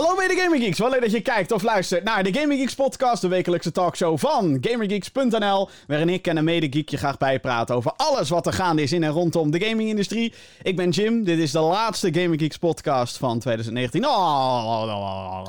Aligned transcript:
Hallo 0.00 0.14
mede 0.16 0.36
Gaming 0.36 0.62
Geeks, 0.62 0.78
wel 0.78 0.90
leuk 0.90 1.00
dat 1.00 1.10
je 1.10 1.20
kijkt 1.20 1.52
of 1.52 1.62
luistert 1.62 2.04
naar 2.04 2.22
de 2.22 2.34
Gaming 2.34 2.60
Geeks 2.60 2.74
podcast, 2.74 3.20
de 3.20 3.28
wekelijkse 3.28 3.72
talkshow 3.72 4.18
van 4.18 4.58
GamerGeeks.nl, 4.60 5.68
waarin 5.86 6.08
ik 6.08 6.26
en 6.26 6.36
een 6.36 6.44
mede 6.44 6.66
geek 6.70 6.88
je 6.88 6.96
graag 6.96 7.18
bijpraten 7.18 7.74
over 7.74 7.92
alles 7.96 8.28
wat 8.28 8.46
er 8.46 8.52
gaande 8.52 8.82
is 8.82 8.92
in 8.92 9.02
en 9.02 9.10
rondom 9.10 9.50
de 9.50 9.64
gaming-industrie. 9.64 10.34
Ik 10.62 10.76
ben 10.76 10.90
Jim, 10.90 11.24
dit 11.24 11.38
is 11.38 11.50
de 11.50 11.60
laatste 11.60 12.14
Gaming 12.14 12.40
Geeks 12.40 12.56
podcast 12.56 13.16
van 13.16 13.38
2019. 13.38 14.06
Oh, 14.06 15.46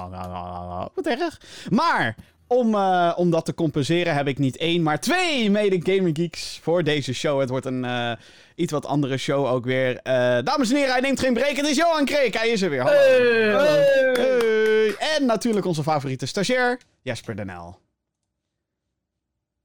wat 0.96 1.06
erg. 1.06 1.42
Maar 1.70 2.16
om, 2.52 2.76
uh, 2.76 3.14
om 3.16 3.30
dat 3.30 3.46
te 3.46 3.54
compenseren 3.54 4.14
heb 4.14 4.28
ik 4.28 4.38
niet 4.38 4.58
één, 4.58 4.84
maar 4.84 5.00
twee 5.00 5.52
mede 5.52 5.94
Gaming 5.94 6.18
Geeks 6.18 6.60
voor 6.62 6.84
deze 6.84 7.14
show. 7.14 7.40
Het 7.40 7.50
wordt 7.50 7.66
een 7.66 7.84
uh, 7.84 8.12
iets 8.56 8.72
wat 8.72 8.86
andere 8.86 9.18
show 9.18 9.46
ook 9.46 9.66
weer. 9.66 9.92
Uh, 9.92 10.38
dames 10.44 10.70
en 10.70 10.76
heren, 10.76 10.92
hij 10.92 11.02
neemt 11.02 11.20
geen 11.20 11.34
break. 11.34 11.56
Het 11.56 11.68
is 11.68 11.76
Johan 11.76 12.06
Kreek. 12.06 12.34
Hij 12.34 12.50
is 12.50 12.62
er 12.62 12.70
weer. 12.70 12.82
Hallo. 12.82 12.98
Hey. 12.98 13.12
Hey. 13.54 14.14
Hey. 14.14 14.96
En 15.16 15.26
natuurlijk 15.26 15.66
onze 15.66 15.84
favoriete 15.84 16.26
stagiair, 16.26 16.80
Jasper 17.02 17.36
Denel. 17.36 17.80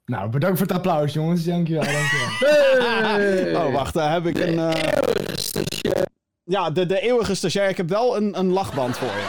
Nou, 0.05 0.31
bedankt 0.31 0.59
voor 0.59 0.67
het 0.67 0.77
applaus, 0.77 1.13
jongens. 1.13 1.45
Dankjewel, 1.45 1.83
dankjewel. 1.83 2.29
Hey. 3.17 3.55
Oh, 3.67 3.73
wacht, 3.73 3.95
daar 3.95 4.13
heb 4.13 4.27
ik 4.27 4.39
een... 4.39 4.75
Ja, 6.45 6.71
de, 6.71 6.87
de 6.87 7.01
eeuwige 7.01 7.35
stagiair. 7.35 7.69
Ik 7.69 7.77
heb 7.77 7.89
wel 7.89 8.17
een, 8.17 8.39
een 8.39 8.53
lachband 8.53 8.99
voor 8.99 9.09
je. 9.09 9.29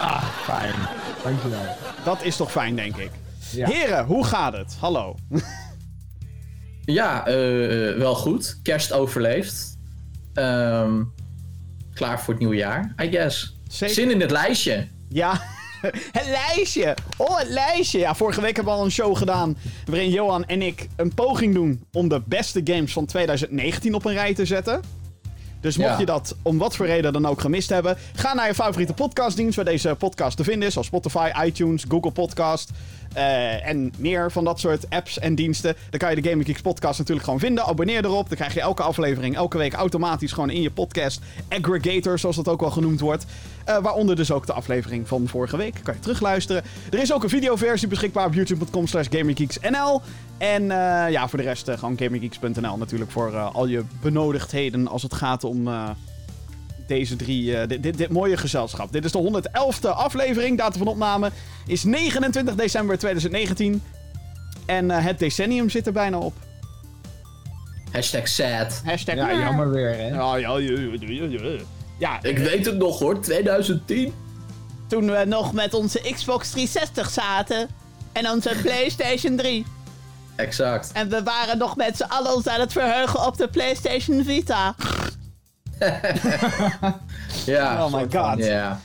Ah, 0.00 0.24
fijn. 0.24 1.03
Dankjewel. 1.24 1.76
Dat 2.04 2.22
is 2.22 2.36
toch 2.36 2.50
fijn, 2.50 2.76
denk 2.76 2.96
ik. 2.96 3.10
Ja. 3.50 3.68
Heren, 3.68 4.04
hoe 4.04 4.24
gaat 4.24 4.52
het? 4.52 4.76
Hallo. 4.80 5.16
Ja, 6.84 7.28
uh, 7.28 7.96
wel 7.96 8.14
goed. 8.14 8.58
Kerst 8.62 8.92
overleefd. 8.92 9.78
Um, 10.34 11.12
klaar 11.94 12.20
voor 12.20 12.32
het 12.32 12.38
nieuwe 12.38 12.56
jaar, 12.56 12.94
I 13.02 13.10
guess. 13.10 13.56
Zeker. 13.68 13.94
Zin 13.94 14.10
in 14.10 14.20
het 14.20 14.30
lijstje. 14.30 14.88
Ja, 15.08 15.40
het 16.18 16.26
lijstje. 16.26 16.96
Oh, 17.16 17.38
het 17.38 17.48
lijstje. 17.48 17.98
Ja, 17.98 18.14
vorige 18.14 18.40
week 18.40 18.56
hebben 18.56 18.72
we 18.72 18.78
al 18.78 18.84
een 18.84 18.92
show 18.92 19.16
gedaan 19.16 19.56
waarin 19.84 20.10
Johan 20.10 20.44
en 20.44 20.62
ik 20.62 20.88
een 20.96 21.14
poging 21.14 21.54
doen 21.54 21.84
om 21.92 22.08
de 22.08 22.22
beste 22.26 22.60
games 22.64 22.92
van 22.92 23.06
2019 23.06 23.94
op 23.94 24.04
een 24.04 24.12
rij 24.12 24.34
te 24.34 24.44
zetten. 24.44 24.80
Dus 25.64 25.76
mocht 25.76 25.90
Ja. 25.90 25.98
je 25.98 26.06
dat 26.06 26.36
om 26.42 26.58
wat 26.58 26.76
voor 26.76 26.86
reden 26.86 27.12
dan 27.12 27.26
ook 27.26 27.40
gemist 27.40 27.68
hebben, 27.68 27.96
ga 28.14 28.34
naar 28.34 28.46
je 28.46 28.54
favoriete 28.54 28.92
podcastdienst 28.92 29.56
waar 29.56 29.64
deze 29.64 29.94
podcast 29.98 30.36
te 30.36 30.44
vinden 30.44 30.66
is, 30.66 30.72
zoals 30.72 30.86
Spotify, 30.86 31.30
iTunes, 31.44 31.84
Google 31.88 32.10
Podcast 32.10 32.70
eh, 33.14 33.68
en 33.68 33.92
meer 33.98 34.32
van 34.32 34.44
dat 34.44 34.60
soort 34.60 34.90
apps 34.90 35.18
en 35.18 35.34
diensten. 35.34 35.76
Dan 35.90 35.98
kan 35.98 36.14
je 36.14 36.20
de 36.20 36.28
Gaming 36.28 36.46
Geeks 36.46 36.60
podcast 36.60 36.98
natuurlijk 36.98 37.24
gewoon 37.24 37.40
vinden. 37.40 37.64
Abonneer 37.64 38.04
erop, 38.04 38.28
dan 38.28 38.36
krijg 38.36 38.54
je 38.54 38.60
elke 38.60 38.82
aflevering 38.82 39.36
elke 39.36 39.58
week 39.58 39.72
automatisch 39.72 40.32
gewoon 40.32 40.50
in 40.50 40.62
je 40.62 40.70
podcast 40.70 41.20
aggregator, 41.48 42.18
zoals 42.18 42.36
dat 42.36 42.48
ook 42.48 42.60
wel 42.60 42.70
genoemd 42.70 43.00
wordt. 43.00 43.26
Eh, 43.64 43.78
waaronder 43.78 44.16
dus 44.16 44.30
ook 44.30 44.46
de 44.46 44.52
aflevering 44.52 45.08
van 45.08 45.28
vorige 45.28 45.56
week. 45.56 45.80
Kan 45.82 45.94
je 45.94 46.00
terugluisteren. 46.00 46.62
Er 46.90 46.98
is 46.98 47.12
ook 47.12 47.22
een 47.22 47.28
videoversie 47.28 47.88
beschikbaar 47.88 48.26
op 48.26 48.34
youtube.com 48.34 48.86
slash. 48.86 49.08
En 50.38 50.70
eh, 50.70 51.10
ja, 51.10 51.28
voor 51.28 51.38
de 51.38 51.44
rest 51.44 51.70
gewoon 51.70 51.98
gaminggeeks.nl 51.98 52.76
natuurlijk 52.76 53.10
voor 53.10 53.36
al 53.36 53.66
je 53.66 53.84
benodigdheden 54.00 54.88
als 54.88 55.02
het 55.02 55.14
gaat 55.14 55.44
om 55.44 55.68
deze 56.86 57.16
drie, 57.16 57.56
eh, 57.56 57.68
dit, 57.68 57.82
dit, 57.82 57.96
dit, 57.96 58.08
mooie 58.08 58.36
gezelschap. 58.36 58.92
Dit 58.92 59.04
is 59.04 59.12
de 59.12 59.18
111e 59.18 59.88
aflevering. 59.88 60.58
Datum 60.58 60.78
van 60.78 60.86
opname 60.86 61.30
is 61.66 61.84
29 61.84 62.54
december 62.54 62.98
2019. 62.98 63.82
En 64.66 64.90
eh, 64.90 65.04
het 65.04 65.18
decennium 65.18 65.70
zit 65.70 65.86
er 65.86 65.92
bijna 65.92 66.18
op. 66.18 66.34
Hashtag 67.92 68.28
sad. 68.28 68.82
Hashtag 68.84 69.14
Ja, 69.14 69.34
jammer 69.34 69.70
weer, 69.70 69.96
hè. 69.96 70.08
Ja, 70.08 70.36
ja, 70.36 70.58
ja, 70.58 70.78
ja, 71.00 71.26
ja. 71.28 71.58
ja 71.98 72.18
Ik 72.22 72.38
weet 72.38 72.66
het 72.66 72.76
nog 72.76 72.98
hoor, 72.98 73.20
2010. 73.20 74.12
toen 74.88 75.10
we 75.10 75.24
nog 75.26 75.52
met 75.52 75.74
onze 75.74 76.00
Xbox 76.14 76.50
360 76.50 77.10
zaten. 77.10 77.68
En 78.12 78.30
onze 78.30 78.50
PlayStation 78.62 79.36
3. 79.36 79.64
Exact. 80.36 80.92
En 80.92 81.08
we 81.08 81.22
waren 81.22 81.58
nog 81.58 81.76
met 81.76 81.96
z'n 81.96 82.02
allen 82.02 82.34
ons 82.34 82.46
aan 82.46 82.60
het 82.60 82.72
verheugen 82.72 83.26
op 83.26 83.36
de 83.36 83.48
PlayStation 83.48 84.24
Vita. 84.24 84.74
Ja. 87.46 87.84
Oh 87.84 87.92
my 87.94 88.06
god. 88.12 88.44
Ja. 88.44 88.80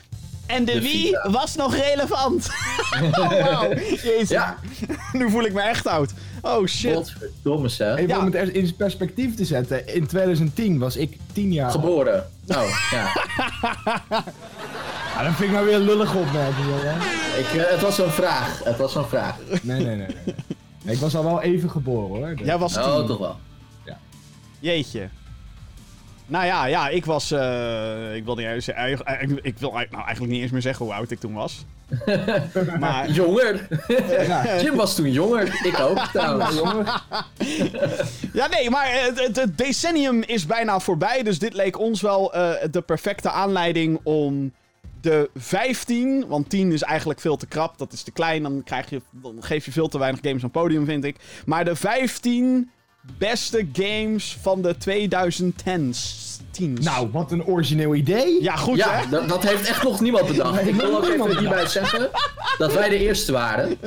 En 0.46 0.66
de, 0.66 0.72
De 0.74 0.82
Wii 0.82 1.06
Vita. 1.06 1.30
was 1.32 1.56
nog 1.56 1.76
relevant. 1.76 2.48
oh, 3.20 3.30
wauw. 3.44 3.74
Jezus. 4.04 4.30
Ja, 4.30 4.58
Nu 5.14 5.30
voel 5.30 5.44
ik 5.44 5.54
me 5.54 5.62
echt 5.62 5.88
oud. 5.88 6.14
Oh 6.42 6.66
shit. 6.68 6.94
godverdomme 6.96 7.68
zeg. 7.68 7.96
Even 7.96 8.08
Ja. 8.08 8.18
om 8.20 8.26
het 8.26 8.36
er- 8.36 8.56
in 8.56 8.76
perspectief 8.76 9.36
te 9.36 9.46
zetten. 9.46 9.88
In 9.96 10.08
2010 10.08 10.80
was 10.80 10.96
ik 10.96 11.18
10 11.34 11.52
jaar 11.52 11.66
oud. 11.66 11.76
Geboren. 11.76 12.26
Oh, 12.48 12.64
ja. 12.92 13.12
Ah, 15.16 15.24
dan 15.24 15.34
vind 15.34 15.50
ik 15.50 15.52
nou 15.56 15.66
weer 15.66 15.76
een 15.76 15.82
lullige 15.86 16.18
opmerking, 16.18 16.66
jongen. 16.68 16.96
Ik, 17.38 17.46
eh, 17.64 17.72
het 17.72 17.82
was 17.82 17.96
zo'n 17.96 18.10
vraag. 18.12 18.62
Het 18.64 18.78
was 18.78 18.92
zo'n 18.92 19.06
vraag. 19.08 19.36
Nee, 19.62 19.84
nee, 19.86 19.96
nee. 19.96 20.08
nee. 20.26 20.36
Nee, 20.84 20.96
Ik 20.96 21.02
was 21.02 21.16
al 21.16 21.24
wel 21.24 21.42
even 21.42 21.70
geboren, 21.70 22.08
hoor. 22.18 22.34
Jij 22.46 22.58
was 22.58 22.74
tien. 22.74 22.82
Oh, 22.84 23.06
toch 23.06 23.18
wel. 23.18 23.38
Jeetje. 24.60 25.10
Nou 26.30 26.46
ja, 26.46 26.66
ja, 26.66 26.90
ik 26.90 27.06
was. 27.06 27.32
eh, 27.32 28.16
ik 28.16 28.26
wil 28.26 28.36
niet 28.36 28.46
eens. 28.48 28.68
eh, 28.68 28.92
Ik, 28.92 29.00
ik 29.42 29.58
wil 29.58 29.72
nou 29.72 29.86
eigenlijk 29.92 30.32
niet 30.32 30.42
eens 30.42 30.52
meer 30.52 30.62
zeggen 30.62 30.86
hoe 30.86 30.94
oud 30.94 31.12
ik 31.12 31.20
toen 31.20 31.34
was. 31.34 31.66
maar. 32.80 33.10
Jonger. 33.10 33.68
Ja. 34.28 34.62
Jim 34.62 34.76
was 34.76 34.96
toen 34.96 35.12
jonger. 35.12 35.60
Ik 35.66 35.80
ook 35.80 36.00
trouwens. 36.14 36.56
jongen. 36.56 36.86
Ja, 38.34 38.48
nee, 38.48 38.70
maar 38.70 38.88
het, 38.92 39.20
het- 39.20 39.36
het 39.36 39.58
decennium 39.58 40.22
is 40.22 40.46
bijna 40.46 40.80
voorbij. 40.80 41.24
Dus 41.24 41.40
dit 41.40 41.54
leek 41.54 41.80
ons 41.80 42.02
wel 42.02 42.34
eh, 42.34 42.52
de 42.72 42.82
perfecte 42.82 43.30
aanleiding 43.30 44.00
om 44.04 44.52
de 45.02 45.30
15. 45.36 46.26
Want 46.28 46.50
10 46.50 46.72
is 46.72 46.82
eigenlijk 46.82 47.20
veel 47.20 47.38
te 47.38 47.48
krap. 47.48 47.78
Dat 47.78 47.94
is 47.94 48.04
te 48.04 48.12
klein. 48.12 48.44
Dan, 48.44 48.62
krijg 48.66 48.90
je, 48.90 49.02
dan 49.12 49.36
geef 49.40 49.66
je 49.66 49.72
veel 49.72 49.88
te 49.88 50.00
weinig 50.00 50.20
games 50.24 50.44
aan 50.44 50.52
podium, 50.52 50.86
vind 50.86 51.04
ik. 51.04 51.16
Maar 51.46 51.66
de 51.66 51.76
15 51.76 52.72
beste 53.18 53.68
games 53.74 54.38
van 54.42 54.62
de 54.62 54.76
2010's. 54.76 56.28
Teens. 56.52 56.86
Nou, 56.86 57.10
wat 57.12 57.32
een 57.32 57.46
origineel 57.46 57.96
idee. 57.96 58.44
Ja, 58.44 58.56
goed 58.56 58.78
Ja, 58.78 58.92
hè? 58.92 59.10
dat, 59.10 59.30
dat 59.30 59.44
heeft 59.44 59.68
echt 59.68 59.84
nog 59.84 60.00
niemand 60.02 60.28
bedacht. 60.28 60.68
Ik 60.68 60.76
wil 60.76 60.96
ook 60.98 61.08
even 61.08 61.38
hierbij 61.40 61.68
zeggen 61.68 62.10
dat 62.58 62.74
wij 62.74 62.90
de 62.90 62.98
eerste 62.98 63.32
waren. 63.32 63.78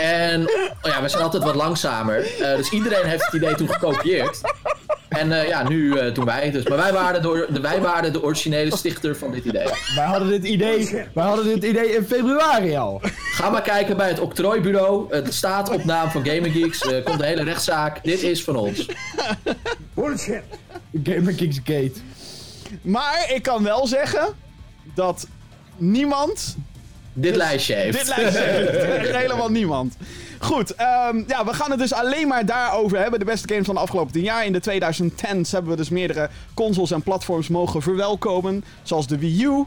En 0.00 0.48
oh 0.82 0.90
ja, 0.90 1.02
we 1.02 1.08
zijn 1.08 1.22
altijd 1.22 1.42
wat 1.42 1.54
langzamer. 1.54 2.40
Eh, 2.40 2.56
dus 2.56 2.70
iedereen 2.70 3.04
heeft 3.04 3.24
het 3.24 3.34
idee 3.34 3.54
toen 3.54 3.68
gekopieerd. 3.68 4.40
En 5.08 5.32
eh, 5.32 5.48
ja, 5.48 5.68
nu 5.68 5.98
eh, 5.98 6.14
doen 6.14 6.24
wij 6.24 6.44
het 6.44 6.52
dus. 6.52 6.64
Maar 6.64 6.78
wij 6.78 6.92
waren, 6.92 7.22
de, 7.22 7.46
de, 7.50 7.60
wij 7.60 7.80
waren 7.80 8.12
de 8.12 8.22
originele 8.22 8.76
stichter 8.76 9.16
van 9.16 9.30
dit 9.30 9.44
idee. 9.44 9.66
Wij 9.94 10.04
hadden 10.04 10.28
dit 10.28 10.44
idee, 10.44 11.06
wij 11.14 11.24
hadden 11.24 11.44
dit 11.44 11.64
idee 11.64 11.94
in 11.94 12.04
februari 12.04 12.76
al. 12.76 13.00
Ga 13.32 13.50
maar 13.50 13.62
kijken 13.62 13.96
bij 13.96 14.08
het 14.08 14.20
octrooibureau. 14.20 15.14
Het 15.14 15.34
staat 15.34 15.70
op 15.70 15.84
naam 15.84 16.10
van 16.10 16.26
Gaming 16.26 16.54
Geeks. 16.54 16.80
Er 16.80 17.02
komt 17.02 17.20
een 17.20 17.26
hele 17.26 17.42
rechtszaak. 17.44 18.04
Dit 18.04 18.22
is 18.22 18.44
van 18.44 18.56
ons. 18.56 18.86
Gamer 21.04 21.34
Kicks 21.34 21.56
Gate. 21.64 21.92
Maar 22.82 23.32
ik 23.34 23.42
kan 23.42 23.62
wel 23.62 23.86
zeggen 23.86 24.34
dat 24.94 25.26
niemand 25.76 26.56
Dit 27.18 27.36
lijstje 27.36 27.74
heeft. 27.74 27.98
dit 27.98 28.16
lijstje 28.16 28.42
heeft. 28.42 29.16
Helemaal 29.22 29.50
niemand. 29.50 29.96
Goed, 30.38 30.74
ehm, 30.74 31.22
ja, 31.26 31.44
we 31.44 31.54
gaan 31.54 31.70
het 31.70 31.78
dus 31.78 31.92
alleen 31.92 32.28
maar 32.28 32.46
daarover 32.46 32.98
hebben. 32.98 33.18
De 33.18 33.24
beste 33.24 33.48
games 33.48 33.66
van 33.66 33.74
de 33.74 33.80
afgelopen 33.80 34.12
10 34.12 34.22
jaar. 34.22 34.44
In 34.44 34.52
de 34.52 34.60
2010's 34.60 35.52
hebben 35.52 35.70
we 35.70 35.76
dus 35.76 35.88
meerdere 35.88 36.30
consoles 36.54 36.90
en 36.90 37.02
platforms 37.02 37.48
mogen 37.48 37.82
verwelkomen. 37.82 38.64
Zoals 38.82 39.06
de 39.06 39.18
Wii 39.18 39.44
U. 39.44 39.64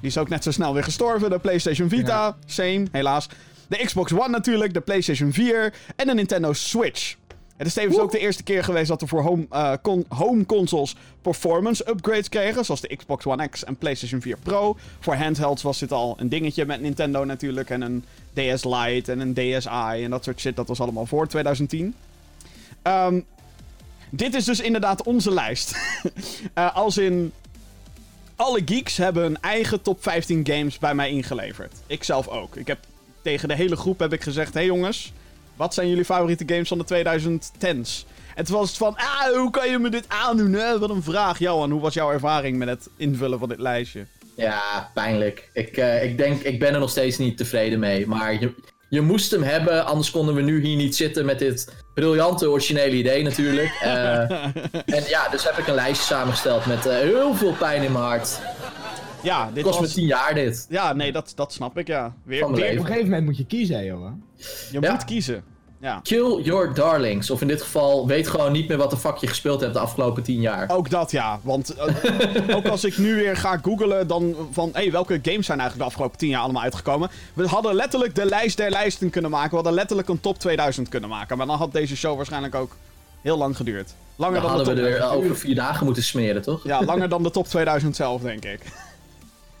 Die 0.00 0.10
is 0.10 0.18
ook 0.18 0.28
net 0.28 0.42
zo 0.42 0.50
snel 0.50 0.74
weer 0.74 0.84
gestorven. 0.84 1.30
De 1.30 1.38
PlayStation 1.38 1.88
Vita, 1.88 2.36
same, 2.46 2.86
helaas. 2.92 3.28
De 3.68 3.76
Xbox 3.84 4.12
One 4.12 4.28
natuurlijk, 4.28 4.74
de 4.74 4.80
PlayStation 4.80 5.32
4 5.32 5.72
en 5.96 6.06
de 6.06 6.14
Nintendo 6.14 6.52
Switch. 6.52 7.14
Het 7.56 7.66
is 7.66 7.74
tevens 7.74 7.98
ook 7.98 8.10
de 8.10 8.18
eerste 8.18 8.42
keer 8.42 8.64
geweest 8.64 8.88
dat 8.88 9.00
we 9.00 9.06
voor 9.06 9.22
home, 9.22 9.46
eh, 9.50 9.72
con- 9.82 10.04
home 10.08 10.46
consoles 10.46 10.96
performance 11.22 11.88
upgrades 11.88 12.28
kregen. 12.28 12.64
Zoals 12.64 12.80
de 12.80 12.96
Xbox 12.96 13.26
One 13.26 13.48
X 13.48 13.64
en 13.64 13.76
PlayStation 13.76 14.20
4 14.20 14.36
Pro. 14.42 14.76
Voor 15.00 15.14
handhelds 15.14 15.62
was 15.62 15.78
dit 15.78 15.92
al 15.92 16.14
een 16.18 16.28
dingetje 16.28 16.66
met 16.66 16.80
Nintendo 16.80 17.24
natuurlijk. 17.24 17.70
En 17.70 17.80
een 17.80 18.04
DS 18.32 18.64
Lite 18.64 19.12
en 19.12 19.20
een 19.20 19.34
DSi 19.34 20.04
en 20.04 20.10
dat 20.10 20.24
soort 20.24 20.40
shit. 20.40 20.56
Dat 20.56 20.68
was 20.68 20.80
allemaal 20.80 21.06
voor 21.06 21.28
2010. 21.28 21.94
Ehm, 22.82 23.20
dit 24.10 24.34
is 24.34 24.44
dus 24.44 24.60
inderdaad 24.60 25.02
onze 25.02 25.32
lijst. 25.32 25.74
Eh, 26.54 26.76
als 26.76 26.98
in... 26.98 27.32
Alle 28.36 28.62
geeks 28.64 28.96
hebben 28.96 29.22
hun 29.22 29.40
eigen 29.40 29.82
top 29.82 30.02
15 30.02 30.46
games 30.46 30.78
bij 30.78 30.94
mij 30.94 31.10
ingeleverd. 31.10 31.72
Ik 31.86 32.04
zelf 32.04 32.28
ook. 32.28 32.56
Ik 32.56 32.66
heb 32.66 32.78
tegen 33.22 33.48
de 33.48 33.54
hele 33.54 33.76
groep 33.76 33.98
heb 33.98 34.12
ik 34.12 34.22
gezegd... 34.22 34.54
Hé 34.54 34.58
hey 34.58 34.68
jongens, 34.68 35.12
wat 35.56 35.74
zijn 35.74 35.88
jullie 35.88 36.04
favoriete 36.04 36.44
games 36.46 36.68
van 36.68 36.78
de 36.78 36.84
2010s? 36.84 38.06
En 38.34 38.44
toen 38.44 38.56
was 38.56 38.68
het 38.68 38.76
van, 38.76 38.96
ah, 38.96 39.36
hoe 39.36 39.50
kan 39.50 39.70
je 39.70 39.78
me 39.78 39.88
dit 39.90 40.04
aandoen? 40.08 40.52
Hè? 40.52 40.78
Wat 40.78 40.90
een 40.90 41.02
vraag, 41.02 41.38
Johan. 41.38 41.70
Hoe 41.70 41.80
was 41.80 41.94
jouw 41.94 42.10
ervaring 42.12 42.58
met 42.58 42.68
het 42.68 42.88
invullen 42.96 43.38
van 43.38 43.48
dit 43.48 43.58
lijstje? 43.58 44.06
Ja, 44.36 44.90
pijnlijk. 44.94 45.50
Ik, 45.52 45.76
eh, 45.76 46.04
ik 46.04 46.16
denk, 46.18 46.42
ik 46.42 46.58
ben 46.58 46.74
er 46.74 46.80
nog 46.80 46.90
steeds 46.90 47.18
niet 47.18 47.36
tevreden 47.36 47.78
mee. 47.78 48.06
Maar 48.06 48.40
je, 48.40 48.54
je 48.88 49.00
moest 49.00 49.30
hem 49.30 49.42
hebben, 49.42 49.86
anders 49.86 50.10
konden 50.10 50.34
we 50.34 50.42
nu 50.42 50.62
hier 50.64 50.76
niet 50.76 50.96
zitten 50.96 51.24
met 51.26 51.38
dit 51.38 51.72
briljante 51.94 52.50
originele 52.50 52.96
idee 52.96 53.22
natuurlijk. 53.22 53.70
Eh, 53.82 54.30
en 54.94 55.04
ja, 55.08 55.28
dus 55.28 55.44
heb 55.44 55.56
ik 55.58 55.66
een 55.66 55.74
lijstje 55.74 56.14
samengesteld 56.14 56.66
met 56.66 56.86
eh, 56.86 56.96
heel 56.96 57.34
veel 57.34 57.52
pijn 57.52 57.82
in 57.82 57.92
mijn 57.92 58.04
hart. 58.04 58.40
Ja, 59.22 59.50
dit 59.54 59.62
Kost 59.64 59.78
me 59.80 59.84
was... 59.84 59.94
10 59.94 60.06
jaar 60.06 60.34
dit. 60.34 60.66
Ja, 60.68 60.92
nee, 60.92 61.12
dat, 61.12 61.32
dat 61.34 61.52
snap 61.52 61.78
ik, 61.78 61.86
ja. 61.86 62.14
Weer, 62.24 62.50
weer- 62.52 62.70
Op 62.70 62.78
een 62.78 62.84
gegeven 62.84 63.04
moment 63.04 63.24
moet 63.24 63.36
je 63.36 63.46
kiezen, 63.46 63.76
hè, 63.76 63.82
jongen. 63.82 64.22
Je 64.70 64.78
Ja. 64.80 64.92
moet 64.92 65.04
kiezen. 65.04 65.44
Ja. 65.80 66.00
Kill 66.02 66.40
your 66.42 66.74
darlings. 66.74 67.30
Of 67.30 67.40
in 67.40 67.46
dit 67.48 67.62
geval, 67.62 68.06
weet 68.06 68.28
gewoon 68.28 68.52
niet 68.52 68.68
meer 68.68 68.76
wat 68.76 68.90
de 68.90 68.96
fuck 68.96 69.16
je 69.16 69.26
gespeeld 69.26 69.60
hebt 69.60 69.72
de 69.72 69.78
afgelopen 69.78 70.22
10 70.22 70.40
jaar. 70.40 70.70
Ook 70.70 70.90
dat, 70.90 71.10
ja. 71.10 71.40
Want 71.42 71.74
eh, 71.74 72.56
ook 72.56 72.66
als 72.66 72.84
ik 72.84 72.98
nu 72.98 73.14
weer 73.14 73.36
ga 73.36 73.58
googlen, 73.62 74.06
dan 74.06 74.36
van... 74.50 74.70
Hé, 74.72 74.90
welke 74.90 75.18
games 75.22 75.46
zijn 75.46 75.60
eigenlijk 75.60 75.78
de 75.78 75.84
afgelopen 75.84 76.18
10 76.18 76.28
jaar 76.28 76.40
allemaal 76.40 76.62
uitgekomen? 76.62 77.10
We 77.34 77.46
hadden 77.48 77.74
letterlijk 77.74 78.14
de 78.14 78.24
lijst 78.24 78.56
der 78.56 78.70
lijsten 78.70 79.10
kunnen 79.10 79.30
maken. 79.30 79.48
We 79.50 79.56
hadden 79.56 79.74
letterlijk 79.74 80.08
een 80.08 80.20
top 80.20 80.38
2000 80.38 80.88
kunnen 80.88 81.08
maken. 81.08 81.36
Maar 81.36 81.46
dan 81.46 81.56
had 81.56 81.72
deze 81.72 81.96
show 81.96 82.16
waarschijnlijk 82.16 82.54
ook 82.54 82.76
heel 83.22 83.36
lang 83.38 83.56
geduurd. 83.56 83.94
Langer 84.16 84.40
Dan 84.40 84.50
dan, 84.50 84.58
de 84.58 84.64
hadden 84.66 84.84
we 84.84 84.90
er 84.90 85.10
over 85.10 85.36
vier 85.36 85.54
dagen 85.54 85.84
moeten 85.84 86.02
smeren, 86.02 86.42
toch? 86.42 86.64
Ja, 86.64 86.82
langer 86.84 87.08
dan 87.08 87.22
de 87.22 87.30
top 87.30 87.46
2000 87.46 87.96
zelf, 87.96 88.22
denk 88.22 88.44
ik. 88.44 88.60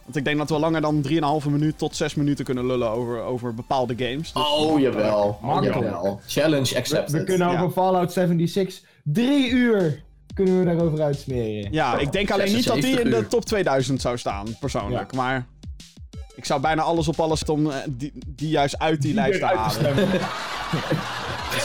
Want 0.06 0.16
ik 0.18 0.24
denk 0.24 0.38
dat 0.38 0.50
we 0.50 0.58
langer 0.58 0.80
dan 0.80 1.02
3,5 1.42 1.48
minuut 1.50 1.78
tot 1.78 1.96
6 1.96 2.14
minuten 2.14 2.44
kunnen 2.44 2.66
lullen 2.66 2.90
over, 2.90 3.20
over 3.22 3.54
bepaalde 3.54 3.94
games. 3.96 4.32
Dus- 4.32 4.42
Oh, 4.42 4.80
jawel. 4.80 5.38
Makkelijk. 5.42 5.74
jawel. 5.74 6.20
Challenge 6.26 6.76
accepted. 6.76 7.10
we 7.10 7.24
kunnen 7.24 7.50
Ja. 7.50 7.54
over 7.60 7.70
Fallout 7.70 8.12
76 8.12 8.80
drie 9.04 9.50
uur 9.50 10.02
kunnen 10.34 10.58
we 10.58 10.64
daarover 10.64 11.02
uitsmeren. 11.02 11.72
Ja, 11.72 11.98
ik 11.98 12.12
denk 12.12 12.30
alleen 12.30 12.54
niet 12.54 12.64
dat 12.66 12.74
die 12.74 12.82
76 12.84 13.04
in 13.04 13.22
de 13.22 13.28
top 13.28 13.44
2000 13.44 14.00
zou 14.00 14.18
staan, 14.18 14.46
persoonlijk. 14.60 15.12
Maar 15.14 15.46
ik 16.34 16.44
zou 16.44 16.60
bijna 16.60 16.82
alles 16.82 17.08
op 17.08 17.20
alles 17.20 17.44
om 17.44 17.70
eh, 17.70 17.76
die, 17.88 18.12
die 18.26 18.48
juist 18.48 18.78
uit 18.78 19.02
die 19.02 19.14
lijst 19.14 19.38
te 19.40 19.46
Eruit 19.46 19.72
te 19.78 19.84
halen. 19.84 20.08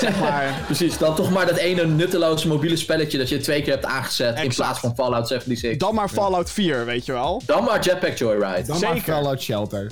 Zeg 0.01 0.19
maar. 0.29 0.61
Precies, 0.65 0.97
dan 0.97 1.15
toch 1.15 1.31
maar 1.31 1.45
dat 1.45 1.57
ene 1.57 1.85
nutteloze 1.85 2.47
mobiele 2.47 2.75
spelletje 2.75 3.17
dat 3.17 3.29
je 3.29 3.37
twee 3.37 3.61
keer 3.61 3.73
hebt 3.73 3.85
aangezet 3.85 4.39
in 4.39 4.53
plaats 4.53 4.79
van 4.79 4.95
Fallout 4.95 5.27
76. 5.27 5.79
Dan 5.79 5.95
maar 5.95 6.09
Fallout 6.09 6.51
4, 6.51 6.85
weet 6.85 7.05
je 7.05 7.11
wel. 7.11 7.41
Dan 7.45 7.63
maar 7.63 7.79
Jetpack 7.79 8.17
Joyride. 8.17 8.63
Dan 8.67 8.79
maar. 8.79 8.97
Fallout 8.97 9.41
Shelter. 9.41 9.91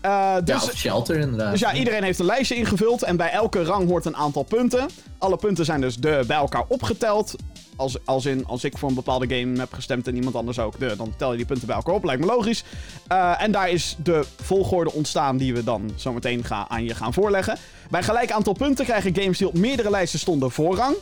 Eh, 0.00 0.10
ja, 0.10 0.40
dus, 0.40 0.62
of 0.62 0.76
Shelter 0.76 1.16
inderdaad. 1.16 1.50
dus 1.50 1.60
ja, 1.60 1.74
iedereen 1.74 2.02
heeft 2.02 2.18
een 2.18 2.26
lijstje 2.26 2.54
ingevuld. 2.54 3.02
En 3.02 3.16
bij 3.16 3.30
elke 3.30 3.62
rang 3.62 3.88
hoort 3.88 4.04
een 4.04 4.16
aantal 4.16 4.42
punten. 4.42 4.88
Alle 5.18 5.36
punten 5.36 5.64
zijn 5.64 5.80
dus 5.80 5.96
de, 5.96 6.24
bij 6.26 6.36
elkaar 6.36 6.64
opgeteld. 6.68 7.34
Als, 7.76 7.96
als, 8.04 8.26
in, 8.26 8.46
als 8.46 8.64
ik 8.64 8.78
voor 8.78 8.88
een 8.88 8.94
bepaalde 8.94 9.36
game 9.36 9.58
heb 9.58 9.72
gestemd 9.72 10.06
en 10.06 10.14
iemand 10.14 10.34
anders 10.34 10.58
ook, 10.58 10.78
de, 10.78 10.96
dan 10.96 11.12
tel 11.16 11.30
je 11.30 11.36
die 11.36 11.46
punten 11.46 11.66
bij 11.66 11.76
elkaar 11.76 11.94
op. 11.94 12.04
Lijkt 12.04 12.20
me 12.20 12.26
logisch. 12.26 12.64
Eh, 13.06 13.42
en 13.42 13.52
daar 13.52 13.70
is 13.70 13.96
de 14.02 14.24
volgorde 14.42 14.92
ontstaan 14.92 15.36
die 15.36 15.54
we 15.54 15.64
dan 15.64 15.90
zometeen 15.94 16.44
ga, 16.44 16.68
aan 16.68 16.84
je 16.84 16.94
gaan 16.94 17.12
voorleggen. 17.12 17.56
Bij 17.90 18.02
gelijk 18.02 18.32
aantal 18.32 18.52
punten 18.52 18.84
krijgen 18.84 19.14
games 19.14 19.38
die 19.38 19.48
op 19.48 19.58
meerdere 19.58 19.90
lijsten 19.90 20.18
stonden 20.18 20.50
voorrang. 20.50 20.96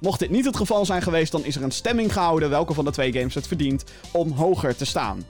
Mocht 0.00 0.18
dit 0.18 0.30
niet 0.30 0.44
het 0.44 0.56
geval 0.56 0.84
zijn 0.86 1.02
geweest, 1.02 1.32
dan 1.32 1.44
is 1.44 1.56
er 1.56 1.62
een 1.62 1.70
stemming 1.70 2.12
gehouden 2.12 2.50
welke 2.50 2.74
van 2.74 2.84
de 2.84 2.90
twee 2.90 3.12
games 3.12 3.34
het 3.34 3.46
verdient 3.46 3.84
om 4.12 4.32
hoger 4.32 4.76
te 4.76 4.84
staan. 4.84 5.24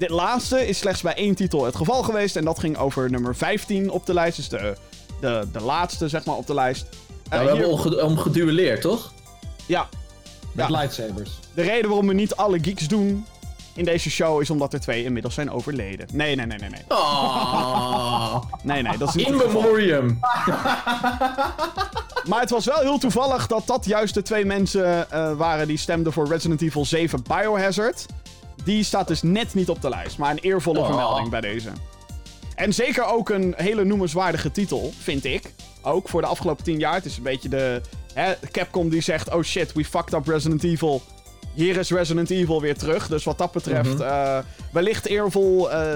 Dit 0.00 0.10
laatste 0.10 0.66
is 0.68 0.78
slechts 0.78 1.02
bij 1.02 1.14
één 1.14 1.34
titel 1.34 1.64
het 1.64 1.76
geval 1.76 2.02
geweest 2.02 2.36
en 2.36 2.44
dat 2.44 2.58
ging 2.58 2.76
over 2.76 3.10
nummer 3.10 3.36
15 3.36 3.90
op 3.90 4.06
de 4.06 4.14
lijst, 4.14 4.36
dus 4.36 4.48
de, 4.48 4.74
de, 5.20 5.48
de 5.52 5.60
laatste 5.60 6.08
zeg 6.08 6.24
maar 6.24 6.36
op 6.36 6.46
de 6.46 6.54
lijst. 6.54 6.86
Ja, 6.90 7.36
Eh, 7.36 7.42
we 7.42 7.46
hebben 7.48 7.56
hier- 7.64 7.68
om, 7.74 7.78
ge- 7.78 8.04
om 8.04 8.16
geduelleerd, 8.18 8.80
toch? 8.80 9.12
ja, 9.66 9.88
Met 10.52 10.68
Ja. 10.68 10.78
lightsabers. 10.80 11.30
de 11.54 11.62
reden 11.62 11.88
waarom 11.88 12.06
we 12.06 12.14
niet 12.14 12.36
alle 12.36 12.58
geeks 12.62 12.88
doen 12.88 13.26
in 13.74 13.84
deze 13.84 14.10
show 14.10 14.40
is 14.40 14.50
omdat 14.50 14.72
er 14.72 14.80
twee 14.80 15.04
inmiddels 15.04 15.34
zijn 15.34 15.50
overleden. 15.50 16.06
Nee, 16.12 16.34
nee, 16.36 16.46
nee, 16.46 16.58
nee, 16.58 16.70
nee. 16.70 16.82
Oh, 16.88 18.36
Nee, 18.62 18.82
nee, 18.82 18.98
dat 18.98 19.08
is 19.08 19.14
niet 19.14 19.26
in 19.26 19.36
memoriam. 19.36 20.18
Maar 22.28 22.40
het 22.40 22.50
was 22.50 22.64
wel 22.64 22.78
heel 22.80 22.98
toevallig 22.98 23.46
dat 23.46 23.66
dat 23.66 23.84
juist 23.84 24.14
de 24.14 24.22
twee 24.22 24.44
mensen 24.44 25.10
eh, 25.10 25.32
waren 25.32 25.66
die 25.66 25.76
stemden 25.78 26.12
voor 26.12 26.28
Resident 26.28 26.62
Evil 26.62 26.84
7 26.84 27.22
Biohazard. 27.22 28.06
Die 28.70 28.84
staat 28.84 29.08
dus 29.08 29.22
net 29.22 29.54
niet 29.54 29.68
op 29.68 29.82
de 29.82 29.88
lijst, 29.88 30.18
maar 30.18 30.30
een 30.30 30.38
eervolle 30.38 30.78
Oh. 30.78 30.86
vermelding 30.86 31.28
bij 31.30 31.40
deze. 31.40 31.68
En 32.54 32.72
zeker 32.74 33.04
ook 33.04 33.28
een 33.30 33.54
hele 33.56 33.84
noemenswaardige 33.84 34.50
titel, 34.52 34.92
vind 34.98 35.24
ik. 35.24 35.52
Ook 35.82 36.08
voor 36.08 36.20
de 36.20 36.26
afgelopen 36.26 36.64
10 36.64 36.78
jaar. 36.78 36.94
Het 36.94 37.04
is 37.04 37.16
een 37.16 37.22
beetje 37.22 37.48
de 37.48 37.80
hè, 38.14 38.32
Capcom 38.50 38.88
die 38.88 39.00
zegt: 39.00 39.30
Oh 39.34 39.42
shit, 39.42 39.72
we 39.72 39.84
fucked 39.84 40.12
up 40.14 40.26
Resident 40.26 40.64
Evil. 40.64 41.02
Hier 41.54 41.76
is 41.76 41.90
Resident 41.90 42.30
Evil 42.30 42.60
weer 42.60 42.76
terug. 42.78 43.08
Dus 43.08 43.24
wat 43.24 43.38
dat 43.38 43.52
betreft, 43.52 43.92
Mhm. 43.94 44.02
eh, 44.02 44.38
wellicht 44.72 45.06
eervol. 45.06 45.70
eh, 45.70 45.88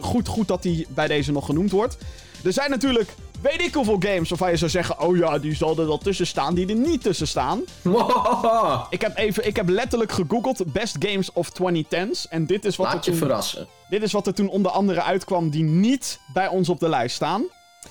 goed, 0.00 0.28
goed 0.28 0.48
dat 0.48 0.62
die 0.62 0.86
bij 0.90 1.06
deze 1.08 1.32
nog 1.32 1.46
genoemd 1.46 1.70
wordt. 1.70 1.96
Er 2.44 2.52
zijn 2.52 2.70
natuurlijk, 2.70 3.10
weet 3.42 3.60
ik 3.60 3.74
hoeveel 3.74 3.96
games 3.98 4.28
waarvan 4.28 4.50
je 4.50 4.56
zou 4.56 4.70
zeggen: 4.70 5.00
Oh 5.00 5.16
ja, 5.16 5.38
die 5.38 5.54
zal 5.54 5.78
er 5.78 5.86
wel 5.86 5.98
tussen 5.98 6.26
staan, 6.26 6.54
die 6.54 6.68
er 6.68 6.74
niet 6.74 7.02
tussen 7.02 7.28
staan. 7.28 7.60
Wow. 7.82 8.86
Ik 8.90 9.00
heb, 9.00 9.16
even, 9.16 9.46
ik 9.46 9.56
heb 9.56 9.68
letterlijk 9.68 10.12
gegoogeld 10.12 10.72
Best 10.72 10.96
Games 10.98 11.32
of 11.32 11.48
2010s. 11.48 12.28
En 12.28 12.46
dit 12.46 12.64
is, 12.64 12.76
wat 12.76 12.86
er 12.86 12.92
Laat 12.94 13.04
je 13.04 13.10
toen, 13.10 13.20
verrassen. 13.20 13.66
dit 13.90 14.02
is 14.02 14.12
wat 14.12 14.26
er 14.26 14.34
toen 14.34 14.48
onder 14.48 14.70
andere 14.70 15.02
uitkwam 15.02 15.50
die 15.50 15.64
niet 15.64 16.20
bij 16.32 16.48
ons 16.48 16.68
op 16.68 16.80
de 16.80 16.88
lijst 16.88 17.14
staan. 17.16 17.44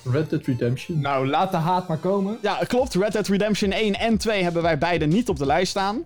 Red 0.04 0.30
Dead 0.30 0.46
Redemption. 0.46 1.00
Nou, 1.00 1.28
laat 1.28 1.50
de 1.50 1.56
haat 1.56 1.88
maar 1.88 1.98
komen. 1.98 2.38
Ja, 2.42 2.54
klopt. 2.54 2.94
Red 2.94 3.12
Dead 3.12 3.26
Redemption 3.26 3.70
1 3.72 3.94
en 3.94 4.18
2 4.18 4.42
hebben 4.42 4.62
wij 4.62 4.78
beide 4.78 5.06
niet 5.06 5.28
op 5.28 5.38
de 5.38 5.46
lijst 5.46 5.70
staan. 5.70 6.04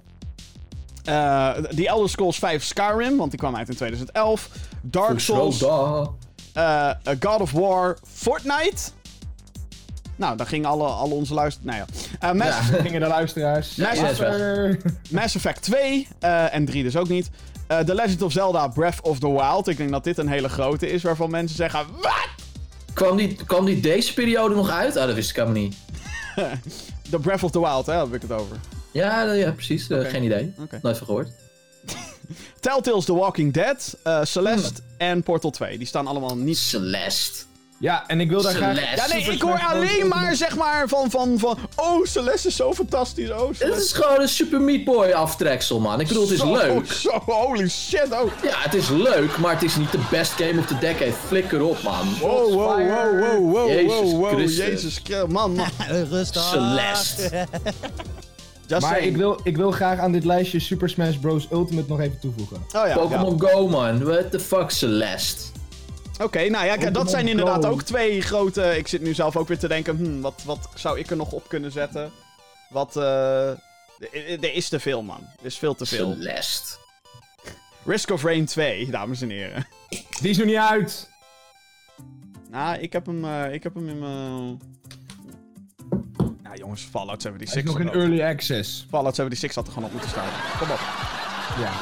Eh 1.05 1.51
The 1.51 1.89
Elder 1.89 2.09
Scrolls 2.09 2.39
5 2.39 2.65
Skyrim, 2.65 3.17
want 3.17 3.31
die 3.31 3.39
kwam 3.39 3.57
uit 3.57 3.69
in 3.69 3.75
2011. 3.77 4.49
Dark 4.83 5.21
Souls, 5.21 5.63
eh, 6.53 6.91
God 7.21 7.41
of 7.41 7.53
War, 7.53 7.99
Fortnite. 8.15 8.91
Nou, 10.17 10.37
daar 10.37 10.47
gingen 10.47 10.71
alle, 10.71 10.87
alle 10.87 11.15
onze 11.15 11.35
luisteren... 11.35 11.69
Nou 11.69 11.79
ja. 11.79 11.87
Eh, 12.29 12.33
Mass, 12.33 12.69
Ja. 12.69 12.83
Gingen 12.83 13.01
de 13.01 13.07
luisteraars. 13.07 13.77
Mass. 13.77 14.01
Effect. 14.01 15.11
Mass 15.11 15.35
Effect 15.35 15.63
2 15.63 16.09
eh, 16.19 16.55
en 16.55 16.65
3 16.65 16.83
dus 16.83 16.97
ook 16.97 17.09
niet. 17.09 17.31
Eh, 17.67 17.79
The 17.79 17.95
Legend 17.95 18.23
of 18.23 18.33
Zelda 18.33 18.69
Breath 18.69 19.01
of 19.03 19.19
the 19.19 19.31
Wild. 19.31 19.69
Ik 19.69 19.77
denk 19.77 19.91
dat 19.91 20.05
dit 20.05 20.19
een 20.19 20.29
hele 20.29 20.49
grote 20.49 20.91
is 20.91 21.03
waarvan 21.03 21.31
mensen 21.31 21.57
zeggen... 21.57 21.87
Wat? 22.01 22.29
Kwam 22.93 23.17
die, 23.17 23.37
kwam 23.47 23.65
die 23.65 23.81
deze 23.81 24.15
periode 24.15 24.55
nog 24.55 24.71
uit? 24.71 24.97
Ah, 24.97 25.07
dat 25.07 25.15
wist 25.15 25.31
ik 25.31 25.37
helemaal 25.37 25.63
niet. 25.63 25.77
The 27.11 27.19
Breath 27.19 27.43
of 27.43 27.51
the 27.51 27.61
Wild, 27.61 27.87
hè, 27.87 27.95
heb 27.95 28.15
ik 28.15 28.23
het 28.23 28.33
over. 28.33 28.57
Ja, 28.93 29.33
ja 29.33 29.53
precies. 29.53 29.87
Geen 29.89 30.23
idee. 30.23 30.55
Oké. 30.59 30.79
Nooit 30.83 30.97
van 30.97 31.07
gehoord. 31.07 31.29
Telltale's 32.61 33.05
The 33.05 33.15
Walking 33.15 33.53
Dead, 33.53 33.97
eh, 34.03 34.25
Celeste 34.25 34.83
en 34.97 35.23
Portal 35.23 35.51
2. 35.51 35.79
Die 35.79 35.87
staan 35.87 36.07
allemaal 36.07 36.37
niet... 36.37 36.59
Celeste. 36.59 37.45
Ja, 37.79 38.05
en 38.07 38.21
ik 38.21 38.31
wil 38.31 38.43
daar 38.43 38.55
graag... 38.55 38.77
Celeste. 38.77 38.97
Ja, 38.97 39.07
nee, 39.07 39.19
Super 39.21 39.35
ik 39.35 39.43
hoor 39.43 39.65
alleen 39.73 40.09
maar, 40.09 40.35
zeg 40.37 40.57
maar, 40.57 40.89
van, 40.89 41.11
van, 41.11 41.39
van... 41.39 41.59
Oh, 41.75 42.05
Celeste 42.05 42.49
is 42.49 42.57
zo 42.57 42.75
fantastisch. 42.75 43.31
Oh, 43.31 43.49
Het 43.59 43.77
is 43.77 43.93
gewoon 43.93 44.21
een 44.21 44.29
Super 44.29 44.61
Meat 44.61 44.85
Boy 44.85 45.11
aftreksel, 45.13 45.81
man. 45.81 46.01
Ik 46.01 46.09
bedoel, 46.09 46.23
het 46.23 46.33
is 46.33 46.39
Zo, 46.39 46.53
leuk. 46.53 46.93
Zo, 46.93 47.23
holy 47.27 47.69
shit. 47.69 48.09
Oh. 48.11 48.33
Ja, 48.43 48.59
het 48.59 48.75
is 48.75 48.89
leuk, 48.89 49.39
maar 49.39 49.53
het 49.53 49.63
is 49.63 49.77
niet 49.77 49.93
de 49.93 50.01
best 50.11 50.33
game 50.33 50.59
of 50.59 50.67
the 50.67 50.79
decade. 50.79 51.13
Flikker 51.27 51.63
op, 51.63 51.83
man. 51.83 52.19
Wow, 52.21 52.53
wow, 52.53 52.89
wow, 52.89 53.21
wow, 53.21 53.53
wow, 53.53 53.69
Jezus 53.69 54.01
wow, 54.01 54.11
wow, 54.11 54.29
Christus. 54.29 54.67
Jezus 54.67 55.01
Christus. 55.05 55.33
Man, 55.33 55.55
man. 55.55 55.71
Rustig. 56.11 56.43
Celeste. 56.43 57.31
Just 58.67 58.83
Maar 58.83 58.95
saying. 58.95 59.11
ik 59.11 59.17
wil, 59.17 59.41
ik 59.43 59.57
wil 59.57 59.71
graag 59.71 59.99
aan 59.99 60.13
dit 60.13 60.25
lijstje 60.25 60.61
Super 60.61 60.89
Smash 60.89 61.17
Bros. 61.17 61.47
Ultimate 61.53 61.89
nog 61.89 62.01
even 62.01 62.19
toevoegen. 62.21 62.57
Oh 62.57 62.73
ja, 62.73 62.87
ja. 62.87 62.95
Pokémon 62.95 63.41
Go, 63.41 63.69
man. 63.69 64.05
What 64.05 64.31
the 64.31 64.41
fuck, 64.41 64.71
Celeste. 64.71 65.43
Oké, 66.23 66.49
nou 66.49 66.67
ja, 66.67 66.77
kijk, 66.77 66.95
dat 66.95 67.11
zijn 67.11 67.29
inderdaad 67.29 67.65
ook 67.65 67.83
twee 67.83 68.21
grote... 68.21 68.79
Ik 68.79 68.89
zit 68.89 69.03
nu 69.03 69.15
zelf 69.15 69.37
ook 69.37 69.49
weer 69.49 69.59
te 69.59 69.69
denken, 69.69 69.97
hmm, 69.97 70.21
wat, 70.21 70.43
wat 70.45 70.69
zou 70.75 70.99
ik 70.99 71.11
er 71.11 71.17
nog 71.17 71.33
op 71.33 71.49
kunnen 71.49 71.73
zetten? 71.73 72.13
Wat, 72.69 72.97
eh... 72.97 73.49
Er 74.41 74.55
is 74.55 74.69
te 74.69 74.81
veel, 74.81 75.03
man. 75.03 75.21
Er 75.39 75.47
is 75.47 75.59
veel 75.59 75.75
te 75.75 75.87
veel. 75.87 76.13
Celeste. 76.13 76.79
Risk 77.85 78.11
of 78.11 78.23
Rain 78.23 78.47
2, 78.47 78.91
dames 78.91 79.21
en 79.21 79.31
heren. 79.31 79.67
Die 80.21 80.31
is 80.31 80.37
nog 80.37 80.47
niet 80.47 80.57
uit. 80.57 81.11
Nou, 82.51 82.79
ik 82.79 82.93
heb 82.93 83.07
hem, 83.07 83.25
eh, 83.25 83.53
ik 83.53 83.63
heb 83.63 83.75
hem 83.75 83.89
in 83.89 83.99
mijn... 83.99 84.61
Ja, 86.43 86.55
jongens, 86.55 86.83
Fallout 86.91 87.23
Hij 87.23 87.33
76. 87.33 87.57
is 87.57 87.65
nog 87.65 87.81
in 87.81 88.01
early 88.01 88.23
access. 88.23 88.87
Fallout 88.91 89.15
76 89.15 89.55
had 89.55 89.67
er 89.67 89.73
gewoon 89.73 89.89
op 89.89 89.93
moeten 89.93 90.11
staan. 90.11 90.29
Kom 90.59 90.71
op. 90.71 90.81
Ja. 91.59 91.73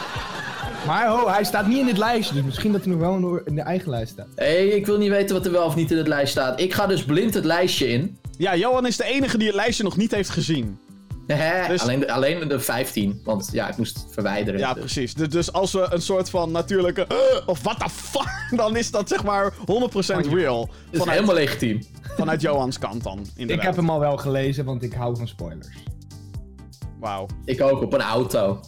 Maar 0.87 1.07
ho, 1.07 1.29
hij 1.29 1.45
staat 1.45 1.67
niet 1.67 1.79
in 1.79 1.87
dit 1.87 1.99
lijstje, 1.99 2.35
dus 2.35 2.45
misschien 2.45 2.73
dat 2.73 2.85
hij 2.85 2.95
nog 2.95 3.01
wel 3.01 3.41
in 3.45 3.55
de, 3.55 3.63
eigen 3.63 3.91
lijst 3.91 4.13
staat. 4.13 4.27
Hé, 4.35 4.45
hey, 4.45 4.67
ik 4.69 4.87
wil 4.87 4.99
niet 4.99 5.11
weten 5.11 5.37
wat 5.37 5.47
er 5.47 5.53
wel 5.53 5.67
of 5.67 5.75
niet 5.75 5.91
in 5.91 5.97
het 5.97 6.09
lijst 6.09 6.33
staat. 6.33 6.61
Ik 6.61 6.75
ga 6.75 6.87
dus 6.87 7.05
blind 7.05 7.35
het 7.35 7.45
lijstje 7.45 7.89
in. 7.89 8.19
Ja, 8.39 8.57
Johan 8.57 8.87
is 8.87 8.97
de 8.97 9.05
enige 9.05 9.39
die 9.39 9.47
het 9.47 9.57
lijstje 9.57 9.85
nog 9.85 9.97
niet 9.97 10.15
heeft 10.15 10.31
gezien. 10.31 10.79
Hè, 11.27 11.69
Dus- 11.69 11.83
alleen, 11.83 12.01
de, 12.01 12.13
alleen 12.13 12.49
de 12.49 12.61
15, 12.61 13.21
want 13.25 13.49
ja, 13.53 13.69
ik 13.69 13.77
moest 13.77 13.97
het 13.97 14.07
verwijderen. 14.11 14.61
Ja, 14.61 14.73
dus. 14.73 14.83
precies. 14.83 15.15
Dus, 15.15 15.29
dus 15.29 15.53
als 15.53 15.73
we 15.73 15.87
een 15.91 16.03
soort 16.03 16.31
van 16.31 16.51
natuurlijke... 16.51 17.07
"Uh," 17.13 17.49
of 17.49 17.63
what 17.63 17.79
the 17.79 17.89
fuck, 17.89 18.49
dan 18.61 18.77
is 18.77 18.91
dat 18.91 19.09
zeg 19.09 19.25
maar 19.25 19.53
100% 19.53 19.57
real. 20.31 20.61
Het 20.61 20.71
is 20.91 20.99
Vanuit, 20.99 21.19
helemaal 21.19 21.35
legitiem. 21.35 21.81
vanuit 22.17 22.41
Johans 22.41 22.79
kant 22.79 23.03
dan, 23.03 23.19
inderdaad. 23.37 23.57
Ik 23.59 23.63
heb 23.63 23.77
hem 23.77 23.91
al 23.91 24.01
wel 24.01 24.17
gelezen, 24.17 24.65
want 24.65 24.83
ik 24.83 24.93
hou 24.93 25.17
van 25.17 25.29
spoilers. 25.29 25.69
Wauw. 27.01 27.27
Ik 27.45 27.61
ook, 27.61 27.83
op 27.83 27.93
een 27.93 28.01
auto. 28.03 28.61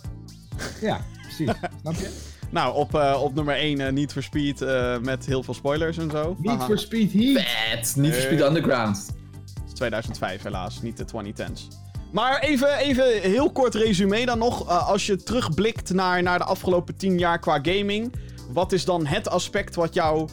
Ja, 0.81 1.01
precies. 1.37 1.57
Snap 1.81 1.95
je? 1.95 2.35
Nou, 2.51 2.75
op, 2.75 2.95
eh, 2.95 3.23
op 3.23 3.35
nummer 3.35 3.55
1 3.55 3.95
Need 3.95 4.13
for 4.13 4.23
Speed 4.23 4.63
eh, 4.63 4.99
met 4.99 5.27
heel 5.27 5.43
veel 5.43 5.55
spoilers 5.55 5.99
en 5.99 6.11
zo. 6.11 6.37
Niet 6.39 6.51
Haha. 6.51 6.67
voor 6.67 6.79
Speed 6.79 7.13
Heat. 7.13 7.43
Vet, 7.43 7.97
niet 7.97 8.13
for 8.13 8.23
Speed 8.23 8.41
Underground. 8.41 8.97
Het 8.97 9.67
is 9.67 9.73
2005 9.73 10.43
helaas, 10.43 10.83
niet 10.83 10.97
de 10.97 11.05
2010s. 11.05 11.85
Maar 12.13 12.41
even, 12.41 12.77
even 12.77 13.21
heel 13.21 13.53
kort 13.53 13.75
resume 13.75 14.27
dan 14.27 14.39
nog. 14.39 14.69
Eh, 14.69 14.89
als 14.89 15.07
je 15.07 15.17
terugblikt 15.17 15.93
naar, 15.93 16.23
naar 16.23 16.39
de 16.39 16.45
afgelopen 16.45 16.97
10 16.97 17.19
jaar 17.19 17.39
qua 17.39 17.59
gaming. 17.63 18.13
wat 18.53 18.73
is 18.73 18.85
dan 18.85 19.07
het 19.07 19.29
aspect 19.29 19.75
wat 19.75 19.95
jou 19.95 20.29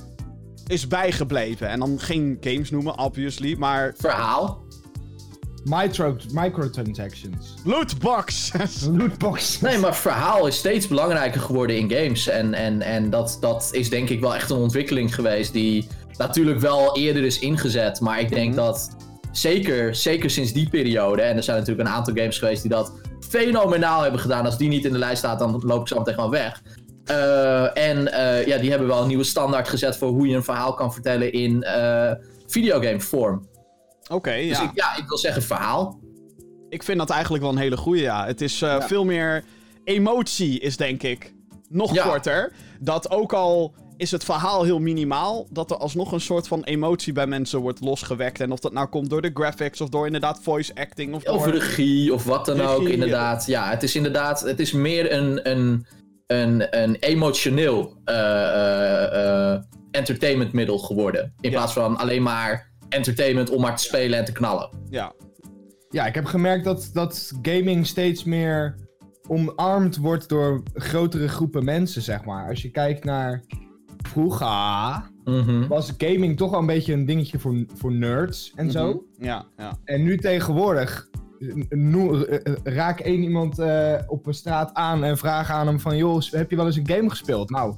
is 0.67 0.87
bijgebleven? 0.87 1.67
En 1.67 1.79
dan 1.79 1.99
geen 1.99 2.37
games 2.41 2.69
noemen, 2.69 2.99
obviously, 2.99 3.55
maar 3.57 3.93
Verhaal. 3.97 4.62
Micro, 5.63 6.15
microtransactions. 6.31 7.53
lootbox. 7.63 8.51
Lootbox. 8.97 9.61
Nee, 9.61 9.77
maar 9.77 9.95
verhaal 9.95 10.47
is 10.47 10.57
steeds 10.57 10.87
belangrijker 10.87 11.41
geworden 11.41 11.77
in 11.77 11.91
games. 11.91 12.27
En, 12.27 12.53
en, 12.53 12.81
en 12.81 13.09
dat, 13.09 13.37
dat 13.39 13.69
is 13.71 13.89
denk 13.89 14.09
ik 14.09 14.19
wel 14.19 14.35
echt 14.35 14.49
een 14.49 14.57
ontwikkeling 14.57 15.15
geweest 15.15 15.53
die 15.53 15.87
natuurlijk 16.17 16.59
wel 16.59 16.97
eerder 16.97 17.23
is 17.23 17.39
ingezet. 17.39 17.99
Maar 17.99 18.19
ik 18.19 18.29
denk 18.29 18.55
dat 18.55 18.95
zeker, 19.31 19.95
zeker 19.95 20.29
sinds 20.29 20.53
die 20.53 20.69
periode, 20.69 21.21
en 21.21 21.35
er 21.37 21.43
zijn 21.43 21.59
natuurlijk 21.59 21.87
een 21.87 21.93
aantal 21.93 22.13
games 22.15 22.37
geweest 22.37 22.61
die 22.61 22.71
dat 22.71 22.93
fenomenaal 23.29 24.01
hebben 24.01 24.19
gedaan. 24.19 24.45
Als 24.45 24.57
die 24.57 24.69
niet 24.69 24.85
in 24.85 24.91
de 24.91 24.99
lijst 24.99 25.17
staat, 25.17 25.39
dan 25.39 25.61
loop 25.65 25.81
ik 25.81 25.87
zo 25.87 25.97
meteen 25.97 26.13
gewoon 26.13 26.29
weg. 26.29 26.61
Eh, 27.05 27.77
en 27.77 28.13
eh, 28.13 28.45
ja, 28.47 28.57
die 28.57 28.69
hebben 28.69 28.87
wel 28.87 29.01
een 29.01 29.07
nieuwe 29.07 29.23
standaard 29.23 29.69
gezet 29.69 29.97
voor 29.97 30.09
hoe 30.09 30.27
je 30.27 30.35
een 30.35 30.43
verhaal 30.43 30.73
kan 30.73 30.93
vertellen 30.93 31.31
in 31.31 31.63
eh 31.63 32.11
videogame 32.47 32.99
vorm. 32.99 33.47
Oké, 34.13 34.35
Dus 34.35 34.57
ja. 34.57 34.63
ik, 34.63 34.71
ja, 34.73 34.97
ik 34.97 35.07
wil 35.07 35.17
zeggen 35.17 35.43
verhaal. 35.43 35.99
Ik 36.69 36.83
vind 36.83 36.97
dat 36.97 37.09
eigenlijk 37.09 37.43
wel 37.43 37.51
een 37.51 37.57
hele 37.57 37.77
goeie, 37.77 38.01
ja. 38.01 38.25
Het 38.25 38.41
is 38.41 38.61
eh, 38.61 38.81
veel 38.81 39.05
meer... 39.05 39.43
Emotie 39.83 40.59
is 40.59 40.77
denk 40.77 41.03
ik 41.03 41.33
nog 41.69 41.93
Ja. 41.93 42.03
korter. 42.07 42.51
Dat 42.79 43.11
ook 43.11 43.33
al 43.33 43.73
is 43.97 44.11
het 44.11 44.23
verhaal 44.23 44.63
heel 44.63 44.79
minimaal... 44.79 45.47
dat 45.51 45.71
er 45.71 45.77
alsnog 45.77 46.11
een 46.11 46.21
soort 46.21 46.47
van 46.47 46.63
emotie 46.63 47.13
bij 47.13 47.27
mensen 47.27 47.59
wordt 47.59 47.81
losgewekt. 47.81 48.39
En 48.39 48.51
of 48.51 48.59
dat 48.59 48.73
nou 48.73 48.87
komt 48.87 49.09
door 49.09 49.21
de 49.21 49.31
graphics 49.33 49.81
of 49.81 49.89
door 49.89 50.05
inderdaad 50.05 50.39
voice 50.41 50.75
acting... 50.75 51.13
Of, 51.15 51.23
Of 51.25 51.43
door... 51.43 51.53
regie 51.53 52.13
of 52.13 52.23
wat 52.23 52.45
dan 52.45 52.55
Regie, 52.55 52.73
ook, 52.75 52.87
inderdaad. 52.87 53.45
Ja, 53.45 53.69
het 53.69 53.83
is 53.83 53.95
inderdaad, 53.95 54.41
het 54.41 54.59
is 54.59 54.71
meer 54.71 55.13
een, 55.13 55.49
een, 55.49 55.85
een, 56.27 56.81
een 56.83 56.95
emotioneel 56.95 57.97
eh, 58.05 58.15
eh, 58.15 59.51
eh, 59.53 59.61
entertainmentmiddel 59.91 60.77
geworden. 60.77 61.33
In 61.41 61.49
Ja. 61.49 61.55
plaats 61.57 61.73
van 61.73 61.97
alleen 61.97 62.23
maar 62.23 62.71
entertainment 62.89 63.49
om 63.49 63.61
maar 63.61 63.75
te 63.75 63.83
spelen 63.83 64.19
en 64.19 64.25
te 64.25 64.31
knallen. 64.31 64.69
Ja, 64.89 65.13
Ja, 65.89 66.05
ik 66.05 66.15
heb 66.15 66.25
gemerkt 66.25 66.63
dat, 66.63 66.89
dat 66.93 67.31
gaming 67.41 67.87
steeds 67.87 68.23
meer 68.23 68.75
omarmd 69.27 69.97
wordt 69.97 70.29
door 70.29 70.63
grotere 70.73 71.27
groepen 71.27 71.63
mensen, 71.63 72.01
zeg 72.01 72.25
maar. 72.25 72.49
Als 72.49 72.61
je 72.61 72.71
kijkt 72.71 73.03
naar 73.03 73.43
vroeger, 74.07 75.11
Mhm. 75.23 75.67
was 75.67 75.93
gaming 75.97 76.37
toch 76.37 76.51
wel 76.51 76.59
een 76.59 76.65
beetje 76.65 76.93
een 76.93 77.05
dingetje 77.05 77.39
voor, 77.39 77.65
voor 77.75 77.91
nerds 77.91 78.51
en 78.55 78.71
zo. 78.71 78.87
Mhm. 78.87 79.25
ja, 79.25 79.45
ja. 79.57 79.77
En 79.83 80.03
nu 80.03 80.17
tegenwoordig 80.17 81.09
eh, 81.39 81.49
eh, 81.71 82.33
eh, 82.43 82.53
raak 82.63 82.99
één 82.99 83.23
iemand 83.23 83.59
eh, 83.59 83.93
op 84.07 84.25
een 84.27 84.33
straat 84.33 84.73
aan 84.73 85.03
en 85.03 85.17
vraag 85.17 85.49
aan 85.51 85.67
hem 85.67 85.79
van... 85.79 85.97
joh, 85.97 86.21
heb 86.21 86.49
je 86.49 86.55
wel 86.55 86.65
eens 86.65 86.75
een 86.77 86.87
game 86.87 87.09
gespeeld? 87.09 87.49
Nou, 87.49 87.75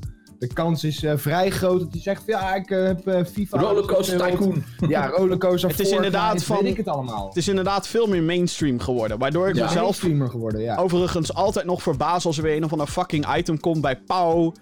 de 0.47 0.53
kans 0.53 0.83
is 0.83 1.03
eh, 1.03 1.13
vrij 1.15 1.49
groot 1.49 1.79
dat 1.79 1.87
hij 1.91 2.01
zegt 2.01 2.23
van, 2.25 2.33
ja, 2.39 2.55
ik 2.55 2.69
eh, 2.71 2.83
heb 2.83 3.07
eh, 3.07 3.25
FIFA 3.33 3.59
Rollercoaster. 3.59 4.29
Tycoon. 4.29 4.63
Ja, 4.87 5.07
Rollercoaster 5.17 5.69
Het 5.69 5.79
is 5.79 5.87
Fortnite, 5.87 5.95
inderdaad 6.05 6.43
van- 6.43 6.57
weet 6.61 6.71
ik 6.71 6.77
het 6.77 6.87
allemaal. 6.87 7.27
Het 7.27 7.37
is 7.37 7.47
inderdaad 7.47 7.87
veel 7.87 8.07
meer 8.07 8.23
mainstream 8.23 8.79
geworden. 8.79 9.17
Waardoor 9.19 9.49
ik 9.49 9.55
Ja. 9.55 9.65
mezelf 9.65 9.95
streamer 9.95 10.29
geworden, 10.29 10.61
ja. 10.61 10.75
overigens 10.75 11.33
altijd 11.33 11.65
nog 11.65 11.81
verbaas 11.81 12.25
als 12.25 12.37
er 12.37 12.43
weer 12.43 12.55
een 12.55 12.63
of 12.63 12.71
ander 12.71 12.87
fucking 12.87 13.35
item 13.37 13.59
komt 13.59 13.81
bij 13.81 13.95
Pauw. 13.99 14.53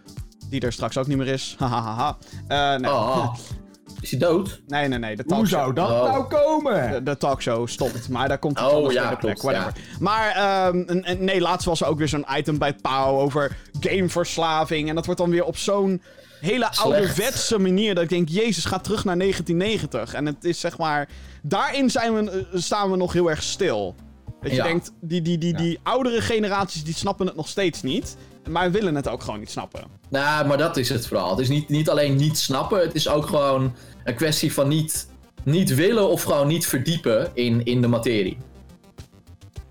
Die 0.50 0.62
er 0.62 0.72
straks 0.74 0.98
ook 0.98 1.08
niet 1.08 1.18
meer 1.18 1.28
is. 1.28 1.56
Hahaha. 1.60 2.18
Eh 2.48 2.76
nee. 2.76 2.92
Oh, 2.92 3.34
is 4.04 4.10
hij 4.12 4.20
dood? 4.20 4.62
nee, 4.68 4.88
nee, 4.88 5.00
nee. 5.00 5.16
De 5.16 5.24
Hoe 5.26 5.34
talkshow. 5.36 5.60
zou 5.60 5.74
dat 5.74 5.90
Oh. 5.90 6.04
nou 6.04 6.24
komen? 6.24 6.92
De, 6.92 7.04
de 7.04 7.18
talkshow 7.18 7.68
stopt, 7.68 8.10
maar 8.10 8.28
daar 8.28 8.38
komt 8.40 8.60
Oh, 8.60 8.66
iets 8.66 8.74
anders 8.74 8.94
ja, 8.94 9.10
de 9.10 9.16
plek. 9.18 9.38
klopt, 9.40 9.56
whatever. 9.56 9.82
Maar 10.00 10.30
ehm, 10.32 11.02
nee, 11.24 11.42
laatst 11.42 11.66
was 11.66 11.82
er 11.82 11.88
ook 11.88 11.98
weer 11.98 12.08
zo'n 12.08 12.26
item 12.38 12.58
bij 12.58 12.74
Pauw 12.74 13.20
over 13.20 13.58
gameverslaving. 13.80 14.90
En 14.90 14.96
dat 14.96 15.06
wordt 15.06 15.20
dan 15.20 15.30
weer 15.30 15.44
op 15.44 15.58
zo'n 15.58 16.02
hele 16.40 16.58
Slecht. 16.64 16.80
ouderwetse 16.80 17.60
manier. 17.60 17.96
Dat 17.96 18.04
ik 18.04 18.10
denk, 18.10 18.30
jezus, 18.30 18.66
ga 18.66 18.80
terug 18.80 19.06
naar 19.06 19.18
1990. 19.18 20.14
En 20.14 20.26
het 20.26 20.44
is 20.44 20.60
zeg 20.60 20.78
maar... 20.78 21.08
Daarin 21.42 21.90
zijn 21.90 22.14
we, 22.14 22.30
eh, 22.32 22.60
staan 22.60 22.92
we 22.92 22.98
nog 22.98 23.14
heel 23.14 23.30
erg 23.30 23.44
stil. 23.44 23.96
Dat 24.42 24.52
je 24.52 24.58
Ja. 24.58 24.64
denkt, 24.64 24.92
die, 25.02 25.22
die, 25.22 25.38
die, 25.38 25.54
die 25.54 25.80
oudere 25.84 26.22
generaties 26.22 26.84
die 26.84 26.94
snappen 26.96 27.26
het 27.26 27.36
nog 27.36 27.48
steeds 27.48 27.82
niet. 27.82 28.18
Maar 28.50 28.72
willen 28.72 28.96
het 28.96 29.08
ook 29.08 29.24
gewoon 29.24 29.40
niet 29.40 29.52
snappen. 29.52 29.82
Nou, 30.10 30.48
maar 30.48 30.58
dat 30.58 30.78
is 30.78 30.90
het 30.90 31.08
vooral. 31.08 31.30
Het 31.30 31.40
is 31.40 31.50
niet, 31.50 31.70
niet 31.70 31.90
alleen 31.90 32.16
niet 32.16 32.38
snappen, 32.38 32.80
het 32.80 32.96
is 32.96 33.08
ook 33.08 33.26
gewoon 33.26 33.74
een 34.04 34.16
kwestie 34.16 34.54
van 34.54 34.68
niet, 34.68 35.08
niet 35.44 35.76
willen 35.76 36.10
of 36.10 36.24
gewoon 36.24 36.48
niet 36.48 36.68
verdiepen 36.68 37.32
in, 37.34 37.64
in 37.66 37.82
de 37.82 37.88
materie. 37.88 38.38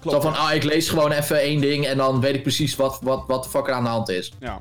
Klopt. 0.01 0.23
Zo 0.23 0.31
van, 0.31 0.41
ah, 0.41 0.55
ik 0.55 0.63
lees 0.63 0.89
gewoon 0.89 1.13
even 1.13 1.41
één 1.41 1.61
ding 1.61 1.87
en 1.87 1.97
dan 1.97 2.21
weet 2.21 2.35
ik 2.35 2.43
precies 2.43 2.77
wat, 2.77 2.99
wat, 3.03 3.25
wat 3.27 3.43
de 3.45 3.51
fuck 3.51 3.69
er 3.69 3.75
aan 3.75 3.85
de 3.85 3.91
hand 3.91 4.09
is. 4.09 4.33
Ja. 4.41 4.61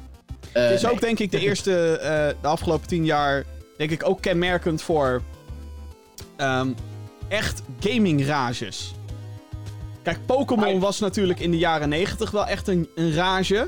Eh, 0.51 0.63
Het 0.63 0.71
is 0.71 0.81
nee. 0.81 0.91
ook 0.91 1.01
denk 1.01 1.19
ik 1.19 1.31
de 1.31 1.39
eerste, 1.47 1.97
eh, 1.97 2.27
de 2.41 2.47
afgelopen 2.47 2.87
tien 2.87 3.05
jaar, 3.05 3.43
denk 3.77 3.91
ik 3.91 4.05
ook 4.07 4.21
kenmerkend 4.21 4.81
voor 4.81 5.21
ehm, 6.35 6.69
echt 7.27 7.61
gaming 7.79 8.25
rages. 8.25 8.93
Kijk, 10.03 10.17
Pokémon 10.25 10.79
was 10.79 10.99
natuurlijk 10.99 11.39
in 11.39 11.51
de 11.51 11.57
jaren 11.57 11.89
negentig 11.89 12.31
wel 12.31 12.45
echt 12.45 12.67
een, 12.67 12.89
een 12.95 13.13
rage. 13.13 13.67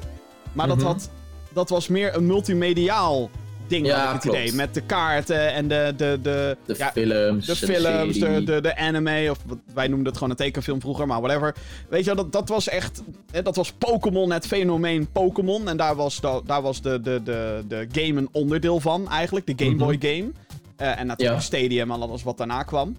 Maar 0.53 0.67
dat, 0.67 0.77
Mhm. 0.77 0.85
had, 0.85 1.09
dat 1.53 1.69
was 1.69 1.87
meer 1.87 2.15
een 2.15 2.25
multimediaal 2.25 3.29
ding, 3.67 3.85
Ja, 3.85 4.05
had 4.05 4.15
ik 4.15 4.31
het 4.31 4.33
idee. 4.33 4.53
Met 4.53 4.73
de 4.73 4.81
kaarten 4.81 5.53
en 5.53 5.67
de, 5.67 5.93
de, 5.97 6.19
de, 6.21 6.57
De 6.65 6.75
ja, 6.77 6.91
films, 6.91 7.45
de 7.45 7.55
films, 7.55 8.19
de, 8.19 8.43
de, 8.43 8.61
de 8.61 8.77
anime, 8.77 9.27
of 9.29 9.37
wij 9.73 9.87
noemden 9.87 10.07
het 10.07 10.15
gewoon 10.15 10.29
een 10.29 10.35
tekenfilm 10.35 10.81
vroeger, 10.81 11.07
maar 11.07 11.21
whatever. 11.21 11.55
Weet 11.89 12.05
je, 12.05 12.05
wel, 12.05 12.15
dat, 12.15 12.31
dat 12.31 12.49
was 12.49 12.69
echt, 12.69 13.03
hè, 13.31 13.41
dat 13.41 13.55
was 13.55 13.71
Pokémon, 13.71 14.31
het 14.31 14.47
fenomeen 14.47 15.07
Pokémon. 15.11 15.67
En 15.67 15.77
daar 15.77 15.95
was, 15.95 16.21
de, 16.21 16.41
daar 16.45 16.61
was 16.61 16.81
de, 16.81 17.01
de, 17.01 17.21
de, 17.23 17.63
de 17.67 17.87
game 17.91 18.19
een 18.19 18.29
onderdeel 18.31 18.79
van 18.79 19.09
eigenlijk, 19.09 19.57
de 19.57 19.65
Game 19.65 19.75
Boy 19.75 19.97
game. 19.99 20.31
Eh, 20.75 20.99
en 20.99 21.07
natuurlijk 21.07 21.39
Ja. 21.39 21.45
Stadium 21.45 21.91
en 21.91 22.01
alles 22.01 22.23
wat 22.23 22.37
daarna 22.37 22.63
kwam. 22.63 22.95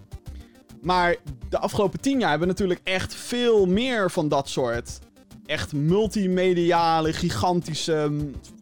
Maar 0.81 1.15
de 1.49 1.59
afgelopen 1.59 1.99
tien 1.99 2.19
jaar 2.19 2.29
hebben 2.29 2.47
we 2.47 2.53
natuurlijk 2.53 2.79
echt 2.83 3.15
veel 3.15 3.65
meer 3.65 4.11
van 4.11 4.29
dat 4.29 4.49
soort. 4.49 4.99
Echt 5.45 5.73
multimediale, 5.73 7.13
gigantische, 7.13 8.11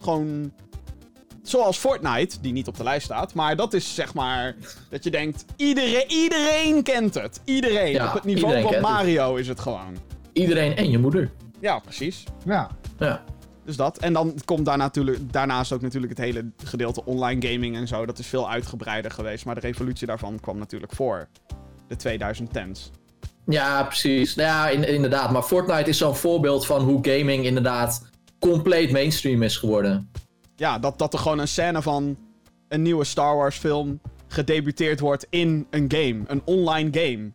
gewoon... 0.01 0.51
Zoals 1.43 1.77
Fortnite, 1.77 2.37
die 2.41 2.51
niet 2.53 2.67
op 2.67 2.77
de 2.77 2.83
lijst 2.83 3.05
staat. 3.05 3.33
Maar 3.33 3.55
dat 3.55 3.73
is 3.73 3.95
zeg 3.95 4.13
maar 4.13 4.55
dat 4.89 5.03
je 5.03 5.11
denkt, 5.11 5.45
iedereen, 5.55 6.05
iedereen 6.11 6.83
kent 6.83 7.13
het. 7.13 7.41
Iedereen. 7.45 7.91
Ja, 7.91 8.07
op 8.07 8.13
het 8.13 8.23
niveau 8.23 8.61
van 8.61 8.71
het. 8.73 8.81
Mario 8.81 9.35
is 9.35 9.47
het 9.47 9.59
gewoon. 9.59 9.97
Iedereen 10.33 10.75
en 10.75 10.89
je 10.91 10.97
moeder. 10.99 11.31
Ja, 11.59 11.79
precies. 11.79 12.23
Ja. 12.45 12.69
Ja. 12.99 13.23
Dus 13.65 13.75
dat. 13.75 13.97
En 13.97 14.13
dan 14.13 14.33
komt 14.45 14.65
daar 14.65 14.77
natuurlijk, 14.77 15.33
daarnaast 15.33 15.71
ook 15.71 15.81
natuurlijk 15.81 16.17
het 16.17 16.25
hele 16.25 16.45
gedeelte 16.63 17.05
online 17.05 17.47
gaming 17.47 17.75
en 17.75 17.87
zo. 17.87 18.05
Dat 18.05 18.19
is 18.19 18.27
veel 18.27 18.49
uitgebreider 18.49 19.11
geweest. 19.11 19.45
Maar 19.45 19.55
de 19.55 19.61
revolutie 19.61 20.07
daarvan 20.07 20.39
kwam 20.39 20.57
natuurlijk 20.57 20.93
voor 20.95 21.27
de 21.87 21.95
2010s. 21.97 22.89
Ja, 23.45 23.83
precies. 23.83 24.35
Nou 24.35 24.47
ja, 24.49 24.69
in- 24.69 24.87
inderdaad. 24.93 25.31
Maar 25.31 25.43
Fortnite 25.43 25.89
is 25.89 25.97
zo'n 25.97 26.15
voorbeeld 26.15 26.65
van 26.65 26.81
hoe 26.81 26.99
gaming 27.01 27.45
inderdaad 27.45 28.01
compleet 28.39 28.91
mainstream 28.91 29.43
is 29.43 29.57
geworden. 29.57 30.09
Ja, 30.63 30.79
dat, 30.79 30.97
dat 30.97 31.13
er 31.13 31.19
gewoon 31.19 31.39
een 31.39 31.47
scène 31.47 31.81
van 31.81 32.17
een 32.67 32.81
nieuwe 32.81 33.03
Star 33.03 33.35
Wars 33.35 33.57
film 33.57 34.01
gedebuteerd 34.27 34.99
wordt 34.99 35.27
in 35.29 35.67
een 35.69 35.85
game. 35.87 36.21
Een 36.27 36.41
online 36.45 36.89
game. 36.91 37.31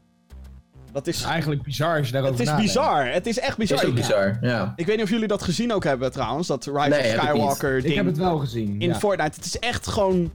Dat 0.92 1.06
is, 1.06 1.22
eigenlijk 1.22 1.62
bizar 1.62 1.98
als 1.98 2.06
je 2.06 2.12
daarover 2.12 2.38
het 2.38 2.46
is 2.46 2.50
nadenkt. 2.52 2.72
bizar. 2.72 3.06
Het 3.12 3.26
is 3.26 3.38
echt 3.38 3.56
bizar. 3.56 3.82
is 3.82 3.88
ook 3.88 3.94
bizar, 3.94 4.38
ja. 4.40 4.72
Ik 4.76 4.86
weet 4.86 4.96
niet 4.96 5.04
of 5.04 5.10
jullie 5.10 5.26
dat 5.28 5.42
gezien 5.42 5.72
ook 5.72 5.84
hebben 5.84 6.12
trouwens. 6.12 6.46
Dat 6.46 6.64
Rise 6.66 6.88
Nee, 6.88 6.98
of 6.98 7.04
ik. 7.06 7.20
Skywalker 7.20 7.76
Ik 7.76 7.82
ding. 7.82 7.94
heb 7.94 8.06
het 8.06 8.18
wel 8.18 8.38
gezien. 8.38 8.80
in 8.80 8.88
ja. 8.88 8.94
Fortnite. 8.94 9.36
Het 9.36 9.44
is 9.44 9.58
echt 9.58 9.86
gewoon. 9.86 10.32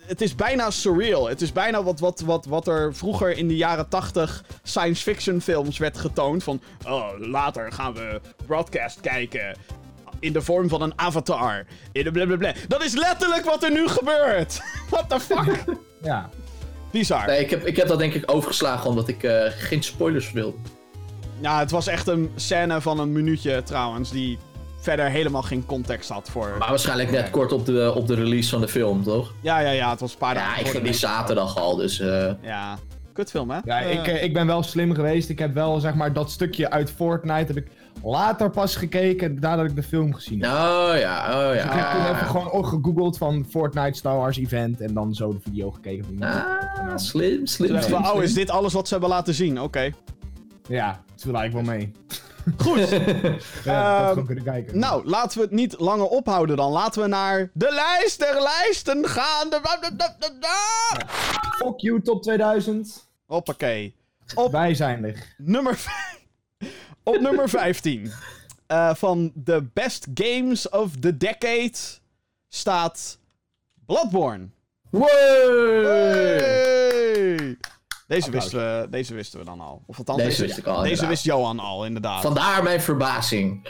Het 0.00 0.20
is 0.20 0.34
bijna 0.34 0.70
surreal. 0.70 1.28
Het 1.28 1.42
is 1.42 1.52
bijna 1.52 1.82
wat, 1.82 2.00
wat, 2.00 2.20
wat, 2.20 2.44
wat 2.46 2.66
er 2.68 2.94
vroeger 2.94 3.36
in 3.36 3.48
de 3.48 3.56
jaren 3.56 3.88
80 3.88 4.44
science 4.62 5.02
fiction 5.02 5.40
films 5.40 5.78
werd 5.78 5.98
getoond. 5.98 6.42
Van 6.42 6.60
oh, 6.86 7.08
later 7.18 7.72
gaan 7.72 7.94
we 7.94 8.20
broadcast 8.46 9.00
kijken. 9.00 9.56
In 10.20 10.32
de 10.32 10.42
vorm 10.42 10.68
van 10.68 10.82
een 10.82 10.92
avatar. 10.96 11.64
In 11.92 12.04
de 12.04 12.10
blablabla. 12.10 12.52
Dat 12.68 12.84
is 12.84 12.94
letterlijk 12.94 13.44
wat 13.44 13.62
er 13.62 13.70
nu 13.70 13.88
gebeurt. 13.88 14.60
What 14.90 15.08
the 15.08 15.20
fuck? 15.20 15.64
Ja. 16.02 16.28
Bizar. 16.90 17.26
Nee, 17.26 17.40
ik 17.40 17.50
heb, 17.50 17.66
ik 17.66 17.76
heb 17.76 17.88
dat 17.88 17.98
denk 17.98 18.14
ik 18.14 18.32
overgeslagen 18.32 18.88
omdat 18.90 19.08
ik 19.08 19.22
eh, 19.22 19.40
geen 19.48 19.82
spoilers 19.82 20.32
wil. 20.32 20.58
Ja, 21.40 21.58
het 21.58 21.70
was 21.70 21.86
echt 21.86 22.06
een 22.06 22.30
scène 22.36 22.80
van 22.80 22.98
een 23.00 23.12
minuutje 23.12 23.62
trouwens. 23.62 24.10
Die 24.10 24.38
verder 24.80 25.08
helemaal 25.10 25.42
geen 25.42 25.66
context 25.66 26.08
had 26.10 26.28
voor. 26.30 26.54
Maar 26.58 26.68
waarschijnlijk 26.68 27.10
net 27.10 27.30
kort 27.30 27.52
op 27.52 27.66
de, 27.66 27.92
op 27.94 28.06
de 28.06 28.14
release 28.14 28.50
van 28.50 28.60
de 28.60 28.68
film, 28.68 29.02
toch? 29.02 29.32
Ja, 29.40 29.58
ja, 29.58 29.70
ja. 29.70 29.90
Het 29.90 30.00
was 30.00 30.12
een 30.12 30.18
paar 30.18 30.34
dagen 30.34 30.54
Ja, 30.60 30.64
ik 30.66 30.70
ging 30.70 30.84
die 30.84 30.92
zaterdag 30.92 31.56
al, 31.56 31.76
dus... 31.76 32.00
eh, 32.00 32.30
Ja. 32.42 32.78
Kutfilm, 33.12 33.50
hè? 33.50 33.58
Ja, 33.64 33.78
ik, 33.78 34.06
eh, 34.06 34.22
ik 34.22 34.32
ben 34.32 34.46
wel 34.46 34.62
slim 34.62 34.94
geweest. 34.94 35.28
Ik 35.28 35.38
heb 35.38 35.54
wel, 35.54 35.80
zeg 35.80 35.94
maar, 35.94 36.12
dat 36.12 36.30
stukje 36.30 36.70
uit 36.70 36.90
Fortnite 36.90 37.52
heb 37.52 37.56
ik 37.56 37.66
later 38.02 38.50
pas 38.50 38.76
gekeken 38.76 39.36
nadat 39.40 39.64
ik 39.66 39.74
de 39.76 39.82
film 39.82 40.14
gezien 40.14 40.42
heb. 40.42 40.50
Oh 40.52 40.92
ja, 40.98 41.44
oh 41.44 41.52
Dus 41.52 41.64
ik 41.64 41.70
heb 41.70 41.90
toen 41.90 42.00
ja. 42.00 42.14
even 42.14 42.26
gewoon 42.26 42.50
ook 42.50 42.66
gegoogeld 42.66 43.18
van 43.18 43.46
Fortnite 43.50 43.98
Star 43.98 44.16
Wars 44.16 44.36
event 44.38 44.80
en 44.80 44.94
dan 44.94 45.14
zo 45.14 45.32
de 45.32 45.40
video 45.44 45.70
gekeken. 45.70 46.04
Van 46.18 46.28
Ah, 46.28 46.96
slim, 46.96 47.46
slim. 47.46 47.68
Toen 47.68 47.76
ik 47.76 47.82
slim. 47.82 48.02
van, 48.04 48.12
oh, 48.12 48.22
is 48.22 48.34
dit 48.34 48.50
alles 48.50 48.72
wat 48.72 48.86
ze 48.86 48.92
hebben 48.92 49.10
laten 49.12 49.34
zien? 49.34 49.60
Oké. 49.60 49.90
Ja, 50.68 51.02
het 51.12 51.22
viel 51.22 51.34
eigenlijk 51.34 51.66
wel 51.66 51.76
mee. 51.76 51.92
Goed. 52.56 52.88
Ja, 53.64 54.14
kunnen 54.26 54.44
kijken. 54.44 54.78
Nou, 54.78 55.06
laten 55.08 55.38
we 55.38 55.44
het 55.44 55.52
niet 55.54 55.74
langer 55.78 56.06
ophouden 56.06 56.56
dan. 56.56 56.72
Laten 56.72 57.02
we 57.02 57.08
naar 57.08 57.50
de 57.52 57.68
lijst 57.72 58.18
der 58.18 58.42
lijsten 58.42 59.08
gaan. 59.08 59.50
De... 59.50 59.60
Fuck 61.56 61.80
you, 61.80 62.02
top 62.02 62.22
2000. 62.22 63.08
Hoppakee. 63.26 63.94
Op 64.34 64.52
Wij 64.52 64.74
zijn 64.74 65.04
er. 65.04 65.34
nummer, 65.36 65.76
v- 65.76 66.18
op 67.02 67.20
nummer 67.20 67.48
15 67.48 68.12
eh, 68.66 68.94
van 68.94 69.32
de 69.34 69.68
best 69.72 70.06
games 70.14 70.68
of 70.68 70.90
the 71.00 71.16
decade 71.16 71.72
staat 72.48 73.18
Bloodborne. 73.86 74.48
Wow! 74.90 75.08
Hey! 75.84 77.56
Deze, 78.06 78.30
wisten 78.30 78.58
we, 78.58 78.86
deze 78.90 79.14
wisten 79.14 79.38
we 79.38 79.44
dan 79.44 79.60
al. 79.60 79.82
Of 79.86 79.98
althans, 79.98 80.22
Deze 80.22 80.42
wist 80.42 80.58
ik 80.58 80.66
al, 80.66 80.82
Deze 80.82 81.06
wist 81.06 81.24
Johan 81.24 81.58
al, 81.58 81.84
inderdaad. 81.84 82.22
Vandaar 82.22 82.62
mijn 82.62 82.80
verbazing. 82.80 83.68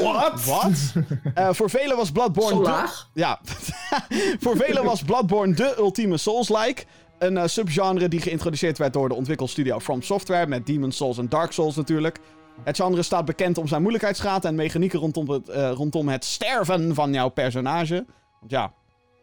What? 0.00 0.44
Wat? 0.44 0.92
Eh, 1.34 1.48
voor 1.52 1.70
velen 1.70 1.96
was 1.96 2.10
Bloodborne... 2.10 2.54
Zo 2.56 2.62
de- 2.62 2.68
laag? 2.68 3.08
Ja. 3.14 3.40
voor 4.40 4.56
velen 4.56 4.84
was 4.84 5.02
Bloodborne 5.02 5.54
de 5.54 5.74
ultieme 5.78 6.16
Souls-like. 6.16 6.84
Een 7.18 7.36
eh, 7.36 7.46
subgenre 7.46 8.08
die 8.08 8.20
geïntroduceerd 8.20 8.78
werd 8.78 8.92
door 8.92 9.08
de 9.08 9.14
ontwikkelstudio 9.14 9.80
From 9.80 10.02
Software. 10.02 10.46
Met 10.46 10.66
Demon's 10.66 10.96
Souls 10.96 11.18
en 11.18 11.28
Dark 11.28 11.52
Souls 11.52 11.76
natuurlijk. 11.76 12.18
Het 12.62 12.76
genre 12.76 13.02
staat 13.02 13.24
bekend 13.24 13.58
om 13.58 13.66
zijn 13.66 13.80
moeilijkheidsgraad 13.80 14.44
en 14.44 14.54
mechanieken 14.54 14.98
rondom 14.98 15.28
het, 15.28 15.48
eh, 15.48 15.70
rondom 15.70 16.08
het 16.08 16.24
sterven 16.24 16.94
van 16.94 17.12
jouw 17.12 17.28
personage. 17.28 18.06
Want 18.40 18.52
ja, 18.52 18.72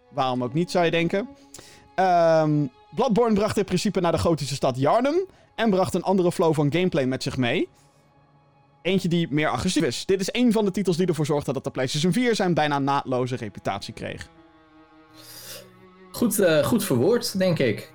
waarom 0.09 0.43
ook 0.43 0.53
niet 0.53 0.71
zou 0.71 0.85
je 0.85 0.91
denken. 0.91 1.29
Ehm, 1.95 2.65
Bloodborne 2.95 3.35
bracht 3.35 3.57
in 3.57 3.63
principe 3.63 4.01
naar 4.01 4.11
de 4.11 4.17
gotische 4.17 4.55
stad 4.55 4.77
Yarnum. 4.77 5.25
En 5.55 5.69
bracht 5.69 5.93
een 5.93 6.03
andere 6.03 6.31
flow 6.31 6.53
van 6.53 6.71
gameplay 6.71 7.05
met 7.05 7.23
zich 7.23 7.37
mee. 7.37 7.69
Eentje 8.81 9.07
die 9.07 9.27
meer 9.29 9.49
agressief 9.49 9.83
is. 9.83 10.05
Dit 10.05 10.19
is 10.19 10.29
een 10.31 10.51
van 10.51 10.65
de 10.65 10.71
titels 10.71 10.97
die 10.97 11.07
ervoor 11.07 11.25
zorgde 11.25 11.53
dat 11.53 11.63
de 11.63 11.71
PlayStation 11.71 12.13
4 12.13 12.35
zijn 12.35 12.53
bijna 12.53 12.79
naadloze 12.79 13.35
reputatie 13.35 13.93
kreeg. 13.93 14.29
Goed, 16.11 16.39
eh, 16.39 16.63
goed 16.65 16.83
verwoord, 16.83 17.37
denk 17.37 17.59
ik. 17.59 17.93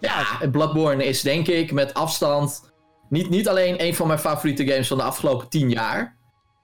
Ja, 0.00 0.24
Bloodborne 0.52 1.04
is 1.04 1.20
denk 1.20 1.48
ik 1.48 1.72
met 1.72 1.94
afstand 1.94 2.70
niet, 3.10 3.30
niet 3.30 3.48
alleen 3.48 3.84
een 3.84 3.94
van 3.94 4.06
mijn 4.06 4.18
favoriete 4.18 4.66
games 4.66 4.88
van 4.88 4.96
de 4.96 5.02
afgelopen 5.02 5.48
10 5.48 5.70
jaar. 5.70 6.16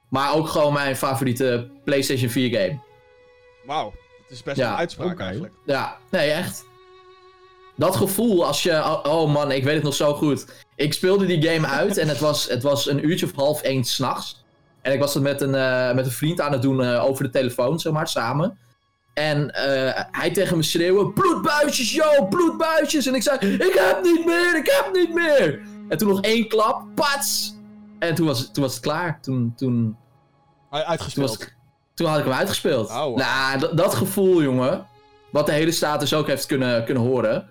Maar 0.08 0.34
ook 0.34 0.48
gewoon 0.48 0.72
mijn 0.72 0.96
favoriete 0.96 1.70
PlayStation 1.84 2.30
4 2.30 2.58
game. 2.58 2.78
Wauw, 3.64 3.92
dat 4.22 4.30
is 4.30 4.42
best 4.42 4.56
Ja, 4.56 4.70
een 4.70 4.76
uitspraak 4.76 5.20
eigenlijk. 5.20 5.54
Ja, 5.64 5.96
nee, 6.10 6.30
echt. 6.30 6.64
Dat 7.76 7.96
gevoel 7.96 8.46
als 8.46 8.62
je. 8.62 8.72
Oh, 8.72 9.00
oh 9.02 9.32
man, 9.32 9.52
ik 9.52 9.64
weet 9.64 9.74
het 9.74 9.82
nog 9.82 9.94
zo 9.94 10.14
goed. 10.14 10.64
Ik 10.74 10.92
speelde 10.92 11.26
die 11.26 11.48
game 11.48 11.66
uit 11.66 11.96
en 11.96 12.08
het 12.08 12.18
was, 12.18 12.48
het 12.48 12.62
was 12.62 12.88
een 12.88 13.06
uurtje 13.06 13.26
of 13.26 13.32
half 13.34 13.62
één 13.62 13.84
s'nachts. 13.84 14.44
En 14.82 14.92
ik 14.92 15.00
was 15.00 15.14
het 15.14 15.22
met 15.22 15.40
een, 15.40 15.54
eh, 15.54 15.94
met 15.94 16.06
een 16.06 16.12
vriend 16.12 16.40
aan 16.40 16.52
het 16.52 16.62
doen 16.62 16.82
eh, 16.82 17.04
over 17.04 17.24
de 17.24 17.30
telefoon, 17.30 17.80
zeg 17.80 17.92
maar, 17.92 18.08
samen. 18.08 18.58
En 19.16 19.50
eh, 19.54 20.02
hij 20.10 20.30
tegen 20.30 20.56
me 20.56 20.62
schreeuwen: 20.62 21.12
Bloedbuisjes, 21.12 21.92
yo, 21.92 22.26
bloedbuisjes. 22.28 23.06
En 23.06 23.14
ik 23.14 23.22
zei: 23.22 23.38
Ik 23.38 23.74
heb 23.74 24.02
niet 24.02 24.26
meer, 24.26 24.56
ik 24.56 24.66
heb 24.66 24.90
niet 24.92 25.14
meer. 25.14 25.60
En 25.88 25.98
toen 25.98 26.08
nog 26.08 26.20
één 26.20 26.48
klap, 26.48 26.82
pats. 26.94 27.54
En 27.98 28.14
toen 28.14 28.26
was, 28.26 28.50
toen 28.52 28.62
was 28.62 28.74
het 28.74 28.82
klaar. 28.82 29.18
Toen, 29.20 29.52
toen, 29.56 29.68
toen, 29.76 29.96
was 30.70 30.82
Uitgespeeld. 30.84 31.42
ik- 31.42 31.56
toen 31.94 32.06
had 32.06 32.18
ik 32.18 32.24
hem 32.24 32.32
uitgespeeld. 32.32 32.88
Oh, 32.88 33.02
wow. 33.02 33.16
Nou, 33.18 33.58
dat- 33.58 33.76
dat 33.76 33.94
gevoel, 33.94 34.42
jongen. 34.42 34.86
Wat 35.30 35.46
de 35.46 35.52
hele 35.52 35.72
status 35.72 36.14
ook 36.14 36.26
heeft 36.26 36.46
kunnen, 36.46 36.84
kunnen 36.84 37.02
horen. 37.02 37.48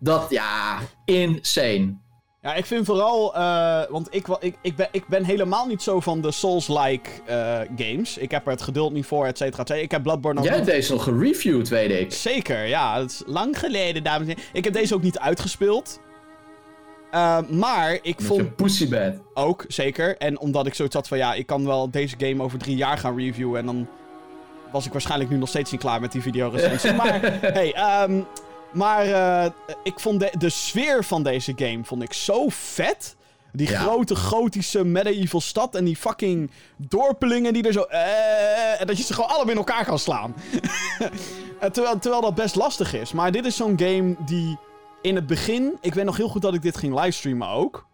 Dat, 0.00 0.26
ja, 0.30 0.78
insane. 1.04 1.94
Ja, 2.42 2.54
ik 2.54 2.66
vind 2.66 2.86
vooral, 2.86 3.34
eh, 3.34 3.82
want 3.88 4.08
ik, 4.10 4.26
ik, 4.40 4.54
ik, 4.60 4.76
ben, 4.76 4.88
ik 4.90 5.06
ben 5.06 5.24
helemaal 5.24 5.66
niet 5.66 5.82
zo 5.82 6.00
van 6.00 6.20
de 6.20 6.30
Souls-like 6.30 7.10
eh, 7.26 7.60
games. 7.76 8.18
Ik 8.18 8.30
heb 8.30 8.44
er 8.46 8.50
het 8.52 8.62
geduld 8.62 8.92
niet 8.92 9.06
voor, 9.06 9.26
et 9.26 9.38
cetera, 9.38 9.62
et 9.62 9.68
cetera. 9.68 9.84
Ik 9.84 9.90
heb 9.90 10.02
Bloodborne 10.02 10.38
ook 10.40 10.46
Jij 10.46 10.54
hebt 10.54 10.66
deze 10.66 10.92
nog 10.92 11.02
gereviewd, 11.02 11.68
weet 11.68 11.90
ik. 11.90 12.12
Zeker, 12.12 12.66
ja. 12.66 12.98
Dat 12.98 13.10
is 13.10 13.22
lang 13.26 13.58
geleden, 13.58 14.02
dames 14.02 14.20
en 14.20 14.26
heren. 14.26 14.42
Ik 14.52 14.64
heb 14.64 14.72
deze 14.72 14.94
ook 14.94 15.02
niet 15.02 15.18
uitgespeeld. 15.18 16.00
Eh, 17.10 17.38
maar 17.48 17.92
ik 17.92 18.18
Met 18.18 18.26
vond 18.26 18.40
je 18.40 18.50
pussybed. 18.50 19.20
ook, 19.34 19.64
zeker. 19.68 20.16
En 20.16 20.38
omdat 20.38 20.66
ik 20.66 20.74
zoiets 20.74 20.94
had 20.94 21.08
van, 21.08 21.18
ja, 21.18 21.34
ik 21.34 21.46
kan 21.46 21.66
wel 21.66 21.90
deze 21.90 22.16
game 22.18 22.42
over 22.42 22.58
drie 22.58 22.76
jaar 22.76 22.98
gaan 22.98 23.18
reviewen. 23.18 23.58
En 23.60 23.66
dan 23.66 23.88
was 24.72 24.86
ik 24.86 24.92
waarschijnlijk 24.92 25.30
nu 25.30 25.36
nog 25.36 25.48
steeds 25.48 25.70
niet 25.70 25.80
klaar 25.80 26.00
met 26.00 26.12
die 26.12 26.22
videorecensie. 26.22 26.92
maar, 27.02 27.20
hey, 27.40 27.72
ehm, 27.72 28.20
maar 28.72 29.06
eh, 29.06 29.50
ik 29.82 30.00
vond 30.00 30.20
de, 30.20 30.32
de 30.38 30.48
sfeer 30.50 31.04
van 31.04 31.22
deze 31.22 31.52
game 31.56 31.84
vond 31.84 32.02
ik 32.02 32.12
zo 32.12 32.44
vet. 32.48 33.16
Die 33.54 33.68
Ja. 33.70 33.80
grote 33.80 34.16
gotische 34.16 34.84
medieval 34.84 35.40
stad 35.40 35.74
en 35.74 35.84
die 35.84 35.96
fucking 35.96 36.50
dorpelingen 36.76 37.52
die 37.52 37.62
er 37.66 37.72
zo... 37.72 37.82
eh, 37.82 38.80
en 38.80 38.86
dat 38.86 38.96
je 38.96 39.02
ze 39.02 39.14
gewoon 39.14 39.28
allemaal 39.30 39.50
in 39.50 39.56
elkaar 39.56 39.84
kan 39.84 39.98
slaan. 39.98 40.34
En 41.60 41.72
terwijl, 41.72 41.98
terwijl 41.98 42.22
dat 42.22 42.34
best 42.34 42.54
lastig 42.54 42.94
is. 42.94 43.12
Maar 43.12 43.32
dit 43.32 43.46
is 43.46 43.56
zo'n 43.56 43.78
game 43.78 44.14
die 44.26 44.58
in 45.02 45.14
het 45.14 45.26
begin... 45.26 45.78
Ik 45.80 45.94
weet 45.94 46.04
nog 46.04 46.16
heel 46.16 46.28
goed 46.28 46.42
dat 46.42 46.54
ik 46.54 46.62
dit 46.62 46.76
ging 46.76 46.94
livestreamen 47.00 47.48
ook. 47.48 47.86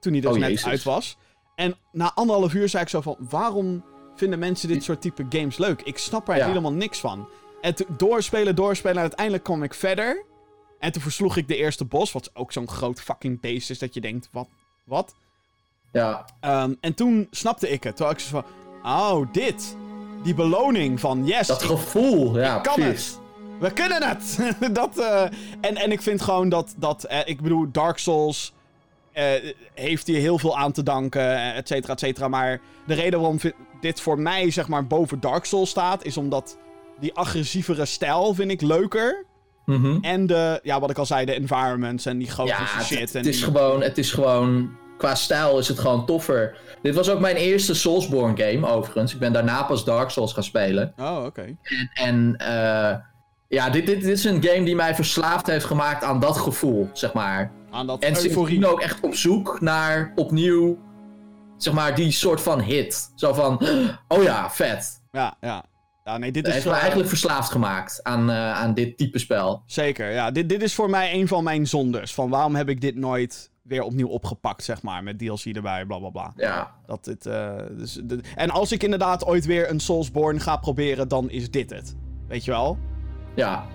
Toen 0.00 0.12
hij 0.12 0.20
dus 0.20 0.30
Oh, 0.32 0.38
net 0.38 0.48
Jezus. 0.48 0.66
uit 0.66 0.82
was. 0.82 1.16
En 1.54 1.76
na 1.92 2.12
anderhalf 2.14 2.54
uur 2.54 2.68
zei 2.68 2.82
ik 2.82 2.88
zo 2.88 3.00
van... 3.00 3.16
Waarom 3.18 3.84
vinden 4.16 4.38
mensen 4.38 4.68
dit 4.68 4.84
soort 4.84 5.00
type 5.00 5.26
games 5.28 5.58
leuk? 5.58 5.82
Ik 5.82 5.98
snap 5.98 6.28
er 6.28 6.36
Ja. 6.36 6.46
helemaal 6.46 6.72
niks 6.72 6.98
van. 7.00 7.28
En 7.66 7.74
toen 7.74 7.86
doorspelen, 7.96 8.54
doorspelen. 8.56 8.96
En 8.96 9.02
uiteindelijk 9.02 9.44
kwam 9.44 9.62
ik 9.62 9.74
verder. 9.74 10.24
En 10.78 10.92
toen 10.92 11.02
versloeg 11.02 11.36
ik 11.36 11.48
de 11.48 11.56
eerste 11.56 11.84
bos. 11.84 12.12
Wat 12.12 12.30
ook 12.34 12.52
zo'n 12.52 12.68
groot 12.68 13.00
fucking 13.00 13.40
beest 13.40 13.70
is 13.70 13.78
dat 13.78 13.94
je 13.94 14.00
denkt... 14.00 14.28
Wat? 14.32 14.48
Wat? 14.84 15.14
Ja, 15.92 16.24
Ehm, 16.40 16.74
en 16.80 16.94
toen 16.94 17.26
snapte 17.30 17.68
ik 17.68 17.82
het. 17.84 17.96
Toen 17.96 18.06
had 18.06 18.14
ik 18.14 18.20
zo 18.20 18.28
van... 18.30 18.44
Oh, 18.92 19.32
dit. 19.32 19.76
Die 20.22 20.34
beloning 20.34 21.00
van... 21.00 21.24
Yes, 21.26 21.46
dat 21.46 21.60
ik- 21.62 21.68
gevoel. 21.68 22.38
Ja, 22.38 22.58
kan 22.58 22.74
precies. 22.74 23.06
het. 23.06 23.20
We 23.60 23.72
kunnen 23.72 24.02
het. 24.08 24.38
dat, 24.80 24.98
eh, 24.98 25.22
en, 25.60 25.76
en 25.76 25.92
ik 25.92 26.02
vind 26.02 26.22
gewoon 26.22 26.48
dat, 26.48 26.74
dat 26.76 27.04
eh, 27.04 27.18
ik 27.24 27.40
bedoel, 27.40 27.70
Dark 27.72 27.98
Souls 27.98 28.52
eh, 29.12 29.24
heeft 29.74 30.06
hier 30.06 30.20
heel 30.20 30.38
veel 30.38 30.56
aan 30.58 30.72
te 30.72 30.82
danken, 30.82 31.54
et 31.54 31.68
cetera, 31.68 31.92
et 31.92 32.00
cetera. 32.00 32.28
Maar 32.28 32.60
de 32.86 32.94
reden 32.94 33.20
waarom 33.20 33.38
dit 33.80 34.00
voor 34.00 34.18
mij, 34.18 34.50
zeg 34.50 34.68
maar, 34.68 34.86
boven 34.86 35.20
Dark 35.20 35.44
Souls 35.44 35.70
staat, 35.70 36.04
is 36.04 36.16
omdat 36.16 36.56
die 37.00 37.14
agressievere 37.14 37.84
stijl 37.84 38.34
vind 38.34 38.50
ik 38.50 38.60
leuker. 38.60 39.24
Mhm. 39.66 39.98
En 40.00 40.26
de, 40.26 40.60
ja, 40.62 40.80
wat 40.80 40.90
ik 40.90 40.98
al 40.98 41.06
zei, 41.06 41.24
de 41.24 41.34
environments 41.34 42.06
en 42.06 42.18
die 42.18 42.30
gotische 42.30 42.76
het, 42.76 42.84
shit. 42.86 42.98
het 43.00 43.14
en 43.14 43.24
is 43.24 43.36
die- 43.36 43.44
gewoon, 43.44 43.82
het 43.82 43.98
is 43.98 44.12
gewoon, 44.12 44.70
qua 44.98 45.14
stijl 45.14 45.58
is 45.58 45.68
het 45.68 45.78
gewoon 45.78 46.06
toffer. 46.06 46.56
Dit 46.82 46.94
was 46.94 47.08
ook 47.10 47.20
mijn 47.20 47.36
eerste 47.36 47.74
Soulsborne 47.74 48.42
game, 48.42 48.66
overigens. 48.68 49.12
Ik 49.12 49.18
ben 49.18 49.32
daarna 49.32 49.62
pas 49.62 49.84
Dark 49.84 50.10
Souls 50.10 50.32
gaan 50.32 50.42
spelen. 50.42 50.92
Oh, 50.96 51.22
oké. 51.24 51.56
En, 51.62 51.90
en 51.94 52.36
eh, 52.36 52.96
ja, 53.48 53.70
dit, 53.70 53.86
dit, 53.86 54.00
dit 54.00 54.10
is 54.18 54.24
een 54.24 54.42
game 54.44 54.64
die 54.64 54.74
mij 54.74 54.94
verslaafd 54.94 55.46
heeft 55.46 55.64
gemaakt 55.64 56.02
aan 56.04 56.20
dat 56.20 56.36
gevoel, 56.36 56.88
zeg 56.92 57.12
maar. 57.12 57.50
Aan 57.70 57.86
dat 57.86 58.02
En 58.02 58.08
euforie. 58.08 58.32
sindsdien 58.32 58.66
ook 58.66 58.80
echt 58.80 59.00
op 59.00 59.14
zoek 59.14 59.60
naar 59.60 60.12
opnieuw, 60.14 60.78
zeg 61.56 61.74
maar, 61.74 61.94
die 61.94 62.10
soort 62.10 62.40
van 62.40 62.60
hit. 62.60 63.12
Zo 63.14 63.32
van, 63.32 63.60
oh 64.08 64.22
ja, 64.22 64.50
vet. 64.50 65.02
Ja, 65.12 65.36
ja. 65.40 65.64
Ja, 66.06 66.18
nee, 66.18 66.32
dit 66.32 66.46
is 66.46 66.52
heeft 66.52 66.64
me 66.64 66.70
wel- 66.70 66.78
eigenlijk 66.80 67.08
verslaafd 67.08 67.50
gemaakt 67.50 68.00
aan, 68.02 68.30
eh, 68.30 68.52
aan 68.52 68.74
dit 68.74 68.96
type 68.96 69.18
spel. 69.18 69.62
Zeker, 69.66 70.12
ja. 70.12 70.30
Dit, 70.30 70.48
dit 70.48 70.62
is 70.62 70.74
voor 70.74 70.90
mij 70.90 71.14
een 71.14 71.28
van 71.28 71.44
mijn 71.44 71.66
zondes. 71.66 72.14
Van 72.14 72.28
waarom 72.30 72.54
heb 72.54 72.68
ik 72.68 72.80
dit 72.80 72.94
nooit 72.96 73.50
weer 73.62 73.82
opnieuw 73.82 74.08
opgepakt, 74.08 74.64
zeg 74.64 74.82
maar. 74.82 75.02
Met 75.02 75.18
DLC 75.18 75.44
erbij, 75.44 75.84
bla 75.86 75.98
bla 75.98 76.10
bla. 76.10 76.32
Ja, 76.36 76.74
Dat 76.86 77.04
dit, 77.04 77.26
eh, 77.26 77.52
dus, 77.70 78.00
en 78.34 78.50
als 78.50 78.72
ik 78.72 78.82
inderdaad 78.82 79.24
ooit 79.24 79.46
weer 79.46 79.70
een 79.70 79.80
Soulsborne 79.80 80.40
ga 80.40 80.56
proberen, 80.56 81.08
dan 81.08 81.30
is 81.30 81.50
dit 81.50 81.70
het. 81.70 81.96
Weet 82.28 82.44
je 82.44 82.50
wel? 82.50 82.78
ja. 83.34 83.66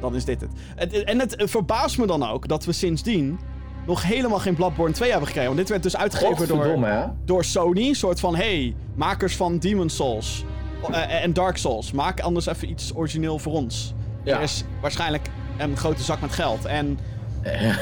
Dan 0.00 0.14
is 0.14 0.24
dit 0.24 0.40
het. 0.40 1.04
En 1.04 1.18
het 1.18 1.34
verbaast 1.38 1.98
me 1.98 2.06
dan 2.06 2.22
ook 2.28 2.48
dat 2.48 2.64
we 2.64 2.72
sindsdien 2.72 3.38
nog 3.86 4.02
helemaal 4.02 4.38
geen 4.38 4.54
Bloodborne 4.54 4.94
2 4.94 5.08
hebben 5.10 5.26
gekregen. 5.26 5.48
Want 5.54 5.60
dit 5.60 5.70
werd 5.70 5.82
dus 5.82 5.96
uitgegeven 5.96 6.48
door, 6.48 7.10
door 7.24 7.44
Sony. 7.44 7.88
Een 7.88 7.94
soort 7.94 8.20
van, 8.20 8.36
hey, 8.36 8.74
makers 8.94 9.36
van 9.36 9.58
Demon's 9.58 9.96
Souls 9.96 10.44
eh, 10.90 11.22
en 11.22 11.32
Dark 11.32 11.56
Souls. 11.56 11.92
Maak 11.92 12.20
anders 12.20 12.46
even 12.46 12.70
iets 12.70 12.94
origineel 12.94 13.38
voor 13.38 13.52
ons. 13.52 13.94
Ja. 14.24 14.36
Er 14.36 14.42
is 14.42 14.64
waarschijnlijk 14.80 15.28
een 15.58 15.76
grote 15.76 16.02
zak 16.02 16.20
met 16.20 16.32
geld. 16.32 16.64
En 16.64 16.98
ja. 17.44 17.76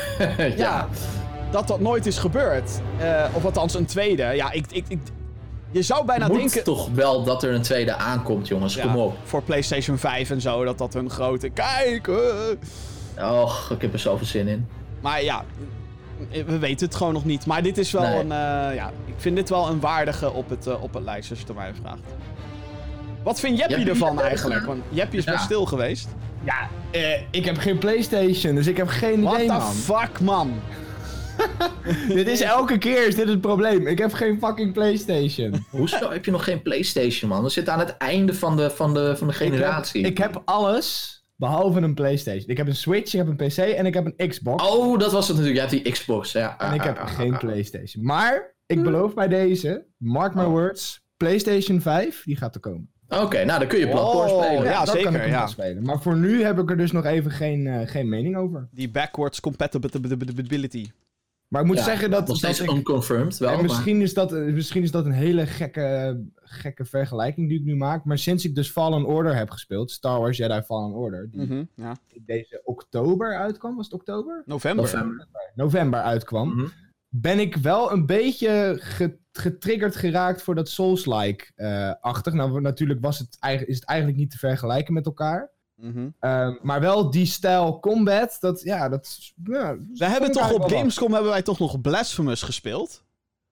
ja, 0.56 0.88
dat 1.50 1.68
dat 1.68 1.80
nooit 1.80 2.06
is 2.06 2.18
gebeurd. 2.18 2.70
Eh, 2.98 3.24
of 3.32 3.44
althans 3.44 3.74
een 3.74 3.86
tweede. 3.86 4.22
Ja, 4.22 4.52
ik, 4.52 4.66
ik, 4.70 4.84
ik, 4.88 4.98
je 5.70 5.82
zou 5.82 6.06
bijna 6.06 6.26
Moet 6.26 6.36
denken... 6.36 6.64
toch 6.64 6.88
wel 6.92 7.24
dat 7.24 7.42
er 7.42 7.54
een 7.54 7.62
tweede 7.62 7.94
aankomt, 7.94 8.48
jongens. 8.48 8.74
Ja, 8.74 8.82
Kom 8.82 8.96
op. 8.96 9.16
Voor 9.24 9.42
PlayStation 9.42 9.98
5 9.98 10.30
en 10.30 10.40
zo, 10.40 10.64
dat 10.64 10.78
dat 10.78 10.92
hun 10.92 11.10
grote... 11.10 11.48
Kijk! 11.48 12.08
eh. 12.08 13.40
Och, 13.42 13.70
ik 13.70 13.80
heb 13.80 13.92
er 13.92 13.98
zoveel 13.98 14.26
zin 14.26 14.48
in. 14.48 14.68
Maar 15.00 15.22
ja, 15.22 15.44
we 16.30 16.58
weten 16.58 16.86
het 16.86 16.96
gewoon 16.96 17.12
nog 17.12 17.24
niet. 17.24 17.46
Maar 17.46 17.62
dit 17.62 17.78
is 17.78 17.90
wel 17.90 18.02
Nee. 18.02 18.18
een... 18.20 18.28
ja, 18.74 18.90
ik 19.06 19.14
vind 19.16 19.36
dit 19.36 19.48
wel 19.48 19.68
een 19.68 19.80
waardige 19.80 20.32
op 20.32 20.48
het, 20.50 20.80
op 20.80 20.94
het 20.94 21.02
lijst, 21.04 21.30
als 21.30 21.38
je 21.38 21.44
het 21.46 21.54
mij 21.56 21.72
vraagt. 21.82 22.00
Wat 23.24 23.40
vind 23.40 23.58
Jeppie 23.58 23.76
Jeppie? 23.76 23.92
ervan 23.92 24.20
eigenlijk? 24.20 24.64
Want 24.66 24.82
Jeppie 24.88 25.18
is 25.18 25.24
Ja. 25.24 25.32
best 25.32 25.44
stil 25.44 25.64
geweest. 25.66 26.08
Ja, 26.44 26.68
eh, 26.90 27.20
ik 27.30 27.44
heb 27.44 27.56
geen 27.58 27.78
PlayStation, 27.78 28.54
dus 28.54 28.66
ik 28.66 28.76
heb 28.76 28.88
geen 28.88 29.22
What 29.22 29.34
idee, 29.34 29.46
the 29.46 29.52
man. 29.52 29.72
fuck, 29.72 30.20
man? 30.20 30.52
dit 32.08 32.28
is 32.28 32.40
elke 32.40 32.78
keer 32.78 33.06
is 33.06 33.14
dit 33.14 33.28
het 33.28 33.40
probleem. 33.40 33.86
Ik 33.86 33.98
heb 33.98 34.12
geen 34.12 34.38
fucking 34.38 34.72
PlayStation. 34.72 35.64
Hoezo 35.70 36.10
heb 36.10 36.24
je 36.24 36.30
nog 36.30 36.44
geen 36.44 36.62
PlayStation, 36.62 37.30
man? 37.30 37.42
We 37.42 37.48
zitten 37.48 37.72
aan 37.72 37.78
het 37.78 37.96
einde 37.96 38.34
van 38.34 38.56
de, 38.56 38.70
van 38.70 38.94
de, 38.94 39.16
van 39.16 39.26
de 39.26 39.32
generatie. 39.32 40.00
Ik 40.00 40.18
heb, 40.18 40.28
ik 40.28 40.34
heb 40.34 40.42
alles 40.44 41.18
behalve 41.36 41.80
een 41.80 41.94
PlayStation. 41.94 42.48
Ik 42.48 42.56
heb 42.56 42.66
een 42.66 42.76
Switch, 42.76 43.12
ik 43.14 43.18
heb 43.18 43.28
een 43.28 43.48
PC 43.48 43.56
en 43.58 43.86
ik 43.86 43.94
heb 43.94 44.12
een 44.16 44.28
Xbox. 44.28 44.68
Oh, 44.68 44.98
dat 44.98 45.12
was 45.12 45.28
het 45.28 45.36
natuurlijk. 45.36 45.64
Je 45.64 45.68
hebt 45.74 45.84
die 45.84 45.92
Xbox, 45.92 46.32
ja. 46.32 46.58
En 46.58 46.74
ik 46.74 46.82
heb 46.82 46.96
Ah, 46.98 47.02
ah, 47.04 47.14
geen 47.14 47.28
ah, 47.28 47.34
ah. 47.34 47.40
PlayStation. 47.40 48.04
Maar 48.04 48.54
ik 48.66 48.82
beloof 48.82 49.14
bij 49.14 49.28
deze, 49.28 49.86
mark 49.96 50.34
my 50.34 50.42
Oh. 50.42 50.48
words, 50.48 51.00
PlayStation 51.16 51.80
5, 51.80 52.22
die 52.24 52.36
gaat 52.36 52.54
er 52.54 52.60
komen. 52.60 52.92
Oké, 53.22 53.44
nou 53.44 53.58
dan 53.58 53.68
kun 53.68 53.78
je 53.78 53.88
Bloodborne 53.88 54.32
Oh, 54.32 54.42
spelen. 54.44 54.64
ja. 54.64 54.84
dat 54.84 54.94
zeker, 54.94 55.12
kan 55.12 55.20
ik 55.20 55.26
ja. 55.28 55.46
spelen. 55.46 55.82
Maar 55.82 56.02
voor 56.02 56.16
nu 56.16 56.42
heb 56.42 56.58
ik 56.58 56.70
er 56.70 56.76
dus 56.76 56.92
nog 56.92 57.04
even 57.04 57.30
geen, 57.30 57.66
eh, 57.66 57.86
geen 57.88 58.08
mening 58.08 58.36
over. 58.36 58.68
Die 58.72 58.90
backwards 58.90 59.40
compatibility. 59.40 60.90
Maar 61.48 61.60
ik 61.62 61.68
moet 61.68 61.78
Ja, 61.78 61.84
zeggen 61.84 62.10
dat, 62.10 62.18
Nog 62.18 62.28
dat 62.28 62.36
steeds 62.36 62.60
ik... 62.60 62.70
unconfirmed 62.76 63.38
wel. 63.38 63.48
en 63.48 63.54
maar- 63.54 63.64
misschien, 63.64 64.00
is 64.00 64.14
dat, 64.14 64.30
misschien 64.32 64.82
is 64.82 64.90
dat 64.90 65.04
een 65.04 65.12
hele 65.12 65.46
gekke, 65.46 66.20
gekke 66.36 66.84
vergelijking 66.84 67.48
die 67.48 67.58
ik 67.58 67.64
nu 67.64 67.76
maak. 67.76 68.04
Maar 68.04 68.18
sinds 68.18 68.44
ik 68.44 68.54
dus 68.54 68.70
Fallen 68.70 69.04
Order 69.04 69.36
heb 69.36 69.50
gespeeld, 69.50 69.90
Star 69.90 70.20
Wars 70.20 70.36
Jedi 70.36 70.62
Fallen 70.62 70.92
Order, 70.92 71.28
die 71.30 71.40
Mhm, 71.40 71.62
ja. 71.74 71.96
deze 72.20 72.60
oktober 72.64 73.36
uitkwam, 73.38 73.76
was 73.76 73.84
het 73.84 73.94
oktober? 73.94 74.42
November. 74.46 74.84
November. 74.84 75.26
November 75.54 76.00
uitkwam. 76.00 76.48
Mhm. 76.48 76.66
Ben 77.16 77.38
ik 77.38 77.56
wel 77.56 77.92
een 77.92 78.06
beetje 78.06 78.76
ge- 78.80 79.18
getriggerd 79.32 79.96
geraakt 79.96 80.42
voor 80.42 80.54
dat 80.54 80.68
Souls-like-achtig. 80.68 82.32
nou, 82.32 82.60
natuurlijk 82.60 83.00
was 83.00 83.18
het, 83.18 83.36
is 83.66 83.74
het 83.76 83.84
eigenlijk 83.84 84.18
niet 84.18 84.30
te 84.30 84.38
vergelijken 84.38 84.94
met 84.94 85.06
elkaar. 85.06 85.50
Mhm. 85.74 86.08
Ehm, 86.20 86.54
maar 86.62 86.80
wel 86.80 87.10
die 87.10 87.26
stijl 87.26 87.80
combat, 87.80 88.36
dat, 88.40 88.62
ja, 88.62 88.88
dat... 88.88 89.32
Ja, 89.44 89.76
We 89.92 90.04
hebben 90.04 90.32
toch 90.32 90.52
op 90.52 90.70
Gamescom 90.70 91.12
hebben 91.12 91.30
wij 91.30 91.42
toch 91.42 91.58
nog 91.58 91.80
Blasphemous 91.80 92.42
gespeeld? 92.42 93.04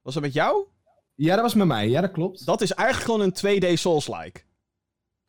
Was 0.02 0.14
dat 0.14 0.22
met 0.22 0.32
jou? 0.32 0.66
Ja, 1.14 1.34
dat 1.34 1.44
was 1.44 1.54
met 1.54 1.66
mij. 1.66 1.88
Ja, 1.88 2.00
dat 2.00 2.10
klopt. 2.10 2.46
Dat 2.46 2.60
is 2.60 2.72
eigenlijk 2.72 3.10
gewoon 3.10 3.32
een 3.42 3.62
2D 3.74 3.78
Souls-like. 3.78 4.40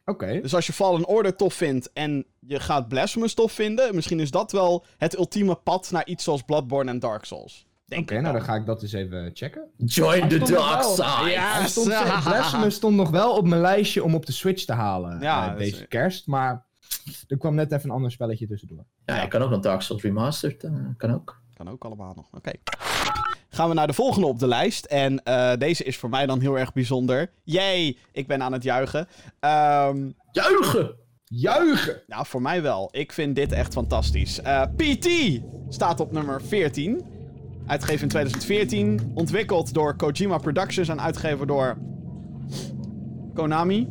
Oké. 0.06 0.40
Dus 0.42 0.56
als 0.56 0.68
je 0.68 0.74
Fallen 0.74 1.08
Order 1.08 1.36
tof 1.36 1.54
vindt 1.54 1.92
en 1.94 2.26
je 2.40 2.60
gaat 2.60 2.88
Blasphemous 2.88 3.34
tof 3.34 3.52
vinden, 3.52 3.96
misschien 3.96 4.20
is 4.20 4.32
dat 4.32 4.52
wel 4.52 4.86
het 4.98 5.18
ultieme 5.18 5.56
pad 5.56 5.92
naar 5.92 6.06
iets 6.08 6.24
zoals 6.24 6.42
Bloodborne 6.42 6.92
en 6.92 7.00
Dark 7.00 7.26
Souls. 7.26 7.68
Oké, 7.98 8.16
ik 8.16 8.22
nou 8.22 8.34
dan. 8.34 8.44
ga 8.44 8.56
ik 8.56 8.66
dat 8.66 8.82
eens 8.82 8.94
even 8.94 9.32
checken. 9.34 9.64
Join 9.78 10.28
the 10.28 10.38
dark 10.40 10.84
side. 10.84 11.30
Ja. 11.30 11.66
Stond, 11.66 11.88
Yes. 11.88 12.24
Blasphemous 12.24 12.76
stond 12.76 12.96
nog 12.96 13.10
wel 13.10 13.36
op 13.38 13.48
mijn 13.48 13.62
lijstje 13.62 14.04
om 14.04 14.16
op 14.16 14.26
de 14.26 14.32
Switch 14.32 14.66
te 14.66 14.74
halen 14.74 15.20
Ja, 15.22 15.56
deze 15.56 15.76
is- 15.82 15.88
kerst. 15.88 16.28
Maar 16.28 16.66
er 17.28 17.38
kwam 17.38 17.56
net 17.56 17.72
even 17.72 17.90
een 17.90 17.96
ander 17.96 18.12
spelletje 18.12 18.48
tussendoor. 18.48 18.86
Ja, 19.06 19.22
je 19.22 19.28
kan 19.28 19.42
ook 19.42 19.50
nog 19.50 19.60
Dark 19.60 19.82
Souls 19.82 20.04
Remastered. 20.04 20.64
eh, 20.64 20.72
kan 20.98 21.14
ook. 21.14 21.42
Kan 21.54 21.70
ook 21.70 21.84
allemaal 21.84 22.14
nog. 22.16 22.28
Oké. 22.32 22.52
Gaan 23.50 23.68
we 23.70 23.74
naar 23.76 23.88
de 23.88 23.94
volgende 23.94 24.28
op 24.28 24.40
de 24.40 24.48
lijst. 24.48 24.86
En 24.86 25.24
eh, 25.24 25.52
deze 25.58 25.84
is 25.84 25.98
voor 25.98 26.10
mij 26.10 26.26
dan 26.26 26.40
heel 26.40 26.58
erg 26.60 26.74
bijzonder. 26.74 27.32
Jee, 27.44 27.98
ik 28.12 28.28
ben 28.28 28.44
aan 28.44 28.54
het 28.54 28.64
juichen. 28.64 29.08
Ehm, 29.40 30.10
Juichen! 30.32 30.96
Juichen! 31.26 32.02
nou, 32.08 32.26
voor 32.26 32.42
mij 32.42 32.62
wel. 32.62 32.90
Ik 32.92 33.12
vind 33.12 33.36
dit 33.36 33.52
echt 33.52 33.74
fantastisch. 33.74 34.42
Eh, 34.42 34.62
PT 34.76 35.08
staat 35.70 36.00
op 36.00 36.12
nummer 36.12 36.42
14. 36.42 37.06
Uitgegeven 37.68 38.02
in 38.02 38.10
2014. 38.10 39.12
Ontwikkeld 39.14 39.74
door 39.74 39.96
Kojima 39.96 40.38
Productions 40.38 40.88
en 40.88 41.02
uitgegeven 41.02 41.48
door 41.48 41.78
Konami. 43.34 43.90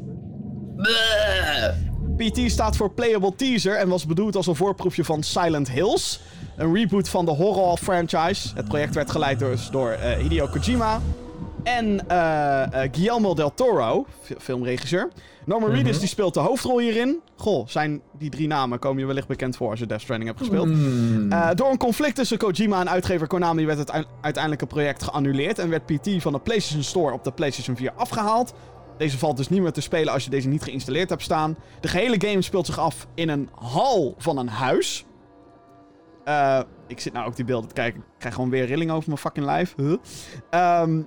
Bleh. 0.76 1.74
PT 2.16 2.50
staat 2.50 2.76
voor 2.76 2.90
Playable 2.90 3.34
Teaser 3.34 3.76
en 3.76 3.88
was 3.88 4.06
bedoeld 4.06 4.36
als 4.36 4.46
een 4.46 4.56
voorproefje 4.56 5.04
van 5.04 5.22
Silent 5.22 5.70
Hills. 5.70 6.20
Een 6.56 6.74
reboot 6.74 7.08
van 7.08 7.24
de 7.24 7.30
horror 7.30 7.76
franchise. 7.76 8.48
Het 8.54 8.68
project 8.68 8.94
werd 8.94 9.10
geleid 9.10 9.38
dus 9.38 9.70
door 9.70 9.90
eh, 9.90 10.16
Hideo 10.16 10.46
Kojima. 10.46 11.00
En 11.62 12.08
eh, 12.08 12.62
Guillermo 12.92 13.34
del 13.34 13.54
Toro, 13.54 14.06
fi- 14.22 14.34
filmregisseur. 14.38 15.08
Norman 15.46 15.70
Reedus 15.70 15.98
die 15.98 16.08
speelt 16.08 16.34
de 16.34 16.40
hoofdrol 16.40 16.78
hierin. 16.78 17.20
Goh, 17.36 17.66
zijn 17.66 18.02
die 18.18 18.30
drie 18.30 18.46
namen 18.46 18.78
komen 18.78 18.98
je 19.00 19.06
wellicht 19.06 19.26
bekend 19.28 19.56
voor 19.56 19.70
als 19.70 19.78
je 19.78 19.86
Death 19.86 20.00
Stranding 20.00 20.28
hebt 20.30 20.42
gespeeld. 20.42 20.68
Hmm. 20.68 21.32
Eh, 21.32 21.48
door 21.54 21.70
een 21.70 21.78
conflict 21.78 22.16
tussen 22.16 22.38
Kojima 22.38 22.80
en 22.80 22.88
uitgever 22.90 23.26
Konami 23.26 23.66
werd 23.66 23.78
het 23.78 23.90
ui- 23.90 24.04
uiteindelijke 24.20 24.66
project 24.66 25.02
geannuleerd 25.02 25.58
en 25.58 25.68
werd 25.68 25.86
PT 25.86 26.22
van 26.22 26.32
de 26.32 26.38
PlayStation 26.40 26.82
Store 26.82 27.12
op 27.14 27.24
de 27.24 27.32
PlayStation 27.32 27.76
4 27.76 27.92
afgehaald. 27.96 28.52
Deze 28.98 29.18
valt 29.18 29.36
dus 29.36 29.48
niet 29.48 29.62
meer 29.62 29.72
te 29.72 29.80
spelen 29.80 30.12
als 30.12 30.24
je 30.24 30.30
deze 30.30 30.48
niet 30.48 30.62
geïnstalleerd 30.62 31.08
hebt 31.10 31.22
staan. 31.22 31.56
De 31.80 31.88
gehele 31.88 32.20
game 32.28 32.42
speelt 32.42 32.66
zich 32.66 32.78
af 32.78 33.06
in 33.14 33.28
een 33.28 33.48
hal 33.54 34.14
van 34.18 34.38
een 34.38 34.48
huis. 34.48 35.04
Eh, 36.24 36.60
ik 36.86 37.00
zit 37.00 37.12
nou 37.12 37.26
ook 37.26 37.36
die 37.36 37.44
beelden 37.44 37.68
te 37.68 37.74
kijken. 37.74 38.00
Ik 38.00 38.06
krijg 38.18 38.34
gewoon 38.34 38.50
weer 38.50 38.64
rilling 38.66 38.90
over 38.90 39.04
mijn 39.08 39.20
fucking 39.20 39.46
lijf. 39.46 39.74
Huh? 39.76 39.94
Ehm, 40.50 41.00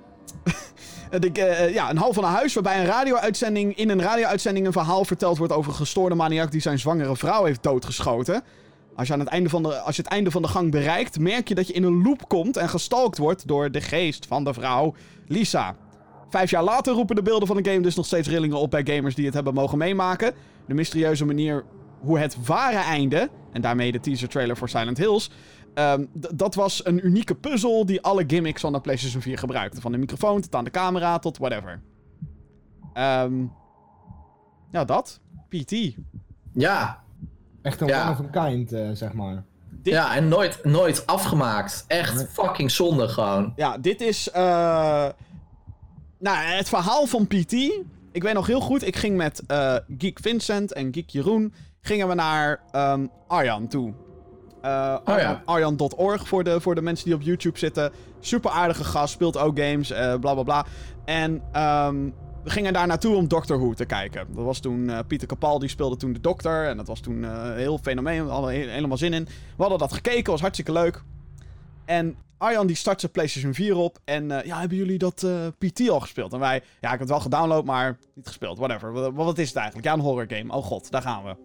eh, 1.32 1.74
ja, 1.74 1.90
een 1.90 1.96
hal 1.96 2.12
van 2.12 2.24
een 2.24 2.30
huis 2.30 2.54
waarbij 2.54 2.80
een 2.80 2.86
radio-uitzending, 2.86 3.76
in 3.76 3.90
een 3.90 4.02
radio-uitzending 4.02 4.66
een 4.66 4.72
verhaal 4.72 5.04
verteld 5.04 5.38
wordt 5.38 5.52
over 5.52 5.70
een 5.70 5.78
gestoorde 5.78 6.14
maniak 6.14 6.50
die 6.50 6.60
zijn 6.60 6.78
zwangere 6.78 7.16
vrouw 7.16 7.44
heeft 7.44 7.62
doodgeschoten. 7.62 8.42
Als 8.96 9.06
je, 9.06 9.12
aan 9.12 9.20
het 9.20 9.28
einde 9.28 9.48
van 9.48 9.62
de, 9.62 9.78
als 9.78 9.96
je 9.96 10.02
het 10.02 10.10
einde 10.10 10.30
van 10.30 10.42
de 10.42 10.48
gang 10.48 10.70
bereikt, 10.70 11.18
merk 11.18 11.48
je 11.48 11.54
dat 11.54 11.66
je 11.66 11.72
in 11.72 11.82
een 11.82 12.02
loop 12.02 12.28
komt 12.28 12.56
en 12.56 12.68
gestalkt 12.68 13.18
wordt 13.18 13.46
door 13.48 13.70
de 13.70 13.80
geest 13.80 14.26
van 14.26 14.44
de 14.44 14.54
vrouw 14.54 14.94
Lisa. 15.26 15.76
Vijf 16.28 16.50
jaar 16.50 16.64
later 16.64 16.92
roepen 16.92 17.16
de 17.16 17.22
beelden 17.22 17.46
van 17.46 17.56
de 17.62 17.70
game 17.70 17.82
dus 17.82 17.94
nog 17.94 18.06
steeds 18.06 18.28
rillingen 18.28 18.58
op 18.58 18.70
bij 18.70 18.86
gamers 18.86 19.14
die 19.14 19.24
het 19.24 19.34
hebben 19.34 19.54
mogen 19.54 19.78
meemaken. 19.78 20.34
De 20.66 20.74
mysterieuze 20.74 21.24
manier 21.24 21.64
hoe 22.00 22.18
het 22.18 22.36
ware 22.46 22.78
einde, 22.78 23.28
en 23.52 23.60
daarmee 23.60 23.92
de 23.92 24.00
teaser 24.00 24.28
trailer 24.28 24.56
voor 24.56 24.68
Silent 24.68 24.98
Hills, 24.98 25.30
ehm, 25.76 26.04
dat 26.34 26.54
was 26.54 26.84
een 26.86 27.06
unieke 27.06 27.34
puzzel 27.34 27.86
die 27.86 28.02
alle 28.02 28.24
gimmicks 28.26 28.60
van 28.60 28.72
de 28.72 28.80
PlayStation 28.80 29.22
4 29.22 29.38
gebruikte. 29.38 29.80
Van 29.80 29.92
de 29.92 29.98
microfoon 29.98 30.40
tot 30.40 30.54
aan 30.54 30.64
de 30.64 30.70
camera 30.70 31.18
tot 31.18 31.38
whatever. 31.38 31.80
Ehm 32.92 33.44
ja, 34.72 34.84
dat. 34.84 35.20
PT. 35.48 35.74
Ja. 36.52 37.02
Echt 37.62 37.80
een 37.80 37.86
Ja. 37.86 38.02
one 38.02 38.10
of 38.28 38.36
a 38.36 38.46
kind, 38.48 38.72
eh, 38.72 38.90
zeg 38.92 39.12
maar. 39.12 39.44
Dit- 39.70 39.92
ja, 39.94 40.16
en 40.16 40.28
nooit, 40.28 40.64
nooit 40.64 41.06
afgemaakt. 41.06 41.84
Echt 41.88 42.26
fucking 42.32 42.70
zonde 42.70 43.08
gewoon. 43.08 43.52
Ja, 43.56 43.78
dit 43.78 44.00
is. 44.00 44.30
eh 44.30 45.08
Nou, 46.18 46.36
het 46.36 46.68
verhaal 46.68 47.06
van 47.06 47.26
PT. 47.26 47.52
Ik 48.12 48.22
weet 48.22 48.34
nog 48.34 48.46
heel 48.46 48.60
goed, 48.60 48.86
ik 48.86 48.96
ging 48.96 49.16
met 49.16 49.42
eh, 49.46 49.76
Geek 49.98 50.18
Vincent 50.22 50.72
en 50.72 50.94
Geek 50.94 51.10
Jeroen. 51.10 51.54
Gingen 51.80 52.08
we 52.08 52.14
naar 52.14 52.60
ehm, 52.72 53.06
Arjan 53.26 53.68
toe. 53.68 53.92
Eh 54.66 54.96
Oh 55.04 55.18
ja. 55.18 55.40
Arjan- 55.44 55.44
Arjan.org 55.44 56.28
voor 56.28 56.44
de, 56.44 56.60
voor 56.60 56.74
de 56.74 56.82
mensen 56.82 57.04
die 57.04 57.14
op 57.14 57.22
YouTube 57.22 57.58
zitten. 57.58 57.92
Super 58.20 58.50
aardige 58.50 58.84
gast, 58.84 59.12
speelt 59.12 59.38
ook 59.38 59.58
games, 59.58 59.90
eh 59.90 60.14
bla 60.14 60.34
bla 60.34 60.42
bla. 60.42 60.66
En 61.04 61.42
ehm, 61.52 62.04
we 62.44 62.50
gingen 62.50 62.72
daar 62.72 62.86
naartoe 62.86 63.16
om 63.16 63.28
Doctor 63.28 63.58
Who 63.58 63.72
te 63.74 63.84
kijken. 63.84 64.26
Dat 64.34 64.44
was 64.44 64.58
toen 64.60 64.90
eh, 64.90 64.98
Pieter 65.06 65.28
Capaldi 65.28 65.68
speelde 65.68 65.96
toen 65.96 66.12
de 66.12 66.20
dokter. 66.20 66.68
En 66.68 66.76
dat 66.76 66.86
was 66.86 67.00
toen 67.00 67.22
een 67.22 67.56
heel 67.56 67.78
fenomeen. 67.78 68.24
We 68.24 68.30
hadden 68.30 68.50
he- 68.50 68.70
helemaal 68.70 68.96
zin 68.96 69.12
in. 69.12 69.24
We 69.24 69.30
hadden 69.62 69.78
dat 69.78 69.92
gekeken, 69.92 70.30
was 70.32 70.40
hartstikke 70.40 70.72
leuk. 70.72 71.02
En 71.84 72.16
Arjan 72.38 72.66
die 72.66 72.76
start 72.76 73.00
zijn 73.00 73.12
PlayStation 73.12 73.54
4 73.54 73.76
op. 73.76 73.98
En 74.04 74.28
ja, 74.28 74.60
hebben 74.60 74.76
jullie 74.78 74.98
dat 74.98 75.26
PT 75.58 75.88
al 75.88 76.00
gespeeld? 76.00 76.32
En 76.32 76.38
wij, 76.38 76.54
ja, 76.54 76.62
ik 76.86 76.90
heb 76.90 76.98
het 77.00 77.08
wel 77.08 77.20
gedownload, 77.20 77.64
maar 77.64 77.98
niet 78.14 78.26
gespeeld. 78.26 78.58
Whatever. 78.58 78.92
Wat, 78.92 79.12
wat 79.14 79.38
is 79.38 79.48
het 79.48 79.56
eigenlijk? 79.56 79.86
Ja, 79.86 79.92
een 79.94 80.00
horror 80.00 80.26
game. 80.28 80.52
Oh 80.52 80.64
god, 80.64 80.90
daar 80.90 81.02
gaan 81.02 81.24
we. 81.24 81.36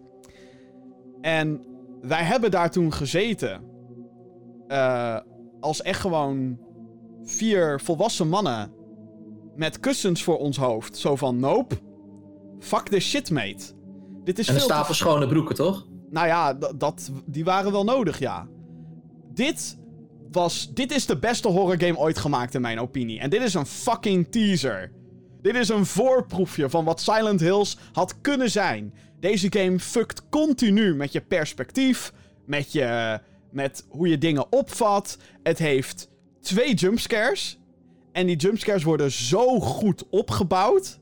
En 1.20 1.64
wij 2.02 2.22
hebben 2.22 2.50
daar 2.50 2.70
toen 2.70 2.92
gezeten. 2.92 3.70
eh, 4.68 5.18
als 5.60 5.82
echt 5.82 6.00
gewoon 6.00 6.58
vier 7.24 7.80
volwassen 7.80 8.28
mannen. 8.28 8.72
Met 9.56 9.80
kussens 9.80 10.22
voor 10.22 10.38
ons 10.38 10.56
hoofd. 10.56 10.96
Zo 10.96 11.16
van, 11.16 11.40
nope. 11.40 11.74
Fuck 12.58 12.88
this 12.88 13.08
shit, 13.08 13.30
mate. 13.30 13.74
Dit 14.24 14.38
is 14.38 14.48
En 14.48 14.54
een 14.54 14.60
veel 14.60 14.68
te 14.68 14.74
stapel 14.74 14.94
schone 14.94 15.26
broeken, 15.26 15.54
toch? 15.54 15.86
nou 16.10 16.26
ja, 16.26 16.54
dat, 16.76 17.10
die 17.26 17.44
waren 17.44 17.72
wel 17.72 17.84
nodig, 17.84 18.18
ja. 18.18 18.46
Dit 19.34 19.78
was... 20.30 20.74
Dit 20.74 20.92
is 20.92 21.06
de 21.06 21.18
beste 21.18 21.48
horror 21.48 21.80
game 21.80 21.98
ooit 21.98 22.18
gemaakt, 22.18 22.54
in 22.54 22.60
mijn 22.60 22.80
opinie. 22.80 23.20
En 23.20 23.30
dit 23.30 23.42
is 23.42 23.54
een 23.54 23.66
fucking 23.66 24.26
teaser. 24.30 24.92
Dit 25.42 25.54
is 25.54 25.68
een 25.68 25.86
voorproefje 25.86 26.70
van 26.70 26.84
wat 26.84 27.00
Silent 27.00 27.40
Hills 27.40 27.76
had 27.92 28.20
kunnen 28.20 28.50
zijn. 28.50 28.94
Deze 29.20 29.52
game 29.52 29.78
fuckt 29.80 30.28
continu 30.28 30.94
met 30.94 31.12
je 31.12 31.20
perspectief, 31.20 32.12
met, 32.46 32.72
je, 32.72 33.20
met 33.50 33.84
hoe 33.88 34.08
je 34.08 34.18
dingen 34.18 34.52
opvat. 34.52 35.18
Het 35.42 35.58
heeft 35.58 36.08
twee 36.40 36.74
jumpscares. 36.74 37.58
En 38.12 38.26
die 38.26 38.36
jumpscares 38.36 38.82
worden 38.82 39.10
zo 39.10 39.60
goed 39.60 40.08
opgebouwd. 40.10 40.98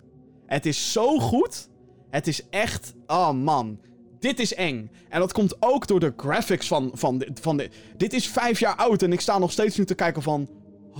Het 0.46 0.66
is 0.66 0.92
zo 0.92 1.18
goed. 1.18 1.68
Het 2.10 2.26
is 2.26 2.48
echt... 2.50 2.94
Oh 3.06 3.30
man. 3.30 3.80
Dit 4.20 4.40
is 4.40 4.54
eng. 4.54 4.90
En 5.08 5.20
dat 5.20 5.32
komt 5.32 5.56
ook 5.62 5.86
door 5.86 6.00
de 6.00 6.12
graphics 6.16 6.66
van, 6.66 6.90
van, 6.94 7.26
van 7.40 7.56
de... 7.56 7.70
Dit 7.96 8.12
is 8.12 8.28
vijf 8.28 8.60
jaar 8.60 8.76
oud 8.76 9.02
en 9.02 9.12
ik 9.12 9.20
sta 9.20 9.38
nog 9.38 9.52
steeds 9.52 9.76
nu 9.76 9.84
te 9.84 9.94
kijken 9.94 10.22
van... 10.22 10.48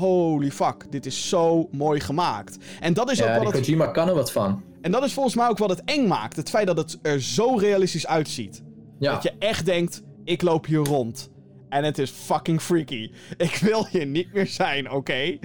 Holy 0.01 0.51
fuck, 0.51 0.87
dit 0.91 1.07
is 1.07 1.29
zo 1.29 1.69
mooi 1.73 2.01
gemaakt. 2.01 2.59
En 2.81 2.93
dat 2.95 3.11
is 3.11 3.19
Ja, 3.19 3.37
ook 3.37 3.45
wat 3.45 3.53
het... 3.53 3.63
Kojima 3.65 3.87
kan 3.87 4.09
er 4.09 4.15
wat 4.15 4.33
van. 4.33 4.63
En 4.81 4.91
dat 4.93 5.05
is 5.05 5.13
volgens 5.13 5.35
mij 5.35 5.49
ook 5.49 5.59
wat 5.59 5.71
het 5.71 5.83
eng 5.85 6.07
maakt. 6.07 6.37
Het 6.37 6.51
feit 6.51 6.67
dat 6.67 6.77
het 6.77 6.99
er 7.03 7.21
zo 7.23 7.55
realistisch 7.57 8.07
uitziet. 8.07 8.63
Ja. 8.99 9.13
Dat 9.13 9.23
je 9.23 9.33
echt 9.39 9.65
denkt, 9.65 10.03
ik 10.25 10.43
loop 10.43 10.67
hier 10.67 10.79
rond. 10.85 11.31
En 11.69 11.85
het 11.85 11.99
is 11.99 12.11
fucking 12.11 12.61
freaky. 12.61 13.11
Ik 13.37 13.55
wil 13.57 13.87
hier 13.87 14.07
niet 14.07 14.33
meer 14.33 14.47
zijn, 14.47 14.91
oké? 14.91 15.39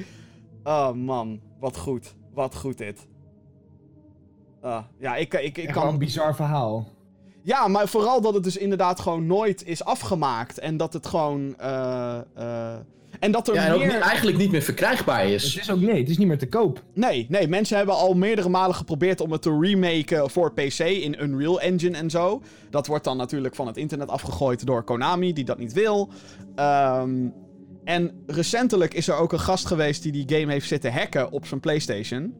Oh 0.63 0.91
man, 0.91 1.39
wat 1.59 1.77
goed. 1.77 2.15
Wat 2.33 2.55
goed 2.55 2.77
dit. 2.77 3.07
Ah, 4.61 4.83
ja, 4.99 5.15
ik, 5.15 5.33
ik, 5.33 5.57
ik 5.57 5.57
Echt 5.65 5.75
wel 5.75 5.83
een 5.83 5.89
kan... 5.89 5.99
bizar 5.99 6.35
verhaal. 6.35 6.87
Ja, 7.41 7.67
maar 7.67 7.87
vooral 7.87 8.21
dat 8.21 8.33
het 8.33 8.43
dus 8.43 8.57
inderdaad 8.57 8.99
gewoon 8.99 9.25
nooit 9.25 9.65
is 9.65 9.83
afgemaakt. 9.83 10.59
En 10.59 10.77
dat 10.77 10.93
het 10.93 11.05
gewoon... 11.07 11.57
eh, 11.57 12.17
eh, 12.33 12.75
En 13.25 13.31
dat 13.31 13.47
er 13.47 13.53
Ja, 13.53 13.65
en 13.65 13.71
ook 13.73 13.79
meer... 13.79 13.87
niet- 13.93 13.99
eigenlijk 14.01 14.37
niet 14.37 14.51
meer 14.51 14.61
verkrijgbaar 14.61 15.21
Het 15.23 15.31
is. 15.31 15.57
is 15.57 15.71
ook 15.71 15.79
nee, 15.79 15.99
het 15.99 16.09
is 16.09 16.17
niet 16.17 16.27
meer 16.27 16.37
te 16.37 16.47
koop. 16.47 16.83
Nee, 16.93 17.25
nee, 17.29 17.47
mensen 17.47 17.77
hebben 17.77 17.95
al 17.95 18.13
meerdere 18.13 18.49
malen 18.49 18.75
geprobeerd 18.75 19.21
om 19.21 19.31
het 19.31 19.41
te 19.41 19.57
remaken 19.61 20.29
voor 20.29 20.53
PC 20.53 20.79
in 20.79 21.23
Unreal 21.23 21.61
Engine 21.61 21.97
en 21.97 22.09
zo. 22.09 22.41
Dat 22.69 22.87
wordt 22.87 23.03
dan 23.03 23.17
natuurlijk 23.17 23.55
van 23.55 23.67
het 23.67 23.77
internet 23.77 24.09
afgegooid 24.09 24.65
door 24.65 24.83
Konami, 24.83 25.33
die 25.33 25.43
dat 25.45 25.57
niet 25.57 25.73
wil. 25.73 26.09
Ehm, 26.55 27.27
en 27.83 28.11
recentelijk 28.27 28.93
is 28.93 29.07
er 29.07 29.15
ook 29.15 29.33
een 29.33 29.39
gast 29.39 29.65
geweest 29.65 30.03
die 30.03 30.11
die 30.25 30.39
game 30.39 30.51
heeft 30.51 30.67
zitten 30.67 30.93
hacken 30.93 31.31
op 31.31 31.45
zijn 31.45 31.59
PlayStation. 31.59 32.33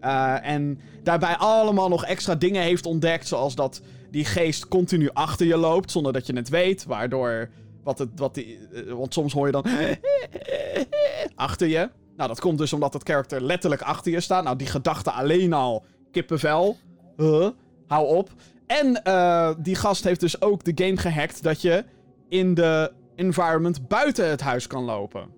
Eh, 0.00 0.34
en 0.42 0.80
daarbij 1.02 1.36
allemaal 1.36 1.88
nog 1.88 2.04
extra 2.04 2.34
dingen 2.34 2.62
heeft 2.62 2.86
ontdekt, 2.86 3.28
zoals 3.28 3.54
dat 3.54 3.80
die 4.10 4.24
geest 4.24 4.68
continu 4.68 5.10
achter 5.12 5.46
je 5.46 5.56
loopt 5.56 5.90
zonder 5.90 6.12
dat 6.12 6.26
je 6.26 6.32
het 6.36 6.48
weet, 6.48 6.84
waardoor 6.84 7.48
wat 7.82 7.98
het, 7.98 8.08
wat 8.16 8.34
die, 8.34 8.58
eh, 8.72 8.92
want 8.92 9.12
soms 9.12 9.32
hoor 9.32 9.46
je 9.46 9.52
dan 9.52 9.64
achter 11.34 11.66
je. 11.66 11.90
Nou, 12.16 12.28
dat 12.28 12.40
komt 12.40 12.58
dus 12.58 12.72
omdat 12.72 12.92
het 12.92 13.02
karakter 13.02 13.42
letterlijk 13.42 13.82
achter 13.82 14.12
je 14.12 14.20
staat. 14.20 14.44
Nou, 14.44 14.56
die 14.56 14.66
gedachte 14.66 15.10
alleen 15.10 15.52
al 15.52 15.84
kippenvel. 16.10 16.76
Huh? 17.16 17.48
Hou 17.86 18.06
op. 18.16 18.30
En 18.66 19.02
eh, 19.02 19.50
die 19.58 19.74
gast 19.74 20.04
heeft 20.04 20.20
dus 20.20 20.40
ook 20.40 20.64
de 20.64 20.84
game 20.84 20.96
gehackt 20.96 21.42
dat 21.42 21.62
je 21.62 21.84
in 22.28 22.54
de 22.54 22.92
environment 23.14 23.88
buiten 23.88 24.28
het 24.28 24.40
huis 24.40 24.66
kan 24.66 24.84
lopen. 24.84 25.28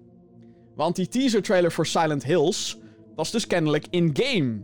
Want 0.74 0.96
die 0.96 1.09
teaser 1.09 1.42
trailer 1.42 1.72
voor 1.72 1.87
Silent 1.87 2.24
Hills 2.24 2.78
was 3.14 3.31
dus 3.31 3.46
kennelijk 3.46 3.87
in-game. 3.90 4.61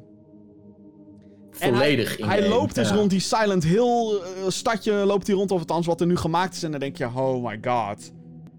Volledig 1.59 2.19
in 2.19 2.27
Hij 2.27 2.43
game, 2.43 2.49
loopt 2.49 2.75
dus 2.75 2.89
ja. 2.89 2.95
rond 2.95 3.11
die 3.11 3.21
Silent 3.21 3.65
Hill 3.65 4.21
eh, 4.21 4.49
stadje, 4.49 4.93
loopt 4.93 5.27
hij 5.27 5.37
rond, 5.37 5.51
of 5.51 5.59
althans 5.59 5.87
wat 5.87 6.01
er 6.01 6.07
nu 6.07 6.17
gemaakt 6.17 6.55
is. 6.55 6.63
En 6.63 6.71
dan 6.71 6.81
denk 6.81 6.97
je, 6.97 7.05
oh 7.05 7.45
my 7.45 7.59
god, 7.63 8.13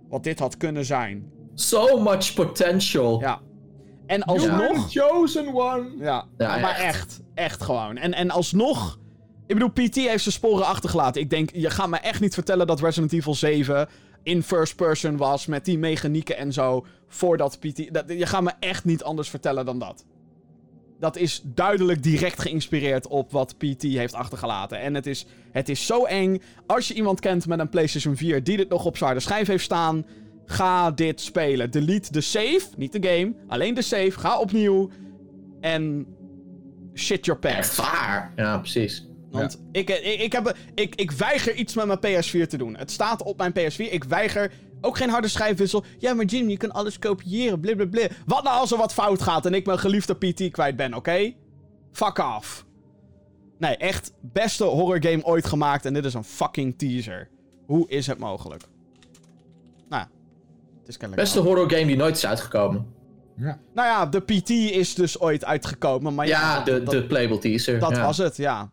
wat 0.10 0.24
dit 0.24 0.40
had 0.40 0.58
kunnen 0.58 0.86
zijn. 0.86 1.32
So 1.54 2.00
much 2.00 2.34
potential. 2.34 3.20
Ja. 3.20 3.42
En 4.06 4.24
You 4.26 4.40
alsnog... 4.40 4.90
the 4.90 5.00
chosen 5.00 5.56
one. 5.56 5.90
Ja, 5.98 6.26
Ja, 6.38 6.60
maar 6.60 6.76
echt. 6.76 6.82
echt. 6.82 7.22
echt. 7.34 7.62
gewoon. 7.62 7.98
En, 7.98 8.14
en 8.14 8.30
alsnog... 8.30 9.00
Ik 9.48 9.56
bedoel, 9.56 9.88
PT 9.88 9.96
heeft 9.96 10.24
zijn 10.24 10.36
sporen 10.36 10.66
achtergelaten. 10.66 11.22
Ik 11.22 11.30
denk, 11.30 11.50
je 11.54 11.70
gaat 11.70 11.88
me 11.88 11.98
echt 11.98 12.22
niet 12.22 12.34
vertellen 12.34 12.68
dat 12.68 12.80
Resident 12.80 13.14
Evil 13.14 13.36
7 13.36 13.88
in 14.24 14.44
first 14.44 14.76
person 14.76 15.18
was 15.18 15.46
met 15.46 15.66
die 15.66 15.78
mechanieken 15.78 16.38
en 16.38 16.54
zo, 16.54 16.86
voordat 17.08 17.60
PT... 17.60 17.94
Dat, 17.94 18.04
je 18.08 18.26
gaat 18.26 18.44
me 18.44 18.52
echt 18.60 18.86
niet 18.86 19.04
anders 19.04 19.30
vertellen 19.30 19.66
dan 19.66 19.80
dat. 19.80 20.06
Dat 21.00 21.18
is 21.18 21.42
duidelijk 21.44 22.04
direct 22.04 22.42
geïnspireerd 22.42 23.08
op 23.08 23.32
wat 23.32 23.58
PT 23.58 23.82
heeft 23.82 24.14
achtergelaten. 24.14 24.80
En 24.80 24.94
het 24.94 25.06
is, 25.06 25.26
het 25.52 25.70
is 25.70 25.86
zo 25.86 26.06
eng. 26.06 26.42
Als 26.66 26.88
je 26.88 26.94
iemand 26.94 27.20
kent 27.20 27.48
met 27.48 27.60
een 27.60 27.70
PlayStation 27.70 28.16
4 28.16 28.44
die 28.44 28.58
dit 28.58 28.70
nog 28.70 28.86
op 28.86 28.98
zwaarde 28.98 29.20
schijf 29.20 29.48
heeft 29.48 29.64
staan, 29.64 30.06
ga 30.46 30.92
dit 30.92 31.22
spelen. 31.22 31.72
Delete 31.72 32.12
de 32.12 32.22
save, 32.22 32.62
niet 32.78 32.92
de 32.92 33.10
game, 33.10 33.34
alleen 33.48 33.74
de 33.74 33.82
save. 33.82 34.12
Ga 34.12 34.40
opnieuw 34.40 34.90
en 35.62 36.08
shit 36.96 37.26
your 37.26 37.42
Echt 37.42 37.76
pants. 37.76 37.76
waar. 37.76 38.34
Ja, 38.36 38.58
precies. 38.58 39.08
Want 39.32 39.62
ik, 39.72 39.90
ik, 39.90 40.20
ik, 40.20 40.32
heb, 40.32 40.58
ik, 40.76 40.96
ik 40.96 41.12
weiger 41.12 41.56
iets 41.56 41.74
met 41.74 41.86
mijn 41.86 42.24
PS4 42.24 42.48
te 42.48 42.58
doen. 42.58 42.78
Het 42.78 42.92
staat 42.92 43.24
op 43.24 43.38
mijn 43.38 43.54
PS4. 43.54 43.76
Ik 43.76 44.04
weiger 44.04 44.52
ook 44.82 44.98
geen 44.98 45.10
harde 45.10 45.28
schijfwissel. 45.28 45.84
Ja, 45.98 46.14
maar 46.14 46.26
Jim, 46.26 46.50
je 46.50 46.58
kan 46.58 46.72
alles 46.72 47.00
kopiëren. 47.00 47.60
Blablabla. 47.60 48.08
Wat 48.26 48.44
nou 48.44 48.60
als 48.60 48.72
er 48.72 48.78
wat 48.78 48.94
fout 48.94 49.22
gaat 49.22 49.46
en 49.46 49.54
ik 49.54 49.66
mijn 49.66 49.80
geliefde 49.80 50.14
PT 50.16 50.52
kwijt 50.52 50.76
ben, 50.76 50.94
oké? 50.94 51.34
Fuck 51.92 52.18
off. 52.18 52.66
Nee, 53.58 53.78
echt 53.78 54.14
beste 54.22 54.64
horrorgame 54.64 55.24
ooit 55.24 55.46
gemaakt 55.46 55.86
en 55.86 55.94
dit 55.94 56.06
is 56.06 56.14
een 56.14 56.24
fucking 56.24 56.78
teaser. 56.78 57.30
Hoe 57.66 57.90
is 57.90 58.08
het 58.08 58.18
mogelijk? 58.18 58.64
Nou, 59.90 60.04
ja, 60.04 60.10
het 60.80 60.88
is 60.88 60.98
kennelijk... 60.98 61.28
Beste 61.28 61.40
horror 61.40 61.72
game 61.72 61.86
die 61.86 61.96
nooit 61.96 62.16
is 62.16 62.26
uitgekomen. 62.26 62.88
Ja. 63.36 63.60
Nou 63.74 63.88
ja, 63.88 64.06
de 64.06 64.20
PT 64.20 64.50
is 64.50 64.96
dus 64.96 65.20
ooit 65.20 65.46
uitgekomen, 65.46 66.16
maar 66.16 66.28
ja, 66.28 66.40
Ja, 66.40 66.64
de, 66.64 66.84
dat, 66.84 66.94
de 66.94 67.04
playable 67.06 67.38
teaser. 67.38 67.80
dat 67.80 67.96
ja. 67.96 68.06
was 68.06 68.18
het, 68.18 68.38
ja. 68.38 68.72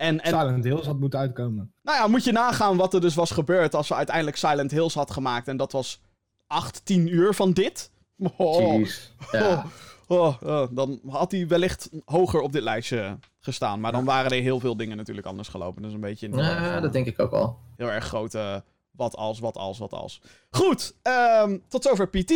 En, 0.00 0.20
en 0.20 0.38
Silent 0.38 0.64
Hills 0.64 0.86
had 0.86 0.98
moeten 0.98 1.18
uitkomen. 1.18 1.72
Nou 1.82 1.98
ja, 1.98 2.06
moet 2.06 2.24
je 2.24 2.32
nagaan 2.32 2.76
wat 2.76 2.94
er 2.94 3.00
dus 3.00 3.14
was 3.14 3.30
gebeurd 3.30 3.74
als 3.74 3.86
ze 3.86 3.94
uiteindelijk 3.94 4.36
Silent 4.36 4.70
Hills 4.70 4.94
had 4.94 5.10
gemaakt. 5.10 5.48
En 5.48 5.56
dat 5.56 5.72
was 5.72 6.00
8, 6.46 6.84
10 6.84 7.14
uur 7.14 7.34
van 7.34 7.52
dit. 7.52 7.90
Oh, 8.36 8.60
Jeez. 8.60 9.10
Ja. 9.30 9.64
oh, 10.06 10.42
oh, 10.42 10.66
dan 10.70 11.00
had 11.08 11.32
hij 11.32 11.48
wellicht 11.48 11.90
hoger 12.04 12.40
op 12.40 12.52
dit 12.52 12.62
lijstje 12.62 13.18
gestaan. 13.40 13.80
Maar 13.80 13.92
dan 13.92 14.04
waren 14.04 14.30
er 14.30 14.42
heel 14.42 14.60
veel 14.60 14.76
dingen 14.76 14.96
natuurlijk 14.96 15.26
anders 15.26 15.48
gelopen. 15.48 15.82
Dus 15.82 15.92
een 15.92 16.00
beetje 16.00 16.26
in 16.26 16.32
de 16.32 16.38
war 16.38 16.46
ja, 16.46 16.72
van 16.72 16.82
dat 16.82 16.92
denk 16.92 17.06
ik 17.06 17.20
ook 17.20 17.30
wel. 17.30 17.58
heel 17.76 17.90
erg 17.90 18.04
grote 18.04 18.64
wat 18.90 19.16
als, 19.16 19.38
wat 19.38 19.56
als, 19.56 19.78
wat 19.78 19.92
als. 19.92 20.20
Goed, 20.50 20.94
ehm, 21.02 21.58
tot 21.68 21.82
zover 21.82 22.08
PT. 22.08 22.32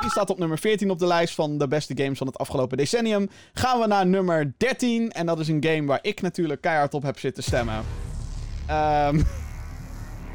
Die 0.00 0.10
staat 0.10 0.30
op 0.30 0.38
nummer 0.38 0.58
14 0.58 0.90
op 0.90 0.98
de 0.98 1.06
lijst 1.06 1.34
van 1.34 1.58
de 1.58 1.68
beste 1.68 1.94
games 1.96 2.18
van 2.18 2.26
het 2.26 2.38
afgelopen 2.38 2.76
decennium. 2.76 3.28
Gaan 3.52 3.80
we 3.80 3.86
naar 3.86 4.06
nummer 4.06 4.52
13. 4.56 5.10
En 5.12 5.26
dat 5.26 5.38
is 5.38 5.48
een 5.48 5.64
game 5.66 5.86
waar 5.86 5.98
ik 6.02 6.20
natuurlijk 6.20 6.60
keihard 6.60 6.94
op 6.94 7.02
heb 7.02 7.18
zitten 7.18 7.42
stemmen. 7.42 7.74
Ehm... 8.66 9.20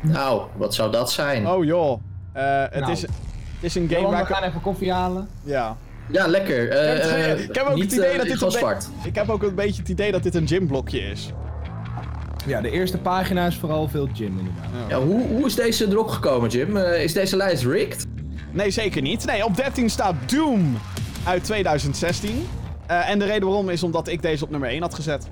Nou, 0.01 0.41
wat 0.55 0.73
zou 0.73 0.91
dat 0.91 1.11
zijn? 1.11 1.47
Oh 1.47 1.63
joh. 1.65 2.01
Eh, 2.33 2.43
het, 2.69 2.79
Nou. 2.79 2.91
is, 2.91 3.01
het 3.01 3.09
is 3.59 3.75
een 3.75 3.81
game 3.87 3.99
Johan, 3.99 4.11
waar 4.11 4.23
we 4.25 4.29
ik... 4.29 4.35
gaan 4.35 4.43
even 4.49 4.61
koffie 4.61 4.91
halen. 4.91 5.27
Ja. 5.43 5.77
Ja, 6.11 6.27
lekker. 6.27 6.69
Eh, 6.69 6.95
Ik 6.95 7.01
heb 7.01 7.37
eh, 7.37 7.43
ik 7.43 7.55
heb 7.55 7.65
ook 7.67 7.75
niet, 7.75 7.83
het 7.83 7.93
idee 7.93 8.17
dat 8.17 8.27
dit 8.27 8.41
een. 8.41 8.77
Ik 9.03 9.15
heb 9.15 9.29
ook 9.29 9.43
een 9.43 9.55
beetje 9.55 9.81
het 9.81 9.89
idee 9.89 10.11
dat 10.11 10.23
dit 10.23 10.35
een 10.35 10.47
gymblokje 10.47 10.99
is. 10.99 11.29
Ja, 12.45 12.61
de 12.61 12.69
eerste 12.69 12.97
pagina 12.97 13.47
is 13.47 13.55
vooral 13.55 13.87
veel 13.87 14.07
gym 14.13 14.39
inderdaad. 14.39 14.89
Ja, 14.89 14.99
hoe, 14.99 15.27
hoe 15.27 15.45
is 15.45 15.55
deze 15.55 15.87
erop 15.89 16.07
gekomen, 16.07 16.49
Jim? 16.49 16.77
Eh, 16.77 17.03
is 17.03 17.13
deze 17.13 17.35
lijst 17.35 17.63
rigged? 17.63 18.05
Nee, 18.55 18.71
zeker 18.71 19.01
niet. 19.01 19.25
Nee, 19.25 19.45
op 19.45 19.55
13 19.55 19.89
staat 19.89 20.15
Doom 20.25 20.77
uit 21.23 21.43
2016. 21.43 22.47
Eh, 22.87 23.09
en 23.09 23.19
de 23.19 23.25
reden 23.25 23.47
waarom 23.47 23.69
is 23.69 23.83
omdat 23.83 24.07
ik 24.07 24.21
deze 24.21 24.43
op 24.43 24.49
nummer 24.49 24.69
1 24.69 24.81
had 24.81 24.93
gezet. 24.93 25.27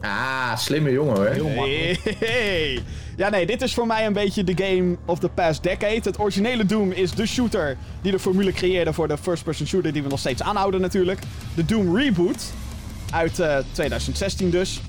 Ah, 0.00 0.56
slimme 0.56 0.90
jongen 0.90 1.16
hoor. 1.16 1.26
Heel 1.26 1.48
makkelijk. 1.48 2.16
Hey. 2.18 2.82
Ja, 3.16 3.28
nee, 3.28 3.46
dit 3.46 3.62
is 3.62 3.74
voor 3.74 3.86
mij 3.86 4.06
een 4.06 4.12
beetje 4.12 4.44
de 4.44 4.64
game 4.64 4.96
of 5.06 5.18
the 5.18 5.28
past 5.28 5.62
decade. 5.62 6.00
Het 6.02 6.18
originele 6.18 6.64
Doom 6.64 6.90
is 6.92 7.10
de 7.10 7.26
shooter 7.26 7.76
die 8.02 8.12
de 8.12 8.18
formule 8.18 8.52
creëerde 8.52 8.92
voor 8.92 9.08
de 9.08 9.18
first-person 9.18 9.66
shooter 9.66 9.92
die 9.92 10.02
we 10.02 10.08
nog 10.08 10.18
steeds 10.18 10.42
aanhouden 10.42 10.80
natuurlijk. 10.80 11.20
De 11.54 11.64
Doom 11.64 11.96
Reboot 11.96 12.52
uit 13.10 13.38
eh, 13.38 13.58
2016 13.72 14.50
dus. 14.50 14.80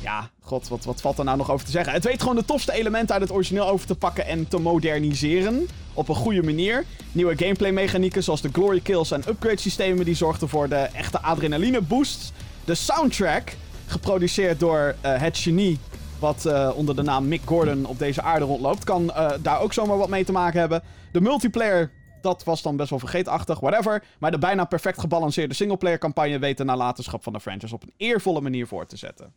Ja, 0.00 0.30
god, 0.50 0.68
wat, 0.68 0.84
wat 0.84 1.00
valt 1.00 1.18
er 1.18 1.24
nou 1.24 1.36
nog 1.36 1.50
over 1.50 1.64
te 1.64 1.70
zeggen? 1.70 1.92
Het 1.92 2.04
weet 2.04 2.20
gewoon 2.20 2.36
de 2.36 2.44
tofste 2.44 2.72
elementen 2.72 3.14
uit 3.14 3.22
het 3.22 3.32
origineel 3.32 3.68
over 3.68 3.86
te 3.86 3.94
pakken 3.94 4.26
en 4.26 4.48
te 4.48 4.58
moderniseren. 4.58 5.68
Op 5.94 6.08
een 6.08 6.14
goede 6.14 6.42
manier. 6.42 6.84
Nieuwe 7.12 7.36
gameplay 7.36 7.72
mechanieken 7.72 8.22
zoals 8.22 8.40
de 8.40 8.48
glory 8.52 8.80
kills 8.80 9.10
en 9.10 9.28
upgrade 9.28 9.60
systemen 9.60 10.04
die 10.04 10.14
zorgden 10.14 10.48
voor 10.48 10.68
de 10.68 10.76
echte 10.76 11.20
adrenaline 11.20 11.80
boosts. 11.80 12.32
De 12.64 12.74
soundtrack, 12.74 13.52
geproduceerd 13.86 14.60
door 14.60 14.94
eh, 15.00 15.20
het 15.20 15.38
genie 15.38 15.78
wat 16.18 16.46
eh, 16.46 16.70
onder 16.74 16.96
de 16.96 17.02
naam 17.02 17.28
Mick 17.28 17.42
Gordon 17.44 17.84
op 17.86 17.98
deze 17.98 18.22
aarde 18.22 18.44
rondloopt, 18.44 18.84
kan 18.84 19.12
eh, 19.12 19.30
daar 19.42 19.60
ook 19.60 19.72
zomaar 19.72 19.98
wat 19.98 20.08
mee 20.08 20.24
te 20.24 20.32
maken 20.32 20.60
hebben. 20.60 20.82
De 21.12 21.20
multiplayer, 21.20 21.90
dat 22.20 22.44
was 22.44 22.62
dan 22.62 22.76
best 22.76 22.90
wel 22.90 22.98
vergeetachtig, 22.98 23.60
whatever. 23.60 24.04
Maar 24.18 24.30
de 24.30 24.38
bijna 24.38 24.64
perfect 24.64 25.00
gebalanceerde 25.00 25.54
singleplayer 25.54 25.98
campagne 25.98 26.38
weet 26.38 26.56
de 26.56 26.64
nalatenschap 26.64 27.22
van 27.22 27.32
de 27.32 27.40
franchise 27.40 27.74
op 27.74 27.82
een 27.82 27.94
eervolle 27.96 28.40
manier 28.40 28.66
voor 28.66 28.86
te 28.86 28.96
zetten. 28.96 29.32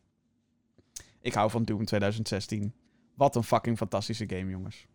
Ik 1.23 1.33
hou 1.33 1.49
van 1.49 1.63
Doom 1.63 1.85
2016. 1.85 2.73
Wat 3.15 3.35
een 3.35 3.43
fucking 3.43 3.77
fantastische 3.77 4.29
game, 4.29 4.49
jongens. 4.49 4.85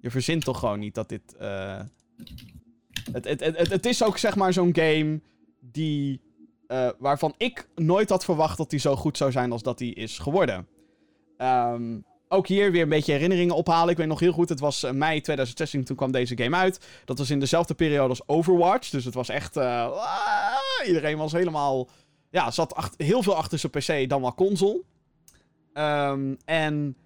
Je 0.00 0.10
verzint 0.10 0.44
toch 0.44 0.58
gewoon 0.58 0.78
niet 0.78 0.94
dat 0.94 1.08
dit. 1.08 1.36
eh, 1.36 1.80
Het, 3.12 3.24
het, 3.24 3.40
het, 3.40 3.68
het, 3.70 3.86
is 3.86 4.02
ook 4.02 4.18
zeg 4.18 4.36
maar 4.36 4.52
zo'n 4.52 4.74
game 4.76 5.20
die. 5.60 6.20
eh, 6.66 6.88
waarvan 6.98 7.34
ik 7.36 7.68
nooit 7.74 8.08
had 8.10 8.24
verwacht 8.24 8.56
dat 8.56 8.70
die 8.70 8.78
zo 8.78 8.96
goed 8.96 9.16
zou 9.16 9.30
zijn 9.32 9.52
als 9.52 9.62
dat 9.62 9.78
die 9.78 9.94
is 9.94 10.18
geworden. 10.18 10.66
Ehm, 11.36 11.98
ook 12.28 12.46
hier 12.46 12.70
weer 12.72 12.82
een 12.82 12.88
beetje 12.88 13.12
herinneringen 13.12 13.54
ophalen. 13.54 13.90
Ik 13.90 13.96
weet 13.96 14.06
nog 14.06 14.20
heel 14.20 14.32
goed, 14.32 14.48
het 14.48 14.60
was 14.60 14.82
eh, 14.82 14.90
mei 14.92 15.20
2016, 15.20 15.84
toen 15.84 15.96
kwam 15.96 16.12
deze 16.12 16.36
game 16.42 16.56
uit. 16.56 16.86
Dat 17.04 17.18
was 17.18 17.30
in 17.30 17.40
dezelfde 17.40 17.74
periode 17.74 18.08
als 18.08 18.28
Overwatch. 18.28 18.90
Dus 18.90 19.04
het 19.04 19.14
was 19.14 19.28
echt. 19.28 19.56
ah, 19.56 20.56
iedereen 20.86 21.16
was 21.18 21.32
helemaal. 21.32 21.88
Ja, 22.30 22.50
zat 22.50 22.94
heel 22.96 23.22
veel 23.22 23.34
achter 23.36 23.58
zijn 23.58 23.72
PC 24.04 24.08
dan 24.08 24.20
wel 24.20 24.34
console. 24.34 24.82
Ehm, 25.76 26.34
en 26.44 26.96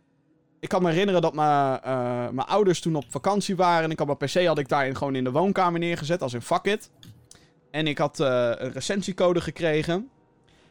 ik 0.60 0.68
kan 0.68 0.82
me 0.82 0.90
herinneren 0.90 1.22
dat 1.22 1.34
mijn, 1.34 1.80
eh, 1.82 2.28
mijn 2.28 2.46
ouders 2.48 2.80
toen 2.80 2.94
op 2.94 3.04
vakantie 3.08 3.56
waren. 3.56 3.84
En 3.84 3.90
ik 3.90 3.98
had 3.98 4.06
mijn 4.06 4.18
PC 4.18 4.46
had 4.46 4.58
ik 4.58 4.68
daarin 4.68 4.96
gewoon 4.96 5.14
in 5.14 5.24
de 5.24 5.30
woonkamer 5.30 5.80
neergezet, 5.80 6.22
als 6.22 6.34
in 6.34 6.42
fuck 6.42 6.64
it. 6.64 6.90
En 7.70 7.86
ik 7.86 7.98
had 7.98 8.20
eh, 8.20 8.50
een 8.56 8.72
recensiecode 8.72 9.40
gekregen. 9.40 10.10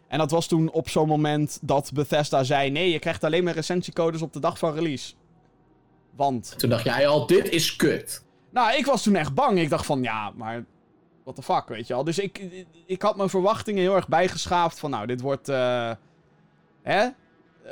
En 0.07 0.17
dat 0.17 0.31
was 0.31 0.47
toen 0.47 0.71
op 0.71 0.89
zo'n 0.89 1.07
moment 1.07 1.59
dat 1.61 1.91
Bethesda 1.93 2.43
zei: 2.43 2.69
nee, 2.69 2.91
je 2.91 2.99
krijgt 2.99 3.23
alleen 3.23 3.43
maar 3.43 3.53
recensiecodes 3.53 4.21
op 4.21 4.33
de 4.33 4.39
dag 4.39 4.57
van 4.57 4.73
release. 4.73 5.13
Want, 6.15 6.53
Toen 6.57 6.69
dacht 6.69 6.83
jij 6.83 7.07
al, 7.07 7.27
dit 7.27 7.49
is 7.49 7.75
kut. 7.75 8.23
nou, 8.49 8.77
ik 8.77 8.85
was 8.85 9.03
toen 9.03 9.15
echt 9.15 9.33
bang. 9.33 9.59
Ik 9.59 9.69
dacht 9.69 9.85
van, 9.85 10.03
ja, 10.03 10.31
maar 10.35 10.65
what 11.23 11.35
the 11.35 11.41
fuck, 11.41 11.67
weet 11.67 11.87
je 11.87 11.93
wel. 11.93 12.03
Dus 12.03 12.19
ik, 12.19 12.65
ik 12.85 13.01
had 13.01 13.15
mijn 13.15 13.29
verwachtingen 13.29 13.81
heel 13.81 13.95
erg 13.95 14.07
bijgeschaafd 14.07 14.79
van, 14.79 14.89
nou, 14.89 15.07
dit 15.07 15.21
wordt, 15.21 15.49
eh, 15.49 15.91
hè? 16.81 17.07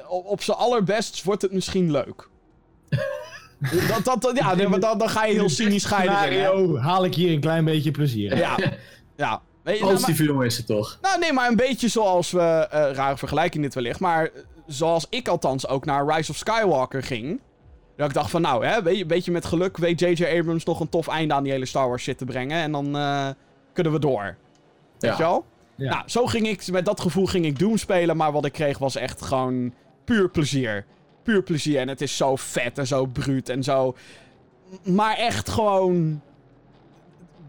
Op, 0.08 0.26
op 0.26 0.42
z'n 0.42 0.52
allerbest 0.52 1.24
wordt 1.24 1.42
het 1.42 1.52
misschien 1.52 1.92
leuk. 1.92 2.30
dat, 3.88 4.02
dat, 4.04 4.22
dat- 4.22 4.38
ja, 4.38 4.56
nee, 4.56 4.68
maar 4.68 4.80
dan, 4.80 4.98
dan 4.98 5.10
ga 5.10 5.26
je 5.26 5.34
heel 5.34 5.50
cynisch 5.50 5.84
je. 5.84 5.88
Scenario 5.88 6.78
haal 6.78 7.06
ik 7.06 7.16
hier 7.16 7.32
een 7.34 7.40
klein 7.40 7.66
beetje 7.66 7.92
plezier. 7.92 8.38
Ja, 8.38 8.58
ja. 9.16 9.42
Weet 9.64 9.78
je, 9.78 9.82
nou, 9.84 9.94
Positieve 9.94 10.24
jongen 10.24 10.46
is 10.46 10.58
het 10.58 10.66
toch? 10.66 10.98
Nou, 11.02 11.20
nee, 11.20 11.34
maar 11.34 11.50
een 11.50 11.56
beetje 11.56 11.88
zoals 11.88 12.32
we. 12.32 12.40
eh 12.72 12.92
rare 12.94 13.18
vergelijking 13.18 13.64
dit 13.64 13.74
wellicht. 13.74 14.00
Maar 14.00 14.24
eh, 14.24 14.30
zoals 14.68 15.08
ik 15.10 15.28
althans 15.28 15.68
ook 15.68 15.86
naar 15.86 16.08
Rise 16.16 16.32
of 16.32 16.38
Skywalker 16.38 17.04
ging. 17.04 17.40
Dat 17.96 18.08
ik 18.08 18.14
dacht 18.14 18.30
van, 18.30 18.42
nou, 18.42 18.66
hè, 18.66 18.84
weet 18.84 18.98
je, 18.98 19.06
beetje 19.06 19.32
met 19.32 19.46
geluk 19.46 19.78
weet 19.78 20.00
J.J. 20.00 20.24
Abrams 20.40 20.64
nog 20.66 20.80
een 20.80 20.90
tof 20.90 21.08
einde 21.08 21.34
aan 21.34 21.44
die 21.44 21.52
hele 21.52 21.66
Star 21.66 21.88
Wars 21.88 22.04
shit 22.04 22.18
te 22.18 22.26
brengen. 22.26 22.62
En 22.62 22.72
dan 22.72 22.96
eh, 22.98 23.28
kunnen 23.74 23.92
we 23.94 24.00
door. 24.00 24.24
Weet 24.24 24.36
je 25.00 25.08
Ja. 25.08 25.18
wel? 25.18 25.46
Ja. 25.76 25.90
Nou, 25.90 26.04
zo 26.06 26.26
ging 26.26 26.48
ik, 26.48 26.72
met 26.72 26.86
dat 26.86 27.00
gevoel 27.02 27.26
ging 27.26 27.46
ik 27.46 27.60
Doom 27.60 27.78
spelen. 27.78 28.18
Maar 28.18 28.32
wat 28.32 28.46
ik 28.46 28.52
kreeg 28.54 28.78
was 28.78 28.96
echt 28.96 29.22
gewoon 29.22 29.74
puur 30.08 30.30
plezier. 30.30 30.86
Puur 31.24 31.44
plezier. 31.44 31.80
En 31.80 31.88
het 31.88 32.02
is 32.02 32.18
zo 32.18 32.36
vet 32.36 32.78
en 32.78 32.88
zo 32.88 33.06
bruut 33.06 33.50
en 33.50 33.64
zo. 33.64 33.96
Maar 34.84 35.18
echt 35.18 35.50
gewoon. 35.50 36.22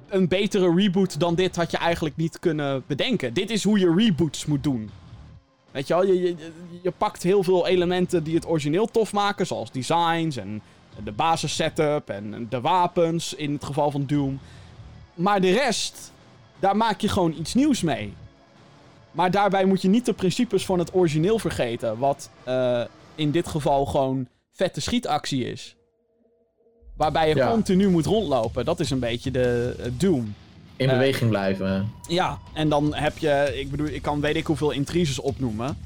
Een 0.09 0.29
betere 0.29 0.75
reboot 0.75 1.21
dan 1.21 1.35
dit 1.35 1.57
had 1.57 1.71
je 1.71 1.77
eigenlijk 1.77 2.17
niet 2.17 2.39
kunnen 2.39 2.83
bedenken. 2.87 3.35
Dit 3.35 3.51
is 3.51 3.65
hoe 3.65 3.79
je 3.79 3.95
reboots 3.95 4.47
moet 4.47 4.63
doen. 4.63 4.91
Weet 5.71 5.87
je 5.87 5.95
wel, 5.95 6.07
je, 6.07 6.21
je, 6.21 6.37
je 6.83 6.91
pakt 6.91 7.23
heel 7.23 7.43
veel 7.43 7.67
elementen 7.67 8.25
die 8.25 8.35
het 8.35 8.49
origineel 8.49 8.87
tof 8.87 9.13
maken, 9.13 9.47
zoals 9.47 9.73
designs 9.73 10.37
en 10.37 10.63
de 11.05 11.13
basis 11.13 11.55
setup 11.55 12.09
en 12.09 12.47
de 12.49 12.61
wapens 12.61 13.35
in 13.35 13.53
het 13.53 13.65
geval 13.65 13.91
van 13.91 14.07
Doom. 14.07 14.39
Maar 15.15 15.41
de 15.41 15.53
rest, 15.53 16.13
daar 16.59 16.77
maak 16.77 17.01
je 17.01 17.09
gewoon 17.09 17.35
iets 17.39 17.55
nieuws 17.55 17.83
mee. 17.83 18.15
Maar 19.19 19.31
daarbij 19.31 19.65
moet 19.65 19.83
je 19.83 19.89
niet 19.89 20.07
de 20.07 20.13
principes 20.13 20.65
van 20.67 20.79
het 20.79 20.95
origineel 20.95 21.39
vergeten, 21.39 21.99
wat 21.99 22.31
eh, 22.45 22.83
in 23.15 23.31
dit 23.31 23.49
geval 23.49 23.87
gewoon 23.87 24.29
vette 24.53 24.81
schietactie 24.81 25.45
is. 25.45 25.77
Waarbij 26.97 27.29
je 27.29 27.35
Ja. 27.35 27.51
continu 27.51 27.89
moet 27.89 28.07
rondlopen. 28.07 28.65
Dat 28.65 28.81
is 28.81 28.91
een 28.91 28.99
beetje 28.99 29.31
de 29.31 29.77
eh, 29.79 29.91
Doom. 29.97 30.35
In 30.77 30.89
Eh, 30.89 30.93
beweging 30.99 31.31
blijven. 31.31 31.93
Ja, 32.09 32.39
en 32.53 32.69
dan 32.69 32.95
heb 32.95 33.19
je, 33.19 33.53
ik 33.55 33.71
bedoel, 33.71 33.87
ik 33.87 34.03
kan 34.03 34.21
weet 34.21 34.37
ik 34.37 34.47
hoeveel 34.47 34.71
intriges 34.71 35.19
opnoemen. 35.19 35.77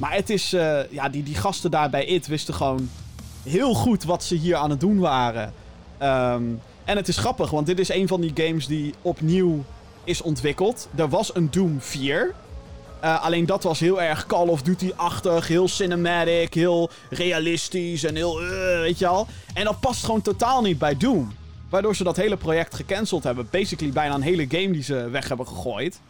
Maar 0.00 0.14
het 0.14 0.30
is, 0.30 0.50
ja, 0.90 1.08
die, 1.10 1.22
die 1.22 1.34
gasten 1.34 1.70
daar 1.70 1.90
bij 1.90 2.04
IT 2.04 2.26
wisten 2.26 2.54
gewoon 2.54 2.90
heel 3.42 3.74
goed 3.74 4.04
wat 4.04 4.24
ze 4.24 4.34
hier 4.34 4.56
aan 4.56 4.70
het 4.70 4.80
doen 4.80 4.98
waren. 4.98 5.52
Ehm, 5.98 6.42
en 6.84 6.96
het 6.96 7.08
is 7.08 7.16
grappig, 7.16 7.50
want 7.50 7.66
dit 7.66 7.78
is 7.78 7.88
een 7.88 8.08
van 8.08 8.20
die 8.20 8.32
games 8.34 8.66
die 8.66 8.94
opnieuw 9.02 9.64
is 10.04 10.22
ontwikkeld. 10.22 10.88
Er 10.94 11.08
was 11.08 11.34
een 11.34 11.50
Doom 11.50 11.80
4. 11.80 12.34
Eh, 13.00 13.22
alleen 13.24 13.46
dat 13.46 13.62
was 13.62 13.80
heel 13.80 14.02
erg 14.02 14.26
Call 14.26 14.48
of 14.48 14.62
Duty-achtig, 14.62 15.48
heel 15.48 15.68
cinematic, 15.68 16.54
heel 16.54 16.90
realistisch 17.10 18.04
en 18.04 18.14
heel, 18.14 18.42
eh, 18.42 18.80
weet 18.80 18.98
je 18.98 19.06
al. 19.06 19.26
En 19.54 19.64
dat 19.64 19.80
past 19.80 20.04
gewoon 20.04 20.22
totaal 20.22 20.62
niet 20.62 20.78
bij 20.78 20.96
Doom. 20.96 21.34
Waardoor 21.68 21.96
ze 21.96 22.04
dat 22.04 22.16
hele 22.16 22.36
project 22.36 22.74
gecanceld 22.74 23.24
hebben. 23.24 23.48
Basically 23.50 23.92
bijna 23.92 24.14
een 24.14 24.22
hele 24.22 24.46
game 24.48 24.70
die 24.70 24.82
ze 24.82 25.08
weg 25.10 25.28
hebben 25.28 25.46
gegooid. 25.46 26.00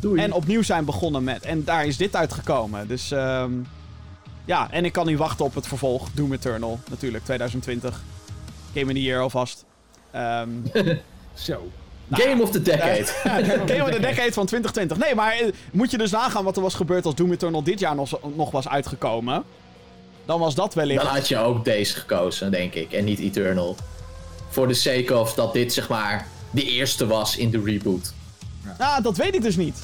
Doei. 0.00 0.20
En 0.20 0.32
opnieuw 0.32 0.62
zijn 0.62 0.84
begonnen 0.84 1.24
met. 1.24 1.42
En 1.42 1.64
daar 1.64 1.86
is 1.86 1.96
dit 1.96 2.16
uitgekomen. 2.16 2.88
Dus 2.88 3.10
ehm, 3.10 3.52
ja, 4.44 4.70
en 4.70 4.84
ik 4.84 4.92
kan 4.92 5.06
niet 5.06 5.18
wachten 5.18 5.44
op 5.44 5.54
het 5.54 5.66
vervolg. 5.66 6.08
Doom 6.14 6.32
Eternal, 6.32 6.80
natuurlijk, 6.90 7.24
2020. 7.24 8.02
Game 8.74 8.86
of 8.86 8.92
the 8.92 9.02
Year 9.02 9.22
alvast. 9.22 9.64
Ehm 10.10 10.48
Zo. 11.34 11.70
Game 12.24 12.42
of 12.42 12.50
the 12.50 12.62
Decade. 12.62 13.04
Game 13.66 13.82
of 13.82 13.90
the 13.90 14.00
Decade 14.00 14.32
van 14.32 14.46
2020. 14.46 14.96
Nee, 14.96 15.14
maar 15.14 15.32
eh, 15.32 15.52
moet 15.72 15.90
je 15.90 15.98
dus 15.98 16.10
nagaan 16.10 16.44
wat 16.44 16.56
er 16.56 16.62
was 16.62 16.74
gebeurd 16.74 17.04
als 17.04 17.14
Doom 17.14 17.32
Eternal 17.32 17.62
dit 17.62 17.78
jaar 17.78 17.94
nog, 17.94 18.18
nog 18.36 18.50
was 18.50 18.68
uitgekomen. 18.68 19.44
Dan 20.24 20.40
was 20.40 20.54
dat 20.54 20.74
wellicht... 20.74 21.02
Dan 21.02 21.14
had 21.14 21.28
je 21.28 21.38
ook 21.38 21.64
deze 21.64 21.94
gekozen, 21.94 22.50
denk 22.50 22.74
ik. 22.74 22.92
En 22.92 23.04
niet 23.04 23.18
Eternal. 23.18 23.76
For 24.48 24.68
the 24.68 24.74
sake 24.74 25.18
of 25.18 25.34
dat 25.34 25.52
dit, 25.52 25.72
zeg 25.72 25.88
maar, 25.88 26.26
de 26.50 26.64
eerste 26.64 27.06
was 27.06 27.36
in 27.36 27.50
de 27.50 27.62
reboot. 27.64 28.12
Nou, 28.78 29.02
dat 29.02 29.16
weet 29.16 29.34
ik 29.34 29.42
dus 29.42 29.56
niet. 29.56 29.82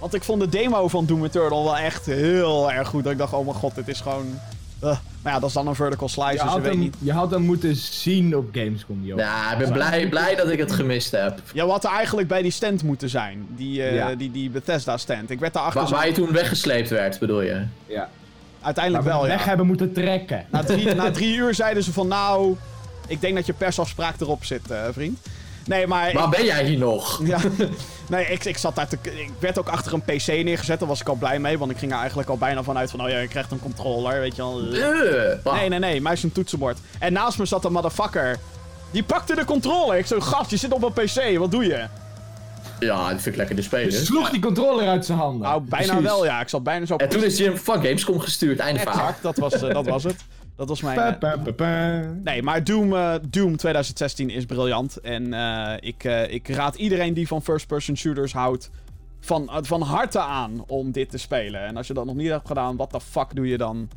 Want 0.00 0.14
ik 0.14 0.22
vond 0.24 0.40
de 0.40 0.48
demo 0.48 0.88
van 0.88 1.06
Doom 1.06 1.24
Eternal 1.24 1.64
wel 1.64 1.76
echt 1.76 2.06
heel 2.06 2.72
erg 2.72 2.88
goed. 2.88 3.02
Dat 3.02 3.12
ik 3.12 3.18
dacht, 3.18 3.32
oh 3.32 3.44
mijn 3.44 3.56
god, 3.56 3.74
dit 3.74 3.88
is 3.88 4.00
gewoon... 4.00 4.38
eh. 4.80 4.96
Maar 5.22 5.32
ja, 5.32 5.38
dat 5.38 5.48
is 5.48 5.54
dan 5.54 5.66
een 5.66 5.74
vertical 5.74 6.08
slice, 6.08 6.30
Je 6.30 6.32
dus 6.32 6.42
je 6.42 6.48
had, 6.48 6.60
weet 6.60 6.70
hem, 6.70 6.78
niet... 6.80 6.96
je 6.98 7.12
had 7.12 7.30
hem 7.30 7.42
moeten 7.42 7.76
zien 7.76 8.36
op 8.36 8.48
Gamescom, 8.52 9.00
joh. 9.02 9.16
Nou, 9.16 9.52
ik 9.52 9.58
ben 9.58 9.72
blij, 9.72 10.08
blij 10.08 10.34
dat 10.34 10.48
ik 10.48 10.58
het 10.58 10.72
gemist 10.72 11.10
heb. 11.10 11.40
Ja, 11.52 11.66
wat 11.66 11.84
er 11.84 11.90
eigenlijk 11.90 12.28
bij 12.28 12.42
die 12.42 12.50
stand 12.50 12.82
moeten 12.82 13.08
zijn. 13.08 13.46
Die, 13.56 13.82
eh, 13.82 13.94
Ja. 13.94 14.14
die, 14.14 14.30
die 14.30 14.50
Bethesda 14.50 14.96
stand. 14.96 15.30
Ik 15.30 15.40
werd 15.40 15.52
daarachter 15.52 15.80
Waar, 15.80 15.90
zo... 15.90 15.94
waar 15.96 16.06
je 16.06 16.12
toen 16.12 16.32
weggesleept 16.32 16.88
werd, 16.88 17.18
bedoel 17.18 17.40
je? 17.40 17.62
Ja. 17.86 18.08
Uiteindelijk 18.60 19.04
we 19.04 19.10
wel, 19.10 19.22
ja. 19.22 19.28
weg 19.28 19.44
hebben 19.44 19.66
moeten 19.66 19.92
trekken. 19.92 20.46
Na 20.50 20.62
drie, 20.62 20.94
na 20.94 21.10
drie 21.10 21.36
uur 21.36 21.54
zeiden 21.54 21.82
ze 21.82 21.92
van, 21.92 22.08
nou... 22.08 22.56
Ik 23.06 23.20
denk 23.20 23.34
dat 23.34 23.46
je 23.46 23.52
persafspraak 23.52 24.20
erop 24.20 24.44
zit, 24.44 24.70
eh, 24.70 24.78
vriend. 24.92 25.18
Nee, 25.66 25.86
maar... 25.86 26.12
Waar 26.12 26.28
ben 26.28 26.44
jij 26.44 26.64
hier 26.64 26.78
nog? 26.78 27.20
Ja, 27.24 27.38
nee, 28.08 28.26
ik, 28.26 28.44
ik 28.44 28.58
zat 28.58 28.74
daar 28.74 28.88
te, 28.88 28.98
Ik 29.02 29.30
werd 29.38 29.58
ook 29.58 29.68
achter 29.68 29.92
een 29.92 30.02
PC 30.02 30.26
neergezet, 30.26 30.78
daar 30.78 30.88
was 30.88 31.00
ik 31.00 31.08
al 31.08 31.14
blij 31.14 31.38
mee. 31.38 31.58
Want 31.58 31.70
ik 31.70 31.78
ging 31.78 31.92
er 31.92 31.98
eigenlijk 31.98 32.28
al 32.28 32.38
bijna 32.38 32.62
vanuit 32.62 32.90
van, 32.90 33.02
oh 33.02 33.08
ja, 33.08 33.18
je 33.18 33.28
krijgt 33.28 33.50
een 33.50 33.60
controller, 33.60 34.20
weet 34.20 34.36
je 34.36 34.42
wel. 34.42 34.64
Uh, 34.64 35.54
Nee, 35.54 35.68
nee, 35.68 35.78
nee, 35.78 36.00
muis 36.00 36.22
en 36.22 36.32
toetsenbord. 36.32 36.78
En 36.98 37.12
naast 37.12 37.38
me 37.38 37.44
zat 37.46 37.64
een 37.64 37.72
motherfucker. 37.72 38.38
Die 38.90 39.02
pakte 39.02 39.34
de 39.34 39.44
controller. 39.44 39.98
Ik 39.98 40.06
zo, 40.06 40.20
gast, 40.20 40.50
je 40.50 40.56
zit 40.56 40.72
op 40.72 40.82
een 40.82 40.92
PC, 40.92 41.38
wat 41.38 41.50
doe 41.50 41.64
je? 41.64 41.84
Ja, 42.80 43.08
die 43.08 43.18
vind 43.18 43.26
ik 43.26 43.36
lekker 43.36 43.56
te 43.56 43.62
spelen. 43.62 43.90
Dus 43.90 44.06
sloeg 44.06 44.30
die 44.30 44.40
controller 44.40 44.88
uit 44.88 45.04
zijn 45.04 45.18
handen. 45.18 45.40
Nou, 45.48 45.60
bijna 45.60 45.86
Precies. 45.86 46.02
wel, 46.02 46.24
ja. 46.24 46.40
Ik 46.40 46.48
zat 46.48 46.62
bijna 46.62 46.86
zo... 46.86 46.96
En 46.96 47.08
toen 47.08 47.24
is 47.24 47.38
hij 47.38 47.46
hem 47.46 47.56
van 47.56 47.74
Gamescom 47.74 48.20
gestuurd, 48.20 48.58
einde 48.58 48.80
verhaal. 48.80 49.06
Exact, 49.06 49.22
dat 49.22 49.36
was, 49.36 49.52
eh, 49.62 49.74
dat 49.74 49.86
was 49.86 50.04
het. 50.04 50.24
Dat 50.60 50.68
was 50.68 50.80
mijn... 50.80 50.96
Pa, 50.96 51.12
eh, 51.12 51.18
pa, 51.18 51.36
pa, 51.36 51.52
pa. 51.52 52.00
Nee, 52.24 52.42
maar 52.42 52.64
Doom, 52.64 52.94
eh, 52.94 53.14
Doom 53.30 53.56
2016 53.56 54.30
is 54.30 54.44
briljant. 54.46 54.96
En 55.00 55.32
eh, 55.34 55.72
ik, 55.80 56.04
eh, 56.04 56.32
ik 56.32 56.48
raad 56.48 56.74
iedereen 56.74 57.14
die 57.14 57.26
van 57.26 57.42
first-person 57.42 57.96
shooters 57.96 58.32
houdt 58.32 58.70
van, 59.20 59.50
van 59.62 59.82
harte 59.82 60.18
aan 60.18 60.64
om 60.66 60.90
dit 60.92 61.10
te 61.10 61.18
spelen. 61.18 61.60
En 61.66 61.76
als 61.76 61.86
je 61.86 61.94
dat 61.94 62.04
nog 62.04 62.14
niet 62.14 62.28
hebt 62.28 62.46
gedaan, 62.46 62.76
wat 62.76 62.90
de 62.90 63.00
fuck 63.00 63.34
doe 63.34 63.48
je 63.48 63.56
dan? 63.56 63.88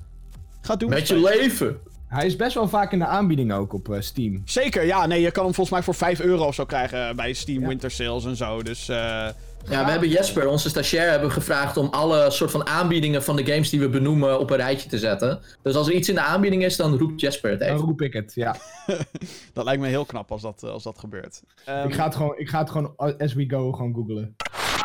Ga 0.62 0.76
Doom 0.76 0.90
Met 0.90 1.08
je 1.08 1.18
spelen. 1.18 1.38
leven. 1.38 1.78
Hij 2.08 2.26
is 2.26 2.36
best 2.36 2.54
wel 2.54 2.68
vaak 2.68 2.92
in 2.92 3.00
de 3.00 3.06
aanbieding 3.06 3.54
ook 3.54 3.74
op 3.74 3.96
Steam. 4.00 4.42
Zeker, 4.46 4.86
ja. 4.86 5.06
Nee, 5.06 5.22
je 5.22 5.32
kan 5.32 5.44
hem 5.44 5.54
volgens 5.54 5.76
mij 5.76 5.86
voor 5.86 5.96
5 5.96 6.20
euro 6.20 6.46
of 6.46 6.56
zo 6.56 6.66
krijgen 6.66 7.16
bij 7.16 7.34
Steam 7.34 7.62
Ja. 7.62 7.68
Winter 7.68 7.92
Sales 7.92 8.26
en 8.26 8.36
zo. 8.36 8.62
Dus 8.64 8.90
eh, 8.90 9.28
Ja, 9.70 9.86
we 9.86 9.92
hebben 9.92 10.10
Jesper, 10.10 10.48
onze 10.48 10.70
stagiair, 10.70 11.10
hebben 11.10 11.32
gevraagd 11.32 11.78
om 11.78 11.88
alle 11.92 12.32
soort 12.32 12.52
van 12.52 12.68
aanbiedingen 12.68 13.24
van 13.24 13.36
de 13.36 13.46
games 13.46 13.70
die 13.70 13.80
we 13.80 13.90
benoemen 13.90 14.40
op 14.40 14.50
een 14.50 14.56
rijtje 14.58 14.90
te 14.90 14.98
zetten. 15.00 15.40
Dus 15.62 15.76
als 15.76 15.88
er 15.88 15.94
iets 15.94 16.10
in 16.10 16.16
de 16.16 16.22
aanbieding 16.22 16.64
is, 16.64 16.76
dan 16.76 16.98
roept 16.98 17.22
Jesper 17.22 17.50
het 17.50 17.60
Dan 17.60 17.68
even. 17.70 17.80
roep 17.86 18.02
ik 18.02 18.14
het, 18.14 18.32
ja. 18.36 18.56
dat 19.54 19.64
lijkt 19.66 19.82
me 19.82 19.88
heel 19.88 20.06
knap 20.06 20.32
als 20.32 20.42
dat, 20.42 20.64
eh, 20.64 20.70
als 20.70 20.84
dat 20.84 21.00
gebeurt. 21.00 21.42
Ehm, 21.66 21.88
Ik 21.88 21.94
ga 21.94 22.04
het 22.04 22.16
gewoon, 22.16 22.38
ik 22.38 22.50
ga 22.50 22.60
het 22.60 22.70
gewoon 22.70 22.94
as 23.18 23.34
we 23.34 23.46
go 23.50 23.72
gewoon 23.72 23.94
googlen. 23.94 24.36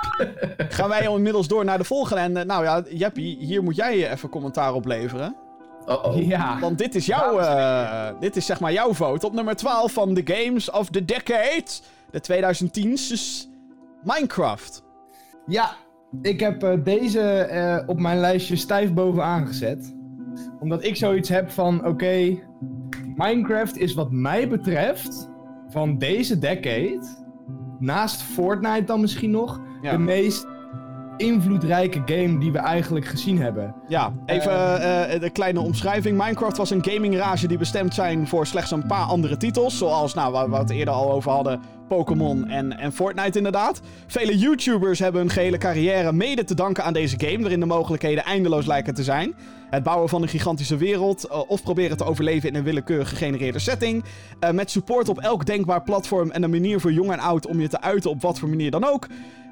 Gaan 0.77 0.89
wij 0.89 1.03
inmiddels 1.03 1.49
door 1.49 1.65
naar 1.65 1.79
de 1.79 1.85
volgende. 1.85 2.23
En 2.23 2.37
eh, 2.37 2.45
nou 2.45 2.65
ja, 2.65 2.85
Jeppie, 2.89 3.37
hier 3.41 3.63
moet 3.63 3.77
jij 3.77 4.13
even 4.13 4.29
commentaar 4.29 4.75
op 4.75 4.85
leveren. 4.87 5.37
Oh 5.87 6.05
oh. 6.05 6.27
Ja. 6.27 6.59
Want 6.61 6.79
dit 6.79 6.95
is 6.95 7.07
jouw, 7.07 7.39
eh, 7.39 8.21
dit 8.21 8.37
is 8.37 8.47
zeg 8.47 8.61
maar 8.61 8.73
jouw 8.73 8.93
vote 8.95 9.27
op 9.27 9.33
nummer 9.33 9.57
12 9.57 9.93
van 9.93 10.15
de 10.15 10.23
Games 10.25 10.71
of 10.71 10.89
the 10.91 11.05
Decade. 11.05 11.65
De 12.11 12.21
2010's, 12.21 13.09
dus 13.09 13.48
Minecraft. 14.15 14.85
Ja, 15.47 15.77
ik 16.23 16.41
heb 16.41 16.63
eh, 16.63 16.73
deze 16.85 17.21
eh, 17.21 17.89
op 17.89 18.01
mijn 18.01 18.19
lijstje 18.19 18.57
stijf 18.57 18.93
bovenaan 18.93 19.47
gezet. 19.47 19.97
Omdat 20.61 20.85
ik 20.85 20.97
zoiets 20.97 21.29
heb 21.29 21.51
van, 21.51 21.87
oké, 21.87 22.39
Minecraft 23.17 23.77
is 23.77 23.95
wat 23.95 24.11
mij 24.11 24.49
betreft 24.49 25.31
van 25.69 25.99
deze 25.99 26.39
decade, 26.39 27.01
naast 27.79 28.23
Fortnite 28.23 28.85
dan 28.85 29.01
misschien 29.01 29.31
nog, 29.31 29.61
Ja. 29.83 29.91
de 29.91 29.99
meest 29.99 30.47
invloedrijke 31.19 32.03
game 32.07 32.39
die 32.39 32.53
we 32.53 32.59
eigenlijk 32.59 33.07
gezien 33.07 33.39
hebben. 33.39 33.75
Ja, 33.89 34.13
even 34.27 34.83
eh, 34.83 35.21
de 35.21 35.31
kleine 35.31 35.61
omschrijving. 35.61 36.19
Minecraft 36.19 36.57
was 36.57 36.71
een 36.71 36.85
gamingrage 36.85 37.47
die 37.47 37.59
bestemd 37.59 37.95
zijn 37.95 38.27
voor 38.27 38.47
slechts 38.47 38.71
een 38.71 38.87
paar 38.87 39.05
andere 39.05 39.37
titels. 39.37 39.79
Zoals, 39.79 40.15
nou, 40.15 40.33
waar 40.33 40.51
we 40.51 40.57
het 40.57 40.71
eerder 40.71 40.95
al 40.95 41.13
over 41.13 41.31
hadden, 41.31 41.61
Pokémon 41.89 42.49
en, 42.49 42.79
en 42.79 42.93
Fortnite 42.93 43.39
inderdaad. 43.39 43.81
Vele 44.07 44.39
YouTubers 44.39 44.99
hebben 44.99 45.21
hun 45.21 45.31
gehele 45.31 45.59
carrière 45.59 46.13
mede 46.13 46.45
te 46.45 46.55
danken 46.55 46.85
aan 46.85 46.93
deze 46.93 47.17
game, 47.19 47.41
waarin 47.41 47.61
de 47.61 47.67
mogelijkheden 47.67 48.25
eindeloos 48.25 48.67
lijken 48.67 48.95
te 48.95 49.03
zijn. 49.03 49.35
Het 49.71 49.83
bouwen 49.83 50.09
van 50.09 50.23
een 50.23 50.29
gigantische 50.29 50.77
wereld, 50.77 51.25
eh, 51.25 51.41
of 51.47 51.63
proberen 51.63 51.97
te 51.97 52.05
overleven 52.05 52.49
in 52.49 52.55
een 52.55 52.65
willekeurig 52.65 53.09
gegenereerde 53.09 53.59
setting. 53.59 54.05
Eh, 54.41 54.51
met 54.51 54.71
support 54.71 55.09
op 55.09 55.19
elk 55.19 55.47
denkbaar 55.47 55.83
platform 55.83 56.31
en 56.31 56.43
een 56.43 56.51
manier 56.51 56.81
voor 56.81 56.93
jong 56.93 57.13
en 57.13 57.19
oud 57.19 57.47
om 57.47 57.61
je 57.61 57.69
te 57.69 57.81
uiten 57.81 58.11
op 58.11 58.23
wat 58.23 58.39
voor 58.39 58.49
manier 58.49 58.71
dan 58.71 58.85
ook. 58.85 59.07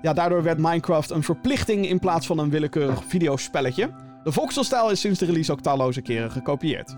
Ja, 0.06 0.12
daardoor 0.12 0.42
werd 0.42 0.58
Minecraft 0.58 1.10
een 1.10 1.22
verplichting 1.22 1.88
in 1.88 1.98
plaats 1.98 2.26
van 2.26 2.38
een 2.38 2.50
willekeurig 2.50 3.04
videospelletje. 3.04 3.90
De 4.22 4.32
voxelstijl 4.32 4.90
is 4.90 5.00
sinds 5.00 5.18
de 5.18 5.26
release 5.26 5.52
ook 5.52 5.60
talloze 5.60 6.00
keren 6.00 6.30
gekopieerd. 6.30 6.96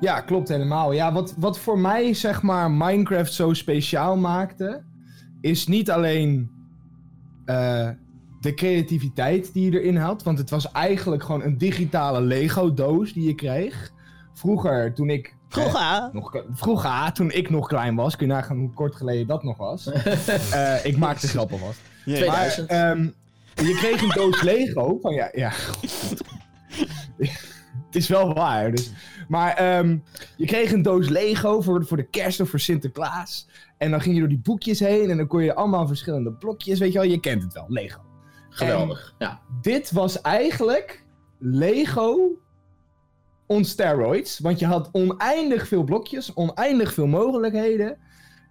Ja, 0.00 0.20
klopt 0.20 0.48
helemaal. 0.48 0.92
Ja, 0.92 1.12
wat, 1.12 1.34
wat 1.38 1.58
voor 1.58 1.78
mij 1.78 2.14
zeg 2.14 2.42
maar 2.42 2.70
Minecraft 2.70 3.32
zo 3.32 3.52
speciaal 3.52 4.16
maakte, 4.16 4.84
is 5.40 5.66
niet 5.66 5.90
alleen 5.90 6.50
eh, 7.44 7.88
de 8.40 8.54
creativiteit 8.54 9.52
die 9.52 9.70
je 9.70 9.80
erin 9.80 9.96
had, 9.96 10.22
want 10.22 10.38
het 10.38 10.50
was 10.50 10.72
eigenlijk 10.72 11.22
gewoon 11.22 11.42
een 11.42 11.58
digitale 11.58 12.20
Lego-doos 12.20 13.12
die 13.12 13.26
je 13.26 13.34
kreeg. 13.34 13.92
Vroeger, 14.32 14.94
toen 14.94 15.10
ik. 15.10 15.35
Vroeger. 15.48 16.08
Nog, 16.12 16.42
vroeger, 16.52 17.12
toen 17.12 17.30
ik 17.30 17.50
nog 17.50 17.68
klein 17.68 17.94
was, 17.96 18.16
kun 18.16 18.26
je 18.26 18.32
nagaan 18.32 18.58
hoe 18.58 18.72
kort 18.72 18.94
geleden 18.94 19.26
dat 19.26 19.42
nog 19.42 19.56
was. 19.56 19.86
Eh, 20.50 20.84
ik 20.84 20.96
maakte 20.96 21.28
grap 21.28 21.52
alvast. 21.52 21.80
Jee. 22.04 22.16
Twee- 22.16 22.28
Maar 22.28 22.50
2000. 22.50 22.68
ehm, 22.68 23.02
je 23.68 23.74
kreeg 23.74 24.02
een 24.02 24.08
doos 24.08 24.42
Lego 24.50 24.98
van 25.02 25.14
ja, 25.14 25.28
ja. 25.32 25.50
het 27.86 27.94
is 27.96 28.08
wel 28.08 28.34
waar. 28.34 28.70
Dus. 28.70 28.90
Maar 29.28 29.54
ehm, 29.54 29.98
je 30.36 30.46
kreeg 30.46 30.72
een 30.72 30.82
doos 30.82 31.08
Lego 31.08 31.60
voor, 31.60 31.86
voor 31.86 31.96
de 31.96 32.08
kerst 32.08 32.40
of 32.40 32.48
voor 32.48 32.60
Sinterklaas. 32.60 33.48
En 33.78 33.90
dan 33.90 34.00
ging 34.00 34.14
je 34.14 34.20
door 34.20 34.28
die 34.28 34.40
boekjes 34.42 34.80
heen 34.80 35.10
en 35.10 35.16
dan 35.16 35.26
kon 35.26 35.42
je 35.42 35.54
allemaal 35.54 35.86
verschillende 35.86 36.32
blokjes, 36.32 36.78
weet 36.78 36.92
je 36.92 36.98
wel. 36.98 37.08
Je 37.08 37.20
kent 37.20 37.42
het 37.42 37.52
wel, 37.52 37.64
Lego. 37.68 38.00
Geweldig. 38.48 39.14
Ja. 39.18 39.40
Dit 39.60 39.90
was 39.92 40.20
eigenlijk 40.20 41.04
Lego 41.38 42.18
on 43.46 43.64
steroids. 43.64 44.38
Want 44.38 44.58
je 44.58 44.66
had 44.66 44.88
oneindig 44.92 45.68
veel 45.68 45.82
blokjes, 45.82 46.34
oneindig 46.34 46.92
veel 46.92 47.06
mogelijkheden. 47.06 47.96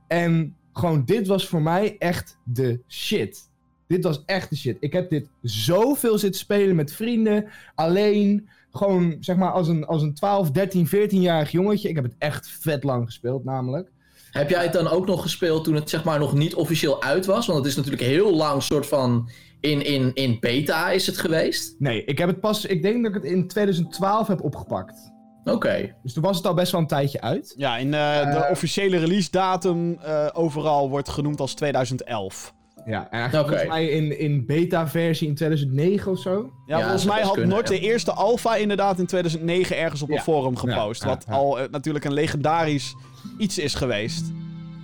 En 0.07 0.55
gewoon, 0.73 1.05
dit 1.05 1.27
was 1.27 1.47
voor 1.47 1.61
mij 1.61 1.95
echt 1.99 2.37
de 2.43 2.79
shit. 2.87 3.49
Dit 3.87 4.03
was 4.03 4.23
echt 4.25 4.49
de 4.49 4.55
shit. 4.55 4.77
Ik 4.79 4.93
heb 4.93 5.09
dit 5.09 5.27
zoveel 5.41 6.17
zitten 6.17 6.39
spelen 6.39 6.75
met 6.75 6.93
vrienden, 6.93 7.49
alleen. 7.75 8.49
Gewoon, 8.71 9.17
zeg 9.19 9.35
maar, 9.35 9.51
als 9.51 9.67
een, 9.67 9.85
als 9.85 10.01
een 10.01 10.13
12, 10.13 10.51
13, 10.51 10.87
14-jarig 10.87 11.51
jongetje. 11.51 11.89
Ik 11.89 11.95
heb 11.95 12.03
het 12.03 12.15
echt 12.17 12.47
vet 12.47 12.83
lang 12.83 13.05
gespeeld, 13.05 13.43
namelijk. 13.43 13.91
Heb 14.31 14.49
jij 14.49 14.63
het 14.63 14.73
dan 14.73 14.87
ook 14.87 15.05
nog 15.05 15.21
gespeeld 15.21 15.63
toen 15.63 15.75
het 15.75 15.89
zeg 15.89 16.03
maar 16.03 16.19
nog 16.19 16.33
niet 16.33 16.55
officieel 16.55 17.03
uit 17.03 17.25
was? 17.25 17.45
Want 17.45 17.57
het 17.57 17.67
is 17.67 17.75
natuurlijk 17.75 18.03
heel 18.03 18.35
lang 18.35 18.63
soort 18.63 18.87
van 18.87 19.29
in, 19.65 19.85
in, 19.85 20.11
in 20.13 20.37
beta 20.39 20.89
is 20.91 21.07
het 21.07 21.17
geweest. 21.17 21.75
Nee, 21.79 22.03
ik 22.05 22.17
heb 22.17 22.27
het 22.27 22.39
pas... 22.39 22.65
Ik 22.65 22.81
denk 22.81 23.03
dat 23.03 23.15
ik 23.15 23.21
het 23.23 23.31
in 23.31 23.47
2012 23.47 24.27
heb 24.27 24.41
opgepakt. 24.41 25.13
Oké. 25.43 25.95
Dus 26.03 26.13
toen 26.13 26.23
was 26.23 26.37
het 26.37 26.45
al 26.47 26.53
best 26.53 26.71
wel 26.71 26.81
een 26.81 26.87
tijdje 26.87 27.21
uit. 27.21 27.53
Ja, 27.57 27.77
in 27.77 27.93
eh, 27.93 28.31
de 28.31 28.37
Eh. 28.37 28.51
officiële 28.51 28.97
release 28.97 29.31
datum 29.31 29.97
eh, 30.01 30.27
overal 30.33 30.89
wordt 30.89 31.09
genoemd 31.09 31.39
als 31.39 31.53
2011. 31.53 32.53
Ja, 32.85 33.03
en 33.03 33.09
eigenlijk 33.19 33.33
Oké. 33.47 33.57
volgens 33.57 33.79
mij 33.79 33.87
in, 33.89 34.19
in 34.19 34.45
beta-versie 34.45 35.27
in 35.27 35.35
2009 35.35 36.11
of 36.11 36.19
zo. 36.19 36.49
Ja, 36.65 36.77
Ja, 36.77 36.81
volgens 36.83 37.05
mij 37.05 37.21
had 37.21 37.31
kunnen, 37.31 37.49
Nord 37.49 37.69
ja. 37.69 37.75
de 37.75 37.81
eerste 37.81 38.11
alpha 38.11 38.55
inderdaad 38.55 38.99
in 38.99 39.05
2009 39.05 39.77
ergens 39.77 40.01
op 40.01 40.09
een 40.09 40.19
forum 40.19 40.55
gepost. 40.55 41.03
Ja, 41.03 41.09
ja, 41.09 41.15
wat 41.15 41.25
ja. 41.27 41.33
al 41.33 41.57
natuurlijk 41.71 42.05
een 42.05 42.13
legendarisch 42.13 42.95
iets 43.37 43.57
is 43.57 43.73
geweest. 43.73 44.25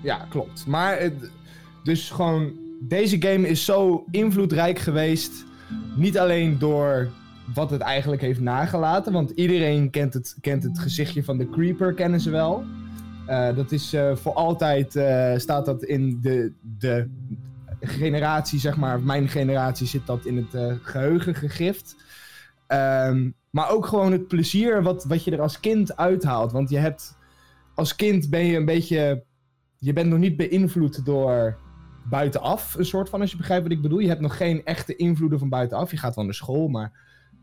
Ja, 0.04 0.26
klopt. 0.30 0.66
Maar 0.68 1.10
dus 1.84 2.10
gewoon, 2.10 2.52
deze 2.88 3.22
game 3.22 3.48
is 3.48 3.66
zo 3.66 4.06
invloedrijk 4.12 4.80
geweest. 4.80 5.46
Niet 5.96 6.18
alleen 6.20 6.60
door 6.60 7.10
wat 7.54 7.70
het 7.70 7.82
eigenlijk 7.82 8.22
heeft 8.22 8.40
nagelaten. 8.40 9.14
Want 9.14 9.30
iedereen 9.30 9.90
kent 9.90 10.14
het, 10.14 10.38
kent 10.42 10.64
het 10.64 10.80
gezichtje 10.80 11.24
van 11.24 11.38
de 11.38 11.50
Creeper, 11.50 11.94
kennen 11.94 12.20
ze 12.20 12.30
wel. 12.30 12.64
Eh, 13.26 13.56
dat 13.56 13.72
is 13.72 13.94
eh, 13.94 14.16
voor 14.16 14.34
altijd, 14.34 14.96
eh, 14.96 15.38
staat 15.38 15.66
dat 15.66 15.84
in 15.84 16.20
de, 16.22 16.52
de 16.78 17.10
generatie, 17.82 18.60
zeg 18.60 18.78
maar, 18.78 19.02
mijn 19.02 19.28
generatie 19.28 19.88
zit 19.88 20.06
dat 20.06 20.26
in 20.26 20.38
het 20.38 20.54
eh, 20.54 20.76
geheugen 20.82 21.36
gegrift. 21.36 21.96
Ehm, 22.68 23.30
maar 23.50 23.70
ook 23.70 23.86
gewoon 23.86 24.12
het 24.12 24.28
plezier 24.28 24.84
wat, 24.84 25.04
wat 25.04 25.24
je 25.24 25.32
er 25.32 25.42
als 25.42 25.60
kind 25.60 25.98
uithaalt. 25.98 26.52
Want 26.52 26.70
je 26.70 26.78
hebt, 26.78 27.18
als 27.76 27.96
kind 27.96 28.30
ben 28.30 28.46
je 28.46 28.58
een 28.58 28.66
beetje 28.66 29.24
je 29.78 29.94
bent 29.94 30.10
nog 30.10 30.20
niet 30.20 30.38
beïnvloed 30.38 31.06
door 31.06 31.58
buitenaf, 32.12 32.76
een 32.76 32.86
soort 32.86 33.09
van, 33.09 33.22
als 33.22 33.32
je 33.32 33.38
begrijpt 33.38 33.64
wat 33.64 33.72
ik 33.72 33.82
bedoel. 33.82 33.99
Je 33.99 34.07
hebt 34.07 34.22
nog 34.22 34.38
geen 34.38 34.66
echte 34.66 34.95
invloeden 34.95 35.39
van 35.39 35.49
buitenaf. 35.49 35.91
Je 35.91 35.97
gaat 35.97 36.16
wel 36.16 36.24
naar 36.24 36.34
school, 36.34 36.68
maar 36.68 36.91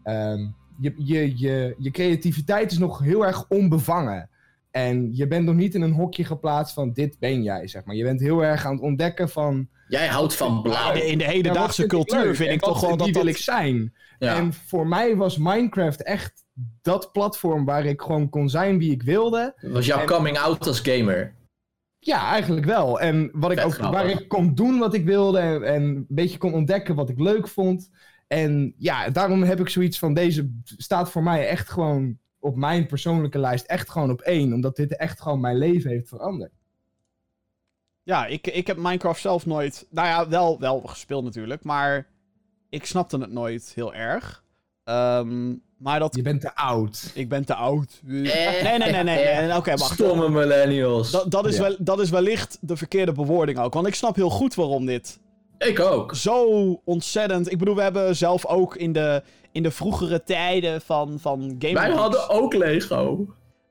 ehm, 0.03 0.47
je, 0.81 0.95
je, 0.97 1.39
je, 1.39 1.75
je 1.79 1.91
creativiteit 1.91 2.71
is 2.73 2.79
nog 2.79 2.99
heel 2.99 3.27
erg 3.27 3.45
onbevangen. 3.49 4.29
En 4.71 5.17
je 5.17 5.27
bent 5.27 5.45
nog 5.45 5.55
niet 5.55 5.75
in 5.75 5.83
een 5.83 5.93
hokje 5.93 6.25
geplaatst 6.25 6.75
van 6.75 6.93
dit 6.93 7.19
ben 7.19 7.43
jij, 7.43 7.69
zeg 7.69 7.85
maar. 7.85 7.95
Je 7.97 8.03
bent 8.05 8.21
heel 8.21 8.45
erg 8.45 8.67
aan 8.67 8.73
het 8.73 8.83
ontdekken 8.83 9.29
van... 9.29 9.69
Jij 9.89 10.07
houdt 10.07 10.35
van 10.35 10.63
blauw. 10.63 10.93
de, 10.93 11.07
in 11.07 11.19
de 11.19 11.25
ja, 11.25 11.31
hedendaagse 11.31 11.67
wat 11.67 11.91
vind 11.91 11.93
ik 11.93 12.15
cultuur 12.15 12.37
vind 12.37 12.51
ik 12.51 12.61
toch 12.61 12.79
gewoon 12.79 12.97
dat 12.99 13.07
Die 13.07 13.15
wil 13.15 13.25
dat... 13.25 13.33
ik 13.35 13.41
zijn. 13.41 13.95
Ja. 14.19 14.37
En 14.37 14.53
voor 14.53 14.87
mij 14.87 15.17
was 15.17 15.39
Minecraft 15.39 16.03
echt 16.03 16.45
dat 16.83 17.13
platform 17.13 17.65
waar 17.65 17.85
ik 17.85 18.01
gewoon 18.01 18.29
kon 18.29 18.49
zijn 18.49 18.79
wie 18.79 18.91
ik 18.91 19.03
wilde. 19.03 19.55
Dat 19.61 19.73
was 19.73 19.87
jouw 19.87 20.01
En- 20.01 20.07
coming 20.07 20.39
out 20.39 20.67
als 20.67 20.81
gamer. 20.81 21.35
Ja, 22.01 22.31
eigenlijk 22.31 22.67
wel. 22.67 23.01
En 23.01 23.31
wat 23.33 23.51
ik 23.51 23.65
ook, 23.65 23.77
waar 23.77 24.07
ik 24.07 24.29
kon 24.29 24.55
doen 24.55 24.79
wat 24.79 24.95
ik 24.95 25.05
wilde 25.05 25.39
en, 25.39 25.63
en 25.63 25.83
een 25.83 26.07
beetje 26.09 26.39
kon 26.39 26.55
ontdekken 26.55 26.95
wat 26.95 27.09
ik 27.09 27.19
leuk 27.19 27.49
vond. 27.49 27.91
En 28.27 28.75
ja, 28.77 29.11
daarom 29.11 29.43
heb 29.43 29.61
ik 29.61 29.69
zoiets 29.69 29.99
van 29.99 30.15
deze 30.15 30.51
staat 30.65 31.11
voor 31.11 31.23
mij 31.23 31.49
echt 31.49 31.71
gewoon 31.71 32.19
op 32.39 32.57
mijn 32.57 32.87
persoonlijke 32.87 33.39
lijst 33.39 33.67
echt 33.67 33.91
gewoon 33.91 34.11
op 34.11 34.21
één. 34.21 34.53
Omdat 34.53 34.77
dit 34.77 34.97
echt 34.97 35.21
gewoon 35.21 35.41
mijn 35.41 35.59
leven 35.59 35.91
heeft 35.91 36.09
veranderd. 36.09 36.53
Ja, 38.03 38.27
ik, 38.27 38.47
ik 38.47 38.67
heb 38.67 38.77
Minecraft 38.77 39.21
zelf 39.21 39.47
nooit... 39.47 39.87
Nou 39.91 40.09
ja, 40.09 40.29
wel, 40.29 40.59
wel 40.59 40.81
gespeeld 40.81 41.25
natuurlijk, 41.25 41.65
maar 41.65 42.07
ik 42.69 42.87
snapte 42.87 43.19
het 43.19 43.31
nooit 43.31 43.73
heel 43.75 43.95
erg. 43.95 44.45
Ehm, 44.85 45.55
maar 45.79 45.99
dat... 45.99 46.17
Je 46.17 46.23
bent 46.23 46.41
te 46.41 46.55
oud. 46.57 47.11
Ik 47.15 47.29
ben 47.29 47.45
te 47.45 47.55
oud. 47.55 48.01
Eh, 48.07 48.13
Nee, 48.13 48.63
nee, 48.63 48.79
nee, 48.79 48.91
nee. 48.93 49.03
nee. 49.03 49.35
nee. 49.47 49.57
Oké, 49.57 49.77
wacht. 49.77 49.93
Stomme 49.95 50.29
millennials. 50.29 51.11
Dat, 51.11 51.31
dat, 51.31 51.47
is 51.47 51.57
Ja. 51.57 51.63
wel, 51.63 51.77
dat 51.79 52.01
is 52.01 52.11
wellicht 52.11 52.59
de 52.61 52.77
verkeerde 52.77 53.13
bewoording 53.13 53.59
ook. 53.59 53.75
Want 53.75 53.87
ik 53.87 53.95
snap 53.95 54.17
heel 54.17 54.31
goed 54.31 54.55
waarom 54.55 54.87
dit 54.87 55.19
Ik 55.59 55.81
ook. 55.81 56.15
zo 56.15 56.45
ontzettend... 56.85 57.53
Ik 57.53 57.59
bedoel, 57.59 57.75
we 57.75 57.83
hebben 57.83 58.17
zelf 58.17 58.47
ook 58.47 58.77
in 58.77 58.93
de, 58.93 59.23
in 59.53 59.63
de 59.63 59.71
vroegere 59.71 60.23
tijden 60.25 60.81
van, 60.81 61.19
van 61.21 61.41
Gaming 61.41 61.73
Wij 61.79 61.87
Geeks- 61.89 61.97
hadden 62.01 62.29
ook 62.29 62.55
Lego. 62.55 63.27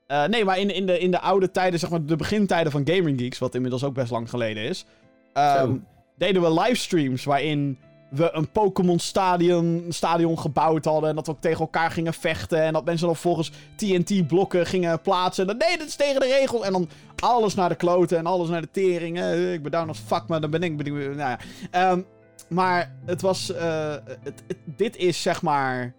Eh, 0.08 0.26
nee, 0.26 0.46
maar 0.46 0.60
in, 0.60 0.70
in, 0.74 0.86
de, 0.86 1.00
in 1.00 1.12
de 1.12 1.20
oude 1.20 1.52
tijden, 1.52 1.80
zeg 1.80 1.90
maar 1.90 2.06
de 2.06 2.16
begintijden 2.16 2.72
van 2.72 2.82
Gaming 2.86 3.20
Geeks... 3.20 3.38
wat 3.40 3.56
inmiddels 3.56 3.84
ook 3.84 3.94
best 3.94 4.12
lang 4.12 4.30
geleden 4.30 4.64
is... 4.64 4.86
ehm, 5.34 5.76
deden 6.18 6.42
we 6.42 6.54
livestreams 6.62 7.24
waarin 7.24 7.78
we 8.10 8.30
een 8.34 8.50
Pokémon 8.52 9.00
stadion, 9.00 9.86
stadion 9.90 10.40
gebouwd 10.40 10.86
hadden... 10.86 11.10
en 11.10 11.16
dat 11.16 11.26
we 11.26 11.32
ook 11.32 11.42
tegen 11.42 11.60
elkaar 11.60 11.92
gingen 11.92 12.14
vechten... 12.14 12.62
en 12.62 12.74
dat 12.74 12.86
mensen 12.86 13.08
dan 13.08 13.16
volgens 13.16 13.52
TNT-blokken 13.76 14.66
gingen 14.66 15.02
plaatsen... 15.02 15.48
en 15.48 15.58
dan, 15.58 15.68
nee, 15.68 15.78
dit 15.78 15.88
is 15.88 15.96
tegen 15.96 16.20
de 16.22 16.28
regel... 16.40 16.66
en 16.66 16.72
dan 16.72 16.90
alles 17.20 17.56
naar 17.56 17.70
de 17.70 17.76
kloten 17.76 18.18
en 18.18 18.26
alles 18.26 18.50
naar 18.50 18.62
de 18.62 18.72
tering. 18.72 19.20
Eh, 19.20 19.54
ik 19.54 19.62
ben 19.62 19.72
down 19.72 19.90
as 19.90 20.00
fuck, 20.00 20.28
maar 20.28 20.42
dan 20.42 20.50
ben 20.50 20.64
ik... 20.64 20.78
Ben 20.78 20.86
ik 20.86 20.94
nou 20.94 21.16
ja. 21.18 21.40
Ehm, 21.72 22.02
maar 22.50 22.96
het 23.06 23.22
was... 23.22 23.52
eh, 23.54 23.92
het, 24.06 24.44
het- 24.48 24.58
dit 24.66 24.96
is 24.96 25.22
zeg 25.22 25.42
maar... 25.42 25.94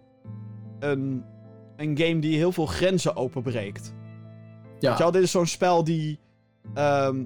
Een, 0.79 1.23
een 1.77 1.97
game 1.97 2.19
die 2.19 2.37
heel 2.37 2.51
veel 2.51 2.65
grenzen 2.65 3.15
openbreekt. 3.15 3.93
Ja. 4.79 4.97
wel, 4.97 5.11
dit 5.11 5.23
is 5.23 5.31
zo'n 5.31 5.45
spel 5.45 5.83
die 5.83 6.19
ehm, 6.73 7.23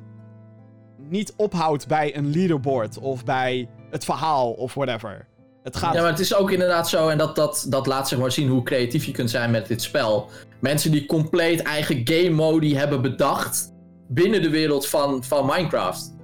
niet 0.97 1.33
ophoudt 1.37 1.87
bij 1.87 2.17
een 2.17 2.29
leaderboard 2.31 2.97
of 2.99 3.23
bij 3.23 3.69
het 3.93 4.05
verhaal 4.05 4.51
of 4.51 4.73
whatever. 4.73 5.27
Het 5.63 5.75
gaat... 5.77 5.93
ja, 5.93 6.01
maar 6.01 6.09
het 6.09 6.19
is 6.19 6.35
ook 6.35 6.51
inderdaad 6.51 6.89
zo, 6.89 7.07
en 7.07 7.17
dat, 7.17 7.35
dat, 7.35 7.65
dat 7.69 7.87
laat 7.87 8.07
zeg 8.07 8.19
maar 8.19 8.31
zien 8.31 8.49
hoe 8.49 8.63
creatief 8.63 9.05
je 9.05 9.11
kunt 9.11 9.29
zijn 9.29 9.51
met 9.51 9.67
dit 9.67 9.81
spel. 9.81 10.29
Mensen 10.59 10.91
die 10.91 11.05
compleet 11.05 11.61
eigen 11.61 12.01
game 12.03 12.29
modi 12.29 12.75
hebben 12.75 13.01
bedacht 13.01 13.73
binnen 14.07 14.41
de 14.41 14.49
wereld 14.49 14.87
van, 14.87 15.23
van 15.23 15.45
Minecraft. 15.45 16.15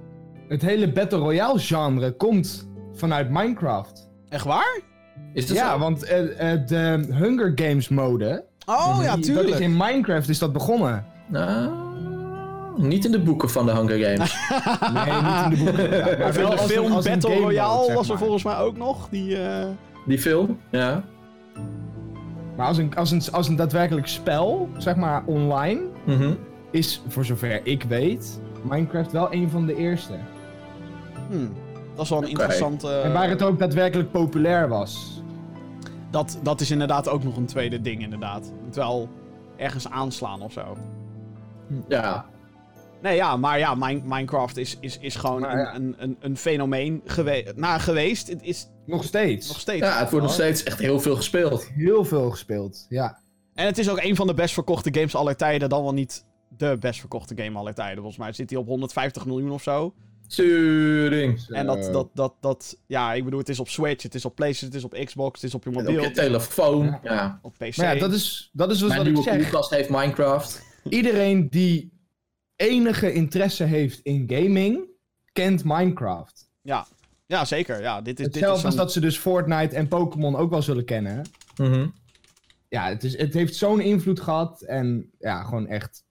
Het 0.48 0.62
hele 0.62 0.92
Battle 0.92 1.18
Royale 1.18 1.58
genre 1.58 2.10
komt 2.16 2.68
vanuit 2.94 3.30
Minecraft. 3.30 4.08
Echt 4.28 4.44
waar? 4.44 4.80
Is 5.34 5.46
dat 5.46 5.56
Ja, 5.56 5.72
zo? 5.72 5.78
want 5.78 6.02
eh, 6.04 6.52
eh, 6.52 6.66
de 6.66 7.06
Hunger 7.14 7.52
Games 7.54 7.88
mode, 7.88 8.44
Oh 8.66 8.98
ja, 9.02 9.14
die- 9.16 9.24
dat 9.26 9.34
tuurlijk. 9.34 9.48
is 9.48 9.60
in 9.60 9.76
Minecraft 9.76 10.28
is 10.28 10.38
dat 10.38 10.52
begonnen. 10.52 11.06
Nou, 11.28 11.70
niet 12.76 13.04
in 13.04 13.10
de 13.12 13.20
boeken 13.20 13.50
van 13.50 13.66
de 13.66 13.72
Hunger 13.72 13.98
Games. 13.98 14.36
Nee, 14.94 15.22
niet 15.22 15.44
in 15.44 15.50
de 15.50 15.64
boeken. 15.64 15.90
Ja, 15.98 16.18
Maar 16.18 16.32
wel 16.32 16.50
de 16.50 16.58
film 16.58 16.92
als 16.92 17.04
Battle 17.08 17.34
Royale 17.34 17.84
zeg 17.84 17.94
was 17.94 18.04
er 18.04 18.08
maar. 18.14 18.18
volgens 18.22 18.42
mij 18.44 18.56
ook 18.56 18.76
nog. 18.76 19.08
Die, 19.10 19.42
eh, 19.42 19.66
Die 20.06 20.18
film, 20.18 20.58
ja. 20.70 21.02
Maar 22.56 22.66
als 22.66 22.78
een, 22.78 22.96
als, 22.96 23.10
een, 23.10 23.22
als 23.32 23.48
een 23.48 23.56
daadwerkelijk 23.56 24.06
spel, 24.06 24.68
zeg 24.76 24.96
maar 24.96 25.22
online, 25.26 25.80
Mhm. 26.04 26.32
is 26.70 27.02
voor 27.08 27.24
zover 27.24 27.60
ik 27.66 27.82
weet, 27.82 28.40
Minecraft 28.62 29.12
wel 29.12 29.32
een 29.32 29.50
van 29.50 29.66
de 29.66 29.76
eerste. 29.76 30.12
hmm, 31.28 31.52
dat 31.94 32.04
is 32.04 32.10
wel 32.10 32.22
een 32.22 32.28
interessante... 32.28 32.88
en 33.00 33.12
waar 33.12 33.28
het 33.28 33.42
ook 33.42 33.58
daadwerkelijk 33.58 34.10
populair 34.10 34.68
was. 34.68 35.22
dat, 36.10 36.38
dat 36.42 36.60
is 36.60 36.70
inderdaad 36.70 37.08
ook 37.08 37.22
nog 37.24 37.36
een 37.36 37.46
tweede 37.46 37.80
ding, 37.80 38.02
inderdaad. 38.02 38.52
Moet 38.64 38.74
wel 38.76 39.08
ergens 39.56 39.90
aanslaan 39.90 40.42
of 40.42 40.52
zo. 40.52 40.76
Ja. 41.88 42.24
Nee, 43.02 43.16
ja, 43.16 43.36
maar 43.36 43.58
ja, 43.58 43.74
Min- 43.74 44.02
Minecraft 44.04 44.56
is, 44.56 44.76
is, 44.80 44.98
is 44.98 45.14
gewoon 45.16 45.40
Maar 45.40 45.58
ja. 45.58 45.74
een, 45.74 45.82
een, 45.82 45.94
een, 45.98 46.16
een 46.20 46.36
fenomeen 46.36 47.00
gewe 47.04 47.52
nou, 47.56 47.80
geweest. 47.80 48.28
Het 48.28 48.42
is 48.42 48.68
Nog 48.86 49.04
steeds. 49.04 49.48
nog 49.48 49.60
steeds. 49.60 49.86
ja, 49.86 49.98
het 49.98 50.10
wordt 50.10 50.24
nog 50.26 50.34
steeds 50.34 50.62
echt 50.62 50.78
heel 50.78 51.00
veel 51.00 51.16
gespeeld. 51.16 51.68
Heel 51.74 52.04
veel 52.04 52.30
gespeeld, 52.30 52.86
ja. 52.88 53.18
En 53.54 53.66
het 53.66 53.78
is 53.78 53.90
ook 53.90 54.02
een 54.02 54.16
van 54.16 54.26
de 54.26 54.34
best 54.34 54.54
verkochte 54.54 54.88
games 54.94 55.14
aller 55.14 55.36
tijden. 55.36 55.68
Dan 55.68 55.82
wel 55.82 55.92
niet 55.92 56.24
de 56.56 56.76
best 56.80 57.00
verkochte 57.00 57.34
game 57.36 57.58
aller 57.58 57.74
tijden. 57.74 57.96
Volgens 57.96 58.16
mij 58.18 58.32
zit 58.32 58.50
hij 58.50 58.58
op 58.58 58.66
150 58.66 59.26
miljoen 59.26 59.50
of 59.50 59.62
zo. 59.62 59.94
Sturing. 60.26 61.46
En 61.48 61.66
dat, 61.66 61.92
dat, 61.92 62.08
dat, 62.14 62.34
dat, 62.40 62.76
ja, 62.86 63.12
ik 63.12 63.24
bedoel, 63.24 63.38
het 63.38 63.48
is 63.48 63.60
op 63.60 63.68
Switch, 63.68 64.02
het 64.02 64.14
is 64.14 64.24
op 64.24 64.34
PlayStation, 64.34 64.70
het 64.70 64.78
is 64.92 64.98
op 65.00 65.06
Xbox, 65.06 65.40
het 65.40 65.48
is 65.50 65.54
op 65.54 65.64
je 65.64 65.70
En 65.70 65.76
op 65.76 65.82
mobiel, 65.82 66.02
je 66.02 66.10
telefoon. 66.10 66.98
Ja. 67.02 67.38
op 67.42 67.52
PC. 67.58 67.76
Maar 67.76 67.94
ja, 67.94 68.00
dat 68.00 68.12
is, 68.12 68.50
dat 68.52 68.70
is 68.70 68.78
dus 68.78 68.88
Mijn 68.88 68.98
wat 69.00 69.08
ik 69.08 69.14
nieuwe 69.14 69.30
zeg. 69.30 69.40
koelkast 69.42 69.70
heeft 69.70 69.88
Minecraft. 69.88 70.62
Iedereen 70.88 71.48
die 71.48 71.92
enige 72.60 73.12
interesse 73.12 73.64
heeft 73.64 74.00
in 74.02 74.24
gaming, 74.26 74.80
kent 75.32 75.64
Minecraft. 75.64 76.50
ja. 76.62 76.86
ja, 77.26 77.44
zeker. 77.44 77.80
Ja, 77.80 78.00
dit 78.00 78.18
is, 78.20 78.24
dit 78.26 78.34
is 78.34 78.40
Hetzelfde 78.40 78.66
als 78.66 78.76
dat 78.76 78.92
ze 78.92 79.00
dus 79.00 79.18
Fortnite 79.18 79.76
en 79.76 79.88
Pokémon 79.88 80.36
ook 80.36 80.50
wel 80.50 80.62
zullen 80.62 80.84
kennen. 80.84 81.24
Mhm. 81.56 81.86
Ja, 82.68 82.88
het, 82.88 83.04
is, 83.04 83.16
het 83.18 83.34
heeft 83.34 83.54
zo'n 83.56 83.80
invloed 83.80 84.20
gehad. 84.20 84.62
En 84.62 85.10
ja, 85.18 85.42
gewoon 85.42 85.66
echt, 85.66 86.04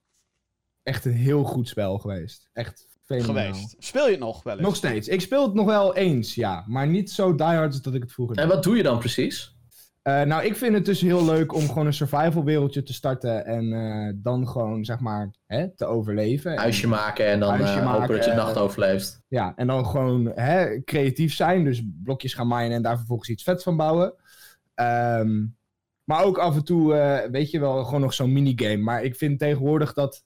echt 0.82 1.04
een 1.04 1.12
heel 1.12 1.44
goed 1.44 1.68
spel 1.68 1.98
geweest. 1.98 2.48
Echt 2.52 2.86
fenomenaal. 3.04 3.52
geweest. 3.52 3.76
Speel 3.78 4.04
je 4.04 4.10
het 4.10 4.20
nog 4.20 4.42
wel 4.42 4.54
eens? 4.54 4.62
Nog 4.62 4.76
steeds. 4.76 5.08
Ik 5.08 5.20
speel 5.20 5.42
het 5.42 5.54
nog 5.54 5.66
wel 5.66 5.96
eens, 5.96 6.34
ja. 6.34 6.64
Maar 6.66 6.86
niet 6.86 7.10
zo 7.10 7.34
diehard 7.34 7.72
als 7.72 7.82
dat 7.82 7.94
ik 7.94 8.02
het 8.02 8.12
vroeger 8.12 8.36
En 8.36 8.46
deed. 8.46 8.54
wat 8.54 8.64
doe 8.64 8.76
je 8.76 8.82
dan 8.82 8.98
precies? 8.98 9.54
Eh, 10.02 10.22
nou, 10.22 10.44
ik 10.44 10.56
vind 10.56 10.74
het 10.74 10.84
dus 10.84 11.00
heel 11.00 11.24
leuk 11.24 11.54
om 11.54 11.68
gewoon 11.68 11.86
een 11.86 11.92
survival 11.92 12.44
wereldje 12.44 12.82
te 12.82 12.92
starten. 12.92 13.46
En 13.46 13.72
eh, 13.72 14.12
dan 14.16 14.48
gewoon, 14.48 14.84
zeg 14.84 15.00
maar, 15.00 15.30
hè, 15.46 15.68
te 15.76 15.84
overleven. 15.84 16.52
En- 16.52 16.58
Huisje 16.58 16.86
maken 16.88 17.26
en 17.26 17.40
dan 17.40 17.48
Huisje 17.48 17.66
eh, 17.66 17.74
hopen 17.74 17.98
maken, 17.98 18.14
dat 18.14 18.24
je 18.24 18.30
de 18.30 18.36
nacht 18.36 18.56
overleeft. 18.56 19.20
Ja, 19.28 19.52
en 19.56 19.66
dan 19.66 19.86
gewoon 19.86 20.32
hè, 20.34 20.80
creatief 20.84 21.34
zijn. 21.34 21.64
Dus 21.64 21.82
blokjes 22.04 22.34
gaan 22.34 22.48
minen 22.48 22.72
en 22.72 22.82
daar 22.82 22.96
vervolgens 22.96 23.28
iets 23.28 23.42
vets 23.42 23.62
van 23.64 23.76
bouwen. 23.76 24.14
Ehm, 24.74 25.44
maar 26.04 26.22
ook 26.24 26.38
af 26.38 26.56
en 26.56 26.64
toe, 26.64 26.94
eh, 26.94 27.30
weet 27.30 27.50
je 27.50 27.60
wel, 27.60 27.84
gewoon 27.84 28.00
nog 28.00 28.14
zo'n 28.14 28.32
minigame. 28.32 28.76
Maar 28.76 29.02
ik 29.02 29.16
vind 29.16 29.38
tegenwoordig 29.38 29.92
dat 29.92 30.24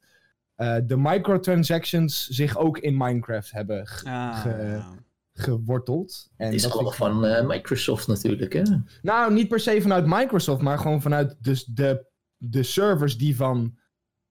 eh, 0.54 0.76
de 0.86 0.96
microtransactions 0.96 2.28
zich 2.28 2.56
ook 2.56 2.78
in 2.78 2.96
Minecraft 2.96 3.50
hebben 3.50 3.86
ge- 3.86 4.08
Ah, 4.08 4.40
ge- 4.40 4.48
ja. 4.48 4.88
Geworteld. 5.34 6.30
En 6.36 6.46
Het 6.46 6.54
is 6.54 6.62
dat 6.62 6.72
allemaal 6.72 6.90
ik- 6.90 6.96
van 6.98 7.26
eh, 7.26 7.46
Microsoft 7.46 8.06
natuurlijk, 8.06 8.52
hè? 8.52 8.62
Nou, 9.02 9.32
niet 9.32 9.48
per 9.48 9.60
se 9.60 9.82
vanuit 9.82 10.04
Microsoft, 10.06 10.62
maar 10.62 10.78
gewoon 10.78 11.02
vanuit 11.02 11.36
dus 11.40 11.64
de, 11.64 12.06
de 12.36 12.62
servers 12.62 13.16
die 13.18 13.36
van 13.36 13.76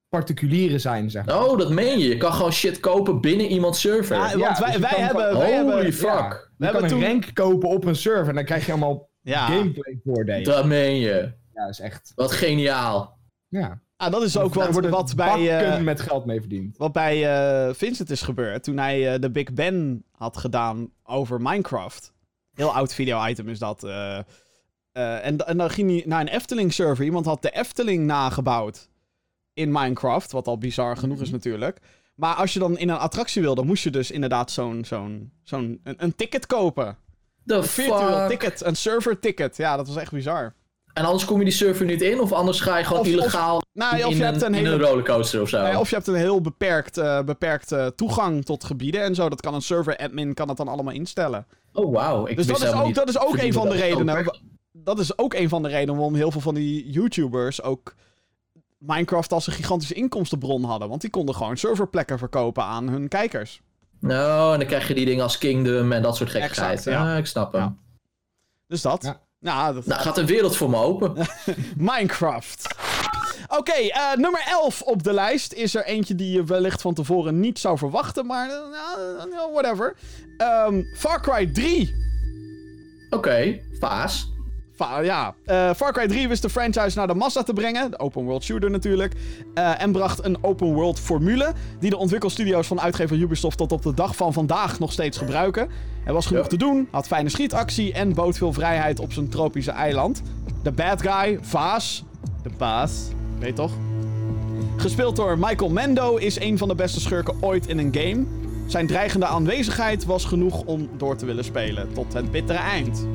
particulieren 0.07 0.79
zijn, 0.79 1.09
zeg 1.11 1.25
maar. 1.25 1.45
Oh, 1.49 1.57
dat 1.57 1.71
meen 1.71 1.99
je. 1.99 2.07
Je 2.07 2.17
kan 2.17 2.33
gewoon 2.33 2.51
shit 2.51 2.79
kopen 2.79 3.21
binnen 3.21 3.47
iemands 3.51 3.81
server. 3.81 4.15
Ja, 4.15 4.37
want 4.37 4.57
wij, 4.59 4.71
dus 4.71 4.79
wij 4.81 4.99
hebben... 4.99 5.23
gewoon- 5.23 5.37
Wij 5.39 5.59
Holy 5.61 5.73
hebben 5.75 5.93
fuck. 5.93 6.07
Ja, 6.09 6.15
je 6.19 6.49
We 6.57 6.65
kan 6.71 6.81
hebben 6.81 6.91
een 7.01 7.03
rank 7.07 7.29
kopen 7.33 7.69
op 7.69 7.85
een 7.85 7.95
server 7.95 8.27
en 8.29 8.35
dan 8.35 8.45
krijg 8.45 8.65
je 8.65 8.71
allemaal 8.71 9.09
ja. 9.21 9.45
gameplay 9.45 9.99
voordelen. 10.03 10.43
Dat 10.43 10.65
meen 10.65 10.95
je. 10.95 11.31
Ja, 11.53 11.61
dat 11.65 11.69
is 11.69 11.79
echt... 11.79 12.11
Wat 12.15 12.31
geniaal. 12.31 13.19
Ja. 13.47 13.81
Ah, 13.97 14.11
dat 14.11 14.23
is 14.23 14.37
ook 14.37 14.53
wat, 14.53 14.85
wat 14.89 15.15
bij... 15.15 15.59
eh, 15.75 15.81
met 15.81 16.01
geld 16.01 16.25
mee 16.25 16.39
verdiend. 16.39 16.77
Wat 16.77 16.91
bij 16.91 17.33
eh, 17.67 17.73
Vincent 17.73 18.09
is 18.09 18.21
gebeurd 18.21 18.63
toen 18.63 18.77
hij 18.77 19.13
eh, 19.13 19.19
de 19.21 19.31
Big 19.31 19.53
Ben 19.53 20.03
had 20.11 20.37
gedaan 20.37 20.89
over 21.03 21.41
Minecraft. 21.41 22.13
Heel 22.53 22.73
oud 22.73 22.93
video-item 22.93 23.49
is 23.49 23.59
dat. 23.59 23.83
eh. 23.83 24.17
Eh, 24.17 25.25
en, 25.25 25.37
en 25.37 25.57
dan 25.57 25.69
ging 25.69 25.89
hij 25.89 26.03
naar 26.05 26.21
een 26.21 26.27
Efteling-server. 26.27 27.05
Iemand 27.05 27.25
had 27.25 27.41
de 27.41 27.49
Efteling 27.51 28.05
nagebouwd 28.05 28.89
in 29.53 29.71
Minecraft. 29.71 30.31
Wat 30.31 30.47
al 30.47 30.57
bizar 30.57 30.97
genoeg 30.97 31.21
is 31.21 31.29
natuurlijk. 31.29 31.77
Maar 32.15 32.35
als 32.35 32.53
je 32.53 32.59
dan 32.59 32.77
in 32.77 32.89
een 32.89 32.97
attractie 32.97 33.41
wilde, 33.41 33.63
moest 33.63 33.83
je 33.83 33.89
dus 33.89 34.11
inderdaad 34.11 34.51
zo'n 34.51 34.85
zo'n 34.85 35.31
zo'n 35.43 35.79
een, 35.83 35.95
een 35.97 36.15
ticket 36.15 36.45
kopen. 36.45 36.97
The 37.45 37.53
Een 37.55 37.63
virtueel 37.63 38.17
fuck? 38.19 38.29
ticket, 38.29 38.63
een 38.63 38.75
server-ticket. 38.75 39.57
Ja, 39.57 39.77
dat 39.77 39.87
was 39.87 39.95
echt 39.95 40.11
bizar. 40.11 40.53
En 40.93 41.05
anders 41.05 41.25
kom 41.25 41.37
je 41.37 41.43
die 41.43 41.53
server 41.53 41.85
niet 41.85 42.01
in? 42.01 42.19
Of 42.19 42.31
anders 42.31 42.59
ga 42.61 42.77
je 42.77 42.83
gewoon 42.83 42.99
Of- 43.01 43.07
of- 43.07 43.13
illegaal 43.13 43.61
Nou, 43.73 43.97
in, 43.97 44.05
of 44.05 44.17
je 44.17 44.23
hebt 44.23 44.41
een 44.41 44.47
in 44.47 44.53
hele 44.53 44.69
een 44.75 44.81
rollercoaster 44.81 45.41
of 45.41 45.49
zo? 45.49 45.61
Nee, 45.61 45.79
of 45.79 45.89
je 45.89 45.95
hebt 45.95 46.07
een 46.07 46.15
heel 46.15 46.41
beperkt, 46.41 46.97
eh, 46.97 47.21
beperkt 47.21 47.71
eh, 47.71 47.87
toegang 47.87 48.45
tot 48.45 48.63
gebieden 48.63 49.01
en 49.03 49.15
zo. 49.15 49.29
Dat 49.29 49.41
kan 49.41 49.53
een 49.53 49.61
server-admin 49.61 50.33
kan 50.33 50.47
dat 50.47 50.57
dan 50.57 50.67
allemaal 50.67 50.93
instellen. 50.93 51.45
Oh, 51.73 51.93
wauw. 51.93 52.27
Ik 52.27 52.35
Dus 52.37 52.45
dat 52.47 52.61
is 52.61 52.71
ook, 52.73 52.85
niet- 52.85 52.95
dat 52.95 53.09
is 53.09 53.19
ook 53.19 53.37
een 53.37 53.53
van 53.53 53.69
de 53.69 53.75
redenen. 53.75 54.31
Dat 54.71 54.99
is 54.99 55.17
ook 55.17 55.33
een 55.33 55.49
van 55.49 55.63
de 55.63 55.69
redenen 55.69 55.95
waarom 55.95 56.15
heel 56.15 56.31
veel 56.31 56.41
van 56.41 56.53
die 56.55 56.91
YouTubers 56.91 57.61
ook 57.61 57.95
Minecraft 58.77 59.31
als 59.33 59.47
een 59.47 59.53
gigantische 59.53 59.93
inkomstenbron 59.93 60.63
hadden. 60.63 60.89
Want 60.89 61.01
die 61.01 61.09
konden 61.09 61.35
gewoon 61.35 61.57
serverplekken 61.57 62.17
verkopen 62.17 62.63
aan 62.63 62.87
hun 62.89 63.07
kijkers. 63.07 63.61
Nou, 63.99 64.53
en 64.53 64.59
dan 64.59 64.67
krijg 64.67 64.87
je 64.87 64.93
die 64.93 65.05
dingen 65.05 65.23
als 65.23 65.37
Kingdom 65.37 65.91
en 65.91 66.01
dat 66.01 66.15
soort 66.15 66.29
gekkigheid. 66.29 66.77
Exact, 66.77 66.97
ja. 66.97 67.11
ja. 67.11 67.17
ik 67.17 67.25
snap 67.25 67.51
hem. 67.51 67.61
Ja. 67.61 67.75
Dus 68.67 68.81
dat. 68.81 69.03
Ja. 69.03 69.21
Nou, 69.43 69.73
dat 69.73 69.85
Nou, 69.85 70.01
gaat 70.01 70.17
een 70.17 70.25
wereld 70.25 70.57
voor 70.57 70.69
me 70.69 70.77
open. 70.77 71.13
Minecraft. 71.77 72.75
Oké, 73.47 73.71
eh, 73.71 74.13
nummer 74.15 74.43
11 74.47 74.81
op 74.81 75.03
de 75.03 75.13
lijst 75.13 75.53
is 75.53 75.75
er 75.75 75.85
eentje 75.85 76.15
die 76.15 76.31
je 76.31 76.43
wellicht 76.43 76.81
van 76.81 76.93
tevoren 76.93 77.39
niet 77.39 77.59
zou 77.59 77.77
verwachten, 77.77 78.25
maar 78.25 78.49
eh, 78.49 79.25
nou, 79.31 79.51
whatever. 79.51 79.95
Ehm, 80.37 80.81
Far 80.95 81.21
Cry 81.21 81.45
3. 81.47 81.95
Oké, 83.09 83.59
Vaas. 83.79 84.32
Ja, 84.77 85.35
eh, 85.45 85.73
Far 85.75 85.93
Cry 85.93 86.07
3 86.07 86.27
wist 86.27 86.41
de 86.41 86.49
franchise 86.49 86.97
naar 86.97 87.07
de 87.07 87.13
massa 87.13 87.43
te 87.43 87.53
brengen. 87.53 87.91
De 87.91 87.99
open 87.99 88.23
world 88.23 88.43
shooter 88.43 88.71
natuurlijk. 88.71 89.13
eh, 89.53 89.81
en 89.81 89.91
bracht 89.91 90.25
een 90.25 90.37
open 90.41 90.73
world 90.73 90.99
formule. 90.99 91.53
Die 91.79 91.89
de 91.89 91.97
ontwikkelstudio's 91.97 92.67
van 92.67 92.81
uitgever 92.81 93.17
Ubisoft 93.17 93.57
tot 93.57 93.71
op 93.71 93.81
de 93.81 93.93
dag 93.93 94.15
van 94.15 94.33
vandaag 94.33 94.79
nog 94.79 94.91
steeds 94.91 95.17
gebruiken. 95.17 95.69
Er 96.05 96.13
was 96.13 96.25
genoeg 96.25 96.43
Ja. 96.43 96.49
te 96.49 96.57
doen, 96.57 96.87
had 96.91 97.07
fijne 97.07 97.29
schietactie 97.29 97.93
en 97.93 98.13
bood 98.13 98.37
veel 98.37 98.53
vrijheid 98.53 98.99
op 98.99 99.13
zijn 99.13 99.29
tropische 99.29 99.71
eiland. 99.71 100.21
De 100.63 100.71
bad 100.71 101.01
guy, 101.01 101.37
Vaas. 101.41 102.03
De 102.43 102.49
baas, 102.57 102.91
weet 103.39 103.55
toch? 103.55 103.71
Gespeeld 104.77 105.15
door 105.15 105.37
Michael 105.39 105.69
Mendo 105.69 106.15
is 106.15 106.39
een 106.39 106.57
van 106.57 106.67
de 106.67 106.75
beste 106.75 106.99
schurken 106.99 107.35
ooit 107.41 107.67
in 107.67 107.77
een 107.77 107.95
game. 107.95 108.25
Zijn 108.67 108.87
dreigende 108.87 109.25
aanwezigheid 109.25 110.05
was 110.05 110.25
genoeg 110.25 110.61
om 110.65 110.89
door 110.97 111.15
te 111.15 111.25
willen 111.25 111.43
spelen 111.43 111.93
tot 111.93 112.13
het 112.13 112.31
bittere 112.31 112.59
eind. 112.59 113.07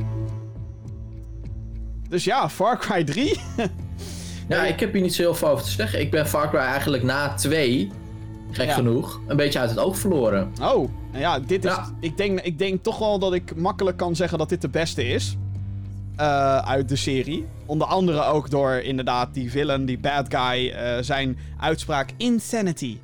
Dus 2.08 2.24
ja, 2.24 2.48
Far 2.48 2.78
Cry 2.78 3.04
3. 3.04 3.40
Ja, 4.48 4.64
ik 4.64 4.80
heb 4.80 4.92
hier 4.92 5.02
niet 5.02 5.14
zo 5.14 5.22
heel 5.22 5.34
veel 5.34 5.48
over 5.48 5.64
te 5.64 5.70
zeggen. 5.70 6.00
Ik 6.00 6.10
ben 6.10 6.26
Far 6.28 6.48
Cry 6.48 6.58
eigenlijk 6.58 7.02
na 7.02 7.34
2, 7.34 7.90
gek 8.50 8.66
Ja. 8.66 8.74
genoeg, 8.74 9.20
een 9.26 9.36
beetje 9.36 9.58
uit 9.58 9.70
het 9.70 9.78
oog 9.78 9.98
verloren. 9.98 10.52
Oh, 10.60 10.88
nou 11.10 11.18
ja, 11.18 11.40
dit 11.40 11.64
is. 11.64 11.70
Ja. 11.70 11.90
Ik, 12.00 12.16
denk, 12.16 12.40
ik 12.40 12.58
denk 12.58 12.82
toch 12.82 12.98
wel 12.98 13.18
dat 13.18 13.32
ik 13.34 13.56
makkelijk 13.56 13.96
kan 13.96 14.16
zeggen 14.16 14.38
dat 14.38 14.48
dit 14.48 14.60
de 14.60 14.68
beste 14.68 15.04
is. 15.08 15.36
eh, 16.16 16.58
uit 16.58 16.88
de 16.88 16.96
serie. 16.96 17.46
Onder 17.66 17.86
andere 17.86 18.22
ook 18.24 18.50
door 18.50 18.72
inderdaad 18.72 19.34
die 19.34 19.50
villain, 19.50 19.84
die 19.84 19.98
bad 19.98 20.26
guy, 20.34 20.68
eh, 20.70 21.02
zijn 21.02 21.38
uitspraak 21.60 22.10
Insanity. 22.16 22.98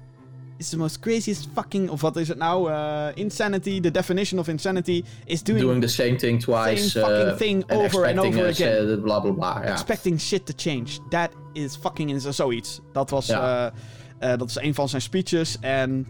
Is 0.57 0.69
the 0.69 0.77
most 0.79 0.99
craziest 1.01 1.49
fucking. 1.55 1.91
Of 1.91 2.01
wat 2.01 2.17
is 2.17 2.29
het 2.29 2.39
nou? 2.39 2.71
Eh, 2.71 3.07
insanity, 3.15 3.81
the 3.81 3.91
definition 3.91 4.39
of 4.41 4.49
insanity 4.49 5.03
is 5.25 5.43
doing, 5.43 5.63
Doing 5.63 5.81
the 5.81 5.89
same 5.89 6.17
thing 6.17 6.41
twice. 6.43 6.89
Same 6.91 7.07
fucking 7.07 7.29
eh, 7.31 7.37
thing 7.37 7.65
and 7.71 7.81
over 7.81 8.07
and 8.07 8.19
over 8.19 8.47
again. 8.47 8.91
eh, 8.91 9.03
bla 9.03 9.21
bla 9.21 9.31
bla. 9.33 9.61
Ja. 9.65 9.71
expecting 9.73 10.21
shit 10.21 10.47
to 10.47 10.53
change. 10.57 10.99
That 11.09 11.31
is 11.53 11.77
fucking 11.77 12.11
ins- 12.11 12.29
zoiets. 12.29 12.81
Dat 12.93 13.11
was, 13.11 13.27
Ja. 13.27 13.73
dat 14.19 14.49
is 14.49 14.57
een 14.57 14.75
van 14.75 14.89
zijn 14.89 15.03
speeches. 15.03 15.57
En 15.61 16.07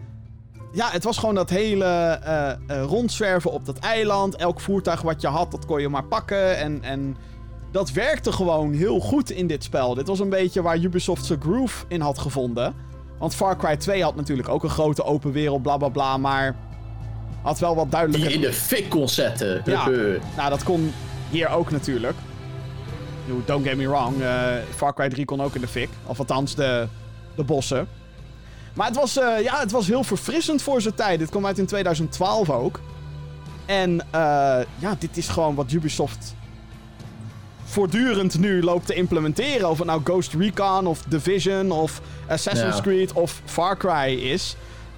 ja, 0.73 0.89
het 0.89 1.03
was 1.03 1.17
gewoon 1.17 1.35
dat 1.35 1.49
hele 1.49 2.19
rondzwerven 2.67 3.51
op 3.51 3.65
dat 3.65 3.77
eiland. 3.79 4.35
Elk 4.35 4.59
voertuig 4.59 5.01
wat 5.01 5.21
je 5.21 5.27
had, 5.27 5.51
dat 5.51 5.65
kon 5.65 5.81
je 5.81 5.89
maar 5.89 6.03
pakken. 6.05 6.57
En, 6.57 6.83
en 6.83 7.15
dat 7.71 7.91
werkte 7.91 8.31
gewoon 8.31 8.73
heel 8.73 8.99
goed 8.99 9.29
in 9.31 9.47
dit 9.47 9.63
spel. 9.63 9.93
Dit 9.93 10.07
was 10.07 10.19
een 10.19 10.29
beetje 10.29 10.61
waar 10.61 10.77
Ubisoft 10.77 11.25
zijn 11.25 11.41
groove 11.41 11.85
in 11.87 12.01
had 12.01 12.17
gevonden. 12.19 12.75
Want 13.19 13.35
Far 13.35 13.57
Cry 13.57 13.77
2 13.77 14.03
had 14.03 14.15
natuurlijk 14.15 14.49
ook 14.49 14.63
een 14.63 14.69
grote 14.69 15.03
open 15.03 15.31
wereld, 15.31 15.61
bla 15.61 15.77
bla 15.77 15.89
bla. 15.89 16.17
Maar 16.17 16.55
had 17.41 17.59
wel 17.59 17.75
wat 17.75 17.83
Die 17.83 17.91
duidelijker... 17.91 18.29
je 18.29 18.35
in 18.35 18.41
de 18.41 18.53
fik 18.53 18.89
kon 18.89 19.09
zetten. 19.09 19.61
Ja. 19.65 19.89
Nou, 20.37 20.49
dat 20.49 20.63
kon 20.63 20.93
hier 21.29 21.49
ook 21.49 21.71
natuurlijk. 21.71 22.15
Don't 23.45 23.67
get 23.67 23.77
me 23.77 23.87
wrong, 23.87 24.21
eh, 24.21 24.43
Far 24.75 24.93
Cry 24.93 25.09
3 25.09 25.25
kon 25.25 25.41
ook 25.41 25.55
in 25.55 25.61
de 25.61 25.67
fik. 25.67 25.89
Of 26.05 26.19
althans, 26.19 26.55
de, 26.55 26.87
de 27.35 27.43
bossen. 27.43 27.87
Maar 28.73 28.87
het 28.87 28.95
was, 28.95 29.17
eh, 29.17 29.41
ja, 29.43 29.59
het 29.59 29.71
was 29.71 29.87
heel 29.87 30.03
verfrissend 30.03 30.61
voor 30.61 30.81
zijn 30.81 30.93
tijd. 30.93 31.19
Dit 31.19 31.29
kwam 31.29 31.45
uit 31.45 31.57
in 31.57 31.65
2012 31.65 32.49
ook. 32.49 32.79
En 33.65 34.01
eh, 34.11 34.59
ja, 34.77 34.95
dit 34.99 35.17
is 35.17 35.27
gewoon 35.27 35.55
wat 35.55 35.71
Ubisoft 35.71 36.35
voortdurend 37.65 38.39
nu 38.39 38.61
loopt 38.63 38.85
te 38.85 38.93
implementeren. 38.93 39.69
Of 39.69 39.77
het 39.77 39.87
nou 39.87 40.01
Ghost 40.03 40.33
Recon 40.33 40.87
of 40.87 41.03
Division 41.03 41.71
of 41.71 42.01
Assassin's 42.27 42.75
Ja. 42.75 42.81
Creed 42.81 43.13
of 43.13 43.41
Far 43.45 43.77
Cry 43.77 44.13
is. 44.13 44.55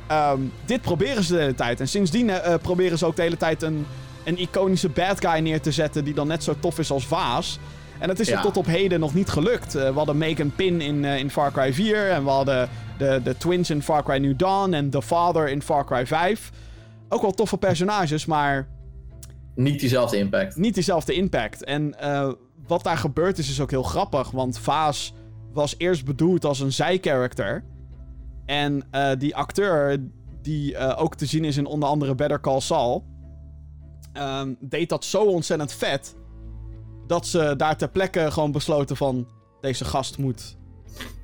Ehm, 0.07 0.39
dit 0.65 0.81
proberen 0.81 1.23
ze 1.23 1.33
de 1.33 1.39
hele 1.39 1.55
tijd. 1.55 1.79
En 1.79 1.87
sindsdien 1.87 2.29
eh, 2.29 2.53
proberen 2.61 2.97
ze 2.97 3.05
ook 3.05 3.15
de 3.15 3.21
hele 3.21 3.37
tijd 3.37 3.61
een, 3.63 3.85
een 4.23 4.39
iconische 4.39 4.89
bad 4.89 5.25
guy 5.25 5.39
neer 5.39 5.61
te 5.61 5.71
zetten 5.71 6.03
die 6.03 6.13
dan 6.13 6.27
net 6.27 6.43
zo 6.43 6.55
tof 6.59 6.79
is 6.79 6.91
als 6.91 7.07
Vaas. 7.07 7.59
En 7.99 8.07
dat 8.07 8.19
is 8.19 8.27
er 8.27 8.33
Ja. 8.35 8.41
tot 8.41 8.57
op 8.57 8.65
heden 8.65 8.99
nog 8.99 9.13
niet 9.13 9.29
gelukt. 9.29 9.75
Eh, 9.75 9.87
we 9.89 9.93
hadden 9.97 10.17
Megan 10.17 10.51
Pin 10.55 10.81
in, 10.81 11.05
eh, 11.05 11.17
in 11.17 11.29
Far 11.29 11.51
Cry 11.51 11.73
4 11.73 12.09
en 12.09 12.23
we 12.23 12.29
hadden 12.29 12.69
de, 12.97 13.21
de 13.23 13.37
twins 13.37 13.69
in 13.69 13.81
Far 13.81 14.03
Cry 14.03 14.17
New 14.17 14.37
Dawn 14.37 14.73
en 14.73 14.89
The 14.89 15.01
Father 15.01 15.49
in 15.49 15.61
Far 15.61 15.85
Cry 15.85 16.05
5. 16.07 16.51
Ook 17.09 17.21
wel 17.21 17.31
toffe 17.31 17.57
personages, 17.57 18.25
maar 18.25 18.67
Niet 19.55 19.79
diezelfde 19.79 20.17
impact. 20.17 20.55
niet 20.55 20.73
diezelfde 20.73 21.13
impact. 21.13 21.63
En 21.63 21.99
eh, 21.99 22.29
wat 22.67 22.83
daar 22.83 22.97
gebeurd 22.97 23.37
is, 23.37 23.49
is 23.49 23.61
ook 23.61 23.71
heel 23.71 23.83
grappig. 23.83 24.31
Want 24.31 24.59
Vaas 24.59 25.13
was 25.53 25.75
eerst 25.77 26.05
bedoeld 26.05 26.45
als 26.45 26.59
een 26.59 26.73
zijcharacter. 26.73 27.63
En 28.45 28.83
eh, 28.91 29.11
die 29.17 29.35
acteur, 29.35 30.09
die 30.41 30.75
eh, 30.75 31.01
ook 31.01 31.15
te 31.15 31.25
zien 31.25 31.45
is 31.45 31.57
in 31.57 31.65
onder 31.65 31.89
andere 31.89 32.15
Better 32.15 32.39
Call 32.39 32.59
Saul, 32.59 33.05
ehm, 34.13 34.53
deed 34.59 34.89
dat 34.89 35.05
zo 35.05 35.23
ontzettend 35.23 35.73
vet. 35.73 36.15
Dat 37.07 37.27
ze 37.27 37.53
daar 37.57 37.77
ter 37.77 37.89
plekke 37.89 38.31
gewoon 38.31 38.51
besloten 38.51 38.97
van. 38.97 39.27
Deze 39.61 39.85
gast 39.85 40.17
moet. 40.17 40.57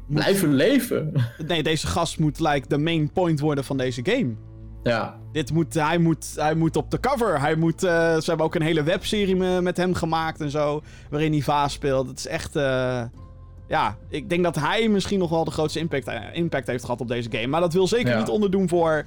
Blijven 0.07 0.53
leven. 0.53 1.13
Nee, 1.47 1.63
deze 1.63 1.87
gast 1.87 2.19
moet 2.19 2.39
like 2.39 2.67
de 2.67 2.77
main 2.77 3.11
point 3.11 3.39
worden 3.39 3.63
van 3.63 3.77
deze 3.77 4.01
game. 4.03 4.35
Ja. 4.83 5.15
Dit 5.31 5.51
moet, 5.53 5.73
hij, 5.73 5.97
moet, 5.97 6.31
hij 6.35 6.55
moet 6.55 6.75
op 6.75 6.91
de 6.91 6.99
cover. 6.99 7.39
Hij 7.39 7.55
moet, 7.55 7.83
eh, 7.83 7.91
ze 8.17 8.23
hebben 8.25 8.45
ook 8.45 8.55
een 8.55 8.61
hele 8.61 8.83
webserie 8.83 9.35
me- 9.35 9.61
met 9.61 9.77
hem 9.77 9.93
gemaakt 9.93 10.41
en 10.41 10.49
zo. 10.49 10.81
Waarin 11.09 11.31
hij 11.31 11.41
Vaas 11.41 11.73
speelt. 11.73 12.07
Het 12.07 12.17
is 12.17 12.27
echt. 12.27 12.55
eh, 12.55 13.01
ja, 13.67 13.97
ik 14.09 14.29
denk 14.29 14.43
dat 14.43 14.55
hij 14.55 14.87
misschien 14.89 15.19
nog 15.19 15.29
wel 15.29 15.43
de 15.43 15.51
grootste 15.51 15.79
impact, 15.79 16.07
eh, 16.07 16.21
impact 16.33 16.67
heeft 16.67 16.83
gehad 16.83 17.01
op 17.01 17.07
deze 17.07 17.31
game. 17.31 17.47
Maar 17.47 17.61
dat 17.61 17.73
wil 17.73 17.87
zeker 17.87 18.11
Ja. 18.11 18.17
niet 18.19 18.29
onderdoen 18.29 18.69
voor 18.69 19.05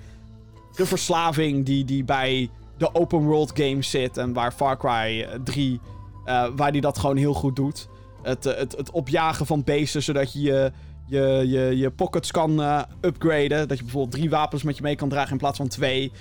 de 0.77 0.87
verslaving 0.87 1.65
die, 1.67 1.85
die 1.85 2.05
bij 2.05 2.51
de 2.79 2.95
open 2.95 3.19
world 3.19 3.51
games 3.55 3.91
zit. 3.91 4.17
En 4.17 4.33
waar 4.33 4.53
Far 4.53 4.77
Cry 4.79 5.23
eh, 5.23 5.39
3, 5.45 5.81
eh, 6.25 6.47
waar 6.57 6.73
die 6.73 6.81
dat 6.81 6.99
gewoon 6.99 7.17
heel 7.17 7.35
goed 7.35 7.57
doet. 7.57 7.89
Het, 8.23 8.45
het, 8.45 8.77
het 8.77 8.91
opjagen 8.91 9.47
van 9.47 9.65
beesten, 9.65 10.03
zodat 10.03 10.33
je 10.33 10.41
je, 10.41 10.73
je, 11.07 11.45
je, 11.47 11.77
je 11.77 11.91
pockets 11.91 12.31
kan 12.31 12.63
eh, 12.63 12.83
upgraden. 13.01 13.69
Dat 13.69 13.77
je 13.79 13.83
bijvoorbeeld 13.85 14.15
drie 14.15 14.31
wapens 14.31 14.63
met 14.63 14.77
je 14.77 14.83
mee 14.83 14.97
kan 14.97 15.09
dragen 15.09 15.31
in 15.33 15.39
plaats 15.39 15.57
van 15.57 15.69
twee. 15.69 16.13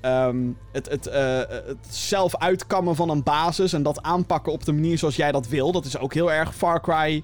Ehm, 0.00 0.36
het, 0.72 0.88
het, 0.90 1.06
eh, 1.06 1.38
het 1.48 1.86
zelf 1.88 2.36
uitkammen 2.36 2.96
van 2.96 3.08
een 3.10 3.22
basis 3.22 3.72
en 3.72 3.82
dat 3.82 4.02
aanpakken 4.02 4.52
op 4.52 4.64
de 4.64 4.72
manier 4.72 4.98
zoals 4.98 5.16
jij 5.16 5.32
dat 5.32 5.48
wil. 5.48 5.72
Dat 5.72 5.84
is 5.84 5.98
ook 5.98 6.14
heel 6.14 6.32
erg 6.32 6.54
Far 6.54 6.80
Cry 6.80 7.22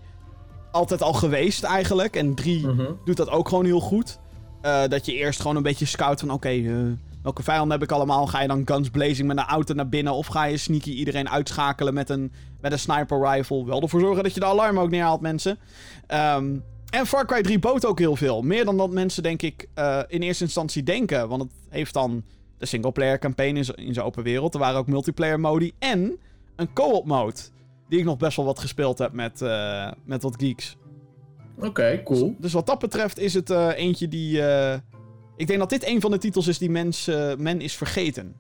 altijd 0.73 1.03
al 1.03 1.13
geweest 1.13 1.63
eigenlijk. 1.65 2.17
En 2.17 2.35
3 2.35 2.67
Mhm. 2.67 2.85
doet 3.05 3.17
dat 3.17 3.31
ook 3.31 3.49
gewoon 3.49 3.65
heel 3.65 3.81
goed. 3.81 4.19
Eh, 4.61 4.83
dat 4.89 5.07
je 5.07 5.15
eerst 5.15 5.41
gewoon 5.41 5.57
een 5.57 5.63
beetje 5.63 5.85
scout 5.87 6.21
van 6.21 6.31
oké, 6.31 6.63
welke 7.23 7.43
vijanden 7.43 7.71
heb 7.73 7.83
ik 7.83 7.93
allemaal? 7.95 8.27
Ga 8.27 8.41
je 8.43 8.49
dan 8.49 8.63
guns 8.65 8.91
blazing 8.91 9.29
met 9.29 9.37
een 9.39 9.45
auto 9.45 9.75
naar 9.75 9.89
binnen? 9.89 10.13
Of 10.13 10.27
ga 10.27 10.45
je 10.45 10.57
sneaky 10.57 10.91
iedereen 10.91 11.29
uitschakelen 11.31 11.95
met 11.95 12.09
een, 12.11 12.33
met 12.61 12.73
een 12.73 12.79
sniper 12.79 13.31
rifle? 13.31 13.65
Wel 13.65 13.83
ervoor 13.83 14.01
zorgen 14.01 14.23
dat 14.23 14.35
je 14.35 14.41
de 14.41 14.47
alarm 14.47 14.79
ook 14.79 14.91
neerhaalt, 14.91 15.21
mensen. 15.21 15.59
Ehm, 16.07 16.57
en 16.91 17.07
Far 17.07 17.27
Cry 17.27 17.43
3 17.43 17.59
bood 17.59 17.85
ook 17.87 17.99
heel 17.99 18.17
veel. 18.17 18.43
Meer 18.43 18.65
dan 18.65 18.77
dat 18.77 18.91
mensen, 18.91 19.23
denk 19.23 19.43
ik, 19.43 19.67
eh, 19.75 20.01
in 20.09 20.23
eerste 20.23 20.45
instantie 20.45 20.83
denken. 20.83 21.29
Want 21.29 21.43
het 21.43 21.53
heeft 21.69 21.93
dan 21.95 22.25
de 22.59 22.67
singleplayer 22.67 23.19
campaign 23.19 23.57
in 23.57 23.65
in 23.75 23.95
zijn 23.95 24.07
open 24.07 24.23
wereld. 24.23 24.55
Er 24.55 24.61
waren 24.61 24.79
ook 24.79 24.87
multiplayer 24.87 25.41
modi 25.41 25.73
en 25.79 26.19
een 26.57 26.73
co-op 26.73 27.07
mode. 27.07 27.37
Die 27.89 27.99
ik 27.99 28.05
nog 28.05 28.17
best 28.17 28.37
wel 28.37 28.47
wat 28.47 28.59
gespeeld 28.59 28.99
heb 28.99 29.13
met, 29.13 29.43
eh, 29.43 29.91
met 30.05 30.23
wat 30.23 30.37
geeks. 30.39 30.77
Oké, 31.59 32.01
cool. 32.05 32.35
Dus 32.39 32.53
wat 32.53 32.67
dat 32.67 32.79
betreft 32.79 33.19
is 33.19 33.35
het 33.35 33.51
eh, 33.51 33.69
eentje 33.77 34.09
die... 34.09 34.39
ik 35.37 35.47
denk 35.47 35.59
dat 35.59 35.71
dit 35.71 35.87
een 35.87 36.01
van 36.01 36.11
de 36.11 36.19
titels 36.19 36.47
is 36.47 36.59
die 36.59 36.71
mens, 36.71 37.11
men 37.39 37.61
is 37.61 37.77
vergeten. 37.77 38.37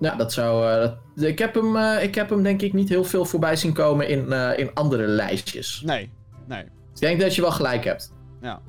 Ja, 0.00 0.14
dat 0.14 0.32
zou. 0.32 0.80
dat- 1.14 1.24
ik, 1.24 1.38
heb 1.38 1.54
hem, 1.54 1.76
ik 1.76 2.14
heb 2.14 2.30
hem 2.30 2.42
denk 2.42 2.62
ik 2.62 2.72
niet 2.72 2.88
heel 2.88 3.04
veel 3.04 3.24
voorbij 3.24 3.56
zien 3.56 3.72
komen 3.72 4.08
in, 4.08 4.32
in 4.56 4.74
andere 4.74 5.06
lijstjes. 5.06 5.82
Nee, 5.84 6.10
nee. 6.48 6.64
Ik 7.00 7.06
denk 7.06 7.20
dat 7.20 7.34
je 7.34 7.40
wel 7.40 7.50
gelijk 7.50 7.84
hebt. 7.84 8.12
Ja. 8.42 8.60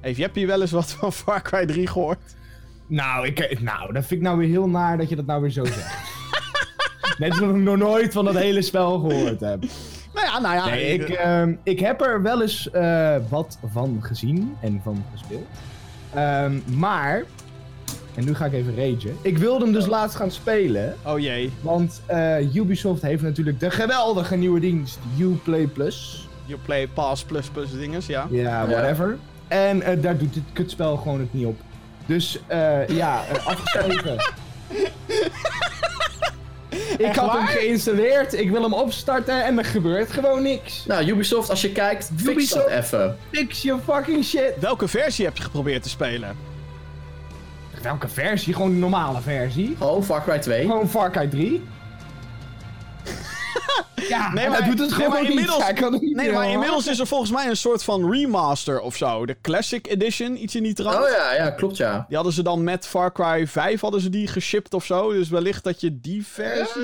Heeft 0.00 0.18
Jeppie 0.18 0.46
wel 0.46 0.60
eens 0.60 0.70
wat 0.70 0.90
van 0.92 1.12
Far 1.12 1.42
Cry 1.42 1.66
3 1.66 1.86
gehoord? 1.86 2.18
Nou, 2.86 3.26
ik, 3.26 3.60
nou, 3.60 3.92
dat 3.92 4.06
vind 4.06 4.20
ik 4.20 4.26
nou 4.26 4.38
weer 4.38 4.48
heel 4.48 4.68
naar 4.68 4.98
dat 4.98 5.08
je 5.08 5.16
dat 5.16 5.26
nou 5.26 5.40
weer 5.40 5.50
zo 5.50 5.64
zegt. 5.64 5.98
Net 7.18 7.30
alsof 7.30 7.48
ik 7.50 7.56
nog 7.56 7.76
nooit 7.76 8.12
van 8.12 8.24
dat 8.24 8.34
hele 8.34 8.62
spel 8.62 8.98
gehoord 8.98 9.40
heb. 9.40 9.60
Nou 10.14 10.26
ja, 10.26 10.40
nou 10.40 10.54
ja. 10.54 10.64
Nee, 10.64 10.92
ik, 10.92 11.08
ehm, 11.08 11.54
ik 11.62 11.80
heb 11.80 12.00
er 12.00 12.22
wel 12.22 12.42
eens 12.42 12.70
eh, 12.70 13.16
wat 13.28 13.58
van 13.72 13.98
gezien 14.00 14.56
en 14.60 14.80
van 14.84 15.04
gespeeld. 15.12 15.46
Ehm, 16.14 16.58
maar, 16.78 17.24
en 18.14 18.24
nu 18.24 18.34
ga 18.34 18.44
ik 18.44 18.52
even 18.52 18.76
ragen. 18.76 19.16
Ik 19.22 19.38
wilde 19.38 19.64
hem 19.64 19.72
dus 19.72 19.86
laatst 19.86 20.16
gaan 20.16 20.30
spelen. 20.30 20.96
Oh 21.04 21.18
jee. 21.18 21.52
Want 21.60 22.02
eh, 22.06 22.54
Ubisoft 22.54 23.02
heeft 23.02 23.22
natuurlijk 23.22 23.60
de 23.60 23.70
geweldige 23.70 24.36
nieuwe 24.36 24.60
dienst 24.60 24.98
Uplay 25.18 25.66
Plus. 25.66 26.28
You 26.50 26.62
play 26.62 26.88
pass 26.88 27.24
plus 27.24 27.48
plus 27.48 27.70
dinges, 27.72 28.06
ja. 28.06 28.26
Ja, 28.30 28.66
whatever. 28.66 29.18
En 29.48 29.82
eh, 29.82 30.02
daar 30.02 30.16
doet 30.16 30.34
dit 30.34 30.42
kutspel 30.52 30.96
gewoon 30.96 31.20
het 31.20 31.32
niet 31.32 31.46
op. 31.46 31.60
Dus 32.06 32.40
eh, 32.46 32.88
ja, 32.88 33.22
eh, 33.32 33.46
afgeschreven. 33.46 34.14
ik 36.98 37.06
Echt 37.06 37.16
had 37.16 37.32
hem 37.32 37.46
geïnstalleerd, 37.46 38.32
ik 38.32 38.50
wil 38.50 38.62
hem 38.62 38.72
opstarten 38.72 39.44
en 39.44 39.58
er 39.58 39.64
gebeurt 39.64 40.12
gewoon 40.12 40.42
niks. 40.42 40.84
Nou, 40.86 41.04
Ubisoft, 41.06 41.50
als 41.50 41.60
je 41.60 41.72
kijkt, 41.72 42.10
fix 42.16 42.30
Ubisoft? 42.30 42.68
dat 42.68 42.78
even. 42.78 43.16
Fix 43.30 43.62
your 43.62 43.80
fucking 43.82 44.24
shit. 44.24 44.52
Welke 44.60 44.88
versie 44.88 45.24
heb 45.24 45.36
je 45.36 45.42
geprobeerd 45.42 45.82
te 45.82 45.88
spelen? 45.88 46.36
Welke 47.82 48.08
versie? 48.08 48.54
Gewoon 48.54 48.70
de 48.70 48.76
normale 48.76 49.20
versie. 49.20 49.76
Oh, 49.78 50.02
Far 50.02 50.22
Cry 50.22 50.38
2. 50.38 50.60
Gewoon 50.60 50.88
Far 50.88 51.10
Cry 51.10 51.26
3. 51.26 51.62
Ja, 54.10 54.32
Nee, 54.32 54.48
maar- 54.48 54.58
hij 54.58 54.68
doet 54.68 54.78
het 54.78 54.88
nee, 54.88 54.98
gewoon 54.98 55.12
maar 55.22 55.30
inmiddels- 55.30 55.62
Hij 55.64 55.72
kan 55.72 55.92
het 55.92 56.02
niet 56.02 56.16
Nee, 56.16 56.32
maar 56.32 56.50
inmiddels 56.50 56.86
is 56.86 56.98
er 56.98 57.06
volgens 57.06 57.30
mij 57.30 57.48
een 57.48 57.56
soort 57.56 57.84
van 57.84 58.10
remaster 58.12 58.80
of 58.80 58.96
zo. 58.96 59.26
De 59.26 59.36
Classic 59.42 59.86
Edition, 59.86 60.42
iets 60.42 60.54
in 60.54 60.62
die 60.62 60.74
trant. 60.74 60.96
Oh 61.04 61.08
ja, 61.10 61.34
ja, 61.34 61.50
klopt 61.50 61.76
ja. 61.76 62.04
Die 62.08 62.16
hadden 62.16 62.34
ze 62.34 62.42
dan 62.42 62.64
met 62.64 62.86
Far 62.86 63.12
Cry 63.12 63.46
5 63.46 63.80
hadden 63.80 64.00
ze 64.00 64.10
die 64.10 64.26
geshipped 64.26 64.74
of 64.74 64.84
zo. 64.84 65.12
Dus 65.12 65.28
wellicht 65.28 65.64
dat 65.64 65.80
je 65.80 66.00
die 66.00 66.26
versie... 66.26 66.82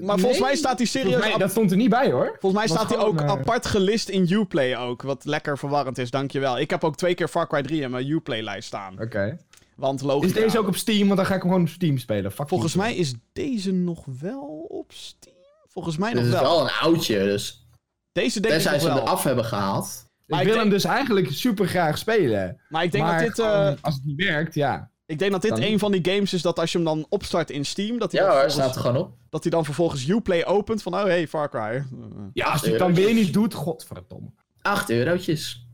maar 0.00 0.18
volgens 0.18 0.38
nee. 0.40 0.48
mij 0.48 0.56
staat 0.56 0.78
die 0.78 0.86
serieus... 0.86 1.10
Volgens 1.12 1.24
mij, 1.24 1.34
ap- 1.34 1.40
dat 1.40 1.50
stond 1.50 1.70
er 1.70 1.76
niet 1.76 1.90
bij 1.90 2.10
hoor. 2.10 2.36
volgens 2.40 2.52
mij 2.52 2.68
was 2.68 2.76
staat 2.76 2.88
die 2.88 2.98
ook 3.06 3.20
eh, 3.20 3.28
apart 3.30 3.66
gelist 3.66 4.08
in 4.08 4.30
Uplay 4.32 4.76
ook. 4.76 5.02
Wat 5.02 5.24
lekker 5.24 5.58
verwarrend 5.58 5.98
is, 5.98 6.10
dankjewel. 6.10 6.58
Ik 6.58 6.70
heb 6.70 6.84
ook 6.84 6.96
twee 6.96 7.14
keer 7.14 7.28
Far 7.28 7.46
Cry 7.46 7.62
3 7.62 7.80
in 7.82 7.90
mijn 7.90 8.10
Uplay-lijst 8.10 8.66
staan. 8.66 8.96
Oké. 9.00 9.38
Want 9.76 10.02
logisch. 10.02 10.28
Is 10.28 10.34
deze 10.34 10.58
ook 10.58 10.66
op 10.66 10.76
Steam? 10.76 11.04
Want 11.06 11.16
dan 11.16 11.26
ga 11.26 11.34
ik 11.34 11.40
hem 11.42 11.50
gewoon 11.50 11.66
op 11.66 11.72
Steam 11.72 11.98
spelen. 11.98 12.32
Fuck 12.32 12.48
Volgens 12.48 12.74
mij 12.74 12.96
is 12.96 13.14
deze 13.32 13.72
nog 13.72 14.04
wel 14.20 14.66
op 14.68 14.92
Steam. 14.92 15.36
Volgens 15.78 15.96
mij 15.98 16.12
nog 16.12 16.24
is 16.24 16.30
wel. 16.30 16.42
wel 16.42 16.60
een 16.60 16.70
oudje, 16.80 17.18
dus. 17.18 17.68
Deze 18.12 18.40
denk 18.40 18.54
ik 18.54 18.60
Tenzij 18.60 18.78
ze 18.78 18.86
hem 18.86 18.94
wel. 18.94 19.04
eraf 19.04 19.22
hebben 19.22 19.44
gehaald. 19.44 20.04
Maar 20.26 20.40
ik 20.40 20.46
ik 20.46 20.52
wil 20.52 20.60
denk- 20.60 20.60
hem 20.60 20.68
dus 20.70 20.84
eigenlijk 20.84 21.28
super 21.30 21.66
graag 21.68 21.98
spelen. 21.98 22.60
Maar 22.68 22.82
ik 22.84 22.92
denk 22.92 23.04
maar 23.04 23.18
dat 23.18 23.26
dit, 23.26 23.44
gewoon, 23.46 23.66
eh, 23.66 23.82
als 23.82 23.94
het 23.94 24.04
niet 24.04 24.24
werkt, 24.24 24.54
ja. 24.54 24.90
ik 25.06 25.18
denk 25.18 25.32
dat 25.32 25.42
dit 25.42 25.50
Dan- 25.50 25.62
een 25.62 25.78
van 25.78 25.92
die 25.92 26.12
games 26.14 26.32
is 26.32 26.42
dat 26.42 26.58
als 26.58 26.72
je 26.72 26.78
hem 26.78 26.86
dan 26.86 27.06
opstart 27.08 27.50
in 27.50 27.64
Steam, 27.64 27.98
dat 27.98 28.12
hij, 28.12 28.20
Ja 28.22 28.40
dan, 28.40 28.50
staat 28.50 28.74
er 28.74 28.80
gewoon 28.80 28.96
op. 28.96 29.14
dat 29.30 29.42
hij 29.42 29.50
dan 29.52 29.64
vervolgens 29.64 30.08
Uplay 30.08 30.44
opent 30.44 30.82
van, 30.82 30.94
oh 30.94 31.02
hey, 31.02 31.28
Far 31.28 31.48
Cry. 31.50 31.84
Ja, 32.32 32.46
als 32.46 32.60
hij 32.60 32.70
het 32.70 32.78
dan 32.78 32.94
weer 32.94 33.14
niet 33.14 33.32
doet, 33.32 33.54
godverdomme. 33.54 34.28
8 34.62 34.90
eurotjes. 34.90 35.66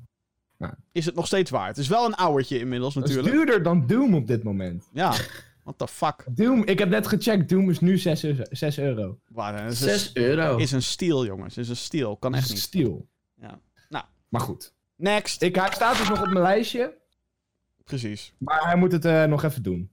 Is 0.93 1.05
het 1.07 1.15
nog 1.15 1.27
steeds 1.27 1.51
waard? 1.51 1.69
Het 1.69 1.79
is 1.85 1.89
wel 1.89 2.05
een 2.07 2.15
ouwertje 2.15 2.59
inmiddels 2.59 2.95
Dat 2.95 3.03
is 3.09 3.15
natuurlijk. 3.15 3.37
duurder 3.37 3.63
dan 3.63 3.87
Doom 3.87 4.15
op 4.15 4.27
dit 4.27 4.43
moment. 4.43 4.89
Ja, 4.93 5.13
what 5.65 5.79
the 5.79 5.89
fuck. 5.89 6.25
Doom, 6.31 6.65
ik 6.65 6.79
heb 6.79 6.89
net 6.89 7.07
gecheckt, 7.07 7.49
Doom 7.49 7.71
is 7.71 7.81
nu 7.81 7.99
6 7.99 8.25
euro. 8.25 8.43
6 8.51 8.79
euro. 8.79 9.19
Waar, 9.29 9.55
eh, 9.55 9.67
is, 9.67 9.79
6 9.79 10.15
euro. 10.15 10.57
is 10.57 10.73
een 10.73 10.83
steal, 10.83 11.27
jongens. 11.27 11.57
Is 11.57 11.69
een 11.69 11.77
steal. 11.77 12.17
Kan 12.17 12.35
echt 12.35 12.45
is 12.45 12.51
niet. 12.51 12.59
Steel. 12.59 13.09
Ja. 13.41 13.61
Nou. 13.89 14.05
Maar 14.29 14.41
goed. 14.41 14.75
Next. 14.97 15.43
Ik, 15.43 15.55
hij 15.55 15.71
staat 15.73 15.99
dus 15.99 16.09
nog 16.09 16.21
op 16.21 16.27
mijn 16.29 16.43
lijstje, 16.43 16.99
Precies. 17.85 18.35
maar 18.39 18.65
hij 18.65 18.77
moet 18.77 18.93
het 18.93 19.05
eh, 19.05 19.25
nog 19.25 19.43
even 19.43 19.63
doen. 19.63 19.91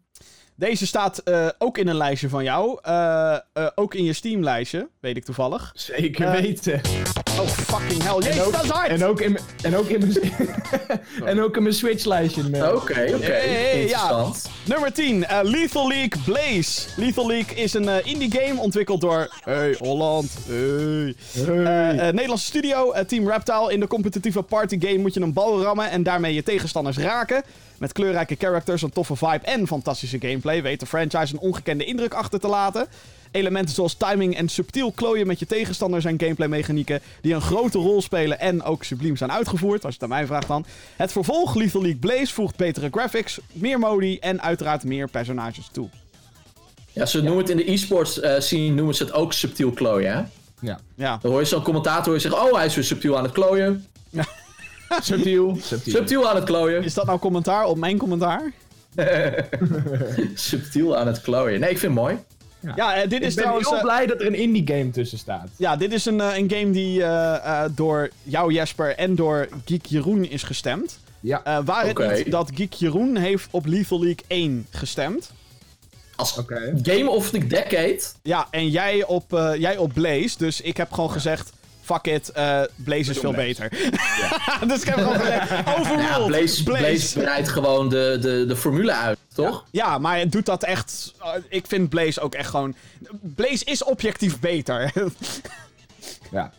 Deze 0.56 0.88
staat 0.88 1.18
eh, 1.18 1.48
ook 1.58 1.78
in 1.78 1.88
een 1.88 1.96
lijstje 1.98 2.30
van 2.30 2.44
jou. 2.44 2.80
Eh, 2.82 3.34
eh, 3.54 3.68
ook 3.76 3.94
in 3.96 4.04
je 4.04 4.14
Steam-lijstje, 4.14 4.90
weet 5.00 5.18
ik 5.18 5.26
toevallig. 5.26 5.72
Zeker 5.76 6.32
weten. 6.32 6.82
Oh, 7.40 7.48
fucking 7.48 8.04
hell. 8.04 8.16
Jezus, 8.18 8.36
En 8.38 8.42
ook, 8.46 8.52
dat 8.52 8.64
is 8.64 8.70
hard! 8.70 8.90
en 8.90 9.06
ook 9.06 9.22
in, 9.22 9.32
mijn- 9.32 9.44
en 9.64 9.76
ook 9.78 9.88
in 9.88 10.00
mijn, 10.00 10.20
en 11.30 11.42
ook 11.42 11.56
in 11.58 11.64
mijn 11.64 11.76
Switch-lijstje. 11.76 12.42
Oké, 12.44 12.74
oké. 12.76 13.24
Hey, 13.26 13.78
ja. 13.78 13.82
Interessant. 13.82 14.50
Nummer 14.66 14.94
10, 14.94 15.26
eh, 15.26 15.40
Lethal 15.44 15.88
League 15.88 16.22
Blaze. 16.26 16.88
Lethal 16.98 17.28
League 17.28 17.56
is 17.58 17.74
een 17.74 17.90
eh, 17.90 18.06
indie 18.06 18.32
game 18.42 18.60
ontwikkeld 18.62 19.02
door... 19.02 19.34
Hey, 19.44 19.76
Holland. 19.80 20.32
Hey. 20.48 21.16
Eh, 21.36 21.90
eh, 22.08 22.14
Nederlandse 22.14 22.46
studio, 22.46 22.94
Team 23.08 23.30
Reptile. 23.30 23.74
In 23.74 23.80
de 23.80 23.88
competitieve 23.88 24.42
party 24.42 24.78
game 24.80 24.98
moet 24.98 25.14
je 25.14 25.22
een 25.22 25.34
bal 25.34 25.62
rammen 25.62 25.90
en 25.90 26.04
daarmee 26.04 26.34
je 26.34 26.44
tegenstanders 26.44 26.98
raken. 26.98 27.44
Met 27.82 27.92
kleurrijke 27.92 28.36
characters, 28.40 28.82
een 28.82 28.92
toffe 28.92 29.16
vibe 29.16 29.40
en 29.46 29.68
fantastische 29.68 30.20
gameplay 30.20 30.62
weet 30.62 30.80
de 30.80 30.86
franchise 30.86 31.34
een 31.34 31.40
ongekende 31.40 31.86
indruk 31.86 32.14
achter 32.14 32.40
te 32.40 32.48
laten. 32.48 32.88
Elementen 33.32 33.76
zoals 33.76 33.94
timing 33.94 34.36
en 34.36 34.50
subtiel 34.50 34.92
klooien 34.92 35.28
met 35.28 35.40
je 35.40 35.46
tegenstander 35.46 36.02
zijn 36.02 36.20
gameplay 36.20 36.48
mechanieken 36.48 37.02
die 37.22 37.34
een 37.34 37.42
grote 37.42 37.78
rol 37.78 38.02
spelen 38.02 38.40
en 38.40 38.64
ook 38.64 38.84
subliem 38.84 39.16
zijn 39.16 39.32
uitgevoerd, 39.32 39.86
als 39.86 39.96
je 39.96 40.00
het 40.02 40.12
aan 40.12 40.18
mij 40.18 40.28
vraagt 40.28 40.48
dan. 40.48 40.66
Het 40.96 41.12
vervolg 41.12 41.56
Lethal 41.56 41.82
League 41.82 42.00
Blaze 42.00 42.34
voegt 42.34 42.56
betere 42.56 42.90
graphics, 42.92 43.40
meer 43.52 43.80
modi 43.80 44.20
en 44.20 44.42
uiteraard 44.42 44.84
meer 44.84 45.10
personages 45.10 45.70
toe. 45.72 45.90
Ja, 46.92 47.06
ze 47.06 47.22
noemen 47.22 47.38
het 47.38 47.50
in 47.50 47.58
de 47.58 47.72
e-sports 47.72 48.20
eh, 48.20 48.40
scene 48.40 48.76
noemen 48.76 48.96
ze 48.96 49.04
het 49.04 49.14
ook 49.14 49.34
subtiel 49.34 49.72
klooien, 49.72 50.14
hè? 50.14 50.24
Ja. 50.68 50.80
Ja, 50.96 51.18
Dan 51.22 51.32
hoor 51.32 51.40
je 51.40 51.46
zo'n 51.46 51.64
commentator 51.64 52.06
hoor 52.06 52.14
je 52.14 52.20
zeggen, 52.20 52.42
oh 52.42 52.56
hij 52.56 52.66
is 52.66 52.76
weer 52.76 52.84
subtiel 52.84 53.18
aan 53.18 53.24
het 53.24 53.34
klooien. 53.34 53.86
Subtiel. 55.02 55.58
Subtiel. 55.62 55.94
Subtiel 55.96 56.30
aan 56.30 56.36
het 56.36 56.46
klooien. 56.46 56.84
is 56.84 56.94
dat 56.94 57.06
nou 57.06 57.20
commentaar 57.20 57.66
op 57.66 57.78
mijn 57.78 57.98
commentaar? 57.98 58.52
subtiel 60.34 60.98
aan 60.98 61.08
het 61.08 61.22
klooien. 61.22 61.60
Nee, 61.60 61.70
ik 61.70 61.78
vind 61.78 61.94
het 61.94 62.02
mooi. 62.02 62.18
Ja, 62.76 62.96
eh, 62.96 63.10
dit 63.10 63.20
Ik 63.20 63.26
is 63.28 63.34
ben 63.34 63.44
trouwens... 63.44 63.68
heel 63.70 63.78
eh, 63.78 63.84
blij 63.84 64.06
dat 64.06 64.20
er 64.20 64.28
een 64.28 64.36
indie 64.36 64.68
game 64.68 64.90
tussen 64.90 65.18
staat. 65.18 65.48
Ja, 65.58 65.76
dit 65.76 65.94
is 65.94 66.06
een, 66.06 66.22
eh, 66.22 66.38
een 66.38 66.52
game 66.52 66.72
die 66.72 67.04
eh, 67.04 67.36
eh, 67.64 67.72
door 67.76 68.10
jou, 68.24 68.54
Jesper, 68.54 68.96
en 68.96 69.16
door 69.16 69.48
Geek 69.66 69.86
Jeroen 69.86 70.30
is 70.30 70.44
gestemd. 70.44 71.00
Ja, 71.20 71.42
Eh 71.44 71.60
waar 71.66 71.88
het 71.88 72.16
niet 72.16 72.32
dat 72.32 72.52
Geek 72.54 72.74
Jeroen 72.74 73.16
heeft 73.16 73.48
op 73.52 73.66
Lethal 73.66 74.00
League 74.00 74.24
1 74.28 74.68
gestemd. 74.70 75.32
Als 76.16 76.38
oké. 76.38 76.74
Game 76.84 77.10
of 77.10 77.30
the 77.30 77.48
Decade. 77.48 78.02
Ja, 78.22 78.48
en 78.52 78.70
jij 78.70 79.06
op, 79.06 79.34
eh, 79.34 79.56
jij 79.56 79.78
op 79.78 79.94
Blaze. 79.94 80.38
Dus 80.38 80.62
ik 80.62 80.78
heb 80.78 80.92
gewoon 80.92 81.12
gezegd, 81.12 81.54
fuck 81.94 82.08
it, 82.08 82.30
eh, 82.32 82.62
Blaze 82.76 83.12
is 83.12 83.18
veel 83.18 83.34
beter. 83.34 83.70
dus 84.68 84.82
ik 84.82 84.88
heb 84.88 84.96
gewoon 84.98 85.20
gezegd, 85.20 85.52
overruled, 85.80 86.06
Ja, 86.08 86.26
Blaze, 86.26 86.64
Blaze 86.64 87.20
breidt 87.20 87.50
gewoon 87.50 87.90
de, 87.90 88.18
de, 88.22 88.46
de 88.48 88.56
formule 88.56 88.92
uit, 88.94 89.18
toch? 89.34 89.66
Ja, 89.72 89.98
maar 89.98 90.20
het 90.20 90.32
doet 90.32 90.46
dat 90.46 90.64
echt... 90.64 91.14
eh, 91.20 91.30
ik 91.50 91.66
vind 91.68 91.90
Blaze 91.90 92.22
ook 92.22 92.34
echt 92.34 92.50
gewoon... 92.50 92.76
Blaze 93.22 93.66
is 93.66 93.84
objectief 93.84 94.40
beter. 94.40 94.92
Ja. 96.32 96.52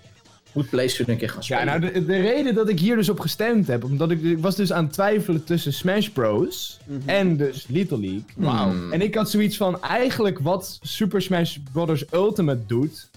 Moet 0.52 0.70
Blaze 0.70 1.04
een 1.06 1.16
keer 1.16 1.28
gaan 1.30 1.42
Ja, 1.46 1.58
spelen. 1.60 1.80
nou, 1.80 1.92
de, 1.92 2.04
de 2.06 2.20
reden 2.20 2.54
dat 2.54 2.68
ik 2.68 2.78
hier 2.80 2.96
dus 2.96 3.08
op 3.08 3.20
gestemd 3.20 3.66
heb, 3.66 3.84
omdat 3.84 4.10
ik, 4.10 4.22
ik 4.22 4.38
was 4.38 4.56
dus 4.56 4.72
aan 4.72 4.84
het 4.84 4.92
twijfelen 4.92 5.44
tussen 5.44 5.72
Smash 5.72 6.08
Bros. 6.08 6.78
en 7.06 7.36
dus 7.36 7.66
Little 7.68 8.00
League. 8.00 8.24
Wauw. 8.36 8.90
En 8.90 9.00
ik 9.02 9.14
had 9.14 9.30
zoiets 9.30 9.56
van, 9.56 9.82
eigenlijk 9.82 10.38
wat 10.38 10.78
Super 10.82 11.22
Smash 11.22 11.56
Bros. 11.72 12.04
Ultimate 12.12 12.66
doet, 12.66 13.08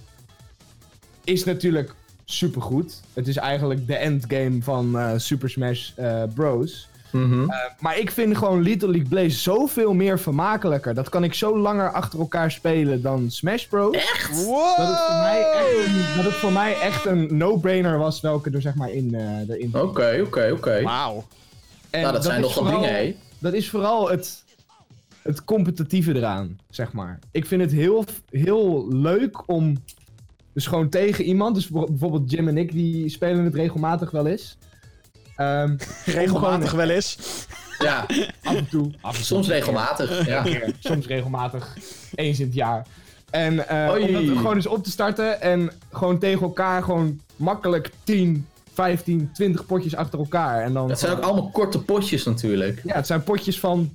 is 1.23 1.43
natuurlijk 1.43 1.93
supergoed. 2.25 3.01
Het 3.13 3.27
is 3.27 3.37
eigenlijk 3.37 3.87
de 3.87 3.95
endgame 3.95 4.57
van 4.61 4.99
eh, 4.99 5.11
Super 5.17 5.49
Smash 5.49 5.91
eh, 5.95 6.23
Bros. 6.33 6.87
Mhm. 7.11 7.49
Eh, 7.49 7.57
maar 7.79 7.97
ik 7.97 8.11
vind 8.11 8.37
gewoon 8.37 8.61
Little 8.61 8.89
League 8.89 9.07
Blaze 9.09 9.39
zoveel 9.39 9.93
meer 9.93 10.19
vermakelijker. 10.19 10.93
Dat 10.93 11.09
kan 11.09 11.23
ik 11.23 11.33
zo 11.33 11.57
langer 11.57 11.91
achter 11.91 12.19
elkaar 12.19 12.51
spelen 12.51 13.01
dan 13.01 13.31
Smash 13.31 13.65
Bros. 13.65 14.27
Wow! 14.45 14.77
Dat 14.77 14.87
het 14.87 14.99
voor 14.99 15.15
mij 15.15 15.51
echt 15.51 15.85
een, 15.85 16.15
dat 16.15 16.25
het 16.25 16.33
voor 16.33 16.51
mij 16.51 16.79
echt 16.79 17.05
een 17.05 17.37
no-brainer 17.37 17.97
was 17.97 18.21
welke 18.21 18.49
er 18.49 18.61
zeg 18.61 18.75
maar 18.75 18.91
in, 18.91 19.15
eh 19.15 19.49
erin 19.49 19.69
zit. 19.73 19.81
Oké, 19.81 20.21
oké, 20.25 20.51
oké. 20.53 20.81
Wauw. 20.81 21.25
En 21.89 22.01
Nou, 22.01 22.13
dat 22.13 22.23
zijn 22.23 22.41
nogal 22.41 22.63
dingen, 22.63 22.95
hè? 22.95 23.15
Dat 23.39 23.53
is 23.53 23.69
vooral 23.69 24.09
het, 24.09 24.43
het 25.21 25.43
competitieve 25.43 26.15
eraan, 26.15 26.59
zeg 26.69 26.91
maar. 26.93 27.19
Ik 27.31 27.45
vind 27.45 27.61
het 27.61 27.71
heel, 27.71 28.05
heel 28.29 28.93
leuk 28.93 29.49
om 29.49 29.77
dus 30.55 30.67
gewoon 30.67 30.89
tegen 30.89 31.23
iemand, 31.23 31.55
dus 31.55 31.67
bijvo- 31.67 31.87
bijvoorbeeld 31.89 32.31
Jim 32.31 32.47
en 32.47 32.57
ik, 32.57 32.71
die 32.71 33.09
spelen 33.09 33.43
het 33.45 33.55
regelmatig 33.55 34.11
wel 34.11 34.27
eens. 34.27 34.57
Ehm, 35.35 35.75
Regelmatig 36.05 36.71
wel 36.71 36.89
eens. 36.89 37.17
Ja, 37.77 38.05
af 38.43 38.55
en 38.55 38.67
toe. 38.69 38.91
Af 39.01 39.11
en 39.11 39.15
toe 39.17 39.25
soms 39.25 39.47
regelmatig. 39.47 40.25
Ja. 40.27 40.43
Soms 40.79 41.07
regelmatig. 41.07 41.77
Eens 42.15 42.39
in 42.39 42.45
het 42.45 42.55
jaar. 42.55 42.85
En 43.29 43.67
eh 43.67 43.95
om 44.01 44.13
dat 44.13 44.37
gewoon 44.37 44.55
eens 44.55 44.67
op 44.67 44.83
te 44.83 44.89
starten 44.91 45.41
en 45.41 45.71
gewoon 45.91 46.19
tegen 46.19 46.41
elkaar 46.41 46.83
gewoon 46.83 47.19
makkelijk 47.35 47.89
10, 48.03 48.47
15, 48.73 49.29
20 49.33 49.65
potjes 49.65 49.95
achter 49.95 50.19
elkaar. 50.19 50.61
En 50.61 50.73
dan 50.73 50.89
Het 50.89 50.99
zijn 50.99 51.11
ook 51.17 51.23
allemaal 51.23 51.49
korte 51.49 51.79
potjes 51.83 52.23
natuurlijk. 52.23 52.81
Ja, 52.83 52.95
het 52.95 53.07
zijn 53.07 53.23
potjes 53.23 53.59
van 53.59 53.91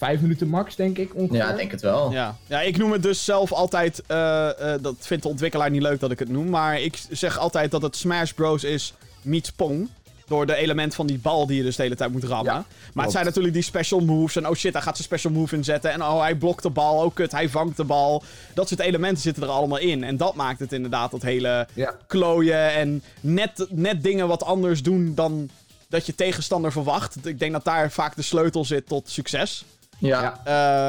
5 0.00 0.20
minuten 0.20 0.48
max, 0.48 0.76
denk 0.76 0.98
ik 0.98 1.14
ongeveer. 1.14 1.36
Ja, 1.36 1.50
ik 1.50 1.56
denk 1.56 1.70
het 1.70 1.80
wel. 1.80 2.10
Ja. 2.12 2.36
ja, 2.46 2.60
ik 2.60 2.76
noem 2.76 2.92
het 2.92 3.02
dus 3.02 3.24
zelf 3.24 3.52
altijd... 3.52 4.02
eh, 4.06 4.74
eh, 4.74 4.82
dat 4.82 4.94
vindt 4.98 5.22
de 5.22 5.28
ontwikkelaar 5.28 5.70
niet 5.70 5.82
leuk 5.82 6.00
dat 6.00 6.10
ik 6.10 6.18
het 6.18 6.28
noem. 6.28 6.48
Maar 6.48 6.80
ik 6.80 6.98
zeg 7.10 7.38
altijd 7.38 7.70
dat 7.70 7.82
het 7.82 7.96
Smash 7.96 8.30
Bros. 8.32 8.64
is 8.64 8.94
meets 9.22 9.50
Pong. 9.52 9.88
Door 10.26 10.46
de 10.46 10.54
element 10.54 10.94
van 10.94 11.06
die 11.06 11.18
bal 11.18 11.46
die 11.46 11.56
je 11.56 11.62
dus 11.62 11.76
de 11.76 11.82
hele 11.82 11.94
tijd 11.94 12.12
moet 12.12 12.24
rammen. 12.24 12.52
Ja, 12.52 12.64
maar 12.94 13.04
het 13.04 13.12
zijn 13.12 13.24
natuurlijk 13.24 13.54
die 13.54 13.62
special 13.62 14.00
moves. 14.00 14.36
En 14.36 14.48
oh 14.48 14.54
shit, 14.54 14.72
hij 14.72 14.82
gaat 14.82 14.94
zijn 14.96 15.08
special 15.08 15.32
move 15.32 15.56
inzetten. 15.56 15.92
En 15.92 16.02
oh, 16.02 16.20
hij 16.20 16.34
blokt 16.34 16.62
de 16.62 16.70
bal. 16.70 17.04
Oh 17.04 17.14
kut, 17.14 17.32
hij 17.32 17.48
vangt 17.48 17.76
de 17.76 17.84
bal. 17.84 18.22
Dat 18.54 18.68
soort 18.68 18.80
elementen 18.80 19.22
zitten 19.22 19.42
er 19.42 19.48
allemaal 19.48 19.78
in. 19.78 20.04
En 20.04 20.16
dat 20.16 20.34
maakt 20.34 20.60
het 20.60 20.72
inderdaad 20.72 21.10
dat 21.10 21.22
hele 21.22 21.66
Ja. 21.74 21.94
klooien. 22.06 22.72
En 22.72 23.02
net, 23.20 23.66
net 23.70 24.02
dingen 24.02 24.28
wat 24.28 24.44
anders 24.44 24.82
doen 24.82 25.14
dan 25.14 25.50
dat 25.88 26.06
je 26.06 26.14
tegenstander 26.14 26.72
verwacht. 26.72 27.26
Ik 27.26 27.38
denk 27.38 27.52
dat 27.52 27.64
daar 27.64 27.90
vaak 27.90 28.16
de 28.16 28.22
sleutel 28.22 28.64
zit 28.64 28.86
tot 28.86 29.10
succes. 29.10 29.64
Ja. 30.00 30.22
Ja. 30.22 30.40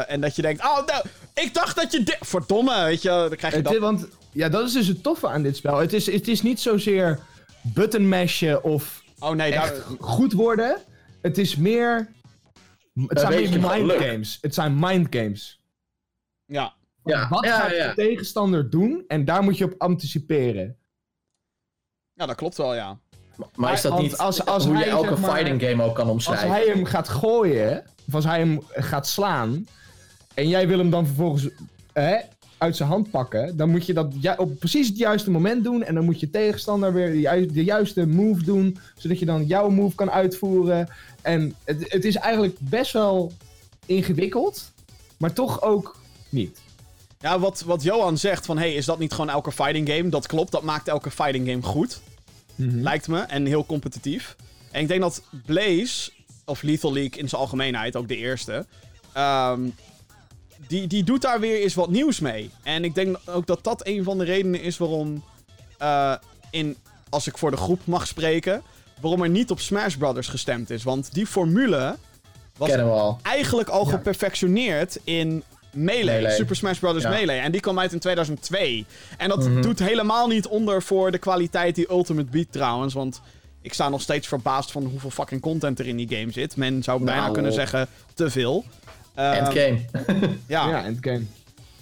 Eh, 0.07 0.13
en 0.13 0.21
dat 0.21 0.35
je 0.35 0.41
denkt, 0.41 0.61
oh, 0.63 0.85
nou, 0.85 1.05
ik 1.33 1.53
dacht 1.53 1.75
dat 1.75 1.91
je 1.91 2.03
dit... 2.03 2.17
Verdomme, 2.19 2.83
weet 2.83 3.01
je, 3.01 3.09
dan 3.09 3.35
krijg 3.35 3.53
je 3.53 3.59
Het 3.59 3.63
dat... 3.63 3.73
is- 3.73 3.79
want 3.79 4.07
ja, 4.31 4.49
dat 4.49 4.67
is 4.67 4.73
dus 4.73 4.87
het 4.87 5.03
toffe 5.03 5.27
aan 5.27 5.41
dit 5.43 5.55
spel. 5.55 5.77
Het 5.77 5.93
is, 5.93 6.05
het 6.11 6.27
is 6.27 6.41
niet 6.41 6.59
zozeer 6.59 7.19
button 7.61 8.07
mashen 8.09 8.63
of 8.63 9.03
Oh 9.19 9.31
nee, 9.31 9.51
daar... 9.51 9.63
echt 9.63 9.83
goed 9.99 10.33
worden. 10.33 10.77
Het 11.21 11.37
is 11.37 11.55
meer... 11.55 12.11
Het 13.07 13.19
zijn 13.19 13.33
meer 13.49 13.59
mind 13.59 13.91
games. 13.91 14.37
Het 14.41 14.53
zijn 14.53 14.79
mind 14.79 15.07
games. 15.15 15.61
Ja. 16.45 16.73
Ja, 17.03 17.27
Wat 17.29 17.45
ja, 17.45 17.59
gaat 17.59 17.71
ja. 17.75 17.87
de 17.87 17.95
tegenstander 17.95 18.69
doen? 18.69 19.03
En 19.07 19.25
daar 19.25 19.43
moet 19.43 19.57
je 19.57 19.65
op 19.65 19.73
anticiperen. 19.77 20.77
ja, 22.13 22.25
dat 22.25 22.35
klopt 22.35 22.57
wel, 22.57 22.75
ja. 22.75 22.99
Maar 23.55 23.73
is 23.73 23.81
dat 23.81 23.99
niet 23.99 24.17
als- 24.17 24.45
als 24.45 24.65
hoe 24.65 24.73
je 24.77 24.79
hij, 24.83 24.89
elke 24.89 25.07
zeg 25.09 25.19
maar- 25.19 25.31
fighting 25.35 25.61
game 25.61 25.83
ook 25.83 25.95
kan 25.95 26.03
Als 26.05 26.13
omschrijven? 26.13 26.49
hij 26.51 26.65
hem 26.65 26.85
gaat 26.85 27.09
gooien, 27.09 27.83
of 28.07 28.15
als 28.15 28.25
hij 28.25 28.39
hem 28.39 28.61
gaat 28.69 29.07
slaan, 29.07 29.67
en 30.33 30.47
jij 30.47 30.67
wil 30.67 30.77
hem 30.77 30.89
dan 30.89 31.05
vervolgens 31.05 31.47
hè, 31.93 32.15
uit 32.57 32.75
zijn 32.75 32.89
hand 32.89 33.11
pakken, 33.11 33.57
dan 33.57 33.69
moet 33.69 33.85
je 33.85 33.93
dat 33.93 34.13
ju- 34.19 34.33
op 34.37 34.59
precies 34.59 34.87
het 34.87 34.97
juiste 34.97 35.31
moment 35.31 35.63
doen. 35.63 35.83
En 35.83 35.95
dan 35.95 36.05
moet 36.05 36.19
je 36.19 36.29
tegenstander 36.29 36.93
weer 36.93 37.11
de, 37.11 37.19
ju- 37.19 37.45
de 37.51 37.63
juiste 37.63 38.05
move 38.07 38.43
doen, 38.43 38.77
zodat 38.97 39.19
je 39.19 39.25
dan 39.25 39.45
jouw 39.45 39.69
move 39.69 39.95
kan 39.95 40.11
uitvoeren. 40.11 40.87
En 41.21 41.55
het, 41.63 41.91
het 41.93 42.05
is 42.05 42.15
eigenlijk 42.15 42.55
best 42.59 42.91
wel 42.93 43.31
ingewikkeld, 43.85 44.71
maar 45.17 45.33
toch 45.33 45.61
ook 45.61 45.95
niet. 46.29 46.59
Ja, 47.19 47.39
wat, 47.39 47.63
wat 47.65 47.83
Johan 47.83 48.17
zegt 48.17 48.45
van, 48.45 48.57
hey, 48.57 48.73
is 48.73 48.85
dat 48.85 48.99
niet 48.99 49.11
gewoon 49.13 49.29
elke 49.29 49.51
fighting 49.51 49.89
game? 49.89 50.09
Dat 50.09 50.27
klopt, 50.27 50.51
dat 50.51 50.63
maakt 50.63 50.87
elke 50.87 51.11
fighting 51.11 51.47
game 51.49 51.61
goed. 51.61 52.01
Lijkt 52.69 53.07
me. 53.07 53.19
En 53.19 53.45
heel 53.45 53.65
competitief. 53.65 54.35
En 54.71 54.81
ik 54.81 54.87
denk 54.87 55.01
dat 55.01 55.23
Blaze, 55.45 56.11
of 56.45 56.61
Lethal 56.61 56.93
League 56.93 57.19
in 57.19 57.29
zijn 57.29 57.41
algemeenheid, 57.41 57.95
ook 57.95 58.07
de 58.07 58.15
eerste... 58.17 58.65
ehm, 59.13 59.61
die, 60.67 60.87
die 60.87 61.03
doet 61.03 61.21
daar 61.21 61.39
weer 61.39 61.61
eens 61.61 61.73
wat 61.73 61.89
nieuws 61.89 62.19
mee. 62.19 62.49
En 62.63 62.83
ik 62.83 62.95
denk 62.95 63.17
ook 63.25 63.47
dat 63.47 63.63
dat 63.63 63.87
een 63.87 64.03
van 64.03 64.17
de 64.17 64.23
redenen 64.23 64.61
is 64.61 64.77
waarom... 64.77 65.23
eh, 65.77 66.15
in, 66.51 66.77
als 67.09 67.27
ik 67.27 67.37
voor 67.37 67.51
de 67.51 67.57
groep 67.57 67.85
mag 67.85 68.07
spreken... 68.07 68.61
waarom 69.01 69.21
er 69.21 69.29
niet 69.29 69.51
op 69.51 69.59
Smash 69.59 69.95
Brothers 69.95 70.27
gestemd 70.27 70.69
is. 70.69 70.83
Want 70.83 71.13
die 71.13 71.25
formule 71.27 71.95
was 72.57 72.69
eigenlijk 73.21 73.69
al 73.69 73.85
Ja. 73.85 73.91
geperfectioneerd 73.91 74.99
in 75.03 75.43
Melee, 75.73 76.03
Melee. 76.21 76.35
Super 76.35 76.55
Smash 76.55 76.77
Bros. 76.79 77.01
Ja. 77.01 77.09
Melee. 77.09 77.39
En 77.39 77.51
die 77.51 77.61
kwam 77.61 77.79
uit 77.79 77.91
in 77.93 77.99
2002. 77.99 78.85
En 79.17 79.29
dat 79.29 79.49
Mhm. 79.49 79.61
doet 79.61 79.79
helemaal 79.79 80.27
niet 80.27 80.47
onder 80.47 80.81
voor 80.83 81.11
de 81.11 81.17
kwaliteit 81.17 81.75
die 81.75 81.89
Ultimate 81.91 82.29
biedt 82.29 82.51
trouwens. 82.51 82.93
Want 82.93 83.21
ik 83.61 83.73
sta 83.73 83.89
nog 83.89 84.01
steeds 84.01 84.27
verbaasd 84.27 84.71
van 84.71 84.83
hoeveel 84.83 85.09
fucking 85.09 85.41
content 85.41 85.79
er 85.79 85.87
in 85.87 85.97
die 85.97 86.17
game 86.17 86.31
zit. 86.31 86.55
Men 86.55 86.83
zou 86.83 87.03
bijna 87.03 87.21
Nou. 87.21 87.33
kunnen 87.33 87.53
zeggen 87.53 87.87
te 88.13 88.29
veel. 88.29 88.65
Ehm, 89.15 89.33
Endgame. 89.33 89.79
ja, 90.47 90.69
Ja, 90.69 90.83
endgame. 90.85 91.23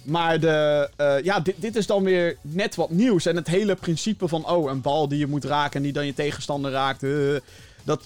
maar 0.02 0.40
de, 0.40 0.88
eh, 0.96 1.14
ja, 1.22 1.40
dit, 1.40 1.54
dit 1.58 1.76
is 1.76 1.86
dan 1.86 2.02
weer 2.04 2.36
net 2.40 2.74
wat 2.74 2.90
nieuws. 2.90 3.26
En 3.26 3.36
het 3.36 3.46
hele 3.46 3.74
principe 3.74 4.28
van, 4.28 4.48
oh, 4.48 4.70
een 4.70 4.80
bal 4.80 5.08
die 5.08 5.18
je 5.18 5.26
moet 5.26 5.44
raken 5.44 5.76
en 5.76 5.82
die 5.82 5.92
dan 5.92 6.06
je 6.06 6.14
tegenstander 6.14 6.70
raakt. 6.70 7.02
eh, 7.02 7.10
dat 7.84 8.02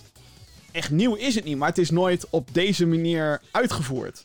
echt 0.72 0.90
nieuw 0.90 1.14
is 1.14 1.34
het 1.34 1.44
niet. 1.44 1.56
Maar 1.56 1.68
het 1.68 1.78
is 1.78 1.90
nooit 1.90 2.26
op 2.30 2.48
deze 2.52 2.86
manier 2.86 3.40
uitgevoerd. 3.50 4.24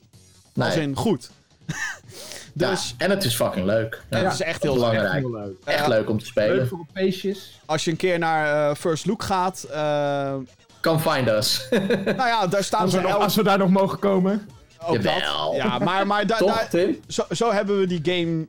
Als 0.58 0.76
Nee. 0.76 0.84
in 0.84 0.96
goed. 0.96 1.30
dus 2.54 2.90
Ja, 2.98 3.06
en 3.06 3.10
het 3.10 3.24
is 3.24 3.36
fucking 3.36 3.66
leuk. 3.66 4.02
Ja, 4.10 4.18
het 4.18 4.34
is 4.34 4.42
echt 4.42 4.64
heel 4.64 4.74
belangrijk. 4.74 5.12
Heel 5.14 5.32
leuk. 5.32 5.54
Echt 5.64 5.80
Ja. 5.80 5.88
leuk 5.88 6.10
om 6.10 6.18
te 6.20 6.24
Leuk 6.34 6.46
spelen. 6.46 6.68
voor 6.68 6.80
op 6.80 6.88
feestjes. 6.94 7.60
als 7.66 7.84
je 7.86 7.92
een 7.92 7.98
keer 7.98 8.20
naar 8.20 8.70
eh, 8.70 8.76
First 8.76 9.06
Look 9.06 9.24
gaat. 9.24 9.64
eh, 9.72 10.34
Come 10.82 11.00
find 11.00 11.28
us. 11.28 11.68
nou 12.06 12.16
ja, 12.28 12.48
daar 12.48 12.64
staan 12.64 12.82
Als 12.82 12.92
ze 12.92 12.98
we, 12.98 13.04
nog- 13.04 13.12
elk- 13.12 13.22
als 13.22 13.36
we 13.36 13.44
daar 13.44 13.58
nog 13.58 13.70
mogen 13.70 14.00
komen. 14.00 14.50
ook 14.86 15.04
dat. 15.04 15.14
Jawel. 15.14 15.56
Ja, 15.56 15.80
maar, 15.80 16.08
maar 16.08 16.28
da- 16.28 16.38
Toch, 16.38 16.56
daar- 16.56 16.70
Tim? 16.70 17.00
zo, 17.08 17.24
zo 17.32 17.52
hebben 17.52 17.80
we 17.80 17.88
die 18.00 18.02
game 18.04 18.48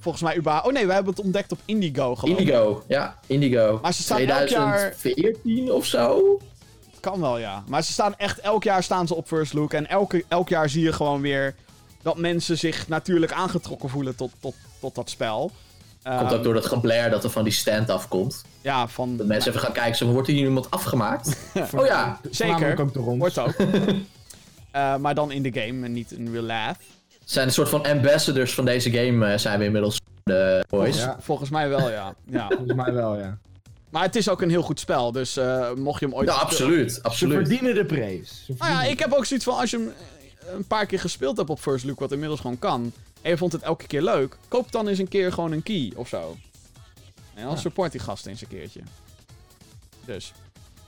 volgens 0.00 0.22
mij 0.22 0.36
überhaupt... 0.36 0.66
Oh 0.66 0.72
nee, 0.72 0.86
we 0.86 0.92
hebben 0.92 1.12
het 1.14 1.24
ontdekt 1.24 1.52
op 1.52 1.58
Indigo 1.64 2.14
geloof 2.16 2.38
ik. 2.38 2.40
Indigo. 2.46 2.82
Ja, 2.88 3.18
Indigo. 3.26 3.78
Maar 3.82 3.92
ze 3.94 4.02
staan 4.02 4.18
elk 4.18 4.48
jaar- 4.48 4.94
2014 4.96 5.72
of 5.72 5.84
zo? 5.86 6.38
Kan 7.00 7.20
wel, 7.20 7.38
ja. 7.38 7.62
Maar 7.68 7.82
ze 7.82 7.92
staan 7.92 8.14
echt... 8.16 8.38
Elk 8.40 8.62
jaar 8.64 8.82
staan 8.82 9.06
ze 9.06 9.14
op 9.14 9.26
First 9.26 9.52
Look. 9.52 9.72
En 9.72 9.86
elke, 9.88 10.24
elk 10.28 10.48
jaar 10.48 10.68
zie 10.68 10.82
je 10.84 10.92
gewoon 10.92 11.20
weer... 11.20 11.54
Dat 12.02 12.18
mensen 12.18 12.58
zich 12.58 12.88
natuurlijk 12.88 13.32
aangetrokken 13.32 13.88
voelen 13.88 14.16
tot, 14.16 14.32
tot, 14.40 14.54
tot 14.80 14.94
dat 14.94 15.10
spel. 15.10 15.50
Komt 16.02 16.14
Ehm, 16.20 16.34
ook 16.34 16.42
door 16.42 16.54
dat 16.54 16.66
geblair 16.66 17.10
dat 17.10 17.24
er 17.24 17.30
van 17.30 17.44
die 17.44 17.52
stand 17.52 17.90
afkomt. 17.90 18.44
Ja, 18.60 18.88
van... 18.88 19.16
Dat 19.16 19.26
mensen 19.26 19.50
even 19.50 19.62
gaan 19.62 19.72
kijken, 19.72 19.96
zo, 19.96 20.06
wordt 20.06 20.28
hier 20.28 20.44
iemand 20.44 20.70
afgemaakt? 20.70 21.36
oh 21.76 21.86
ja. 21.86 22.20
Zeker. 22.30 22.80
Ook 22.80 22.94
door 22.94 23.06
ons. 23.06 23.18
Wordt 23.18 23.38
ook. 23.38 23.54
Eh, 24.70 24.96
maar 24.96 25.14
dan 25.14 25.32
in 25.32 25.42
de 25.42 25.60
game 25.60 25.84
en 25.84 25.92
niet 25.92 26.10
in 26.10 26.32
real 26.32 26.42
life. 26.42 26.80
zijn 27.24 27.46
een 27.46 27.52
soort 27.52 27.68
van 27.68 27.86
ambassadors 27.86 28.54
van 28.54 28.64
deze 28.64 28.90
game 28.90 29.26
eh, 29.26 29.38
zijn 29.38 29.58
we 29.58 29.64
inmiddels 29.64 30.00
de 30.22 30.64
boys. 30.68 30.96
Ja. 30.96 31.16
Volgens 31.20 31.50
mij 31.50 31.68
wel, 31.68 31.90
ja. 31.90 32.14
ja. 32.30 32.46
Volgens 32.48 32.74
mij 32.74 32.92
wel, 32.92 33.16
ja. 33.16 33.38
Maar 33.90 34.02
het 34.02 34.16
is 34.16 34.28
ook 34.28 34.42
een 34.42 34.50
heel 34.50 34.62
goed 34.62 34.80
spel. 34.80 35.12
Dus 35.12 35.36
eh, 35.36 35.72
mocht 35.74 36.00
je 36.00 36.06
hem 36.06 36.14
ooit... 36.14 36.28
Ja, 36.28 36.34
absoluut. 36.34 36.92
Ze 36.92 37.02
absoluut. 37.02 37.36
verdienen 37.36 37.74
de 37.74 37.84
prijs. 37.84 38.42
Ze 38.46 38.54
Nou 38.58 38.70
ja, 38.70 38.82
ik 38.82 38.98
heb 38.98 39.12
ook 39.12 39.24
zoiets 39.24 39.44
van... 39.44 39.56
Als 39.56 39.70
je 39.70 39.76
hem 39.76 39.92
een 40.46 40.66
paar 40.66 40.86
keer 40.86 41.00
gespeeld 41.00 41.36
hebt 41.36 41.50
op 41.50 41.60
First 41.60 41.84
Look... 41.84 41.98
Wat 41.98 42.12
inmiddels 42.12 42.40
gewoon 42.40 42.58
kan... 42.58 42.92
en 43.22 43.30
je 43.30 43.36
vond 43.36 43.52
het 43.52 43.62
elke 43.62 43.86
keer 43.86 44.02
leuk, 44.02 44.36
koop 44.48 44.72
dan 44.72 44.88
eens 44.88 44.98
een 44.98 45.08
keer 45.08 45.32
gewoon 45.32 45.52
een 45.52 45.62
key 45.62 45.92
of 45.96 46.08
zo. 46.08 46.36
En 47.34 47.42
dan 47.42 47.54
Ja. 47.54 47.58
support 47.60 47.92
die 47.92 48.00
gast 48.00 48.26
eens 48.26 48.40
een 48.42 48.48
keertje. 48.48 48.80
Dus. 50.04 50.32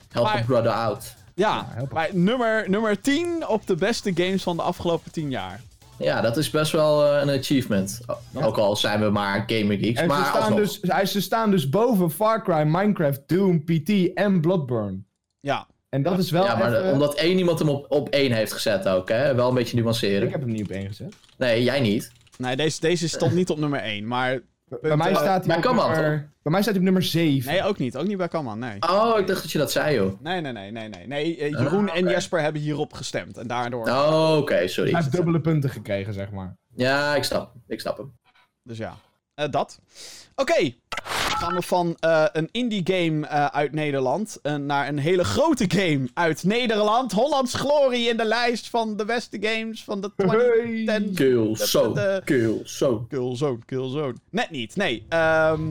Help 0.09 0.25
Maar- 0.25 0.37
a 0.37 0.43
brother 0.43 0.71
out. 0.71 1.13
Ja, 1.35 1.75
maar 1.91 2.09
nummer, 2.15 2.69
nummer 2.69 3.01
10 3.01 3.47
op 3.47 3.67
de 3.67 3.75
beste 3.75 4.11
games 4.15 4.43
van 4.43 4.55
de 4.55 4.61
afgelopen 4.61 5.11
10 5.11 5.29
jaar. 5.29 5.61
Ja, 5.97 6.21
dat 6.21 6.37
is 6.37 6.49
best 6.49 6.71
wel 6.71 7.05
eh, 7.05 7.21
een 7.21 7.39
achievement. 7.39 7.99
Ook 8.33 8.57
al 8.57 8.75
zijn 8.75 8.99
we 9.01 9.09
maar 9.09 9.43
gamer 9.47 9.77
geeks. 9.77 9.99
En 9.99 10.07
maar 10.07 10.17
ze, 10.23 10.25
staan 10.29 10.41
alsnog. 10.41 10.59
dus, 10.59 10.79
hij- 10.81 11.05
ze 11.05 11.21
staan 11.21 11.51
dus 11.51 11.69
boven 11.69 12.11
Far 12.11 12.43
Cry, 12.43 12.61
Minecraft, 12.63 13.21
Doom, 13.27 13.63
PT 13.63 14.13
en 14.13 14.41
Bloodborne. 14.41 14.97
Ja, 15.39 15.67
En 15.93 16.01
dat 16.01 16.17
is 16.19 16.31
wel 16.31 16.43
ja, 16.43 16.55
maar 16.55 16.73
even- 16.75 16.91
omdat 16.91 17.15
één 17.15 17.37
iemand 17.37 17.59
hem 17.59 17.69
op, 17.69 17.85
op 17.91 18.09
één 18.09 18.31
heeft 18.31 18.53
gezet 18.53 18.87
ook, 18.87 19.09
hè? 19.09 19.35
Wel 19.35 19.47
een 19.49 19.53
beetje 19.55 19.81
nuanceren. 19.81 20.23
Ik 20.27 20.31
heb 20.31 20.41
hem 20.41 20.51
niet 20.51 20.63
op 20.63 20.69
één 20.71 20.87
gezet. 20.87 21.15
Nee, 21.37 21.63
jij 21.63 21.79
niet. 21.79 22.11
nee, 22.37 22.55
deze, 22.55 22.79
deze 22.79 23.09
stond 23.09 23.33
niet 23.33 23.49
op 23.49 23.57
nummer 23.57 23.79
1. 23.79 24.07
Maar 24.07 24.39
Bij 24.81 24.95
mij 24.97 25.09
eh, 25.11 25.15
staat 25.17 25.45
hij 25.45 25.47
bij 25.47 25.55
op 25.55 25.61
Kaman, 25.61 25.91
nummer... 25.91 26.29
Bij 26.41 26.51
mij 26.51 26.61
staat 26.61 26.73
hij 26.73 26.77
op 26.77 26.83
nummer 26.83 27.03
7. 27.03 27.51
nee, 27.51 27.63
ook 27.63 27.77
niet. 27.77 27.97
Ook 27.97 28.07
niet 28.07 28.17
bij 28.17 28.27
Kaman, 28.27 28.59
nee. 28.59 28.75
Oh, 28.79 29.19
ik 29.19 29.27
dacht 29.27 29.41
dat 29.41 29.51
je 29.51 29.57
dat 29.57 29.71
zei, 29.71 29.95
joh. 29.95 30.21
Nee, 30.21 30.41
nee, 30.41 30.51
nee, 30.51 30.71
nee, 30.71 30.89
nee. 30.89 31.07
nee 31.07 31.37
eh, 31.37 31.49
Jeroen 31.49 31.89
Ah, 31.89 31.95
en 31.97 32.03
oké. 32.03 32.11
Jesper 32.13 32.41
hebben 32.41 32.61
hierop 32.61 32.93
gestemd. 32.93 33.37
En 33.37 33.47
daardoor... 33.47 33.87
Oh, 33.89 34.35
oké, 34.37 34.67
sorry. 34.67 34.91
Hij 34.91 34.99
heeft 35.01 35.15
dubbele 35.15 35.41
punten 35.41 35.69
gekregen, 35.69 36.13
zeg 36.13 36.31
maar. 36.31 36.57
Ja, 36.75 37.15
ik 37.15 37.23
snap. 37.23 37.53
Ik 37.67 37.79
snap 37.79 37.97
hem. 37.97 38.13
Dus 38.63 38.77
ja, 38.77 38.95
Eh, 39.35 39.49
dat. 39.49 39.79
Oké, 40.35 40.73
gaan 41.37 41.55
we 41.55 41.61
van 41.61 41.95
eh, 41.99 42.25
een 42.31 42.49
indie 42.51 42.81
game 42.83 43.27
eh, 43.27 43.45
uit 43.45 43.71
Nederland 43.73 44.39
eh, 44.41 44.55
naar 44.55 44.87
een 44.87 44.97
hele 44.99 45.23
grote 45.23 45.65
game 45.67 46.07
uit 46.13 46.43
Nederland. 46.43 47.11
Hollands 47.11 47.53
glorie 47.53 48.09
in 48.09 48.17
de 48.17 48.25
lijst 48.25 48.69
van 48.69 48.97
de 48.97 49.05
beste 49.05 49.37
games 49.41 49.83
van 49.83 50.01
de 50.01 50.11
2010. 50.17 51.13
Kill, 51.13 51.47
Dat- 51.47 51.59
zo. 51.67 51.93
dat, 51.93 52.05
eh, 52.05 52.23
Kill, 52.25 52.61
zo. 52.63 53.05
Killzone, 53.09 53.57
Killzone. 53.65 54.13
Net 54.29 54.49
niet, 54.51 54.75
nee. 54.75 55.05
Ehm 55.09 55.61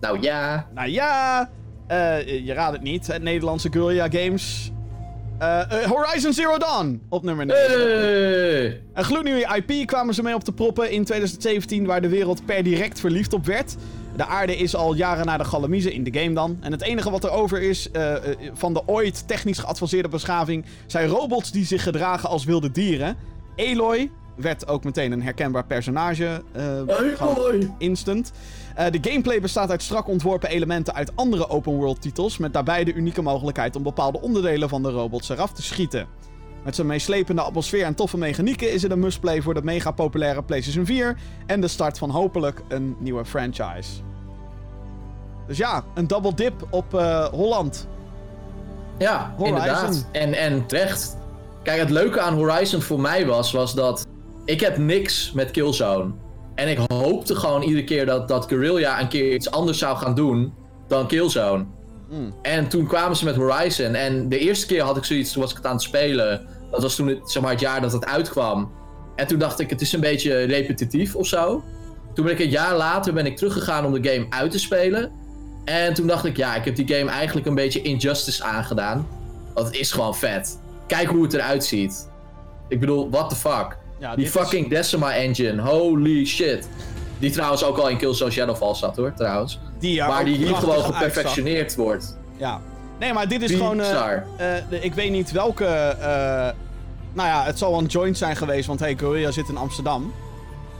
Nou 0.00 0.20
ja. 0.20 0.68
nou 0.74 0.88
ja, 0.88 1.50
eh, 1.86 2.44
je 2.46 2.52
raadt 2.52 2.72
het 2.72 2.82
niet. 2.82 3.06
Het 3.06 3.22
Nederlandse 3.22 3.72
Guerrilla 3.72 4.08
Games. 4.10 4.70
Horizon 5.88 6.32
Zero 6.32 6.58
Dawn 6.58 7.02
op 7.08 7.22
nummer 7.22 7.46
9. 7.46 7.62
Hey. 8.00 8.82
Een 8.94 9.04
gloednieuwe 9.04 9.62
IP 9.64 9.86
kwamen 9.86 10.14
ze 10.14 10.22
mee 10.22 10.34
op 10.34 10.44
te 10.44 10.52
proppen 10.52 10.90
in 10.90 11.04
2017, 11.04 11.86
waar 11.86 12.00
de 12.00 12.08
wereld 12.08 12.44
per 12.44 12.62
direct 12.62 13.00
verliefd 13.00 13.32
op 13.32 13.46
werd. 13.46 13.76
De 14.16 14.26
aarde 14.26 14.56
is 14.56 14.76
al 14.76 14.94
jaren 14.94 15.26
naar 15.26 15.38
de 15.38 15.44
Galamiezen 15.44 15.92
in 15.92 16.04
de 16.04 16.20
game 16.20 16.34
dan. 16.34 16.56
En 16.60 16.72
het 16.72 16.82
enige 16.82 17.10
wat 17.10 17.24
er 17.24 17.30
over 17.30 17.62
is 17.62 17.90
eh, 17.90 18.14
eh, 18.14 18.22
van 18.52 18.72
de 18.72 18.82
ooit 18.86 19.28
technisch 19.28 19.58
geavanceerde 19.58 20.08
beschaving 20.08 20.64
zijn 20.86 21.08
robots 21.08 21.50
die 21.50 21.64
zich 21.64 21.82
gedragen 21.82 22.28
als 22.28 22.44
wilde 22.44 22.70
dieren. 22.70 23.16
Aloy 23.56 24.10
werd 24.36 24.68
ook 24.68 24.84
meteen 24.84 25.12
een 25.12 25.22
herkenbaar 25.22 25.64
personage. 25.66 26.42
Hoi. 27.18 27.72
instant. 27.78 28.32
De 28.90 28.98
gameplay 29.00 29.40
bestaat 29.40 29.70
uit 29.70 29.82
strak 29.82 30.08
ontworpen 30.08 30.48
elementen 30.48 30.94
uit 30.94 31.12
andere 31.14 31.48
open 31.48 31.72
world 31.72 32.02
titels, 32.02 32.38
met 32.38 32.52
daarbij 32.52 32.84
de 32.84 32.92
unieke 32.92 33.22
mogelijkheid 33.22 33.76
om 33.76 33.82
bepaalde 33.82 34.20
onderdelen 34.20 34.68
van 34.68 34.82
de 34.82 34.90
robots 34.90 35.28
eraf 35.28 35.52
te 35.52 35.62
schieten. 35.62 36.06
Met 36.66 36.74
zijn 36.74 36.86
meeslepende 36.86 37.42
atmosfeer 37.42 37.84
en 37.84 37.94
toffe 37.94 38.18
mechanieken 38.18 38.72
is 38.72 38.82
het 38.82 38.92
een 38.92 38.98
must-play 38.98 39.42
voor 39.42 39.54
de 39.54 39.62
mega 39.62 39.90
populaire 39.90 40.42
PlayStation 40.42 40.86
4 40.86 41.16
en 41.46 41.60
de 41.60 41.68
start 41.68 41.98
van 41.98 42.10
hopelijk 42.10 42.62
een 42.68 42.96
nieuwe 42.98 43.24
franchise. 43.24 43.90
Dus 45.46 45.56
ja, 45.56 45.84
een 45.94 46.06
double 46.06 46.34
dip 46.34 46.66
op 46.70 46.94
eh, 46.94 47.24
Holland. 47.24 47.88
Ja, 48.98 49.34
Horizon. 49.36 49.56
inderdaad. 49.56 50.06
En, 50.12 50.32
en 50.32 50.66
terecht. 50.66 51.16
Kijk, 51.62 51.78
het 51.78 51.90
leuke 51.90 52.20
aan 52.20 52.34
Horizon 52.34 52.82
voor 52.82 53.00
mij 53.00 53.26
was, 53.26 53.52
was 53.52 53.74
dat 53.74 54.06
ik 54.44 54.60
heb 54.60 54.76
niks 54.76 55.32
met 55.32 55.50
Killzone. 55.50 56.12
En 56.54 56.68
ik 56.68 56.78
hoopte 56.92 57.34
gewoon 57.34 57.62
iedere 57.62 57.84
keer 57.84 58.06
dat, 58.06 58.28
dat 58.28 58.46
Guerrilla 58.46 59.00
een 59.00 59.08
keer 59.08 59.34
iets 59.34 59.50
anders 59.50 59.78
zou 59.78 59.96
gaan 59.96 60.14
doen 60.14 60.54
dan 60.88 61.06
Killzone. 61.06 61.64
Mm. 62.10 62.34
En 62.42 62.68
toen 62.68 62.86
kwamen 62.86 63.16
ze 63.16 63.24
met 63.24 63.36
Horizon. 63.36 63.94
En 63.94 64.28
de 64.28 64.38
eerste 64.38 64.66
keer 64.66 64.82
had 64.82 64.96
ik 64.96 65.04
zoiets, 65.04 65.32
toen 65.32 65.42
was 65.42 65.50
ik 65.50 65.56
het 65.56 65.66
aan 65.66 65.72
het 65.72 65.82
spelen. 65.82 66.46
Dat 66.76 66.84
was 66.84 66.94
toen 66.94 67.06
het, 67.08 67.30
zeg 67.30 67.42
maar, 67.42 67.50
het 67.50 67.60
jaar 67.60 67.80
dat 67.80 67.92
het 67.92 68.06
uitkwam. 68.06 68.70
En 69.16 69.26
toen 69.26 69.38
dacht 69.38 69.60
ik, 69.60 69.70
het 69.70 69.80
is 69.80 69.92
een 69.92 70.00
beetje 70.00 70.42
repetitief 70.44 71.14
of 71.14 71.26
zo. 71.26 71.62
Toen 72.14 72.24
ben 72.24 72.34
ik 72.34 72.40
een 72.40 72.48
jaar 72.48 72.76
later 72.76 73.12
ben 73.12 73.26
ik 73.26 73.36
teruggegaan 73.36 73.84
om 73.84 74.02
de 74.02 74.08
game 74.10 74.26
uit 74.30 74.50
te 74.50 74.58
spelen. 74.58 75.12
En 75.64 75.94
toen 75.94 76.06
dacht 76.06 76.24
ik, 76.24 76.36
ja, 76.36 76.54
ik 76.54 76.64
heb 76.64 76.76
die 76.76 76.96
game 76.96 77.10
eigenlijk 77.10 77.46
een 77.46 77.54
beetje 77.54 77.82
injustice 77.82 78.44
aangedaan. 78.44 79.06
Want 79.54 79.66
het 79.66 79.76
is 79.76 79.92
gewoon 79.92 80.14
vet. 80.16 80.58
Kijk 80.86 81.08
hoe 81.08 81.22
het 81.22 81.34
eruit 81.34 81.64
ziet. 81.64 82.08
Ik 82.68 82.80
bedoel, 82.80 83.10
what 83.10 83.28
the 83.30 83.36
fuck. 83.36 83.76
Ja, 83.98 84.14
Die 84.14 84.24
dit 84.24 84.34
is- 84.34 84.40
fucking 84.40 84.68
Decima 84.68 85.14
engine, 85.14 85.62
holy 85.62 86.24
shit. 86.26 86.68
Die 87.18 87.30
trouwens 87.30 87.64
ook 87.64 87.76
al 87.78 87.88
in 87.88 87.96
Killzone 87.96 88.30
Shadowfall 88.30 88.74
zat 88.74 88.96
hoor, 88.96 89.12
trouwens. 89.16 89.60
die 89.78 90.02
maar 90.02 90.24
die 90.24 90.36
hier 90.36 90.54
gewoon 90.54 90.74
uitzag. 90.74 90.94
geperfectioneerd 90.96 91.74
wordt. 91.76 92.16
Ja. 92.36 92.60
Nee, 92.98 93.12
maar 93.12 93.28
dit 93.28 93.42
is 93.42 93.50
gewoon... 93.50 93.80
eh, 93.80 94.56
eh, 94.56 94.64
de- 94.70 94.80
ik 94.80 94.94
weet 94.94 95.10
niet 95.10 95.32
welke... 95.32 95.64
nou 97.16 97.28
ja, 97.28 97.44
het 97.44 97.58
zal 97.58 97.70
wel 97.70 97.78
een 97.80 97.86
joint 97.86 98.18
zijn 98.18 98.36
geweest, 98.36 98.66
want 98.66 98.80
hey, 98.80 98.94
Korea 98.94 99.30
zit 99.30 99.48
in 99.48 99.56
Amsterdam. 99.56 100.12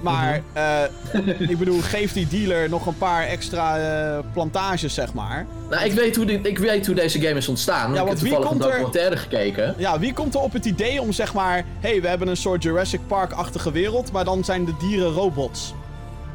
Maar, 0.00 0.42
Mhm. 0.52 0.58
eh, 0.58 1.50
ik 1.50 1.58
bedoel, 1.58 1.80
geef 1.80 2.12
die 2.12 2.26
dealer 2.28 2.68
nog 2.68 2.86
een 2.86 2.98
paar 2.98 3.22
extra 3.26 3.78
eh, 3.78 4.18
plantages, 4.32 4.94
zeg 4.94 5.12
maar. 5.14 5.46
Nou, 5.70 5.84
ik 5.84 5.92
weet, 5.92 6.16
hoe 6.16 6.24
dit, 6.24 6.46
ik 6.46 6.58
weet 6.58 6.86
hoe 6.86 6.94
deze 6.94 7.20
game 7.20 7.34
is 7.36 7.48
ontstaan. 7.48 7.92
Ja, 7.94 8.00
ik 8.00 8.06
want 8.06 8.08
heb 8.08 8.18
wie 8.18 8.28
toevallig 8.30 8.50
een 8.66 8.82
komt 8.82 8.96
er- 8.96 9.18
gekeken. 9.18 9.74
Ja, 9.78 9.98
wie 9.98 10.12
komt 10.12 10.34
er 10.34 10.40
op 10.40 10.52
het 10.52 10.64
idee 10.64 11.00
om, 11.00 11.12
zeg 11.12 11.34
maar... 11.34 11.64
hey, 11.80 12.00
we 12.02 12.08
hebben 12.08 12.28
een 12.28 12.36
soort 12.36 12.62
Jurassic 12.62 13.00
Park-achtige 13.06 13.72
wereld, 13.72 14.12
maar 14.12 14.24
dan 14.24 14.44
zijn 14.44 14.64
de 14.64 14.72
dieren 14.80 15.12
robots. 15.12 15.74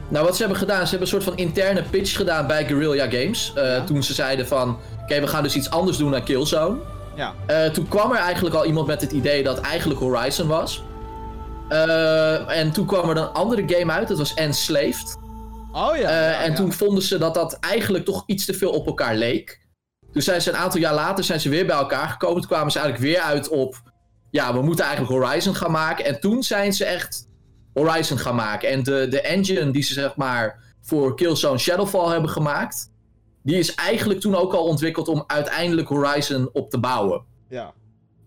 Nou, 0.07 0.25
wat 0.25 0.33
ze 0.35 0.39
hebben 0.41 0.59
gedaan, 0.59 0.83
ze 0.83 0.89
hebben 0.89 1.01
een 1.01 1.07
soort 1.07 1.23
van 1.23 1.37
interne 1.37 1.83
pitch 1.89 2.15
gedaan 2.15 2.47
bij 2.47 2.65
Guerrilla 2.65 3.03
Games. 3.09 3.51
eh, 3.55 3.63
Ja. 3.63 3.83
Toen 3.83 4.03
ze 4.03 4.13
zeiden 4.13 4.47
van, 4.47 4.77
oké, 5.01 5.19
we 5.19 5.27
gaan 5.27 5.43
dus 5.43 5.55
iets 5.55 5.69
anders 5.69 5.97
doen 5.97 6.11
dan 6.11 6.23
Killzone. 6.23 6.75
Ja. 7.15 7.33
Eh, 7.47 7.65
toen 7.65 7.87
kwam 7.87 8.11
er 8.11 8.17
eigenlijk 8.17 8.55
al 8.55 8.65
iemand 8.65 8.87
met 8.87 9.01
het 9.01 9.11
idee 9.11 9.43
dat 9.43 9.59
eigenlijk 9.59 9.99
Horizon 9.99 10.47
was. 10.47 10.83
Eh, 11.69 12.57
en 12.57 12.71
toen 12.71 12.85
kwam 12.85 13.09
er 13.09 13.17
een 13.17 13.27
andere 13.27 13.63
game 13.67 13.91
uit, 13.91 14.07
dat 14.07 14.17
was 14.17 14.33
Enslaved. 14.33 15.17
Oh 15.71 15.95
ja. 15.95 16.01
Eh, 16.01 16.31
ja, 16.31 16.41
en 16.41 16.49
ja. 16.49 16.55
toen 16.55 16.73
vonden 16.73 17.03
ze 17.03 17.17
dat 17.17 17.33
dat 17.33 17.53
eigenlijk 17.59 18.05
toch 18.05 18.23
iets 18.25 18.45
te 18.45 18.53
veel 18.53 18.71
op 18.71 18.85
elkaar 18.85 19.15
leek. 19.15 19.59
Toen 20.11 20.21
zijn 20.21 20.41
ze 20.41 20.49
een 20.49 20.57
aantal 20.57 20.79
jaar 20.79 20.93
later 20.93 21.23
zijn 21.23 21.39
ze 21.39 21.49
weer 21.49 21.65
bij 21.65 21.75
elkaar 21.75 22.07
gekomen. 22.07 22.41
Toen 22.41 22.49
kwamen 22.49 22.71
ze 22.71 22.79
eigenlijk 22.79 23.13
weer 23.13 23.23
uit 23.23 23.47
op... 23.47 23.81
Ja, 24.31 24.53
we 24.53 24.61
moeten 24.61 24.85
eigenlijk 24.85 25.23
Horizon 25.23 25.55
gaan 25.55 25.71
maken. 25.71 26.05
En 26.05 26.19
toen 26.19 26.43
zijn 26.43 26.73
ze 26.73 26.85
echt 26.85 27.27
Horizon 27.73 28.17
gaan 28.17 28.35
maken. 28.35 28.69
En 28.69 28.83
de, 28.83 29.07
de 29.09 29.21
engine 29.21 29.71
die 29.71 29.83
ze 29.83 29.93
zeg 29.93 30.15
maar 30.15 30.75
voor 30.81 31.15
Killzone 31.15 31.57
Shadowfall 31.57 32.11
hebben 32.11 32.29
gemaakt... 32.29 32.90
Die 33.43 33.57
is 33.57 33.75
eigenlijk 33.75 34.19
toen 34.19 34.35
ook 34.35 34.53
al 34.53 34.63
ontwikkeld 34.63 35.07
om 35.07 35.23
uiteindelijk 35.27 35.87
Horizon 35.87 36.49
op 36.53 36.69
te 36.69 36.79
bouwen. 36.79 37.23
Ja. 37.49 37.73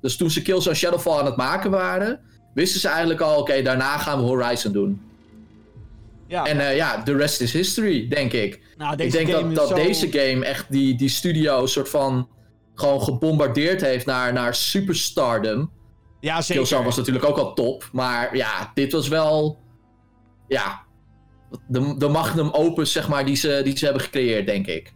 Dus 0.01 0.17
toen 0.17 0.31
ze 0.31 0.43
Killzone 0.43 0.77
Shadowfall 0.77 1.19
aan 1.19 1.27
het 1.27 1.37
maken 1.37 1.71
waren... 1.71 2.21
Wisten 2.55 2.81
ze 2.81 2.89
eigenlijk 2.89 3.21
al, 3.21 3.39
oké, 3.39 3.63
daarna 3.63 3.99
gaan 3.99 4.19
we 4.19 4.25
Horizon 4.25 4.73
doen. 4.73 5.01
Ja. 6.27 6.45
En 6.47 6.61
eh, 6.61 6.77
ja, 6.77 7.03
the 7.03 7.17
rest 7.17 7.41
is 7.41 7.53
history, 7.53 8.09
denk 8.09 8.33
ik. 8.33 8.61
nou, 8.77 9.03
Ik 9.03 9.13
denk 9.13 9.29
game 9.31 9.43
dat, 9.43 9.51
is 9.51 9.57
dat 9.57 9.69
zo... 9.69 9.75
deze 9.75 10.13
game 10.13 10.45
echt 10.45 10.67
die, 10.69 10.97
die 10.97 11.09
studio 11.09 11.67
soort 11.67 11.89
van 11.89 12.29
gewoon 12.75 13.03
gebombardeerd 13.03 13.81
heeft 13.81 14.07
naar, 14.07 14.33
naar 14.33 14.55
superstardom. 14.55 15.71
Ja, 16.21 16.41
zeker. 16.41 16.55
Killzone 16.55 16.85
was 16.85 16.97
natuurlijk 16.97 17.25
ook 17.25 17.39
al 17.39 17.55
top, 17.55 17.89
maar 17.93 18.37
ja, 18.37 18.71
dit 18.75 18.93
was 18.93 19.09
wel, 19.09 19.59
ja, 20.49 20.83
de, 21.69 21.95
de 21.99 22.09
magnum 22.09 22.51
opus 22.51 22.93
zeg 22.93 23.09
maar 23.09 23.25
die 23.25 23.37
ze, 23.37 23.61
die 23.65 23.79
ze 23.79 23.85
hebben 23.85 24.03
gecreëerd, 24.03 24.47
denk 24.47 24.67
ik. 24.67 24.94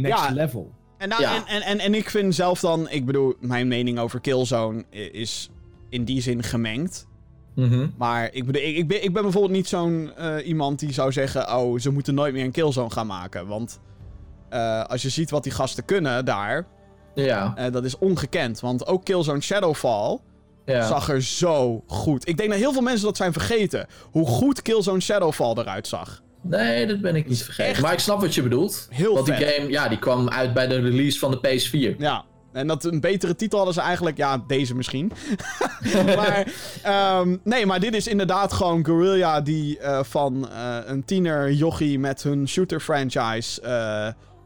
Next 0.00 0.24
Ja. 0.24 0.32
level. 0.32 0.70
En, 0.98 1.08
nou, 1.08 1.22
Ja. 1.22 1.34
en, 1.36 1.46
en, 1.46 1.62
en, 1.62 1.78
en 1.78 1.94
ik 1.94 2.10
vind 2.10 2.34
zelf 2.34 2.60
dan, 2.60 2.88
ik 2.90 3.06
bedoel, 3.06 3.34
mijn 3.40 3.68
mening 3.68 3.98
over 3.98 4.20
Killzone 4.20 4.84
is 5.12 5.50
in 5.88 6.04
die 6.04 6.20
zin 6.22 6.42
gemengd. 6.42 7.06
Mhm. 7.54 7.86
Maar 7.96 8.28
ik 8.32 8.46
bedoel, 8.46 8.62
ik, 8.62 8.76
ik, 8.76 8.88
ben, 8.88 9.04
ik 9.04 9.12
ben 9.12 9.22
bijvoorbeeld 9.22 9.52
niet 9.52 9.68
zo'n 9.68 10.12
eh, 10.16 10.46
iemand 10.46 10.78
die 10.78 10.92
zou 10.92 11.12
zeggen, 11.12 11.56
oh, 11.56 11.78
ze 11.78 11.90
moeten 11.90 12.14
nooit 12.14 12.32
meer 12.34 12.44
een 12.44 12.50
Killzone 12.50 12.90
gaan 12.90 13.06
maken. 13.06 13.46
Want 13.46 13.80
eh, 14.48 14.84
als 14.84 15.02
je 15.02 15.08
ziet 15.08 15.30
wat 15.30 15.42
die 15.42 15.52
gasten 15.52 15.84
kunnen 15.84 16.24
daar, 16.24 16.66
Ja, 17.14 17.52
eh, 17.56 17.72
dat 17.72 17.84
is 17.84 17.98
ongekend. 17.98 18.60
Want 18.60 18.86
ook 18.86 19.04
Killzone 19.04 19.40
Shadowfall 19.40 20.18
ja. 20.64 20.86
zag 20.86 21.08
er 21.08 21.22
zo 21.22 21.84
goed. 21.86 22.28
Ik 22.28 22.36
denk 22.36 22.50
dat 22.50 22.58
heel 22.58 22.72
veel 22.72 22.82
mensen 22.82 23.04
dat 23.06 23.16
zijn 23.16 23.32
vergeten. 23.32 23.86
Hoe 24.10 24.26
goed 24.26 24.62
Killzone 24.62 25.00
Shadowfall 25.00 25.54
eruit 25.56 25.86
zag. 25.86 26.22
Nee, 26.42 26.86
dat 26.86 27.00
ben 27.00 27.16
ik 27.16 27.28
niet 27.28 27.42
vergeten. 27.42 27.70
echt 27.72 27.82
Maar 27.82 27.92
ik 27.92 27.98
snap 27.98 28.20
wat 28.20 28.34
je 28.34 28.42
bedoelt. 28.42 28.86
heel 28.90 29.14
Want 29.14 29.26
die 29.26 29.34
game, 29.34 29.70
ja, 29.70 29.88
die 29.88 29.98
kwam 29.98 30.28
uit 30.28 30.54
bij 30.54 30.66
de 30.66 30.80
release 30.80 31.18
van 31.18 31.30
de 31.30 31.38
PS4. 31.38 31.96
Ja. 31.98 32.24
En 32.52 32.66
dat 32.66 32.84
een 32.84 33.00
betere 33.00 33.36
titel 33.36 33.56
hadden 33.56 33.74
ze 33.74 33.80
eigenlijk... 33.80 34.16
Ja, 34.16 34.44
deze 34.46 34.74
misschien. 34.74 35.12
maar, 36.16 36.52
ehm, 36.82 37.36
nee, 37.44 37.66
maar 37.66 37.80
dit 37.80 37.94
is 37.94 38.06
inderdaad 38.06 38.52
gewoon 38.52 38.84
Guerrilla 38.84 39.40
die 39.40 39.78
eh, 39.78 40.02
van 40.02 40.48
eh, 40.48 40.76
een 40.84 41.04
tiener 41.04 41.52
jochie 41.52 41.98
met 41.98 42.22
hun 42.22 42.48
shooter 42.48 42.80
franchise... 42.80 43.60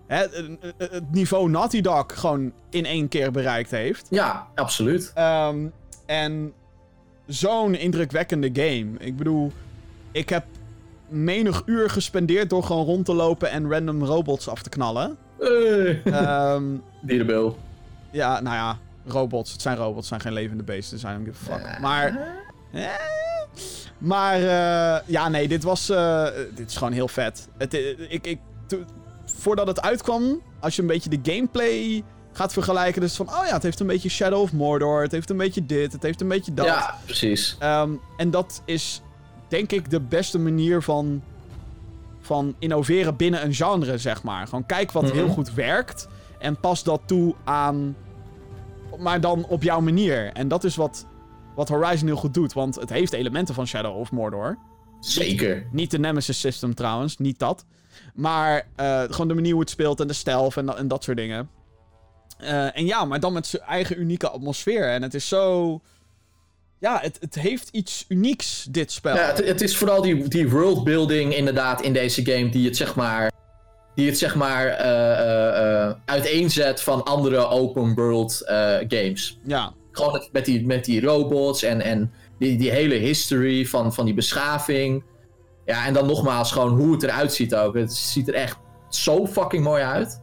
hè, 0.07 0.23
eh, 0.23 0.57
het 0.79 1.11
niveau 1.13 1.51
Naughty 1.51 1.81
Dog 1.81 2.07
gewoon 2.07 2.53
in 2.71 2.85
één 2.85 3.09
keer 3.09 3.31
bereikt 3.31 3.71
heeft. 3.71 4.07
Ja, 4.11 4.47
absoluut. 4.55 5.13
Ehm, 5.15 5.67
en 6.07 6.53
zo'n 7.27 7.75
indrukwekkende 7.75 8.51
game. 8.53 8.91
Ik 8.99 9.17
bedoel, 9.17 9.53
ik 10.13 10.29
heb 10.29 10.45
menig 11.09 11.63
uur 11.67 11.91
gespendeerd 11.91 12.51
door 12.51 12.63
gewoon 12.63 12.85
rond 12.85 13.05
te 13.05 13.15
lopen 13.15 13.51
en 13.51 13.71
random 13.71 14.05
robots 14.05 14.49
af 14.49 14.63
te 14.63 14.69
knallen. 14.69 15.17
Eh, 15.41 16.07
Ehm 16.07 16.65
Dierenbil. 17.03 17.59
ja, 18.11 18.41
nou 18.41 18.57
ja, 18.57 18.79
robots. 19.07 19.53
Het 19.53 19.63
zijn 19.63 19.77
robots, 19.77 19.97
het 19.97 20.07
zijn 20.07 20.21
geen 20.21 20.33
levende 20.33 20.63
beesten. 20.63 20.99
Zijn 20.99 21.15
don't 21.25 21.37
give 21.37 21.53
a 21.53 21.59
fuck. 21.59 21.79
Maar, 21.81 22.19
eh, 22.73 22.83
maar 23.99 24.35
eh, 24.35 25.01
ja, 25.09 25.29
nee, 25.29 25.49
dit 25.49 25.63
was, 25.63 25.89
eh, 25.89 26.25
dit 26.55 26.69
is 26.71 26.77
gewoon 26.77 26.93
heel 26.93 27.09
vet. 27.09 27.49
Het, 27.59 27.75
eh, 27.75 27.89
ik, 28.13 28.27
ik, 28.27 28.39
to- 28.67 28.85
voordat 29.25 29.67
het 29.67 29.83
uitkwam, 29.83 30.41
als 30.61 30.77
je 30.77 30.83
een 30.83 30.89
beetje 30.89 31.11
de 31.21 31.33
gameplay 31.33 32.03
gaat 32.33 32.53
vergelijken, 32.53 33.01
dus 33.01 33.17
van, 33.17 33.29
oh 33.29 33.47
ja, 33.47 33.53
het 33.53 33.63
heeft 33.63 33.81
een 33.81 33.87
beetje 33.87 34.09
Shadow 34.09 34.41
of 34.41 34.53
Mordor, 34.53 35.03
het 35.03 35.13
heeft 35.13 35.31
een 35.31 35.37
beetje 35.37 35.67
dit, 35.67 35.93
het 35.93 36.03
heeft 36.03 36.21
een 36.21 36.29
beetje 36.29 36.55
dat. 36.55 36.67
Ja, 36.67 36.95
precies. 37.05 37.57
Ehm, 37.59 37.91
en 38.17 38.31
dat 38.31 38.63
is, 38.65 39.03
denk 39.55 39.73
ik, 39.73 39.91
de 39.91 40.01
beste 40.01 40.39
manier 40.39 40.83
van, 40.83 41.23
van 42.21 42.55
innoveren 42.59 43.17
binnen 43.17 43.45
een 43.45 43.55
genre, 43.55 43.99
zeg 43.99 44.23
maar. 44.23 44.47
Gewoon 44.47 44.67
kijk 44.67 44.93
wat 44.93 45.03
Mhm. 45.03 45.13
heel 45.13 45.29
goed 45.29 45.55
werkt 45.55 46.09
en 46.39 46.61
pas 46.61 46.83
dat 46.83 47.01
toe 47.07 47.35
aan... 47.45 47.97
Maar 48.99 49.21
dan 49.21 49.45
op 49.47 49.63
jouw 49.63 49.81
manier. 49.81 50.33
En 50.33 50.49
dat 50.49 50.65
is 50.65 50.77
wat, 50.77 51.07
wat 51.55 51.69
Horizon 51.69 52.07
heel 52.07 52.17
goed 52.17 52.35
doet. 52.35 52.53
Want 52.53 52.75
het 52.75 52.91
heeft 52.91 53.13
elementen 53.13 53.55
van 53.55 53.67
Shadow 53.67 53.97
of 53.99 54.11
Mordor. 54.13 54.59
Zeker. 55.01 55.67
Niet 55.73 55.91
de 55.91 55.99
Nemesis 55.99 56.41
System 56.41 56.75
trouwens, 56.75 57.17
niet 57.19 57.39
dat. 57.39 57.65
Maar 58.15 58.67
eh, 58.77 59.03
gewoon 59.03 59.29
de 59.29 59.35
manier 59.35 59.53
hoe 59.53 59.61
het 59.61 59.71
speelt 59.71 60.01
en 60.01 60.07
de 60.07 60.13
stealth 60.13 60.57
en, 60.57 60.67
da- 60.67 60.77
en 60.77 60.89
dat 60.89 61.05
soort 61.05 61.17
dingen. 61.17 61.49
Eh, 62.39 62.77
en 62.79 62.87
ja, 62.87 63.05
maar 63.05 63.21
dan 63.21 63.33
met 63.33 63.47
zijn 63.47 63.63
eigen 63.63 64.01
unieke 64.01 64.29
atmosfeer. 64.31 64.89
En 64.89 65.03
het 65.03 65.15
is 65.15 65.29
zo... 65.29 65.81
Ja, 66.85 66.99
het, 67.01 67.17
het 67.21 67.35
heeft 67.35 67.69
iets 67.69 68.05
unieks, 68.09 68.67
dit 68.71 68.93
spel. 68.93 69.17
Ja, 69.17 69.27
het, 69.27 69.47
het 69.47 69.61
is 69.61 69.77
vooral 69.77 70.03
die, 70.03 70.29
die 70.29 70.51
worldbuilding 70.51 71.35
inderdaad 71.35 71.83
in 71.83 71.93
deze 71.93 72.25
game 72.25 72.49
die 72.49 72.67
het 72.67 72.77
zeg 72.77 72.95
maar, 72.95 73.33
die 73.95 74.07
het 74.07 74.19
zeg 74.19 74.35
maar 74.35 74.67
eh, 74.67 75.19
eh, 75.19 75.87
eh, 75.87 75.95
uiteenzet 76.05 76.81
van 76.81 77.05
andere 77.05 77.47
open 77.47 77.95
world 77.95 78.43
games. 78.89 79.39
Ja, 79.45 79.73
Gewoon 79.93 80.29
met 80.33 80.45
die, 80.45 80.67
met 80.67 80.85
die 80.85 81.01
robots 81.01 81.63
en, 81.63 81.81
en 81.81 82.13
die, 82.39 82.59
die 82.59 82.71
hele 82.71 82.95
history 82.95 83.67
van, 83.67 83.95
van 83.95 84.05
die 84.05 84.15
beschaving. 84.15 85.05
Ja, 85.65 85.87
en 85.87 85.95
dan 85.95 86.07
nogmaals 86.07 86.53
gewoon 86.53 86.79
hoe 86.79 86.93
het 86.93 87.03
eruit 87.03 87.33
ziet 87.33 87.55
ook. 87.55 87.75
Het 87.75 87.95
ziet 87.95 88.29
er 88.29 88.35
echt 88.35 88.59
zo 88.89 89.27
fucking 89.27 89.65
mooi 89.65 89.83
uit. 89.83 90.23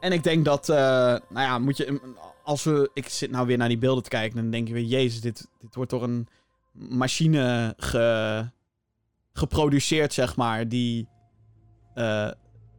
En 0.00 0.12
ik 0.12 0.22
denk 0.22 0.44
dat, 0.44 0.66
nou 0.66 1.20
ja, 1.30 1.58
moet 1.58 1.76
je, 1.76 2.00
als 2.50 2.64
we, 2.64 2.90
ik 2.94 3.08
zit 3.08 3.30
nou 3.30 3.46
weer 3.46 3.56
naar 3.56 3.68
die 3.68 3.78
beelden 3.78 4.02
te 4.02 4.08
kijken, 4.08 4.36
dan 4.36 4.50
denk 4.50 4.68
je 4.68 4.74
weer, 4.74 4.82
jezus, 4.82 5.20
dit, 5.20 5.48
dit 5.60 5.74
wordt 5.74 5.90
door 5.90 6.02
een 6.02 6.28
machine 6.72 7.74
ge, 7.76 8.44
geproduceerd, 9.32 10.12
zeg 10.12 10.36
maar, 10.36 10.68
die 10.68 11.08
eh, 11.94 12.30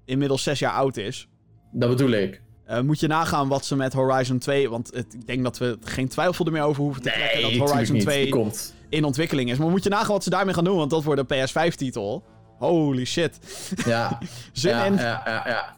inmiddels 0.06 0.44
zes 0.44 0.60
jaar 0.60 0.74
oud 0.74 0.98
is. 0.98 1.28
Dat 1.72 1.90
bedoel 1.90 2.10
ik. 2.10 2.42
Eh, 2.66 2.82
moet 2.82 3.00
je 3.00 3.08
nagaan 3.08 3.48
wat 3.48 3.66
ze 3.66 3.76
met 3.76 3.94
Horizon 3.94 4.38
2, 4.40 4.70
want 4.70 4.94
het, 4.94 5.14
ik 5.14 5.28
denk 5.28 5.44
dat 5.44 5.58
we 5.58 5.78
geen 5.84 6.08
twijfel 6.08 6.46
er 6.46 6.52
meer 6.52 6.64
over 6.64 6.84
hoeven 6.84 7.02
te 7.02 7.12
trekken 7.12 7.42
dat 7.42 7.70
Horizon 7.70 7.96
niet. 7.96 8.04
2 8.04 8.24
Die 8.24 8.34
komt. 8.34 8.76
in 8.90 9.04
ontwikkeling 9.04 9.52
is. 9.52 9.58
Maar 9.58 9.70
moet 9.70 9.84
je 9.84 9.90
nagaan 9.90 10.12
wat 10.12 10.24
ze 10.24 10.30
daarmee 10.30 10.54
gaan 10.54 10.64
doen, 10.64 10.78
want 10.78 10.90
dat 10.90 11.04
wordt 11.04 11.22
een 11.32 11.48
PS5-titel. 11.48 12.24
Holy 12.58 13.06
shit. 13.06 13.40
Ja. 13.86 14.20
Zin 14.52 14.72
ja, 14.72 14.86
in. 14.86 14.94
Ja, 14.94 15.22
ja, 15.26 15.44
ja. 15.46 15.76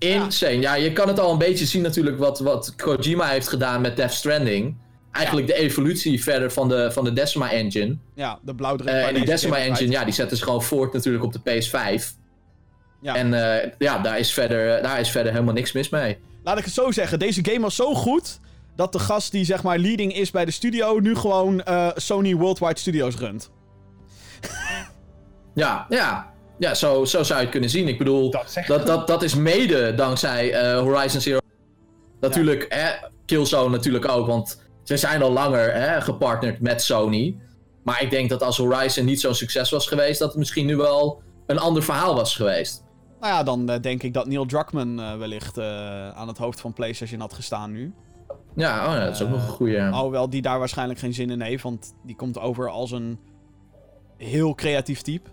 Insane. 0.00 0.60
Ja. 0.60 0.74
je 0.74 0.92
kan 0.92 1.08
het 1.08 1.20
al 1.20 1.32
een 1.32 1.38
beetje 1.38 1.66
zien 1.66 1.82
natuurlijk 1.82 2.18
wat, 2.18 2.38
wat 2.38 2.74
Kojima 2.76 3.28
heeft 3.28 3.48
gedaan 3.48 3.80
met 3.80 3.96
Death 3.96 4.12
Stranding. 4.12 4.76
Eigenlijk 5.12 5.46
de 5.46 5.54
evolutie 5.54 6.22
verder 6.22 6.52
van 6.52 6.68
de, 6.68 6.92
van 6.92 7.04
de 7.04 7.12
Decima 7.12 7.50
engine. 7.50 7.96
Ja, 8.14 8.38
de 8.42 8.54
blauwdruk. 8.54 8.88
Eh, 8.88 9.06
en 9.06 9.14
die 9.14 9.24
Decima 9.24 9.56
engine, 9.56 9.90
ja, 9.90 10.04
die 10.04 10.12
zetten 10.12 10.36
ze 10.36 10.44
gewoon 10.44 10.62
voort 10.62 10.92
natuurlijk 10.92 11.24
op 11.24 11.32
de 11.32 11.40
PS5. 11.40 12.04
Ja. 13.00 13.14
En 13.16 13.34
eh, 13.34 13.70
ja, 13.78 13.98
daar 13.98 14.18
is, 14.18 14.32
verder, 14.32 14.82
daar 14.82 15.00
is 15.00 15.10
verder 15.10 15.32
helemaal 15.32 15.54
niks 15.54 15.72
mis 15.72 15.88
mee. 15.88 16.18
Laat 16.44 16.58
ik 16.58 16.64
het 16.64 16.74
zo 16.74 16.90
zeggen. 16.90 17.18
Deze 17.18 17.44
game 17.44 17.60
was 17.60 17.74
zo 17.74 17.94
goed 17.94 18.40
dat 18.76 18.92
de 18.92 18.98
gast 18.98 19.32
die 19.32 19.44
zeg 19.44 19.62
maar 19.62 19.78
leading 19.78 20.14
is 20.14 20.30
bij 20.30 20.44
de 20.44 20.50
studio 20.50 20.98
nu 20.98 21.16
gewoon 21.16 21.62
eh, 21.62 21.88
Sony 21.94 22.34
Worldwide 22.34 22.78
Studios 22.78 23.16
runt. 23.16 23.50
Ja, 25.54 25.86
ja. 25.88 26.29
Ja, 26.60 26.74
zo, 26.74 27.04
zo 27.04 27.22
zou 27.22 27.38
je 27.38 27.44
het 27.44 27.50
kunnen 27.50 27.70
zien. 27.70 27.88
Ik 27.88 27.98
bedoel, 27.98 28.30
Dat 28.30 28.62
dat, 28.66 28.86
dat, 28.86 29.06
dat 29.06 29.22
is 29.22 29.34
mede 29.34 29.94
dankzij 29.94 30.52
eh, 30.52 30.80
Horizon 30.80 31.20
Zero. 31.20 31.38
Natuurlijk, 32.20 32.66
hè, 32.68 33.08
Killzone 33.26 33.70
natuurlijk 33.70 34.08
ook, 34.08 34.26
want 34.26 34.62
ze 34.82 34.96
zijn 34.96 35.22
al 35.22 35.32
langer 35.32 35.72
hè, 35.74 36.00
gepartnerd 36.00 36.60
met 36.60 36.82
Sony. 36.82 37.36
Maar 37.84 38.02
ik 38.02 38.10
denk 38.10 38.30
dat 38.30 38.42
als 38.42 38.58
Horizon 38.58 39.04
niet 39.04 39.20
zo'n 39.20 39.34
succes 39.34 39.70
was 39.70 39.86
geweest, 39.86 40.18
dat 40.18 40.28
het 40.28 40.38
misschien 40.38 40.66
nu 40.66 40.76
wel 40.76 41.22
een 41.46 41.58
ander 41.58 41.82
verhaal 41.82 42.14
was 42.14 42.36
geweest. 42.36 42.84
Nou 43.20 43.32
ja, 43.32 43.42
dan 43.42 43.68
eh, 43.68 43.80
denk 43.80 44.02
ik 44.02 44.14
dat 44.14 44.26
Neil 44.26 44.46
Druckmann 44.46 45.00
eh, 45.00 45.16
wellicht 45.16 45.58
aan 46.14 46.28
het 46.28 46.38
hoofd 46.38 46.60
van 46.60 46.72
PlayStation 46.72 47.20
had 47.20 47.32
gestaan 47.32 47.72
nu. 47.72 47.94
Ja, 48.54 48.86
oh 48.86 48.92
ja 48.92 49.04
dat 49.04 49.14
is 49.14 49.22
ook 49.22 49.28
nog 49.28 49.42
een 49.42 49.48
goede. 49.48 49.88
Alhoewel 49.88 50.30
die 50.30 50.42
daar 50.42 50.58
waarschijnlijk 50.58 50.98
geen 50.98 51.14
zin 51.14 51.30
in 51.30 51.40
heeft, 51.40 51.62
want 51.62 51.94
die 52.04 52.16
komt 52.16 52.38
over 52.38 52.70
als 52.70 52.90
een 52.90 53.18
heel 54.16 54.54
creatief 54.54 55.02
type. 55.02 55.30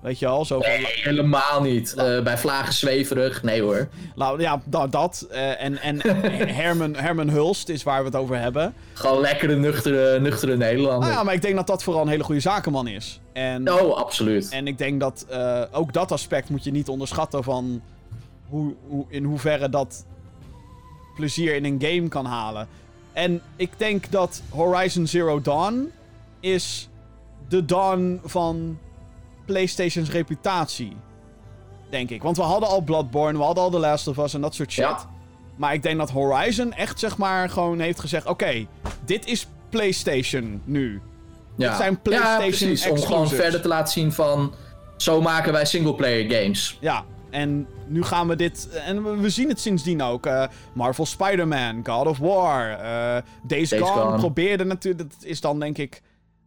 Weet 0.00 0.18
je 0.18 0.26
al, 0.26 0.44
zo 0.44 0.60
van... 0.60 0.70
Nee, 0.70 0.86
helemaal 0.86 1.62
niet. 1.62 1.94
Eh, 1.94 2.22
bij 2.22 2.38
vlagen 2.38 2.72
zweverig, 2.74 3.42
nee 3.42 3.62
hoor. 3.62 3.88
Nou 4.14 4.40
ja, 4.40 4.62
da- 4.64 4.86
dat. 4.86 5.26
eh, 5.30 5.62
en 5.62 5.78
en 5.78 6.00
Herman, 6.54 6.94
Herman 6.96 7.28
Hulst 7.28 7.68
is 7.68 7.82
waar 7.82 7.98
we 8.00 8.04
het 8.06 8.16
over 8.16 8.38
hebben. 8.38 8.74
Gewoon 8.92 9.20
lekkere, 9.20 9.56
nuchtere, 9.56 10.20
nuchtere 10.20 10.56
Nederlander. 10.56 11.00
Nou 11.08 11.12
ja, 11.12 11.22
maar 11.22 11.34
ik 11.34 11.42
denk 11.42 11.56
dat 11.56 11.66
dat 11.66 11.82
vooral 11.82 12.02
een 12.02 12.08
hele 12.08 12.24
goede 12.24 12.40
zakenman 12.40 12.86
is. 12.88 13.20
En, 13.32 13.72
Oh, 13.72 13.96
absoluut. 13.96 14.48
en 14.50 14.66
ik 14.66 14.78
denk 14.78 15.00
dat 15.00 15.26
eh, 15.28 15.62
ook 15.72 15.92
dat 15.92 16.12
aspect 16.12 16.48
moet 16.48 16.64
je 16.64 16.70
niet 16.70 16.88
onderschatten 16.88 17.44
van 17.44 17.82
hoe, 18.48 18.74
hoe, 18.88 19.04
in 19.08 19.24
hoeverre 19.24 19.68
dat 19.68 20.04
plezier 21.16 21.54
in 21.54 21.64
een 21.64 21.78
game 21.80 22.08
kan 22.08 22.24
halen. 22.26 22.68
En 23.12 23.40
ik 23.56 23.70
denk 23.76 24.10
dat 24.10 24.42
Horizon 24.50 25.06
Zero 25.06 25.40
Dawn 25.40 25.92
is 26.40 26.88
de 27.48 27.64
Dawn 27.64 28.20
van 28.24 28.78
PlayStation's 29.46 30.10
reputatie. 30.10 30.96
Denk 31.90 32.10
ik. 32.10 32.22
Want 32.22 32.36
we 32.36 32.42
hadden 32.42 32.68
al 32.68 32.80
Bloodborne, 32.80 33.38
we 33.38 33.44
hadden 33.44 33.64
al 33.64 33.70
The 33.70 33.78
Last 33.78 34.08
of 34.08 34.18
Us 34.18 34.34
en 34.34 34.40
dat 34.40 34.54
soort 34.54 34.72
shit. 34.72 34.84
Ja. 34.84 34.98
Maar 35.56 35.74
ik 35.74 35.82
denk 35.82 35.98
dat 35.98 36.10
Horizon 36.10 36.72
echt 36.72 36.98
zeg 36.98 37.16
maar 37.16 37.50
gewoon 37.50 37.78
heeft 37.80 38.00
gezegd: 38.00 38.26
oké, 38.26 38.66
dit 39.04 39.26
is 39.26 39.46
PlayStation 39.68 40.60
nu. 40.64 41.00
Ja. 41.56 41.68
Dit 41.68 41.76
zijn 41.76 42.00
PlayStation 42.02 42.40
ja, 42.42 42.46
precies. 42.48 42.88
Om 42.88 42.98
gewoon 42.98 43.28
verder 43.28 43.60
te 43.62 43.68
laten 43.68 43.92
zien 43.92 44.12
van... 44.12 44.54
Zo 44.96 45.20
maken 45.20 45.52
wij 45.52 45.64
singleplayer 45.64 46.30
games. 46.42 46.78
Ja, 46.80 47.04
en 47.30 47.66
nu 47.86 48.02
gaan 48.02 48.28
we 48.28 48.36
dit. 48.36 48.68
En 48.86 49.20
we- 49.20 49.30
zien 49.30 49.48
het 49.48 49.60
sindsdien 49.60 50.02
ook. 50.02 50.26
eh, 50.26 50.44
Marvel 50.72 51.06
Spider-Man, 51.06 51.80
God 51.86 52.06
of 52.06 52.18
War, 52.18 52.78
Days, 53.42 53.68
Days 53.70 53.82
Gone, 53.82 54.00
Gone. 54.02 54.16
probeerde 54.18 54.64
natuurlijk. 54.64 55.10
Dat 55.10 55.24
is 55.24 55.40
dan 55.40 55.60
denk 55.60 55.78
ik 55.78 56.02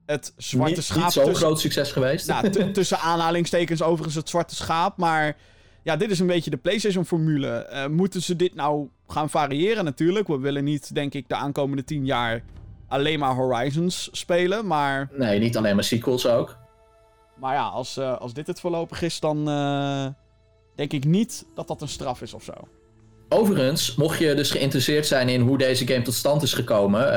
het 0.09 0.33
zwarte 0.37 0.73
niet, 0.73 0.83
schaap. 0.83 1.03
niet 1.03 1.11
zo'n 1.11 1.35
groot 1.35 1.59
succes 1.59 1.91
geweest. 1.91 2.27
Nou, 2.27 2.71
tussen 2.71 2.99
aanhalingstekens 2.99 3.81
overigens 3.81 4.15
het 4.15 4.29
zwarte 4.29 4.55
schaap. 4.55 4.97
Maar 4.97 5.37
ja, 5.83 5.95
dit 5.95 6.11
is 6.11 6.19
een 6.19 6.27
beetje 6.27 6.49
de 6.49 6.57
PlayStation-formule. 6.57 7.47
Eh, 7.47 7.87
moeten 7.87 8.21
ze 8.21 8.35
dit 8.35 8.55
nou 8.55 8.89
gaan 9.07 9.29
variëren? 9.29 9.83
Natuurlijk. 9.83 10.27
We 10.27 10.37
willen 10.37 10.63
niet, 10.63 10.93
denk 10.93 11.13
ik, 11.13 11.29
de 11.29 11.35
aankomende 11.35 11.83
tien 11.83 12.05
jaar 12.05 12.43
alleen 12.87 13.19
maar 13.19 13.35
Horizons 13.35 14.09
spelen. 14.11 14.67
Maar, 14.67 15.09
Nee, 15.17 15.39
niet 15.39 15.57
alleen 15.57 15.75
maar 15.75 15.83
sequels 15.83 16.27
ook. 16.27 16.57
maar 17.35 17.53
ja, 17.53 17.63
als, 17.63 17.97
eh, 17.97 18.17
als 18.17 18.33
dit 18.33 18.47
het 18.47 18.59
voorlopig 18.59 19.01
is, 19.01 19.19
dan 19.19 19.49
eh, 19.49 20.05
denk 20.75 20.93
ik 20.93 21.05
niet 21.05 21.45
dat 21.55 21.67
dat 21.67 21.81
een 21.81 21.87
straf 21.87 22.21
is 22.21 22.33
of 22.33 22.43
zo. 22.43 22.53
Overigens, 23.29 23.95
mocht 23.95 24.19
je 24.19 24.33
dus 24.33 24.51
geïnteresseerd 24.51 25.07
zijn 25.07 25.29
in 25.29 25.41
hoe 25.41 25.57
deze 25.57 25.87
game 25.87 26.01
tot 26.01 26.13
stand 26.13 26.41
is 26.41 26.53
gekomen... 26.53 27.11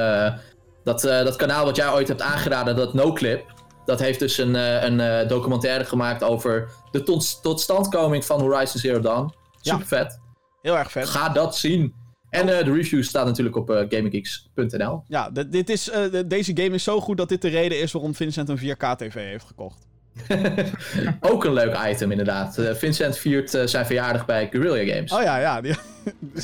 dat, 0.85 1.05
eh, 1.05 1.25
dat 1.25 1.37
kanaal 1.37 1.65
wat 1.65 1.77
jij 1.77 1.93
ooit 1.93 2.09
hebt 2.09 2.21
aangeraden, 2.21 2.77
dat 2.77 2.95
NoClip... 2.95 3.55
dat 3.85 4.01
heeft 4.01 4.19
dus 4.19 4.39
een, 4.39 4.57
eh, 4.57 4.83
een 4.83 5.01
eh, 5.01 5.29
documentaire 5.29 5.85
gemaakt 5.85 6.23
over 6.23 6.71
de 6.91 7.03
tot, 7.03 7.43
totstandkoming 7.43 8.25
van 8.25 8.41
Horizon 8.41 8.81
Zero 8.81 9.01
Dawn. 9.01 9.35
Ja. 9.61 9.73
Super 9.73 9.87
vet. 9.87 10.21
Heel 10.63 10.77
erg 10.77 10.91
vet. 10.91 11.09
Ga 11.09 11.29
dat 11.29 11.57
zien. 11.57 11.95
En 12.31 12.47
de 12.47 12.73
review 12.73 13.03
staat 13.03 13.27
natuurlijk 13.27 13.57
op 13.57 13.71
eh 13.71 13.87
gaminggeeks.nl. 13.89 15.05
Ja, 15.09 15.31
dit 15.31 15.71
is, 15.71 15.91
deze 16.27 16.57
game 16.57 16.75
is 16.75 16.85
zo 16.85 17.01
goed 17.01 17.17
dat 17.17 17.29
dit 17.29 17.43
de 17.43 17.49
reden 17.49 17.81
is 17.81 17.93
waarom 17.93 18.15
Vincent 18.15 18.49
een 18.49 18.59
4K-TV 18.59 19.15
heeft 19.15 19.45
gekocht. 19.45 19.87
Ook 21.21 21.45
een 21.45 21.53
leuk 21.53 21.77
item 21.89 22.11
inderdaad. 22.11 22.59
Eh, 22.59 22.75
Vincent 22.75 23.19
viert 23.19 23.55
eh, 23.55 23.67
zijn 23.67 23.87
verjaardag 23.87 24.25
bij 24.27 24.49
Guerrilla 24.51 24.95
Games. 24.95 25.13
Oh 25.13 25.23
ja, 25.23 25.37
ja. 25.39 25.61
die- 25.61 25.77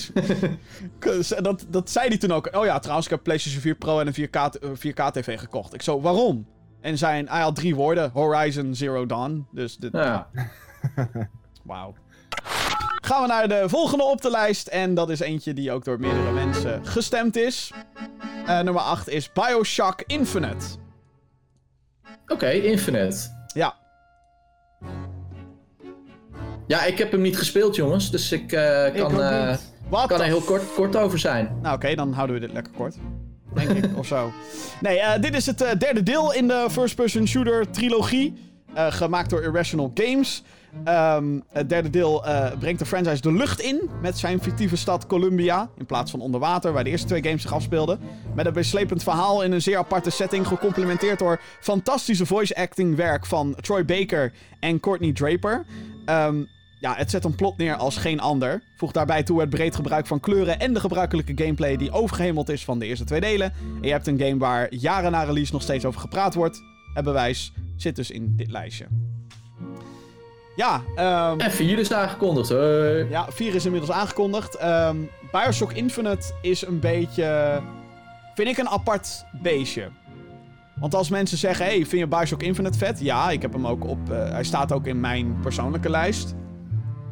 dus- 1.01 1.29
dat, 1.29 1.67
dat 1.69 1.91
zei 1.91 2.09
hij 2.09 2.19
toen 2.19 2.33
ook. 2.33 2.49
Oh 2.57 2.65
ja, 2.65 2.79
trouwens, 2.79 3.07
ik 3.07 3.13
heb 3.13 3.23
PlayStation 3.23 3.63
4 3.63 3.75
Pro 3.75 4.01
en 4.01 4.07
een 4.07 4.15
4K, 4.29 4.51
t- 4.51 4.59
eh, 4.59 4.71
4K-TV 4.71 5.39
gekocht. 5.39 5.75
Ik 5.75 5.83
zo, 5.83 6.01
waarom? 6.01 6.47
En 6.81 6.99
zijn, 6.99 7.29
hij 7.29 7.41
had 7.41 7.55
drie 7.55 7.75
woorden. 7.75 8.11
Horizon 8.13 8.75
Zero 8.75 9.07
Dawn. 9.07 9.47
Dus 9.53 9.77
dit, 9.77 9.93
Ja. 9.93 10.29
wauw. 11.65 11.95
Gaan 13.01 13.23
we 13.23 13.29
naar 13.29 13.49
de 13.49 13.65
volgende 13.69 14.05
op 14.05 14.21
de 14.23 14.31
lijst. 14.31 14.67
En 14.67 14.95
dat 14.95 15.11
is 15.11 15.21
eentje 15.21 15.53
die 15.55 15.73
ook 15.73 15.85
door 15.85 16.01
meerdere 16.01 16.33
mensen 16.33 16.87
gestemd 16.87 17.37
is. 17.37 17.73
Eh, 18.47 18.61
nummer 18.61 18.83
8 18.83 19.09
is 19.09 19.33
Bioshock 19.33 20.03
Infinite. 20.07 20.67
Oké, 22.27 22.49
Infinite. 22.51 23.37
Ja. 23.55 23.75
Ja, 26.67 26.85
ik 26.85 26.99
heb 26.99 27.11
hem 27.11 27.21
niet 27.21 27.39
gespeeld, 27.39 27.77
jongens. 27.77 28.11
Dus 28.11 28.33
ik 28.33 28.47
kan, 28.47 28.87
ik 28.87 28.95
kan 28.95 29.23
eh, 29.23 30.11
er 30.11 30.23
heel 30.23 30.41
kort, 30.41 30.75
kort 30.75 30.97
over 30.97 31.19
zijn. 31.19 31.59
Nou, 31.63 31.77
oké, 31.77 31.95
dan 31.95 32.13
houden 32.13 32.41
we 32.41 32.47
dit 32.47 32.53
lekker 32.53 32.73
kort. 32.73 32.97
Denk 33.55 33.71
ik, 33.71 33.99
of 33.99 34.07
zo. 34.07 34.33
Nee, 34.81 34.99
eh, 35.01 35.23
dit 35.23 35.35
is 35.35 35.47
het 35.47 35.59
derde 35.79 36.03
deel 36.03 36.33
in 36.33 36.49
de 36.49 36.67
first-person 36.71 37.27
shooter 37.27 37.71
trilogie. 37.71 38.47
gemaakt 38.75 39.31
door 39.31 39.43
Irrational 39.43 39.91
Games. 39.95 40.43
Ehm, 40.85 41.41
het 41.49 41.69
derde 41.69 41.91
deel 41.91 42.27
eh, 42.27 42.59
brengt 42.59 42.79
de 42.79 42.87
franchise 42.87 43.21
de 43.21 43.33
lucht 43.33 43.61
in 43.61 43.91
met 44.03 44.19
zijn 44.19 44.43
fictieve 44.43 44.77
stad 44.77 45.07
Columbia. 45.07 45.71
In 45.77 45.87
plaats 45.87 46.11
van 46.11 46.21
onder 46.21 46.41
water, 46.41 46.73
waar 46.73 46.85
de 46.85 46.91
eerste 46.91 47.07
twee 47.07 47.23
games 47.23 47.43
zich 47.43 47.53
afspeelden. 47.53 48.01
Met 48.35 48.47
een 48.47 48.53
beslepend 48.53 49.03
verhaal 49.03 49.43
in 49.43 49.53
een 49.53 49.63
zeer 49.63 49.79
aparte 49.79 50.11
setting. 50.11 50.47
Gecomplementeerd 50.47 51.19
door 51.19 51.41
fantastische 51.61 52.27
voice 52.27 52.57
acting 52.57 52.97
werk 52.97 53.27
van 53.27 53.55
Troy 53.61 53.85
Baker 53.85 54.33
en 54.61 54.81
Courtney 54.81 55.13
Draper. 55.13 55.65
Ehm, 56.05 56.43
ja, 56.81 56.95
het 56.95 57.11
zet 57.11 57.25
een 57.25 57.35
plot 57.35 57.57
neer 57.57 57.75
als 57.75 57.97
geen 57.97 58.21
ander. 58.21 58.63
Voeg 58.77 58.93
daarbij 58.93 59.23
toe 59.23 59.41
het 59.41 59.51
breed 59.51 59.75
gebruik 59.75 60.07
van 60.07 60.21
kleuren 60.21 60.61
en 60.61 60.75
de 60.75 60.81
gebruikelijke 60.81 61.33
gameplay 61.35 61.77
die 61.77 61.91
overgehemeld 61.91 62.49
is 62.49 62.65
van 62.65 62.79
de 62.79 62.87
eerste 62.87 63.05
twee 63.05 63.21
delen. 63.21 63.53
En 63.61 63.83
je 63.87 63.91
hebt 63.91 64.07
een 64.07 64.21
game 64.21 64.39
waar 64.39 64.75
jaren 64.75 65.11
na 65.11 65.23
release 65.23 65.53
nog 65.53 65.63
steeds 65.63 65.85
over 65.85 66.01
gepraat 66.01 66.35
wordt. 66.35 66.63
Het 66.95 67.05
bewijs 67.05 67.53
zit 67.77 67.97
dus 67.97 68.11
in 68.11 68.37
dit 68.37 68.51
lijstje. 68.51 68.87
Ja, 70.59 70.83
ehm, 70.95 71.39
En 71.39 71.51
4 71.51 71.79
is 71.79 71.93
aangekondigd. 71.93 72.49
Hey. 72.49 73.07
ja 73.09 73.27
4 73.31 73.55
is 73.55 73.65
inmiddels 73.65 73.93
aangekondigd. 73.93 74.55
Ehm, 74.55 74.97
Bioshock 75.33 75.73
Infinite 75.73 76.33
is 76.43 76.67
een 76.67 76.81
beetje, 76.81 77.61
vind 78.35 78.49
ik 78.49 78.59
een 78.59 78.69
apart 78.69 79.25
beestje. 79.43 79.89
Want 80.75 80.95
als 80.95 81.09
mensen 81.09 81.39
zeggen, 81.39 81.65
hey, 81.65 81.75
vind 81.75 81.91
je 81.91 82.07
Bioshock 82.07 82.43
Infinite 82.43 82.79
vet? 82.79 83.01
Ja, 83.01 83.31
ik 83.31 83.43
heb 83.43 83.53
hem 83.53 83.67
ook 83.67 83.85
op, 83.85 84.11
eh, 84.11 84.31
hij 84.31 84.45
staat 84.45 84.73
ook 84.73 84.87
in 84.87 85.01
mijn 85.01 85.41
persoonlijke 85.41 85.91
lijst. 85.91 86.35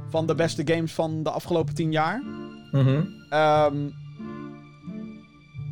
Van 0.09 0.27
de 0.27 0.35
beste 0.35 0.63
games 0.65 0.93
van 0.93 1.23
de 1.23 1.31
afgelopen 1.31 1.75
10 1.75 1.93
jaar. 1.93 2.23
Ehm, 3.31 3.77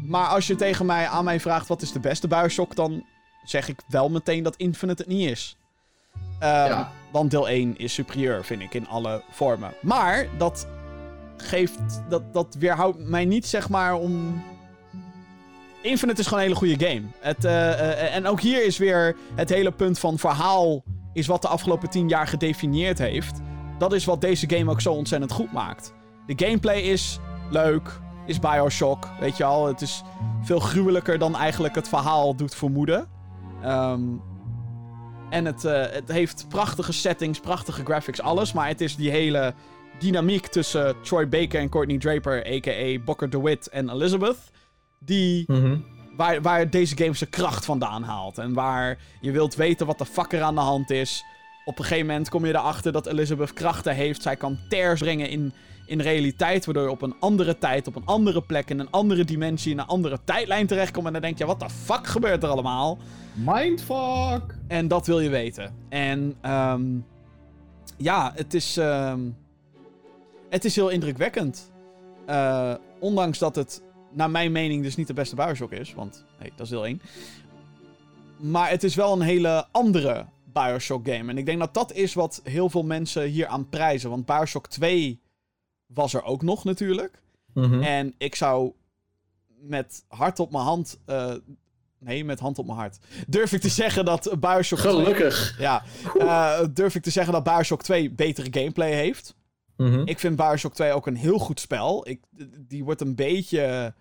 maar 0.06 0.26
als 0.26 0.46
je 0.46 0.54
tegen 0.56 0.86
mij 0.86 1.06
aan 1.06 1.24
mij 1.24 1.40
vraagt 1.40 1.68
wat 1.68 1.82
is 1.82 1.92
de 1.92 2.00
beste 2.00 2.28
Bioshock, 2.28 2.76
dan 2.76 3.04
zeg 3.44 3.68
ik 3.68 3.80
wel 3.88 4.10
meteen 4.10 4.42
dat 4.42 4.56
Infinite 4.56 5.02
het 5.02 5.10
niet 5.12 5.30
is. 5.30 5.56
Ehm, 6.44 6.68
Ja. 6.68 6.90
Want 7.10 7.30
deel 7.30 7.48
1 7.48 7.76
is 7.78 7.94
superieur, 7.94 8.44
vind 8.44 8.62
ik, 8.62 8.74
in 8.74 8.88
alle 8.88 9.22
vormen. 9.30 9.72
Maar 9.82 10.26
dat 10.38 10.66
geeft. 11.36 11.80
Dat, 12.08 12.22
dat 12.32 12.56
weerhoudt 12.58 12.98
mij 12.98 13.24
niet, 13.24 13.46
zeg 13.46 13.68
maar, 13.68 13.94
om. 13.94 14.42
Infinite 15.82 16.20
is 16.20 16.26
gewoon 16.26 16.42
een 16.42 16.48
hele 16.48 16.58
goede 16.58 16.86
game. 16.86 17.02
Het, 17.20 17.44
eh, 17.44 17.72
eh, 17.72 18.14
en 18.14 18.26
ook 18.26 18.40
hier 18.40 18.64
is 18.64 18.78
weer 18.78 19.16
het 19.34 19.48
hele 19.48 19.70
punt 19.72 19.98
van 19.98 20.18
verhaal. 20.18 20.82
Is 21.12 21.26
wat 21.26 21.42
de 21.42 21.48
afgelopen 21.48 21.90
10 21.90 22.08
jaar 22.08 22.26
gedefinieerd 22.26 22.98
heeft. 22.98 23.40
Dat 23.78 23.92
is 23.92 24.04
wat 24.04 24.20
deze 24.20 24.50
game 24.50 24.70
ook 24.70 24.80
zo 24.80 24.92
ontzettend 24.92 25.32
goed 25.32 25.52
maakt. 25.52 25.92
De 26.26 26.46
gameplay 26.46 26.80
is 26.80 27.18
leuk. 27.50 28.00
Is 28.26 28.38
Bioshock. 28.38 29.08
Weet 29.20 29.36
je 29.36 29.44
al. 29.44 29.66
Het 29.66 29.80
is 29.80 30.02
veel 30.42 30.58
gruwelijker 30.60 31.18
dan 31.18 31.36
eigenlijk 31.36 31.74
het 31.74 31.88
verhaal 31.88 32.34
doet 32.36 32.54
vermoeden. 32.54 33.08
Ehm, 33.62 34.00
en 35.34 35.44
het, 35.44 35.64
eh, 35.64 35.82
het 35.90 36.12
heeft 36.12 36.46
prachtige 36.48 36.92
settings, 36.92 37.40
prachtige 37.40 37.84
graphics, 37.84 38.20
alles. 38.20 38.52
Maar 38.52 38.68
het 38.68 38.80
is 38.80 38.96
die 38.96 39.10
hele 39.10 39.54
dynamiek 39.98 40.46
tussen 40.46 40.94
Troy 41.02 41.28
Baker 41.28 41.60
en 41.60 41.68
Courtney 41.68 41.98
Draper, 41.98 42.46
a.k.a. 42.46 42.98
Booker 43.04 43.30
DeWitt 43.30 43.68
en 43.68 43.90
Elizabeth. 43.90 44.36
Die, 44.98 45.44
Mhm. 45.46 45.76
waar, 46.16 46.42
waar 46.42 46.70
deze 46.70 46.96
game 46.96 47.14
zijn 47.14 47.30
kracht 47.30 47.64
vandaan 47.64 48.02
haalt. 48.02 48.38
En 48.38 48.52
waar 48.52 48.98
je 49.20 49.30
wilt 49.30 49.54
weten 49.54 49.86
wat 49.86 49.98
de 49.98 50.06
fuck 50.06 50.32
er 50.32 50.42
aan 50.42 50.54
de 50.54 50.60
hand 50.60 50.90
is. 50.90 51.24
Op 51.64 51.78
een 51.78 51.84
gegeven 51.84 52.06
moment 52.06 52.28
kom 52.28 52.46
je 52.46 52.54
erachter 52.54 52.92
dat 52.92 53.06
Elizabeth 53.06 53.52
krachten 53.52 53.94
heeft. 53.94 54.22
Zij 54.22 54.36
kan 54.36 54.58
tears 54.68 55.00
brengen 55.00 55.28
in, 55.28 55.52
in 55.86 56.00
realiteit. 56.00 56.64
Waardoor 56.64 56.84
je 56.84 56.90
op 56.90 57.02
een 57.02 57.16
andere 57.20 57.58
tijd, 57.58 57.86
op 57.86 57.96
een 57.96 58.06
andere 58.06 58.42
plek, 58.42 58.70
in 58.70 58.78
een 58.78 58.90
andere 58.90 59.24
dimensie, 59.24 59.72
in 59.72 59.78
een 59.78 59.86
andere 59.86 60.18
tijdlijn 60.24 60.66
terechtkomt. 60.66 61.06
En 61.06 61.12
dan 61.12 61.22
denk 61.22 61.38
je, 61.38 61.46
wat 61.46 61.60
de 61.60 61.70
fuck 61.70 62.06
gebeurt 62.06 62.42
er 62.42 62.48
allemaal? 62.48 62.98
Mindfuck! 63.34 64.58
En 64.68 64.88
dat 64.88 65.06
wil 65.06 65.20
je 65.20 65.28
weten. 65.28 65.74
En 65.88 66.36
ehm, 66.40 66.82
ja, 67.96 68.32
het 68.34 68.54
is, 68.54 68.76
ehm, 68.76 69.20
het 70.48 70.64
is 70.64 70.76
heel 70.76 70.88
indrukwekkend. 70.88 71.72
Eh, 72.26 72.74
ondanks 73.00 73.38
dat 73.38 73.56
het, 73.56 73.82
naar 74.12 74.30
mijn 74.30 74.52
mening, 74.52 74.82
dus 74.82 74.96
niet 74.96 75.06
de 75.06 75.14
beste 75.14 75.34
Bioshock 75.34 75.72
is. 75.72 75.94
Want 75.94 76.24
hey, 76.38 76.50
dat 76.56 76.66
is 76.66 76.68
deel 76.68 76.86
1. 76.86 77.00
Maar 78.38 78.70
het 78.70 78.82
is 78.82 78.94
wel 78.94 79.12
een 79.12 79.20
hele 79.20 79.66
andere 79.70 80.26
Bioshock 80.52 81.08
game. 81.08 81.30
En 81.30 81.38
ik 81.38 81.46
denk 81.46 81.58
dat 81.58 81.74
dat 81.74 81.92
is 81.92 82.14
wat 82.14 82.40
heel 82.44 82.70
veel 82.70 82.84
mensen 82.84 83.22
hier 83.22 83.46
aan 83.46 83.68
prijzen. 83.68 84.10
Want 84.10 84.26
Bioshock 84.26 84.66
2 84.66 85.20
was 85.86 86.14
er 86.14 86.22
ook 86.22 86.42
nog 86.42 86.64
natuurlijk. 86.64 87.22
Mhm. 87.54 87.82
En 87.82 88.14
ik 88.18 88.34
zou 88.34 88.72
met 89.46 90.04
hart 90.08 90.40
op 90.40 90.50
mijn 90.50 90.64
hand. 90.64 90.98
eh, 91.06 91.34
nee, 91.98 92.24
met 92.24 92.40
hand 92.40 92.58
op 92.58 92.66
mijn 92.66 92.78
hart. 92.78 92.98
Durf 93.26 93.52
ik 93.52 93.60
te 93.60 93.68
zeggen 93.68 94.04
dat 94.04 94.36
Bioshock 94.40 94.78
2. 94.78 94.92
Gelukkig. 94.92 95.58
Ja, 95.58 95.82
eh, 96.18 96.60
durf 96.70 96.94
ik 96.94 97.02
te 97.02 97.10
zeggen 97.10 97.32
dat 97.32 97.44
Bioshock 97.44 97.82
2 97.82 98.10
betere 98.10 98.60
gameplay 98.60 98.92
heeft. 98.92 99.34
Mhm. 99.76 100.02
Ik 100.04 100.18
vind 100.18 100.36
Bioshock 100.36 100.74
2 100.74 100.92
ook 100.92 101.06
een 101.06 101.16
heel 101.16 101.38
goed 101.38 101.60
spel. 101.60 102.08
Ik, 102.08 102.20
die 102.68 102.84
wordt 102.84 103.00
een 103.00 103.14
beetje. 103.14 103.94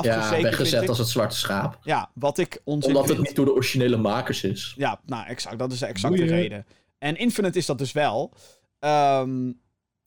Ja, 0.00 0.28
vind 0.28 0.42
weggezet 0.42 0.88
als 0.88 0.98
het 0.98 1.08
zwarte 1.08 1.36
schaap. 1.36 1.78
Ja, 1.82 2.10
wat 2.14 2.38
ik 2.38 2.60
onzin 2.64 2.96
Omdat 2.96 3.08
het 3.08 3.18
niet 3.18 3.36
door 3.36 3.44
de 3.44 3.52
originele 3.54 3.96
makers 3.96 4.44
is. 4.44 4.74
Ja, 4.76 5.00
nou, 5.06 5.26
exact. 5.26 5.58
Dat 5.58 5.72
is 5.72 5.78
de 5.78 5.86
exacte 5.86 6.16
Boeien. 6.16 6.34
reden. 6.34 6.66
En 6.98 7.16
Infinite 7.16 7.58
is 7.58 7.66
dat 7.66 7.78
dus 7.78 7.92
wel. 7.92 8.32
Ehm, 8.78 9.52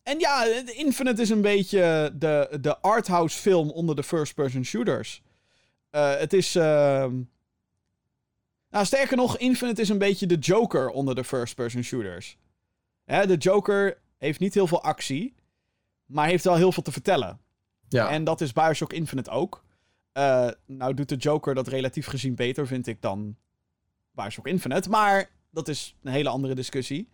en 0.05 0.19
ja, 0.19 0.43
Infinite 0.65 1.21
is 1.21 1.29
een 1.29 1.41
beetje 1.41 2.11
de, 2.15 2.57
de 2.61 2.79
arthouse 2.79 3.37
film 3.39 3.69
onder 3.69 3.95
de 3.95 4.03
first-person 4.03 4.65
shooters. 4.65 5.21
Eh, 5.89 6.15
het 6.15 6.33
is... 6.33 6.55
ehm, 6.55 7.21
Nou, 8.69 8.85
sterker 8.85 9.17
nog, 9.17 9.37
Infinite 9.37 9.81
is 9.81 9.89
een 9.89 9.97
beetje 9.97 10.25
de 10.27 10.35
Joker 10.37 10.89
onder 10.89 11.15
de 11.15 11.23
first-person 11.23 11.83
shooters. 11.83 12.37
Hè, 13.05 13.27
de 13.27 13.35
Joker 13.37 14.01
heeft 14.17 14.39
niet 14.39 14.53
heel 14.53 14.67
veel 14.67 14.83
actie, 14.83 15.35
maar 16.05 16.27
heeft 16.27 16.43
wel 16.43 16.55
heel 16.55 16.71
veel 16.71 16.83
te 16.83 16.91
vertellen. 16.91 17.39
Ja. 17.89 18.09
En 18.09 18.23
dat 18.23 18.41
is 18.41 18.51
Bioshock 18.53 18.93
Infinite 18.93 19.29
ook. 19.29 19.63
Eh, 20.11 20.47
nou 20.65 20.93
doet 20.93 21.09
de 21.09 21.15
Joker 21.15 21.55
dat 21.55 21.67
relatief 21.67 22.05
gezien 22.07 22.35
beter, 22.35 22.67
vind 22.67 22.87
ik, 22.87 23.01
dan 23.01 23.35
Bioshock 24.11 24.47
Infinite. 24.47 24.89
Maar 24.89 25.29
dat 25.51 25.67
is 25.67 25.95
een 26.03 26.11
hele 26.11 26.29
andere 26.29 26.55
discussie. 26.55 27.09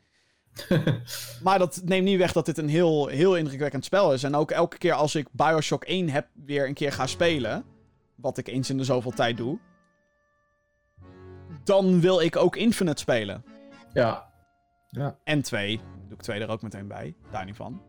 maar 1.44 1.60
dat 1.60 1.82
neemt 1.84 2.06
niet 2.06 2.18
weg 2.18 2.32
dat 2.32 2.46
dit 2.46 2.58
een 2.58 2.70
heel, 2.70 3.08
heel 3.08 3.38
indrukwekkend 3.38 3.86
spel 3.86 4.14
is. 4.14 4.24
En 4.24 4.36
ook 4.36 4.52
elke 4.52 4.78
keer 4.78 4.94
als 4.94 5.16
ik 5.16 5.28
Bioshock 5.32 5.84
1 5.84 6.10
heb 6.10 6.28
weer 6.46 6.68
een 6.68 6.74
keer 6.74 6.92
ga 6.92 7.08
spelen... 7.08 7.64
wat 8.16 8.38
ik 8.38 8.48
eens 8.48 8.70
in 8.70 8.78
de 8.78 8.84
zoveel 8.84 9.12
tijd 9.12 9.38
doe... 9.38 9.60
dan 11.64 12.02
wil 12.02 12.22
ik 12.22 12.36
ook 12.36 12.56
Infinite 12.56 13.02
spelen. 13.02 13.44
ja. 13.94 14.30
Ja. 14.92 15.18
En 15.24 15.42
2. 15.42 15.80
Doe 16.08 16.18
ik 16.18 16.22
2 16.24 16.40
er 16.40 16.50
ook 16.50 16.62
meteen 16.62 16.88
bij. 16.88 17.16
Daar 17.32 17.46
niet 17.46 17.56
van. 17.56 17.82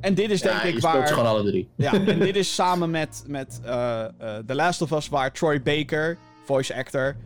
En 0.00 0.14
dit 0.14 0.30
is 0.30 0.40
denk 0.40 0.62
ja, 0.62 0.62
ik 0.62 0.80
waar... 0.80 1.06
ze 1.06 1.14
gewoon 1.14 1.28
alle 1.28 1.44
drie. 1.44 1.68
Ja, 1.76 1.92
en 2.06 2.18
dit 2.18 2.36
is 2.36 2.54
samen 2.54 2.90
met, 2.90 3.24
met 3.26 3.60
eh, 3.64 4.04
eh, 4.04 4.44
The 4.46 4.54
Last 4.54 4.82
of 4.82 4.90
Us, 4.90 5.08
waar 5.08 5.32
Troy 5.32 5.62
Baker, 5.62 6.18
voice 6.44 6.74
actor, 6.74 7.16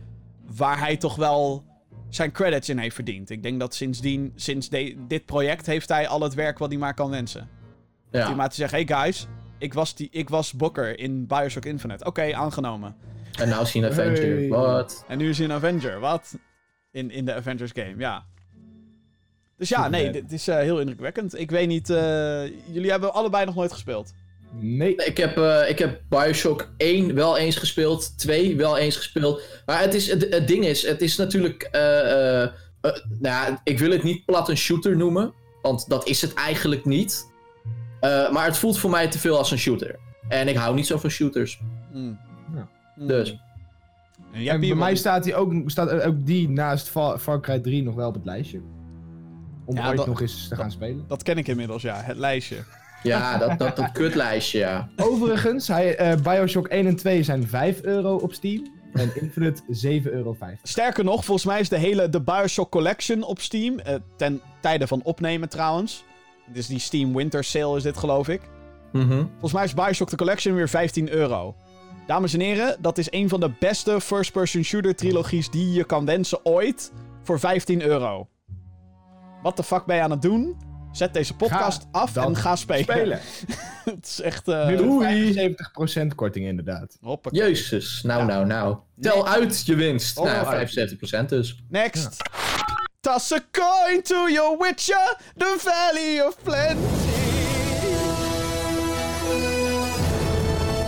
waar 0.55 0.79
hij 0.79 0.97
toch 0.97 1.15
wel 1.15 1.63
zijn 2.09 2.31
credits 2.31 2.69
in 2.69 2.77
heeft 2.77 2.95
verdiend. 2.95 3.29
Ik 3.29 3.43
denk 3.43 3.59
dat 3.59 3.75
sindsdien, 3.75 4.31
sinds 4.35 4.69
de- 4.69 4.95
dit 5.07 5.25
project, 5.25 5.65
heeft 5.65 5.89
hij 5.89 6.07
al 6.07 6.21
het 6.21 6.33
werk 6.33 6.57
wat 6.57 6.69
hij 6.69 6.77
maar 6.79 6.93
kan 6.93 7.09
wensen. 7.09 7.49
Ja. 8.11 8.19
Ja. 8.19 8.35
maar 8.35 8.49
te 8.49 8.55
zeggen, 8.55 8.77
hey 8.85 8.87
guys, 9.01 9.27
ik 9.57 9.73
was, 9.73 9.95
die, 9.95 10.07
ik 10.11 10.29
was 10.29 10.53
Booker 10.53 10.99
in 10.99 11.27
Bioshock 11.27 11.65
Infinite. 11.65 12.05
Oké, 12.05 12.33
aangenomen. 12.35 12.95
En 13.39 13.49
nou 13.49 13.65
zien 13.65 13.85
Avenger. 13.85 14.35
Hey. 14.35 14.47
Wat? 14.47 15.05
En 15.07 15.17
nu 15.17 15.29
is 15.29 15.37
hij 15.37 15.47
een 15.47 15.53
Avenger, 15.53 15.99
wat? 15.99 16.37
In, 16.91 17.11
in 17.11 17.25
de 17.25 17.33
Avengers 17.33 17.71
game, 17.73 17.95
ja. 17.97 18.25
Dus 19.57 19.69
ja, 19.69 19.87
nee, 19.87 20.11
dit 20.11 20.31
is 20.31 20.47
eh, 20.47 20.55
heel 20.55 20.79
indrukwekkend. 20.79 21.39
Ik 21.39 21.51
weet 21.51 21.67
niet, 21.67 21.89
eh, 21.89 22.45
jullie 22.73 22.91
hebben 22.91 23.13
allebei 23.13 23.45
nog 23.45 23.55
nooit 23.55 23.71
gespeeld. 23.71 24.13
Nee. 24.51 24.95
Ik 24.95 25.17
heb, 25.17 25.37
eh, 25.37 25.69
ik 25.69 25.79
heb 25.79 26.01
Bioshock 26.09 26.69
1 26.77 27.15
wel 27.15 27.37
eens 27.37 27.55
gespeeld, 27.55 28.17
2 28.17 28.55
wel 28.57 28.77
eens 28.77 28.95
gespeeld. 28.95 29.41
Maar 29.65 29.81
het, 29.81 29.93
is, 29.93 30.07
het, 30.11 30.27
het 30.29 30.47
ding 30.47 30.65
is, 30.65 30.87
het 30.87 31.01
is 31.01 31.15
natuurlijk. 31.17 31.63
eh, 31.63 32.41
eh, 32.41 32.43
eh, 32.43 32.51
nou, 32.81 32.93
ja, 33.19 33.61
ik 33.63 33.79
wil 33.79 33.91
het 33.91 34.03
niet 34.03 34.25
plat 34.25 34.49
een 34.49 34.57
shooter 34.57 34.97
noemen, 34.97 35.33
want 35.61 35.89
dat 35.89 36.07
is 36.07 36.21
het 36.21 36.33
eigenlijk 36.33 36.85
niet. 36.85 37.31
Eh, 37.99 38.31
maar 38.31 38.45
het 38.45 38.57
voelt 38.57 38.77
voor 38.79 38.89
mij 38.89 39.07
te 39.07 39.19
veel 39.19 39.37
als 39.37 39.51
een 39.51 39.57
shooter. 39.57 39.95
En 40.27 40.47
ik 40.47 40.55
hou 40.55 40.75
niet 40.75 40.87
zo 40.87 40.97
van 40.97 41.09
shooters. 41.09 41.59
Mm. 41.93 42.19
Ja. 42.55 42.67
Mm. 42.95 43.07
Dus. 43.07 43.37
En 44.33 44.59
bij 44.59 44.75
mij 44.75 44.95
staat, 44.95 45.23
die 45.23 45.35
ook, 45.35 45.53
staat 45.65 46.01
ook 46.01 46.25
die 46.25 46.49
naast 46.49 46.89
Far, 46.89 47.19
Far 47.19 47.39
Cry 47.41 47.59
3 47.59 47.83
nog 47.83 47.95
wel 47.95 48.07
op 48.07 48.13
het 48.13 48.25
lijstje. 48.25 48.61
Om 49.65 49.75
Ja, 49.75 49.87
ooit 49.87 49.97
dat- 49.97 50.07
nog 50.07 50.21
eens 50.21 50.47
te 50.47 50.55
gaan 50.55 50.71
spelen. 50.71 51.05
Dat 51.07 51.23
ken 51.23 51.37
ik 51.37 51.47
inmiddels, 51.47 51.81
ja. 51.81 52.01
Het 52.01 52.17
lijstje. 52.17 52.55
Ja, 53.03 53.37
dat, 53.37 53.59
dat, 53.59 53.75
dat 53.75 53.91
kutlijstje, 53.91 54.59
ja. 54.59 54.89
Overigens, 54.95 55.67
hij, 55.67 55.95
eh, 55.95 56.17
Bioshock 56.21 56.67
1 56.67 56.87
en 56.87 56.95
2 56.95 57.23
zijn 57.23 57.47
5 57.47 57.81
euro 57.81 58.15
op 58.15 58.33
Steam. 58.33 58.67
En 58.93 59.11
Infinite 59.21 59.61
7,50 59.67 60.11
euro. 60.11 60.37
Sterker 60.63 61.03
nog, 61.03 61.25
volgens 61.25 61.45
mij 61.45 61.59
is 61.59 61.69
de 61.69 61.77
hele 61.77 62.09
de 62.09 62.21
Bioshock 62.21 62.71
Collection 62.71 63.23
op 63.23 63.39
Steam. 63.39 63.79
eh, 63.79 63.95
ten 64.17 64.41
tijde 64.61 64.87
van 64.87 65.03
opnemen 65.03 65.49
trouwens. 65.49 66.03
Dus 66.53 66.67
die 66.67 66.79
Steam 66.79 67.15
Winter 67.15 67.43
Sale 67.43 67.77
is 67.77 67.83
dit, 67.83 67.97
geloof 67.97 68.27
ik. 68.27 68.41
Mhm. 68.91 69.23
Volgens 69.29 69.53
mij 69.53 69.63
is 69.63 69.73
Bioshock 69.73 70.09
The 70.09 70.15
Collection 70.15 70.55
weer 70.55 70.69
15 70.69 71.11
euro. 71.11 71.55
Dames 72.07 72.33
en 72.33 72.39
heren, 72.39 72.77
dat 72.79 72.97
is 72.97 73.11
een 73.11 73.29
van 73.29 73.39
de 73.39 73.51
beste 73.59 74.01
first-person 74.01 74.63
shooter 74.63 74.95
trilogies 74.95 75.49
die 75.49 75.71
je 75.71 75.83
kan 75.83 76.05
wensen 76.05 76.45
ooit. 76.45 76.91
Voor 77.23 77.39
15 77.39 77.81
euro. 77.81 78.27
Wat 79.43 79.57
de 79.57 79.63
fuck 79.63 79.85
ben 79.85 79.95
je 79.95 80.01
aan 80.01 80.11
het 80.11 80.21
doen? 80.21 80.57
Zet 80.99 81.13
deze 81.13 81.35
podcast 81.35 81.87
af 81.91 82.15
en 82.15 82.35
ga 82.35 82.55
spelen. 82.55 82.83
Spelen. 82.83 83.19
Het 83.95 84.05
is 84.05 84.21
echt... 84.21 84.47
eh 84.47 84.67
Nu 84.67 84.75
Doei. 84.75 85.55
75% 86.11 86.15
korting 86.15 86.45
inderdaad. 86.45 86.97
hoppakee. 87.01 87.39
Jezus, 87.41 88.01
nou, 88.03 88.19
Ja. 88.19 88.25
nou, 88.25 88.45
nou. 88.45 88.77
Tel 89.01 89.27
uit 89.27 89.65
je 89.65 89.75
winst. 89.75 90.17
Oh, 90.17 90.25
nou, 90.25 90.45
uit. 90.45 90.69
75% 91.23 91.25
dus. 91.25 91.63
Next. 91.69 92.17
Toss 92.99 93.31
a 93.33 93.39
coin 93.51 94.01
to 94.01 94.29
your 94.29 94.57
witcher, 94.59 95.17
the 95.37 95.55
valley 95.59 96.21
of 96.27 96.37
plenty. 96.43 96.83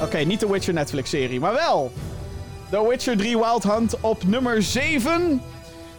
Oké, 0.04 0.18
niet 0.18 0.40
de 0.40 0.48
Witcher 0.48 0.74
Netflix-serie, 0.74 1.40
maar 1.40 1.54
wel. 1.54 1.92
The 2.70 2.88
Witcher 2.90 3.18
3 3.18 3.38
Wild 3.38 3.64
Hunt 3.64 4.00
op 4.02 4.24
nummer 4.24 4.64
7. 4.64 5.42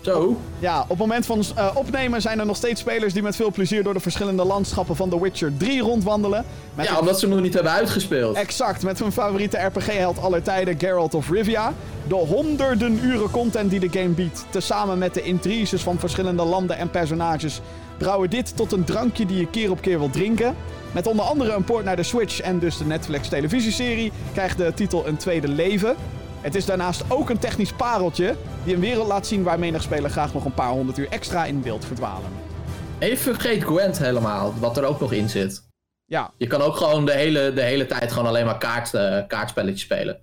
Zo. 0.03 0.37
Ja, 0.59 0.81
op 0.81 0.89
het 0.89 0.99
moment 0.99 1.27
van 1.27 1.45
eh, 1.55 1.69
opnemen 1.75 2.21
zijn 2.21 2.39
er 2.39 2.47
nog 2.47 2.57
steeds 2.57 2.81
spelers 2.81 3.13
die 3.13 3.23
met 3.23 3.37
veel 3.37 3.51
plezier 3.51 3.83
door 3.83 3.95
de 3.95 4.01
verschillende 4.01 4.45
landschappen 4.45 4.97
van 4.97 5.09
The 5.09 5.21
Witcher 5.21 5.57
3 5.57 5.83
rondwandelen. 5.83 6.45
Met 6.75 6.87
Ja, 6.87 6.99
omdat 6.99 7.19
ze 7.19 7.27
hem 7.27 7.35
nog 7.35 7.45
niet 7.45 7.55
hebben 7.55 7.73
uitgespeeld. 7.73 8.37
Exact, 8.37 8.83
met 8.83 8.99
hun 8.99 9.13
favoriete 9.13 9.59
RPG-held 9.59 10.21
aller 10.21 10.43
tijden, 10.43 10.79
Geralt 10.79 11.15
of 11.15 11.31
Rivia. 11.31 11.73
De 12.09 12.15
honderden 12.15 13.05
uren 13.05 13.31
content 13.31 13.71
die 13.71 13.81
de 13.81 13.99
game 13.99 14.09
biedt, 14.09 14.45
tezamen 14.51 14.99
met 14.99 15.15
de 15.15 15.23
intriges 15.23 15.83
van 15.83 15.99
verschillende 15.99 16.45
landen 16.45 16.77
en 16.77 16.91
personages, 16.91 17.61
brouwen 17.99 18.31
dit 18.31 18.57
tot 18.57 18.73
een 18.73 18.85
drankje 18.85 19.27
die 19.27 19.39
je 19.39 19.51
keer 19.51 19.71
op 19.71 19.81
keer 19.81 19.99
wilt 19.99 20.13
drinken. 20.13 20.55
Met 20.93 21.07
onder 21.07 21.25
andere 21.25 21.53
een 21.53 21.65
port 21.65 21.85
naar 21.85 21.97
de 21.97 22.03
Switch 22.03 22.41
en 22.41 22.59
dus 22.59 22.79
de 22.79 22.85
Netflix 22.85 23.29
televisieserie 23.29 24.13
krijgt 24.33 24.59
de 24.59 24.73
titel 24.75 25.07
een 25.07 25.17
tweede 25.17 25.49
leven. 25.49 25.97
Het 26.43 26.55
is 26.55 26.67
daarnaast 26.67 27.05
ook 27.09 27.31
een 27.31 27.39
technisch 27.39 27.73
pareltje 27.73 28.37
die 28.65 28.75
een 28.75 28.81
wereld 28.81 29.07
laat 29.09 29.27
zien 29.27 29.43
waar 29.43 29.59
menig 29.59 29.83
speler 29.83 30.11
graag 30.11 30.35
nog 30.35 30.45
een 30.45 30.55
paar 30.55 30.71
honderd 30.71 30.99
uur 30.99 31.07
extra 31.11 31.45
in 31.45 31.63
wilt 31.63 31.85
verdwalen. 31.85 32.31
Even 32.99 33.35
vergeet 33.35 33.65
Gwent 33.65 33.99
helemaal, 33.99 34.55
wat 34.59 34.77
er 34.77 34.85
ook 34.85 35.01
nog 35.01 35.13
in 35.13 35.29
zit. 35.29 35.63
Ja, 36.05 36.31
Je 36.37 36.47
kan 36.47 36.61
ook 36.61 36.77
gewoon 36.77 37.05
de 37.07 37.13
hele, 37.13 37.53
de 37.53 37.63
hele 37.63 37.87
tijd 37.87 38.13
gewoon 38.13 38.29
alleen 38.29 38.45
maar 38.45 38.59
kaart, 38.59 38.95
eh, 38.95 39.19
kaartspelletjes 39.27 39.81
spelen. 39.81 40.19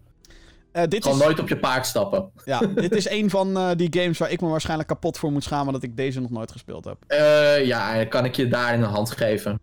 eh, 0.72 0.84
dit, 0.88 1.04
Gewoon 1.04 1.18
is, 1.18 1.24
nooit 1.24 1.40
op 1.40 1.48
je 1.50 1.58
paard 1.58 1.86
stappen. 1.86 2.32
ja 2.46 2.60
dit 2.76 2.96
is 2.96 3.10
een 3.10 3.30
van 3.30 3.58
eh, 3.58 3.70
die 3.76 4.00
games 4.00 4.18
waar 4.18 4.32
ik 4.32 4.42
me 4.42 4.48
waarschijnlijk 4.48 4.90
kapot 4.90 5.18
voor 5.18 5.32
moet 5.32 5.44
schamen 5.44 5.74
dat 5.74 5.84
ik 5.84 5.98
deze 5.98 6.20
nog 6.22 6.30
nooit 6.30 6.52
gespeeld 6.52 6.86
heb. 6.86 6.98
Eh, 7.08 7.66
ja, 7.66 8.06
kan 8.06 8.26
ik 8.26 8.36
je 8.36 8.48
daar 8.48 8.74
in 8.74 8.80
de 8.80 8.86
hand 8.86 9.12
geven. 9.12 9.60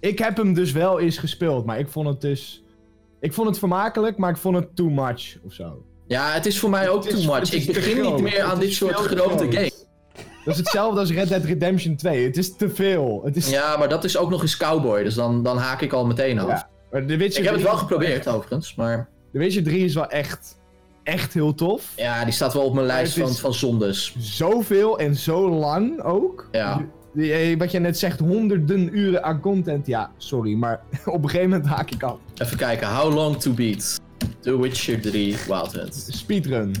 Ik 0.00 0.18
heb 0.18 0.36
hem 0.36 0.54
dus 0.54 0.72
wel 0.72 1.00
eens 1.00 1.18
gespeeld, 1.18 1.64
maar 1.64 1.78
ik 1.78 1.88
vond 1.88 2.08
het 2.08 2.20
dus... 2.20 2.61
Ik 3.22 3.32
vond 3.32 3.48
het 3.48 3.58
vermakelijk, 3.58 4.16
maar 4.18 4.30
ik 4.30 4.36
vond 4.36 4.56
het 4.56 4.76
too 4.76 4.88
much 4.90 5.36
of 5.44 5.52
zo. 5.52 5.84
Ja, 6.06 6.30
het 6.32 6.46
is 6.46 6.58
voor 6.58 6.70
mij 6.70 6.88
ook 6.88 7.04
is- 7.06 7.24
too 7.24 7.34
much. 7.34 7.52
Ik 7.52 7.66
begin 7.72 8.00
niet 8.02 8.20
meer 8.20 8.42
aan 8.42 8.58
dit 8.60 8.72
soort 8.72 8.94
grote 8.94 9.52
games. 9.52 9.86
Dat 10.44 10.54
is 10.54 10.60
hetzelfde 10.60 11.00
als 11.00 11.10
Red 11.12 11.28
Dead 11.28 11.44
Redemption 11.44 11.96
2. 11.96 12.24
Het 12.24 12.36
is 12.36 12.56
te 12.56 12.68
veel. 12.70 13.20
Het 13.24 13.36
is... 13.36 13.50
Ja, 13.50 13.76
maar 13.76 13.88
dat 13.88 14.04
is 14.04 14.16
ook 14.16 14.30
nog 14.30 14.42
eens 14.42 14.56
cowboy, 14.56 15.02
dus 15.02 15.14
dan, 15.14 15.42
dan 15.42 15.56
haak 15.58 15.80
ik 15.80 15.92
al 15.92 16.06
meteen 16.06 16.38
af. 16.38 16.48
Ja. 16.48 16.68
Maar 16.90 17.06
The 17.06 17.16
Witcher 17.16 17.38
Ik 17.42 17.44
heb 17.48 17.54
het 17.54 17.62
3 17.62 17.64
wel 17.64 17.76
geprobeerd 17.76 18.28
overigens, 18.28 18.74
maar 18.74 19.08
The 19.32 19.38
Witcher 19.38 19.62
3 19.62 19.84
is 19.84 19.94
wel 19.94 20.06
echt, 20.08 20.56
echt 21.02 21.32
heel 21.34 21.54
tof. 21.54 21.92
ja, 21.96 22.24
die 22.24 22.32
staat 22.32 22.52
wel 22.52 22.64
op 22.64 22.74
mijn 22.74 22.86
lijst 22.86 23.18
van, 23.18 23.34
van 23.34 23.54
zondes. 23.54 24.14
Zoveel 24.18 24.98
en 24.98 25.14
zo 25.16 25.50
lang 25.50 26.02
ook. 26.02 26.48
Ja. 26.52 26.86
Die- 27.14 27.32
eh, 27.32 27.58
Wat 27.58 27.70
je 27.70 27.78
net 27.78 27.98
zegt, 27.98 28.18
honderden 28.20 28.98
uren 28.98 29.22
aan 29.24 29.40
content. 29.40 29.86
Ja, 29.86 30.10
sorry, 30.16 30.54
maar 30.54 30.80
op 31.06 31.22
een 31.22 31.28
gegeven 31.30 31.50
moment 31.50 31.68
haak 31.68 31.90
ik 31.90 32.02
af. 32.02 32.16
Even 32.38 32.56
kijken, 32.56 32.88
How 32.96 33.14
Long 33.14 33.36
to 33.40 33.50
Beat? 33.52 34.00
The 34.40 34.60
Witcher 34.60 35.00
3 35.00 35.36
Wild 35.46 35.72
Hunt. 35.72 36.06
Speedrun. 36.10 36.74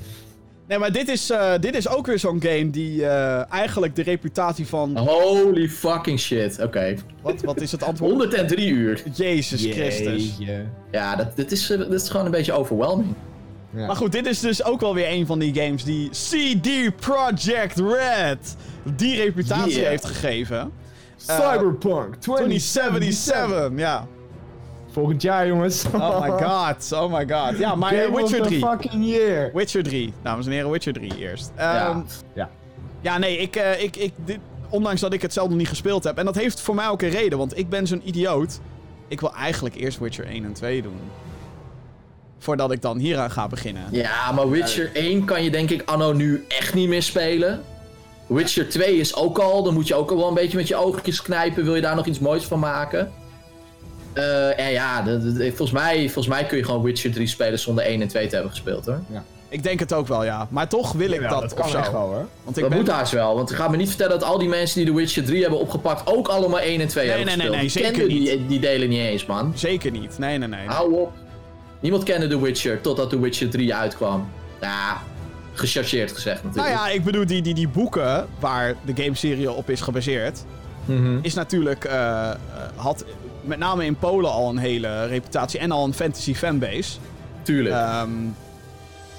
Nee, 0.68 0.78
maar 0.78 0.92
dit 0.92 1.08
is, 1.08 1.30
eh, 1.30 1.52
dit 1.60 1.74
is 1.74 1.88
ook 1.88 2.06
weer 2.06 2.18
zo'n 2.18 2.42
game 2.42 2.70
die 2.70 3.06
eh, 3.06 3.52
eigenlijk 3.52 3.96
de 3.96 4.02
reputatie 4.02 4.66
van... 4.66 4.96
Holy 4.98 5.68
fucking 5.68 6.20
shit, 6.20 6.62
oké. 6.62 6.94
Wat, 7.22 7.40
wat 7.42 7.60
is 7.60 7.72
het 7.72 7.82
antwoord? 7.82 8.10
103 8.12 8.68
uur. 8.68 9.02
Jezus 9.14 9.64
Christus. 9.66 10.34
Jeetje. 10.38 10.64
Ja, 10.90 11.16
dat, 11.16 11.36
dit, 11.36 11.52
is, 11.52 11.66
dit 11.66 11.92
is 11.92 12.08
gewoon 12.08 12.26
een 12.26 12.32
beetje 12.32 12.52
overwhelming. 12.52 13.14
Ja. 13.74 13.86
Maar 13.86 13.96
goed, 13.96 14.12
dit 14.12 14.26
is 14.26 14.40
dus 14.40 14.64
ook 14.64 14.80
wel 14.80 14.94
weer 14.94 15.08
een 15.10 15.26
van 15.26 15.38
die 15.38 15.54
games 15.54 15.84
die 15.84 16.10
CD 16.10 16.96
Projekt 16.96 17.78
Red 17.80 18.56
die 18.96 19.16
reputatie 19.16 19.74
Yeah. 19.78 19.88
heeft 19.88 20.04
gegeven. 20.04 20.72
Cyberpunk 21.16 22.14
2077. 22.14 22.92
2077, 22.92 23.78
ja. 23.78 24.06
Volgend 24.92 25.22
jaar, 25.22 25.46
jongens. 25.46 25.84
Oh 25.94 26.20
my 26.22 26.28
god, 26.46 26.92
oh 26.92 27.12
my 27.12 27.28
god. 27.28 27.58
Ja, 27.58 27.74
maar 27.74 27.88
Game 27.88 28.02
eh, 28.02 28.14
Witcher 28.14 28.40
of 28.40 28.46
the 28.46 28.58
3. 28.58 28.58
fucking 28.60 29.04
year. 29.06 29.50
Witcher 29.54 29.82
3, 29.82 30.12
dames 30.22 30.46
en 30.46 30.52
heren, 30.52 30.70
Witcher 30.70 30.92
3 30.92 31.16
eerst. 31.18 31.52
Ja. 31.56 31.88
Ehm, 31.88 32.00
Ja. 32.34 32.50
Ja, 33.00 33.18
nee, 33.18 33.38
ik, 33.38 33.56
eh, 33.56 33.82
ik, 33.82 33.96
ik, 33.96 34.12
dit, 34.24 34.38
ondanks 34.68 35.00
dat 35.00 35.12
ik 35.12 35.22
het 35.22 35.32
zelf 35.32 35.48
nog 35.48 35.58
niet 35.58 35.68
gespeeld 35.68 36.04
heb. 36.04 36.18
En 36.18 36.24
dat 36.24 36.34
heeft 36.34 36.60
voor 36.60 36.74
mij 36.74 36.88
ook 36.88 37.02
een 37.02 37.08
reden, 37.10 37.38
want 37.38 37.58
ik 37.58 37.68
ben 37.68 37.86
zo'n 37.86 38.08
idioot. 38.08 38.60
Ik 39.08 39.20
wil 39.20 39.34
eigenlijk 39.34 39.74
eerst 39.74 39.98
Witcher 39.98 40.26
1 40.26 40.44
en 40.44 40.52
2 40.52 40.82
doen. 40.82 40.96
Voordat 42.42 42.72
ik 42.72 42.82
dan 42.82 42.98
hieraan 42.98 43.30
ga 43.30 43.46
beginnen. 43.48 43.82
Ja, 43.90 44.32
maar 44.32 44.50
Witcher 44.50 44.90
1 44.92 45.24
kan 45.24 45.44
je 45.44 45.50
denk 45.50 45.70
ik 45.70 45.82
anno 45.84 46.12
nu 46.12 46.44
echt 46.48 46.74
niet 46.74 46.88
meer 46.88 47.02
spelen. 47.02 47.60
Witcher 48.26 48.68
2 48.68 48.96
is 48.96 49.14
ook 49.16 49.38
al, 49.38 49.62
dan 49.62 49.74
moet 49.74 49.88
je 49.88 49.94
ook 49.94 50.10
al 50.10 50.16
wel 50.16 50.28
een 50.28 50.34
beetje 50.34 50.56
met 50.56 50.68
je 50.68 50.76
oogjes 50.76 51.22
knijpen. 51.22 51.64
Wil 51.64 51.74
je 51.74 51.80
daar 51.80 51.94
nog 51.96 52.06
iets 52.06 52.18
moois 52.18 52.44
van 52.44 52.58
maken? 52.58 53.12
Eh, 54.12 54.58
en 54.60 54.72
ja, 54.72 55.02
de- 55.02 55.18
de- 55.22 55.32
de- 55.32 55.48
volgens, 55.48 55.70
mij, 55.70 55.96
volgens 56.04 56.26
mij 56.26 56.44
kun 56.46 56.56
je 56.58 56.64
gewoon 56.64 56.82
Witcher 56.82 57.12
3 57.12 57.26
spelen 57.26 57.58
zonder 57.58 57.84
1 57.86 58.02
en 58.02 58.08
2 58.08 58.26
te 58.26 58.32
hebben 58.34 58.50
gespeeld 58.52 58.86
hoor. 58.86 59.00
Ik 59.48 59.62
denk 59.62 59.80
het 59.80 59.92
ook 59.92 60.06
wel, 60.06 60.24
ja. 60.24 60.46
Maar 60.50 60.68
toch 60.68 60.92
wil 60.92 61.10
ik 61.10 61.20
Ja, 61.20 61.28
dat, 61.28 61.40
dat 61.40 61.52
of 61.52 61.58
kan 61.58 61.68
zo. 61.68 61.78
echt 61.78 61.92
wel, 61.92 62.00
hoor. 62.00 62.26
Want 62.44 62.56
ik 62.56 62.62
dat 62.62 62.68
ben... 62.68 62.78
moet 62.78 62.90
haast 62.90 63.12
wel, 63.12 63.34
want 63.34 63.50
ga 63.52 63.68
me 63.68 63.76
niet 63.76 63.88
vertellen 63.88 64.18
dat 64.20 64.28
al 64.28 64.38
die 64.38 64.48
mensen 64.48 64.76
die 64.76 64.84
de 64.92 64.92
Witcher 64.98 65.24
3 65.24 65.40
hebben 65.42 65.58
opgepakt 65.58 66.06
ook 66.06 66.28
allemaal 66.28 66.60
1 66.60 66.80
en 66.80 66.88
2 66.88 67.06
Nee, 67.06 67.16
hebben 67.16 67.38
nee, 67.38 67.48
nee, 67.50 67.58
gespeeld. 67.58 67.84
nee, 67.84 67.92
Die 67.96 68.06
zeker 68.08 68.24
kenden 68.24 68.38
Die, 68.38 68.46
die 68.46 68.60
delen 68.60 68.88
niet 68.88 68.98
eens 69.00 69.26
man. 69.26 69.52
Zeker 69.56 69.90
niet. 69.90 70.18
Nee, 70.18 70.38
nee, 70.38 70.48
nee. 70.48 70.66
Hou 70.66 70.94
op. 70.94 71.12
Niemand 71.82 72.02
kende 72.04 72.26
The 72.28 72.40
Witcher 72.40 72.80
totdat 72.80 73.10
The 73.10 73.20
Witcher 73.20 73.50
3 73.50 73.74
uitkwam. 73.74 74.28
Ja, 74.60 75.02
gechargeerd 75.52 76.12
gezegd 76.12 76.42
Nou 76.42 76.54
natuurlijk. 76.56 76.84
ja, 76.84 76.88
ik 76.90 77.04
bedoel, 77.04 77.26
die, 77.26 77.42
die, 77.42 77.54
die 77.54 77.68
boeken 77.68 78.26
waar 78.40 78.74
de 78.84 79.02
gameserie 79.02 79.50
op 79.50 79.70
is 79.70 79.80
gebaseerd... 79.80 80.44
Mhm. 80.84 81.18
is 81.22 81.34
natuurlijk... 81.34 81.84
eh, 81.84 82.30
eh, 82.30 82.36
had 82.76 83.04
met 83.44 83.58
name 83.58 83.84
in 83.84 83.96
Polen 83.96 84.30
al 84.30 84.48
een 84.50 84.58
hele 84.58 85.06
reputatie 85.06 85.58
en 85.60 85.70
al 85.70 85.84
een 85.84 85.94
fantasy 85.94 86.34
fanbase. 86.34 86.98
Tuurlijk. 87.42 87.74
Ehm, 87.74 88.10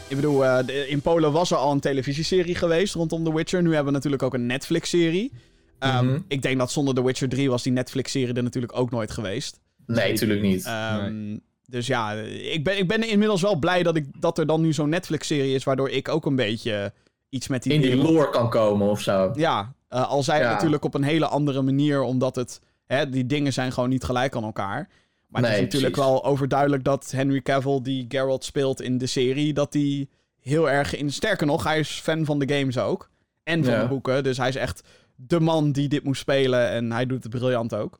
ik 0.07 0.15
bedoel, 0.15 0.45
eh, 0.45 0.65
de- 0.65 0.87
in 0.89 1.01
Polen 1.01 1.31
was 1.31 1.51
er 1.51 1.57
al 1.57 1.71
een 1.71 1.79
televisieserie 1.79 2.55
geweest 2.55 2.93
rondom 2.93 3.23
The 3.23 3.33
Witcher. 3.35 3.61
Nu 3.61 3.67
hebben 3.67 3.85
we 3.85 3.91
natuurlijk 3.91 4.23
ook 4.23 4.33
een 4.33 4.45
Netflix-serie. 4.45 5.31
Ehm, 5.79 6.05
Mhm. 6.05 6.19
Ik 6.27 6.41
denk 6.41 6.57
dat 6.57 6.71
zonder 6.71 6.93
The 6.93 7.03
Witcher 7.03 7.29
3 7.29 7.49
was 7.49 7.63
die 7.63 7.71
Netflix-serie 7.71 8.33
er 8.33 8.43
natuurlijk 8.43 8.77
ook 8.77 8.91
nooit 8.91 9.11
geweest. 9.11 9.59
nee, 9.85 10.13
tuurlijk 10.13 10.41
niet. 10.41 10.65
Ehm, 10.65 11.37
Dus 11.73 11.87
ja, 11.87 12.11
ik 12.51 12.63
ben, 12.63 12.77
ik 12.77 12.87
ben 12.87 13.09
inmiddels 13.09 13.41
wel 13.41 13.55
blij 13.55 13.83
dat, 13.83 13.95
ik, 13.95 14.05
dat 14.21 14.37
er 14.37 14.45
dan 14.45 14.61
nu 14.61 14.73
zo'n 14.73 14.89
Netflix-serie 14.89 15.55
is... 15.55 15.63
waardoor 15.63 15.89
ik 15.89 16.09
ook 16.09 16.25
een 16.25 16.35
beetje 16.35 16.93
iets 17.29 17.47
met 17.47 17.63
die 17.63 17.73
in 17.73 17.81
die 17.81 17.95
lore 17.95 18.29
kan 18.29 18.49
komen 18.49 18.87
of 18.89 19.01
zo. 19.01 19.31
Ja, 19.35 19.73
eh, 19.87 20.07
al 20.09 20.23
zij 20.23 20.35
het 20.37 20.45
Ja. 20.45 20.51
natuurlijk 20.53 20.83
op 20.85 20.93
een 20.93 21.03
hele 21.03 21.25
andere 21.27 21.61
manier... 21.61 22.01
omdat 22.01 22.35
het... 22.35 22.61
Hè, 22.85 23.09
die 23.09 23.25
dingen 23.25 23.53
zijn 23.53 23.71
gewoon 23.71 23.89
niet 23.89 24.03
gelijk 24.03 24.35
aan 24.35 24.43
elkaar. 24.43 24.89
Maar 25.27 25.41
het 25.41 25.51
is 25.53 25.59
natuurlijk 25.61 25.93
precies. 25.93 26.11
wel 26.11 26.23
overduidelijk 26.25 26.83
dat 26.83 27.11
Henry 27.11 27.41
Cavill, 27.41 27.79
die 27.81 28.05
Geralt 28.09 28.43
speelt 28.43 28.81
in 28.81 28.97
de 28.97 29.05
serie, 29.05 29.53
dat 29.53 29.73
hij 29.73 30.07
heel 30.39 30.69
erg 30.69 30.95
in. 30.95 31.11
Sterker 31.11 31.45
nog, 31.47 31.63
hij 31.63 31.79
is 31.79 31.89
fan 31.89 32.25
van 32.25 32.39
de 32.39 32.53
games 32.57 32.77
ook. 32.77 33.09
En 33.43 33.63
van 33.63 33.73
Ja. 33.73 33.81
de 33.81 33.87
boeken. 33.87 34.23
Dus 34.23 34.37
hij 34.37 34.47
is 34.47 34.55
echt 34.55 34.81
de 35.15 35.39
man 35.39 35.71
die 35.71 35.87
dit 35.87 36.03
moest 36.03 36.21
spelen. 36.21 36.69
En 36.69 36.91
hij 36.91 37.05
doet 37.05 37.23
het 37.23 37.31
briljant 37.31 37.75
ook. 37.75 37.99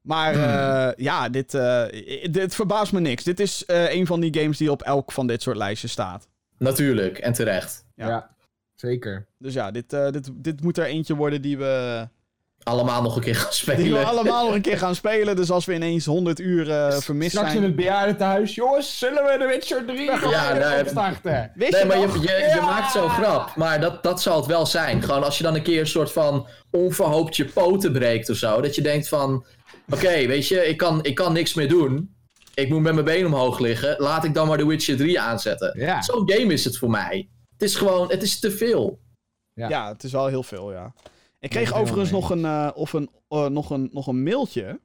Maar 0.00 0.32
Hmm. 0.34 0.42
eh, 0.42 0.88
ja, 1.04 1.28
dit, 1.28 1.54
eh, 1.54 1.82
dit 2.30 2.54
verbaast 2.54 2.92
me 2.92 3.00
niks. 3.00 3.24
Dit 3.24 3.40
is 3.40 3.64
eh, 3.64 3.94
een 3.94 4.06
van 4.06 4.20
die 4.20 4.38
games 4.40 4.58
die 4.58 4.70
op 4.70 4.82
elk 4.82 5.12
van 5.12 5.26
dit 5.26 5.42
soort 5.42 5.56
lijstjes 5.56 5.92
staat. 5.92 6.28
Natuurlijk, 6.58 7.18
en 7.18 7.32
terecht. 7.32 7.84
Ja. 7.94 8.08
Ja. 8.08 8.30
zeker. 8.74 9.26
Dus 9.38 9.54
ja, 9.54 9.70
dit, 9.70 9.92
eh, 9.92 10.10
dit, 10.10 10.30
dit 10.32 10.62
moet 10.62 10.78
er 10.78 10.84
eentje 10.84 11.14
worden 11.16 11.42
die 11.42 11.58
we, 11.58 12.08
Allemaal 12.62 13.02
nog 13.02 13.16
een 13.16 13.22
keer 13.22 13.36
gaan 13.36 13.52
spelen. 13.52 13.82
die 13.82 13.92
we 13.92 14.04
allemaal 14.04 14.44
nog 14.46 14.54
een 14.54 14.60
keer 14.62 14.78
gaan 14.78 14.94
spelen. 14.94 15.36
Dus 15.36 15.50
als 15.50 15.64
we 15.64 15.74
ineens 15.74 16.04
100 16.04 16.40
uur 16.40 16.70
eh, 16.70 16.96
vermist 16.98 17.30
Straks 17.30 17.46
in 17.48 17.52
zijn. 17.52 17.64
het 17.66 17.76
bejaardentehuis. 17.76 18.54
Jongens, 18.54 18.98
zullen 18.98 19.24
we 19.24 19.36
de 19.38 19.46
Witcher 19.46 19.84
3 19.84 20.04
Ja, 20.04 20.16
gaan 20.16 20.58
nou, 20.58 20.80
opstarten? 20.80 21.50
Wist 21.54 21.72
Nee, 21.72 21.80
je 21.80 21.86
maar 21.86 21.98
je, 21.98 22.06
je, 22.20 22.52
je 22.54 22.60
maakt 22.60 22.92
zo'n 22.92 23.08
grap. 23.10 23.56
Maar 23.56 23.80
dat, 23.80 24.02
dat 24.02 24.22
zal 24.22 24.36
het 24.36 24.46
wel 24.46 24.66
zijn. 24.66 25.02
Gewoon 25.02 25.24
als 25.24 25.36
je 25.38 25.42
dan 25.44 25.54
een 25.54 25.62
keer 25.62 25.80
een 25.80 25.86
soort 25.86 26.12
van 26.12 26.46
onverhoopt 26.70 27.36
je 27.36 27.44
poten 27.44 27.92
breekt 27.92 28.30
of 28.30 28.36
zo. 28.36 28.60
Dat 28.60 28.74
je 28.74 28.82
denkt 28.82 29.08
van... 29.08 29.44
Oké, 29.90 30.26
weet 30.26 30.48
je, 30.48 30.66
ik 30.66 30.76
kan, 30.76 31.04
ik 31.04 31.14
kan 31.14 31.32
niks 31.32 31.54
meer 31.54 31.68
doen. 31.68 32.14
ik 32.54 32.68
moet 32.68 32.80
met 32.80 32.92
mijn 32.92 33.04
been 33.04 33.26
omhoog 33.26 33.58
liggen. 33.58 33.94
Laat 33.98 34.24
ik 34.24 34.34
dan 34.34 34.48
maar 34.48 34.58
The 34.58 34.66
Witcher 34.66 34.96
3 34.96 35.20
aanzetten. 35.20 35.78
Ja. 35.78 36.02
Zo'n 36.02 36.30
game 36.30 36.52
is 36.52 36.64
het 36.64 36.78
voor 36.78 36.90
mij. 36.90 37.28
Het 37.52 37.62
is 37.62 37.74
gewoon, 37.76 38.10
het 38.10 38.22
is 38.22 38.38
te 38.38 38.50
veel. 38.50 39.00
Ja. 39.54 39.68
Ja. 39.68 39.88
het 39.92 40.02
is 40.04 40.12
wel 40.12 40.26
heel 40.26 40.42
veel, 40.42 40.72
ja. 40.72 40.92
Ik 41.40 41.50
kreeg 41.50 41.74
overigens 41.74 42.10
nog 42.10 42.30
een, 42.30 42.44
eh, 42.44 42.70
of 42.74 42.92
een, 42.92 43.10
eh, 43.28 43.46
nog, 43.46 43.70
een, 43.70 43.88
nog 43.92 44.06
een 44.06 44.22
mailtje. 44.22 44.80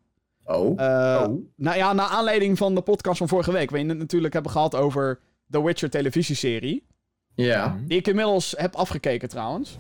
Oh. 0.46 0.82
Eh, 0.82 1.24
Oh. 1.28 1.46
Nou 1.56 1.78
ja, 1.78 1.94
naar 1.94 2.06
aanleiding 2.08 2.58
van 2.58 2.76
de 2.76 2.82
podcast 2.82 3.18
van 3.18 3.28
vorige 3.28 3.52
week. 3.52 3.70
Waarin 3.70 3.88
we 3.88 3.94
het 3.94 4.02
natuurlijk 4.02 4.34
hebben 4.34 4.52
gehad 4.52 4.76
over 4.76 5.20
The 5.50 5.64
Witcher 5.64 5.90
televisieserie. 5.90 6.88
Ja. 7.36 7.80
Die 7.88 7.98
ik 7.98 8.08
inmiddels 8.08 8.54
heb 8.58 8.76
afgekeken 8.76 9.30
trouwens. 9.30 9.78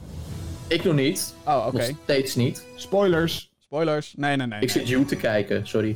Ik 0.67 0.83
nog 0.83 0.93
niet. 0.95 1.35
Oh, 1.45 1.63
oké. 1.67 1.77
Nog 1.87 1.97
steeds 2.03 2.35
niet. 2.35 2.65
Spoilers. 2.75 3.51
Spoilers? 3.75 4.13
Nee, 4.15 4.35
nee, 4.35 4.47
nee. 4.47 4.59
Ik 4.59 4.69
zit 4.69 4.87
you 4.87 5.05
te 5.05 5.15
kijken, 5.15 5.67
sorry. 5.67 5.95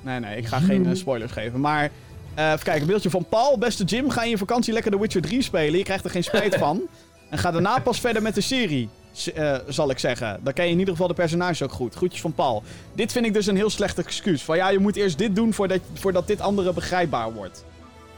Nee, 0.00 0.20
nee, 0.20 0.36
ik 0.36 0.46
ga 0.46 0.58
geen 0.58 0.86
eh, 0.86 0.94
spoilers 0.94 1.32
geven. 1.32 1.60
Maar 1.60 1.90
eh, 2.34 2.46
even 2.46 2.64
kijken, 2.64 2.80
een 2.80 2.86
beeldje 2.86 3.10
van 3.10 3.26
Paul. 3.28 3.58
Beste 3.58 3.84
Jim, 3.84 4.10
ga 4.10 4.24
je 4.24 4.30
in 4.30 4.38
vakantie 4.38 4.72
lekker 4.72 4.90
The 4.90 5.00
Witcher 5.00 5.22
3 5.22 5.42
spelen? 5.42 5.78
Je 5.78 5.84
krijgt 5.84 6.04
er 6.04 6.10
geen 6.10 6.24
spijt 6.24 6.54
van. 6.64 6.82
En 7.30 7.38
ga 7.38 7.50
daarna 7.50 7.78
pas 7.78 8.00
verder 8.00 8.22
met 8.22 8.34
de 8.34 8.40
serie, 8.40 8.88
eh, 9.34 9.56
zal 9.68 9.90
ik 9.90 9.98
zeggen. 9.98 10.40
Dan 10.42 10.52
ken 10.52 10.64
je 10.64 10.70
in 10.70 10.78
ieder 10.78 10.94
geval 10.94 11.08
de 11.08 11.14
personages 11.14 11.62
ook 11.62 11.72
goed. 11.72 11.94
Groetjes 11.94 12.20
van 12.20 12.32
Paul. 12.32 12.62
Dit 12.94 13.12
vind 13.12 13.26
ik 13.26 13.34
dus 13.34 13.46
een 13.46 13.56
heel 13.56 13.70
slecht 13.70 13.98
excuus. 13.98 14.42
Van 14.42 14.56
ja, 14.56 14.68
je 14.68 14.78
moet 14.78 14.96
eerst 14.96 15.18
dit 15.18 15.36
doen 15.36 15.52
voordat, 15.52 15.80
voordat 15.92 16.26
dit 16.26 16.40
andere 16.40 16.72
begrijpbaar 16.72 17.32
wordt. 17.32 17.64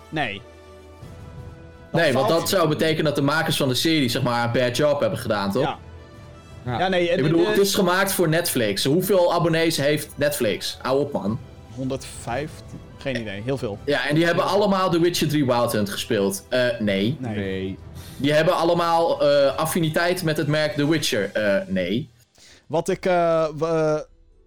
Nee. 0.09 0.41
Dan 1.91 2.01
Nee, 2.01 2.13
want 2.13 2.29
dat 2.29 2.49
zou 2.49 2.69
betekenen 2.69 3.05
dat 3.05 3.15
de 3.15 3.23
makers 3.23 3.57
van 3.57 3.69
de 3.69 3.75
serie 3.75 4.09
zeg 4.09 4.23
maar 4.23 4.45
een 4.45 4.53
bad 4.53 4.77
job 4.77 5.01
hebben 5.01 5.19
gedaan, 5.19 5.53
toch? 5.53 5.63
Ja. 5.63 5.79
Ja. 6.67 6.79
Ja, 6.79 6.89
nee. 6.89 7.09
Ik 7.09 7.23
bedoel, 7.23 7.47
het 7.47 7.59
is 7.59 7.75
gemaakt 7.75 8.13
voor 8.13 8.29
Netflix. 8.29 8.85
Hoeveel 8.85 9.33
abonnees 9.35 9.77
heeft 9.77 10.09
Netflix? 10.17 10.79
Hou 10.83 11.01
op, 11.01 11.13
man. 11.13 11.39
105? 11.75 12.51
Geen 12.97 13.21
idee, 13.21 13.43
heel 13.43 13.59
veel. 13.59 13.79
Ja, 13.85 14.09
en 14.09 14.15
die 14.15 14.25
hebben 14.25 14.45
allemaal 14.45 14.91
The 14.91 15.01
Witcher 15.01 15.29
3 15.29 15.47
Wild 15.47 15.73
Hunt 15.73 15.91
gespeeld. 15.91 16.45
Eh, 16.49 16.67
nee. 16.81 17.17
Nee. 17.21 17.35
Nee. 17.37 17.79
Die 18.17 18.33
hebben 18.33 18.57
allemaal 18.57 19.23
eh, 19.31 19.57
affiniteit 19.57 20.23
met 20.23 20.37
het 20.37 20.47
merk 20.47 20.73
The 20.75 20.89
Witcher. 20.89 21.31
Eh, 21.33 21.67
nee. 21.69 22.11
Wat 22.67 22.89
ik. 22.89 23.05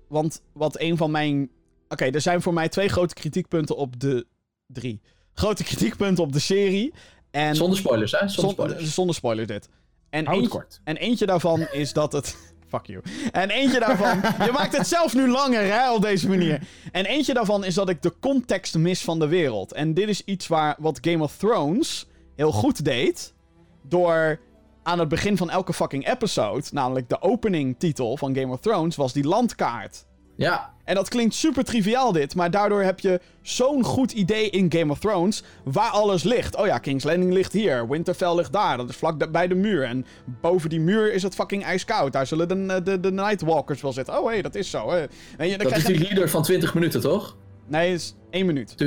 want 0.08 0.42
wat 0.54 0.80
een 0.80 0.98
van 0.98 1.12
mijn. 1.12 1.50
Oké, 1.90 2.06
er 2.06 2.22
zijn 2.22 2.42
voor 2.42 2.54
mij 2.54 2.70
twee 2.70 2.88
grote 2.88 3.14
kritiekpunten 3.14 3.76
op 3.76 4.00
de. 4.00 4.26
Drie. 4.68 5.02
Grote 5.34 5.64
kritiekpunten 5.70 6.24
op 6.24 6.34
de 6.34 6.40
serie. 6.40 6.94
En 7.32 7.56
Zonder 7.56 7.78
spoilers, 7.78 8.12
hè? 8.12 8.18
Zonder 8.28 8.36
zon- 8.36 8.50
spoilers. 8.52 8.94
zonder 8.94 9.16
spoilers 9.16 9.48
dit. 9.48 9.70
En 10.10 10.26
Houd 10.26 10.36
het 10.36 10.44
eentje, 10.44 10.60
kort. 10.60 10.82
en 10.84 10.98
eentje 10.98 11.26
daarvan 11.26 11.68
is 11.72 11.94
dat 11.94 12.12
het. 12.12 12.38
Fuck 12.70 12.86
you. 12.86 13.02
En 13.32 13.50
eentje 13.50 13.80
daarvan. 13.80 14.22
je 14.46 14.52
maakt 14.52 14.78
het 14.78 14.88
zelf 14.88 15.14
nu 15.14 15.28
langer, 15.28 15.64
hè, 15.64 15.94
op 15.94 16.02
deze 16.02 16.28
manier. 16.28 16.62
En 16.92 17.06
eentje 17.06 17.34
daarvan 17.34 17.64
is 17.64 17.74
dat 17.74 17.90
ik 17.90 18.02
de 18.02 18.14
context 18.20 18.78
mis 18.78 19.02
van 19.02 19.20
de 19.20 19.28
wereld. 19.28 19.74
En 19.74 19.94
dit 19.94 20.10
is 20.10 20.24
iets 20.24 20.48
waar 20.48 20.76
wat 20.80 20.98
Game 21.02 21.24
of 21.24 21.38
Thrones 21.38 22.08
heel 22.36 22.52
goed 22.52 22.86
deed. 22.86 23.34
Door 23.82 24.40
aan 24.84 25.00
het 25.00 25.08
begin 25.08 25.38
van 25.38 25.50
elke 25.50 25.74
fucking 25.74 26.08
episode, 26.08 26.64
namelijk 26.72 27.10
de 27.10 27.22
opening 27.22 27.76
titel 27.80 28.18
van 28.18 28.36
Game 28.36 28.54
of 28.54 28.60
Thrones, 28.60 28.96
was 28.96 29.14
die 29.14 29.28
landkaart. 29.28 30.06
Ja, 30.36 30.74
En 30.90 30.96
dat 30.96 31.10
klinkt 31.10 31.34
super 31.34 31.64
triviaal 31.64 32.12
dit, 32.12 32.36
maar 32.36 32.52
daardoor 32.52 32.82
heb 32.82 33.00
je 33.00 33.20
zo'n 33.42 33.84
goed 33.84 34.12
idee 34.12 34.50
in 34.50 34.72
Game 34.72 34.92
of 34.92 35.00
Thrones 35.00 35.44
waar 35.64 35.90
alles 35.90 36.24
ligt. 36.24 36.56
Oh 36.56 36.66
ja, 36.66 36.78
King's 36.78 37.04
Landing 37.04 37.34
ligt 37.34 37.54
hier, 37.54 37.88
Winterfell 37.88 38.36
ligt 38.36 38.54
daar, 38.54 38.78
dat 38.78 38.90
is 38.90 38.96
vlak 38.96 39.20
de- 39.20 39.30
bij 39.30 39.48
de 39.48 39.56
muur. 39.56 39.84
En 39.84 40.06
boven 40.42 40.70
die 40.70 40.80
muur 40.80 41.14
is 41.14 41.24
het 41.24 41.36
fucking 41.36 41.64
ijskoud, 41.64 42.14
daar 42.14 42.28
zullen 42.28 42.48
de, 42.48 42.82
de, 42.84 43.00
de 43.00 43.12
Nightwalkers 43.12 43.82
wel 43.82 43.94
zitten. 43.94 44.18
Oh 44.20 44.26
hé, 44.26 44.32
hey, 44.32 44.42
dat 44.42 44.56
is 44.56 44.70
zo. 44.70 44.92
Hè. 44.92 45.06
En 45.38 45.48
je, 45.48 45.58
dan 45.58 45.68
dat 45.68 45.78
is 45.78 45.86
die 45.86 46.00
leader 46.00 46.30
van 46.30 46.44
20 46.44 46.74
minuten, 46.74 47.02
toch? 47.02 47.38
Nee, 47.68 47.92
het 47.92 48.00
is 48.02 48.16
één 48.30 48.46
minuut. 48.46 48.78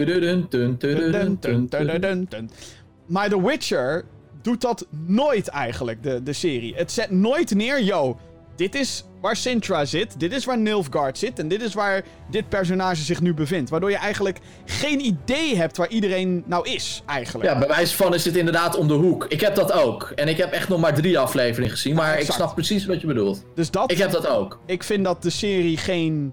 Maar 3.07 3.29
The 3.29 3.43
Witcher 3.43 4.05
doet 4.43 4.61
dat 4.61 4.87
nooit 5.07 5.49
eigenlijk, 5.49 6.03
de, 6.03 6.23
de 6.23 6.33
serie. 6.33 6.75
Het 6.75 6.93
zet 6.93 7.11
nooit 7.11 7.55
neer, 7.55 7.83
yo, 7.83 8.19
dit 8.57 8.75
is 8.75 9.05
waar 9.21 9.37
Sintra 9.37 9.85
zit, 9.85 10.21
dit 10.21 10.33
is 10.33 10.45
waar 10.45 10.59
Nilfgaard 10.59 11.19
zit 11.19 11.39
en 11.39 11.49
dit 11.49 11.63
is 11.63 11.75
waar 11.75 12.03
dit 12.31 12.49
personage 12.49 13.03
zich 13.03 13.21
nu 13.21 13.35
bevindt. 13.35 13.71
Waardoor 13.71 13.91
je 13.91 13.97
eigenlijk 13.97 14.39
geen 14.65 15.01
idee 15.05 15.57
hebt 15.57 15.77
waar 15.77 15.89
iedereen 15.89 16.43
nou 16.47 16.69
is, 16.69 17.03
eigenlijk. 17.07 17.49
Ja, 17.49 17.59
bij 17.59 17.69
wijze 17.69 17.97
van 17.97 18.15
is 18.15 18.25
het 18.25 18.37
inderdaad 18.37 18.77
om 18.77 18.89
de 18.89 18.95
hoek. 18.95 19.27
Ik 19.29 19.41
heb 19.41 19.55
dat 19.55 19.73
ook. 19.73 20.13
En 20.15 20.29
ik 20.29 20.37
heb 20.37 20.53
echt 20.53 20.69
nog 20.69 20.81
maar 20.81 20.95
drie 20.95 21.19
afleveringen 21.19 21.71
gezien, 21.71 21.95
maar 21.95 22.19
ik 22.19 22.31
snap 22.31 22.55
precies 22.55 22.87
wat 22.87 23.01
je 23.01 23.07
bedoelt. 23.07 23.45
Dus 23.55 23.71
dat, 23.71 23.91
Ik 23.91 23.99
heb 23.99 24.11
dat 24.11 24.27
ook. 24.27 24.59
ik 24.67 24.83
vind 24.83 25.05
dat 25.05 25.23
de 25.23 25.31
serie 25.31 25.77
geen 25.77 26.33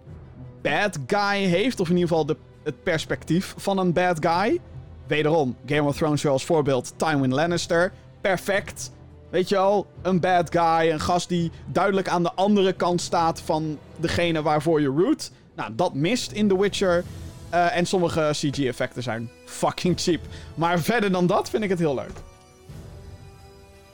bad 0.62 0.98
guy 1.08 1.38
heeft, 1.46 1.80
of 1.80 1.90
in 1.90 1.94
ieder 1.96 2.10
geval 2.10 2.26
de, 2.26 2.38
het 2.64 2.84
perspectief 2.84 3.54
van 3.58 3.78
een 3.78 3.94
bad 3.94 4.18
guy. 4.26 4.60
Wederom, 5.08 5.56
Game 5.66 5.88
of 5.88 5.98
Thrones 5.98 6.26
als 6.26 6.46
voorbeeld, 6.46 6.94
Tywin 6.98 7.34
Lannister. 7.34 7.92
Perfect. 8.22 8.92
Weet 9.30 9.50
je 9.50 9.56
wel, 9.56 9.88
een 10.02 10.20
bad 10.20 10.50
guy, 10.52 10.92
een 10.92 11.00
gast 11.00 11.30
die 11.30 11.52
duidelijk 11.66 12.08
aan 12.08 12.24
de 12.24 12.32
andere 12.34 12.74
kant 12.74 13.02
staat 13.02 13.42
van 13.42 13.78
degene 13.96 14.42
waarvoor 14.42 14.82
je 14.82 14.88
root. 14.88 15.32
Nou, 15.56 15.72
dat 15.76 15.94
mist 15.94 16.32
in 16.32 16.48
The 16.48 16.60
Witcher. 16.60 17.04
Eh, 17.50 17.78
en 17.78 17.86
sommige 17.86 18.30
CG-effecten 18.32 19.04
zijn 19.04 19.30
fucking 19.46 20.00
cheap. 20.00 20.20
Maar 20.56 20.80
verder 20.80 21.12
dan 21.12 21.28
dat 21.28 21.50
vind 21.50 21.64
ik 21.64 21.70
het 21.70 21.80
heel 21.80 21.96
leuk. 21.96 22.12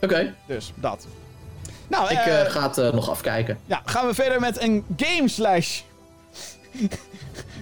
Oké, 0.01 0.33
Dus, 0.47 0.71
dat. 0.75 1.07
Nou, 1.87 2.03
ik 2.11 2.17
eh, 2.17 2.41
eh, 2.41 2.51
ga 2.51 2.71
het 2.71 2.93
nog 2.93 3.09
afkijken. 3.09 3.57
ja, 3.65 3.81
gaan 3.85 4.07
we 4.07 4.13
verder 4.13 4.39
met 4.39 4.61
een 4.61 4.85
game 4.97 5.27
slash. 5.27 5.81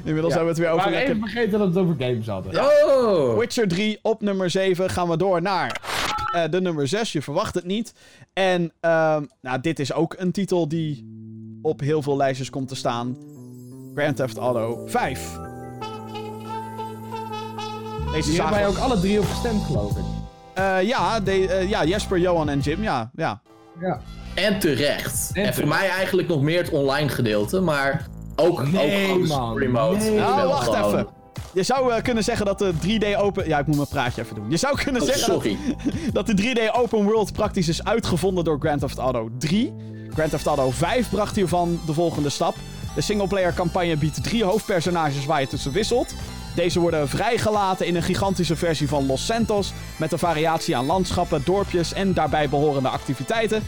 Inmiddels 0.03 0.33
Ja. 0.33 0.37
hebben 0.39 0.43
we 0.43 0.49
het 0.49 0.57
weer 0.57 0.69
over 0.69 0.91
Maar 0.91 0.99
even 1.01 1.19
vergeten 1.19 1.51
dat 1.51 1.59
we 1.59 1.65
het 1.65 1.77
over 1.77 1.95
games 1.99 2.27
hadden. 2.27 2.63
Oh! 2.65 3.37
Witcher 3.37 3.67
3 3.67 3.99
op 4.01 4.21
nummer 4.21 4.49
7 4.49 4.89
gaan 4.89 5.09
we 5.09 5.17
door 5.17 5.41
naar 5.41 5.81
eh, 6.33 6.43
de 6.49 6.61
nummer 6.61 6.87
6. 6.87 7.11
Je 7.11 7.21
verwacht 7.21 7.55
het 7.55 7.65
niet. 7.65 7.93
En 8.33 8.71
ehm, 8.79 9.23
nou, 9.41 9.61
dit 9.61 9.79
is 9.79 9.93
ook 9.93 10.15
een 10.17 10.31
titel 10.31 10.67
die 10.67 11.11
op 11.61 11.79
heel 11.79 12.01
veel 12.01 12.17
lijstjes 12.17 12.49
komt 12.49 12.67
te 12.67 12.75
staan. 12.75 13.17
Grand 13.95 14.15
Theft 14.15 14.37
Auto 14.37 14.83
5. 14.87 15.37
Deze 18.11 18.29
Die 18.29 18.41
hebben 18.41 18.59
wij 18.59 18.67
ook 18.67 18.77
alle 18.77 18.99
drie 18.99 19.19
op 19.19 19.25
gestemd, 19.25 19.63
geloof 19.63 19.91
ik. 19.97 20.03
Eh, 20.53 20.81
ja, 20.81 21.19
de, 21.19 21.47
eh, 21.47 21.69
ja, 21.69 21.85
Jesper, 21.85 22.19
Johan 22.19 22.49
en 22.49 22.59
Jim. 22.59 22.83
Ja, 22.83 23.11
ja. 23.15 23.41
Ja. 23.79 23.99
En 24.35 24.59
terecht. 24.59 25.29
En 25.33 25.43
En, 25.43 25.53
voor 25.53 25.63
terecht. 25.63 25.79
mij 25.81 25.89
eigenlijk 25.89 26.27
nog 26.27 26.41
meer 26.41 26.57
het 26.63 26.69
online 26.71 27.09
gedeelte, 27.09 27.59
maar 27.61 28.07
ook, 28.35 28.67
Nee, 28.71 28.83
ook 28.83 29.01
gewoon 29.05 29.21
de 29.21 29.27
man. 29.27 29.57
remote. 29.57 29.97
Nee. 29.97 30.15
Nou, 30.15 30.47
wacht 30.47 30.63
gewoon- 30.69 30.85
even. 30.93 31.07
Je 31.53 31.63
zou 31.63 31.93
eh, 31.93 32.01
kunnen 32.01 32.23
zeggen 32.23 32.45
dat 32.45 32.59
de 32.59 32.73
3D 32.73 33.19
open... 33.19 33.47
Ja, 33.47 33.59
ik 33.59 33.65
moet 33.65 33.75
mijn 33.75 33.87
praatje 33.87 34.21
even 34.21 34.35
doen. 34.35 34.49
Je 34.49 34.57
zou 34.57 34.75
kunnen 34.83 35.01
Oh, 35.01 35.07
zeggen 35.07 35.33
dat, 35.33 35.41
sorry. 35.41 35.57
dat 36.13 36.27
de 36.27 36.41
3D 36.41 36.75
open 36.75 37.03
world 37.03 37.33
praktisch 37.33 37.67
is 37.67 37.83
uitgevonden 37.83 38.43
door 38.43 38.59
Grand 38.59 38.79
Theft 38.79 38.97
Auto 38.97 39.29
3. 39.37 39.73
Grand 40.13 40.29
Theft 40.29 40.45
Auto 40.45 40.71
5 40.71 41.09
bracht 41.09 41.35
hiervan 41.35 41.79
de 41.85 41.93
volgende 41.93 42.29
stap. 42.29 42.55
De 42.95 43.01
singleplayer 43.01 43.53
campagne 43.53 43.97
biedt 43.97 44.23
drie 44.23 44.43
hoofdpersonages 44.43 45.25
waar 45.25 45.39
je 45.39 45.47
tussen 45.47 45.71
wisselt. 45.71 46.15
Deze 46.55 46.79
worden 46.79 47.09
vrijgelaten 47.09 47.85
in 47.85 47.95
een 47.95 48.03
gigantische 48.03 48.55
versie 48.55 48.87
van 48.87 49.05
Los 49.05 49.25
Santos... 49.25 49.73
met 49.97 50.11
een 50.11 50.19
variatie 50.19 50.77
aan 50.77 50.85
landschappen, 50.85 51.41
dorpjes 51.45 51.93
en 51.93 52.13
daarbij 52.13 52.49
behorende 52.49 52.89
activiteiten. 52.89 53.63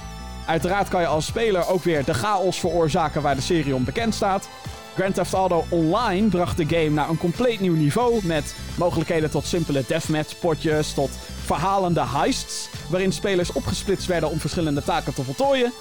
Uiteraard 0.48 0.88
kan 0.88 1.02
je 1.02 1.08
als 1.08 1.26
speler 1.26 1.68
ook 1.68 1.84
weer 1.84 2.06
de 2.06 2.14
chaos 2.14 2.60
veroorzaken 2.60 3.22
waar 3.22 3.36
de 3.36 3.42
serie 3.42 3.76
om 3.76 3.84
bekend 3.84 4.16
staat. 4.16 4.50
Grand 4.96 5.16
Theft 5.16 5.34
Auto 5.34 5.66
Online 5.70 6.28
bracht 6.28 6.58
de 6.58 6.66
game 6.66 6.90
naar 6.90 7.10
een 7.10 7.18
compleet 7.18 7.60
nieuw 7.60 7.76
niveau... 7.76 8.26
met 8.26 8.56
mogelijkheden 8.78 9.32
tot 9.32 9.46
simpele 9.46 9.84
deathmatch 9.88 10.40
potjes 10.40 10.94
tot 10.94 11.10
verhalende 11.44 12.06
heists... 12.06 12.70
waarin 12.90 13.12
spelers 13.12 13.52
opgesplitst 13.52 14.08
werden 14.08 14.30
om 14.30 14.40
verschillende 14.40 14.84
taken 14.84 15.14
te 15.14 15.24
voltooien. 15.24 15.72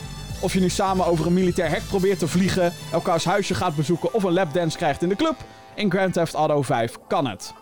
Of 0.41 0.53
je 0.53 0.61
nu 0.61 0.69
samen 0.69 1.07
over 1.07 1.27
een 1.27 1.35
militair 1.35 1.71
hek 1.71 1.87
probeert 1.89 2.19
te 2.19 2.29
vliegen... 2.29 2.73
elkaars 2.93 3.25
huisje 3.25 3.55
gaat 3.55 3.77
bezoeken 3.77 4.15
of 4.15 4.23
een 4.23 4.33
lapdance 4.33 4.77
krijgt 4.77 5.03
in 5.03 5.09
de 5.09 5.17
club... 5.17 5.37
in 5.75 5.91
Grand 5.91 6.13
Theft 6.13 6.35
Auto 6.35 6.63
5 6.63 6.99
kan 7.09 7.27
het. 7.27 7.55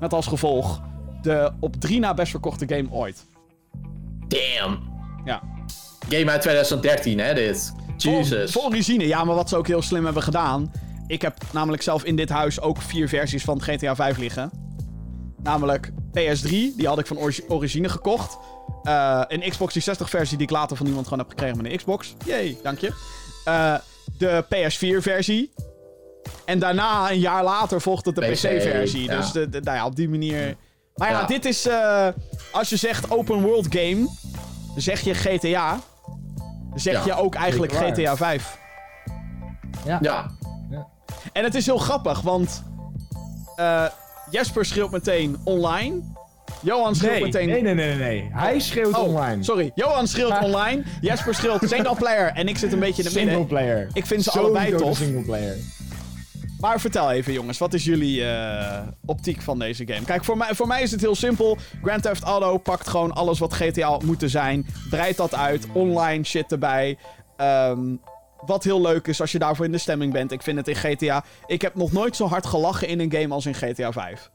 Met 0.00 0.12
als 0.12 0.26
gevolg 0.26 0.80
de 1.22 1.52
op 1.60 1.76
drie 1.76 2.00
na 2.00 2.14
best 2.14 2.30
verkochte 2.30 2.68
game 2.68 2.90
ooit. 2.90 3.24
Damn. 4.28 4.78
Ja. 5.24 5.42
Game 6.08 6.30
uit 6.30 6.40
2013, 6.40 7.18
hè, 7.18 7.34
dit. 7.34 7.72
Jesus. 7.96 8.52
Vol, 8.52 8.70
vol. 8.70 9.00
Ja, 9.00 9.24
maar 9.24 9.34
wat 9.34 9.48
ze 9.48 9.56
ook 9.56 9.66
heel 9.66 9.82
slim 9.82 10.04
hebben 10.04 10.22
gedaan. 10.22 10.72
Ik 11.10 11.22
heb 11.22 11.36
namelijk 11.52 11.82
zelf 11.82 12.04
in 12.04 12.16
dit 12.16 12.28
huis 12.28 12.60
ook 12.60 12.82
vier 12.82 13.08
versies 13.08 13.44
van 13.44 13.62
GTA 13.62 13.94
5 13.94 14.16
liggen. 14.18 14.50
Namelijk 15.42 15.90
PS3, 15.90 16.48
die 16.50 16.86
had 16.86 16.98
ik 16.98 17.06
van 17.06 17.18
origi- 17.18 17.44
origine 17.48 17.88
gekocht. 17.88 18.38
Eh, 18.82 19.20
een 19.28 19.40
Xbox 19.40 19.72
360 19.72 20.10
versie 20.10 20.36
die 20.36 20.46
ik 20.46 20.52
later 20.52 20.76
van 20.76 20.86
iemand 20.86 21.04
gewoon 21.04 21.18
heb 21.18 21.28
gekregen 21.28 21.56
met 21.62 21.72
een 21.72 21.76
Xbox. 21.78 22.14
Yay, 22.24 22.56
dank 22.62 22.78
je. 22.78 22.92
Eh, 23.44 23.74
de 24.18 24.44
PS4 24.48 25.02
versie. 25.02 25.52
En 26.44 26.58
daarna, 26.58 27.10
een 27.10 27.18
jaar 27.18 27.44
later, 27.44 27.80
volgde 27.80 28.12
de 28.12 28.20
PC, 28.20 28.30
PC-versie. 28.32 29.02
ja. 29.04 29.16
Dus 29.16 29.32
de, 29.32 29.48
de- 29.48 29.60
nou 29.60 29.76
ja, 29.76 29.86
op 29.86 29.96
die 29.96 30.08
manier... 30.08 30.56
Maar 30.94 31.10
ja, 31.10 31.20
Ja. 31.20 31.26
dit 31.26 31.44
is... 31.44 31.66
eh, 31.66 32.08
als 32.52 32.68
je 32.68 32.76
zegt 32.76 33.10
open 33.10 33.42
world 33.42 33.66
game, 33.70 34.08
zeg 34.76 35.00
je 35.00 35.14
GTA. 35.14 35.78
Zeg 36.74 36.94
Ja, 36.94 37.02
je 37.04 37.22
ook 37.22 37.34
eigenlijk. 37.34 37.72
GTA 37.72 38.16
5. 38.16 38.58
Ja. 39.84 40.30
En 41.32 41.44
het 41.44 41.54
is 41.54 41.66
heel 41.66 41.78
grappig, 41.78 42.20
want 42.20 42.62
eh, 43.56 43.84
Jesper 44.30 44.64
schreeuwt 44.64 44.90
meteen 44.90 45.36
online. 45.44 46.00
Johan 46.62 46.94
schreeuwt 46.94 47.12
Nee, 47.12 47.22
meteen... 47.22 47.48
nee, 47.48 47.62
nee, 47.62 47.74
nee, 47.74 47.94
nee. 47.94 48.30
Hij 48.32 48.60
schreeuwt 48.60 48.94
Oh, 48.96 49.02
online. 49.02 49.44
sorry. 49.44 49.70
Johan 49.74 50.06
schreeuwt 50.06 50.38
online. 50.42 50.82
Jesper 51.00 51.34
schreeuwt 51.34 51.60
single 51.68 51.94
player. 51.94 52.32
En 52.32 52.48
ik 52.48 52.58
zit 52.58 52.72
een 52.72 52.78
beetje 52.78 53.02
in 53.02 53.08
het 53.08 53.14
midden. 53.16 53.34
Singleplayer. 53.34 53.88
Ik 53.92 54.06
vind 54.06 54.22
ze 54.22 54.30
allebei 54.30 54.76
tof. 54.76 54.96
Singleplayer. 54.96 55.56
Maar 56.60 56.80
vertel 56.80 57.10
even 57.10 57.32
jongens, 57.32 57.58
wat 57.58 57.74
is 57.74 57.84
jullie 57.84 58.24
eh, 58.26 58.78
optiek 59.06 59.42
van 59.42 59.58
deze 59.58 59.86
game? 59.86 60.04
Kijk, 60.04 60.24
voor 60.24 60.36
mij, 60.36 60.54
voor 60.54 60.66
mij 60.66 60.82
is 60.82 60.90
het 60.90 61.00
heel 61.00 61.14
simpel. 61.14 61.56
Grand 61.82 62.02
Theft 62.02 62.22
Auto 62.22 62.58
pakt 62.58 62.88
gewoon 62.88 63.12
alles 63.12 63.38
wat 63.38 63.54
GTA 63.54 63.88
had 63.88 64.02
moeten 64.02 64.30
zijn. 64.30 64.66
Breidt 64.90 65.16
dat 65.16 65.34
uit. 65.34 65.66
Online 65.72 66.24
shit 66.24 66.52
erbij. 66.52 66.98
Ehm, 67.36 67.80
wat 68.46 68.64
heel 68.64 68.80
leuk 68.80 69.06
is 69.06 69.20
als 69.20 69.32
je 69.32 69.38
daarvoor 69.38 69.64
in 69.64 69.72
de 69.72 69.78
stemming 69.78 70.12
bent. 70.12 70.32
Ik 70.32 70.42
vind 70.42 70.56
het 70.56 70.68
in 70.68 70.76
GTA... 70.76 71.24
Ik 71.46 71.62
heb 71.62 71.74
nog 71.74 71.92
nooit 71.92 72.16
zo 72.16 72.26
hard 72.26 72.46
gelachen 72.46 72.88
in 72.88 73.00
een 73.00 73.12
game 73.12 73.34
als 73.34 73.46
in 73.46 73.54
GTA 73.54 73.92
5. 73.92 74.30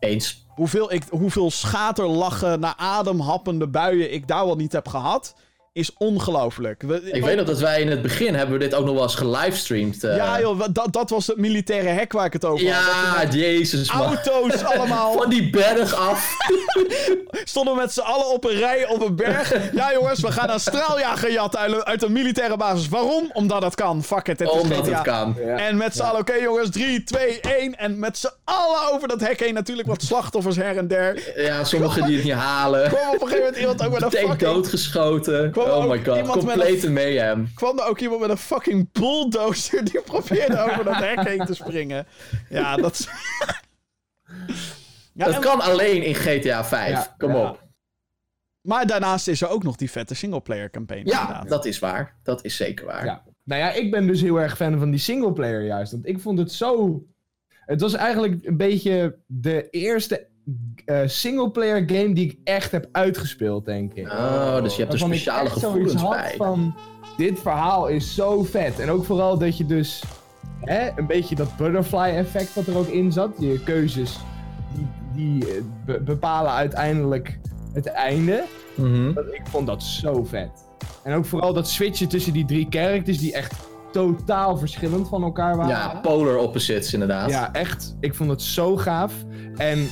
Eens. 0.00 0.46
Hoeveel, 0.48 0.92
ik, 0.92 1.02
hoeveel 1.10 1.50
schaterlachen 1.50 2.60
naar 2.60 2.74
ademhappende 2.76 3.68
buien 3.68 4.12
ik 4.12 4.28
daar 4.28 4.46
wel 4.46 4.56
niet 4.56 4.72
heb 4.72 4.88
gehad... 4.88 5.34
is 5.76 5.90
ongelooflijk. 5.98 6.82
We- 6.82 7.10
Ik 7.12 7.24
weet 7.24 7.36
nog 7.36 7.46
dat 7.46 7.58
wij 7.58 7.80
in 7.80 7.88
het 7.90 8.02
begin 8.02 8.34
hebben 8.34 8.58
we 8.58 8.64
dit 8.64 8.74
ook 8.74 8.84
nog 8.84 8.94
wel 8.94 9.02
eens 9.02 9.14
gelivestreamd. 9.14 10.04
eh. 10.04 10.16
Ja 10.16 10.40
joh, 10.40 10.60
dat, 10.70 10.92
dat 10.92 11.10
was 11.10 11.26
het 11.26 11.36
militaire 11.36 11.88
hek 11.88 12.12
waar 12.12 12.24
ik 12.26 12.32
het 12.32 12.44
over 12.44 12.72
had. 12.72 13.22
Dat 13.22 13.32
Ja, 13.34 13.38
jezus 13.40 13.92
man. 13.92 14.06
auto's 14.06 14.62
allemaal. 14.64 15.12
Van 15.20 15.30
die 15.30 15.50
berg 15.50 15.94
af. 15.94 16.36
Stonden 17.44 17.74
we 17.74 17.80
met 17.80 17.92
z'n 17.92 18.00
allen 18.00 18.30
op 18.32 18.44
een 18.44 18.58
rij 18.58 18.86
op 18.88 19.02
een 19.06 19.16
berg. 19.16 19.72
Ja, 19.74 19.92
jongens, 19.92 20.20
we 20.20 20.32
gaan 20.32 20.50
een 20.50 20.60
straaljager 20.60 21.32
jatten 21.32 21.60
uit, 21.60 21.72
een- 21.72 21.84
uit 21.84 22.02
een 22.02 22.12
militaire 22.12 22.56
basis. 22.56 22.88
Waarom? 22.88 23.30
Omdat 23.32 23.62
het 23.62 23.74
kan. 23.74 24.02
Fuck 24.04 24.28
it, 24.28 24.38
het 24.38 24.48
is 24.48 24.60
Omdat 24.60 24.86
het 24.86 25.02
kan. 25.02 25.36
Ja. 25.38 25.56
En 25.56 25.76
met 25.76 25.94
z'n 25.96 26.02
allen, 26.02 26.20
oké 26.20 26.34
jongens, 26.34 26.70
3, 26.70 27.04
2, 27.04 27.40
1. 27.40 27.78
En 27.78 27.98
met 27.98 28.18
z'n 28.18 28.30
allen 28.44 28.92
over 28.92 29.08
dat 29.08 29.20
hek 29.20 29.40
heen. 29.40 29.54
Natuurlijk 29.54 29.88
wat 29.88 30.02
slachtoffers 30.02 30.56
her 30.56 30.76
en 30.76 30.88
der. 30.88 31.32
Ja, 31.36 31.64
sommigen 31.64 32.04
die 32.06 32.14
het 32.16 32.24
niet 32.24 32.32
halen. 32.34 32.88
Kwam 32.88 33.00
op 33.08 33.12
een 33.14 33.18
gegeven 33.28 33.38
moment 33.38 33.56
iemand 33.56 33.84
ook 33.84 33.92
met 33.92 34.02
een 34.02 34.10
Tank 34.10 34.28
fucking... 34.28 34.50
doodgeschoten. 34.52 35.50
Kwam 35.66 35.82
Oh 35.82 35.90
my 35.90 36.04
god, 36.04 36.16
iemand 36.16 36.44
met 36.44 36.54
complete 36.54 36.90
mayhem. 36.90 37.48
Kwam 37.54 37.78
er 37.78 37.86
ook 37.86 38.00
iemand 38.00 38.20
met 38.20 38.30
een 38.30 38.36
fucking 38.36 38.92
bulldozer 38.92 39.84
die 39.84 40.00
probeerde 40.00 40.58
over 40.58 40.84
dat 40.84 40.96
hek 40.96 41.24
heen 41.28 41.44
te 41.44 41.54
springen. 41.54 42.06
Ja, 42.48 42.76
dat 42.76 42.92
is... 42.92 43.08
Ja, 45.12 45.24
Dat 45.24 45.38
kan 45.38 45.60
alleen 45.60 46.02
in 46.02 46.14
GTA 46.14 46.64
5. 46.64 46.90
Ja, 46.90 47.14
Kom 47.18 47.30
ja. 47.30 47.48
op. 47.48 47.64
Maar 48.60 48.86
daarnaast 48.86 49.28
is 49.28 49.42
er 49.42 49.48
ook 49.48 49.62
nog 49.62 49.76
die 49.76 49.90
vette 49.90 50.14
singleplayer 50.14 50.70
campaign. 50.70 51.08
Ja, 51.08 51.20
inderdaad. 51.20 51.48
dat 51.48 51.64
is 51.64 51.78
waar. 51.78 52.16
Dat 52.22 52.44
is 52.44 52.56
zeker 52.56 52.86
waar. 52.86 53.04
Ja. 53.04 53.22
Nou 53.42 53.60
ja, 53.60 53.72
ik 53.72 53.90
ben 53.90 54.06
dus 54.06 54.20
heel 54.20 54.40
erg 54.40 54.56
fan 54.56 54.78
van 54.78 54.90
die 54.90 55.00
singleplayer 55.00 55.62
juist. 55.64 55.92
Want 55.92 56.06
ik 56.06 56.20
vond 56.20 56.38
het 56.38 56.52
zo... 56.52 57.02
Het 57.48 57.80
was 57.80 57.94
eigenlijk 57.94 58.46
een 58.46 58.56
beetje 58.56 59.18
de 59.26 59.70
eerste 59.70 60.28
eh 60.84 61.00
singleplayer 61.06 61.82
game 61.86 62.12
die 62.14 62.24
ik 62.30 62.38
echt 62.44 62.70
heb 62.72 62.88
uitgespeeld, 62.92 63.64
denk 63.64 63.94
ik. 63.94 64.06
Oh, 64.12 64.62
dus 64.62 64.76
je 64.76 64.80
hebt 64.82 64.92
er 64.92 64.98
speciale 64.98 65.50
gevoelens 65.50 66.08
bij. 66.08 66.34
van... 66.36 66.74
Dit 67.16 67.38
verhaal 67.40 67.86
is 67.86 68.14
zo 68.14 68.42
vet. 68.44 68.78
En 68.80 68.90
ook 68.90 69.04
vooral 69.04 69.38
dat 69.38 69.56
je 69.56 69.66
dus... 69.66 70.02
Hè, 70.60 70.88
een 70.96 71.06
beetje 71.06 71.34
dat 71.34 71.56
butterfly 71.56 72.08
effect 72.16 72.54
wat 72.54 72.66
er 72.66 72.76
ook 72.76 72.86
in 72.88 73.12
zat. 73.12 73.30
Je 73.38 73.60
keuzes, 73.64 74.18
die, 74.74 74.86
die 75.14 75.50
eh, 75.50 75.62
be- 75.86 76.00
bepalen 76.00 76.50
uiteindelijk 76.52 77.38
het 77.72 77.86
einde. 77.86 78.44
Dat- 79.14 79.24
Ik 79.32 79.42
vond 79.50 79.66
dat 79.66 79.82
zo 79.82 80.24
vet. 80.24 80.50
En 81.02 81.14
ook 81.14 81.24
vooral 81.24 81.52
dat 81.52 81.68
switchen 81.68 82.08
tussen 82.08 82.32
die 82.32 82.44
drie 82.44 82.66
characters 82.70 83.18
die 83.18 83.32
echt 83.32 83.54
totaal 83.92 84.56
verschillend 84.56 85.08
van 85.08 85.22
elkaar 85.22 85.56
waren. 85.56 85.70
Ja, 85.70 85.98
polar 86.02 86.36
opposites 86.36 86.92
inderdaad. 86.92 87.30
Ja, 87.30 87.52
echt. 87.52 87.96
Ik 88.00 88.14
vond 88.14 88.30
het 88.30 88.42
zo 88.42 88.76
gaaf. 88.76 89.12
En 89.56 89.88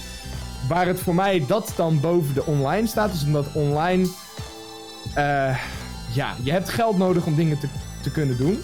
waar 0.68 0.86
het 0.86 1.00
voor 1.00 1.14
mij 1.14 1.44
dat 1.46 1.72
dan 1.76 2.00
boven 2.00 2.34
de 2.34 2.46
online 2.46 2.86
staat, 2.86 3.12
is 3.14 3.24
omdat 3.24 3.52
online. 3.52 4.08
eh, 5.14 5.58
ja, 6.12 6.34
je 6.42 6.50
hebt 6.50 6.68
geld 6.68 6.98
nodig 6.98 7.26
om 7.26 7.34
dingen 7.34 7.58
te, 7.58 7.68
te 8.02 8.10
kunnen 8.10 8.36
doen. 8.36 8.62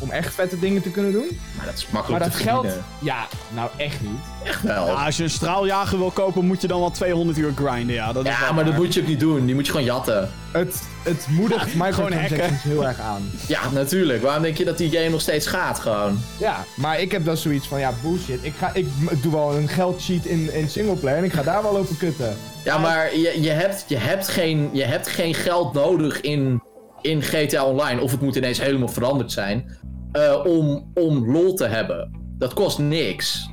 Om 0.00 0.10
echt 0.10 0.34
vette 0.34 0.58
dingen 0.58 0.82
te 0.82 0.90
kunnen 0.90 1.12
doen. 1.12 1.38
Maar 1.56 1.66
dat 1.66 1.74
is 1.74 1.82
Maar 1.84 1.92
makkelijk 1.92 2.22
dat 2.24 2.32
te 2.32 2.38
geld. 2.38 2.60
verdienen. 2.60 2.84
Ja, 2.98 3.26
nou 3.54 3.70
echt 3.76 4.00
niet. 4.00 4.20
Echt 4.44 4.62
wel. 4.62 4.86
Ja, 4.86 4.92
als 4.92 5.16
je 5.16 5.22
een 5.22 5.30
straaljager 5.30 5.98
wil 5.98 6.10
kopen, 6.10 6.44
moet 6.46 6.60
je 6.60 6.66
dan 6.68 6.80
wel 6.80 6.90
200 6.90 7.38
uur 7.38 7.52
grinden. 7.56 7.94
Ja, 7.94 8.12
dat 8.12 8.26
is 8.26 8.30
Ja, 8.38 8.52
maar 8.52 8.64
dat 8.64 8.76
moet 8.76 8.94
je 8.94 9.00
ook 9.00 9.06
niet 9.06 9.20
doen. 9.20 9.46
Die 9.46 9.54
moet 9.54 9.66
je 9.66 9.70
gewoon 9.72 9.86
jatten. 9.86 10.30
Het, 10.52 10.82
het 11.02 11.26
moedigt 11.30 11.74
microtransactions 11.84 12.62
heel 12.62 12.86
erg 12.86 13.00
aan. 13.00 13.30
Ja, 13.46 13.60
natuurlijk. 13.72 14.22
Waarom 14.22 14.42
denk 14.42 14.56
je 14.56 14.64
dat 14.64 14.78
die 14.78 14.90
game 14.90 15.08
nog 15.08 15.20
steeds 15.20 15.46
gaat 15.46 15.78
gewoon? 15.78 16.20
Ja, 16.38 16.64
maar 16.74 17.00
ik 17.00 17.12
heb 17.12 17.24
dan 17.24 17.36
zoiets 17.36 17.68
van, 17.68 17.78
ja, 17.80 17.92
bullshit. 18.02 18.38
Ik, 18.42 18.54
ga, 18.58 18.70
ik 18.74 18.86
doe 19.22 19.32
wel 19.32 19.56
een 19.56 19.68
geldsheet 19.68 20.26
in, 20.26 20.54
in 20.54 20.68
singleplayer 20.70 21.18
en 21.18 21.24
ik 21.24 21.32
ga 21.32 21.42
daar 21.42 21.62
wel 21.62 21.72
lopen 21.72 21.96
kutten. 21.96 22.36
Ja, 22.64 22.78
maar 22.78 23.16
je, 23.16 23.42
je, 23.42 23.50
hebt, 23.50 23.84
je, 23.88 23.96
hebt, 23.96 24.28
geen, 24.28 24.70
je 24.72 24.84
hebt 24.84 25.08
geen 25.08 25.34
geld 25.34 25.72
nodig 25.72 26.20
in, 26.20 26.62
in 27.02 27.22
GTA 27.22 27.64
Online. 27.64 28.00
Of 28.00 28.10
het 28.10 28.20
moet 28.20 28.36
ineens 28.36 28.60
helemaal 28.60 28.88
veranderd 28.88 29.32
zijn. 29.32 29.78
eh, 30.12 30.40
om, 30.46 30.90
om 30.94 31.32
lol 31.32 31.54
te 31.54 31.64
hebben. 31.66 32.10
Dat 32.38 32.54
kost 32.54 32.78
niks. 32.78 33.48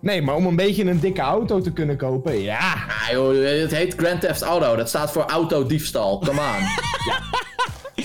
Nee, 0.00 0.22
maar 0.22 0.34
om 0.34 0.46
een 0.46 0.56
beetje 0.56 0.84
een 0.84 1.00
dikke 1.00 1.20
auto 1.20 1.60
te 1.60 1.72
kunnen 1.72 1.96
kopen, 1.96 2.40
ja. 2.40 2.58
Ah 2.58 3.08
joh, 3.12 3.44
het 3.60 3.70
heet 3.74 3.94
Grand 3.96 4.20
Theft 4.20 4.42
Auto. 4.42 4.76
Dat 4.76 4.88
staat 4.88 5.10
voor 5.12 5.22
autodiefstal. 5.22 6.18
Come 6.18 6.40
on. 6.40 6.66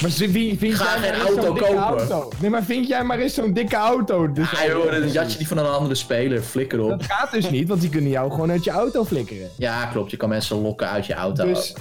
Maar 0.02 0.11
wie, 0.18 0.57
vind 0.57 0.73
Ga 0.76 0.99
jij 0.99 1.10
geen 1.11 1.22
auto 1.22 1.53
kopen. 1.53 1.76
auto? 1.77 2.30
Nee, 2.40 2.49
maar 2.49 2.64
vind 2.64 2.88
jij 2.88 3.03
maar 3.03 3.19
eens 3.19 3.34
zo'n 3.34 3.53
dikke 3.53 3.76
auto? 3.76 4.31
Dus 4.31 4.53
ah 4.56 4.65
joh, 4.65 4.91
dan 4.91 5.11
jat 5.11 5.31
je 5.31 5.38
die 5.38 5.48
van 5.48 5.57
een 5.57 5.65
andere 5.65 5.95
speler. 5.95 6.41
Flikker 6.41 6.81
op. 6.81 6.90
Dat 6.90 7.03
gaat 7.03 7.31
dus 7.31 7.49
niet, 7.49 7.68
want 7.68 7.81
die 7.81 7.90
kunnen 7.90 8.10
jou 8.10 8.31
gewoon 8.31 8.52
uit 8.52 8.64
je 8.64 8.72
auto 8.72 9.06
flikkeren. 9.06 9.49
Ja, 9.57 9.86
klopt. 9.86 10.11
Je 10.11 10.18
kan 10.18 10.30
mensen 10.30 10.61
lokken 10.61 10.90
uit 10.90 11.06
je 11.06 11.14
auto. 11.14 11.45
Dus 11.45 11.73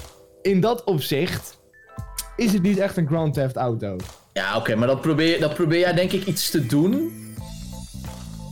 in 0.42 0.60
dat 0.60 0.84
opzicht 0.84 1.57
is 2.38 2.52
het 2.52 2.62
niet 2.62 2.78
echt 2.78 2.96
een 2.96 3.06
Grand 3.06 3.34
Theft 3.34 3.56
Auto. 3.56 3.96
Ja, 4.32 4.56
oké, 4.56 4.74
maar 4.74 4.86
dat 4.86 5.00
probeer, 5.00 5.40
dat 5.40 5.54
probeer 5.54 5.78
jij 5.78 5.92
denk 5.92 6.12
ik 6.12 6.26
iets 6.26 6.50
te 6.50 6.66
doen. 6.66 7.12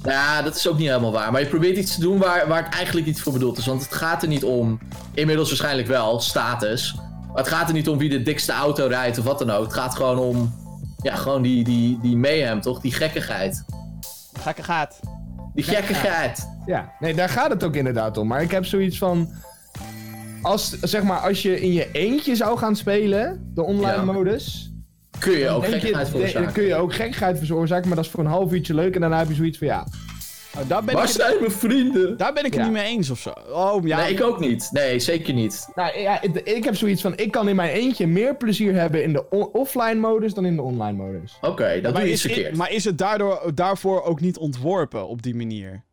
Ja, 0.03 0.43
dat 0.43 0.57
is 0.57 0.69
ook 0.69 0.79
niet 0.79 0.89
helemaal 0.89 1.13
waar. 1.13 1.33
Maar 1.33 1.41
je 1.41 1.47
probeert 1.47 1.77
iets 1.77 1.95
te 1.95 2.01
doen 2.01 2.19
waar, 2.19 2.49
waar 2.49 2.65
het 2.65 2.75
eigenlijk 2.75 3.07
niet 3.07 3.21
voor 3.21 3.33
bedoeld 3.33 3.59
is. 3.59 3.67
Want 3.67 3.83
het 3.83 3.95
gaat 3.95 4.23
er 4.23 4.29
niet 4.29 4.45
om, 4.45 4.79
inmiddels 5.15 5.49
waarschijnlijk 5.49 5.89
wel, 5.89 6.21
status. 6.21 6.95
Maar 7.27 7.37
het 7.37 7.49
gaat 7.49 7.69
er 7.69 7.75
niet 7.75 7.89
om 7.89 7.99
wie 7.99 8.09
de 8.09 8.23
dikste 8.23 8.53
auto 8.53 8.87
rijdt 8.87 9.19
of 9.19 9.25
wat 9.25 9.39
dan 9.39 9.51
ook. 9.51 9.65
Het 9.65 9.75
gaat 9.75 9.97
gewoon 9.97 10.19
om, 10.19 10.55
ja, 11.03 11.15
gewoon 11.15 11.43
die, 11.43 11.65
die, 11.65 11.99
die 12.03 12.17
mayhem, 12.17 12.61
toch? 12.61 12.81
Die 12.81 12.93
gekkigheid. 12.93 13.65
Gekke 14.41 14.63
gaat. 14.63 15.01
Die 15.55 15.65
gekkigheid. 15.65 16.49
Ja, 16.67 16.93
nee, 16.99 17.15
daar 17.15 17.29
gaat 17.29 17.51
het 17.51 17.65
ook 17.65 17.75
inderdaad 17.75 18.17
om. 18.17 18.27
Maar 18.27 18.43
ik 18.43 18.51
heb 18.51 18.65
zoiets 18.65 18.99
van. 18.99 19.29
Als, 20.47 20.81
zeg 20.81 21.02
maar, 21.02 21.18
als 21.18 21.43
je 21.43 21.60
in 21.60 21.73
je 21.73 21.89
eentje 21.93 22.36
zou 22.36 22.59
gaan 22.59 22.77
spelen, 22.77 23.51
de 23.55 23.62
online 23.62 23.93
Ja. 23.97 24.02
modus. 24.12 24.70
Kun 25.18 25.32
je 25.32 25.48
ook 25.48 25.62
de- 25.64 25.81
veroorzaken. 25.81 26.43
Dan 26.43 26.52
kun 26.52 26.64
je 26.64 26.74
ook 26.74 26.94
gekkigheid 26.94 27.39
veroorzaken, 27.39 27.86
maar 27.86 27.97
dat 27.97 28.05
is 28.05 28.10
voor 28.10 28.20
een 28.20 28.27
half 28.31 28.52
uurtje 28.52 28.74
leuk. 28.74 28.94
En 28.94 29.01
daarna 29.01 29.18
heb 29.18 29.28
je 29.28 29.35
zoiets 29.35 29.59
van 29.59 29.66
ja. 29.66 29.86
Nou, 30.55 30.66
daar 30.68 30.85
ben 30.85 30.94
Waar 30.94 31.02
ik, 31.05 31.09
het, 31.10 31.20
zijn 31.20 31.36
mijn 31.40 31.51
vrienden? 31.52 32.16
daar 32.16 32.32
ben 32.32 32.44
ik 32.44 32.51
het 32.55 32.60
Ja. 32.60 32.68
niet 32.68 32.73
mee 32.77 32.85
eens 32.85 33.10
of 33.10 33.18
zo. 33.18 33.32
Oh, 33.52 33.86
ja. 33.86 33.97
Nee, 33.97 34.12
ik 34.12 34.23
ook 34.23 34.40
niet. 34.40 34.68
Nee, 34.73 34.98
zeker 34.98 35.35
niet. 35.35 35.68
Nou 35.74 35.98
ja, 35.98 36.23
ik, 36.23 36.35
ik 36.35 36.64
heb 36.64 36.77
zoiets 36.77 37.02
van: 37.02 37.16
ik 37.16 37.31
kan 37.31 37.48
in 37.48 37.56
mijn 37.56 37.70
eentje 37.70 38.06
meer 38.06 38.36
plezier 38.36 38.74
hebben 38.74 39.02
in 39.02 39.12
de 39.12 39.28
offline 39.52 39.94
modus 40.01 40.35
dan 40.35 40.44
in 40.47 40.56
de 40.56 40.62
online 40.62 40.97
modus. 41.05 41.39
Oké, 41.40 41.81
dat 41.81 41.93
maar, 41.93 42.02
doe 42.02 42.10
je 42.10 42.18
verkeerd. 42.18 42.56
maar 42.56 42.73
is 42.73 42.85
het 42.85 42.98
daardoor, 42.98 43.51
daarvoor 43.55 44.02
ook 44.02 44.20
niet 44.20 44.39
ontworpen 44.39 45.09
op 45.09 45.23
die 45.23 45.35
manier? 45.35 45.85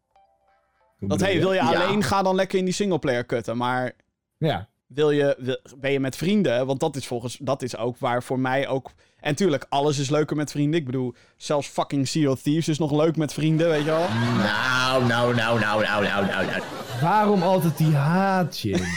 Dat 1.00 1.20
hey, 1.20 1.40
wil 1.40 1.54
je 1.54 1.62
Ja. 1.62 1.70
alleen, 1.84 2.04
ga 2.04 2.22
dan 2.24 2.36
lekker 2.36 2.58
in 2.60 2.66
die 2.66 2.74
singleplayer 2.74 3.24
kutten. 3.24 3.58
Maar 3.58 3.92
Ja. 4.48 4.68
wil 4.88 5.12
je, 5.12 5.36
wil- 5.40 5.60
ben 5.78 5.92
je 5.92 6.00
met 6.00 6.16
vrienden? 6.16 6.66
Want 6.66 6.80
dat 6.80 6.96
is 6.96 7.08
volgens, 7.08 7.38
dat 7.42 7.62
is 7.62 7.78
ook 7.78 7.98
waar 7.98 8.24
voor 8.24 8.40
mij 8.40 8.68
ook... 8.68 8.92
En 9.20 9.36
tuurlijk, 9.36 9.66
alles 9.70 9.98
is 9.98 10.10
leuker 10.10 10.36
met 10.36 10.52
vrienden. 10.52 10.80
Ik 10.80 10.86
bedoel, 10.86 11.14
zelfs 11.38 11.68
fucking 11.68 12.08
Sea 12.08 12.30
of 12.30 12.42
Thieves 12.42 12.68
is 12.68 12.78
nog 12.80 12.92
leuk 12.92 13.16
met 13.16 13.34
vrienden, 13.34 13.70
weet 13.70 13.80
je 13.84 13.90
wel? 13.90 14.08
Nou, 14.38 15.06
nou, 15.06 15.36
nou, 15.36 15.60
nou, 15.60 15.82
nou, 15.84 16.04
nou, 16.04 16.26
nou, 16.26 16.46
nou. 16.46 16.62
Waarom 17.02 17.42
altijd 17.44 17.78
die 17.78 17.96
haat, 17.96 18.60
Jim? 18.60 18.82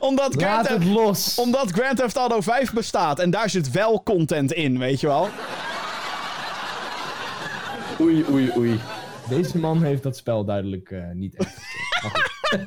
Omdat 0.00 0.34
Grand, 0.34 0.40
Laat 0.56 0.66
Theft, 0.66 0.78
het 0.78 0.92
los. 0.92 1.38
omdat 1.38 1.70
Grand 1.70 1.96
Theft 1.96 2.16
Auto 2.16 2.40
5 2.40 2.72
bestaat. 2.72 3.18
En 3.18 3.30
daar 3.30 3.50
zit 3.50 3.70
wel 3.70 4.02
content 4.02 4.52
in, 4.52 4.78
weet 4.78 5.00
je 5.00 5.06
wel? 5.06 5.28
Oei, 8.00 8.24
oei, 8.30 8.50
oei. 8.56 8.80
Deze 9.28 9.58
man 9.58 9.82
heeft 9.82 10.02
dat 10.02 10.16
spel 10.16 10.44
duidelijk 10.44 10.90
eh, 10.90 11.02
niet 11.12 11.34
echt. 11.36 11.56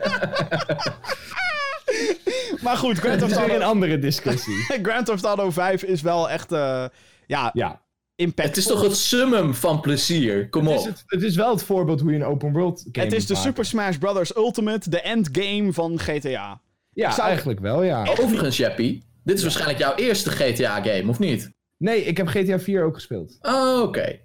Maar 2.61 2.77
goed, 2.77 2.97
Grand 2.97 3.19
Het 3.21 3.29
Theft 3.29 3.31
is 3.31 3.37
weer 3.37 3.55
een 3.55 3.61
Auto, 3.61 3.67
andere 3.73 3.99
discussie. 3.99 4.55
Grand 4.83 5.05
Theft 5.05 5.23
Auto 5.23 5.49
5 5.51 5.83
is 5.83 6.01
wel 6.01 6.29
echt, 6.29 6.51
eh 6.51 6.85
ja, 7.27 7.49
Ja. 7.53 7.81
impactvol. 8.15 8.47
Het 8.47 8.57
is 8.57 8.65
toch 8.65 8.81
het 8.81 8.97
summum 8.97 9.53
van 9.53 9.79
plezier? 9.81 10.49
Kom 10.49 10.67
Het 10.67 10.71
op. 10.79 10.79
is, 10.79 10.85
het, 10.85 11.03
het 11.05 11.23
is 11.23 11.35
wel 11.35 11.49
het 11.49 11.63
voorbeeld 11.63 12.01
hoe 12.01 12.11
je 12.11 12.17
een 12.17 12.25
open 12.25 12.51
world 12.53 12.85
game 12.91 13.05
Het 13.05 13.15
is 13.15 13.25
de 13.27 13.35
Super. 13.35 13.65
Smash 13.65 13.97
Bros. 13.97 14.35
Ultimate, 14.35 14.89
de 14.89 15.01
endgame 15.01 15.73
van 15.73 15.99
GTA. 15.99 16.61
Ja, 16.93 17.11
zou- 17.11 17.27
eigenlijk 17.27 17.59
wel, 17.59 17.83
ja. 17.83 18.05
Overigens, 18.19 18.57
Jappie, 18.57 19.03
dit 19.23 19.35
is 19.37 19.41
waarschijnlijk 19.43 19.79
jouw 19.79 19.95
eerste 19.95 20.29
GTA-game, 20.31 21.09
of 21.09 21.19
niet? 21.19 21.51
Nee, 21.77 22.03
ik 22.03 22.17
heb 22.17 22.27
GTA 22.27 22.59
4 22.59 22.83
ook 22.83 22.93
gespeeld. 22.93 23.37
Oh, 23.41 23.81
oké. 23.81 24.19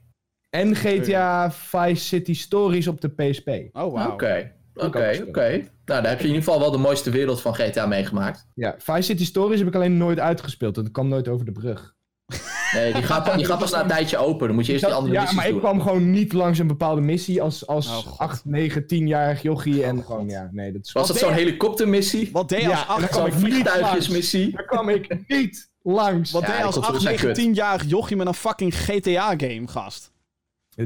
En 0.50 0.76
GTA 0.76 1.50
Vice 1.52 2.04
City 2.04 2.34
Stories 2.34 2.86
op 2.88 3.00
de 3.00 3.08
PSP. 3.08 3.48
Oh, 3.48 3.92
wauw. 3.92 4.12
Oké, 4.12 4.52
oké, 4.86 5.24
oké. 5.28 5.48
Nou, 5.84 6.02
daar 6.02 6.08
heb 6.08 6.18
je 6.20 6.26
in 6.28 6.34
ieder 6.34 6.42
geval 6.44 6.60
wel 6.60 6.70
de 6.70 6.78
mooiste 6.78 7.10
wereld 7.10 7.40
van 7.40 7.54
GTA 7.54 7.86
meegemaakt. 7.86 8.46
Ja, 8.54 8.74
Vice 8.78 9.02
City 9.02 9.24
Stories 9.24 9.58
heb 9.58 9.68
ik 9.68 9.74
alleen 9.74 9.96
nooit 9.96 10.18
uitgespeeld. 10.20 10.74
Dat 10.74 10.90
kwam 10.90 11.08
nooit 11.08 11.28
over 11.28 11.44
de 11.44 11.52
brug. 11.52 11.96
Nee, 12.74 12.92
die 12.92 13.02
gaat, 13.02 13.34
die 13.36 13.44
gaat 13.44 13.58
pas 13.58 13.70
na 13.70 13.82
een 13.82 13.88
tijdje 13.88 14.16
open. 14.18 14.46
Dan 14.46 14.56
moet 14.56 14.66
je 14.66 14.72
eerst 14.72 14.84
die 14.84 14.94
andere 14.94 15.12
ja, 15.14 15.20
missies 15.20 15.36
maar 15.38 15.46
ik 15.46 15.52
doen. 15.52 15.60
kwam 15.60 15.80
gewoon 15.80 16.10
niet 16.10 16.32
langs 16.32 16.58
een 16.58 16.66
bepaalde 16.66 17.00
missie 17.00 17.42
als, 17.42 17.66
als 17.66 17.88
Oh, 17.88 17.94
God. 17.96 18.18
8, 18.18 18.44
9, 18.44 18.82
10-jarig 18.82 19.42
jochie. 19.42 19.84
En 19.84 20.04
gewoon, 20.04 20.28
ja, 20.28 20.48
nee, 20.52 20.72
dat 20.72 20.84
is... 20.84 20.92
Was 20.92 21.06
dat 21.08 21.18
zo'n 21.18 21.32
helikoptermissie? 21.32 22.28
Wat 22.32 22.48
deed 22.48 22.60
je 22.62 22.68
Ja, 22.68 22.72
als 22.74 22.80
en 22.80 22.86
dan 22.94 23.02
acht- 23.02 23.10
kwam 23.10 23.24
Zo'n 23.30 23.36
ik 23.38 23.44
niet 23.44 23.52
vliegtuigjesmissie? 23.52 24.52
Daar 24.52 24.64
kwam 24.64 24.88
ik 24.88 25.16
niet 25.28 25.70
langs. 25.82 26.30
wat 26.30 26.42
Ja, 26.42 26.56
deed 26.56 26.64
als 26.64 26.74
controles 26.74 27.06
8, 27.06 27.18
zijn 27.20 27.34
9, 27.34 27.52
kut. 27.52 27.56
10-jarig 27.56 27.84
jochie 27.88 28.16
met 28.16 28.26
een 28.26 28.34
fucking 28.34 28.74
GTA-game, 28.74 29.62
gast? 29.68 30.12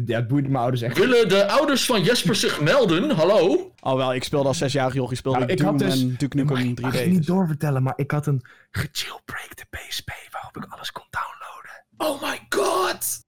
Ja, 0.00 0.16
het 0.18 0.28
boeide 0.28 0.48
mijn 0.48 0.62
ouders 0.62 0.82
echt. 0.82 0.98
Willen 0.98 1.28
de 1.28 1.48
ouders 1.48 1.84
van 1.86 2.02
Jesper 2.02 2.34
zich 2.34 2.60
melden? 2.60 3.10
Hallo? 3.10 3.72
Oh 3.80 3.94
wel, 3.96 4.14
ik 4.14 4.24
speelde 4.24 4.48
als 4.48 4.62
6-jarig 4.64 4.94
jochie, 4.94 5.16
speelde 5.16 5.38
Nou, 5.38 5.50
ik 5.50 5.58
ik 5.58 5.64
had 5.64 5.78
Doom 5.78 5.88
dus- 5.88 6.00
en 6.00 6.14
Duke 6.18 6.36
Nukem 6.36 6.56
ik 6.56 6.80
mag 6.80 6.92
3D. 6.92 6.98
het 6.98 7.10
niet 7.10 7.26
doorvertellen, 7.26 7.82
maar 7.82 7.92
ik 7.96 8.10
had 8.10 8.26
een 8.26 8.42
gejailbreakte 8.70 9.64
PSP 9.70 10.10
waarop 10.30 10.56
ik 10.56 10.64
alles 10.68 10.92
kon 10.92 11.04
downloaden. 11.10 11.84
Oh 11.96 12.22
my 12.30 12.46
god! 12.48 13.20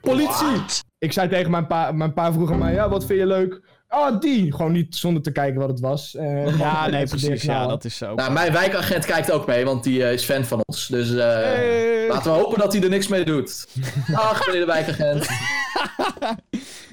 Politie! 0.00 0.82
Ik 0.98 1.12
zei 1.12 1.28
tegen 1.28 1.50
mijn 1.50 1.66
pa, 1.66 1.92
mijn 1.92 2.12
pa 2.12 2.32
vroeg 2.32 2.52
aan 2.52 2.58
mij, 2.58 2.72
ja, 2.72 2.88
wat 2.88 3.06
vind 3.06 3.18
je 3.18 3.26
leuk? 3.26 3.60
Oh, 3.88 4.20
die! 4.20 4.52
Gewoon 4.52 4.72
niet 4.72 4.96
zonder 4.96 5.22
te 5.22 5.32
kijken 5.32 5.60
wat 5.60 5.68
het 5.68 5.80
was. 5.80 6.14
Eh, 6.14 6.58
Ja, 6.58 6.86
nee, 6.88 7.06
precies. 7.06 7.42
Ja, 7.42 7.66
dat 7.66 7.84
is 7.84 7.96
zo. 7.96 8.14
Nou, 8.14 8.32
mijn 8.32 8.52
wijkagent 8.52 9.04
kijkt 9.04 9.30
ook 9.30 9.46
mee, 9.46 9.64
want 9.64 9.84
die 9.84 10.04
eh, 10.04 10.12
is 10.12 10.24
fan 10.24 10.44
van 10.44 10.60
ons. 10.66 10.86
Dus 10.86 11.10
eh, 11.14 11.18
Hey. 11.26 12.08
laten 12.08 12.32
we 12.32 12.38
hopen 12.38 12.58
dat 12.58 12.72
hij 12.72 12.82
er 12.82 12.88
niks 12.88 13.08
mee 13.08 13.24
doet. 13.24 13.66
Ach, 14.14 14.46
meneer 14.46 14.60
de 14.60 14.66
wijkagent. 14.66 15.26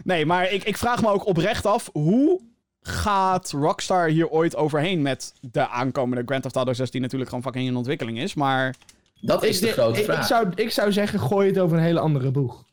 Nee, 0.04 0.26
maar 0.26 0.52
ik, 0.52 0.64
ik 0.64 0.78
vraag 0.78 1.02
me 1.02 1.08
ook 1.10 1.26
oprecht 1.28 1.66
af, 1.66 1.90
hoe 1.94 2.42
gaat 2.82 3.52
Rockstar 3.52 4.08
hier 4.08 4.30
ooit 4.30 4.56
overheen 4.56 5.02
met 5.02 5.34
de 5.42 5.68
aankomende 5.70 6.24
Grand 6.26 6.42
Theft 6.44 6.56
Auto 6.56 6.74
6, 6.74 6.92
die 6.92 7.02
natuurlijk 7.02 7.30
gewoon 7.30 7.46
fucking 7.46 7.68
in 7.68 7.76
ontwikkeling 7.76 8.20
is, 8.20 8.34
maar... 8.34 8.76
Dat 9.22 9.44
is 9.44 9.60
de 9.60 9.68
grote 9.68 10.00
ik, 10.00 10.06
vraag. 10.06 10.20
Ik 10.20 10.26
zou, 10.26 10.48
ik 10.56 10.72
zou 10.72 10.92
zeggen, 10.92 11.20
gooi 11.20 11.48
het 11.48 11.60
over 11.60 11.78
een 11.78 11.84
hele 11.84 12.00
andere 12.00 12.32
boeg. 12.32 12.64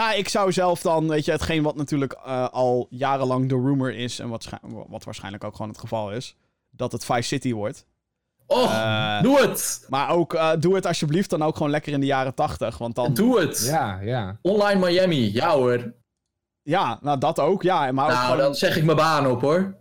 Nou, 0.00 0.16
ik 0.16 0.28
zou 0.28 0.52
zelf 0.52 0.80
dan, 0.80 1.08
weet 1.08 1.24
je, 1.24 1.30
hetgeen 1.30 1.62
wat 1.62 1.76
natuurlijk 1.76 2.12
eh, 2.12 2.48
al 2.48 2.86
jarenlang 2.90 3.48
de 3.48 3.54
rumor 3.54 3.94
is, 3.94 4.18
en 4.18 4.28
wat, 4.28 4.48
wat 4.88 5.04
waarschijnlijk 5.04 5.44
ook 5.44 5.56
gewoon 5.56 5.70
het 5.70 5.80
geval 5.80 6.12
is, 6.12 6.36
dat 6.70 6.92
het 6.92 7.04
Vice 7.04 7.22
City 7.22 7.52
wordt. 7.52 7.86
Och, 8.46 8.72
Eh, 8.72 9.22
doe 9.22 9.40
het! 9.40 9.86
Maar 9.88 10.10
ook, 10.10 10.34
eh, 10.34 10.50
doe 10.58 10.74
het 10.74 10.86
alsjeblieft 10.86 11.30
dan 11.30 11.42
ook 11.42 11.56
gewoon 11.56 11.70
lekker 11.70 11.92
in 11.92 12.00
de 12.00 12.06
jaren 12.06 12.34
80, 12.34 12.78
want 12.78 12.94
dan... 12.94 13.14
Doe 13.14 13.40
het! 13.40 13.64
Ja, 13.66 13.98
ja. 14.02 14.38
Online 14.42 14.86
Miami, 14.86 15.32
ja 15.32 15.50
hoor. 15.50 15.92
Ja, 16.62 16.98
nou 17.02 17.18
dat 17.18 17.38
ook, 17.38 17.62
ja. 17.62 17.92
Maar 17.92 18.04
ook 18.04 18.10
Nou, 18.10 18.24
gewoon 18.24 18.38
dan 18.38 18.54
zeg 18.54 18.76
ik 18.76 18.84
mijn 18.84 18.96
baan 18.96 19.26
op 19.26 19.40
hoor. 19.40 19.76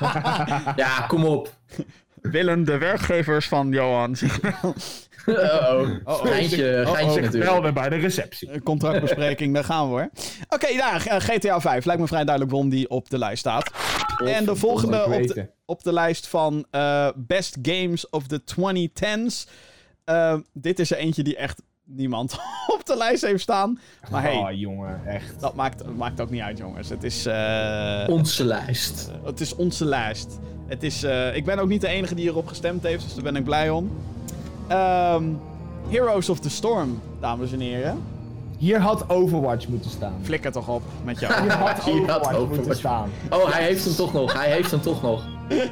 ja, 0.76 1.00
kom 1.08 1.24
op. 1.24 1.52
willen 2.20 2.64
de 2.64 2.78
werkgevers 2.78 3.48
van 3.48 3.70
Johan 3.70 4.16
Uh-oh. 5.26 5.88
Oh, 6.04 6.20
Geintje, 6.20 6.82
oh, 6.86 6.92
geintje 6.92 7.18
oh. 7.18 7.24
natuurlijk. 7.24 7.62
weer 7.62 7.72
bij 7.72 7.88
de 7.88 7.96
receptie. 7.96 8.50
Een 8.52 8.62
contractbespreking, 8.62 9.54
daar 9.54 9.64
gaan 9.64 9.84
we 9.84 9.90
hoor. 9.90 10.10
Oké, 10.48 10.74
nou, 10.74 11.00
eh, 11.04 11.16
GTA 11.18 11.60
5 11.60 11.84
lijkt 11.84 12.00
me 12.00 12.06
vrij 12.06 12.24
duidelijk 12.24 12.50
waarom 12.54 12.70
die 12.70 12.88
op 12.90 13.10
de 13.10 13.18
lijst 13.18 13.38
staat. 13.38 13.70
En 14.24 14.44
de 14.44 14.56
volgende 14.56 15.04
op 15.04 15.26
de, 15.26 15.50
op 15.64 15.82
de 15.82 15.92
lijst 15.92 16.26
van 16.28 16.66
eh, 16.70 17.08
Best 17.16 17.58
Games 17.62 18.10
of 18.10 18.26
the 18.26 18.40
2010s. 18.40 19.50
Eh, 20.04 20.36
dit 20.52 20.78
is 20.78 20.90
er 20.90 20.96
eentje 20.96 21.22
die 21.22 21.36
echt 21.36 21.62
niemand 21.84 22.32
op 22.76 22.86
de 22.86 22.96
lijst 22.96 23.22
heeft 23.24 23.42
staan. 23.42 23.80
Maar 24.10 24.22
hey, 24.22 24.36
Oh, 24.36 24.48
jongen, 24.52 25.00
echt. 25.06 25.40
dat 25.40 25.54
maakt, 25.54 25.96
maakt 25.96 26.20
ook 26.20 26.30
niet 26.30 26.40
uit, 26.40 26.58
jongens. 26.58 26.88
Het 26.88 27.04
is, 27.04 27.26
eh, 27.26 28.04
Onze 28.08 28.44
lijst. 28.44 29.10
het 29.24 29.40
is 29.40 29.54
onze 29.54 29.84
lijst. 29.84 30.38
Het 30.66 30.82
is, 30.82 31.02
eh, 31.02 31.36
ik 31.36 31.44
ben 31.44 31.58
ook 31.58 31.68
niet 31.68 31.80
de 31.80 31.88
enige 31.88 32.14
die 32.14 32.24
hierop 32.24 32.46
gestemd 32.46 32.82
heeft, 32.82 33.04
dus 33.04 33.14
daar 33.14 33.22
ben 33.22 33.36
ik 33.36 33.44
blij 33.44 33.70
om. 33.70 33.90
Ehm, 34.66 35.24
Heroes 35.88 36.28
of 36.28 36.38
the 36.40 36.50
Storm, 36.50 37.00
dames 37.20 37.52
en 37.52 37.60
heren. 37.60 38.02
Hier 38.58 38.80
had 38.80 39.08
Overwatch 39.08 39.68
moeten 39.68 39.90
staan. 39.90 40.14
Flikker 40.22 40.52
toch 40.52 40.68
op 40.68 40.82
met 41.04 41.20
jou. 41.20 41.42
Hier 41.42 41.52
had 41.52 41.82
Hier 41.84 42.10
had 42.10 42.20
Overwatch 42.20 42.38
moeten 42.38 42.58
Overwatch. 42.58 42.78
staan. 42.78 43.10
Oh, 43.30 43.52
hij 43.52 43.62
heeft 43.62 43.84
hem 43.84 43.94
toch 43.94 44.12
nog. 44.12 44.32
Hij 44.32 44.50
heeft 44.50 44.70
hem 44.70 44.80
toch 44.80 45.02
nog. 45.02 45.22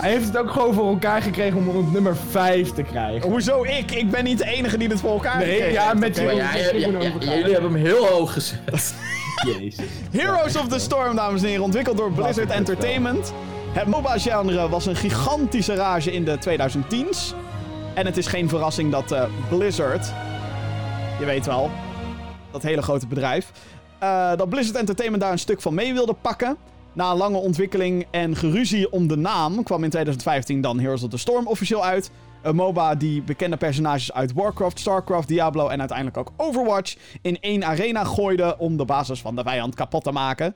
Hij 0.00 0.10
heeft 0.10 0.26
het 0.26 0.36
ook 0.36 0.50
gewoon 0.50 0.74
voor 0.74 0.88
elkaar 0.88 1.22
gekregen 1.22 1.58
om 1.58 1.68
hem 1.68 1.76
op 1.76 1.92
nummer 1.92 2.16
5 2.30 2.70
te 2.72 2.82
krijgen. 2.82 3.30
Hoezo 3.30 3.62
ik? 3.62 3.90
Ik 3.90 4.10
ben 4.10 4.24
niet 4.24 4.38
de 4.38 4.44
enige 4.46 4.76
die 4.78 4.88
dit 4.88 5.00
voor 5.00 5.10
elkaar 5.10 5.38
Nee, 5.38 5.50
gekregen 5.50 5.72
ja, 5.72 5.94
met 5.94 6.24
Maar 6.24 6.34
ja, 6.34 6.54
ja, 6.54 6.72
jullie 6.72 7.52
hebben 7.52 7.72
hem 7.72 7.74
heel 7.74 8.06
hoog 8.06 8.32
gezet. 8.32 8.94
Jezus. 9.58 9.84
Heroes 10.10 10.56
of 10.56 10.68
the 10.68 10.78
Storm, 10.78 11.16
dames 11.16 11.42
en 11.42 11.48
heren, 11.48 11.62
ontwikkeld 11.64 11.96
door 11.96 12.12
Blizzard. 12.12 12.50
Entertainment. 12.50 13.32
Het 13.72 13.86
MOBA-genre 13.86 14.68
was 14.68 14.86
een 14.86 14.96
gigantische 14.96 15.74
rage 15.74 16.12
in 16.12 16.24
de 16.24 16.38
2010s. 16.38 17.34
En 17.96 18.06
het 18.06 18.16
is 18.16 18.26
geen 18.26 18.48
verrassing 18.48 18.92
dat 18.92 19.12
eh, 19.12 19.24
Blizzard, 19.48 20.12
je 21.18 21.24
weet 21.24 21.46
wel, 21.46 21.70
dat 22.50 22.62
hele 22.62 22.82
grote 22.82 23.06
bedrijf, 23.06 23.52
eh, 23.98 24.36
dat 24.36 24.48
Blizzard 24.48 24.76
Entertainment 24.76 25.22
daar 25.22 25.32
een 25.32 25.38
stuk 25.38 25.60
van 25.60 25.74
mee 25.74 25.92
wilde 25.92 26.12
pakken. 26.12 26.56
Na 26.92 27.10
een 27.10 27.16
lange 27.16 27.38
ontwikkeling 27.38 28.06
en 28.10 28.36
geruzie 28.36 28.92
om 28.92 29.06
de 29.06 29.16
naam 29.16 29.62
kwam 29.62 29.84
in 29.84 29.90
2015 29.90 30.60
dan 30.60 30.78
Heroes 30.78 31.02
of 31.02 31.10
the 31.10 31.18
Storm 31.18 31.46
officieel 31.46 31.84
uit. 31.84 32.10
Een 32.42 32.54
MOBA 32.54 32.94
die 32.94 33.22
bekende 33.22 33.56
personages 33.56 34.12
uit 34.12 34.32
Warcraft, 34.32 34.78
Starcraft, 34.78 35.28
Diablo 35.28 35.68
en 35.68 35.78
uiteindelijk 35.78 36.16
ook 36.16 36.32
Overwatch 36.36 36.96
in 37.22 37.40
één 37.40 37.64
arena 37.64 38.04
gooide 38.04 38.58
om 38.58 38.76
de 38.76 38.84
basis 38.84 39.20
van 39.20 39.36
de 39.36 39.42
vijand 39.42 39.74
kapot 39.74 40.04
te 40.04 40.12
maken. 40.12 40.54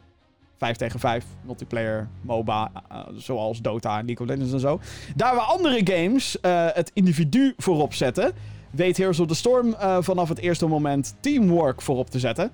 5 0.60 0.76
tegen 0.76 1.00
5, 1.00 1.24
multiplayer, 1.44 2.08
MOBA, 2.20 2.70
eh, 2.88 2.98
zoals 3.16 3.60
Dota 3.60 3.98
en 3.98 4.06
League 4.06 4.26
of 4.26 4.32
Legends 4.32 4.52
en 4.52 4.60
zo. 4.60 4.80
Daar 5.16 5.34
waar 5.34 5.44
andere 5.44 5.80
games 5.84 6.40
eh, 6.40 6.66
het 6.72 6.90
individu 6.94 7.54
voorop 7.56 7.94
zetten, 7.94 8.32
weet 8.70 8.96
Heroes 8.96 9.20
of 9.20 9.26
the 9.26 9.34
Storm 9.34 9.74
eh, 9.74 9.96
vanaf 10.00 10.28
het 10.28 10.38
eerste 10.38 10.66
moment 10.66 11.14
teamwork 11.20 11.82
voorop 11.82 12.10
te 12.10 12.18
zetten. 12.18 12.50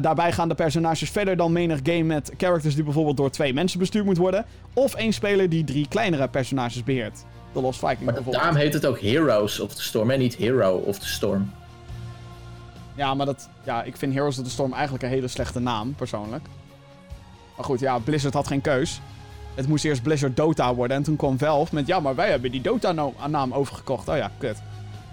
Daarbij 0.00 0.32
gaan 0.32 0.48
de 0.48 0.54
personages 0.54 1.10
verder 1.10 1.36
dan 1.36 1.52
menig 1.52 1.80
game 1.82 2.02
met 2.02 2.32
characters 2.36 2.74
die 2.74 2.84
bijvoorbeeld 2.84 3.16
door 3.16 3.30
twee 3.30 3.54
mensen 3.54 3.78
bestuurd 3.78 4.04
moet 4.04 4.16
worden. 4.16 4.44
Of 4.74 4.94
één 4.94 5.12
speler 5.12 5.48
die 5.48 5.64
drie 5.64 5.88
kleinere 5.88 6.28
personages 6.28 6.84
beheert. 6.84 7.24
De 7.52 7.60
Lost 7.60 7.78
Viking 7.78 8.00
Maar 8.00 8.14
bijvoorbeeld. 8.14 8.42
daarom 8.42 8.60
heet 8.60 8.72
het 8.72 8.86
ook 8.86 9.00
Heroes 9.00 9.60
of 9.60 9.74
the 9.74 9.82
Storm 9.82 10.10
en 10.10 10.18
niet 10.18 10.36
Hero 10.36 10.76
of 10.76 10.98
the 10.98 11.08
Storm. 11.08 11.50
Ja, 12.94 13.14
maar 13.14 13.26
dat, 13.26 13.48
ja, 13.64 13.82
ik 13.82 13.96
vind 13.96 14.12
Heroes 14.14 14.38
of 14.38 14.44
the 14.44 14.50
Storm 14.50 14.72
eigenlijk 14.72 15.02
een 15.02 15.10
hele 15.10 15.28
slechte 15.28 15.60
naam, 15.60 15.94
persoonlijk. 15.94 16.46
Maar 17.58 17.66
goed, 17.66 17.80
ja, 17.80 17.98
Blizzard 17.98 18.34
had 18.34 18.46
geen 18.46 18.60
keus. 18.60 19.00
Het 19.54 19.68
moest 19.68 19.84
eerst 19.84 20.02
Blizzard 20.02 20.36
Dota 20.36 20.74
worden 20.74 20.96
en 20.96 21.02
toen 21.02 21.16
kwam 21.16 21.38
Valve 21.38 21.74
met... 21.74 21.86
Ja, 21.86 22.00
maar 22.00 22.14
wij 22.14 22.30
hebben 22.30 22.50
die 22.50 22.60
Dota-naam 22.60 23.52
overgekocht. 23.54 24.08
Oh 24.08 24.16
ja, 24.16 24.30
kut. 24.38 24.56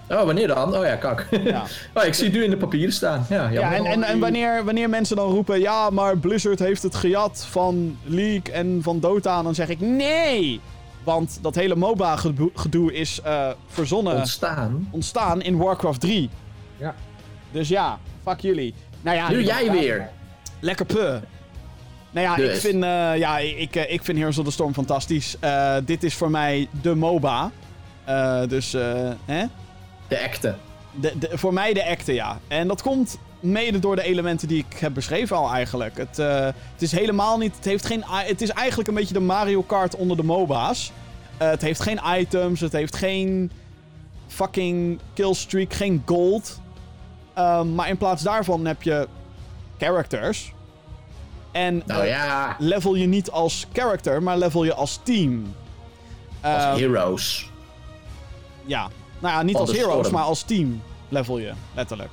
Oh, 0.10 0.24
wanneer 0.24 0.48
dan? 0.48 0.76
Oh 0.76 0.86
ja, 0.86 0.96
kak. 0.96 1.28
Ja, 1.44 1.64
oh, 1.96 2.04
ik 2.04 2.14
zie 2.14 2.26
het 2.26 2.34
nu 2.34 2.44
in 2.44 2.50
de 2.50 2.58
papieren 2.58 2.94
staan. 2.94 3.26
Ja, 3.30 3.50
ja 3.50 3.74
en, 3.74 3.86
en, 3.86 4.04
en 4.04 4.20
wanneer, 4.20 4.66
wanneer 4.66 4.90
mensen 4.90 5.16
dan 5.16 5.30
roepen... 5.30 5.60
Ja, 5.60 5.90
maar 5.90 6.18
Blizzard 6.18 6.60
heeft 6.60 6.84
het 6.84 6.96
gejat 6.96 7.46
van 7.50 7.98
League 8.04 8.54
en 8.54 8.80
van 8.84 9.00
Dota... 9.00 9.42
dan 9.44 9.56
zeg 9.56 9.70
ik 9.70 9.80
nee! 9.80 10.60
Want 11.04 11.40
dat 11.42 11.56
hele 11.56 11.76
MOBA-gedoe 11.76 12.94
is 12.94 13.22
eh, 13.22 13.50
verzonnen... 13.68 14.16
Ontstaan. 14.16 14.88
ontstaan 14.92 15.42
in 15.42 15.58
Warcraft 15.58 16.00
3. 16.00 16.30
Ja. 16.78 16.96
Dus 17.52 17.68
ja, 17.68 18.00
fuck 18.24 18.40
jullie. 18.40 18.74
Nou 19.02 19.18
ja, 19.18 19.30
Nu 19.30 19.44
jij 19.44 19.72
weer. 19.72 20.10
Lekker 20.60 20.86
puh. 20.86 21.16
Nou 22.16 22.28
ja, 22.28 22.36
Dus. 22.36 22.56
ik 22.56 22.62
vind, 22.62 22.84
eh, 22.84 23.18
ja, 23.18 23.38
ik, 23.38 23.76
eh, 23.76 23.94
ik 23.94 24.04
vind 24.04 24.18
Heroes 24.18 24.38
of 24.38 24.46
the 24.46 24.52
Storm 24.52 24.74
fantastisch. 24.74 25.36
Eh, 25.40 25.76
dit 25.86 26.04
is 26.04 26.14
voor 26.14 26.32
mij 26.32 26.68
de 26.82 26.96
MOBA. 26.96 27.52
Dus, 28.48 28.72
hè? 29.26 29.46
De 30.08 30.24
acte. 30.24 30.56
De, 30.92 31.18
de, 31.20 31.30
voor 31.34 31.54
mij 31.54 31.74
de 31.74 31.86
acte, 31.86 32.14
ja. 32.14 32.40
En 32.48 32.68
dat 32.68 32.82
komt 32.82 33.18
mede 33.40 33.80
door 33.80 33.96
de 33.96 34.04
elementen 34.04 34.48
die 34.48 34.66
ik 34.70 34.78
heb 34.80 34.94
beschreven 34.94 35.38
al 35.38 35.54
eigenlijk. 35.54 35.98
Het, 35.98 36.18
het 36.74 36.82
is 36.82 36.92
helemaal 36.92 37.38
niet... 37.38 37.56
Het, 37.56 37.66
heeft 37.66 37.86
geen, 37.86 38.04
het 38.06 38.42
is 38.42 38.50
eigenlijk 38.50 38.90
een 38.90 38.96
beetje 38.96 39.14
de 39.14 39.20
Mario 39.20 39.62
Kart 39.62 39.96
onder 39.96 40.18
de 40.18 40.24
MOBA's. 40.24 40.92
Het 41.38 41.62
heeft 41.62 41.82
geen 41.82 42.00
items, 42.18 42.60
het 42.60 42.72
heeft 42.72 42.96
geen 42.96 43.52
fucking 44.28 45.00
killstreak, 45.14 45.74
geen 45.74 46.04
gold. 46.06 46.60
Ehm, 47.34 47.76
maar 47.76 47.90
in 47.90 47.98
plaats 47.98 48.24
daarvan 48.24 48.66
heb 48.66 48.82
je 48.82 49.08
characters. 49.78 50.54
En 51.56 51.84
Nou 51.86 52.02
eh, 52.02 52.08
ja, 52.10 52.56
level 52.60 52.96
je 52.96 53.06
niet 53.06 53.32
als 53.32 53.68
character, 53.74 54.24
maar 54.24 54.38
level 54.38 54.64
je 54.64 54.74
als 54.74 55.00
team. 55.04 55.56
als 56.42 56.64
Ehm, 56.64 56.78
Heroes. 56.78 57.50
ja, 58.66 58.90
nou 59.20 59.34
ja, 59.34 59.42
niet 59.42 59.56
als 59.56 59.72
heroes, 59.72 59.94
storm. 59.94 60.14
maar 60.14 60.24
als 60.24 60.44
team 60.44 60.82
level 61.10 61.40
je, 61.40 61.52
letterlijk. 61.76 62.10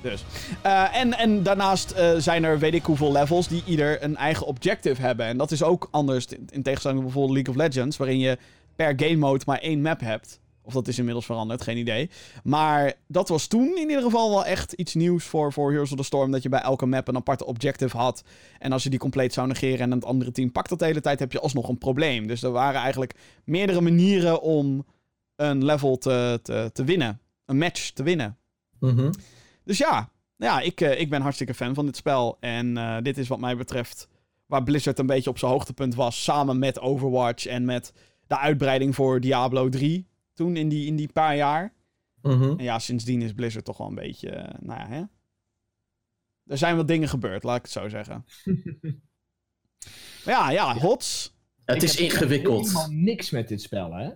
Dus. 0.00 0.24
Eh, 0.62 0.96
en, 0.96 1.18
en 1.18 1.42
daarnaast 1.42 1.90
eh, 1.90 2.10
zijn 2.18 2.44
er 2.44 2.58
weet 2.58 2.74
ik 2.74 2.84
hoeveel 2.84 3.12
levels 3.12 3.48
die 3.48 3.62
ieder 3.66 4.02
een 4.02 4.16
eigen 4.16 4.46
objective 4.46 5.02
hebben. 5.02 5.26
En 5.26 5.36
dat 5.36 5.50
is 5.50 5.62
ook 5.62 5.88
anders 5.90 6.26
in, 6.26 6.48
in 6.50 6.62
tegenstelling 6.62 7.02
bijvoorbeeld 7.02 7.34
League 7.34 7.54
of 7.54 7.60
Legends, 7.60 7.96
waarin 7.96 8.18
je 8.18 8.38
per 8.76 8.92
game 8.96 9.16
mode 9.16 9.44
maar 9.46 9.58
één 9.58 9.82
map 9.82 10.00
hebt. 10.00 10.40
Of 10.68 10.74
dat 10.74 10.88
is 10.88 10.98
inmiddels 10.98 11.26
veranderd, 11.26 11.62
geen 11.62 11.76
idee. 11.76 12.10
Maar 12.44 12.92
dat 13.06 13.28
was 13.28 13.46
toen 13.46 13.76
in 13.76 13.88
ieder 13.88 14.02
geval 14.02 14.30
wel 14.30 14.44
echt 14.44 14.72
iets 14.72 14.94
nieuws 14.94 15.24
voor, 15.24 15.52
voor 15.52 15.70
Heroes 15.70 15.90
of 15.90 15.96
the 15.96 16.04
Storm. 16.04 16.30
Dat 16.30 16.42
je 16.42 16.48
bij 16.48 16.60
elke 16.60 16.86
map 16.86 17.08
een 17.08 17.16
aparte 17.16 17.46
objective 17.46 17.96
had. 17.96 18.22
En 18.58 18.72
als 18.72 18.82
je 18.82 18.90
die 18.90 18.98
compleet 18.98 19.32
zou 19.32 19.46
negeren 19.46 19.78
en 19.78 19.90
het 19.90 20.04
andere 20.04 20.30
team 20.30 20.52
pakt 20.52 20.68
dat 20.68 20.78
de 20.78 20.84
hele 20.84 21.00
tijd, 21.00 21.18
heb 21.18 21.32
je 21.32 21.40
alsnog 21.40 21.68
een 21.68 21.78
probleem. 21.78 22.26
Dus 22.26 22.42
er 22.42 22.50
waren 22.50 22.80
eigenlijk 22.80 23.14
meerdere 23.44 23.80
manieren 23.80 24.42
om 24.42 24.86
een 25.36 25.64
level 25.64 25.98
te, 25.98 26.40
te, 26.42 26.70
te 26.72 26.84
winnen. 26.84 27.20
Een 27.44 27.58
match 27.58 27.90
te 27.90 28.02
winnen. 28.02 28.36
Mhm. 28.80 29.12
Dus 29.64 29.78
ja, 29.78 30.10
ja 30.36 30.60
ik, 30.60 30.80
eh, 30.80 31.00
ik 31.00 31.10
ben 31.10 31.22
hartstikke 31.22 31.54
fan 31.54 31.74
van 31.74 31.86
dit 31.86 31.96
spel. 31.96 32.36
En 32.40 32.76
eh, 32.76 32.96
dit 33.02 33.18
is 33.18 33.28
wat 33.28 33.40
mij 33.40 33.56
betreft 33.56 34.08
waar 34.46 34.62
Blizzard 34.62 34.98
een 34.98 35.06
beetje 35.06 35.30
op 35.30 35.38
zijn 35.38 35.50
hoogtepunt 35.50 35.94
was. 35.94 36.22
Samen 36.22 36.58
met 36.58 36.80
Overwatch 36.80 37.46
en 37.46 37.64
met 37.64 37.92
de 38.26 38.38
uitbreiding 38.38 38.94
voor 38.94 39.20
Diablo 39.20 39.68
3. 39.68 40.07
Toen 40.38 40.56
in 40.56 40.68
die, 40.68 40.86
in 40.86 40.96
die 40.96 41.12
paar 41.12 41.36
jaar. 41.36 41.74
Mhm. 42.22 42.42
En 42.58 42.64
ja, 42.64 42.78
sindsdien 42.78 43.22
is 43.22 43.32
Blizzard 43.32 43.64
toch 43.64 43.76
wel 43.78 43.86
een 43.88 43.94
beetje. 43.94 44.30
eh, 44.30 44.54
nou 44.60 44.80
ja, 44.80 44.88
hè? 44.88 45.02
Er 46.46 46.58
zijn 46.58 46.76
wat 46.76 46.88
dingen 46.88 47.08
gebeurd, 47.08 47.42
laat 47.42 47.56
ik 47.56 47.62
het 47.62 47.70
zo 47.70 47.88
zeggen. 47.88 48.24
maar 50.24 50.34
ja, 50.34 50.50
ja, 50.50 50.74
HOTS. 50.74 51.36
Het 51.64 51.76
Ik 51.76 51.82
is 51.82 51.96
ingewikkeld. 51.96 52.66
helemaal 52.66 52.90
niks 52.90 53.30
met 53.30 53.48
dit 53.48 53.62
spel, 53.62 53.92
hè? 53.92 54.10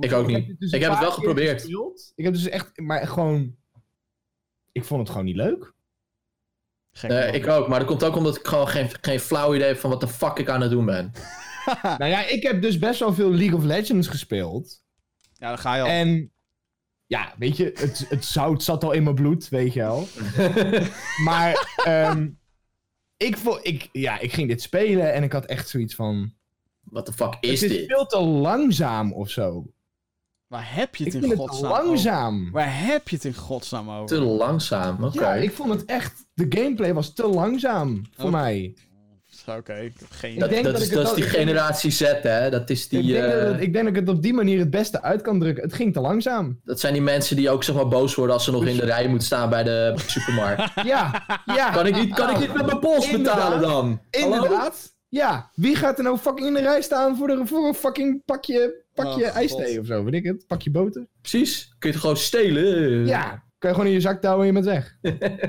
Ik 0.00 0.12
ook 0.12 0.26
niet. 0.26 0.60
dus 0.60 0.72
Ik 0.72 0.80
heb 0.80 0.90
het 0.90 0.98
paar 0.98 1.00
wel 1.08 1.12
geprobeerd. 1.12 1.60
gespeeld. 1.60 2.12
Ik 2.14 2.24
heb 2.24 2.32
dus 2.34 2.48
echt, 2.48 2.80
maar 2.80 3.06
gewoon... 3.06 3.56
Ik 4.72 4.84
vond 4.84 5.00
het 5.00 5.10
gewoon 5.10 5.24
niet 5.24 5.36
leuk. 5.36 5.74
Man. 7.02 7.10
ik 7.34 7.46
ook, 7.46 7.68
maar 7.68 7.78
dat 7.78 7.88
komt 7.88 8.04
ook 8.04 8.16
omdat 8.16 8.36
ik 8.36 8.46
gewoon 8.46 8.68
geen, 8.68 8.88
geen 9.00 9.20
flauw 9.20 9.54
idee 9.54 9.66
heb 9.66 9.76
van 9.78 9.90
wat 9.90 10.00
de 10.00 10.08
fuck 10.08 10.38
ik 10.38 10.48
aan 10.48 10.60
het 10.60 10.70
doen 10.70 10.84
ben. 10.84 11.12
Nou 11.82 12.04
ja, 12.04 12.26
ik 12.26 12.42
heb 12.42 12.62
dus 12.62 12.78
best 12.78 13.00
wel 13.00 13.14
veel 13.14 13.30
League 13.30 13.56
of 13.56 13.64
Legends 13.64 14.08
gespeeld. 14.08 14.84
Ja, 15.38 15.48
dan 15.48 15.58
ga 15.58 15.74
je 15.74 15.82
al. 15.82 15.88
En 15.88 16.32
ja, 17.06 17.34
weet 17.38 17.56
je, 17.56 17.72
het, 17.74 18.06
het 18.08 18.24
zout 18.24 18.62
zat 18.62 18.84
al 18.84 18.92
in 18.92 19.02
mijn 19.02 19.14
bloed, 19.14 19.48
weet 19.48 19.72
je 19.72 19.80
wel. 19.80 20.06
maar 21.28 21.74
ehm, 21.84 22.28
ik, 23.16 23.36
vo- 23.36 23.58
ik, 23.62 23.88
ja, 23.92 24.18
ik 24.18 24.32
ging 24.32 24.48
dit 24.48 24.62
spelen 24.62 25.12
en 25.12 25.22
ik 25.22 25.32
had 25.32 25.44
echt 25.44 25.68
zoiets 25.68 25.94
van... 25.94 26.34
Wat 26.82 27.06
de 27.06 27.12
fuck 27.12 27.36
is 27.40 27.60
het 27.60 27.70
is 27.70 27.76
dit? 27.76 27.86
veel 27.86 28.06
te 28.06 28.20
langzaam 28.20 29.12
of 29.12 29.30
zo. 29.30 29.70
Waar 30.46 30.74
heb 30.74 30.96
je 30.96 31.04
het 31.04 31.14
Ik 31.14 31.22
in 31.22 31.28
het 31.28 31.38
te 31.38 31.46
godsnaam 31.46 31.72
over? 31.72 31.84
langzaam. 31.84 32.50
Waar 32.50 32.78
heb 32.86 33.08
je 33.08 33.16
het 33.16 33.24
in 33.24 33.34
godsnaam 33.34 33.90
over? 33.90 34.06
Te 34.16 34.20
langzaam, 34.22 35.04
oké. 35.04 35.20
Ja, 35.20 35.34
ik 35.34 35.52
vond 35.52 35.70
het 35.70 35.84
echt... 35.84 36.26
De 36.34 36.46
gameplay 36.48 36.94
was 36.94 37.12
te 37.12 37.26
langzaam 37.26 38.02
voor 38.10 38.30
mij. 38.30 38.74
Oké, 39.48 39.74
ik 39.74 39.92
heb 39.98 40.08
geen 40.10 40.38
Dat, 40.38 40.50
denk 40.50 40.64
dat, 40.64 40.72
dat 40.72 40.82
is, 40.82 40.88
ik 40.88 40.94
het 40.94 41.04
dat 41.04 41.12
is 41.18 41.18
wel- 41.22 41.28
die 41.30 41.38
generatie 41.38 41.90
Z, 41.90 42.00
hè? 42.22 42.50
Dat, 42.50 42.70
is 42.70 42.88
die, 42.88 43.00
ik, 43.00 43.06
denk 43.06 43.24
eh, 43.24 43.30
dat 43.30 43.40
het- 43.52 43.60
ik 43.60 43.72
denk 43.72 43.84
dat 43.84 43.94
ik 43.96 44.00
het 44.00 44.08
op 44.16 44.22
die 44.22 44.34
manier 44.34 44.58
het 44.58 44.70
beste 44.70 45.02
uit 45.02 45.22
kan 45.22 45.38
drukken. 45.40 45.62
Het 45.64 45.72
ging 45.72 45.92
te 45.92 46.00
langzaam. 46.00 46.60
dat 46.64 46.80
zijn 46.80 46.92
die 46.92 47.02
mensen 47.02 47.36
die 47.36 47.50
ook 47.50 47.64
zeg 47.64 47.74
maar 47.74 47.88
boos 47.88 48.14
worden 48.14 48.34
als 48.34 48.44
ze 48.44 48.50
nog 48.50 48.66
in 48.66 48.76
de 48.76 48.84
rij 48.84 49.08
moeten 49.08 49.26
staan 49.26 49.50
bij 49.50 49.62
de 49.62 49.94
supermarkt. 50.06 50.62
Ja, 50.84 51.24
ja. 51.46 51.70
Kan 51.70 51.86
ik 51.86 51.94
niet, 51.94 52.14
kan 52.14 52.30
ik 52.30 52.38
niet 52.38 52.54
met 52.54 52.66
mijn 52.66 52.78
pols 52.78 53.10
betalen 53.10 53.44
Inderdaad. 53.44 53.60
dan? 53.60 54.00
Hallo? 54.10 54.34
Inderdaad. 54.34 54.94
Ja, 55.08 55.50
wie 55.54 55.76
gaat 55.76 55.98
er 55.98 56.04
nou 56.04 56.18
fucking 56.18 56.46
in 56.48 56.54
de 56.54 56.60
rij 56.60 56.82
staan 56.82 57.16
voor, 57.16 57.26
de, 57.26 57.40
voor 57.44 57.66
een 57.68 57.74
fucking 57.74 58.22
pakje, 58.24 58.84
pakje 58.94 59.24
Oh, 59.24 59.36
ijsthee 59.36 59.80
of 59.80 59.86
zo, 59.86 60.04
weet 60.04 60.14
ik 60.14 60.24
het? 60.24 60.46
Pakje 60.46 60.70
boter? 60.70 61.06
Precies. 61.20 61.74
Kun 61.78 61.88
je 61.88 61.94
het 61.94 62.00
gewoon 62.00 62.16
stelen? 62.16 63.06
Ja, 63.06 63.42
je 63.70 63.74
gewoon 63.74 63.86
in 63.86 63.92
je 63.96 64.00
zak 64.00 64.20
touwen 64.20 64.40
en 64.48 64.54
je 64.54 64.62
bent 64.62 64.64
weg. 64.64 64.96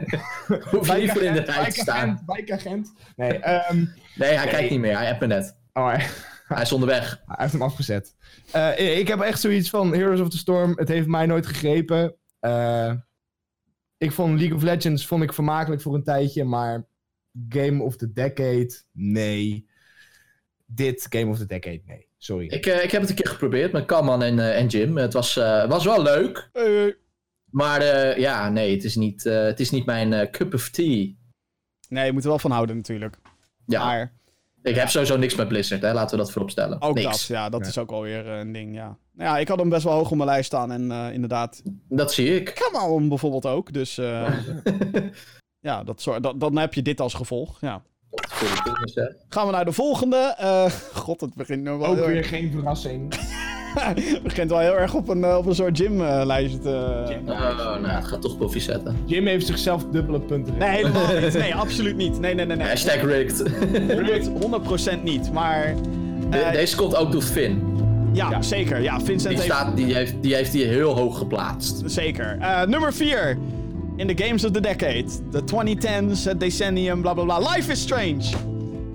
Hoef 0.72 0.88
je 0.88 1.02
niet 1.02 1.12
voor 1.12 1.22
in 1.22 1.34
de 1.34 1.40
rij 1.42 1.72
te 1.72 1.80
staan. 1.80 2.24
wijkagent. 2.26 2.94
Nee, 3.16 3.38
ehm 3.40 3.76
Nee, 4.16 4.34
hij 4.34 4.46
Nee. 4.46 4.54
kijkt 4.54 4.70
niet 4.70 4.80
meer. 4.80 4.98
Hij 4.98 5.08
appt 5.10 5.20
me 5.22 5.28
net. 5.28 5.58
oh, 5.74 5.88
hij, 5.92 6.08
Hij 6.48 6.62
is 6.62 6.72
onderweg. 6.72 7.10
hij 7.26 7.36
heeft 7.40 7.52
hem 7.52 7.62
afgezet. 7.62 8.16
Eh, 8.52 8.98
ik 9.00 9.08
heb 9.08 9.20
echt 9.20 9.40
zoiets 9.42 9.70
van 9.70 9.94
Heroes 9.94 10.20
of 10.20 10.30
the 10.30 10.38
Storm. 10.38 10.74
Het 10.76 10.88
heeft 10.88 11.08
mij 11.08 11.26
nooit 11.26 11.46
gegrepen. 11.48 12.16
Eh, 12.40 12.94
ik 13.98 14.12
vond 14.12 14.40
League 14.40 14.56
of 14.58 14.64
Legends 14.64 15.06
vond 15.08 15.24
ik 15.24 15.34
vermakelijk 15.34 15.82
voor 15.82 15.96
een 15.96 16.04
tijdje, 16.04 16.44
maar 16.44 16.88
Game 17.50 17.84
of 17.84 17.96
the 17.98 18.12
Decade, 18.12 18.82
nee. 18.92 19.70
Dit 20.66 21.06
Game 21.10 21.32
of 21.32 21.38
the 21.38 21.46
Decade, 21.46 21.82
nee. 21.86 22.08
Sorry. 22.18 22.46
Ik, 22.48 22.66
eh, 22.66 22.84
ik 22.84 22.92
heb 22.92 23.02
het 23.02 23.10
een 23.10 23.16
keer 23.16 23.28
geprobeerd 23.32 23.72
met 23.72 23.86
Kalman 23.86 24.24
en, 24.24 24.54
en 24.56 24.68
Jim. 24.68 24.98
Het 24.98 25.14
was, 25.14 25.34
was 25.68 25.86
wel 25.86 26.02
leuk. 26.02 26.50
Maar 27.52 27.82
eh, 27.82 28.18
ja, 28.18 28.50
nee, 28.50 28.76
het 28.76 28.84
is 28.84 28.96
niet, 28.96 29.26
eh, 29.26 29.44
het 29.44 29.60
is 29.60 29.70
niet 29.72 29.86
mijn 29.86 30.14
eh, 30.14 30.30
cup 30.30 30.54
of 30.54 30.70
tea. 30.70 31.08
nee, 31.90 32.06
je 32.06 32.12
moet 32.14 32.24
er 32.24 32.30
wel 32.30 32.40
van 32.40 32.52
houden 32.52 32.76
natuurlijk. 32.76 33.18
Ja, 33.66 33.86
Maar 33.86 34.14
ik 34.64 34.76
heb 34.76 34.90
sowieso 34.90 35.18
niks 35.18 35.36
met 35.36 35.48
Blizzard, 35.48 35.82
hè. 35.82 35.94
laten 35.94 36.18
we 36.18 36.24
dat 36.24 36.32
voorop 36.32 36.52
stellen. 36.52 36.82
ook 36.82 36.96
niks. 36.96 37.08
dat, 37.08 37.38
ja, 37.38 37.50
dat 37.50 37.62
Ja. 37.62 37.68
is 37.68 37.78
ook 37.78 37.92
alweer 37.92 38.28
een 38.28 38.52
ding, 38.52 38.76
ja. 38.76 38.98
Nou 39.14 39.30
ja, 39.30 39.38
ik 39.38 39.48
had 39.48 39.60
hem 39.60 39.70
best 39.70 39.84
wel 39.84 39.94
hoog 39.94 40.10
op 40.12 40.18
mijn 40.18 40.30
lijst 40.30 40.46
staan 40.46 40.72
en 40.72 40.92
eh, 40.92 41.14
inderdaad... 41.14 41.62
Dat 41.90 42.14
zie 42.14 42.36
ik. 42.40 42.70
Hem 42.72 43.10
bijvoorbeeld 43.10 43.46
ook, 43.46 43.74
dus... 43.74 43.98
eh, 43.98 44.38
ja, 45.60 45.84
dat 45.90 46.02
soort, 46.02 46.24
dat, 46.24 46.40
dan 46.40 46.58
heb 46.58 46.74
je 46.74 46.82
dit 46.82 47.00
als 47.02 47.14
gevolg, 47.14 47.62
ja. 47.62 47.84
Voor 48.10 48.48
de 48.48 48.62
business, 48.72 48.96
hè. 48.96 49.06
Gaan 49.30 49.46
we 49.46 49.52
naar 49.52 49.66
de 49.66 49.72
volgende. 49.72 50.34
Eh, 50.38 50.72
God, 51.04 51.22
het 51.22 51.34
begint 51.36 51.64
nu 51.64 51.72
wel 51.72 51.86
Ook 51.86 52.06
weer 52.06 52.24
geen 52.24 52.52
verrassing. 52.52 53.14
Het 53.76 54.20
begint 54.24 54.50
wel 54.50 54.60
heel 54.60 54.78
erg 54.78 54.94
op 54.94 55.10
een, 55.10 55.24
eh, 55.24 55.38
op 55.38 55.46
een 55.46 55.56
soort 55.56 55.78
gymlijst 55.78 56.62
te... 56.62 57.04
Gym. 57.08 57.30
Oh, 57.30 57.40
nou, 57.82 57.88
het 57.88 58.06
gaat 58.06 58.22
toch 58.22 58.38
koffie 58.38 58.62
zetten. 58.62 58.98
Jim 59.06 59.26
heeft 59.28 59.46
zichzelf 59.46 59.86
dubbele 59.92 60.20
punten. 60.20 60.58
Nee, 60.58 60.70
helemaal 60.70 61.20
niet. 61.22 61.34
Nee, 61.34 61.56
absoluut 61.56 61.96
niet. 61.96 62.20
Nee, 62.20 62.34
nee, 62.36 62.46
nee. 62.46 62.58
nee. 62.58 62.68
Hashtag 62.68 63.02
rigged. 63.02 63.44
100, 64.40 65.00
100% 65.00 65.04
niet, 65.04 65.32
maar... 65.34 65.74
De- 66.30 66.38
eh, 66.38 66.52
deze 66.52 66.76
komt 66.76 66.96
ook 66.96 67.12
door 67.12 67.22
Finn. 67.22 67.62
ja, 68.14 68.30
ja. 68.30 68.42
zeker. 68.42 68.82
Ja, 68.82 69.00
Vincent 69.02 69.22
Die, 69.22 69.44
heeft... 69.44 69.44
staat, 69.60 69.76
die, 69.78 69.94
heeft, 69.96 70.16
die 70.22 70.36
heeft 70.36 70.52
die 70.52 70.66
heel 70.66 70.96
hoog 70.98 71.18
geplaatst. 71.18 71.82
Zeker. 71.86 72.38
Eh, 72.40 72.64
nummer 72.66 72.94
4. 72.94 73.38
In 73.96 74.16
the 74.16 74.24
Games 74.24 74.46
of 74.46 74.52
the 74.52 74.62
Decade. 74.62 75.06
De 75.32 75.42
2010s, 75.42 76.24
het 76.24 76.40
decennium, 76.40 77.02
bla 77.02 77.14
bla 77.14 77.24
bla. 77.24 77.40
Life 77.40 77.72
is 77.72 77.82
Strange. 77.82 78.24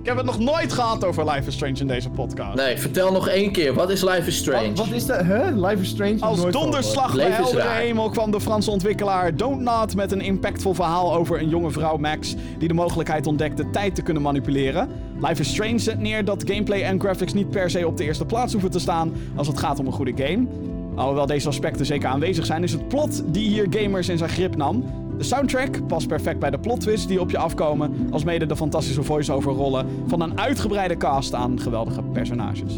Ik 0.03 0.09
heb 0.09 0.17
het 0.17 0.25
nog 0.25 0.39
nooit 0.39 0.73
gehad 0.73 1.05
over 1.05 1.29
Life 1.31 1.47
is 1.47 1.53
Strange 1.53 1.79
in 1.79 1.87
deze 1.87 2.09
podcast. 2.09 2.55
Nee, 2.55 2.77
vertel 2.77 3.11
nog 3.11 3.27
één 3.27 3.51
keer. 3.51 3.73
Wat 3.73 3.89
is 3.89 4.01
Life 4.01 4.27
is 4.27 4.37
Strange? 4.37 4.67
Wat, 4.67 4.77
wat 4.77 4.95
is 4.95 5.05
dat? 5.05 5.21
Huh? 5.21 5.47
Life 5.55 5.81
is 5.81 5.89
Strange? 5.89 6.15
Als 6.19 6.41
Nooit 6.41 6.53
donderslag 6.53 7.15
bij 7.15 7.29
heldere 7.29 7.69
hemel 7.69 8.09
kwam 8.09 8.31
de 8.31 8.41
Franse 8.41 8.71
ontwikkelaar 8.71 9.35
Don't 9.35 9.61
Not 9.61 9.95
met 9.95 10.11
een 10.11 10.21
impactvol 10.21 10.73
verhaal 10.73 11.15
over 11.15 11.39
een 11.39 11.49
jonge 11.49 11.71
vrouw 11.71 11.97
Max 11.97 12.35
die 12.57 12.67
de 12.67 12.73
mogelijkheid 12.73 13.27
ontdekte 13.27 13.69
tijd 13.69 13.95
te 13.95 14.01
kunnen 14.01 14.23
manipuleren. 14.23 14.89
Life 15.21 15.41
is 15.41 15.49
Strange 15.49 15.79
zet 15.79 15.99
neer 15.99 16.25
dat 16.25 16.43
gameplay 16.45 16.81
en 16.81 16.99
graphics 16.99 17.33
niet 17.33 17.49
per 17.49 17.69
se 17.69 17.87
op 17.87 17.97
de 17.97 18.03
eerste 18.03 18.25
plaats 18.25 18.51
hoeven 18.51 18.71
te 18.71 18.79
staan 18.79 19.13
als 19.35 19.47
het 19.47 19.59
gaat 19.59 19.79
om 19.79 19.85
een 19.85 19.93
goede 19.93 20.23
game. 20.23 20.47
Alhoewel 20.95 21.25
deze 21.25 21.47
aspecten 21.47 21.85
zeker 21.85 22.09
aanwezig 22.09 22.45
zijn, 22.45 22.63
is 22.63 22.71
het 22.71 22.87
plot 22.87 23.23
die 23.25 23.49
hier 23.49 23.67
gamers 23.69 24.09
in 24.09 24.17
zijn 24.17 24.29
grip 24.29 24.55
nam. 24.55 25.02
De 25.17 25.23
soundtrack 25.23 25.87
past 25.87 26.07
perfect 26.07 26.39
bij 26.39 26.49
de 26.49 26.59
plot 26.59 26.79
twists 26.79 27.07
die 27.07 27.19
op 27.19 27.29
je 27.29 27.37
afkomen, 27.37 28.07
als 28.11 28.23
mede 28.23 28.45
de 28.45 28.55
fantastische 28.55 29.03
voice-over 29.03 29.51
rollen 29.51 29.87
van 30.07 30.21
een 30.21 30.39
uitgebreide 30.39 30.97
cast 30.97 31.33
aan 31.33 31.59
geweldige 31.59 32.01
personages. 32.01 32.73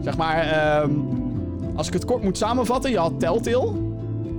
Zeg 0.00 0.16
maar, 0.16 0.38
ehm, 0.38 0.90
als 1.74 1.86
ik 1.86 1.92
het 1.92 2.04
kort 2.04 2.22
moet 2.22 2.38
samenvatten, 2.38 2.90
je 2.90 2.98
had 2.98 3.20
Telltale. 3.20 3.72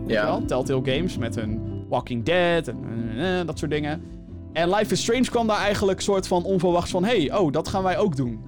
ja. 0.08 0.26
Wel, 0.26 0.46
Telltale 0.46 0.82
Games 0.84 1.18
met 1.18 1.36
hun 1.36 1.62
Walking 1.90 2.24
Dead 2.24 2.68
en 2.68 3.46
dat 3.46 3.60
soort 3.60 3.72
dingen. 3.72 4.02
En 4.54 4.70
Life 4.70 4.92
is 4.92 5.02
Strange 5.02 5.30
kwam 5.30 5.48
daar 5.48 5.60
eigenlijk 5.60 6.02
soort 6.02 6.28
van 6.28 6.44
onverwachts 6.44 6.92
van... 6.92 7.04
hey, 7.04 7.34
oh, 7.38 7.52
dat 7.52 7.68
gaan 7.68 7.84
wij 7.84 7.98
ook 7.98 8.16
doen. 8.16 8.40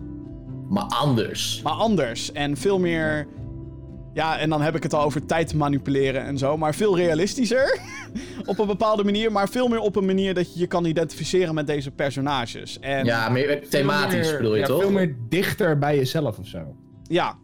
Maar 0.70 0.84
anders. 0.84 1.62
Maar 1.64 1.74
anders 1.74 2.32
en 2.32 2.58
veel 2.58 2.80
meer... 2.80 3.28
Ja, 4.18 4.38
en 4.38 4.50
dan 4.50 4.62
heb 4.62 4.76
ik 4.76 4.84
het 4.84 4.94
al 4.94 5.04
over 5.04 5.26
tijd 5.26 5.54
manipuleren 5.54 6.24
en 6.24 6.38
zo. 6.38 6.58
Maar 6.58 6.76
veel 6.76 6.98
realistischer. 6.98 7.80
op 8.46 8.60
een 8.60 8.68
bepaalde 8.68 9.04
manier. 9.04 9.32
Maar 9.32 9.50
veel 9.50 9.68
meer 9.68 9.80
op 9.80 9.96
een 9.96 10.06
manier 10.06 10.34
dat 10.34 10.54
je 10.54 10.60
je 10.60 10.68
kan 10.68 10.86
identificeren 10.86 11.56
met 11.56 11.68
deze 11.68 11.92
personages. 11.92 12.80
En 12.80 13.06
Ja, 13.06 13.30
meer 13.30 13.70
thematisch 13.70 14.28
meer- 14.30 14.38
bedoel 14.38 14.54
je 14.54 14.60
ja, 14.60 14.66
toch? 14.66 14.82
Veel 14.82 14.92
meer 14.92 15.16
dichter 15.30 15.78
bij 15.78 15.96
jezelf 15.96 16.38
of 16.40 16.48
zo. 16.48 16.76
Ja. 17.04 17.38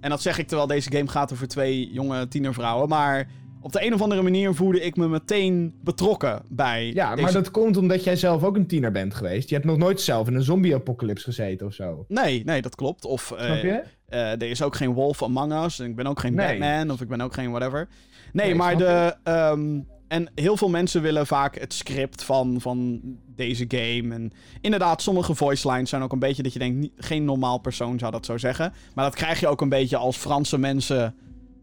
En 0.00 0.10
dat 0.10 0.22
zeg 0.22 0.38
ik 0.38 0.46
terwijl 0.46 0.68
deze 0.68 0.90
game 0.92 1.08
gaat 1.08 1.32
over 1.32 1.48
twee 1.48 1.92
jonge 1.92 2.28
tienervrouwen. 2.28 2.88
Maar 2.88 3.28
op 3.60 3.72
de 3.72 3.84
een 3.86 3.94
of 3.94 4.02
andere 4.02 4.22
manier 4.22 4.54
voelde 4.54 4.80
ik 4.80 4.96
me 4.96 5.08
meteen 5.08 5.74
betrokken 5.82 6.42
bij 6.48 6.90
Ja, 6.94 7.10
deze... 7.10 7.22
maar 7.22 7.32
dat 7.32 7.50
komt 7.50 7.76
omdat 7.76 8.04
jij 8.04 8.16
zelf 8.16 8.44
ook 8.44 8.56
een 8.56 8.66
tiener 8.66 8.92
bent 8.92 9.14
geweest. 9.14 9.48
Je 9.48 9.54
hebt 9.54 9.66
nog 9.66 9.76
nooit 9.76 10.00
zelf 10.00 10.28
in 10.28 10.34
een 10.34 10.42
zombie-apocalypse 10.42 11.24
gezeten 11.24 11.66
of 11.66 11.74
zo. 11.74 12.04
Nee, 12.08 12.44
nee, 12.44 12.62
dat 12.62 12.74
klopt. 12.74 13.04
Of 13.04 13.30
eh, 13.30 13.44
Snap 13.44 13.62
je? 13.62 13.82
Eh, 14.12 14.30
er 14.30 14.42
is 14.50 14.62
ook 14.62 14.76
geen 14.76 14.92
Wolf 14.92 15.22
Among 15.22 15.64
Us. 15.64 15.78
En 15.78 15.86
ik 15.86 15.96
ben 15.96 16.06
ook 16.06 16.20
geen 16.20 16.34
Nee. 16.34 16.58
Batman. 16.58 16.90
Of 16.90 17.00
ik 17.00 17.08
ben 17.08 17.20
ook 17.20 17.34
geen 17.34 17.50
whatever. 17.50 17.88
Nee, 18.32 18.46
Nee, 18.46 18.54
maar 18.54 18.76
de... 18.76 19.16
ehm, 19.22 19.80
en 20.08 20.30
heel 20.34 20.56
veel 20.56 20.68
mensen 20.68 21.02
willen 21.02 21.26
vaak 21.26 21.58
het 21.58 21.72
script 21.72 22.24
van, 22.24 22.60
van 22.60 23.00
deze 23.26 23.64
game. 23.68 24.14
En 24.14 24.32
inderdaad, 24.60 25.02
sommige 25.02 25.34
voice 25.34 25.70
lines 25.70 25.90
zijn 25.90 26.02
ook 26.02 26.12
een 26.12 26.18
beetje 26.18 26.42
dat 26.42 26.52
je 26.52 26.58
denkt... 26.58 26.78
niet- 26.78 26.92
geen 26.96 27.24
normaal 27.24 27.58
persoon 27.58 27.98
zou 27.98 28.12
dat 28.12 28.26
zo 28.26 28.38
zeggen. 28.38 28.72
Maar 28.94 29.04
dat 29.04 29.14
krijg 29.14 29.40
je 29.40 29.48
ook 29.48 29.60
een 29.60 29.68
beetje 29.68 29.96
als 29.96 30.16
Franse 30.16 30.58
mensen 30.58 31.14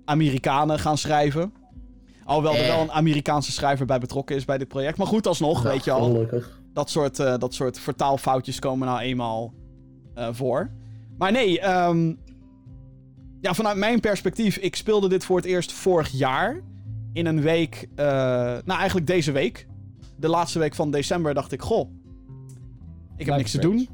Amerikanen 0.05 0.80
gaan 0.80 0.97
schrijven. 0.97 1.53
Alhoewel 2.23 2.53
er 2.55 2.61
Eh. 2.61 2.67
wel 2.67 2.81
een 2.81 2.91
Amerikaanse 2.91 3.51
schrijver 3.51 3.85
bij 3.85 3.99
betrokken 3.99 4.35
is 4.35 4.45
bij 4.45 4.57
dit 4.57 4.67
project. 4.67 4.97
Maar 4.97 5.07
goed, 5.07 5.27
alsnog, 5.27 5.61
weet 5.61 5.84
je 5.84 5.91
al 5.91 6.03
Gelukkig. 6.11 6.61
dat 6.73 6.89
soort, 6.89 7.19
eh, 7.19 7.38
dat 7.38 7.53
soort 7.53 7.80
vertaalfoutjes 7.80 8.59
komen 8.59 8.88
nou 8.88 8.99
eenmaal 8.99 9.53
eh, 10.13 10.27
voor. 10.31 10.71
Maar 11.17 11.31
nee, 11.31 11.59
ehm, 11.59 12.13
ja, 13.41 13.53
vanuit 13.53 13.77
mijn 13.77 13.99
perspectief, 13.99 14.57
ik 14.57 14.75
speelde 14.75 15.07
dit 15.07 15.25
voor 15.25 15.37
het 15.37 15.45
eerst 15.45 15.71
vorig 15.71 16.09
jaar. 16.11 16.61
In 17.13 17.25
een 17.25 17.41
week, 17.41 17.87
eh, 17.95 18.05
nou 18.65 18.79
eigenlijk 18.79 19.07
deze 19.07 19.31
week. 19.31 19.67
De 20.15 20.27
laatste 20.27 20.59
week 20.59 20.75
van 20.75 20.91
december 20.91 21.33
dacht 21.33 21.51
ik, 21.51 21.61
goh, 21.61 21.89
ik 23.17 23.25
heb 23.25 23.27
Life 23.27 23.37
niks 23.37 23.51
te 23.51 23.59
doen. 23.59 23.89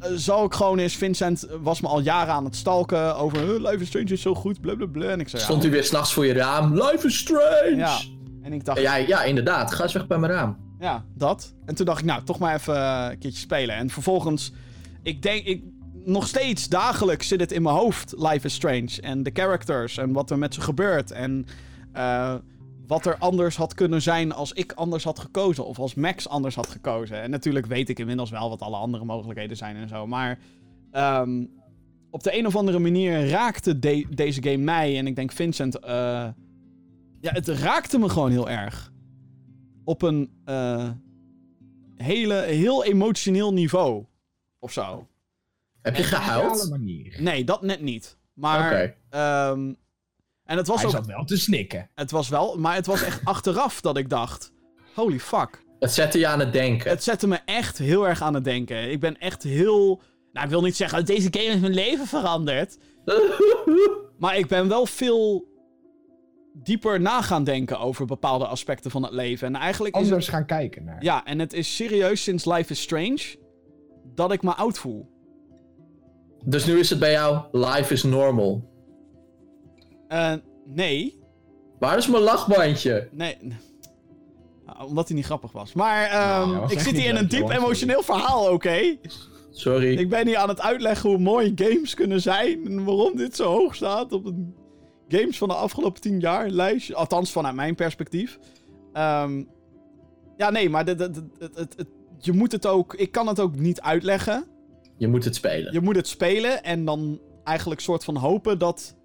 Eh, 0.00 0.10
zal 0.14 0.44
ik 0.44 0.54
gewoon 0.54 0.78
eens, 0.78 0.96
Vincent 0.96 1.46
was 1.60 1.80
me 1.80 1.88
al 1.88 2.00
jaren 2.00 2.34
aan 2.34 2.44
het 2.44 2.56
stalken 2.56 3.16
over 3.16 3.54
uh, 3.54 3.70
Life 3.70 3.80
is 3.80 3.86
Strange 3.88 4.12
is 4.12 4.22
zo 4.22 4.34
goed, 4.34 4.60
blablabla. 4.60 5.06
En 5.06 5.20
ik 5.20 5.28
zei, 5.28 5.42
Stond 5.42 5.62
ja, 5.62 5.68
u 5.68 5.72
weer 5.72 5.84
s'nachts 5.84 6.12
voor 6.12 6.26
je 6.26 6.32
raam. 6.32 6.74
Life 6.74 7.06
is 7.06 7.18
strange! 7.18 7.76
Ja. 7.76 7.98
En 8.42 8.52
ik 8.52 8.64
dacht, 8.64 8.80
Ja, 8.80 8.94
ja, 8.94 9.22
inderdaad. 9.22 9.74
Ga 9.74 9.82
eens 9.82 9.92
weg 9.92 10.06
bij 10.06 10.18
mijn 10.18 10.32
raam. 10.32 10.56
Ja, 10.80 11.04
dat. 11.14 11.54
En 11.66 11.74
toen 11.74 11.86
dacht 11.86 12.00
ik, 12.00 12.04
nou, 12.04 12.24
toch 12.24 12.38
maar 12.38 12.54
even 12.54 12.76
eh, 12.76 13.06
een 13.10 13.18
keertje 13.18 13.40
spelen. 13.40 13.74
En 13.76 13.90
vervolgens, 13.90 14.52
ik 15.02 15.22
denk, 15.22 15.44
ik, 15.44 15.62
nog 16.10 16.26
steeds 16.26 16.68
dagelijks 16.68 17.28
zit 17.28 17.40
het 17.40 17.52
in 17.52 17.62
mijn 17.62 17.74
hoofd, 17.76 18.14
Life 18.16 18.46
is 18.46 18.54
Strange. 18.54 19.00
En 19.00 19.22
de 19.22 19.30
characters 19.34 19.96
en 19.96 20.12
wat 20.12 20.30
er 20.30 20.38
met 20.38 20.54
ze 20.54 20.60
gebeurt. 20.60 21.10
En 21.10 21.46
eh, 21.92 22.34
wat 22.86 23.06
er 23.06 23.16
anders 23.18 23.56
had 23.56 23.74
kunnen 23.74 24.02
zijn 24.02 24.32
als 24.32 24.52
ik 24.52 24.72
anders 24.72 25.04
had 25.04 25.18
gekozen. 25.18 25.66
Of 25.66 25.78
als 25.78 25.94
Max 25.94 26.28
anders 26.28 26.54
had 26.54 26.68
gekozen. 26.68 27.20
En 27.22 27.30
natuurlijk 27.30 27.66
weet 27.66 27.88
ik 27.88 27.98
inmiddels 27.98 28.30
wel 28.30 28.48
wat 28.48 28.62
alle 28.62 28.76
andere 28.76 29.04
mogelijkheden 29.04 29.56
zijn 29.56 29.76
en 29.76 29.88
zo. 29.88 30.06
Maar 30.06 30.38
ehm, 30.90 31.44
op 32.10 32.22
de 32.22 32.38
een 32.38 32.46
of 32.46 32.56
andere 32.56 32.78
manier 32.78 33.28
raakte 33.28 33.78
de- 33.78 34.06
deze 34.10 34.42
game 34.42 34.56
mij. 34.64 34.98
En 34.98 35.06
ik 35.06 35.16
denk 35.16 35.32
Vincent, 35.32 35.78
eh, 35.78 35.92
ja, 37.20 37.32
het 37.32 37.48
raakte 37.48 37.98
me 37.98 38.08
gewoon 38.08 38.30
heel 38.30 38.48
erg 38.48 38.92
op 39.84 40.02
een 40.02 40.30
eh, 40.44 40.90
hele, 41.96 42.34
heel 42.34 42.84
emotioneel 42.84 43.52
niveau. 43.52 44.04
Of 44.58 44.72
zo. 44.72 45.08
Heb 45.82 45.96
je 45.96 46.02
gehuild? 46.02 46.78
Nee, 47.18 47.44
dat 47.44 47.62
net 47.62 47.80
niet. 47.80 48.18
Maar. 48.34 48.66
Oké. 48.72 48.94
ehm, 49.10 49.72
en 50.44 50.56
het 50.56 50.66
was 50.66 50.76
Hij 50.76 50.86
ook. 50.86 50.92
zat 50.92 51.06
wel 51.06 51.24
te 51.24 51.36
snikken. 51.36 51.90
Het 51.94 52.10
was 52.10 52.28
wel. 52.28 52.58
Maar 52.58 52.74
het 52.74 52.86
was 52.86 53.02
echt 53.02 53.24
achteraf 53.34 53.80
dat 53.80 53.96
ik 53.96 54.08
dacht. 54.08 54.52
Holy 54.94 55.18
fuck. 55.20 55.64
Het 55.78 55.92
zette 55.92 56.18
je 56.18 56.26
aan 56.26 56.38
het 56.40 56.52
denken. 56.52 56.90
Het 56.90 57.02
zette 57.02 57.26
me 57.26 57.38
echt 57.44 57.78
heel 57.78 58.08
erg 58.08 58.22
aan 58.22 58.34
het 58.34 58.44
denken. 58.44 58.90
Ik 58.90 59.00
ben 59.00 59.18
echt 59.18 59.42
heel. 59.42 60.02
Nou, 60.32 60.44
ik 60.44 60.50
wil 60.52 60.62
niet 60.62 60.76
zeggen. 60.76 61.04
Deze 61.04 61.28
game 61.30 61.44
heeft 61.48 61.60
mijn 61.60 61.74
leven 61.74 62.06
veranderd. 62.06 62.78
Maar 64.18 64.36
ik 64.38 64.46
ben 64.46 64.68
wel 64.68 64.86
veel 64.86 65.48
dieper 66.52 67.00
na 67.00 67.22
gaan 67.22 67.44
denken 67.44 67.78
over 67.78 68.06
bepaalde 68.06 68.46
aspecten 68.46 68.90
van 68.90 69.02
het 69.02 69.12
leven. 69.12 69.46
En 69.46 69.54
eigenlijk 69.56 69.94
is 69.94 70.00
het 70.00 70.10
Anders 70.10 70.28
gaan 70.28 70.46
kijken 70.46 70.84
naar. 70.84 71.02
Ja, 71.02 71.24
en 71.24 71.38
het 71.38 71.52
is 71.52 71.76
serieus 71.76 72.22
sinds 72.22 72.44
Life 72.44 72.70
is 72.72 72.80
Strange 72.82 73.36
dat 74.14 74.32
ik 74.32 74.42
me 74.42 74.54
oud 74.54 74.78
voel. 74.78 75.09
Dus 76.44 76.66
nu 76.66 76.78
is 76.78 76.90
het 76.90 76.98
bij 76.98 77.12
jou, 77.12 77.38
life 77.52 77.92
is 77.92 78.02
normal. 78.02 78.68
Eh, 80.08 80.32
nee. 80.66 81.18
Waar 81.78 81.96
is 81.98 82.08
mijn 82.08 82.22
lachbandje? 82.22 83.08
Nee. 83.12 83.36
Nou, 84.66 84.88
omdat 84.88 85.06
hij 85.08 85.16
niet 85.16 85.24
grappig 85.24 85.52
was. 85.52 85.72
Maar 85.72 86.04
ehm, 86.04 86.48
Nou, 86.50 86.60
was 86.60 86.72
ik 86.72 86.78
zit 86.80 86.96
hier 86.96 87.08
in 87.08 87.16
een 87.16 87.28
diep 87.28 87.48
emotioneel 87.48 88.02
verhaal, 88.02 88.52
oké? 88.52 88.96
Sorry. 89.50 89.98
Ik 89.98 90.08
ben 90.08 90.26
hier 90.26 90.36
aan 90.36 90.48
het 90.48 90.60
uitleggen 90.60 91.10
hoe 91.10 91.18
mooi 91.18 91.52
games 91.54 91.94
kunnen 91.94 92.20
zijn. 92.20 92.66
En 92.66 92.84
waarom 92.84 93.16
dit 93.16 93.36
zo 93.36 93.44
hoog 93.44 93.74
staat 93.74 94.12
op 94.12 94.24
een 94.26 94.54
games 95.08 95.38
van 95.38 95.48
de 95.48 95.54
afgelopen 95.54 96.00
tien 96.00 96.20
jaar 96.20 96.48
lijstje. 96.48 96.94
Althans, 96.94 97.32
vanuit 97.32 97.54
mijn 97.54 97.74
perspectief. 97.74 98.38
Ehm, 98.92 99.42
ja, 100.36 100.50
nee, 100.50 100.70
maar 100.70 100.84
dit- 100.84 100.98
dit- 100.98 101.14
dit- 101.76 101.86
je 102.18 102.32
moet 102.32 102.52
het 102.52 102.66
ook... 102.66 102.94
Ik 102.94 103.12
kan 103.12 103.26
het 103.26 103.40
ook 103.40 103.56
niet 103.56 103.80
uitleggen. 103.80 104.44
Je 105.00 105.08
moet 105.08 105.24
het 105.24 105.34
spelen. 105.34 105.72
Je 105.72 105.80
moet 105.80 105.96
het 105.96 106.08
spelen 106.08 106.62
en 106.62 106.84
dan 106.84 107.20
eigenlijk 107.44 107.80
soort 107.80 108.04
van 108.04 108.16
hopen 108.16 108.58
dat 108.58 108.96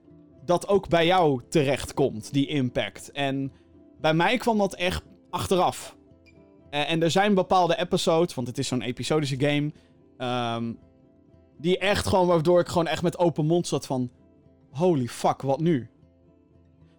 dat 0.46 0.68
ook 0.68 0.90
bij 0.90 1.06
jou 1.06 1.42
terecht 1.50 1.94
komt, 1.94 2.34
die 2.34 2.48
impact. 2.48 3.12
En 3.12 3.52
bij 4.02 4.14
mij 4.14 4.38
kwam 4.38 4.58
dat 4.58 4.76
echt 4.76 5.04
achteraf. 5.30 5.98
Eh, 6.70 6.92
en 6.92 7.04
er 7.04 7.12
zijn 7.12 7.34
bepaalde 7.34 7.78
episodes, 7.78 8.34
want 8.34 8.48
het 8.48 8.58
is 8.58 8.68
zo'n 8.68 8.82
episodische 8.82 9.40
game, 9.40 9.72
ehm, 10.18 10.74
die 11.58 11.78
echt 11.78 12.08
gewoon, 12.08 12.28
waardoor 12.28 12.60
ik 12.60 12.68
gewoon 12.68 12.88
echt 12.88 13.02
met 13.02 13.18
open 13.18 13.46
mond 13.46 13.68
zat 13.68 13.86
van, 13.86 14.12
holy 14.72 15.08
fuck, 15.08 15.42
wat 15.42 15.60
nu? 15.60 15.90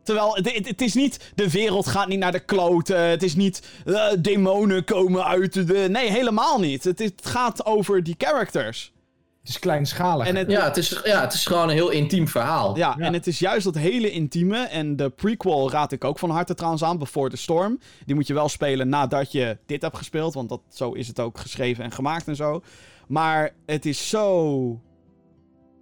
Terwijl, 0.07 0.35
het, 0.35 0.55
het, 0.55 0.69
het 0.69 0.81
is 0.81 0.95
niet, 0.95 1.33
de 1.35 1.51
wereld 1.51 1.87
gaat 1.87 2.09
niet 2.09 2.19
naar 2.19 2.33
de 2.33 2.45
kloten. 2.45 3.01
Het 3.09 3.23
is 3.23 3.35
niet, 3.35 3.63
eh, 3.87 4.07
demonen 4.19 4.85
komen 4.85 5.25
uit 5.25 5.67
de... 5.67 5.87
Nee, 5.91 6.11
helemaal 6.11 6.59
niet. 6.61 6.85
Het, 6.85 7.13
gaat 7.23 7.65
over 7.67 8.03
die 8.03 8.15
characters. 8.19 8.93
Het 9.41 9.49
is 9.49 9.59
kleinschalig. 9.59 10.27
En 10.27 10.37
het, 10.37 10.51
Ja 10.51 10.65
het, 10.65 10.77
is, 10.77 11.01
ja, 11.05 11.21
het 11.21 11.33
is 11.33 11.47
gewoon 11.47 11.69
een 11.69 11.75
heel 11.75 11.91
intiem 11.91 12.29
verhaal. 12.29 12.77
ja, 12.77 12.95
Ja. 12.99 13.05
en 13.05 13.13
het 13.13 13.27
is 13.27 13.39
juist 13.39 13.65
dat 13.65 13.75
hele 13.75 14.11
intieme. 14.11 14.59
En 14.59 14.97
de 14.97 15.11
prequel 15.11 15.71
raad 15.71 15.93
ik 15.93 16.05
ook 16.05 16.19
van 16.19 16.31
harte 16.31 16.55
trouwens 16.55 16.83
aan, 16.85 16.99
Before 16.99 17.31
the 17.31 17.37
Storm. 17.37 17.79
Die 18.07 18.15
moet 18.15 18.27
je 18.27 18.35
wel 18.35 18.49
spelen 18.49 18.89
nadat 18.89 19.33
je 19.33 19.59
dit 19.67 19.83
hebt 19.83 19.97
gespeeld. 19.97 20.35
Want 20.35 20.49
dat, 20.49 20.61
zo 20.69 20.93
is 20.93 21.09
het 21.09 21.21
ook 21.21 21.39
geschreven 21.39 21.85
en 21.85 21.93
gemaakt 21.93 22.29
en 22.29 22.37
zo. 22.37 22.63
Maar 23.09 23.55
het 23.67 23.87
is 23.87 24.09
zo... 24.09 24.81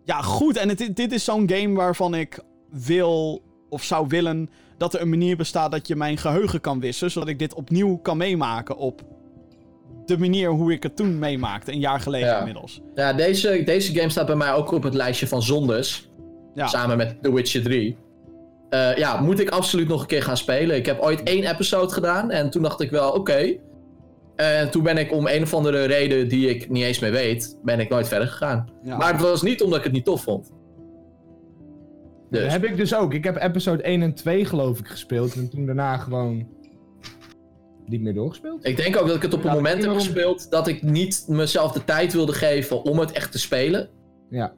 Ja, 0.04 0.22
goed. 0.22 0.56
En 0.56 0.68
het, 0.68 0.90
dit 0.96 1.12
is 1.12 1.24
zo'n 1.24 1.50
game 1.50 1.74
waarvan 1.74 2.14
ik 2.14 2.38
wil 2.70 3.42
of 3.74 3.82
zou 3.82 4.06
willen 4.08 4.50
dat 4.78 4.94
er 4.94 5.00
een 5.00 5.08
manier 5.08 5.36
bestaat 5.36 5.70
dat 5.72 5.88
je 5.88 5.96
mijn 5.96 6.16
geheugen 6.16 6.60
kan 6.60 6.80
wissen. 6.80 7.10
Zodat 7.10 7.28
ik 7.28 7.38
dit 7.38 7.54
opnieuw 7.54 7.96
kan 7.96 8.16
meemaken 8.16 8.76
op 8.76 9.02
de 10.06 10.18
manier 10.18 10.50
hoe 10.50 10.72
ik 10.72 10.82
het 10.82 10.96
toen 10.96 11.18
meemaakte. 11.18 11.72
Een 11.72 11.78
jaar 11.78 12.00
geleden 12.00 12.28
Ja. 12.28 12.38
inmiddels. 12.38 12.80
Ja, 12.94 13.12
deze, 13.12 13.62
deze 13.64 13.94
game 13.94 14.10
staat 14.10 14.26
bij 14.26 14.36
mij 14.36 14.52
ook 14.52 14.70
op 14.72 14.82
het 14.82 14.94
lijstje 14.94 15.26
van 15.26 15.42
zondes. 15.42 16.10
Ja. 16.54 16.66
Samen 16.66 16.96
met 16.96 17.22
The 17.22 17.32
Witcher 17.34 17.62
3. 17.62 17.96
Eh, 18.70 18.96
ja, 18.96 19.20
moet 19.20 19.40
ik 19.40 19.48
absoluut 19.48 19.88
nog 19.88 20.00
een 20.00 20.06
keer 20.06 20.22
gaan 20.22 20.36
spelen. 20.36 20.76
Ik 20.76 20.86
heb 20.86 21.00
ooit 21.00 21.22
één 21.22 21.44
episode 21.50 21.92
gedaan 21.92 22.30
en 22.30 22.50
toen 22.50 22.62
dacht 22.62 22.80
ik 22.80 22.90
wel, 22.90 23.10
oké. 23.12 23.56
En 24.36 24.70
toen 24.70 24.82
ben 24.82 24.98
ik 24.98 25.12
om 25.12 25.26
een 25.26 25.42
of 25.42 25.54
andere 25.54 25.84
reden 25.84 26.28
die 26.28 26.48
ik 26.48 26.70
niet 26.70 26.84
eens 26.84 26.98
meer 26.98 27.12
weet, 27.12 27.58
ben 27.62 27.80
ik 27.80 27.88
nooit 27.88 28.08
verder 28.08 28.28
gegaan. 28.28 28.68
Ja. 28.82 28.96
Maar 28.96 29.12
het 29.12 29.20
was 29.20 29.42
niet 29.42 29.62
omdat 29.62 29.78
ik 29.78 29.84
het 29.84 29.92
niet 29.92 30.04
tof 30.04 30.22
vond. 30.22 30.52
Dat 32.30 32.42
Dus, 32.42 32.52
heb 32.52 32.64
ik 32.64 32.76
dus 32.76 32.94
ook. 32.94 33.14
Ik 33.14 33.24
heb 33.24 33.36
episode 33.36 33.82
1 33.82 34.02
en 34.02 34.14
2 34.14 34.44
geloof 34.44 34.78
ik 34.78 34.86
gespeeld. 34.88 35.34
En 35.34 35.50
toen 35.50 35.66
daarna 35.66 35.96
gewoon 35.96 36.46
niet 37.86 38.00
meer 38.00 38.14
doorgespeeld. 38.14 38.66
ik 38.66 38.76
denk 38.76 38.96
ook 38.96 39.06
dat 39.06 39.16
ik 39.16 39.22
het 39.22 39.34
op 39.34 39.40
een 39.44 39.48
Ja, 39.50 39.54
moment 39.54 39.84
heb 39.84 39.92
gespeeld 39.92 40.50
dat 40.50 40.68
ik 40.68 40.82
niet 40.82 41.24
mezelf 41.28 41.72
de 41.72 41.84
tijd 41.84 42.12
wilde 42.12 42.32
geven 42.32 42.82
om 42.84 42.98
het 42.98 43.12
echt 43.12 43.32
te 43.32 43.38
spelen. 43.38 43.88
Ja. 44.30 44.52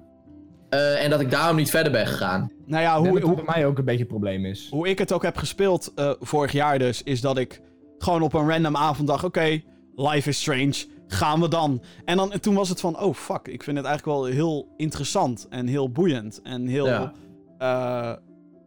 Eh, 0.68 1.05
en 1.05 1.10
dat 1.10 1.20
ik 1.20 1.30
daarom 1.30 1.56
niet 1.56 1.70
verder 1.70 1.93
ben 1.93 2.06
gegaan. 2.06 2.51
Nou 2.66 2.82
ja, 2.82 2.97
Ik 2.97 3.02
denk 3.02 3.09
hoe, 3.12 3.20
dat 3.20 3.28
hoe, 3.28 3.44
bij 3.44 3.55
mij 3.55 3.66
ook 3.66 3.78
een 3.78 3.84
beetje 3.84 4.02
een 4.02 4.09
probleem 4.09 4.44
is. 4.44 4.68
hoe 4.70 4.88
ik 4.88 4.98
het 4.98 5.12
ook 5.12 5.22
heb 5.22 5.36
gespeeld 5.36 5.93
eh, 5.94 6.10
vorig 6.20 6.52
jaar 6.52 6.78
dus, 6.78 7.02
is 7.02 7.20
dat 7.20 7.38
ik 7.38 7.60
gewoon 7.98 8.22
op 8.22 8.32
een 8.34 8.48
random 8.48 8.76
avond 8.76 9.09
dacht, 9.09 9.24
oké, 9.24 9.60
life 9.94 10.28
is 10.28 10.40
strange, 10.40 10.84
gaan 11.06 11.40
we 11.40 11.48
dan. 11.48 11.82
En, 12.05 12.16
dan, 12.16 12.32
en 12.32 12.40
toen 12.40 12.55
was 12.55 12.68
het 12.68 12.80
van, 12.80 13.01
oh 13.01 13.14
fuck, 13.14 13.48
ik 13.48 13.62
vind 13.62 13.76
het 13.76 13.86
eigenlijk 13.86 14.18
wel 14.18 14.24
heel 14.24 14.68
interessant 14.76 15.47
en 15.51 15.66
heel 15.66 15.90
boeiend 15.90 16.40
en 16.43 16.66
heel, 16.66 16.86
Ja. 16.86 17.12
Eh, 17.59 18.12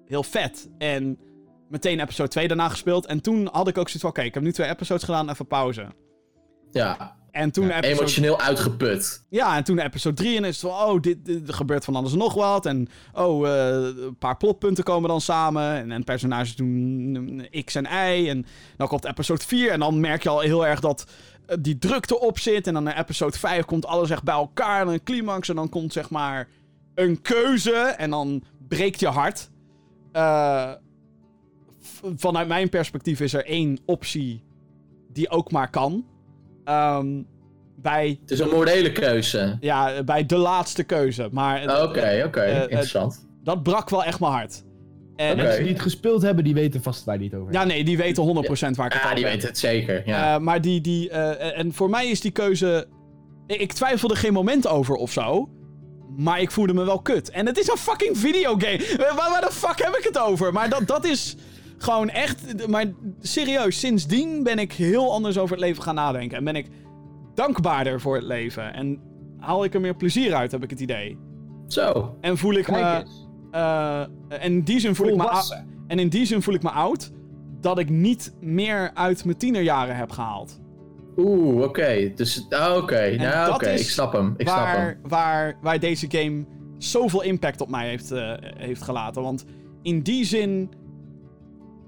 heel 0.05 0.23
vet. 0.23 0.69
En 0.77 1.19
meteen 1.69 1.99
episode 1.99 2.29
2 2.29 2.47
daarna 2.47 2.69
gespeeld. 2.69 3.05
En 3.05 3.21
toen 3.21 3.47
had 3.51 3.67
ik 3.67 3.77
ook 3.77 3.85
zoiets 3.89 4.01
van, 4.01 4.09
oké, 4.09 4.21
ik 4.21 4.33
heb 4.33 4.43
nu 4.43 4.51
twee 4.51 4.69
episodes 4.69 5.03
gedaan, 5.03 5.29
even 5.29 5.47
pauze. 5.47 5.87
Ja, 6.71 7.17
En 7.31 7.51
toen 7.51 7.67
Ja, 7.67 7.77
episode... 7.77 7.97
emotioneel 7.97 8.39
uitgeput. 8.39 9.25
Ja, 9.29 9.55
en 9.57 9.63
toen 9.63 9.79
episode 9.79 10.15
3 10.15 10.37
en 10.37 10.43
is 10.43 10.61
het 10.61 10.71
van, 10.71 10.87
oh, 10.89 11.01
dit, 11.01 11.25
dit- 11.25 11.47
er 11.47 11.53
gebeurt 11.53 11.85
van 11.85 11.95
alles 11.95 12.11
en 12.11 12.17
nog 12.17 12.33
wat. 12.33 12.65
En 12.65 12.87
oh, 13.13 13.47
eh, 13.47 13.73
een 14.05 14.17
paar 14.17 14.37
plotpunten 14.37 14.83
komen 14.83 15.09
dan 15.09 15.21
samen. 15.21 15.71
En, 15.73 15.91
en 15.91 16.03
personages 16.03 16.55
doen 16.55 16.67
mm, 16.69 17.63
X 17.65 17.75
en 17.75 17.85
Y. 17.85 18.29
En 18.29 18.45
dan 18.77 18.87
komt 18.87 19.05
episode 19.05 19.43
4 19.43 19.71
en 19.71 19.79
dan 19.79 19.99
merk 19.99 20.23
je 20.23 20.29
al 20.29 20.39
heel 20.39 20.67
erg 20.67 20.79
dat 20.79 21.05
eh, 21.45 21.57
die 21.59 21.77
druk 21.77 22.09
erop 22.09 22.39
zit. 22.39 22.67
En 22.67 22.73
dan 22.73 22.89
in 22.89 22.97
episode 22.97 23.37
5 23.37 23.65
komt 23.65 23.85
alles 23.85 24.09
echt 24.09 24.23
bij 24.23 24.35
elkaar 24.35 24.81
en 24.81 24.93
een 24.93 25.03
climax. 25.03 25.49
En 25.49 25.55
dan 25.55 25.69
komt 25.69 25.93
zeg 25.93 26.09
maar 26.09 26.47
een 26.95 27.21
keuze 27.21 27.73
en 27.73 28.09
dan 28.09 28.43
breekt 28.69 28.99
je 28.99 29.07
hart. 29.07 29.49
Eh, 30.11 30.71
vanuit 32.15 32.47
mijn 32.47 32.69
perspectief 32.69 33.19
is 33.19 33.33
er 33.33 33.45
één 33.45 33.77
optie 33.85 34.43
die 35.13 35.29
ook 35.29 35.51
maar 35.51 35.69
kan. 35.69 36.05
Ehm, 36.63 37.21
bij 37.75 38.17
Het 38.21 38.31
is 38.31 38.39
een 38.39 38.49
morele 38.49 38.91
keuze. 38.91 39.57
ja, 39.59 40.03
bij 40.03 40.25
de 40.25 40.37
laatste 40.37 40.83
keuze. 40.83 41.29
Maar 41.31 41.83
Oké, 41.83 41.99
eh, 41.99 42.25
oké, 42.25 42.39
eh, 42.41 42.61
interessant. 42.61 43.27
dat 43.43 43.63
brak 43.63 43.89
wel 43.89 44.03
echt 44.03 44.19
mijn 44.19 44.31
hart. 44.31 44.63
En, 45.15 45.31
Oké. 45.33 45.41
Mensen 45.41 45.63
die 45.63 45.73
het 45.73 45.81
gespeeld 45.81 46.21
hebben, 46.21 46.43
die 46.43 46.53
weten 46.53 46.81
vast 46.81 47.03
waar 47.03 47.17
die 47.17 47.29
het 47.29 47.39
over 47.39 47.53
Ja, 47.53 47.63
nee, 47.63 47.83
die 47.83 47.97
weten 47.97 48.23
100% 48.23 48.75
waar 48.75 48.85
ik 48.85 48.93
het 48.93 49.01
Ja, 49.01 49.07
over 49.07 49.15
die 49.15 49.23
heb. 49.25 49.33
weten 49.33 49.47
het 49.49 49.57
zeker. 49.57 50.01
Ja. 50.05 50.35
Eh, 50.35 50.41
maar 50.41 50.61
die, 50.61 50.81
die 50.81 51.09
eh, 51.09 51.59
en 51.59 51.73
voor 51.73 51.89
mij 51.89 52.07
is 52.09 52.21
die 52.21 52.31
keuze... 52.31 52.87
Ik, 53.47 53.59
ik 53.61 53.73
twijfelde 53.73 54.15
geen 54.15 54.33
moment 54.33 54.67
over 54.67 54.95
of 54.95 55.11
zo. 55.11 55.49
Maar 56.19 56.41
ik 56.41 56.51
voelde 56.51 56.73
me 56.73 56.83
wel 56.83 57.01
kut. 57.01 57.29
En 57.29 57.45
het 57.45 57.57
is 57.57 57.67
een 57.67 57.77
fucking 57.77 58.17
videogame. 58.17 58.95
Waar, 58.97 59.29
waar 59.29 59.41
de 59.41 59.51
fuck 59.51 59.83
heb 59.83 59.95
ik 59.95 60.03
het 60.03 60.17
over? 60.17 60.53
Maar 60.53 60.69
dat, 60.69 60.87
dat 60.87 61.05
is 61.05 61.35
gewoon 61.77 62.09
echt... 62.09 62.67
Maar 62.67 62.85
serieus, 63.21 63.79
sindsdien 63.79 64.43
ben 64.43 64.59
ik 64.59 64.73
heel 64.73 65.11
anders 65.11 65.37
over 65.37 65.55
het 65.55 65.65
leven 65.65 65.83
gaan 65.83 65.95
nadenken. 65.95 66.37
En 66.37 66.43
ben 66.43 66.55
ik 66.55 66.67
dankbaarder 67.35 68.01
voor 68.01 68.15
het 68.15 68.23
leven. 68.23 68.73
En 68.73 69.01
haal 69.39 69.63
ik 69.63 69.73
er 69.73 69.81
meer 69.81 69.95
plezier 69.95 70.33
uit, 70.33 70.51
heb 70.51 70.63
ik 70.63 70.69
het 70.69 70.79
idee. 70.79 71.17
Zo. 71.67 72.17
En 72.21 72.37
voel 72.37 72.53
ik 72.53 72.71
me... 72.71 73.05
Eh, 73.51 74.01
en 74.27 74.41
in 74.41 74.61
die 74.61 74.79
zin 74.79 74.95
voel 74.95 75.07
ik 75.07 75.15
me. 75.15 75.63
En 75.87 75.99
in 75.99 76.09
die 76.09 76.25
zin 76.25 76.41
voel 76.41 76.53
ik 76.53 76.63
me 76.63 76.69
oud 76.69 77.11
dat 77.61 77.79
ik 77.79 77.89
niet 77.89 78.33
meer 78.39 78.91
uit 78.93 79.25
mijn 79.25 79.37
tienerjaren 79.37 79.95
heb 79.95 80.11
gehaald. 80.11 80.59
Oeh, 81.19 81.63
oké. 81.63 82.11
Dus, 82.15 82.45
ah, 82.49 82.75
oké. 82.77 83.15
Nou, 83.17 83.53
oké. 83.53 83.69
Ik 83.69 83.89
snap 83.89 84.13
hem. 84.13 84.33
Ik 84.37 84.47
snap 84.47 84.65
hem. 84.65 84.75
waar, 84.75 84.97
waar, 85.03 85.57
waar 85.61 85.79
deze 85.79 86.05
game 86.09 86.45
zoveel 86.77 87.21
impact 87.21 87.61
op 87.61 87.69
mij 87.69 87.87
heeft, 87.89 88.11
eh, 88.11 88.33
heeft 88.57 88.81
gelaten. 88.81 89.21
Want 89.21 89.45
in 89.81 90.01
die 90.01 90.25
zin. 90.25 90.69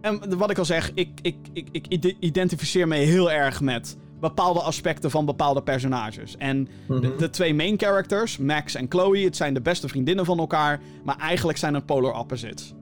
En 0.01 0.37
wat 0.37 0.49
ik 0.49 0.57
al 0.57 0.65
zeg, 0.65 0.91
ik, 0.93 1.09
ik, 1.21 1.35
ik, 1.53 1.67
ik 1.71 1.87
ide- 1.87 2.15
identificeer 2.19 2.87
me 2.87 2.95
heel 2.95 3.31
erg 3.31 3.61
met 3.61 3.97
bepaalde 4.19 4.59
aspecten 4.59 5.11
van 5.11 5.25
bepaalde 5.25 5.61
personages. 5.63 6.37
En 6.37 6.67
de, 6.87 6.93
Mhm. 6.93 7.17
de 7.17 7.29
twee 7.29 7.53
main 7.53 7.79
characters, 7.79 8.37
Max 8.37 8.75
en 8.75 8.85
Chloe, 8.89 9.17
het 9.23 9.35
zijn 9.35 9.53
de 9.53 9.61
beste 9.61 9.87
vriendinnen 9.87 10.25
van 10.25 10.39
elkaar. 10.39 10.79
Maar 11.03 11.17
eigenlijk 11.17 11.57
zijn 11.57 11.73
het 11.73 11.85
polar 11.85 12.19
opposites. 12.19 12.73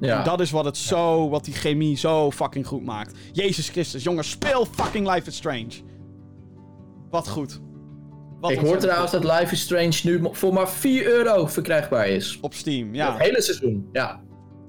Ja. 0.00 0.18
En 0.18 0.24
dat 0.24 0.40
is 0.40 0.50
wat 0.50 0.64
het 0.64 0.76
zo, 0.76 1.28
wat 1.28 1.44
die 1.44 1.54
chemie 1.54 1.96
zo 1.96 2.30
fucking 2.30 2.66
goed 2.66 2.84
maakt. 2.84 3.18
Jezus 3.32 3.68
Christus, 3.68 4.02
jongens, 4.02 4.30
speel 4.30 4.64
fucking 4.70 5.14
Life 5.14 5.28
is 5.28 5.36
Strange. 5.36 5.66
Wat 7.12 7.28
goed. 7.28 7.60
Wat 8.40 8.50
ik 8.50 8.58
hoor 8.58 8.76
trouwens 8.78 9.10
dat 9.12 9.24
Life 9.24 9.52
is 9.52 9.60
Strange 9.60 10.00
nu 10.02 10.20
voor 10.32 10.52
maar 10.52 10.68
4 10.70 11.06
euro 11.06 11.46
verkrijgbaar 11.46 12.08
is. 12.08 12.38
Op 12.40 12.54
Steam, 12.54 12.94
ja. 12.94 13.12
Het 13.12 13.22
hele 13.22 13.42
seizoen, 13.42 13.88
ja. 13.92 14.20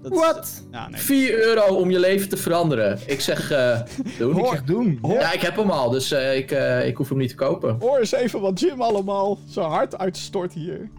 What? 0.01 0.63
Ja, 0.71 0.89
nee. 0.89 1.01
4 1.01 1.43
euro 1.47 1.75
om 1.75 1.91
je 1.91 1.99
leven 1.99 2.29
te 2.29 2.37
veranderen. 2.37 2.99
Ik 3.05 3.21
zeg, 3.21 3.51
eh 3.51 3.79
doen. 4.19 4.37
Ik 4.37 4.45
zeg 4.45 4.63
doen. 4.63 4.99
Ja, 5.07 5.31
ik 5.33 5.41
heb 5.41 5.55
hem 5.55 5.69
al, 5.69 5.89
dus 5.89 6.11
eh, 6.11 6.37
ik, 6.37 6.51
eh, 6.51 6.87
ik 6.87 6.97
hoef 6.97 7.09
hem 7.09 7.17
niet 7.17 7.29
te 7.29 7.35
kopen. 7.35 7.77
Hoor 7.79 7.99
eens 7.99 8.11
even 8.11 8.41
wat 8.41 8.59
Jim 8.59 8.81
allemaal 8.81 9.39
zo 9.49 9.61
hard 9.61 9.97
uitstort 9.97 10.53
hier. 10.53 10.89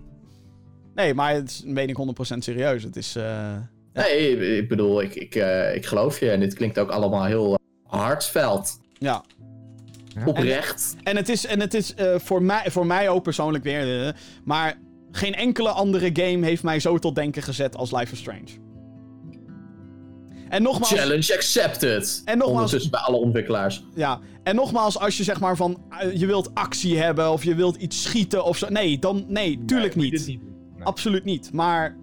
Nee, 0.95 1.15
maar 1.15 1.35
het 1.35 1.49
is, 1.51 1.63
meen 1.67 1.89
ik 1.89 1.97
100% 2.35 2.39
serieus. 2.39 2.83
Het 2.83 2.97
is... 2.97 3.17
eh, 3.17 3.53
Nee, 3.93 4.57
ik 4.59 4.69
bedoel, 4.69 5.03
ik, 5.03 5.15
ik, 5.15 5.35
eh, 5.35 5.75
ik 5.75 5.87
geloof 5.87 6.21
je. 6.21 6.31
En 6.31 6.41
dit 6.41 6.55
klinkt 6.55 6.79
ook 6.79 6.91
allemaal 6.91 7.25
heel 7.25 7.51
uh, 7.51 7.57
hartveld. 8.01 8.79
Ja. 10.15 10.25
Oprecht. 10.27 10.97
En 11.03 11.17
het 11.17 11.29
is, 11.29 11.47
en 11.47 11.61
het 11.61 11.75
is 11.75 11.95
eh, 11.95 12.15
voor, 12.19 12.43
mij, 12.43 12.71
voor 12.71 12.87
mij 12.87 13.09
ook 13.09 13.23
persoonlijk 13.23 13.65
weer... 13.65 14.07
eh, 14.07 14.13
maar 14.45 14.79
geen 15.11 15.35
enkele 15.35 15.69
andere 15.69 16.11
game 16.13 16.47
heeft 16.47 16.63
mij 16.63 16.81
zo 16.81 16.99
tot 16.99 17.15
denken 17.15 17.43
gezet 17.43 17.77
als 17.77 17.93
Life 17.93 18.13
is 18.13 18.19
Strange. 18.19 18.63
En 20.49 20.63
nogmaals... 20.63 20.93
Challenge 20.93 21.35
accepted. 21.35 22.23
En 22.25 22.39
nogmaals- 22.39 22.59
Ondertussen 22.59 22.91
bij 22.91 23.01
alle 23.01 23.17
ontwikkelaars. 23.17 23.85
Ja, 23.95 24.21
en 24.43 24.55
nogmaals, 24.55 24.99
als 24.99 25.17
je 25.17 25.25
zeg 25.25 25.41
maar 25.41 25.57
van... 25.57 25.83
eh, 25.91 26.17
je 26.19 26.27
wilt 26.27 26.55
actie 26.55 26.99
hebben 26.99 27.31
of 27.33 27.45
je 27.45 27.55
wilt 27.55 27.77
iets 27.77 28.03
schieten 28.03 28.45
of 28.45 28.57
zo... 28.57 28.69
Nee, 28.69 28.99
dan... 28.99 29.25
Nee, 29.29 29.63
tuurlijk 29.67 29.95
Nee, 29.97 30.11
niet. 30.11 30.27
Nee. 30.27 30.41
Absoluut 30.85 31.25
niet. 31.25 31.53
Maar... 31.53 31.97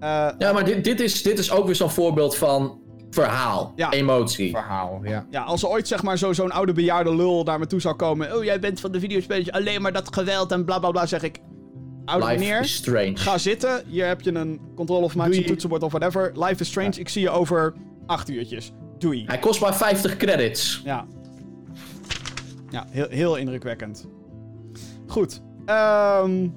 eh, 0.00 0.28
Ja, 0.38 0.52
maar 0.52 0.64
dit, 0.64 0.84
dit, 0.84 1.00
is, 1.00 1.22
dit 1.22 1.38
is 1.38 1.50
ook 1.50 1.66
weer 1.66 1.74
zo'n 1.74 1.90
voorbeeld 1.90 2.36
van 2.36 2.80
verhaal, 3.22 3.72
Ja. 3.76 3.90
emotie. 3.92 4.50
Verhaal, 4.50 5.00
ja. 5.04 5.26
Ja, 5.30 5.42
als 5.42 5.62
er 5.62 5.68
ooit 5.68 5.88
zeg 5.88 6.02
maar 6.02 6.18
zo- 6.18 6.32
zo'n 6.32 6.50
oude 6.50 6.72
bejaarde 6.72 7.14
lul 7.16 7.44
naar 7.44 7.58
me 7.58 7.66
toe 7.66 7.80
zou 7.80 7.94
komen. 7.94 8.36
Oh, 8.36 8.44
jij 8.44 8.60
bent 8.60 8.80
van 8.80 8.92
de 8.92 9.00
videospelletjes 9.00 9.54
alleen 9.54 9.82
maar 9.82 9.92
dat 9.92 10.14
geweld 10.14 10.52
en 10.52 10.64
bla 10.64 10.78
bla 10.78 10.90
bla. 10.90 11.06
Zeg 11.06 11.22
ik. 11.22 11.38
Oude 12.04 12.26
Life 12.26 12.38
meneer, 12.38 12.60
is 12.60 12.74
strange. 12.74 13.16
ga 13.16 13.38
zitten. 13.38 13.82
Hier 13.86 14.06
heb 14.06 14.20
je 14.20 14.34
een 14.34 14.60
controleformatie, 14.74 15.32
Doei. 15.32 15.44
een 15.44 15.50
toetsenbord 15.50 15.82
of 15.82 15.92
whatever. 15.92 16.32
Life 16.34 16.60
is 16.60 16.68
strange. 16.68 16.94
Ik 16.98 17.08
zie 17.08 17.22
je 17.22 17.30
over 17.30 17.74
acht 18.06 18.28
uurtjes. 18.28 18.72
Doei. 18.98 19.24
Hij 19.26 19.38
kost 19.38 19.60
maar 19.60 19.76
50 19.76 20.16
credits. 20.16 20.80
Ja. 20.84 21.04
Ja, 22.70 22.86
heel, 22.90 23.06
heel 23.08 23.36
indrukwekkend. 23.36 24.06
Goed. 25.06 25.42
Ehm 25.64 26.48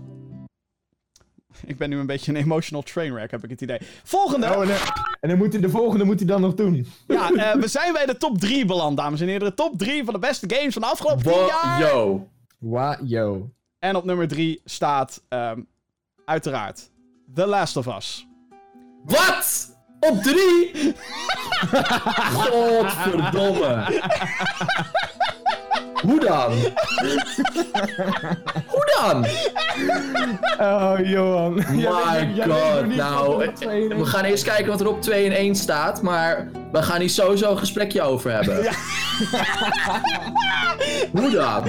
ik 1.66 1.78
ben 1.78 1.90
nu 1.90 1.98
een 2.00 2.06
beetje 2.06 2.32
een 2.32 2.38
emotional 2.38 2.82
trainwreck, 2.82 3.32
heb 3.32 3.44
ik 3.44 3.50
het 3.50 3.62
idee. 3.62 3.78
Volgende. 4.04 4.48
Oh, 4.48 4.62
en, 4.62 4.68
dan, 4.68 4.78
en 5.20 5.30
dan 5.30 5.38
moet 5.38 5.52
hij, 5.54 5.62
de 5.62 5.70
volgende 5.70 6.04
moet 6.06 6.20
hij 6.20 6.28
dan 6.28 6.42
nog 6.42 6.54
doen. 6.54 6.88
Ja, 7.08 7.30
eh, 7.52 7.54
we 7.54 7.68
zijn 7.68 7.94
bij 7.94 8.06
de 8.06 8.18
top 8.18 8.38
3 8.38 8.66
beland, 8.66 8.98
dames 8.98 9.22
en 9.22 9.28
heren. 9.28 9.48
De 9.50 9.54
top 9.54 9.78
3 9.78 10.04
van 10.04 10.14
de 10.14 10.20
beste 10.20 10.56
games 10.56 10.74
van 10.74 10.82
de 10.82 10.88
afgelopen 10.88 11.24
10 11.24 11.32
Wa- 11.32 11.48
jaar. 11.48 11.80
Yo. 11.80 12.28
Wa, 12.58 13.00
yo. 13.04 13.50
En 13.80 13.96
op 13.96 14.04
nummer 14.04 14.28
3 14.28 14.62
staat, 14.66 15.22
ehm, 15.30 15.60
uiteraard, 16.26 16.90
The 17.34 17.46
Last 17.46 17.78
of 17.78 17.88
Us. 17.98 18.28
Wat? 19.06 19.78
Op 20.00 20.22
drie? 20.24 20.72
Godverdomme. 22.40 23.86
Hoe 26.02 26.20
dan? 26.20 26.54
Hoe 28.68 28.92
dan? 29.00 29.26
Oh, 30.60 30.94
Johan. 31.04 31.54
My 31.76 32.34
god, 32.46 32.86
nou, 32.96 33.38
we 33.90 34.06
gaan 34.06 34.24
eerst 34.24 34.44
kijken 34.44 34.68
wat 34.68 34.82
er 34.82 34.88
op 34.88 35.02
2 35.02 35.26
en 35.26 35.32
1 35.32 35.56
staat, 35.56 36.02
maar 36.02 36.52
we 36.72 36.82
gaan 36.82 37.00
hier 37.00 37.10
sowieso 37.10 37.52
een 37.52 37.58
gesprekje 37.58 38.02
over 38.02 38.32
hebben. 38.32 38.56
Hoe 41.12 41.30
dan? 41.30 41.64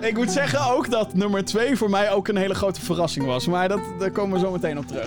Ik 0.00 0.16
moet 0.16 0.30
zeggen 0.30 0.70
ook 0.70 0.90
dat 0.90 1.14
nummer 1.14 1.44
2 1.44 1.76
voor 1.76 1.90
mij 1.90 2.10
ook 2.12 2.28
een 2.28 2.36
hele 2.36 2.54
grote 2.54 2.80
verrassing 2.80 3.26
was. 3.26 3.46
Maar 3.46 3.68
dat, 3.68 3.80
daar 3.98 4.10
komen 4.10 4.38
we 4.38 4.44
zo 4.46 4.52
meteen 4.52 4.78
op 4.78 4.86
terug. 4.86 5.06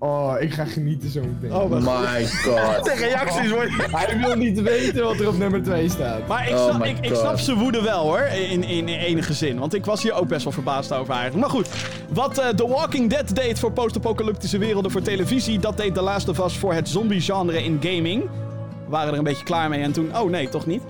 Oh, 0.00 0.34
ik 0.40 0.52
ga 0.52 0.64
genieten 0.64 1.10
zo 1.10 1.20
meteen. 1.20 1.56
Oh, 1.56 1.70
My 1.70 2.26
god. 2.26 2.84
De 2.88 2.94
reacties 2.98 3.50
worden... 3.50 3.72
Hij 3.96 4.18
wil 4.18 4.36
niet 4.36 4.60
weten 4.62 5.04
wat 5.04 5.20
er 5.20 5.28
op 5.28 5.38
nummer 5.38 5.62
2 5.62 5.88
staat. 5.88 6.26
Maar 6.26 6.48
ik 6.48 6.54
Oh 6.54 6.68
snap, 6.68 6.78
my 6.78 6.86
ik, 6.88 6.98
ik 6.98 7.08
God. 7.10 7.18
snap 7.18 7.38
zijn 7.38 7.56
woede 7.58 7.82
wel 7.82 8.02
hoor, 8.02 8.20
in, 8.20 8.62
in, 8.64 8.88
in 8.88 8.98
enige 8.98 9.32
zin. 9.32 9.58
Want 9.58 9.74
ik 9.74 9.84
was 9.84 10.02
hier 10.02 10.12
ook 10.12 10.28
best 10.28 10.44
wel 10.44 10.52
verbaasd 10.52 10.92
over 10.92 11.14
eigenlijk. 11.14 11.40
Maar 11.40 11.50
goed, 11.56 11.68
wat 12.08 12.38
eh, 12.38 12.48
The 12.48 12.68
Walking 12.68 13.10
Dead 13.10 13.34
deed 13.34 13.58
voor 13.58 13.72
post-apocalyptische 13.72 14.58
werelden 14.58 14.90
voor 14.90 15.02
televisie, 15.02 15.58
dat 15.58 15.76
deed 15.76 15.94
The 15.94 16.02
Last 16.02 16.28
of 16.28 16.38
Us 16.44 16.56
voor 16.56 16.72
het 16.72 16.88
zombie-genre 16.88 17.64
in 17.64 17.78
gaming. 17.82 18.22
We 18.22 18.90
waren 18.90 19.12
er 19.12 19.18
een 19.18 19.24
beetje 19.24 19.44
klaar 19.44 19.68
mee 19.68 19.82
en 19.82 19.92
toen, 19.92 20.16
oh 20.16 20.30
nee, 20.30 20.48
toch 20.48 20.66
niet. 20.66 20.82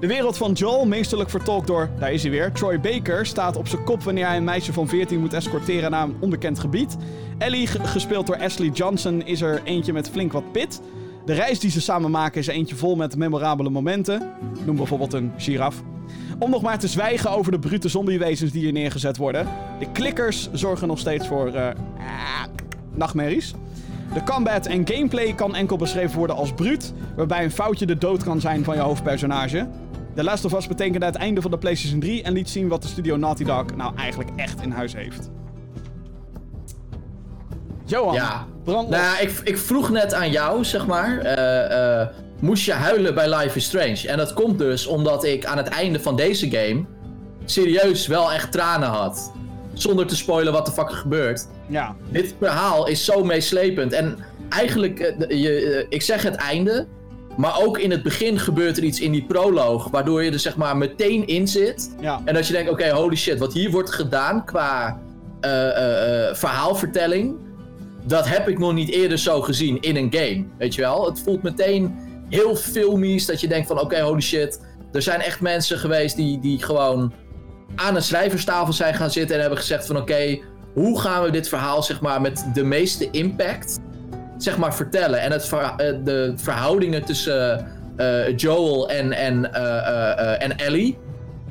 De 0.00 0.06
wereld 0.06 0.36
van 0.36 0.52
Joel, 0.52 0.86
meesterlijk 0.86 1.30
vertolkt 1.30 1.66
door, 1.66 1.90
daar 1.98 2.12
is 2.12 2.22
hij 2.22 2.30
weer, 2.30 2.52
Troy 2.52 2.80
Baker, 2.80 3.26
staat 3.26 3.56
op 3.56 3.68
zijn 3.68 3.84
kop 3.84 4.02
wanneer 4.02 4.26
hij 4.26 4.36
een 4.36 4.44
meisje 4.44 4.72
van 4.72 4.88
14 4.88 5.20
moet 5.20 5.32
escorteren 5.32 5.90
naar 5.90 6.02
een 6.02 6.16
onbekend 6.20 6.58
gebied. 6.58 6.96
Ellie, 7.38 7.66
ge- 7.66 7.84
gespeeld 7.84 8.26
door 8.26 8.38
Ashley 8.38 8.68
Johnson, 8.68 9.22
is 9.26 9.40
er 9.40 9.60
eentje 9.64 9.92
met 9.92 10.10
flink 10.10 10.32
wat 10.32 10.52
pit. 10.52 10.80
De 11.24 11.32
reis 11.32 11.60
die 11.60 11.70
ze 11.70 11.80
samen 11.80 12.10
maken 12.10 12.40
is 12.40 12.46
eentje 12.46 12.76
vol 12.76 12.96
met 12.96 13.16
memorabele 13.16 13.70
momenten. 13.70 14.30
Noem 14.64 14.76
bijvoorbeeld 14.76 15.12
een 15.12 15.32
giraf. 15.36 15.82
Om 16.38 16.50
nog 16.50 16.62
maar 16.62 16.78
te 16.78 16.88
zwijgen 16.88 17.30
over 17.30 17.52
de 17.52 17.58
brute 17.58 17.88
zombiewezens 17.88 18.52
die 18.52 18.62
hier 18.62 18.72
neergezet 18.72 19.16
worden. 19.16 19.46
De 19.78 19.86
klikkers 19.92 20.48
zorgen 20.52 20.88
nog 20.88 20.98
steeds 20.98 21.26
voor 21.26 21.46
eh, 21.54 21.66
nachtmerries. 22.94 23.54
De 24.14 24.22
combat 24.22 24.66
en 24.66 24.86
gameplay 24.88 25.34
kan 25.34 25.54
enkel 25.54 25.76
beschreven 25.76 26.18
worden 26.18 26.36
als 26.36 26.52
bruut, 26.52 26.92
waarbij 27.16 27.44
een 27.44 27.50
foutje 27.50 27.86
de 27.86 27.98
dood 27.98 28.22
kan 28.22 28.40
zijn 28.40 28.64
van 28.64 28.74
je 28.74 28.80
hoofdpersonage. 28.80 29.68
The 30.18 30.24
Last 30.24 30.44
of 30.44 30.52
Us 30.54 30.66
betekende 30.68 31.06
het 31.06 31.14
einde 31.14 31.40
van 31.42 31.50
de 31.50 31.58
PlayStation 31.58 32.00
3 32.00 32.22
en 32.22 32.32
liet 32.32 32.48
zien 32.50 32.68
wat 32.68 32.82
de 32.82 32.88
studio 32.88 33.16
Naughty 33.16 33.44
Dog 33.44 33.64
nou 33.76 33.96
eigenlijk 33.96 34.30
echt 34.36 34.62
in 34.62 34.70
huis 34.70 34.94
heeft. 34.94 35.30
Johan, 37.84 38.14
Ja. 38.14 38.46
brand. 38.64 38.88
Nou, 38.88 39.02
ja, 39.02 39.18
ik, 39.18 39.40
ik 39.44 39.58
vroeg 39.58 39.90
net 39.90 40.14
aan 40.14 40.30
jou, 40.30 40.64
zeg 40.64 40.86
maar. 40.86 41.18
eh, 41.18 42.00
eh, 42.00 42.08
moest 42.40 42.64
je 42.64 42.72
huilen 42.72 43.14
bij 43.14 43.34
Life 43.36 43.56
is 43.56 43.64
Strange? 43.64 44.08
En 44.08 44.16
dat 44.16 44.32
komt 44.32 44.58
dus 44.58 44.86
omdat 44.86 45.24
ik 45.24 45.44
aan 45.44 45.56
het 45.56 45.68
einde 45.68 46.00
van 46.00 46.16
deze 46.16 46.50
game 46.50 46.84
serieus 47.44 48.06
wel 48.06 48.32
echt 48.32 48.52
tranen 48.52 48.88
had. 48.88 49.32
Zonder 49.72 50.06
te 50.06 50.16
spoilen 50.16 50.52
wat 50.52 50.66
de 50.66 50.72
fuck 50.72 50.88
er 50.88 50.96
gebeurt. 50.96 51.46
Ja, 51.66 51.94
Dit 52.10 52.34
verhaal 52.40 52.86
is 52.86 53.04
zo 53.04 53.24
meeslepend. 53.24 53.92
En 53.92 54.18
eigenlijk, 54.48 54.98
eh, 55.00 55.18
de- 55.18 55.38
je, 55.38 55.86
ik 55.88 56.02
zeg 56.02 56.22
het 56.22 56.34
einde. 56.34 56.86
Maar 57.38 57.60
ook 57.60 57.78
in 57.78 57.90
het 57.90 58.02
begin 58.02 58.38
gebeurt 58.38 58.76
er 58.76 58.82
iets 58.82 59.00
in 59.00 59.12
die 59.12 59.24
proloog. 59.24 59.90
Waardoor 59.90 60.22
je 60.22 60.30
er 60.30 60.38
zeg 60.38 60.56
maar 60.56 60.76
meteen 60.76 61.26
in 61.26 61.48
zit. 61.48 61.90
ja, 62.00 62.20
En 62.24 62.34
dat 62.34 62.46
je 62.46 62.52
denkt, 62.52 62.70
oké, 62.70 62.90
holy 62.90 63.16
shit, 63.16 63.38
wat 63.38 63.52
hier 63.52 63.70
wordt 63.70 63.90
gedaan 63.90 64.44
qua 64.44 65.00
eh, 65.40 65.68
eh, 65.68 66.28
eh, 66.28 66.34
verhaalvertelling. 66.34 67.36
Dat 68.04 68.28
heb 68.28 68.48
ik 68.48 68.58
nog 68.58 68.72
niet 68.72 68.88
eerder 68.90 69.18
zo 69.18 69.40
gezien 69.40 69.80
in 69.80 69.96
een 69.96 70.12
game. 70.12 70.44
Weet 70.58 70.74
je 70.74 70.80
wel? 70.80 71.06
Het 71.06 71.20
voelt 71.20 71.42
meteen 71.42 71.98
heel 72.28 72.56
filmisch. 72.56 73.26
Dat 73.26 73.40
je 73.40 73.48
denkt 73.48 73.66
van, 73.66 73.80
oké, 73.80 74.00
holy 74.00 74.20
shit. 74.20 74.60
Er 74.92 75.02
zijn 75.02 75.20
echt 75.20 75.40
mensen 75.40 75.78
geweest 75.78 76.16
die, 76.16 76.40
die 76.40 76.62
gewoon 76.62 77.12
aan 77.74 77.96
een 77.96 78.02
schrijverstafel 78.02 78.72
zijn 78.72 78.94
gaan 78.94 79.10
zitten. 79.10 79.34
En 79.34 79.40
hebben 79.40 79.58
gezegd 79.58 79.86
van, 79.86 79.96
oké, 79.96 80.38
hoe 80.74 81.00
gaan 81.00 81.22
we 81.22 81.30
dit 81.30 81.48
verhaal 81.48 81.82
zeg 81.82 82.00
maar 82.00 82.20
met 82.20 82.46
de 82.54 82.64
meeste 82.64 83.10
impact 83.10 83.78
zeg 84.38 84.58
maar 84.58 84.74
vertellen. 84.74 85.20
En 85.20 85.32
het 85.32 85.52
eh, 85.52 85.68
de 86.04 86.32
verhoudingen 86.36 87.04
tussen 87.04 87.66
eh, 87.96 88.36
Joel 88.36 88.90
en, 88.90 89.12
en, 89.12 89.52
eh, 89.54 89.62
eh, 89.78 90.18
eh, 90.18 90.42
en 90.42 90.56
Ellie. 90.56 90.98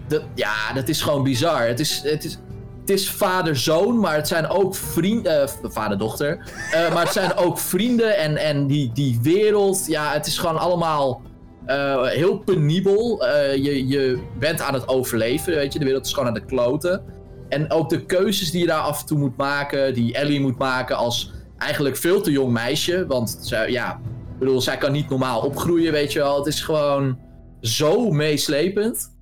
Dat, 0.08 0.22
ja, 0.36 0.74
dat 0.74 0.88
is 0.88 1.02
gewoon 1.02 1.24
bizar. 1.24 1.68
Het 1.68 1.80
is, 1.80 2.02
het 2.04 2.24
is, 2.24 2.38
het 2.80 2.90
is 2.90 3.10
vader-zoon, 3.10 4.00
maar 4.00 4.16
het 4.16 4.28
zijn 4.28 4.48
ook 4.48 4.76
vrienden. 4.76 5.42
eh, 5.42 5.48
vader-dochter. 5.64 6.40
Eh, 6.72 6.94
maar 6.94 7.04
het 7.04 7.14
zijn 7.14 7.36
ook 7.36 7.60
vrienden 7.60 8.18
en, 8.18 8.38
en 8.38 8.68
die, 8.68 8.92
die 8.94 9.20
wereld. 9.22 9.86
Ja, 9.88 10.14
het 10.14 10.26
is 10.28 10.38
gewoon 10.38 10.58
allemaal 10.58 11.22
eh, 11.66 12.04
heel 12.06 12.38
penibel. 12.38 13.26
Eh, 13.28 13.56
je, 13.56 13.88
je 13.88 14.20
bent 14.40 14.62
aan 14.62 14.74
het 14.74 14.88
overleven, 14.88 15.54
weet 15.56 15.74
je. 15.74 15.80
De 15.80 15.86
wereld 15.86 16.06
is 16.06 16.14
gewoon 16.14 16.28
aan 16.28 16.34
de 16.34 16.46
kloten. 16.46 17.04
En 17.50 17.72
ook 17.72 17.90
de 17.90 18.06
keuzes 18.06 18.52
die 18.52 18.62
je 18.62 18.68
daar 18.68 18.82
af 18.82 19.00
en 19.00 19.06
toe 19.06 19.18
moet 19.18 19.38
maken, 19.38 19.94
die 19.94 20.14
Ellie 20.14 20.40
moet 20.40 20.58
maken 20.58 20.96
als 20.98 21.32
eigenlijk 21.58 21.98
veel 21.98 22.22
te 22.22 22.32
jong 22.32 22.52
meisje. 22.52 23.06
Want 23.08 23.38
zij, 23.42 23.72
ja, 23.72 23.92
ik 24.34 24.40
bedoel, 24.40 24.62
zij 24.62 24.78
kan 24.78 24.92
niet 24.92 25.10
normaal 25.10 25.42
opgroeien, 25.42 25.92
weet 25.92 26.14
je 26.14 26.20
wel. 26.20 26.38
Het 26.38 26.46
is 26.48 26.62
gewoon 26.62 27.20
zo 27.62 28.12
meeslepend. 28.12 29.16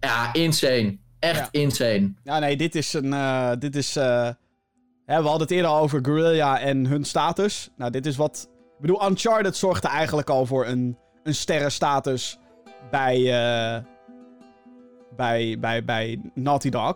Ja, 0.00 0.32
insane. 0.32 0.98
Echt 1.18 1.38
Ja. 1.52 1.60
insane. 1.60 2.12
Ja, 2.24 2.38
nee, 2.38 2.56
dit 2.56 2.74
is 2.74 2.92
een. 2.92 3.12
eh, 3.12 3.50
dit 3.58 3.76
is. 3.76 3.96
eh, 3.96 4.28
hè, 5.06 5.16
we 5.22 5.28
hadden 5.28 5.40
het 5.40 5.50
eerder 5.50 5.70
al 5.70 5.80
over 5.82 5.98
Guerrilla 6.02 6.60
en 6.60 6.86
hun 6.86 7.04
status. 7.04 7.70
Nou, 7.76 7.90
dit 7.90 8.06
is 8.06 8.16
wat. 8.16 8.48
Ik 8.74 8.80
bedoel, 8.80 9.08
Uncharted 9.08 9.56
zorgde 9.56 9.88
eigenlijk 9.88 10.30
al 10.30 10.46
voor 10.46 10.66
een, 10.66 10.96
een 11.22 11.34
sterrenstatus 11.34 12.38
bij, 12.90 13.16
eh, 13.16 13.82
bij, 15.16 15.56
bij, 15.60 15.84
bij 15.84 16.20
Naughty 16.34 16.68
Dog. 16.70 16.94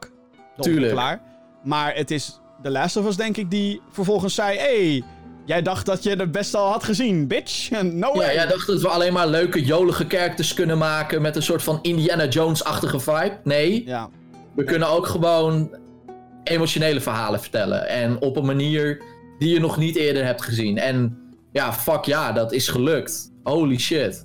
Tuurlijk. 0.61 1.21
Maar 1.65 1.95
het 1.95 2.11
is 2.11 2.41
The 2.62 2.70
Last 2.70 2.97
of 2.97 3.06
Us, 3.06 3.16
denk 3.16 3.36
ik, 3.36 3.51
die 3.51 3.80
vervolgens 3.90 4.35
zei: 4.35 4.59
hey, 4.59 5.02
jij 5.44 5.62
dacht 5.62 5.86
dat 5.86 6.02
je 6.02 6.10
het 6.10 6.32
best 6.32 6.55
al 6.55 6.70
had 6.70 6.85
gezien, 6.85 7.26
bitch. 7.26 7.70
No 7.82 8.09
Ja, 8.12 8.12
way. 8.18 8.35
jij 8.35 8.47
dacht 8.47 8.66
dat 8.66 8.80
we 8.80 8.89
alleen 8.89 9.12
maar 9.12 9.28
leuke, 9.28 9.64
jolige 9.64 10.05
characters 10.09 10.55
kunnen 10.55 10.78
maken 10.78 11.22
met 11.22 11.36
een 11.36 11.43
soort 11.43 11.62
van 11.62 11.78
Indiana 11.82 12.26
Jones-achtige 12.28 13.01
vibe. 13.01 13.39
Nee, 13.44 13.82
ja. 13.86 14.09
we 14.55 14.64
kunnen 14.64 14.89
ook 14.89 15.06
gewoon 15.06 15.76
emotionele 16.44 17.01
verhalen 17.01 17.40
vertellen. 17.40 17.89
En 17.89 18.20
op 18.20 18.36
een 18.36 18.47
manier 18.47 19.02
die 19.39 19.52
je 19.55 19.60
nog 19.60 19.76
niet 19.76 19.97
eerder 19.97 20.24
hebt 20.24 20.43
gezien. 20.43 20.78
En 20.78 21.18
ja, 21.52 21.72
fuck 21.72 22.05
ja, 22.05 22.32
dat 22.32 22.52
is 22.52 22.68
gelukt. 22.68 23.30
Holy 23.43 23.78
shit. 23.78 24.24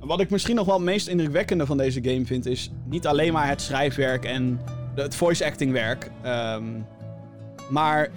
Wat 0.00 0.20
ik 0.20 0.30
misschien 0.30 0.54
nog 0.56 0.66
wel 0.66 0.74
het 0.74 0.84
meest 0.84 1.08
indrukwekkende 1.08 1.66
van 1.66 1.76
deze 1.76 2.00
game 2.02 2.26
vind, 2.26 2.46
is 2.46 2.70
niet 2.84 3.06
alleen 3.06 3.32
maar 3.32 3.48
het 3.48 3.62
schrijfwerk 3.62 4.24
en 4.24 4.60
de- 4.94 5.02
het 5.02 5.14
voice 5.14 5.44
acting 5.44 5.72
werk. 5.72 6.10
ehm, 6.22 6.64
maar 7.68 8.08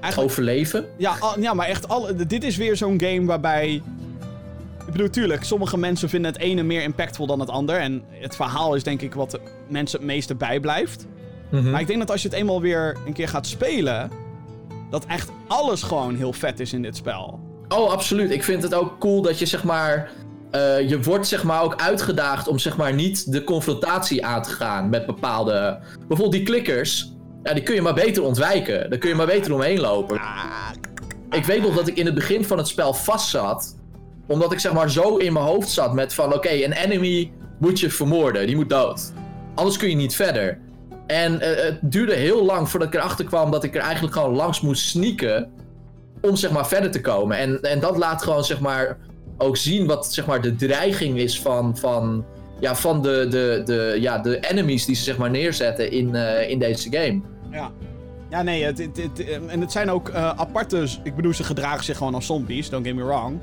eigenlijk. 0.00 0.30
Overleven? 0.32 0.84
Ja, 0.96 1.16
al- 1.20 1.40
ja, 1.40 1.54
maar 1.54 1.66
echt. 1.66 1.88
Alle, 1.88 2.26
dit 2.26 2.44
is 2.44 2.56
weer 2.56 2.76
zo'n 2.76 3.00
game 3.00 3.24
waarbij. 3.24 3.82
Ik 4.86 4.92
bedoel, 4.92 5.10
tuurlijk, 5.10 5.44
sommige 5.44 5.78
mensen 5.78 6.08
vinden 6.08 6.32
het 6.32 6.40
ene 6.40 6.62
meer 6.62 6.82
impactvol 6.82 7.26
dan 7.26 7.40
het 7.40 7.48
ander. 7.50 7.76
En 7.76 8.02
het 8.10 8.36
verhaal 8.36 8.74
is 8.74 8.82
denk 8.82 9.02
ik 9.02 9.14
wat 9.14 9.30
de 9.30 9.40
mensen 9.68 9.98
het 9.98 10.06
meeste 10.08 10.34
bijblijft. 10.34 11.06
Mhm. 11.50 11.70
Maar 11.70 11.80
ik 11.80 11.86
denk 11.86 11.98
dat 11.98 12.10
als 12.10 12.22
je 12.22 12.28
het 12.28 12.36
eenmaal 12.36 12.60
weer 12.60 12.96
een 13.06 13.12
keer 13.12 13.28
gaat 13.28 13.46
spelen. 13.46 14.10
dat 14.90 15.04
echt 15.06 15.30
alles 15.46 15.82
gewoon 15.82 16.14
heel 16.14 16.32
vet 16.32 16.60
is 16.60 16.72
in 16.72 16.82
dit 16.82 16.96
spel. 16.96 17.40
Oh, 17.68 17.90
absoluut. 17.90 18.30
Ik 18.30 18.42
vind 18.44 18.62
het 18.62 18.74
ook 18.74 18.98
cool 18.98 19.22
dat 19.22 19.38
je 19.38 19.46
zeg 19.46 19.64
maar. 19.64 20.10
eh, 20.50 20.88
je 20.88 21.02
wordt 21.02 21.26
zeg 21.26 21.44
maar 21.44 21.62
ook 21.62 21.74
uitgedaagd 21.76 22.48
om 22.48 22.58
zeg 22.58 22.76
maar 22.76 22.94
niet 22.94 23.32
de 23.32 23.44
confrontatie 23.44 24.24
aan 24.26 24.42
te 24.42 24.50
gaan 24.50 24.88
met 24.88 25.06
bepaalde. 25.06 25.78
Bijvoorbeeld 25.98 26.32
die 26.32 26.42
klikkers. 26.42 27.12
Ja, 27.46 27.54
die 27.54 27.62
kun 27.62 27.74
je 27.74 27.82
maar 27.82 27.94
beter 27.94 28.22
ontwijken. 28.22 28.90
Daar 28.90 28.98
kun 28.98 29.08
je 29.08 29.14
maar 29.14 29.26
beter 29.26 29.52
omheen 29.52 29.80
lopen. 29.80 30.20
Ik 31.30 31.44
weet 31.44 31.62
nog 31.62 31.74
dat 31.74 31.88
ik 31.88 31.96
in 31.96 32.06
het 32.06 32.14
begin 32.14 32.44
van 32.44 32.58
het 32.58 32.68
spel 32.68 32.94
vast 32.94 33.28
zat. 33.28 33.76
Omdat 34.26 34.52
ik 34.52 34.58
zeg 34.58 34.72
maar 34.72 34.90
zo 34.90 35.16
in 35.16 35.32
mijn 35.32 35.44
hoofd 35.44 35.68
zat 35.68 35.94
met 35.94 36.14
van 36.14 36.34
oké, 36.34 36.48
een 36.48 36.72
enemy 36.72 37.32
moet 37.58 37.80
je 37.80 37.90
vermoorden. 37.90 38.46
Die 38.46 38.56
moet 38.56 38.68
dood. 38.68 39.12
Anders 39.54 39.76
kun 39.76 39.88
je 39.88 39.94
niet 39.94 40.14
verder. 40.14 40.58
En 41.06 41.40
eh, 41.40 41.64
het 41.64 41.78
duurde 41.82 42.14
heel 42.14 42.44
lang 42.44 42.68
voordat 42.68 42.88
ik 42.88 42.94
erachter 42.94 43.24
kwam 43.24 43.50
dat 43.50 43.64
ik 43.64 43.74
er 43.74 43.80
eigenlijk 43.80 44.14
gewoon 44.14 44.34
langs 44.34 44.60
moest 44.60 44.88
sneaken. 44.88 45.50
Om 46.20 46.36
zeg 46.36 46.50
maar 46.50 46.66
verder 46.68 46.90
te 46.90 47.00
komen. 47.00 47.38
En, 47.38 47.62
en 47.62 47.80
dat 47.80 47.96
laat 47.96 48.22
gewoon 48.22 48.44
zeg 48.44 48.60
maar 48.60 48.98
ook 49.38 49.56
zien 49.56 49.86
wat 49.86 50.12
zeg 50.12 50.26
maar 50.26 50.42
de 50.42 50.56
dreiging 50.56 51.18
is 51.18 51.40
van, 51.40 51.76
van, 51.76 52.24
ja, 52.60 52.74
van 52.74 53.02
de, 53.02 53.26
de, 53.30 53.62
de, 53.64 53.96
ja, 54.00 54.18
de 54.18 54.40
enemies 54.40 54.84
die 54.84 54.96
ze 54.96 55.02
zeg 55.02 55.16
maar 55.16 55.30
neerzetten 55.30 55.90
in, 55.90 56.14
eh, 56.14 56.50
in 56.50 56.58
deze 56.58 56.88
game. 56.90 57.20
Ja. 57.56 57.70
Ja, 58.30 58.42
nee, 58.42 58.64
het, 58.64 58.78
het, 58.78 58.96
het- 58.96 59.24
en 59.46 59.60
het 59.60 59.72
zijn 59.72 59.90
ook 59.90 60.08
eh, 60.08 60.28
aparte... 60.36 60.86
Ik 61.02 61.16
bedoel, 61.16 61.32
ze 61.32 61.44
gedragen 61.44 61.84
zich 61.84 61.96
gewoon 61.96 62.14
als 62.14 62.26
zombies, 62.26 62.68
don't 62.70 62.86
get 62.86 62.94
me 62.94 63.04
wrong. 63.04 63.40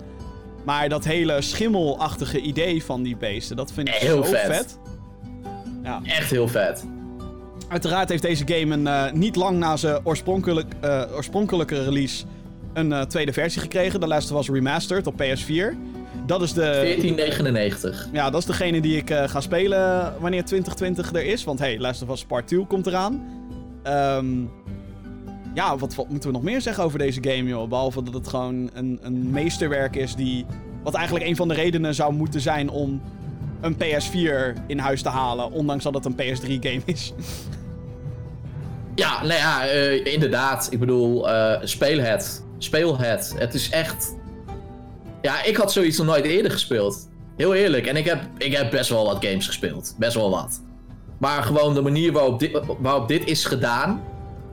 Maar 0.63 0.89
dat 0.89 1.03
hele 1.03 1.41
schimmelachtige 1.41 2.39
idee 2.41 2.83
van 2.83 3.03
die 3.03 3.17
beesten, 3.17 3.55
dat 3.55 3.71
vind 3.71 3.87
ik 3.87 3.93
Heel 3.93 4.23
vet. 4.23 4.55
vet. 4.55 4.79
Ja. 5.83 6.01
Echt 6.05 6.31
heel 6.31 6.47
vet. 6.47 6.85
Uiteraard 7.67 8.09
heeft 8.09 8.21
deze 8.21 8.43
game 8.47 8.73
een, 8.75 8.87
eh, 8.87 9.11
niet 9.11 9.35
lang 9.35 9.57
na 9.57 9.77
zijn 9.77 9.99
oorspronkelijk, 10.03 10.73
eh, 10.81 11.01
oorspronkelijke 11.15 11.83
release 11.83 12.25
een 12.73 13.07
tweede 13.07 13.33
versie 13.33 13.61
gekregen. 13.61 13.99
De 13.99 14.07
laatste 14.07 14.33
was 14.33 14.49
remastered 14.49 15.07
op 15.07 15.13
PS4. 15.21 15.75
Dat 16.25 16.41
is 16.41 16.53
de... 16.53 16.61
1499. 16.61 18.09
Ja, 18.11 18.29
dat 18.29 18.39
is 18.39 18.45
degene 18.45 18.81
die 18.81 18.97
ik 18.97 19.09
ga 19.13 19.41
spelen 19.41 20.13
wanneer 20.19 20.45
2020 20.45 21.13
er 21.13 21.25
is. 21.25 21.43
Want 21.43 21.59
hey, 21.59 21.79
Last 21.79 22.01
of 22.01 22.09
Us 22.09 22.25
Part 22.25 22.47
2 22.47 22.65
komt 22.67 22.87
eraan. 22.87 23.23
Ehm, 23.83 24.41
ja, 25.53 25.77
wat, 25.77 26.05
moeten 26.09 26.29
we 26.29 26.35
nog 26.35 26.43
meer 26.43 26.61
zeggen 26.61 26.83
over 26.83 26.99
deze 26.99 27.23
game, 27.23 27.43
joh? 27.43 27.69
Behalve 27.69 28.03
dat 28.03 28.13
het 28.13 28.27
gewoon 28.27 28.69
een, 28.73 28.99
een 29.01 29.31
meesterwerk 29.31 29.95
is 29.95 30.15
die... 30.15 30.45
Wat 30.83 30.93
eigenlijk 30.93 31.25
een 31.25 31.35
van 31.35 31.47
de 31.47 31.53
redenen 31.53 31.95
zou 31.95 32.13
moeten 32.13 32.41
zijn 32.41 32.69
om 32.69 33.01
een 33.61 33.75
PS4 33.75 34.61
in 34.67 34.79
huis 34.79 35.01
te 35.01 35.09
halen. 35.09 35.51
Ondanks 35.51 35.83
dat 35.83 35.93
het 35.93 36.05
een 36.05 36.15
PS3-game 36.15 36.81
is. 36.85 37.13
Ja, 38.95 39.21
nou 39.21 39.33
ja, 39.33 39.67
eh, 39.67 40.05
inderdaad. 40.05 40.67
Ik 40.71 40.79
bedoel, 40.79 41.29
eh, 41.29 41.59
speel 41.63 41.99
het. 41.99 42.43
Speel 42.57 42.97
het. 42.97 43.33
Het 43.37 43.53
is 43.53 43.69
echt... 43.69 44.15
Ja, 45.21 45.43
ik 45.43 45.55
had 45.55 45.71
zoiets 45.71 45.97
nog 45.97 46.07
nooit 46.07 46.25
eerder 46.25 46.51
gespeeld. 46.51 47.09
Heel 47.37 47.53
eerlijk. 47.53 47.87
En 47.87 47.95
ik 47.95 48.05
heb, 48.05 48.21
ik 48.37 48.55
heb 48.55 48.71
best 48.71 48.89
wel 48.89 49.05
wat 49.05 49.25
games 49.25 49.45
gespeeld. 49.45 49.95
Best 49.97 50.15
wel 50.15 50.29
wat. 50.29 50.61
Maar 51.23 51.43
gewoon 51.43 51.73
de 51.73 51.81
manier 51.81 52.11
waarop 52.11 52.39
dit, 52.39 52.59
waarop 52.79 53.07
dit 53.07 53.25
is 53.25 53.45
gedaan. 53.45 54.03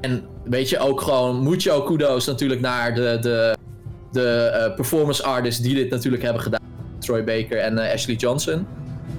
En 0.00 0.26
weet 0.44 0.68
je, 0.68 0.78
ook 0.78 1.00
gewoon... 1.00 1.42
Moet 1.42 1.62
je 1.62 1.70
ook 1.70 1.86
kudos 1.86 2.26
natuurlijk 2.26 2.60
naar 2.60 2.94
de, 2.94 3.18
de, 3.20 3.56
de 4.12 4.28
eh, 4.30 4.74
performance 4.74 5.22
artists 5.22 5.60
die 5.62 5.74
dit 5.74 5.90
natuurlijk 5.90 6.22
hebben 6.22 6.42
gedaan. 6.42 6.60
Troy 6.98 7.24
Baker 7.24 7.58
en 7.58 7.78
eh, 7.78 7.92
Ashley 7.92 8.16
Johnson. 8.16 8.66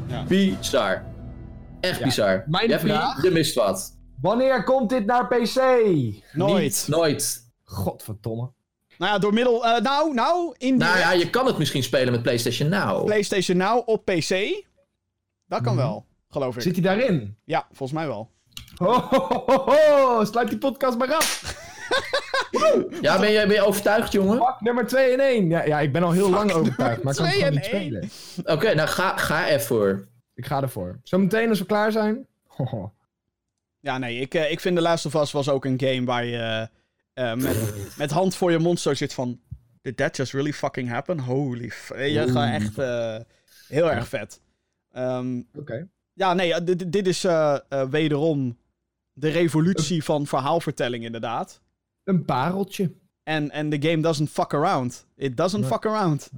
Ja. 0.07 0.23
Bizar. 0.23 1.03
Echt 1.79 1.99
Ja. 1.99 2.05
bizar. 2.05 2.43
Mijn 2.47 2.69
Jeffy, 2.69 2.87
vraag? 2.87 3.23
je 3.23 3.31
mist 3.31 3.55
wat. 3.55 3.97
Wanneer 4.21 4.63
komt 4.63 4.89
dit 4.89 5.05
naar 5.05 5.27
PC? 5.27 5.55
Nooit. 6.33 6.61
Niet, 6.61 6.85
nooit. 6.87 7.39
Godverdomme. 7.63 8.51
Nou 8.97 9.11
ja, 9.11 9.19
door 9.19 9.33
middel... 9.33 9.65
eh, 9.65 9.81
nou, 9.81 10.13
nou, 10.13 10.53
in 10.57 10.77
Nou 10.77 10.97
ja, 10.97 11.11
je 11.11 11.29
kan 11.29 11.45
het 11.45 11.57
misschien 11.57 11.83
spelen 11.83 12.11
met 12.11 12.21
PlayStation 12.21 12.69
Now. 12.69 13.05
PlayStation 13.05 13.57
Now 13.57 13.81
op 13.89 14.05
PC. 14.05 14.63
Dat 15.47 15.61
kan 15.61 15.73
Mhm. 15.75 15.83
wel, 15.83 16.05
geloof 16.31 16.55
ik. 16.55 16.61
Zit 16.61 16.73
hij 16.73 16.81
daarin? 16.83 17.35
Ja, 17.43 17.65
volgens 17.67 17.91
mij 17.91 18.07
wel. 18.07 18.29
Ho, 18.75 18.91
ho, 18.91 19.43
ho, 19.45 19.63
ho, 19.65 20.15
ho. 20.15 20.25
Sluit 20.25 20.49
die 20.49 20.57
podcast 20.57 20.97
maar 20.97 21.13
af. 21.13 21.39
Ja, 23.01 23.19
ben 23.19 23.31
je, 23.31 23.47
ben 23.47 23.55
je 23.55 23.65
overtuigd, 23.65 24.11
jongen? 24.11 24.37
Pak 24.37 24.61
nummer 24.61 24.87
2 24.87 25.11
in 25.11 25.19
1. 25.19 25.49
Ja, 25.49 25.63
ja, 25.65 25.79
ik 25.79 25.91
ben 25.91 26.03
al 26.03 26.11
heel 26.11 26.29
lang 26.29 26.51
overtuigd, 26.51 27.03
maar 27.03 27.13
ik 27.13 27.17
kan 27.17 27.27
het 27.27 27.35
gewoon 27.35 27.53
niet 27.53 27.67
één. 27.67 28.09
spelen. 28.33 28.55
Oké, 28.55 28.73
nou 28.73 28.87
ga, 28.89 29.17
ga 29.17 29.49
ervoor. 29.49 30.07
Ik 30.33 30.45
ga 30.45 30.61
ervoor. 30.61 30.99
Zometeen 31.03 31.49
als 31.49 31.59
we 31.59 31.65
klaar 31.65 31.91
zijn. 31.91 32.27
Ho, 32.47 32.65
ho. 32.65 32.93
Ja, 33.79 33.97
nee, 33.97 34.19
ik, 34.19 34.33
eh, 34.33 34.51
ik 34.51 34.59
vind 34.59 34.75
The 34.75 34.81
Last 34.81 35.05
of 35.05 35.13
Us 35.13 35.31
was 35.31 35.49
ook 35.49 35.65
een 35.65 35.79
game 35.79 36.05
waar 36.05 36.25
je 36.25 36.67
eh, 37.13 37.31
eh, 37.31 37.37
met, 37.37 37.73
met 37.97 38.11
hand 38.11 38.35
voor 38.35 38.51
je 38.51 38.59
mond 38.59 38.79
zo 38.79 38.93
zit 38.93 39.13
van... 39.13 39.39
Did 39.81 39.97
that 39.97 40.17
just 40.17 40.33
really 40.33 40.53
fucking 40.53 40.89
happen? 40.89 41.19
Holy 41.19 41.69
f... 41.69 41.91
Je 41.97 42.23
gewoon 42.27 42.47
echt 42.47 42.77
eh, 42.77 43.15
heel 43.67 43.91
erg 43.91 44.07
vet. 44.07 44.41
Ehm, 44.91 45.41
Oké. 45.53 45.87
Ja, 46.13 46.33
nee, 46.33 46.53
eh, 46.53 46.65
dit, 46.65 46.91
dit 46.91 47.07
is 47.07 47.23
eh, 47.23 47.57
eh, 47.69 47.89
wederom 47.89 48.57
de 49.13 49.29
revolutie 49.29 50.03
van 50.03 50.27
verhaalvertelling 50.27 51.03
inderdaad. 51.03 51.61
Een 52.03 52.25
pareltje. 52.25 52.91
En, 53.23 53.51
en 53.51 53.69
de 53.69 53.89
game 53.89 54.01
doesn't 54.01 54.29
fuck 54.29 54.53
around. 54.53 55.05
It 55.15 55.37
doesn't 55.37 55.61
Nee. 55.61 55.71
fuck 55.71 55.85
around. 55.85 56.29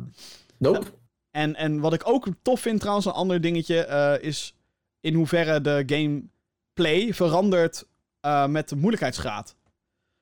Nope. 0.57 0.85
En, 1.31 1.55
en 1.55 1.79
wat 1.79 1.93
ik 1.93 2.07
ook 2.07 2.27
tof 2.41 2.59
vind 2.61 2.79
trouwens, 2.79 3.05
een 3.05 3.11
ander 3.11 3.41
dingetje, 3.41 3.85
eh, 3.85 4.27
is 4.27 4.55
in 4.99 5.13
hoeverre 5.13 5.61
de 5.61 5.83
gameplay 5.85 7.13
verandert 7.13 7.87
eh, 8.19 8.47
met 8.47 8.69
de 8.69 8.75
moeilijkheidsgraad. 8.75 9.45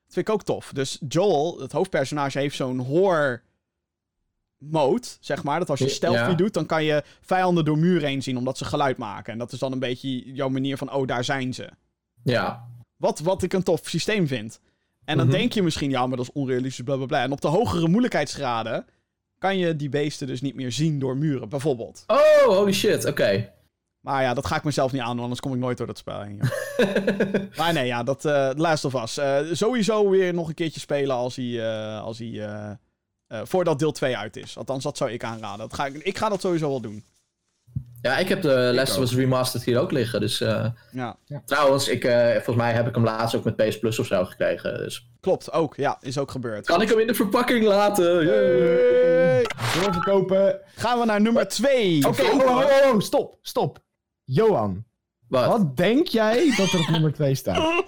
Dat 0.06 0.14
vind 0.14 0.28
ik 0.28 0.34
ook 0.34 0.44
tof. 0.44 0.72
Dus 0.73 1.02
Joel, 1.07 1.60
het 1.60 1.72
hoofdpersonage, 1.72 2.40
heeft 2.40 2.56
zo'n 2.56 2.80
horror 2.80 3.41
mode, 4.70 5.08
zeg 5.20 5.44
maar. 5.44 5.60
Dat 5.60 5.70
als 5.70 5.80
je 5.80 5.86
Ja. 5.86 5.92
stealthy 5.92 6.36
doet, 6.36 6.54
dan 6.54 6.66
kan 6.66 6.84
je 6.84 7.04
vijanden 7.22 7.66
door 7.66 7.78
muren 7.78 8.08
heen 8.08 8.24
zien, 8.24 8.38
omdat 8.38 8.58
ze 8.58 8.66
geluid 8.66 8.98
maken. 8.98 9.34
En 9.34 9.40
dat 9.40 9.52
is 9.52 9.60
dan 9.60 9.72
een 9.72 9.80
beetje 9.80 10.34
jouw 10.34 10.50
manier 10.50 10.78
van, 10.78 10.92
oh, 10.94 11.08
daar 11.08 11.24
zijn 11.24 11.54
ze. 11.54 11.70
Ja. 12.24 12.68
Wat, 12.98 13.20
wat 13.20 13.44
ik 13.44 13.54
een 13.54 13.64
tof 13.64 13.82
systeem 13.84 14.28
vind. 14.28 14.60
En 15.06 15.18
dan 15.18 15.28
Mhm. 15.28 15.36
denk 15.36 15.54
je 15.54 15.64
misschien, 15.64 15.90
ja, 15.90 16.08
maar 16.08 16.18
dat 16.18 16.26
is 16.26 16.32
onrealistisch, 16.34 16.84
bla 16.86 16.96
bla 16.96 17.06
bla. 17.06 17.22
En 17.24 17.32
op 17.32 17.42
de 17.42 17.48
hogere 17.48 17.88
moeilijkheidsgraden 17.88 18.86
kan 19.38 19.58
je 19.58 19.76
die 19.76 19.90
beesten 19.90 20.28
dus 20.28 20.42
niet 20.42 20.56
meer 20.56 20.72
zien 20.72 21.00
door 21.00 21.18
muren, 21.18 21.50
bijvoorbeeld. 21.50 22.04
Oh, 22.08 22.44
holy 22.44 22.72
shit. 22.74 23.06
Oké. 23.06 23.54
Maar 24.00 24.22
ja, 24.22 24.34
dat 24.34 24.46
ga 24.46 24.56
ik 24.56 24.64
mezelf 24.64 24.92
niet 24.92 25.02
aandoen, 25.02 25.22
anders 25.22 25.40
kom 25.40 25.54
ik 25.54 25.60
nooit 25.60 25.78
door 25.78 25.88
dat 25.88 25.98
spel 25.98 26.22
heen. 26.22 26.38
maar 27.58 27.74
nee, 27.74 27.86
ja, 27.86 28.04
dat 28.04 28.22
The 28.22 28.54
Last 28.58 28.86
of 28.86 28.94
Us. 29.04 29.18
Eh, 29.18 29.40
sowieso 29.52 30.10
weer 30.10 30.34
nog 30.34 30.48
een 30.48 30.54
keertje 30.54 30.80
spelen 30.80 31.16
als 31.16 31.36
hij, 31.36 31.62
eh, 31.70 32.02
als 32.02 32.18
hij 32.20 32.78
eh, 33.32 33.40
eh, 33.40 33.45
voordat 33.45 33.80
deel 33.80 33.91
2 33.91 34.18
uit 34.18 34.38
is. 34.38 34.58
Althans, 34.58 34.84
dat 34.84 34.98
zou 34.98 35.12
ik 35.12 35.24
aanraden. 35.24 35.60
Dat 35.70 35.74
ga 35.74 35.86
ik, 35.86 35.95
ik 35.95 36.18
ga 36.18 36.30
dat 36.30 36.41
sowieso 36.41 36.70
wel 36.70 36.82
doen. 36.82 37.03
Ja, 38.02 38.18
ik 38.18 38.30
heb 38.30 38.41
de 38.41 38.72
Last 38.74 38.98
of 38.98 39.03
Us 39.03 39.16
Remastered 39.16 39.66
hier 39.66 39.80
ook 39.80 39.91
liggen. 39.91 40.20
Dus 40.20 40.41
uh, 40.41 40.66
ja. 40.91 41.18
trouwens, 41.45 41.88
ik, 41.88 42.03
uh, 42.03 42.32
volgens 42.32 42.56
mij 42.56 42.74
heb 42.74 42.88
ik 42.88 42.95
hem 42.95 43.03
laatst 43.03 43.36
ook 43.36 43.44
met 43.44 43.56
PS 43.56 43.80
Plus 43.80 43.99
of 43.99 44.06
zo 44.06 44.26
gekregen. 44.26 44.78
Dus. 44.78 45.08
Klopt, 45.20 45.52
ook. 45.52 45.76
Ja, 45.76 45.98
is 46.02 46.18
ook 46.18 46.32
gebeurd. 46.32 46.66
Kan 46.66 46.82
ik 46.82 46.90
hem 46.90 46.99
in 46.99 47.08
de 47.08 47.14
verpakking 47.14 47.66
laten? 47.66 48.26
Yay. 48.26 49.45
Doorverkopen. 49.74 50.60
Gaan 50.76 50.99
we 50.99 51.06
naar 51.06 51.22
nummer 51.22 51.48
2. 51.48 52.08
Oké, 52.08 52.22
okay, 52.22 52.45
oh, 52.45 52.58
oh, 52.58 52.94
oh, 52.94 52.99
stop, 52.99 53.38
stop. 53.41 53.80
Johan, 54.24 54.86
wat? 55.28 55.45
wat 55.45 55.78
denk 55.78 56.08
jij 56.08 56.53
dat 56.58 56.72
er 56.72 56.80
op 56.80 56.88
nummer 56.88 57.14
2 57.14 57.36
staat? 57.36 57.84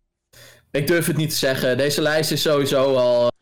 ik 0.70 0.86
durf 0.86 1.06
het 1.06 1.16
niet 1.16 1.30
te 1.30 1.36
zeggen. 1.36 1.76
Deze 1.76 2.02
lijst 2.02 2.30
is 2.30 2.42
sowieso 2.42 2.96
al... 2.96 3.32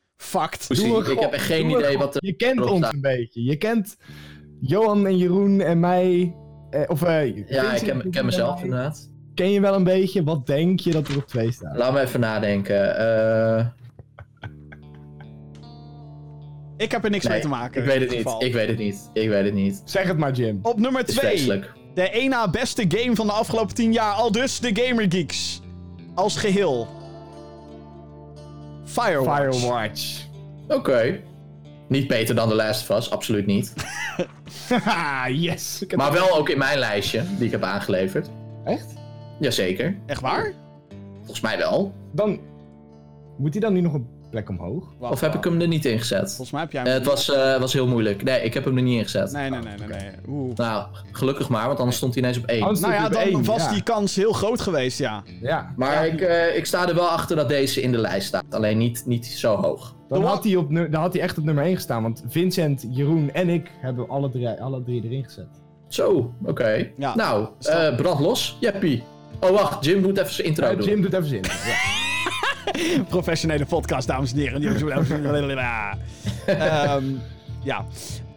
Fucked. 0.40 0.66
Ik 1.10 1.18
heb 1.20 1.32
echt 1.32 1.44
geen 1.44 1.70
idee 1.70 1.98
wat 1.98 2.14
er 2.14 2.26
Je 2.26 2.32
kent 2.32 2.60
ons 2.60 2.78
staat. 2.78 2.92
een 2.92 3.00
beetje. 3.00 3.42
Je 3.42 3.56
kent 3.56 3.96
Johan 4.60 5.06
en 5.06 5.16
Jeroen 5.16 5.60
en 5.60 5.80
mij. 5.80 6.34
Eh, 6.70 6.82
of, 6.86 7.02
uh, 7.02 7.48
ja, 7.48 7.72
ik 7.72 7.82
ken, 7.82 8.10
ken 8.10 8.24
mezelf 8.24 8.62
inderdaad. 8.62 9.10
Ken 9.34 9.50
je 9.50 9.60
wel 9.60 9.74
een 9.74 9.84
beetje? 9.84 10.24
Wat 10.24 10.46
denk 10.46 10.80
je 10.80 10.90
dat 10.90 11.08
er 11.08 11.16
op 11.16 11.26
2 11.26 11.52
staat? 11.52 11.76
Laat 11.76 11.92
me 11.92 12.00
even 12.00 12.20
nadenken. 12.20 13.00
Uh... 13.00 13.66
Ik 16.76 16.90
heb 16.90 17.04
er 17.04 17.10
niks 17.10 17.24
nee, 17.24 17.32
mee 17.32 17.42
te 17.42 17.48
maken. 17.48 17.80
Ik 17.80 17.88
weet 17.88 18.00
het 18.00 18.10
niet. 18.10 18.34
Ik 18.38 18.52
weet 18.52 18.68
het 18.68 18.78
niet. 18.78 19.10
Ik 19.12 19.28
weet 19.28 19.44
het 19.44 19.54
niet. 19.54 19.82
Zeg 19.84 20.06
het 20.06 20.18
maar, 20.18 20.32
Jim. 20.32 20.58
Op 20.62 20.80
nummer 20.80 21.04
2. 21.04 21.62
De 21.94 22.10
één 22.10 22.30
na 22.30 22.50
beste 22.50 22.84
game 22.88 23.16
van 23.16 23.26
de 23.26 23.32
afgelopen 23.32 23.74
10 23.74 23.92
jaar. 23.92 24.12
Al 24.12 24.32
dus 24.32 24.60
de 24.60 24.70
Gamer 24.82 25.06
Geeks. 25.08 25.60
Als 26.14 26.36
geheel. 26.36 26.88
Firewatch. 28.92 29.56
Firewatch. 29.56 30.26
Oké. 30.64 30.74
Okay. 30.74 31.22
Niet 31.88 32.06
beter 32.06 32.34
dan 32.34 32.48
The 32.48 32.54
Last 32.54 32.90
of 32.90 32.96
Us, 32.96 33.10
absoluut 33.10 33.46
niet. 33.46 33.74
yes. 35.46 35.84
Maar 35.96 36.12
wel 36.12 36.36
ook 36.36 36.48
in 36.48 36.58
mijn 36.58 36.78
lijstje, 36.78 37.22
die 37.36 37.44
ik 37.44 37.50
heb 37.50 37.62
aangeleverd. 37.62 38.30
Echt? 38.64 38.94
Jazeker. 39.38 39.96
Echt 40.06 40.20
waar? 40.20 40.52
Volgens 41.18 41.40
mij 41.40 41.58
wel. 41.58 41.92
Dan 42.12 42.40
moet 43.38 43.52
hij 43.52 43.60
dan 43.60 43.72
nu 43.72 43.80
nog 43.80 43.94
een 43.94 44.06
plek 44.32 44.48
omhoog? 44.48 44.84
Wacht, 44.98 45.12
of 45.12 45.20
heb 45.20 45.34
ik 45.34 45.44
hem 45.44 45.60
er 45.60 45.68
niet 45.68 45.84
ingezet? 45.84 46.28
Volgens 46.28 46.50
mij 46.50 46.60
heb 46.60 46.72
jij 46.72 46.82
hem 46.82 46.90
uh, 46.90 46.96
Het 46.96 47.06
was, 47.06 47.28
uh, 47.28 47.58
was 47.60 47.72
heel 47.72 47.86
moeilijk. 47.86 48.22
Nee, 48.22 48.42
ik 48.42 48.54
heb 48.54 48.64
hem 48.64 48.76
er 48.76 48.82
niet 48.82 48.98
ingezet. 48.98 49.32
Nee, 49.32 49.50
nee, 49.50 49.60
nee, 49.60 49.74
nee. 49.78 49.88
nee. 49.88 50.10
Oeh. 50.28 50.56
Nou, 50.56 50.86
gelukkig 51.12 51.48
maar, 51.48 51.66
want 51.66 51.78
anders 51.78 51.96
stond 51.96 52.14
hij 52.14 52.22
ineens 52.22 52.38
op 52.38 52.44
1. 52.44 52.60
nou 52.60 52.92
ja, 52.92 53.08
dan 53.08 53.22
één, 53.22 53.44
was 53.44 53.62
ja. 53.62 53.70
die 53.70 53.82
kans 53.82 54.16
heel 54.16 54.32
groot 54.32 54.60
geweest, 54.60 54.98
ja. 54.98 55.22
ja. 55.40 55.72
Maar 55.76 56.06
ja. 56.06 56.12
Ik, 56.12 56.20
uh, 56.20 56.56
ik 56.56 56.66
sta 56.66 56.88
er 56.88 56.94
wel 56.94 57.08
achter 57.08 57.36
dat 57.36 57.48
deze 57.48 57.82
in 57.82 57.92
de 57.92 57.98
lijst 57.98 58.26
staat. 58.26 58.44
Alleen 58.50 58.78
niet, 58.78 59.02
niet 59.06 59.26
zo 59.26 59.56
hoog. 59.56 59.94
Dan 60.08 60.24
had, 60.24 60.44
hij 60.44 60.56
op, 60.56 60.74
dan 60.74 60.94
had 60.94 61.12
hij 61.12 61.22
echt 61.22 61.38
op 61.38 61.44
nummer 61.44 61.64
1 61.64 61.74
gestaan. 61.74 62.02
Want 62.02 62.22
Vincent, 62.28 62.86
Jeroen 62.90 63.32
en 63.32 63.48
ik 63.48 63.70
hebben 63.80 64.08
alle 64.08 64.30
drie, 64.30 64.48
alle 64.48 64.82
drie 64.82 65.04
erin 65.04 65.24
gezet. 65.24 65.60
Zo, 65.88 66.10
oké. 66.40 66.50
Okay. 66.50 66.94
Ja. 66.96 67.14
Nou, 67.14 67.48
uh, 67.60 67.94
brand 67.96 68.20
los. 68.20 68.56
Jeppie. 68.60 69.02
Oh, 69.40 69.50
wacht. 69.50 69.84
Jim 69.84 70.02
doet 70.02 70.18
even 70.18 70.32
zijn 70.32 70.46
intro 70.46 70.70
uh, 70.70 70.76
doen. 70.76 70.86
Jim 70.86 71.02
doet 71.02 71.12
even 71.12 71.26
zijn 71.26 71.42
intro, 71.42 71.54
ja. 71.68 72.00
Professionele 73.08 73.64
podcast, 73.64 74.06
dames 74.06 74.32
en 74.32 74.38
heren. 74.38 74.60
um, 76.96 77.20
ja. 77.62 77.84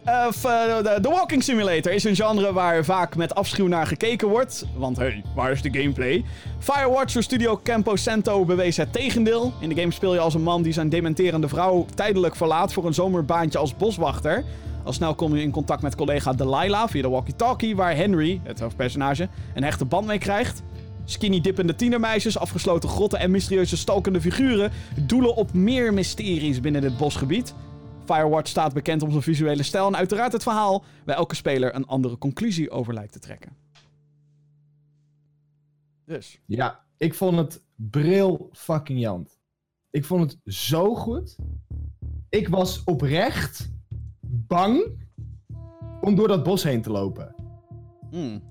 Uh, 0.06 0.28
The 0.30 1.08
Walking 1.10 1.42
Simulator 1.42 1.92
is 1.92 2.04
een 2.04 2.16
genre 2.16 2.52
waar 2.52 2.84
vaak 2.84 3.16
met 3.16 3.34
afschuw 3.34 3.66
naar 3.66 3.86
gekeken 3.86 4.28
wordt. 4.28 4.66
Want 4.76 4.96
hey, 4.96 5.24
waar 5.34 5.50
is 5.50 5.62
de 5.62 5.78
gameplay? 5.78 6.24
Firewatch 6.58 7.12
door 7.12 7.22
studio 7.22 7.60
Campo 7.62 7.96
Santo 7.96 8.44
bewees 8.44 8.76
het 8.76 8.92
tegendeel. 8.92 9.52
In 9.60 9.68
de 9.68 9.74
game 9.74 9.92
speel 9.92 10.14
je 10.14 10.20
als 10.20 10.34
een 10.34 10.42
man 10.42 10.62
die 10.62 10.72
zijn 10.72 10.88
dementerende 10.88 11.48
vrouw 11.48 11.86
tijdelijk 11.94 12.36
verlaat 12.36 12.72
voor 12.72 12.86
een 12.86 12.94
zomerbaantje 12.94 13.58
als 13.58 13.76
boswachter. 13.76 14.44
Al 14.84 14.92
snel 14.92 15.14
kom 15.14 15.36
je 15.36 15.42
in 15.42 15.50
contact 15.50 15.82
met 15.82 15.94
collega 15.94 16.32
Delilah 16.32 16.88
via 16.88 17.02
de 17.02 17.08
walkie-talkie, 17.08 17.76
waar 17.76 17.96
Henry, 17.96 18.40
het 18.42 18.60
hoofdpersonage, 18.60 19.28
een 19.54 19.64
hechte 19.64 19.84
band 19.84 20.06
mee 20.06 20.18
krijgt. 20.18 20.62
Skinny 21.08 21.40
dippende 21.40 21.74
tienermeisjes, 21.74 22.38
afgesloten 22.38 22.88
grotten 22.88 23.18
en 23.18 23.30
mysterieuze 23.30 23.76
stalkende 23.76 24.20
figuren 24.20 24.72
doelen 25.00 25.34
op 25.34 25.52
meer 25.52 25.94
mysteries 25.94 26.60
binnen 26.60 26.80
dit 26.80 26.96
bosgebied. 26.96 27.54
Firewatch 28.04 28.48
staat 28.48 28.74
bekend 28.74 29.02
om 29.02 29.10
zijn 29.10 29.22
visuele 29.22 29.62
stijl 29.62 29.86
en 29.86 29.96
uiteraard 29.96 30.32
het 30.32 30.42
verhaal 30.42 30.84
waar 31.04 31.16
elke 31.16 31.34
speler 31.34 31.74
een 31.74 31.86
andere 31.86 32.18
conclusie 32.18 32.70
over 32.70 32.94
lijkt 32.94 33.12
te 33.12 33.18
trekken. 33.18 33.56
Dus. 36.04 36.40
Ja, 36.46 36.84
ik 36.96 37.14
vond 37.14 37.36
het 37.36 37.62
bril 37.74 38.48
fucking 38.52 39.00
jant. 39.00 39.38
Ik 39.90 40.04
vond 40.04 40.30
het 40.30 40.54
zo 40.54 40.94
goed. 40.94 41.36
Ik 42.28 42.48
was 42.48 42.84
oprecht 42.84 43.70
bang 44.20 44.84
om 46.00 46.14
door 46.14 46.28
dat 46.28 46.42
bos 46.42 46.62
heen 46.62 46.82
te 46.82 46.90
lopen. 46.90 47.34
Hmm. 48.10 48.42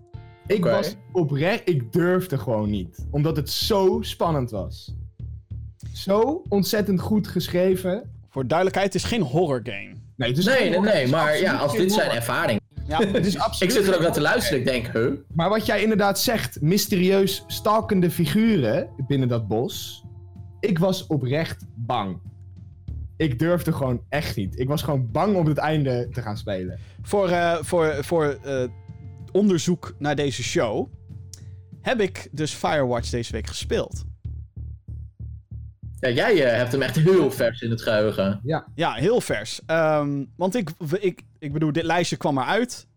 Ik 0.48 0.64
was 0.64 0.96
oprecht, 1.12 1.70
ik 1.70 1.94
durfde 1.94 2.38
gewoon 2.38 2.70
niet. 2.70 3.06
Omdat 3.12 3.36
het 3.36 3.50
zo 3.50 3.98
spannend 4.02 4.52
was. 4.52 4.94
Zo 5.94 6.44
ontzettend 6.50 7.00
goed 7.00 7.28
geschreven. 7.28 8.12
Voor 8.30 8.48
duidelijkheid, 8.48 8.94
het 8.94 9.04
is 9.04 9.10
geen 9.10 9.22
horror 9.22 9.60
game. 9.64 9.94
Nee, 10.16 10.30
het 10.30 10.38
is 10.38 10.46
nee, 10.46 10.70
nee, 10.70 10.80
nee, 10.80 11.08
maar 11.08 11.40
ja, 11.40 11.56
als 11.56 11.76
dit 11.76 11.92
zijn 11.92 12.12
ervaring. 12.12 12.60
Ja, 12.88 13.00
het 13.08 13.26
is 13.26 13.38
absoluut. 13.40 13.74
ik 13.76 13.80
zit 13.80 13.88
er 13.88 13.96
ook 13.96 14.02
naar 14.02 14.14
te 14.14 14.22
luisteren, 14.22 14.60
ik 14.60 14.66
denk, 14.66 14.88
huh? 14.88 15.12
Maar 15.34 15.50
wat 15.50 15.66
jij 15.66 15.82
inderdaad 15.82 16.20
zegt, 16.20 16.62
mysterieus 16.62 17.44
stalkende 17.48 18.12
figuren 18.12 18.90
binnen 19.08 19.28
dat 19.28 19.48
bos. 19.48 20.04
Ik 20.60 20.80
was 20.80 21.08
oprecht 21.08 21.66
bang. 21.76 22.20
Ik 23.18 23.40
durfde 23.40 23.74
gewoon 23.74 24.02
echt 24.10 24.36
niet. 24.36 24.60
Ik 24.60 24.68
was 24.68 24.82
gewoon 24.82 25.12
bang 25.12 25.36
om 25.36 25.46
het 25.48 25.58
einde 25.58 26.10
te 26.12 26.22
gaan 26.22 26.38
spelen. 26.38 26.80
Voor, 27.02 27.30
uh, 27.30 27.56
voor, 27.62 27.98
voor 28.02 28.38
uh, 28.46 28.64
onderzoek 29.36 29.96
naar 29.98 30.16
deze 30.16 30.44
show 30.44 30.88
heb 31.82 32.02
ik 32.02 32.28
dus 32.32 32.54
Firewatch 32.54 33.10
deze 33.10 33.32
week 33.32 33.48
gespeeld. 33.48 34.04
Ja, 36.00 36.10
jij 36.10 36.34
uh, 36.36 36.58
hebt 36.58 36.72
hem 36.72 36.82
echt 36.82 36.96
heel 36.96 37.32
vers 37.32 37.62
in 37.62 37.70
het 37.70 37.82
geheugen. 37.82 38.40
Ja, 38.44 38.66
ja 38.76 38.94
heel 38.94 39.22
vers. 39.22 39.62
Um, 39.68 40.32
want 40.36 40.56
ik, 40.56 40.70
ik, 41.00 41.22
ik 41.40 41.54
bedoel, 41.54 41.72
dit 41.72 41.84
lijstje 41.84 42.18
kwam 42.18 42.38
eruit. 42.38 42.88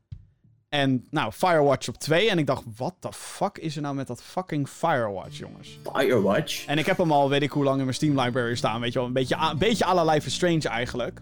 En 0.68 1.06
nou, 1.10 1.32
Firewatch 1.32 1.88
op 1.88 1.98
2. 1.98 2.30
En 2.30 2.38
ik 2.38 2.46
dacht, 2.46 2.62
wat 2.76 2.94
the 2.98 3.12
fuck 3.12 3.58
is 3.58 3.76
er 3.76 3.82
nou 3.82 3.94
met 3.94 4.06
dat 4.06 4.22
fucking 4.22 4.68
Firewatch, 4.68 5.38
jongens? 5.38 5.78
Firewatch? 5.94 6.66
En 6.66 6.78
ik 6.78 6.86
heb 6.86 6.98
hem 6.98 7.12
al, 7.12 7.28
weet 7.28 7.42
ik 7.42 7.50
hoe 7.50 7.64
lang, 7.64 7.76
in 7.76 7.84
mijn 7.84 7.96
Steam 7.96 8.20
library 8.20 8.54
staan. 8.54 8.80
Weet 8.80 8.92
je 8.92 8.98
wel, 8.98 9.08
een 9.08 9.14
beetje, 9.14 9.36
een 9.50 9.58
beetje 9.58 9.86
à 9.86 9.94
la 9.94 10.12
Life 10.12 10.26
is 10.26 10.34
Strange 10.34 10.68
eigenlijk. 10.68 11.20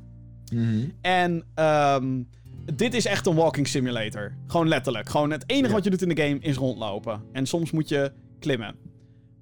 Mm 0.52 0.64
-hmm. 0.64 0.92
En 1.00 1.44
um, 1.64 2.28
dit 2.74 2.94
is 2.94 3.06
echt 3.06 3.26
een 3.26 3.34
walking 3.34 3.68
simulator. 3.68 4.34
Gewoon 4.46 4.68
letterlijk. 4.68 5.08
Gewoon 5.08 5.30
het 5.30 5.44
enige 5.46 5.68
ja. 5.68 5.72
wat 5.72 5.84
je 5.84 5.90
doet 5.90 6.02
in 6.02 6.08
de 6.08 6.22
game 6.22 6.38
is 6.40 6.56
rondlopen. 6.56 7.22
En 7.32 7.46
soms 7.46 7.70
moet 7.70 7.88
je 7.88 8.12
klimmen. 8.38 8.74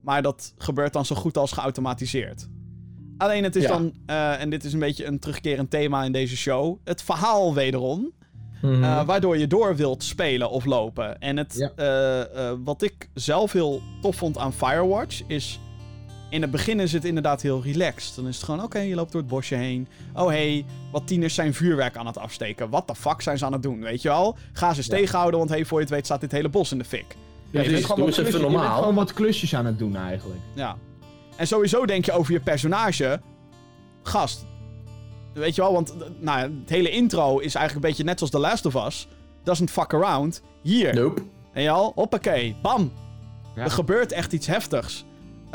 Maar 0.01 0.23
dat 0.23 0.55
gebeurt 0.59 0.93
dan 0.93 1.05
zo 1.05 1.15
goed 1.15 1.37
als 1.37 1.53
geautomatiseerd. 1.53 2.49
Alleen 3.19 3.43
het 3.45 3.57
is 3.57 3.63
ja. 3.63 3.69
dan, 3.69 3.93
uh, 4.07 4.41
en 4.41 4.51
dit 4.51 4.65
is 4.65 4.73
een 4.73 4.79
beetje 4.79 5.05
een 5.05 5.19
terugkerend 5.19 5.71
thema 5.71 6.05
in 6.05 6.13
deze 6.13 6.37
show, 6.37 6.79
het 6.85 7.03
verhaal 7.03 7.55
wederom. 7.55 8.01
Mm 8.63 8.73
-hmm. 8.73 8.83
uh, 8.83 9.05
waardoor 9.05 9.39
je 9.39 9.47
door 9.47 9.77
wilt 9.77 10.03
spelen 10.03 10.51
of 10.51 10.65
lopen. 10.65 11.19
En 11.19 11.37
het, 11.37 11.73
ja. 11.77 12.29
uh, 12.29 12.53
wat 12.65 12.83
ik 12.83 13.09
zelf 13.15 13.53
heel 13.53 13.83
tof 14.01 14.17
vond 14.17 14.39
aan 14.39 14.53
Firewatch 14.53 15.23
is 15.27 15.61
in 16.35 16.43
het 16.43 16.51
begin 16.51 16.81
is 16.81 16.93
het 16.93 17.05
inderdaad 17.05 17.43
heel 17.43 17.63
relaxed. 17.63 18.17
Dan 18.17 18.29
is 18.29 18.37
het 18.37 18.45
gewoon, 18.45 18.61
oké, 18.61 18.77
okay, 18.77 18.89
je 18.89 18.95
loopt 18.95 19.13
door 19.13 19.21
het 19.21 19.31
bosje 19.31 19.55
heen. 19.55 19.89
Oh, 20.15 20.27
hey, 20.27 20.65
wat 20.93 21.07
tieners 21.07 21.35
zijn 21.35 21.55
vuurwerk 21.55 21.97
aan 21.97 22.07
het 22.07 22.19
afsteken. 22.19 22.71
Wat 22.71 22.89
de 22.89 22.95
fuck 22.95 23.21
zijn 23.21 23.39
ze 23.39 23.45
aan 23.45 23.53
het 23.53 23.63
doen, 23.63 23.81
weet 23.81 24.03
je 24.03 24.09
wel? 24.09 24.37
Ga 24.53 24.71
ze 24.71 24.77
eens 24.77 24.87
ja. 24.87 24.97
tegenhouden, 24.97 25.39
want 25.39 25.51
hey, 25.51 25.65
voor 25.65 25.79
je 25.79 25.85
het 25.85 25.95
weet 25.95 26.05
staat 26.05 26.21
dit 26.21 26.33
hele 26.33 26.49
bos 26.49 26.73
in 26.73 26.79
de 26.79 26.85
fik. 26.85 27.17
Ja, 27.51 27.63
dus 27.63 27.71
dus 27.71 27.87
doe 27.87 28.07
eens 28.07 28.19
even 28.19 28.41
normaal. 28.41 28.61
Je 28.61 28.67
bent 28.67 28.79
gewoon 28.79 28.95
wat 28.95 29.13
klusjes 29.13 29.55
aan 29.55 29.67
het 29.67 29.79
doen 29.79 29.97
eigenlijk. 29.97 30.41
Ja. 30.55 30.77
En 31.37 31.47
sowieso 31.47 31.87
denk 31.87 32.05
je 32.05 32.13
over 32.13 32.33
je 32.33 32.41
personage... 32.41 33.21
Gast. 34.03 34.47
Weet 35.35 35.55
je 35.55 35.63
wel, 35.63 35.73
want 35.73 35.95
nou, 36.21 36.41
het 36.41 36.71
hele 36.71 36.91
intro 36.91 37.39
is 37.39 37.55
eigenlijk 37.55 37.75
een 37.75 37.91
beetje 37.91 38.05
net 38.05 38.19
zoals 38.19 38.33
The 38.33 38.39
Last 38.39 38.67
of 38.67 38.87
Us. 38.87 39.09
Doesn't 39.45 39.71
fuck 39.71 39.95
around. 39.95 40.43
Hier. 40.63 40.95
Nope. 40.95 41.23
En 41.53 41.63
je 41.63 41.71
al, 41.71 41.93
hoppakee, 41.95 42.57
bam. 42.63 42.93
Ja. 43.55 43.63
Er 43.63 43.71
gebeurt 43.71 44.13
echt 44.13 44.33
iets 44.33 44.47
heftigs. 44.47 45.05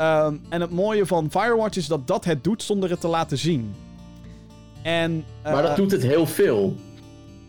Um, 0.00 0.40
en 0.48 0.60
het 0.60 0.70
mooie 0.70 1.06
van 1.06 1.30
Firewatch 1.30 1.76
is 1.76 1.86
dat 1.86 2.06
dat 2.06 2.24
het 2.24 2.44
doet 2.44 2.62
zonder 2.62 2.90
het 2.90 3.00
te 3.00 3.08
laten 3.08 3.38
zien. 3.38 3.74
En, 4.82 5.24
uh, 5.46 5.52
maar 5.52 5.62
dat 5.62 5.76
doet 5.76 5.90
het 5.90 6.02
heel 6.02 6.26
veel. 6.26 6.76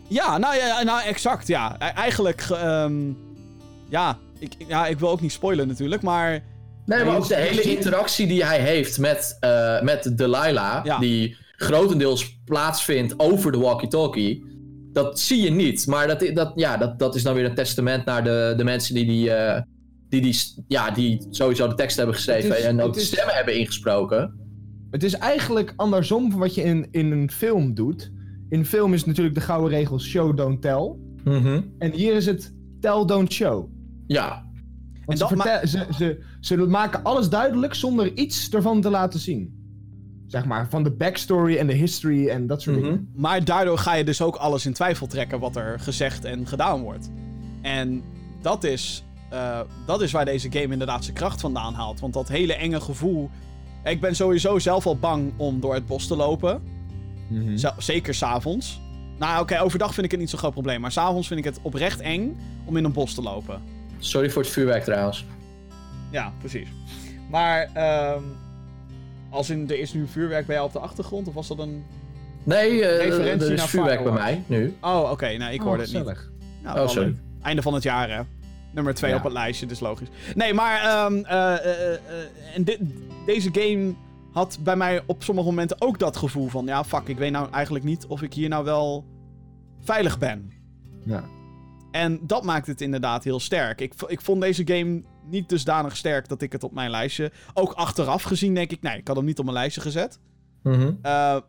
Ja, 0.08 0.38
nou, 0.38 0.56
ja, 0.56 0.82
nou 0.82 1.02
exact, 1.02 1.46
ja. 1.46 1.78
Eigenlijk, 1.78 2.48
um, 2.64 3.18
ja, 3.88 4.18
ik, 4.38 4.54
ja, 4.66 4.86
ik 4.86 4.98
wil 4.98 5.08
ook 5.08 5.20
niet 5.20 5.32
spoilen 5.32 5.68
natuurlijk, 5.68 6.02
maar... 6.02 6.42
Nee, 6.86 7.04
maar 7.04 7.16
ook 7.16 7.28
de 7.28 7.36
hele 7.36 7.62
interactie 7.62 8.26
die 8.26 8.44
hij 8.44 8.60
heeft 8.60 8.98
met, 8.98 9.36
uh, 9.40 9.80
met 9.80 10.18
Delilah, 10.18 10.84
ja. 10.84 10.98
die 10.98 11.36
grotendeels 11.56 12.38
plaatsvindt 12.44 13.14
over 13.18 13.52
de 13.52 13.58
walkie-talkie, 13.58 14.44
dat 14.92 15.20
zie 15.20 15.42
je 15.42 15.50
niet. 15.50 15.86
Maar 15.86 16.06
dat, 16.06 16.34
dat, 16.34 16.52
ja, 16.54 16.76
dat, 16.76 16.98
dat 16.98 17.14
is 17.14 17.22
dan 17.22 17.34
weer 17.34 17.44
een 17.44 17.54
testament 17.54 18.04
naar 18.04 18.24
de, 18.24 18.54
de 18.56 18.64
mensen 18.64 18.94
die 18.94 19.06
die... 19.06 19.28
Uh, 19.28 19.58
die, 20.12 20.20
die, 20.20 20.36
ja, 20.68 20.90
die 20.90 21.26
sowieso 21.30 21.68
de 21.68 21.74
tekst 21.74 21.96
hebben 21.96 22.14
geschreven 22.14 22.58
is, 22.58 22.64
en 22.64 22.80
ook 22.80 22.94
de 22.94 23.00
is, 23.00 23.06
stemmen 23.06 23.34
hebben 23.34 23.58
ingesproken. 23.58 24.34
Het 24.90 25.02
is 25.02 25.14
eigenlijk 25.14 25.72
andersom 25.76 26.30
van 26.30 26.40
wat 26.40 26.54
je 26.54 26.62
in, 26.62 26.86
in 26.90 27.12
een 27.12 27.30
film 27.30 27.74
doet. 27.74 28.12
In 28.48 28.58
een 28.58 28.66
film 28.66 28.94
is 28.94 29.04
natuurlijk 29.04 29.34
de 29.34 29.40
gouden 29.40 29.70
regel 29.70 30.00
show, 30.00 30.36
don't 30.36 30.62
tell. 30.62 30.92
Mhm. 31.24 31.60
En 31.78 31.92
hier 31.92 32.14
is 32.14 32.26
het 32.26 32.54
tell, 32.80 33.04
don't 33.04 33.32
show. 33.32 33.68
Ja. 34.06 34.50
Want 35.04 35.06
En 35.06 35.16
ze, 35.28 35.34
dat 35.34 35.42
vertel- 35.44 35.66
ze, 35.68 35.86
ze, 35.96 36.22
ze 36.40 36.56
maken 36.56 37.02
alles 37.02 37.28
duidelijk 37.28 37.74
zonder 37.74 38.16
iets 38.16 38.50
ervan 38.50 38.80
te 38.80 38.90
laten 38.90 39.20
zien. 39.20 39.60
Zeg 40.26 40.44
maar, 40.44 40.68
van 40.70 40.82
de 40.82 40.90
backstory 40.90 41.56
en 41.56 41.66
de 41.66 41.72
history 41.72 42.28
en 42.28 42.46
dat 42.46 42.62
soort 42.62 42.76
Mhm. 42.76 42.84
dingen. 42.84 43.08
Maar 43.14 43.44
daardoor 43.44 43.78
ga 43.78 43.94
je 43.94 44.04
dus 44.04 44.22
ook 44.22 44.36
alles 44.36 44.66
in 44.66 44.72
twijfel 44.72 45.06
trekken 45.06 45.40
wat 45.40 45.56
er 45.56 45.80
gezegd 45.80 46.24
en 46.24 46.46
gedaan 46.46 46.80
wordt. 46.82 47.10
En 47.62 48.02
dat 48.42 48.64
is, 48.64 49.04
eh, 49.32 49.60
dat 49.86 50.02
is 50.02 50.12
waar 50.12 50.24
deze 50.24 50.50
game 50.52 50.72
inderdaad 50.72 51.04
zijn 51.04 51.16
kracht 51.16 51.40
vandaan 51.40 51.74
haalt. 51.74 52.00
Want 52.00 52.12
dat 52.12 52.28
hele 52.28 52.54
enge 52.54 52.80
gevoel. 52.80 53.30
Ik 53.84 54.00
ben 54.00 54.16
sowieso 54.16 54.58
zelf 54.58 54.86
al 54.86 54.96
bang 54.98 55.32
om 55.36 55.60
door 55.60 55.74
het 55.74 55.86
bos 55.86 56.06
te 56.06 56.16
lopen. 56.16 56.62
Mhm. 57.28 57.56
Z- 57.56 57.70
zeker 57.78 58.14
s'avonds. 58.14 58.80
Nou, 59.18 59.40
oké, 59.42 59.60
overdag 59.60 59.94
vind 59.94 60.04
ik 60.06 60.10
het 60.10 60.20
niet 60.20 60.30
zo'n 60.30 60.38
groot 60.38 60.52
probleem. 60.52 60.80
Maar 60.80 60.92
s'avonds 60.92 61.26
vind 61.28 61.38
ik 61.38 61.44
het 61.46 61.58
oprecht 61.62 62.00
eng 62.00 62.36
om 62.64 62.76
in 62.76 62.84
een 62.84 62.92
bos 62.92 63.14
te 63.14 63.22
lopen. 63.22 63.62
Sorry 63.98 64.30
voor 64.30 64.42
het 64.42 64.50
vuurwerk 64.50 64.84
trouwens. 64.84 65.24
Ja, 66.10 66.32
precies. 66.38 66.68
Maar, 67.30 67.68
ehm, 67.74 68.22
als 69.30 69.50
in, 69.50 69.68
er 69.70 69.78
is 69.78 69.92
nu 69.92 70.06
vuurwerk 70.06 70.46
bij 70.46 70.54
jou 70.54 70.66
op 70.66 70.72
de 70.72 70.78
achtergrond? 70.78 71.28
Of 71.28 71.34
was 71.34 71.48
dat 71.48 71.58
een... 71.58 71.84
Nee, 72.44 72.84
eh, 72.86 73.04
Referentie 73.04 73.46
er 73.46 73.52
is 73.52 73.58
naar 73.58 73.68
vuurwerk 73.68 74.02
bij 74.02 74.12
mij 74.12 74.42
nu. 74.46 74.76
Oh, 74.80 75.10
oké, 75.10 75.36
nou, 75.36 75.52
ik 75.52 75.60
Oh, 75.60 75.66
hoorde 75.66 75.82
het 75.82 75.92
niet. 75.92 76.00
gezellig. 76.02 76.30
Nou, 76.62 76.80
Oh, 76.80 76.88
sorry. 76.88 77.06
leuk. 77.06 77.16
Einde 77.42 77.62
van 77.62 77.74
het 77.74 77.82
jaar, 77.82 78.10
hè. 78.10 78.20
Nummer 78.72 78.94
2 78.94 79.10
Ja. 79.10 79.16
op 79.16 79.22
het 79.22 79.32
lijstje, 79.32 79.66
dus 79.66 79.80
logisch. 79.80 80.08
Nee, 80.34 80.54
maar 80.54 80.80
ehm, 80.80 81.24
eh, 81.24 81.54
eh, 81.54 81.94
eh, 81.94 82.00
en 82.54 82.64
dit, 82.64 82.78
deze 83.26 83.48
game 83.52 83.94
had 84.32 84.58
bij 84.62 84.76
mij 84.76 85.02
op 85.06 85.22
sommige 85.22 85.46
momenten 85.48 85.80
ook 85.80 85.98
dat 85.98 86.16
gevoel 86.16 86.48
van... 86.48 86.66
Ja, 86.66 86.84
fuck, 86.84 87.08
ik 87.08 87.18
weet 87.18 87.30
nou 87.32 87.50
eigenlijk 87.50 87.84
niet 87.84 88.06
of 88.06 88.22
ik 88.22 88.34
hier 88.34 88.48
nou 88.48 88.64
wel 88.64 89.04
veilig 89.80 90.18
ben. 90.18 90.52
Ja. 91.04 91.24
En 91.90 92.20
dat 92.26 92.44
maakt 92.44 92.66
het 92.66 92.80
inderdaad 92.80 93.24
heel 93.24 93.40
sterk. 93.40 93.80
Ik, 93.80 93.94
ik 94.06 94.20
vond 94.20 94.40
deze 94.40 94.66
game 94.66 95.02
niet 95.26 95.48
dusdanig 95.48 95.96
sterk 95.96 96.28
dat 96.28 96.42
ik 96.42 96.52
het 96.52 96.64
op 96.64 96.72
mijn 96.72 96.90
lijstje... 96.90 97.32
Ook 97.54 97.72
achteraf 97.72 98.22
gezien 98.22 98.54
denk 98.54 98.70
ik, 98.70 98.82
nee, 98.82 98.98
ik 98.98 99.06
had 99.06 99.16
hem 99.16 99.24
niet 99.24 99.38
op 99.38 99.44
mijn 99.44 99.56
lijstje 99.56 99.80
gezet. 99.80 100.20
Mhm. 100.62 100.92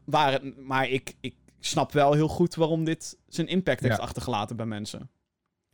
Waar 0.06 0.32
het, 0.32 0.66
maar 0.66 0.90
ik, 0.90 1.16
ik 1.22 1.36
snap 1.60 1.92
wel 1.92 2.14
heel 2.14 2.28
goed 2.28 2.56
waarom 2.56 2.84
dit 2.84 3.18
zijn 3.28 3.48
impact 3.48 3.82
heeft 3.82 4.00
achtergelaten 4.00 4.56
bij 4.56 4.66
mensen. 4.66 5.10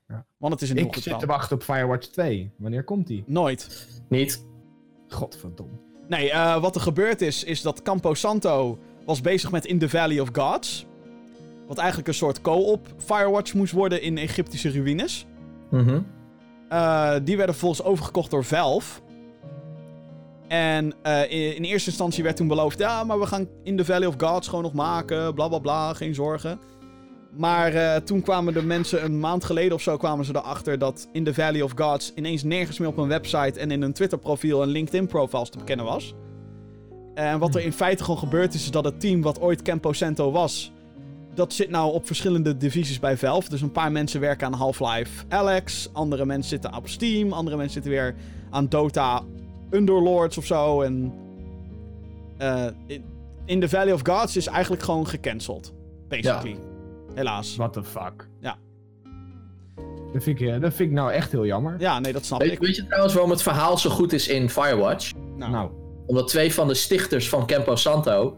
Ja. 0.09 0.25
Want 0.37 0.53
het 0.53 0.61
is 0.61 0.69
een 0.69 0.77
Ik 0.77 0.95
zit 0.95 1.19
te 1.19 1.25
wachten 1.25 1.55
op 1.55 1.63
Firewatch 1.63 2.07
2. 2.07 2.51
Wanneer 2.57 2.83
komt 2.83 3.07
die? 3.07 3.23
Nooit. 3.27 3.87
Niet. 4.07 4.45
Godverdomme. 5.07 5.73
Nee, 6.07 6.31
eh, 6.31 6.61
wat 6.61 6.75
er 6.75 6.81
gebeurd 6.81 7.21
is, 7.21 7.43
is 7.43 7.61
dat 7.61 7.81
Campo 7.81 8.13
Santo 8.13 8.79
was 9.05 9.21
bezig 9.21 9.51
met 9.51 9.65
In 9.65 9.79
the 9.79 9.89
Valley 9.89 10.19
of 10.19 10.29
Gods. 10.31 10.85
Wat 11.67 11.77
eigenlijk 11.77 12.07
een 12.07 12.13
soort 12.13 12.41
co-op 12.41 12.87
Firewatch 12.97 13.53
moest 13.53 13.73
worden 13.73 14.01
in 14.01 14.17
Egyptische 14.17 14.71
ruïnes. 14.71 15.25
Mhm. 15.69 16.01
Eh, 16.69 17.15
die 17.23 17.37
werden 17.37 17.55
vervolgens 17.55 17.83
overgekocht 17.83 18.31
door 18.31 18.43
Valve. 18.43 19.01
En 20.47 20.93
eh, 21.01 21.21
in, 21.31 21.55
in 21.55 21.63
eerste 21.63 21.89
instantie 21.89 22.23
werd 22.23 22.35
toen 22.35 22.47
beloofd: 22.47 22.79
ja, 22.79 23.03
maar 23.03 23.19
we 23.19 23.25
gaan 23.25 23.47
In 23.63 23.77
the 23.77 23.85
Valley 23.85 24.07
of 24.07 24.15
Gods 24.17 24.47
gewoon 24.47 24.63
nog 24.63 24.73
maken. 24.73 25.33
Bla 25.33 25.47
bla 25.47 25.59
bla, 25.59 25.93
geen 25.93 26.15
zorgen. 26.15 26.59
Maar 27.31 27.73
eh, 27.73 27.95
toen 27.95 28.21
kwamen 28.21 28.53
de 28.53 28.63
mensen 28.63 29.03
een 29.03 29.19
maand 29.19 29.43
geleden 29.43 29.73
of 29.73 29.81
zo 29.81 29.97
kwamen 29.97 30.25
ze 30.25 30.35
erachter 30.35 30.79
dat 30.79 31.07
In 31.11 31.23
the 31.23 31.33
Valley 31.33 31.61
of 31.61 31.71
Gods 31.75 32.11
ineens 32.15 32.43
nergens 32.43 32.79
meer 32.79 32.87
op 32.87 32.97
een 32.97 33.07
website 33.07 33.59
en 33.59 33.71
in 33.71 33.81
een 33.81 33.93
Twitter 33.93 34.17
profiel 34.17 34.61
en 34.61 34.67
LinkedIn 34.67 35.07
profiles 35.07 35.49
te 35.49 35.57
bekennen 35.57 35.85
was. 35.85 36.13
En 37.13 37.39
wat 37.39 37.55
er 37.55 37.61
in 37.61 37.73
feite 37.73 38.03
gewoon 38.03 38.19
gebeurd 38.19 38.53
is, 38.53 38.63
is 38.63 38.71
dat 38.71 38.85
het 38.85 38.99
team 38.99 39.21
wat 39.21 39.41
ooit 39.41 39.61
Campo 39.61 39.93
Santo 39.93 40.31
was, 40.31 40.71
dat 41.33 41.53
zit 41.53 41.69
nou 41.69 41.93
op 41.93 42.07
verschillende 42.07 42.57
divisies 42.57 42.99
bij 42.99 43.17
Valve. 43.17 43.49
Dus 43.49 43.61
een 43.61 43.71
paar 43.71 43.91
mensen 43.91 44.19
werken 44.19 44.47
aan 44.47 44.53
Half-Life 44.53 45.25
Alex, 45.27 45.89
andere 45.93 46.25
mensen 46.25 46.49
zitten 46.49 46.75
op 46.75 46.87
Steam, 46.87 47.33
andere 47.33 47.55
mensen 47.55 47.73
zitten 47.73 47.91
weer 47.91 48.15
aan 48.49 48.67
Dota 48.67 49.21
Underlords 49.69 50.37
of 50.37 50.45
zo. 50.45 50.81
En 50.81 51.13
eh, 52.37 52.65
in, 53.45 53.59
the 53.59 53.69
Valley 53.69 53.93
of 53.93 54.01
Gods 54.03 54.37
is 54.37 54.47
eigenlijk 54.47 54.83
gewoon 54.83 55.07
gecanceld, 55.07 55.73
basically. 56.07 56.68
Helaas. 57.15 57.55
What 57.55 57.73
the 57.73 57.83
fuck? 57.83 58.27
Ja. 58.39 58.57
Dat 60.13 60.23
vind, 60.23 60.39
ik, 60.41 60.47
eh, 60.47 60.61
dat 60.61 60.73
vind 60.73 60.89
ik 60.89 60.95
nou 60.95 61.11
echt 61.11 61.31
heel 61.31 61.45
jammer. 61.45 61.75
Ja, 61.79 61.99
nee, 61.99 62.13
dat 62.13 62.25
snap 62.25 62.39
Weet, 62.41 62.51
ik. 62.51 62.59
weet 62.59 62.75
je 62.75 62.85
trouwens 62.85 63.13
waarom 63.13 63.31
het 63.31 63.41
verhaal 63.41 63.77
zo 63.77 63.89
goed 63.89 64.13
is 64.13 64.27
in 64.27 64.49
Firewatch? 64.49 65.11
Nou, 65.37 65.51
Nou. 65.51 65.69
Omdat 66.07 66.27
twee 66.27 66.53
van 66.53 66.67
de 66.67 66.73
stichters 66.73 67.29
van 67.29 67.45
Campo 67.45 67.75
Santo, 67.75 68.37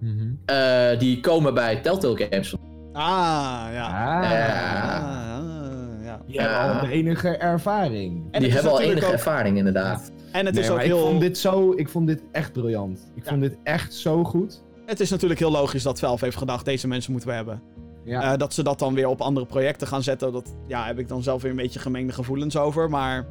Mhm. 0.00 0.28
eh, 0.44 0.98
die 0.98 1.20
komen 1.20 1.54
bij 1.54 1.80
Telltale 1.80 2.26
Games. 2.30 2.54
Ah, 2.92 3.66
ja. 3.72 3.86
Ah. 3.86 4.30
Ja. 4.30 4.98
Ah, 4.98 6.04
ja. 6.04 6.20
Die 6.26 6.40
hebben 6.40 6.74
al 6.74 6.80
de 6.86 6.92
enige 6.92 7.28
ervaring. 7.28 8.28
En 8.30 8.42
die 8.42 8.52
hebben 8.52 8.72
al 8.72 8.80
enige 8.80 9.06
ook- 9.06 9.12
ervaring 9.12 9.56
inderdaad. 9.56 10.12
En 10.32 10.46
het 10.46 10.54
Nee, 10.54 10.64
is 10.64 10.70
ook 10.70 10.80
heel... 10.80 10.98
ik, 10.98 11.04
vond 11.08 11.20
dit 11.20 11.38
zo, 11.38 11.72
ik 11.76 11.88
vond 11.88 12.06
dit 12.06 12.22
echt 12.32 12.52
briljant. 12.52 13.10
Ik 13.14 13.24
Ja. 13.24 13.28
vond 13.30 13.40
dit 13.42 13.56
echt 13.62 13.94
zo 13.94 14.24
goed. 14.24 14.62
Het 14.86 15.00
is 15.00 15.10
natuurlijk 15.10 15.40
heel 15.40 15.50
logisch 15.50 15.82
dat 15.82 15.98
Valve 15.98 16.24
heeft 16.24 16.36
gedacht, 16.36 16.64
deze 16.64 16.88
mensen 16.88 17.10
moeten 17.12 17.28
we 17.30 17.34
hebben. 17.36 17.62
Ja. 18.08 18.32
Eh, 18.32 18.38
dat 18.38 18.54
ze 18.54 18.62
dat 18.62 18.78
dan 18.78 18.94
weer 18.94 19.08
op 19.08 19.20
andere 19.20 19.46
projecten 19.46 19.86
gaan 19.86 20.02
zetten, 20.02 20.32
dat 20.32 20.54
ja, 20.66 20.86
heb 20.86 20.98
ik 20.98 21.08
dan 21.08 21.22
zelf 21.22 21.42
weer 21.42 21.50
een 21.50 21.56
beetje 21.56 21.78
gemengde 21.78 22.12
gevoelens 22.12 22.56
over. 22.56 22.90
Maar 22.90 23.26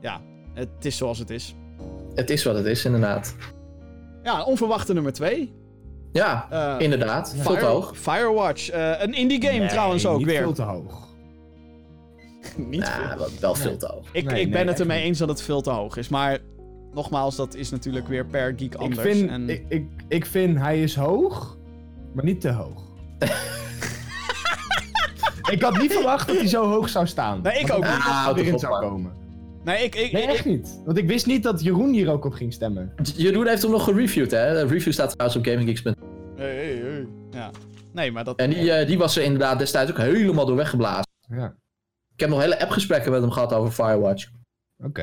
ja, 0.00 0.20
het 0.54 0.68
is 0.80 0.96
zoals 0.96 1.18
het 1.18 1.30
is. 1.30 1.54
Het 2.14 2.30
is 2.30 2.44
wat 2.44 2.54
het 2.54 2.66
is 2.66 2.84
inderdaad. 2.84 3.34
Ja, 4.22 4.42
onverwachte 4.44 4.92
nummer 4.92 5.12
2. 5.12 5.52
Ja, 6.12 6.48
inderdaad. 6.78 7.34
Veel 7.38 7.56
te 7.56 7.64
hoog. 7.64 7.96
Firewatch. 7.98 8.68
eh, 8.70 8.92
een 8.98 9.14
indie 9.14 9.42
game 9.42 9.58
Nee, 9.58 9.68
trouwens 9.68 10.06
ook 10.06 10.18
niet 10.18 10.26
weer. 10.26 10.42
veel 10.42 10.52
te 10.52 10.62
hoog. 10.62 11.08
niet 12.56 12.80
Ja, 12.86 13.16
veel. 13.16 13.28
wel, 13.40 13.54
veel 13.54 13.76
te 13.76 13.86
hoog. 13.86 14.08
Ik, 14.12 14.24
Nee, 14.24 14.40
ik 14.40 14.50
ben 14.50 14.60
nee, 14.60 14.68
het 14.68 14.80
ermee 14.80 15.02
eens 15.02 15.18
dat 15.18 15.28
het 15.28 15.42
veel 15.42 15.60
te 15.60 15.70
hoog 15.70 15.96
is. 15.96 16.08
Maar 16.08 16.38
nogmaals, 16.92 17.36
dat 17.36 17.54
is 17.54 17.70
natuurlijk 17.70 18.08
weer 18.08 18.26
per 18.26 18.48
geek 18.56 18.60
Ik 18.60 18.74
anders. 18.74 19.00
vind, 19.00 19.30
en... 19.30 19.48
ik, 19.48 19.64
ik, 19.68 19.86
ik 20.08 20.26
vind 20.26 20.58
hij 20.58 20.82
is 20.82 20.94
hoog, 20.96 21.56
maar 22.12 22.24
niet 22.24 22.40
te 22.40 22.50
hoog. 22.52 22.82
ik 25.56 25.62
had 25.62 25.78
niet 25.78 25.92
verwacht 25.92 26.26
dat 26.26 26.36
hij 26.36 26.46
zo 26.48 26.68
hoog 26.68 26.88
zou 26.88 27.06
staan. 27.06 27.40
Nee, 27.42 27.52
ik 27.58 27.62
ook 27.62 27.68
dat 27.68 27.78
niet. 27.78 27.88
hij 28.02 28.12
Ah, 28.12 28.24
houd 28.24 28.38
erin 28.38 28.58
zou 28.58 28.80
komen. 28.80 29.12
Nee, 29.64 29.84
ik... 29.84 29.94
ik, 29.94 30.12
Nee, 30.12 30.22
ik- 30.22 30.28
echt 30.28 30.44
niet. 30.44 30.80
Want 30.84 30.98
ik 30.98 31.06
wist 31.08 31.26
niet 31.26 31.42
dat 31.42 31.62
Jeroen 31.62 31.92
hier 31.92 32.10
ook 32.10 32.24
op 32.24 32.32
ging 32.32 32.52
stemmen. 32.52 32.92
Jeroen 33.16 33.46
heeft 33.46 33.62
hem 33.62 33.70
nog 33.70 33.84
gereviewd, 33.84 34.30
hè? 34.30 34.52
De 34.52 34.66
review 34.66 34.92
staat 34.92 35.10
trouwens 35.10 35.38
op 35.38 35.44
GamingGeeks.nl. 35.46 35.94
Hey, 36.36 36.54
hey, 36.56 36.74
hey. 36.76 37.06
Ja. 37.30 37.50
Nee, 37.92 38.12
maar 38.12 38.24
dat... 38.24 38.36
En 38.38 38.50
die, 38.50 38.72
eh, 38.72 38.86
die 38.86 38.98
was 38.98 39.16
er 39.16 39.22
inderdaad 39.22 39.58
destijds 39.58 39.90
ook 39.90 39.98
helemaal 39.98 40.46
door 40.46 40.56
weggeblazen. 40.56 41.06
Ja, 41.28 41.54
Ik 42.14 42.20
heb 42.20 42.28
nog 42.28 42.40
hele 42.40 42.60
appgesprekken 42.60 43.10
met 43.12 43.20
hem 43.20 43.30
gehad 43.30 43.52
over 43.52 43.72
Firewatch. 43.72 44.28
oké. 44.84 45.02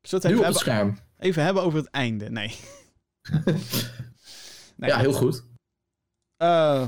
Het 0.00 0.10
Nu 0.12 0.18
even 0.18 0.18
op 0.18 0.22
het 0.22 0.32
hebben, 0.42 0.54
scherm. 0.54 0.98
even 1.18 1.44
hebben 1.44 1.62
over 1.62 1.78
het 1.78 1.90
einde? 1.90 2.30
Nee. 2.30 2.54
nee 4.76 4.90
Ja, 4.90 4.98
heel 4.98 5.12
goed. 5.12 5.44
eh, 6.36 6.84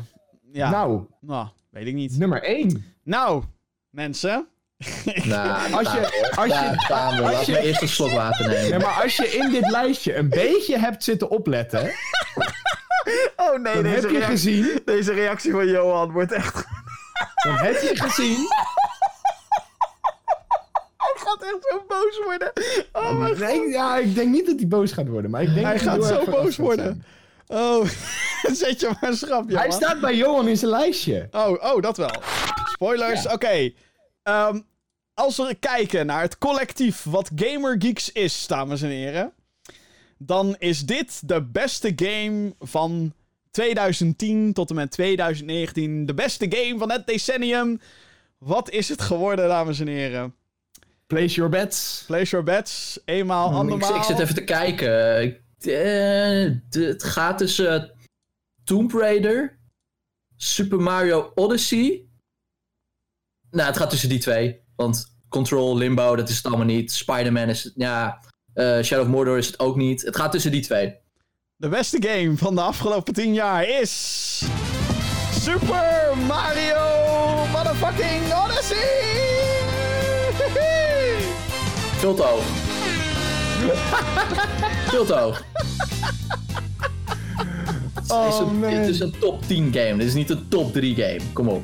ja, 0.53 0.71
nou. 0.71 1.05
Nou, 1.21 1.49
weet 1.71 1.87
ik 1.87 1.95
niet. 1.95 2.19
nummer 2.19 2.43
1. 2.43 2.85
Nou, 3.05 3.43
mensen. 3.91 4.47
Nou, 5.25 5.73
Als 5.73 5.93
je, 5.93 6.31
als 6.37 6.47
je, 6.47 6.71
we. 6.89 6.95
als 6.95 7.19
Laten 7.19 7.47
je- 7.47 7.53
we 7.53 7.59
eerst 7.67 7.83
een 7.83 7.89
slok 7.89 8.11
water 8.11 8.45
ja, 8.53 8.61
nemen. 8.63 8.81
maar 8.81 9.03
als 9.03 9.17
je 9.17 9.27
in 9.27 9.51
dit 9.51 9.71
lijstje 9.71 10.17
een 10.17 10.29
beetje 10.29 10.79
hebt 10.79 11.05
zitten 11.05 11.31
opletten, 11.31 11.81
Oh 13.37 13.59
nee, 13.63 13.75
dan 13.75 13.85
heb 13.85 14.11
je 14.11 14.21
gezien, 14.21 14.81
deze 14.85 15.13
reactie 15.13 15.53
van 15.53 15.67
Johan 15.67 16.13
wordt 16.13 16.33
echt... 16.33 16.65
dan 17.45 17.55
heb 17.57 17.81
je 17.81 17.97
gezien 18.03 18.37
Hij 20.97 21.13
gaat 21.15 21.43
echt 21.43 21.57
zo 21.71 21.85
boos 21.89 22.21
worden. 22.25 22.53
Oh 22.93 23.19
mijn 23.19 23.39
Nee, 23.39 23.69
ja, 23.69 23.97
ik 23.97 24.15
denk 24.15 24.31
niet 24.31 24.47
dat 24.47 24.57
hij 24.59 24.69
boos 24.69 24.93
gaat 24.93 25.09
worden, 25.09 25.31
maar 25.31 25.43
ik 25.43 25.55
denk 25.55 25.67
Hij 25.67 25.79
dat 25.79 25.83
hij 25.85 25.95
gaat 25.95 26.25
zo 26.25 26.31
boos 26.31 26.45
gaat 26.55 26.57
worden. 26.57 27.05
zijn. 27.47 27.61
Oh, 27.61 27.87
zet 28.53 28.81
je 28.81 28.87
maar 29.01 29.11
een 29.11 29.17
schrapje. 29.17 29.57
Hij 29.57 29.69
man. 29.69 29.77
staat 29.77 30.01
bij 30.01 30.15
Johan 30.17 30.49
in 30.49 30.57
zijn 30.57 30.71
lijstje. 30.71 31.29
Oh, 31.31 31.51
oh, 31.75 31.83
dat 31.83 31.97
wel. 31.97 32.11
Spoilers, 32.75 33.27
oké. 33.29 33.73
Ehm, 34.23 34.61
als 35.15 35.37
we 35.37 35.57
kijken 35.61 36.07
naar 36.07 36.21
het 36.23 36.39
collectief 36.39 37.03
wat 37.05 37.31
Gamer 37.37 37.77
Geeks 37.79 38.13
is, 38.13 38.47
dames 38.47 38.83
en 38.83 38.89
heren. 38.89 39.33
Dan 40.19 40.57
is 40.59 40.81
dit 40.87 41.29
de 41.29 41.43
beste 41.43 41.93
game 41.97 42.55
van 42.59 43.13
2010 43.51 44.53
tot 44.53 44.69
en 44.71 44.75
met 44.77 44.91
2019. 44.91 46.07
De 46.07 46.15
beste 46.15 46.47
game 46.49 46.79
van 46.79 46.91
het 46.91 47.07
decennium. 47.07 47.81
Wat 48.39 48.71
is 48.71 48.89
het 48.89 49.03
geworden, 49.03 49.49
dames 49.49 49.81
en 49.81 49.87
heren? 49.87 50.35
Place 51.07 51.35
your 51.35 51.51
bets. 51.51 52.05
Place 52.07 52.31
your 52.31 52.45
bets. 52.45 53.01
Eenmaal, 53.05 53.49
Ik, 53.51 53.55
andermaal. 53.57 53.97
ik 53.97 54.03
zit 54.03 54.19
even 54.19 54.35
te 54.35 54.45
kijken. 54.45 55.23
Ik, 55.23 55.41
eh, 55.65 56.51
het 56.83 57.05
gaat 57.05 57.39
tussen 57.39 57.93
Tomb 58.65 58.93
Raider, 58.93 59.59
Super 60.37 60.81
Mario 60.81 61.33
Odyssey. 61.35 62.04
Nou, 63.55 63.67
het 63.69 63.77
gaat 63.77 63.91
tussen 63.91 64.09
die 64.09 64.19
twee. 64.19 64.61
Want 64.77 65.07
Control, 65.29 65.77
Limbo, 65.77 66.17
dat 66.17 66.29
is 66.29 66.37
het 66.37 66.47
allemaal 66.47 66.67
niet. 66.67 66.93
Spider-Man 66.93 67.49
is 67.49 67.63
het, 67.65 67.73
ja. 67.77 68.19
eh, 68.55 68.81
Shadow 68.83 69.05
of 69.05 69.11
Mordor 69.11 69.39
is 69.39 69.47
het 69.47 69.59
ook 69.59 69.77
niet. 69.77 70.03
Het 70.03 70.17
gaat 70.17 70.33
tussen 70.33 70.51
die 70.51 70.61
twee. 70.63 70.95
De 71.57 71.69
beste 71.69 71.97
game 72.07 72.37
van 72.37 72.55
de 72.55 72.61
afgelopen 72.61 73.15
10 73.15 73.35
jaar 73.35 73.69
is... 73.69 74.43
Super 75.41 76.13
Mario 76.27 77.47
motherfucking 77.53 78.35
Odyssey! 78.45 79.13
Veel 81.99 82.15
te 82.15 82.23
hoog. 82.23 82.43
Veel 84.91 85.05
te 85.05 85.13
hoog. 85.15 85.45
Oh, 88.09 88.25
Dit 88.25 88.33
is 88.35 88.39
een- 88.41 88.59
man. 88.59 88.71
dit 88.71 88.89
is 88.89 89.01
een 89.01 89.15
top 89.19 89.47
10 89.47 89.73
game. 89.73 89.97
Dit 89.97 90.07
is 90.07 90.15
niet 90.15 90.31
een 90.31 90.49
top 90.49 90.73
3 90.73 90.95
game. 90.95 91.21
Kom 91.33 91.49
op. 91.49 91.63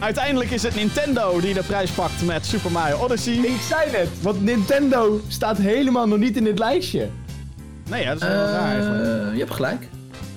Uiteindelijk 0.00 0.50
is 0.50 0.62
het 0.62 0.74
Nintendo 0.74 1.40
die 1.40 1.54
de 1.54 1.62
prijs 1.62 1.90
pakt 1.90 2.22
met 2.22 2.46
Super 2.46 2.70
Mario 2.70 2.96
Odyssey. 2.96 3.32
Ik 3.32 3.60
zei 3.68 3.90
net, 3.90 4.08
want 4.22 4.42
Nintendo 4.42 5.20
staat 5.28 5.56
helemaal 5.56 6.08
nog 6.08 6.18
niet 6.18 6.36
in 6.36 6.44
dit 6.44 6.58
lijstje. 6.58 7.08
Nee, 7.88 8.02
ja, 8.02 8.12
dat 8.12 8.22
is 8.22 8.28
wel 8.28 8.46
raar 8.46 8.72
eigenlijk. 8.72 9.04
Eh, 9.04 9.32
je 9.32 9.38
hebt 9.38 9.50
gelijk. 9.50 9.88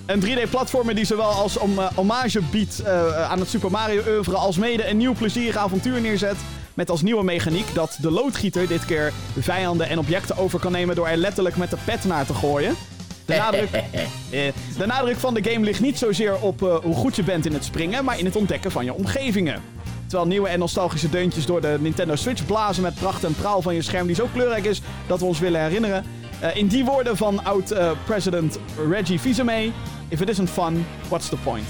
Een 0.06 0.20
3D-platformer 0.20 0.96
die 0.96 1.06
zowel 1.06 1.30
als 1.30 1.58
om, 1.58 1.80
eh, 1.80 1.86
hommage 1.96 2.42
biedt 2.52 2.80
eh, 2.80 3.32
aan 3.32 3.40
het 3.40 3.50
Super 3.50 3.72
Mario 3.72 4.02
oeuvre 4.08 4.36
als 4.36 4.58
mede 4.58 4.88
een 4.88 4.98
nieuw 4.98 5.14
plezierig 5.14 5.56
avontuur 5.56 6.02
neerzet. 6.02 6.38
Met 6.74 6.90
als 6.90 7.02
nieuwe 7.02 7.24
mechaniek 7.24 7.74
dat 7.74 7.98
de 8.02 8.12
loodgieter 8.12 8.68
dit 8.68 8.86
keer 8.86 9.14
vijanden 9.40 9.90
en 9.90 10.00
objecten 10.00 10.38
over 10.38 10.60
kan 10.60 10.72
nemen 10.72 10.96
door 10.96 11.08
er 11.08 11.18
letterlijk 11.18 11.56
met 11.56 11.70
de 11.70 11.78
pet 11.86 12.04
naar 12.04 12.26
te 12.26 12.34
gooien. 12.34 12.76
De 13.26 13.36
nadruk, 13.36 13.70
eh, 13.74 14.52
de 14.78 14.86
nadruk 14.86 15.18
van 15.18 15.34
de 15.34 15.44
game 15.52 15.66
ligt 15.66 15.80
niet 15.82 15.98
zozeer 15.98 16.36
op 16.40 16.64
eh, 16.64 16.76
hoe 16.76 16.96
goed 16.96 17.16
je 17.16 17.24
bent 17.24 17.46
in 17.46 17.54
het 17.54 17.66
springen, 17.66 18.04
maar 18.06 18.20
in 18.20 18.26
het 18.26 18.36
ontdekken 18.36 18.72
van 18.72 18.86
je 18.86 18.94
omgevingen. 18.94 19.62
Terwijl 20.08 20.30
nieuwe 20.32 20.48
en 20.50 20.60
nostalgische 20.60 21.10
deuntjes 21.10 21.46
door 21.46 21.62
de 21.62 21.78
Nintendo 21.80 22.16
Switch 22.16 22.46
blazen 22.46 22.84
met 22.84 22.96
pracht 22.96 23.24
en 23.24 23.36
praal 23.36 23.62
van 23.62 23.76
je 23.76 23.82
scherm 23.82 24.08
die 24.08 24.16
zo 24.16 24.28
kleurrijk 24.34 24.66
is 24.66 24.82
dat 25.08 25.20
we 25.20 25.26
ons 25.26 25.40
willen 25.40 25.62
herinneren. 25.62 26.06
Eh, 26.40 26.56
in 26.56 26.68
die 26.68 26.86
woorden 26.86 27.18
van 27.18 27.44
oud-president 27.46 28.60
Reggie 28.90 29.20
Fils-Aimé, 29.20 29.72
if 30.08 30.22
it 30.22 30.30
isn't 30.30 30.50
fun, 30.50 30.86
what's 31.08 31.30
the 31.30 31.38
point? 31.38 31.66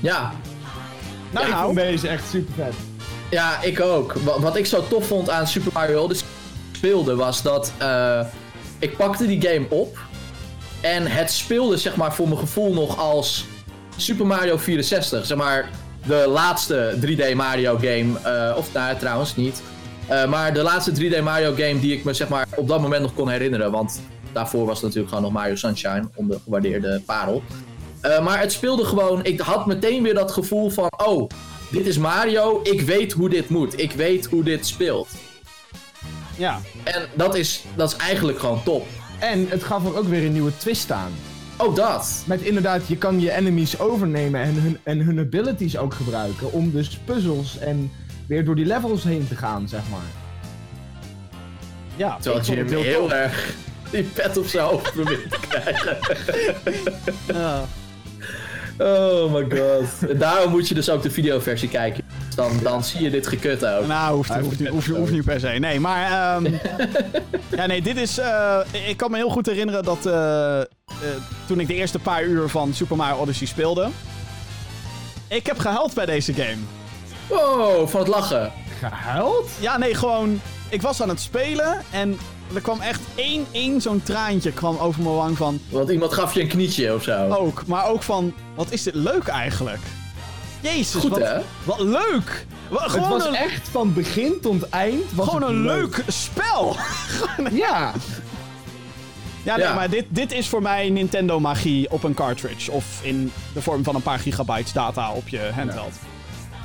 Ja, 0.00 0.32
Nou, 1.30 1.46
Ja, 1.46 1.50
Ik 1.50 1.54
nou, 1.54 1.64
vond 1.64 1.76
deze 1.78 2.08
echt 2.08 2.28
super 2.30 2.54
vet. 2.54 2.74
Ja, 3.30 3.62
ik 3.62 3.80
ook. 3.80 4.12
Wa- 4.12 4.40
Wat 4.40 4.56
ik 4.56 4.66
zo 4.66 4.86
tof 4.88 5.06
vond 5.06 5.30
aan 5.30 5.46
Super 5.46 5.72
Mario 5.72 6.02
Odyssey 6.02 6.26
speelde 6.82 7.14
was 7.14 7.42
dat 7.42 7.72
eh, 7.78 8.20
ik 8.78 8.96
pakte 8.96 9.26
die 9.26 9.42
game 9.42 9.66
op 9.68 9.98
en 10.80 11.06
het 11.06 11.30
speelde 11.30 11.76
zeg 11.76 11.96
maar 11.96 12.14
voor 12.14 12.28
mijn 12.28 12.40
gevoel 12.40 12.72
nog 12.72 12.98
als 12.98 13.46
Super 13.96 14.26
Mario 14.26 14.56
64. 14.56 15.26
Zeg 15.26 15.36
maar 15.36 15.70
de 16.06 16.24
laatste 16.28 16.94
3D 17.00 17.34
Mario 17.34 17.76
game, 17.76 18.18
eh, 18.22 18.56
of 18.56 18.72
nou 18.72 18.96
trouwens 18.96 19.36
niet. 19.36 19.62
Eh, 20.06 20.28
maar 20.28 20.54
de 20.54 20.62
laatste 20.62 20.92
3D 20.92 21.20
Mario 21.22 21.54
game 21.54 21.80
die 21.80 21.92
ik 21.92 22.04
me 22.04 22.12
zeg 22.14 22.28
maar 22.28 22.46
op 22.56 22.68
dat 22.68 22.80
moment 22.80 23.02
nog 23.02 23.14
kon 23.14 23.28
herinneren. 23.28 23.70
Want 23.70 24.00
daarvoor 24.32 24.66
was 24.66 24.80
natuurlijk 24.80 25.08
gewoon 25.08 25.24
nog 25.24 25.32
Mario 25.32 25.54
Sunshine, 25.54 26.08
ondergewaardeerde 26.14 27.02
parel. 27.06 27.42
Eh, 28.00 28.24
maar 28.24 28.40
het 28.40 28.52
speelde 28.52 28.84
gewoon, 28.84 29.24
ik 29.24 29.40
had 29.40 29.66
meteen 29.66 30.02
weer 30.02 30.14
dat 30.14 30.32
gevoel 30.32 30.70
van, 30.70 30.92
oh, 31.04 31.30
dit 31.70 31.86
is 31.86 31.98
Mario, 31.98 32.60
ik 32.62 32.80
weet 32.80 33.12
hoe 33.12 33.28
dit 33.28 33.48
moet, 33.48 33.80
ik 33.80 33.92
weet 33.92 34.26
hoe 34.26 34.42
dit 34.42 34.66
speelt. 34.66 35.08
Ja. 36.36 36.60
En 36.84 37.08
dat 37.14 37.34
is, 37.34 37.64
dat 37.74 37.90
is 37.92 37.96
eigenlijk 37.96 38.38
gewoon 38.38 38.62
top. 38.62 38.86
En 39.18 39.46
het 39.48 39.62
gaf 39.62 39.84
er 39.84 39.96
ook 39.96 40.08
weer 40.08 40.24
een 40.24 40.32
nieuwe 40.32 40.56
twist 40.56 40.90
aan. 40.90 41.12
Ook 41.56 41.76
dat. 41.76 42.22
Met 42.26 42.40
inderdaad, 42.40 42.88
je 42.88 42.96
kan 42.96 43.20
je 43.20 43.32
enemies 43.32 43.78
overnemen 43.78 44.40
en 44.40 44.54
hun, 44.54 44.78
en 44.82 44.98
hun 45.00 45.18
abilities 45.18 45.76
ook 45.76 45.94
gebruiken. 45.94 46.52
Om 46.52 46.70
dus 46.70 46.98
puzzels 47.04 47.58
en 47.58 47.92
weer 48.26 48.44
door 48.44 48.54
die 48.54 48.66
levels 48.66 49.04
heen 49.04 49.28
te 49.28 49.36
gaan, 49.36 49.68
zeg 49.68 49.82
maar. 49.90 50.20
Ja, 51.96 52.16
Terwijl 52.20 52.44
Jim 52.44 52.58
het 52.58 52.70
heel 52.70 52.82
heel 52.82 53.12
erg 53.12 53.54
die 53.90 54.02
pet 54.02 54.38
op 54.38 54.46
zijn 54.46 54.64
hoofd 54.64 54.92
probeert 54.92 55.30
te 55.30 55.38
krijgen. 55.48 55.96
Ja. 57.34 57.64
Oh 58.78 59.32
my 59.32 59.42
god. 59.58 60.10
En 60.10 60.18
daarom 60.18 60.50
moet 60.50 60.68
je 60.68 60.74
dus 60.74 60.90
ook 60.90 61.02
de 61.02 61.10
videoversie 61.10 61.68
kijken. 61.68 62.04
Dan, 62.34 62.58
dan 62.62 62.84
zie 62.84 63.02
je 63.02 63.10
dit 63.10 63.26
gekut 63.26 63.66
ook. 63.66 63.86
Nou, 63.86 64.16
hoeft, 64.16 64.34
hoeft, 64.34 64.68
hoeft 64.68 64.86
hoeft, 64.86 65.12
niet 65.12 65.24
per 65.24 65.40
se. 65.40 65.46
Nee, 65.48 65.80
maar... 65.80 66.34
ehm, 66.36 66.52
ja, 67.58 67.66
nee, 67.66 67.82
dit 67.82 67.96
is... 67.96 68.18
eh, 68.18 68.58
ik 68.88 68.96
kan 68.96 69.10
me 69.10 69.16
heel 69.16 69.30
goed 69.30 69.46
herinneren 69.46 69.84
dat... 69.84 70.06
eh, 70.06 70.60
eh, 70.60 70.66
toen 71.46 71.60
ik 71.60 71.66
de 71.66 71.74
eerste 71.74 71.98
paar 71.98 72.22
uur 72.24 72.48
van 72.48 72.74
Super 72.74 72.96
Mario 72.96 73.16
Odyssey 73.20 73.46
speelde... 73.46 73.88
Ik 75.28 75.46
heb 75.46 75.58
gehuild 75.58 75.94
bij 75.94 76.06
deze 76.06 76.32
game. 76.32 76.56
Wow, 77.28 77.88
van 77.88 78.00
het 78.00 78.08
lachen. 78.08 78.52
Gehuild? 78.78 79.50
Ja, 79.60 79.78
nee, 79.78 79.94
gewoon... 79.94 80.40
Ik 80.68 80.82
was 80.82 81.02
aan 81.02 81.08
het 81.08 81.20
spelen 81.20 81.82
en 81.90 82.18
er 82.54 82.60
kwam 82.60 82.80
echt 82.80 83.00
één, 83.14 83.46
één 83.50 83.80
zo'n 83.80 84.02
traantje 84.02 84.52
kwam 84.52 84.76
over 84.78 85.02
mijn 85.02 85.14
wang 85.14 85.36
van... 85.36 85.60
Want 85.68 85.90
iemand 85.90 86.12
gaf 86.12 86.34
je 86.34 86.40
een 86.40 86.48
knietje 86.48 86.94
of 86.94 87.02
zo. 87.02 87.28
Ook, 87.28 87.66
maar 87.66 87.86
ook 87.86 88.02
van... 88.02 88.32
Wat 88.54 88.66
is 88.70 88.82
dit 88.82 88.94
leuk 88.94 89.26
eigenlijk? 89.26 89.80
Jezus, 90.62 91.00
Goed 91.00 91.10
wat, 91.10 91.18
hè? 91.20 91.38
wat 91.64 91.80
leuk! 91.80 92.46
Het 92.70 93.08
was 93.08 93.26
een, 93.26 93.34
echt 93.34 93.68
van 93.68 93.92
begin 93.92 94.40
tot 94.40 94.68
eind. 94.68 95.12
Was 95.14 95.28
gewoon 95.28 95.42
een 95.50 95.62
leuk 95.62 96.02
spel! 96.08 96.76
Ja, 97.52 97.92
Ja, 99.44 99.56
nee, 99.56 99.64
Ja. 99.66 99.74
maar 99.74 99.90
dit, 99.90 100.04
dit 100.08 100.32
is 100.32 100.48
voor 100.48 100.62
mij 100.62 100.90
Nintendo 100.90 101.40
magie 101.40 101.90
op 101.90 102.02
een 102.04 102.14
cartridge. 102.14 102.70
Of 102.70 103.00
in 103.02 103.32
de 103.54 103.62
vorm 103.62 103.84
van 103.84 103.94
een 103.94 104.02
paar 104.02 104.18
gigabytes 104.18 104.72
data 104.72 105.12
op 105.12 105.28
je 105.28 105.50
handheld. 105.54 105.92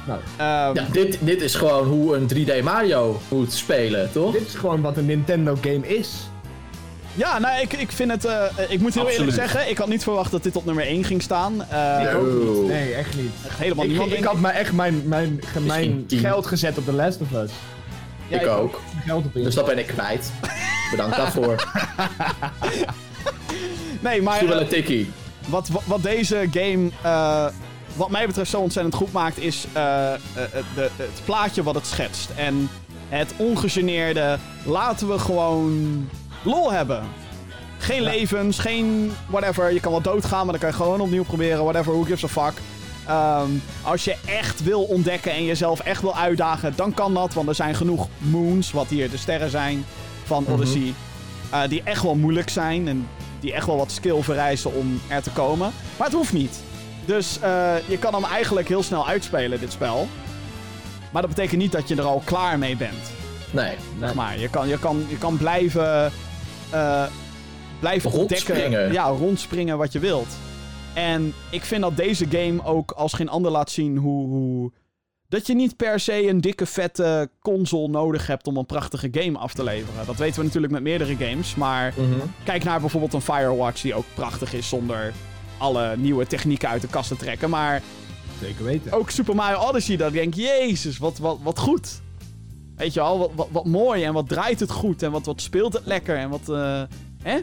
nou, 0.07 0.19
Ehm, 0.38 0.76
Ja, 0.76 0.86
dit, 0.91 1.18
dit 1.22 1.41
is 1.41 1.56
gewoon 1.56 1.88
hoe 1.88 2.15
een 2.15 2.28
3D 2.28 2.64
Mario 2.64 3.19
moet 3.30 3.53
spelen, 3.53 4.11
toch? 4.11 4.32
dit 4.34 4.48
is 4.48 4.56
gewoon 4.56 4.82
wat 4.82 4.98
een 4.98 5.06
Nintendo 5.06 5.57
game 5.61 5.88
is. 5.88 6.10
Ja, 7.18 7.39
nou, 7.39 7.61
ik, 7.61 7.73
ik 7.73 7.91
vind 7.91 8.11
het... 8.11 8.26
eh, 8.26 8.44
ik 8.69 8.80
moet 8.80 8.94
heel 8.94 9.03
Absoluut. 9.03 9.10
eerlijk 9.30 9.38
zeggen, 9.38 9.69
ik 9.69 9.77
had 9.77 9.88
niet 9.88 10.03
verwacht 10.03 10.31
dat 10.31 10.44
dit 10.44 10.56
op 10.56 10.65
nummer 10.65 10.85
1 10.85 11.03
ging 11.03 11.22
staan. 11.22 11.64
Eh, 11.69 12.02
Ik 12.02 12.15
ook 12.15 12.26
No. 12.27 12.60
niet. 12.61 12.68
Nee, 12.72 12.94
echt 12.94 13.15
niet. 13.15 13.31
echt 13.48 13.57
helemaal 13.57 13.84
Ik, 13.85 13.89
niemand. 13.91 14.11
ik 14.11 14.23
had 14.23 14.39
maar 14.39 14.53
echt 14.53 14.72
mijn, 14.73 15.02
mijn, 15.07 15.39
mijn 15.60 16.03
geld 16.07 16.45
gezet 16.45 16.77
op 16.77 16.85
The 16.85 16.94
Last 16.94 17.19
of 17.22 17.31
Us. 17.41 17.52
Ja, 18.27 18.39
ik 18.39 18.48
ook. 18.48 18.81
Geld 19.06 19.26
op 19.26 19.35
in. 19.35 19.44
Dus 19.44 19.56
dat 19.56 19.65
ben 19.65 19.77
ik 19.77 19.88
kwijt. 19.88 20.31
Bedankt 20.91 21.15
daarvoor. 21.18 21.56
Nee, 24.02 24.22
maar 24.22 24.23
Misschien 24.23 24.48
wel 24.48 24.57
eh, 24.57 24.64
een 24.64 24.69
tikkie. 24.69 25.11
wat, 25.48 25.68
wat, 25.68 25.81
wat 25.85 26.03
deze 26.03 26.48
game, 26.52 26.89
eh, 27.02 27.45
wat 27.95 28.10
mij 28.10 28.27
betreft, 28.27 28.49
zo 28.49 28.60
ontzettend 28.60 28.95
goed 28.95 29.11
maakt, 29.11 29.38
is 29.39 29.65
eh, 29.73 30.14
eh, 30.14 30.19
de, 30.76 30.89
het 30.98 31.22
plaatje 31.26 31.64
wat 31.64 31.76
het 31.76 31.85
schetst. 31.88 32.30
En 32.35 32.69
het 33.10 33.34
ongegeneerde, 33.38 34.38
laten 34.65 35.07
we 35.07 35.19
gewoon 35.19 36.10
lol 36.48 36.72
hebben. 36.72 37.03
Geen 37.78 38.02
levens, 38.02 38.60
geen 38.60 39.11
whatever. 39.28 39.74
Je 39.74 39.80
kan 39.80 39.91
wel 39.91 40.02
doodgaan, 40.02 40.44
maar 40.44 40.52
dan 40.52 40.60
kan 40.60 40.69
je 40.69 40.76
gewoon 40.76 41.02
opnieuw 41.02 41.24
proberen. 41.24 41.64
Whatever, 41.64 41.94
who 41.94 42.03
gives 42.03 42.24
a 42.24 42.28
fuck. 42.28 42.61
Ehm, 43.07 43.49
als 43.84 44.03
je 44.03 44.15
echt 44.26 44.64
wil 44.64 44.84
ontdekken 44.84 45.32
en 45.32 45.45
jezelf 45.45 45.80
echt 45.80 46.02
wil 46.02 46.15
uitdagen, 46.15 46.74
dan 46.76 46.94
kan 46.94 47.14
dat. 47.14 47.34
Want 47.34 47.48
er 47.48 47.56
zijn 47.56 47.76
genoeg 47.76 48.07
moons, 48.18 48.72
wat 48.72 48.88
hier 48.88 49.10
de 49.10 49.18
sterren 49.18 49.49
zijn 49.49 49.86
van 50.24 50.45
Odyssey, 50.48 50.94
eh, 51.52 51.61
die 51.69 51.82
echt 51.84 52.03
wel 52.03 52.15
moeilijk 52.15 52.49
zijn. 52.49 52.88
En 52.88 53.07
die 53.40 53.53
echt 53.53 53.65
wel 53.65 53.78
wat 53.78 53.91
skill 53.91 54.22
vereisen 54.22 54.74
om 54.74 55.02
er 55.07 55.22
te 55.22 55.30
komen. 55.32 55.72
Maar 55.98 56.07
het 56.07 56.15
hoeft 56.15 56.34
niet. 56.34 56.60
Dus 57.06 57.40
eh, 57.40 57.74
je 57.88 57.98
kan 57.98 58.14
hem 58.14 58.24
eigenlijk 58.24 58.68
heel 58.68 58.84
snel 58.84 59.07
uitspelen, 59.07 59.60
dit 59.60 59.72
spel. 59.72 60.07
Maar 61.11 61.22
dat 61.22 61.32
betekent 61.36 61.61
niet 61.61 61.72
dat 61.72 61.88
je 61.88 61.95
er 61.95 62.03
al 62.03 62.22
klaar 62.26 62.57
mee 62.57 62.76
bent. 62.78 63.11
Nee. 63.52 63.76
Zeg 63.99 64.14
maar. 64.14 64.40
Je 64.40 64.49
kan, 64.49 64.68
je 64.68 64.80
kan, 64.80 65.06
je 65.07 65.18
kan 65.18 65.38
blijven, 65.38 66.11
eh, 66.69 67.03
blijven 67.80 68.11
ontdekken. 68.11 68.56
Rondspringen. 68.56 68.91
Ja, 68.94 69.07
rondspringen 69.07 69.77
wat 69.77 69.91
je 69.91 69.99
wilt. 69.99 70.27
En 70.94 71.34
ik 71.52 71.64
vind 71.64 71.81
dat 71.81 71.98
deze 71.98 72.26
game 72.30 72.65
ook 72.65 72.91
als 72.91 73.14
geen 73.14 73.30
ander 73.30 73.52
laat 73.52 73.72
zien 73.72 73.98
hoe, 73.98 74.27
hoe... 74.27 74.72
Dat 75.30 75.48
je 75.48 75.56
niet 75.56 75.76
per 75.76 75.99
se 75.99 76.27
een 76.27 76.41
dikke 76.41 76.65
vette 76.65 77.30
console 77.41 77.88
nodig 77.88 78.27
hebt 78.27 78.48
om 78.48 78.57
een 78.57 78.65
prachtige 78.65 79.07
game 79.11 79.38
af 79.38 79.53
te 79.53 79.64
leveren. 79.64 80.06
Dat 80.06 80.15
weten 80.15 80.39
we 80.39 80.45
natuurlijk 80.45 80.73
met 80.73 80.81
meerdere 80.81 81.15
games. 81.15 81.56
Maar 81.56 81.94
Mhm. 81.98 82.10
kijk 82.44 82.64
naar 82.64 82.80
bijvoorbeeld 82.80 83.14
een 83.14 83.22
Firewatch 83.22 83.81
die 83.81 83.94
ook 83.95 84.06
prachtig 84.14 84.53
is 84.53 84.69
zonder 84.69 85.14
alle 85.57 85.98
nieuwe 85.98 86.27
technieken 86.27 86.69
uit 86.69 86.81
de 86.81 86.88
kast 86.88 87.07
te 87.10 87.15
trekken. 87.15 87.49
Maar 87.49 87.81
Zeker 88.41 88.64
weten. 88.64 88.91
ook 88.91 89.10
Super 89.10 89.35
Mario 89.35 89.57
Odyssey, 89.60 89.98
dat 89.98 90.07
ik 90.07 90.14
denk, 90.14 90.34
jezus, 90.34 90.98
wat, 90.98 91.18
wat, 91.18 91.38
wat 91.44 91.60
goed. 91.60 92.02
Weet 92.77 92.93
je 92.93 92.99
wel, 92.99 93.17
wat, 93.17 93.31
wat, 93.35 93.47
wat 93.51 93.65
mooi 93.65 94.03
en 94.03 94.13
wat 94.13 94.29
draait 94.29 94.59
het 94.59 94.71
goed 94.71 95.03
en 95.03 95.11
wat, 95.11 95.25
wat 95.25 95.41
speelt 95.41 95.73
het 95.73 95.85
lekker 95.85 96.17
en 96.17 96.29
wat, 96.29 96.49
eh, 96.49 96.81
hè? 97.23 97.37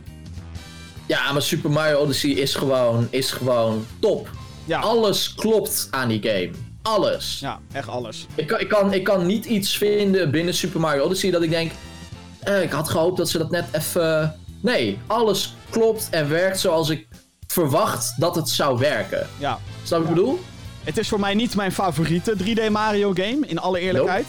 Ja, 1.06 1.32
maar 1.32 1.42
Super 1.42 1.70
Mario 1.70 1.98
Odyssey 1.98 2.30
is 2.30 2.54
gewoon, 2.54 3.06
is 3.10 3.30
gewoon 3.30 3.86
top. 3.98 4.30
Ja, 4.64 4.80
Alles 4.80 5.34
klopt 5.34 5.88
aan 5.90 6.08
die 6.08 6.22
game. 6.22 6.50
Alles. 6.82 7.38
ja, 7.40 7.58
echt 7.72 7.88
alles. 7.88 8.26
Ik, 8.34 8.46
kan, 8.46 8.60
ik, 8.60 8.68
kan, 8.68 8.92
ik 8.92 9.04
kan 9.04 9.26
niet 9.26 9.44
iets 9.44 9.76
vinden 9.76 10.30
binnen 10.30 10.54
Super 10.54 10.80
Mario 10.80 11.04
Odyssey 11.04 11.30
dat 11.30 11.42
ik 11.42 11.50
denk... 11.50 11.72
eh, 12.40 12.62
ik 12.62 12.70
had 12.70 12.88
gehoopt 12.88 13.16
dat 13.16 13.28
ze 13.28 13.38
dat 13.38 13.50
net 13.50 13.64
even... 13.72 14.34
Nee, 14.60 14.98
alles 15.06 15.54
klopt 15.70 16.08
en 16.10 16.28
werkt 16.28 16.60
zoals 16.60 16.88
ik 16.88 17.06
verwacht 17.46 18.14
dat 18.20 18.34
het 18.34 18.48
zou 18.48 18.78
werken. 18.78 19.26
Ja. 19.38 19.58
Snap 19.82 19.98
je 20.00 20.06
wat 20.06 20.16
ik 20.16 20.22
bedoel? 20.22 20.40
Het 20.84 20.98
is 20.98 21.08
voor 21.08 21.20
mij 21.20 21.34
niet 21.34 21.56
mijn 21.56 21.72
favoriete 21.72 22.34
3D 22.44 22.70
Mario 22.70 23.12
game, 23.14 23.38
in 23.46 23.58
alle 23.58 23.78
eerlijkheid. 23.80 24.26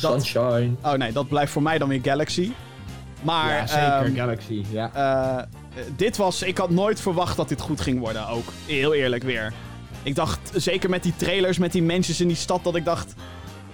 Dat- 0.00 0.12
Sunshine. 0.24 0.70
Oh 0.82 0.92
nee, 0.92 1.12
dat 1.12 1.28
blijft 1.28 1.52
voor 1.52 1.62
mij 1.62 1.78
dan 1.78 1.88
weer 1.88 2.00
Galaxy. 2.02 2.52
Maar, 3.22 3.52
ja, 3.54 3.66
zeker. 3.66 3.84
ehm, 3.92 4.14
Galaxy, 4.16 4.64
ja. 4.70 4.90
eh, 4.94 5.44
dit 5.96 6.16
was... 6.16 6.42
Ik 6.42 6.58
had 6.58 6.70
nooit 6.70 7.00
verwacht 7.00 7.36
dat 7.36 7.48
dit 7.48 7.60
goed 7.60 7.80
ging 7.80 7.98
worden, 7.98 8.28
ook. 8.28 8.44
Heel 8.66 8.94
eerlijk 8.94 9.22
weer. 9.22 9.52
Ik 10.02 10.14
dacht, 10.14 10.38
zeker 10.54 10.90
met 10.90 11.02
die 11.02 11.12
trailers, 11.16 11.58
met 11.58 11.72
die 11.72 11.82
mensen 11.82 12.18
in 12.20 12.28
die 12.28 12.36
stad, 12.36 12.64
dat 12.64 12.76
ik 12.76 12.84
dacht... 12.84 13.14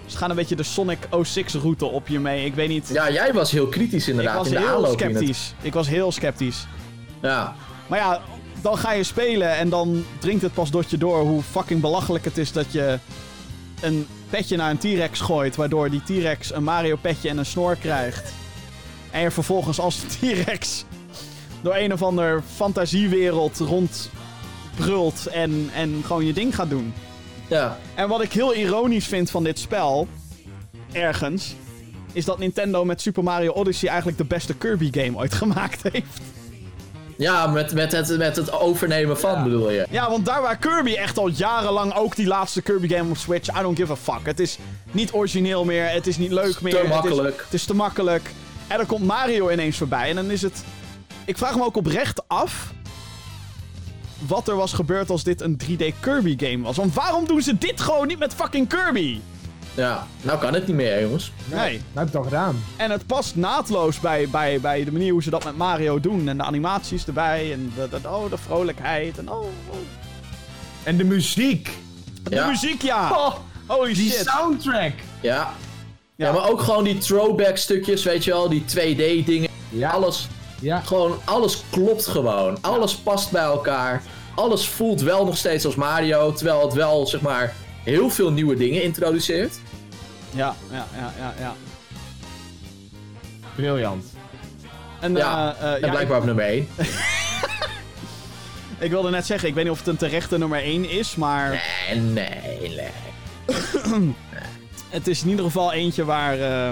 Ze 0.07 0.17
gaan 0.17 0.31
een 0.31 0.37
beetje 0.37 0.57
de 0.57 0.63
Sonic 0.63 0.99
06-route 1.23 1.85
op 1.85 2.09
je 2.09 2.19
mee. 2.21 2.45
Ik 2.45 2.55
weet 2.55 2.69
niet. 2.69 2.89
Ja, 2.93 3.11
jij 3.11 3.33
was 3.33 3.51
heel 3.51 3.67
kritisch 3.67 4.03
ik 4.03 4.09
inderdaad 4.09 4.37
was 4.37 4.47
in 4.47 4.53
de 4.53 4.59
heel 4.59 4.69
aanloop. 4.69 5.01
in 5.01 5.07
het- 5.07 5.17
sceptisch. 5.17 5.55
Ik 5.63 5.73
was 5.75 5.89
heel 5.89 6.13
sceptisch. 6.13 6.67
Ja. 7.23 7.55
Maar 7.87 7.99
ja, 7.99 8.21
dan 8.63 8.79
ga 8.79 8.93
je 8.93 9.03
spelen 9.03 9.57
en 9.57 9.69
dan 9.69 10.05
dringt 10.19 10.43
het 10.43 10.53
pas 10.55 10.71
tot 10.71 10.91
je 10.91 10.99
door 10.99 11.21
hoe 11.21 11.43
fucking 11.43 11.81
belachelijk 11.81 12.25
het 12.25 12.39
is 12.39 12.53
dat 12.53 12.73
je 12.73 12.99
een 13.81 14.07
petje 14.31 14.57
naar 14.57 14.71
een 14.71 14.79
T-Rex 14.79 15.21
gooit, 15.21 15.57
waardoor 15.57 15.91
die 15.91 16.03
T-Rex 16.03 16.55
een 16.55 16.65
Mario 16.65 16.97
petje 16.97 17.29
en 17.29 17.39
een 17.39 17.47
snor 17.47 17.77
krijgt. 17.77 18.33
En 19.11 19.21
je 19.21 19.31
vervolgens 19.31 19.79
als 19.79 19.97
T-Rex 19.97 20.85
door 21.61 21.75
een 21.77 21.93
of 21.93 22.03
ander 22.03 22.43
fantasiewereld 22.55 23.59
rondbrult 23.59 25.27
en, 25.27 25.71
en 25.75 26.03
gewoon 26.05 26.27
je 26.27 26.33
ding 26.33 26.55
gaat 26.55 26.71
doen. 26.71 26.95
Ja. 27.49 27.79
En 27.95 28.09
wat 28.09 28.23
ik 28.23 28.33
heel 28.33 28.55
ironisch 28.55 29.07
vind 29.07 29.31
van 29.31 29.45
dit 29.45 29.59
spel, 29.59 30.09
ergens, 30.93 31.55
is 32.13 32.25
dat 32.25 32.39
Nintendo 32.39 32.85
met 32.85 33.01
Super 33.01 33.23
Mario 33.23 33.53
Odyssey 33.53 33.89
eigenlijk 33.89 34.19
de 34.19 34.25
beste 34.25 34.55
Kirby 34.55 34.91
game 34.93 35.17
ooit 35.19 35.35
gemaakt 35.43 35.83
heeft. 35.83 36.21
Ja, 37.19 37.47
met, 37.47 37.75
met, 37.75 37.93
het, 37.93 38.19
met 38.19 38.37
het 38.37 38.53
overnemen 38.53 39.19
van, 39.19 39.43
bedoel 39.43 39.71
je. 39.71 39.87
Ja, 39.91 40.11
want 40.11 40.27
daar 40.27 40.43
waar 40.43 40.57
Kirby 40.57 40.93
echt 40.95 41.19
al 41.19 41.29
jarenlang 41.29 41.95
ook 41.95 42.17
die 42.17 42.27
laatste 42.27 42.63
Kirby 42.63 42.89
game 42.89 43.11
op 43.11 43.17
Switch, 43.17 43.59
I 43.59 43.63
don't 43.63 43.79
give 43.79 43.93
a 43.93 43.97
fuck. 43.97 44.27
Het 44.27 44.41
is 44.41 44.59
niet 44.91 45.13
origineel 45.13 45.65
meer, 45.65 45.89
het 45.91 46.07
is 46.07 46.17
niet 46.19 46.33
leuk 46.33 46.61
meer. 46.61 46.73
Te 46.73 46.79
het 46.79 46.87
is- 46.87 46.93
makkelijk. 46.93 47.41
Het 47.45 47.55
is, 47.55 47.65
te 47.65 47.75
makkelijk. 47.75 48.31
En 48.67 48.77
dan 48.77 48.87
komt 48.87 49.05
Mario 49.05 49.51
ineens 49.51 49.77
voorbij 49.77 50.09
en 50.09 50.17
dan 50.17 50.31
is 50.31 50.43
het... 50.43 50.65
Ik 51.25 51.37
vraag 51.39 51.57
me 51.57 51.65
ook 51.65 51.77
oprecht 51.77 52.29
af 52.29 52.73
wat 54.19 54.49
er 54.49 54.57
was 54.57 54.73
gebeurd 54.73 55.11
als 55.11 55.23
dit 55.25 55.41
een 55.41 55.61
3D 55.65 55.85
Kirby 56.01 56.37
game 56.39 56.63
was. 56.65 56.77
Want 56.77 56.95
waarom 56.95 57.27
doen 57.27 57.43
ze 57.43 57.59
dit 57.59 57.81
gewoon 57.81 58.07
niet 58.07 58.19
met 58.19 58.35
fucking 58.35 58.69
Kirby? 58.69 59.21
Ja, 59.77 60.07
nou 60.23 60.39
kan 60.39 60.55
het 60.55 60.67
niet 60.67 60.77
meer, 60.77 61.01
jongens. 61.03 61.33
Nee. 61.45 61.59
Nou 61.93 62.07
heb 62.07 62.09
ik 62.09 62.15
al 62.15 62.23
gedaan. 62.23 62.65
En 62.77 62.91
het 62.91 63.07
past 63.07 63.37
naadloos 63.37 64.01
bij, 64.01 64.29
bij, 64.29 64.61
bij 64.61 64.85
de 64.85 64.93
manier 64.93 65.13
hoe 65.13 65.23
ze 65.23 65.31
dat 65.31 65.45
met 65.45 65.57
Mario 65.57 66.01
doen. 66.01 66.29
En 66.29 66.37
de 66.37 66.43
animaties 66.43 67.07
erbij. 67.07 67.53
En 67.53 67.73
de, 67.77 67.89
de, 68.03 68.09
oh, 68.09 68.31
de 68.31 68.37
vrolijkheid. 68.39 69.19
En 69.19 69.31
oh, 69.31 69.39
oh. 69.71 69.77
En 70.83 70.97
de 70.97 71.05
muziek. 71.05 71.71
De 72.23 72.35
Ja. 72.35 72.47
muziek, 72.49 72.83
ja. 72.83 73.11
Oh, 73.11 73.35
Holy 73.67 73.95
die 73.95 74.11
shit. 74.11 74.27
soundtrack. 74.27 74.93
Ja. 75.21 75.35
Ja. 75.35 75.53
ja. 76.17 76.33
maar 76.33 76.51
ook 76.51 76.61
gewoon 76.61 76.85
die 76.85 76.99
throwback 76.99 77.57
stukjes, 77.57 78.03
weet 78.05 78.25
je 78.25 78.31
wel, 78.31 78.49
die 78.49 78.63
2D 78.63 79.25
dingen. 79.27 79.51
Ja, 79.69 79.91
Alles, 79.91 80.29
ja. 80.61 80.81
gewoon, 80.81 81.19
alles 81.25 81.63
klopt 81.71 82.07
gewoon. 82.07 82.59
Alles 82.61 82.95
past 82.95 83.31
bij 83.31 83.43
elkaar. 83.43 84.03
Alles 84.35 84.69
voelt 84.69 85.01
wel 85.01 85.25
nog 85.25 85.37
steeds 85.37 85.65
als 85.65 85.75
Mario, 85.75 86.33
terwijl 86.33 86.63
het 86.63 86.73
wel, 86.75 87.07
zeg 87.07 87.21
maar, 87.21 87.55
heel 87.83 88.11
veel 88.11 88.31
nieuwe 88.31 88.57
dingen 88.57 88.83
introduceert. 88.83 89.59
Ja, 90.31 90.55
ja, 90.71 90.87
ja, 90.97 91.13
ja, 91.19 91.35
ja. 91.39 91.55
Briljant. 93.55 94.05
En, 95.01 95.15
Ja, 95.17 95.57
eh, 95.59 95.67
eh, 95.67 95.75
en 95.75 95.81
ja, 95.81 95.91
blijkbaar 95.91 96.19
op 96.19 96.25
nummer 96.25 96.45
1. 96.45 96.69
ik, 96.77 96.89
ik 98.87 98.91
wilde 98.91 99.11
net 99.11 99.27
zeggen, 99.27 99.49
ik 99.49 99.55
weet 99.55 99.65
niet 99.65 99.73
of 99.73 99.79
het 99.79 99.89
een 99.89 99.97
terechte 99.97 100.39
nummer 100.39 100.63
1 100.63 100.91
is, 100.91 101.15
maar 101.17 101.63
Nee, 101.91 102.01
nee, 102.01 102.75
nee. 102.77 102.91
het 104.89 105.07
is 105.07 105.23
in 105.23 105.29
ieder 105.29 105.45
geval 105.45 105.73
eentje 105.73 106.05
waar, 106.05 106.41
eh, 106.41 106.71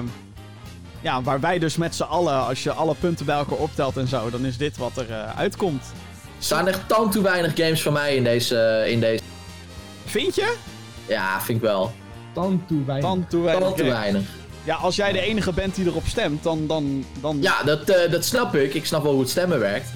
ja, 1.01 1.23
waar 1.23 1.41
wij 1.41 1.59
dus 1.59 1.77
met 1.77 1.95
z'n 1.95 2.03
allen, 2.03 2.47
als 2.47 2.63
je 2.63 2.73
alle 2.73 2.95
punten 2.95 3.27
bij 3.27 3.37
elkaar 3.37 3.59
optelt 3.59 3.97
en 3.97 4.09
zo, 4.09 4.31
dan 4.31 4.45
is 4.45 4.57
dit 4.57 4.77
wat 4.77 4.97
er 4.97 5.11
eh, 5.11 5.39
uitkomt. 5.39 5.83
Er 6.39 6.45
staan 6.45 6.69
echt 6.69 6.81
toe 7.11 7.23
weinig 7.23 7.53
games 7.55 7.83
van 7.83 7.93
mij 7.93 8.17
in 8.17 8.25
deze, 8.25 8.85
in 8.87 9.01
deze. 9.01 9.23
Vind 10.05 10.35
je? 10.35 10.57
Ja, 11.07 11.41
vind 11.41 11.59
ik 11.59 11.65
wel. 11.65 11.93
Dan 12.35 12.63
toe 12.67 12.85
wij. 12.85 13.01
Dan 13.01 13.27
toe 13.29 13.43
weinig. 13.43 13.75
Tan 13.75 13.87
weinig. 13.89 14.23
Ja, 14.65 14.75
als 14.75 14.97
jij 14.97 15.13
de 15.13 15.21
enige 15.21 15.53
bent 15.53 15.75
die 15.75 15.87
erop 15.87 16.07
stemt, 16.07 16.43
dan... 16.43 16.67
dan, 16.67 17.05
dan... 17.21 17.39
Ja, 17.41 17.63
dat, 17.63 17.89
eh, 17.89 18.11
dat 18.11 18.25
snap 18.25 18.55
ik. 18.55 18.75
Ik 18.75 18.87
snap 18.87 19.03
wel 19.03 19.13
hoe 19.13 19.21
het 19.21 19.31
stemmen 19.31 19.59
werkt. 19.59 19.89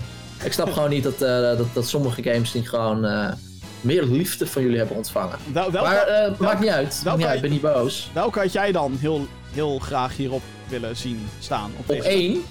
Ik 0.44 0.52
snap 0.52 0.73
gewoon 0.73 0.90
niet 0.90 1.02
dat, 1.02 1.23
eh, 1.23 1.40
dat, 1.40 1.66
dat 1.74 1.89
sommige 1.89 2.23
games 2.23 2.52
niet 2.55 2.69
gewoon 2.69 3.05
eh, 3.05 3.32
meer 3.81 4.02
liefde 4.05 4.47
van 4.47 4.62
jullie 4.62 4.78
hebben 4.78 4.97
ontvangen. 4.97 5.39
Wel, 5.52 5.70
welke, 5.70 5.89
maar 5.89 6.35
maakt 6.39 6.60
niet 6.60 6.70
uit. 6.70 6.85
Maakt 6.86 7.02
welke- 7.02 7.19
niet 7.19 7.27
uit. 7.27 7.36
Ik 7.36 7.43
ben 7.43 7.51
niet 7.51 7.60
boos. 7.60 8.10
welke 8.12 8.39
had 8.39 8.52
jij 8.52 8.73
dan 8.73 8.97
heel, 9.01 9.27
heel 9.52 9.78
graag 9.78 10.16
hierop 10.16 10.43
willen 10.69 10.97
zien 10.97 11.28
staan? 11.39 11.70
Op 11.77 11.90
één. 11.90 12.43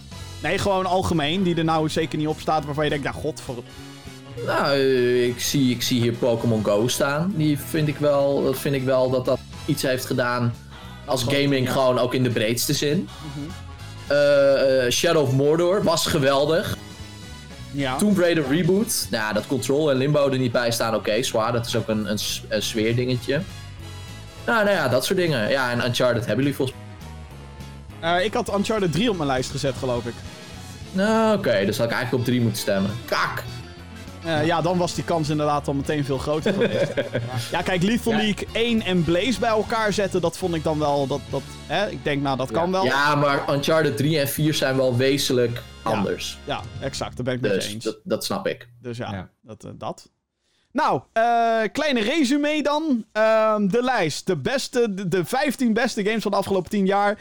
Nee, 0.42 0.58
gewoon 0.58 0.86
algemeen, 0.86 1.44
die 1.44 1.56
er 1.56 1.64
nou 1.64 1.90
zeker 1.90 2.18
niet 2.18 2.28
op 2.28 2.40
staat, 2.40 2.66
waarvan 2.66 2.84
je 2.84 2.90
denkt, 2.90 3.06
nou 3.06 3.16
god, 3.18 3.42
voor... 3.42 3.56
Nou, 4.46 4.78
ik 5.22 5.40
zie, 5.40 5.72
ik 5.72 5.82
zie 5.82 6.02
hier 6.02 6.14
Pokémon 6.14 6.64
Go 6.64 6.88
staan. 6.88 7.34
Die 7.36 7.60
vind 7.60 7.88
ik 7.88 7.98
wel, 7.98 8.44
dat 8.44 8.58
vind 8.58 8.76
ik 8.76 8.84
wel 8.84 9.10
dat 9.10 9.26
dat 9.26 9.40
iets 9.68 9.82
heeft 9.82 10.06
gedaan 10.06 10.54
als 11.06 11.24
gaming 11.24 11.72
gewoon 11.72 12.00
ook 12.00 12.14
in 12.14 12.24
de 12.24 12.30
breedste 12.30 12.74
zin. 12.74 13.10
Eh, 14.08 14.86
eh, 14.86 14.92
Shadow 14.92 15.22
of 15.24 15.32
Mordor 15.32 15.84
was 15.84 16.06
geweldig. 16.06 16.78
Ja. 17.72 17.96
Tomb 17.96 18.18
Raider 18.18 18.48
Reboot. 18.50 19.08
Nou, 19.10 19.34
dat 19.34 19.48
Control 19.48 19.92
en 19.92 19.98
Limbo 19.98 20.30
er 20.30 20.38
niet 20.38 20.52
bij 20.52 20.72
staan, 20.72 20.96
oké, 20.96 21.24
zwaar. 21.24 21.52
Dat 21.52 21.66
is 21.66 21.76
ook 21.76 21.88
een, 21.88 22.12
een, 22.12 22.20
een 22.48 22.62
sfeerdingetje. 22.62 23.42
Nou, 24.46 24.64
nou 24.64 24.76
ja, 24.76 24.88
dat 24.88 25.06
soort 25.06 25.20
dingen. 25.20 25.50
Ja, 25.50 25.72
en 25.72 25.86
Uncharted 25.86 26.26
hebben 26.26 26.44
jullie 26.44 26.56
volgens 26.56 26.78
Eh, 28.00 28.24
ik 28.24 28.34
had 28.34 28.54
Uncharted 28.58 28.92
3 28.92 29.10
op 29.10 29.16
mijn 29.18 29.30
lijst 29.30 29.52
gezet, 29.52 29.76
geloof 29.80 30.06
ik. 30.06 30.14
Nou, 30.92 31.38
oké, 31.38 31.66
dus 31.66 31.78
had 31.78 31.86
ik 31.86 31.94
eigenlijk 31.94 32.24
op 32.24 32.26
3 32.26 32.42
moeten 32.42 32.62
stemmen. 32.62 32.92
Kak! 33.06 33.44
Eh, 34.28 34.46
ja, 34.46 34.62
dan 34.62 34.78
was 34.78 34.94
die 34.96 35.04
kans 35.04 35.30
inderdaad 35.30 35.68
al 35.68 35.74
meteen 35.74 36.06
veel 36.06 36.18
groter 36.18 36.54
geweest. 36.54 36.94
ja, 37.52 37.62
kijk, 37.62 37.84
Lethal 37.84 38.12
Ja. 38.12 38.18
League 38.18 38.48
1 38.52 38.82
en 38.82 39.04
Blaze 39.04 39.40
bij 39.40 39.50
elkaar 39.50 39.94
zetten, 39.94 40.22
dat 40.22 40.38
vond 40.38 40.56
ik 40.56 40.64
dan 40.64 40.80
wel... 40.80 41.08
Dat, 41.08 41.22
dat, 41.30 41.42
hè? 41.66 41.90
Ik 41.90 42.04
denk, 42.04 42.22
nou, 42.22 42.38
dat 42.38 42.52
kan 42.52 42.72
wel. 42.72 42.84
Ja, 42.86 43.16
maar 43.16 43.54
Uncharted 43.54 43.98
3 43.98 44.20
en 44.20 44.28
4 44.28 44.54
zijn 44.54 44.76
wel 44.78 44.96
wezenlijk 44.98 45.62
anders. 45.84 46.38
Ja, 46.44 46.62
exact, 46.82 47.16
daar 47.16 47.26
ben 47.26 47.34
ik 47.34 47.44
Dus 47.44 47.74
eens. 47.74 47.84
dat, 47.84 48.00
dat 48.04 48.26
snap 48.26 48.48
ik. 48.48 48.70
Dus 48.82 48.98
ja, 48.98 49.12
Ja. 49.12 49.30
Dat, 49.42 49.64
eh, 49.64 49.72
dat. 49.76 50.10
Nou, 50.72 51.02
eh, 51.14 51.62
kleine 51.72 52.02
resume 52.02 52.62
dan. 52.64 53.06
Ehm, 53.12 53.68
de 53.68 53.84
lijst. 53.84 54.26
De, 54.26 54.36
beste, 54.36 54.94
de, 54.94 55.08
de 55.08 55.26
15 55.26 55.74
beste 55.74 56.04
games 56.06 56.22
van 56.22 56.32
de 56.32 56.38
afgelopen 56.38 56.70
10 56.70 56.86
jaar. 56.86 57.18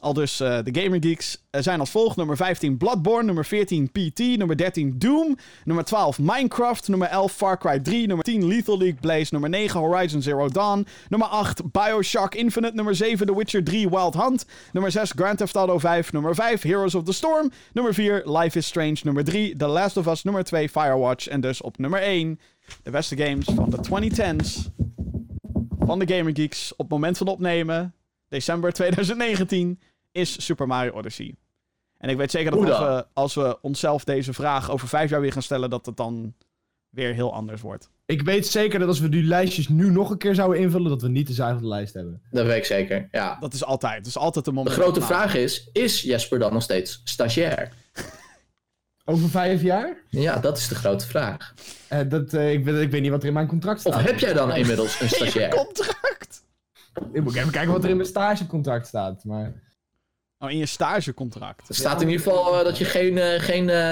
Al 0.00 0.12
dus 0.12 0.40
eh, 0.40 0.58
de 0.64 0.80
Gamer 0.80 1.02
Geeks 1.02 1.44
eh, 1.50 1.62
zijn 1.62 1.80
als 1.80 1.90
volgt. 1.90 2.16
Nummer 2.16 2.36
15 2.36 2.76
Bloodborne. 2.76 3.24
Nummer 3.24 3.44
14 3.44 3.90
PT. 3.90 4.18
Nummer 4.18 4.56
13 4.56 4.94
Doom. 4.98 5.36
Nummer 5.64 5.84
12 5.84 6.18
Minecraft. 6.18 6.88
Nummer 6.88 7.08
11 7.08 7.32
Far 7.32 7.58
Cry 7.58 7.80
3. 7.80 8.06
Nummer 8.06 8.24
10 8.24 8.46
Lethal 8.46 8.78
League 8.78 9.00
Blaze. 9.00 9.28
Nummer 9.30 9.50
9 9.50 9.80
Horizon 9.80 10.22
Zero 10.22 10.48
Dawn. 10.48 10.86
Nummer 11.08 11.28
8 11.28 11.72
Bioshock 11.72 12.34
Infinite. 12.34 12.74
Nummer 12.74 12.94
7 12.94 13.26
The 13.26 13.36
Witcher 13.36 13.64
3 13.64 13.88
Wild 13.88 14.14
Hunt. 14.14 14.46
Nummer 14.72 14.90
6 14.90 15.12
Grand 15.12 15.38
Theft 15.38 15.56
Auto 15.56 15.78
5. 15.78 16.12
Nummer 16.12 16.34
5 16.34 16.62
Heroes 16.62 16.94
of 16.94 17.04
the 17.04 17.12
Storm. 17.12 17.50
Nummer 17.72 17.94
4 17.94 18.22
Life 18.24 18.58
is 18.58 18.66
Strange. 18.66 19.00
Nummer 19.02 19.24
3 19.24 19.56
The 19.56 19.66
Last 19.66 19.96
of 19.96 20.06
Us. 20.06 20.22
Nummer 20.22 20.44
2 20.44 20.68
Firewatch. 20.68 21.28
En 21.28 21.40
dus 21.40 21.60
op 21.60 21.78
nummer 21.78 22.00
1 22.00 22.40
de 22.82 22.90
beste 22.90 23.16
games 23.16 23.44
van 23.54 23.70
de 23.70 23.76
2010s. 23.76 24.68
Van 25.78 25.98
de 25.98 26.14
Gamer 26.14 26.32
Geeks 26.36 26.72
op 26.72 26.78
het 26.78 26.88
moment 26.88 27.18
van 27.18 27.26
opnemen. 27.26 27.94
December 28.30 28.72
2019 28.72 29.78
is 30.12 30.44
Super 30.44 30.66
Mario 30.66 30.92
Odyssey. 30.92 31.34
En 31.98 32.08
ik 32.08 32.16
weet 32.16 32.30
zeker 32.30 32.50
dat 32.50 32.60
als 32.70 32.78
we, 32.78 33.06
als 33.12 33.34
we 33.34 33.58
onszelf 33.60 34.04
deze 34.04 34.32
vraag 34.32 34.70
over 34.70 34.88
vijf 34.88 35.10
jaar 35.10 35.20
weer 35.20 35.32
gaan 35.32 35.42
stellen, 35.42 35.70
dat 35.70 35.86
het 35.86 35.96
dan 35.96 36.34
weer 36.88 37.14
heel 37.14 37.34
anders 37.34 37.60
wordt. 37.60 37.90
Ik 38.06 38.22
weet 38.22 38.46
zeker 38.46 38.78
dat 38.78 38.88
als 38.88 39.00
we 39.00 39.08
die 39.08 39.22
lijstjes 39.22 39.68
nu 39.68 39.90
nog 39.90 40.10
een 40.10 40.18
keer 40.18 40.34
zouden 40.34 40.60
invullen, 40.60 40.88
dat 40.88 41.02
we 41.02 41.08
niet 41.08 41.26
de 41.26 41.32
zuivere 41.32 41.66
lijst 41.66 41.94
hebben. 41.94 42.22
Dat 42.30 42.46
weet 42.46 42.56
ik 42.56 42.64
zeker, 42.64 43.08
ja. 43.10 43.36
Dat 43.40 43.54
is 43.54 43.64
altijd. 43.64 43.96
Dat 43.96 44.06
is 44.06 44.16
altijd 44.16 44.46
een 44.46 44.64
De 44.64 44.70
grote 44.70 45.00
vraag 45.00 45.34
is, 45.34 45.68
is 45.72 46.02
Jesper 46.02 46.38
dan 46.38 46.52
nog 46.52 46.62
steeds 46.62 47.00
stagiair? 47.04 47.72
Over 49.04 49.28
vijf 49.28 49.62
jaar? 49.62 49.96
Ja, 50.08 50.36
dat 50.36 50.58
is 50.58 50.68
de 50.68 50.74
grote 50.74 51.06
vraag. 51.06 51.54
Eh, 51.88 52.00
dat, 52.08 52.32
eh, 52.32 52.52
ik, 52.52 52.64
weet, 52.64 52.82
ik 52.82 52.90
weet 52.90 53.02
niet 53.02 53.10
wat 53.10 53.20
er 53.22 53.28
in 53.28 53.34
mijn 53.34 53.46
contract 53.46 53.80
staat. 53.80 53.94
Of 53.94 54.02
heb 54.02 54.18
jij 54.18 54.32
dan 54.32 54.54
inmiddels 54.56 55.00
een 55.00 55.08
stagiair? 55.08 55.54
contract. 55.54 56.42
Ik 57.12 57.22
moet 57.22 57.34
even 57.34 57.50
kijken 57.50 57.72
wat 57.72 57.84
er 57.84 57.90
in 57.90 57.96
mijn 57.96 58.08
stagecontract 58.08 58.86
staat. 58.86 59.24
Maar 59.24 59.52
Oh, 60.42 60.50
in 60.50 60.56
je 60.56 60.66
stagecontract. 60.66 61.68
Er 61.68 61.74
staat 61.74 62.00
in 62.02 62.08
ieder 62.08 62.22
geval 62.24 62.58
eh, 62.58 62.64
dat 62.64 62.78
je 62.78 62.84
geen, 62.84 63.18
eh, 63.18 63.40
geen 63.40 63.68
eh, 63.68 63.90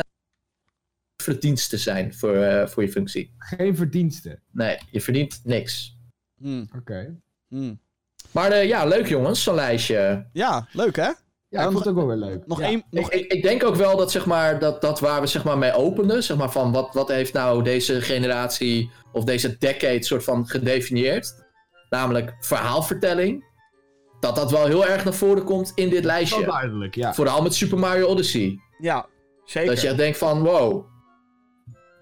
verdiensten 1.22 1.78
zijn 1.78 2.14
voor, 2.14 2.68
voor 2.68 2.82
je 2.82 2.88
functie. 2.90 3.34
geen 3.38 3.76
verdiensten. 3.76 4.42
Nee, 4.52 4.78
je 4.90 5.00
verdient 5.00 5.40
niks. 5.44 5.96
Hmm, 6.38 6.68
Oké. 6.78 7.16
hmm. 7.48 7.80
Maar 8.30 8.64
ja, 8.64 8.84
leuk 8.84 9.06
jongens, 9.08 9.42
zo'n 9.42 9.54
lijstje. 9.54 10.28
Ja, 10.32 10.68
leuk 10.72 10.96
hè? 10.96 11.10
Ja, 11.48 11.60
ik 11.64 11.64
vond 11.70 11.78
het 11.78 11.88
ook 11.88 11.94
wel 11.94 12.06
weer 12.06 12.16
leuk. 12.16 12.46
Nog 12.46 12.60
Ja. 12.60 12.66
één. 12.66 12.84
Nog 12.90 13.12
Ik, 13.12 13.20
ik, 13.20 13.32
ik 13.32 13.42
denk 13.42 13.64
ook 13.64 13.74
wel 13.74 13.96
dat, 13.96 14.10
zeg 14.10 14.26
maar, 14.26 14.58
dat, 14.58 14.80
dat 14.80 15.00
waar 15.00 15.20
we 15.20 15.26
zeg 15.26 15.44
maar, 15.44 15.58
mee 15.58 15.72
openden, 15.72 16.22
zeg 16.24 16.36
maar, 16.36 16.50
van 16.50 16.72
wat, 16.72 16.94
wat 16.94 17.08
heeft 17.08 17.32
nou 17.32 17.62
deze 17.62 18.00
generatie 18.00 18.90
of 19.12 19.24
deze 19.24 19.58
decade 19.58 20.04
soort 20.04 20.24
van 20.24 20.46
gedefinieerd, 20.46 21.34
namelijk 21.90 22.34
verhaalvertelling, 22.40 23.44
dat 24.20 24.36
dat 24.36 24.50
wel 24.50 24.66
heel 24.66 24.86
erg 24.86 25.04
naar 25.04 25.14
voren 25.14 25.44
komt 25.44 25.72
in 25.74 25.88
dit 25.88 26.04
Wel 26.04 26.12
lijstje. 26.12 26.44
duidelijk, 26.44 26.94
ja. 26.94 27.14
Vooral 27.14 27.42
met 27.42 27.54
Super 27.54 27.78
Mario 27.78 28.06
Odyssey. 28.06 28.58
Ja, 28.78 29.06
zeker. 29.44 29.70
Dat 29.70 29.80
je 29.80 29.88
echt 29.88 29.96
denkt 29.96 30.18
van, 30.18 30.42
wow, 30.42 30.84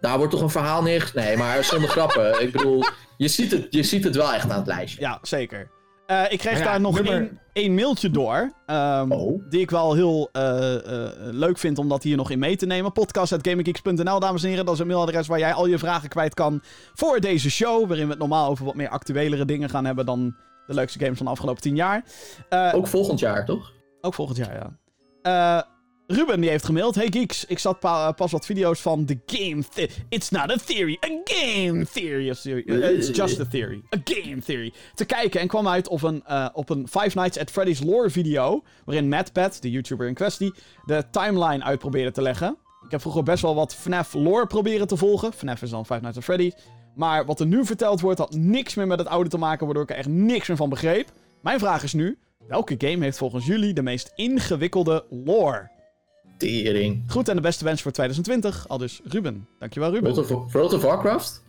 Daar 0.01 0.17
wordt 0.17 0.33
toch 0.33 0.43
een 0.43 0.51
verhaal 0.51 0.83
neer... 0.83 1.11
Nee, 1.15 1.37
maar 1.37 1.65
zonder 1.65 1.89
grappen. 1.97 2.43
Ik 2.43 2.53
bedoel, 2.53 2.85
je 3.17 3.29
ziet, 3.29 3.51
het, 3.51 3.67
je 3.71 3.83
ziet 3.83 4.05
het 4.05 4.17
wel 4.17 4.33
echt 4.33 4.51
aan 4.51 4.59
het 4.59 4.67
lijstje. 4.67 5.01
Ja, 5.01 5.19
zeker. 5.23 5.71
Eh, 6.07 6.23
ik 6.29 6.39
kreeg 6.39 6.59
Ja, 6.59 6.65
daar 6.65 6.81
nog 6.81 7.01
één, 7.01 7.41
één 7.53 7.75
mailtje 7.75 8.11
door. 8.11 8.53
ehm, 8.67 9.13
Oh. 9.13 9.43
Die 9.49 9.61
ik 9.61 9.71
wel 9.71 9.95
heel 9.95 10.29
eh, 10.33 10.75
eh, 10.75 11.11
leuk 11.19 11.59
vind 11.59 11.79
om 11.79 11.89
dat 11.89 12.03
hier 12.03 12.17
nog 12.17 12.31
in 12.31 12.39
mee 12.39 12.57
te 12.57 12.67
nemen. 12.67 12.93
Podcast.gaminggeeks.nl, 12.93 14.21
dames 14.21 14.43
en 14.43 14.49
heren. 14.49 14.65
Dat 14.65 14.75
is 14.75 14.81
een 14.81 14.87
mailadres 14.87 15.27
waar 15.27 15.39
jij 15.39 15.53
al 15.53 15.67
je 15.67 15.79
vragen 15.79 16.09
kwijt 16.09 16.35
kan 16.35 16.63
voor 16.95 17.21
deze 17.21 17.51
show. 17.51 17.87
Waarin 17.87 18.05
we 18.05 18.11
het 18.11 18.21
normaal 18.21 18.51
over 18.51 18.65
wat 18.65 18.75
meer 18.75 18.89
actuelere 18.89 19.45
dingen 19.45 19.71
gaan 19.71 19.85
hebben 19.85 20.07
dan 20.07 20.37
de 20.67 20.75
leukste 20.75 20.99
games 20.99 21.17
van 21.17 21.27
de 21.27 21.33
afgelopen 21.33 21.63
tien 21.63 21.77
jaar. 21.77 22.05
Eh, 22.49 22.73
Ook 22.75 22.87
volgend 22.87 23.19
jaar, 23.19 23.45
toch? 23.45 23.73
Ook 24.01 24.15
volgend 24.15 24.39
jaar, 24.39 24.55
ja. 24.55 24.77
Eh, 25.23 25.63
Ruben 26.09 26.41
die 26.41 26.51
heeft 26.51 26.65
gemaild. 26.65 26.95
Hey 26.95 27.07
geeks, 27.11 27.45
ik 27.45 27.59
zat 27.59 27.81
pa- 27.81 28.13
pas 28.13 28.33
wat 28.33 28.47
video's 28.47 28.81
van 28.81 29.05
The 29.05 29.19
Game 29.27 29.63
Theory. 29.75 29.93
It's 30.09 30.31
not 30.31 30.51
a 30.51 30.57
theory, 30.65 30.99
a 31.05 31.21
game 31.25 31.87
theory. 31.93 32.31
of 32.31 32.41
theory. 32.41 32.65
Eh, 32.83 32.91
it's 32.91 33.17
just 33.17 33.41
a 33.41 33.45
theory. 33.45 33.83
A 33.95 33.99
game 34.05 34.39
theory. 34.45 34.73
Te 34.95 35.05
kijken 35.05 35.41
en 35.41 35.47
kwam 35.49 35.69
uit 35.69 35.89
op 35.89 36.03
een, 36.03 36.23
op 36.53 36.71
een 36.71 36.89
Five 36.89 37.19
Nights 37.19 37.39
at 37.39 37.51
Freddy's 37.51 37.83
lore 37.83 38.11
video. 38.11 38.63
Waarin 38.85 39.09
MadPat, 39.09 39.63
de 39.63 39.71
YouTuber 39.71 40.09
in 40.09 40.15
kwestie, 40.15 40.55
de 40.85 41.05
timeline 41.11 41.65
uit 41.65 41.79
probeerde 41.79 42.11
te 42.11 42.23
leggen. 42.23 42.57
Ik 42.85 42.91
heb 42.91 43.01
vroeger 43.01 43.23
best 43.23 43.43
wel 43.43 43.55
wat 43.55 43.75
FNAF 43.75 44.13
lore 44.15 44.47
proberen 44.47 44.87
te 44.87 44.97
volgen. 44.97 45.33
FNAF 45.33 45.63
is 45.63 45.71
dan 45.71 45.87
Five 45.87 46.01
Nights 46.01 46.17
at 46.19 46.25
Freddy's. 46.25 46.53
Maar 46.97 47.25
wat 47.25 47.41
er 47.41 47.47
nu 47.47 47.65
verteld 47.65 48.01
wordt, 48.01 48.19
had 48.19 48.35
niks 48.35 48.75
meer 48.75 48.87
met 48.87 48.99
het 48.99 49.09
oude 49.09 49.29
te 49.31 49.39
maken, 49.39 49.65
waardoor 49.67 49.85
ik 49.85 49.91
er 49.91 49.97
echt 49.97 50.09
niks 50.09 50.49
meer 50.49 50.57
van 50.57 50.69
begreep. 50.69 51.09
Mijn 51.41 51.59
vraag 51.59 51.83
is 51.83 51.93
nu, 51.93 52.19
welke 52.47 52.75
game 52.79 53.05
heeft 53.05 53.19
volgens 53.19 53.47
jullie 53.47 53.75
de 53.75 53.83
meest 53.83 54.13
ingewikkelde 54.15 55.05
lore? 55.11 55.71
Tering. 56.37 57.05
Goed 57.09 57.29
en 57.29 57.37
de 57.37 57.43
beste 57.43 57.65
wens 57.65 57.83
voor 57.83 57.93
2020, 57.93 58.69
al 58.69 58.79
dus 58.79 59.01
Ruben. 59.05 59.49
Dankjewel 59.59 59.91
Ruben. 59.91 60.15
World 60.15 60.31
of, 60.31 60.53
World 60.53 60.73
of 60.73 60.83
Warcraft? 60.83 61.43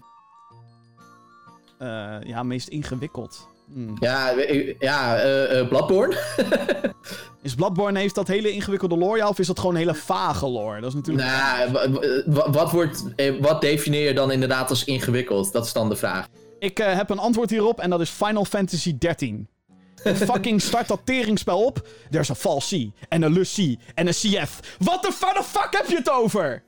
Eh, 1.77 2.17
ja, 2.23 2.43
meest 2.43 2.67
ingewikkeld. 2.67 3.47
Hmm. 3.73 3.95
Ja, 3.99 4.31
eh, 4.31 4.73
ja 4.79 5.17
eh 5.17 5.59
eh, 5.59 5.67
Bloodborne? 5.67 6.17
Is 7.41 7.55
Bloodborne 7.55 7.99
heeft 7.99 8.15
dat 8.15 8.27
hele 8.27 8.51
ingewikkelde 8.51 8.97
lore, 8.97 9.17
ja? 9.17 9.27
Of 9.27 9.39
is 9.39 9.47
dat 9.47 9.59
gewoon 9.59 9.75
hele 9.75 9.93
vage 9.95 10.47
lore? 10.47 10.79
Dat 10.81 10.89
is 10.89 10.95
natuurlijk... 10.95 11.27
nou, 11.27 11.71
wa- 11.71 11.89
wa- 12.25 12.49
wat, 12.49 12.71
wordt, 12.71 13.03
eh, 13.15 13.33
wat 13.41 13.61
definieer 13.61 14.07
je 14.07 14.13
dan 14.13 14.31
inderdaad 14.31 14.69
als 14.69 14.83
ingewikkeld? 14.83 15.51
Dat 15.53 15.65
is 15.65 15.73
dan 15.73 15.89
de 15.89 15.95
vraag. 15.95 16.27
Ik 16.59 16.77
heb 16.77 17.09
een 17.09 17.19
antwoord 17.19 17.49
hierop 17.49 17.79
en 17.79 17.89
dat 17.89 18.01
is 18.01 18.09
Final 18.09 18.45
Fantasy 18.45 18.97
13. 18.97 19.47
fucking 20.03 20.61
start 20.61 20.87
dat 20.87 20.99
teringspel 21.03 21.63
op. 21.65 21.87
There's 22.09 22.29
a 22.29 22.35
false 22.35 22.77
C, 22.89 23.05
en 23.09 23.21
een 23.21 23.31
Lucie, 23.33 23.79
en 23.95 24.07
een 24.07 24.13
CF. 24.13 24.59
What 24.79 25.01
the, 25.03 25.11
waar 25.19 25.33
de 25.33 25.43
fuck 25.43 25.67
heb 25.71 25.85
je 25.87 25.95
het 25.95 26.09
over? 26.09 26.63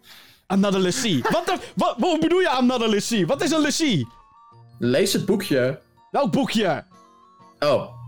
Another 0.47 0.79
Lucie. 0.79 1.21
Wat 1.31 1.45
de... 1.45 1.55
Wat, 1.75 1.95
wat 1.97 2.19
bedoel 2.19 2.39
je 2.39 2.49
Another 2.49 2.89
Lucie? 2.89 3.27
Wat 3.27 3.41
is 3.43 3.51
een 3.51 3.61
Lucie? 3.61 4.07
Lees 4.79 5.13
het 5.13 5.25
boekje. 5.25 5.79
Welk 6.11 6.31
boekje? 6.31 6.85
Oh, 7.59 7.99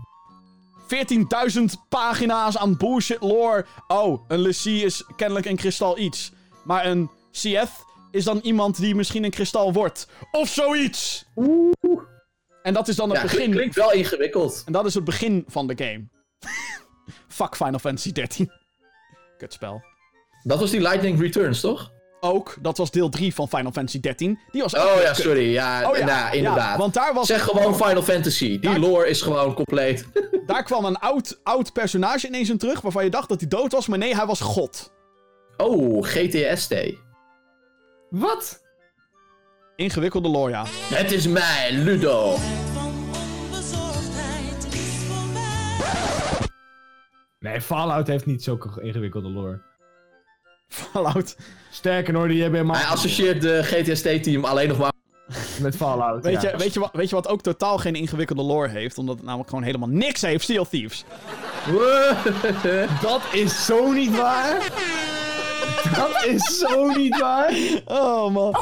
14.000 0.82 1.62
pagina's 1.88 2.56
aan 2.58 2.76
bullshit 2.76 3.20
lore. 3.20 3.66
Oh, 3.86 4.24
een 4.28 4.40
Lucie 4.40 4.84
is 4.84 5.04
kennelijk 5.16 5.46
een 5.46 5.56
kristal 5.56 5.98
iets. 5.98 6.32
Maar 6.64 6.86
een 6.86 7.10
CF 7.30 7.84
is 8.10 8.24
dan 8.24 8.38
iemand 8.38 8.76
die 8.80 8.94
misschien 8.94 9.24
een 9.24 9.30
kristal 9.30 9.72
wordt. 9.72 10.08
Of 10.30 10.48
zoiets. 10.48 11.24
En 12.62 12.74
dat 12.74 12.88
is 12.88 12.96
dan 12.96 13.08
het 13.10 13.18
ja, 13.18 13.22
begin. 13.24 13.50
klinkt 13.50 13.74
wel 13.74 13.92
ingewikkeld. 13.92 14.62
En 14.66 14.72
dat 14.72 14.86
is 14.86 14.94
het 14.94 15.04
begin 15.04 15.44
van 15.48 15.66
de 15.66 15.74
game. 15.76 16.08
Fuck 17.28 17.56
Final 17.56 17.78
Fantasy 17.78 18.12
13. 18.12 18.52
Kutspel. 19.36 19.82
Dat 20.42 20.60
was 20.60 20.70
die 20.70 20.80
Lightning 20.80 21.20
Returns, 21.20 21.60
toch? 21.60 21.91
Ook, 22.24 22.56
dat 22.60 22.78
was 22.78 22.90
deel 22.90 23.08
3 23.08 23.34
van 23.34 23.48
Final 23.48 23.72
Fantasy 23.72 24.00
13. 24.00 24.38
Die 24.50 24.62
was 24.62 24.74
Oh 24.74 25.00
ja, 25.02 25.06
kut. 25.12 25.16
sorry. 25.16 25.52
Ja, 25.52 25.90
Oh 25.90 25.96
ja, 25.96 26.04
nou, 26.04 26.36
inderdaad. 26.36 26.70
ja, 26.72 26.76
want 26.78 26.94
daar 26.94 27.14
was 27.14 27.26
Zeg 27.26 27.42
gewoon 27.42 27.74
Final 27.76 28.02
Fantasy. 28.02 28.46
Die 28.48 28.60
Daar- 28.60 28.78
lore 28.78 29.08
is 29.08 29.22
gewoon 29.22 29.54
compleet. 29.54 30.06
daar 30.46 30.62
kwam 30.62 30.84
een 30.84 30.96
oud, 30.96 31.40
oud 31.42 31.72
personage 31.72 32.26
ineens 32.26 32.50
in 32.50 32.58
terug 32.58 32.80
waarvan 32.80 33.04
je 33.04 33.10
dacht 33.10 33.28
dat 33.28 33.40
hij 33.40 33.48
dood 33.48 33.72
was, 33.72 33.86
maar 33.86 33.98
nee, 33.98 34.16
hij 34.16 34.26
was 34.26 34.40
God. 34.40 34.92
Oh, 35.56 36.02
GTST. 36.06 36.74
Wat? 38.10 38.62
Ingewikkelde 39.76 40.28
lore, 40.28 40.50
ja. 40.50 40.64
Het 40.94 41.12
is 41.12 41.26
mij, 41.26 41.68
Ludo. 41.72 42.36
Nee, 47.38 47.60
Fallout 47.60 48.06
heeft 48.06 48.26
niet 48.26 48.42
zulke 48.42 48.82
ingewikkelde 48.82 49.28
lore. 49.28 49.62
Fallout. 50.72 51.36
Sterker 51.70 52.12
nog, 52.12 52.26
die 52.26 52.42
hebben 52.42 52.60
helemaal 52.60 52.82
Hij 52.82 52.90
associeert 52.90 53.42
de 53.42 53.62
GTST-team 53.62 54.44
alleen 54.44 54.68
nog 54.68 54.78
maar... 54.78 54.92
met 55.60 55.76
Fallout. 55.76 56.24
Weet, 56.24 56.42
ja. 56.42 56.50
je, 56.50 56.56
weet, 56.56 56.74
je 56.74 56.80
wat, 56.80 56.90
weet 56.92 57.08
je 57.08 57.14
wat 57.14 57.28
ook 57.28 57.42
totaal 57.42 57.78
geen 57.78 57.94
ingewikkelde 57.94 58.42
lore 58.42 58.68
heeft? 58.68 58.98
Omdat 58.98 59.14
het 59.14 59.24
namelijk 59.24 59.48
gewoon 59.48 59.64
helemaal 59.64 59.88
niks 59.88 60.20
heeft, 60.20 60.58
of 60.58 60.68
Thieves. 60.68 61.04
Dat 63.02 63.22
is 63.32 63.64
zo 63.64 63.92
niet 63.92 64.16
waar. 64.16 64.70
Dat 65.96 66.24
is 66.24 66.58
zo 66.58 66.86
niet 66.86 67.18
waar. 67.18 67.54
Oh 67.84 68.30
man. 68.30 68.56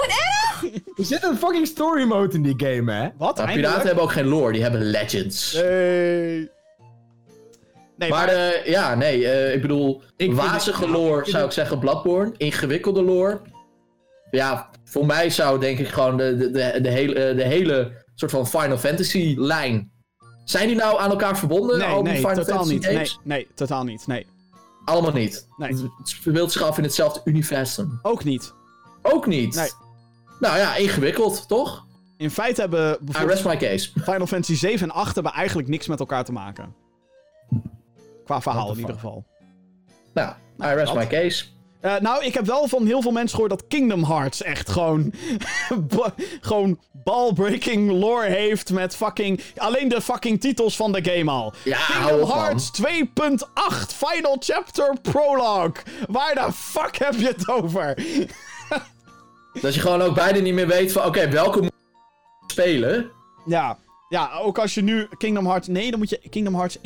Er 0.96 1.04
zit 1.04 1.22
een 1.22 1.36
fucking 1.36 1.66
story 1.66 2.04
mode 2.04 2.34
in 2.34 2.42
die 2.42 2.54
game, 2.56 2.92
hè? 2.92 3.08
Wat? 3.18 3.44
Piraten 3.44 3.86
hebben 3.86 4.04
ook 4.04 4.12
geen 4.12 4.26
lore, 4.26 4.52
die 4.52 4.62
hebben 4.62 4.82
legends. 4.82 5.52
Nee. 5.52 6.50
Nee, 8.00 8.10
Maar 8.10 8.26
maar... 8.26 8.34
eh, 8.34 8.66
ja, 8.66 8.94
nee, 8.94 9.28
eh, 9.28 9.54
ik 9.54 9.62
bedoel, 9.62 10.02
Ik 10.16 10.32
wazige 10.34 10.80
het- 10.80 10.90
lore 10.90 11.30
zou 11.30 11.44
ik 11.44 11.50
zeggen 11.52 11.78
Bloodborne. 11.78 12.32
Ingewikkelde 12.36 13.02
lore. 13.02 13.40
Ja, 14.30 14.70
voor 14.84 15.06
mij 15.06 15.30
zou 15.30 15.60
denk 15.60 15.78
ik 15.78 15.88
gewoon 15.88 16.16
de, 16.16 16.36
de, 16.36 16.50
de, 16.50 16.80
de, 16.80 16.88
hele, 16.88 17.14
eh, 17.14 17.36
de 17.36 17.42
hele 17.42 18.04
soort 18.14 18.30
van 18.30 18.46
Final 18.46 18.78
Fantasy 18.78 19.34
lijn. 19.38 19.92
Zijn 20.44 20.66
die 20.66 20.76
nou 20.76 21.00
aan 21.00 21.10
elkaar 21.10 21.38
verbonden? 21.38 21.78
nee, 21.78 21.88
al 21.88 22.02
die 22.02 22.12
nee, 22.12 22.20
Final 22.20 22.34
totaal 22.34 22.64
Fantasy 22.64 22.72
niet. 22.72 22.92
Nee, 22.92 23.10
nee, 23.24 23.48
totaal 23.54 23.84
niet. 23.84 24.06
Nee, 24.06 24.26
Allemaal 24.84 25.12
niet. 25.12 25.48
Nee. 25.56 25.70
Het 25.70 26.08
speelt 26.08 26.52
zich 26.52 26.62
af 26.62 26.76
in 26.78 26.82
hetzelfde 26.82 27.20
universum. 27.24 27.98
ook 28.02 28.24
niet. 28.24 28.52
Ook 29.02 29.26
niet. 29.26 29.54
Nee. 29.54 29.70
Nou 30.40 30.58
ja, 30.58 30.76
ingewikkeld, 30.76 31.48
toch? 31.48 31.86
In 32.16 32.30
feite 32.30 32.60
hebben 32.60 32.92
I 32.92 32.96
bijvoorbeeld 33.04 33.42
rest 33.42 33.60
my 33.60 33.68
case. 33.68 33.90
Final 34.02 34.26
Fantasy 34.26 34.54
7 34.54 34.88
en 34.88 34.94
8 34.94 35.14
hebben 35.14 35.32
eigenlijk 35.32 35.68
niks 35.68 35.86
met 35.86 36.00
elkaar 36.00 36.24
te 36.24 36.32
maken. 36.32 36.74
Qua 38.30 38.40
verhaal 38.40 38.72
in 38.72 38.78
ieder 38.78 38.94
geval. 38.94 39.24
Nou, 40.14 40.34
I 40.62 40.74
rest 40.74 40.86
dat. 40.86 40.94
my 40.94 41.06
case. 41.06 41.44
Eh, 41.80 41.96
nou, 41.96 42.24
ik 42.24 42.34
heb 42.34 42.46
wel 42.46 42.68
van 42.68 42.86
heel 42.86 43.02
veel 43.02 43.10
mensen 43.10 43.30
gehoord 43.30 43.50
dat 43.50 43.66
Kingdom 43.68 44.04
Hearts 44.04 44.42
echt 44.42 44.68
gewoon. 44.70 45.12
gewoon 46.40 46.80
ball-breaking 46.92 47.90
lore 47.90 48.28
heeft 48.28 48.72
met 48.72 48.96
fucking. 48.96 49.40
Alleen 49.56 49.88
de 49.88 50.00
fucking 50.00 50.40
titels 50.40 50.76
van 50.76 50.92
de 50.92 51.10
game 51.10 51.30
al. 51.30 51.52
Ja, 51.64 51.78
Kingdom 51.86 52.20
op. 52.20 52.32
Hearts 52.32 52.70
2.8 52.82 52.86
Final 53.96 54.36
Chapter 54.40 54.96
Prologue. 55.02 55.82
Waar 56.08 56.34
de 56.34 56.52
fuck 56.52 56.96
heb 56.96 57.14
je 57.14 57.26
het 57.26 57.48
over? 57.48 57.94
Dat 59.62 59.74
je 59.74 59.80
gewoon 59.80 60.02
ook 60.02 60.14
bijna 60.14 60.38
niet 60.38 60.54
meer 60.54 60.66
weet 60.66 60.92
van, 60.92 61.04
oké, 61.04 61.28
welke 61.28 61.60
moet 61.60 61.72
spelen? 62.46 63.10
Ja. 63.46 63.78
Ja, 64.10 64.38
ook 64.38 64.58
als 64.58 64.74
je 64.74 64.82
nu 64.82 65.08
Kingdom 65.18 65.46
Hearts... 65.46 65.66
Nee, 65.68 65.90
dan 65.90 65.98
moet 65.98 66.10
je 66.10 66.20
Kingdom 66.30 66.54
Hearts 66.54 66.76
1.5 66.78 66.82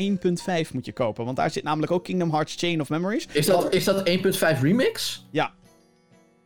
moet 0.73 0.85
je 0.87 0.93
kopen. 0.93 1.25
Want 1.25 1.37
daar 1.37 1.51
zit 1.51 1.63
namelijk 1.65 1.93
ook 1.93 2.05
Kingdom 2.05 2.31
Hearts 2.31 2.55
Chain 2.59 2.81
of 2.81 2.89
Memories. 2.89 3.27
Is 3.33 3.47
dat, 3.47 3.75
is 3.75 3.85
dat 3.85 4.09
1.5 4.09 4.61
remix? 4.61 5.27
Ja, 5.31 5.53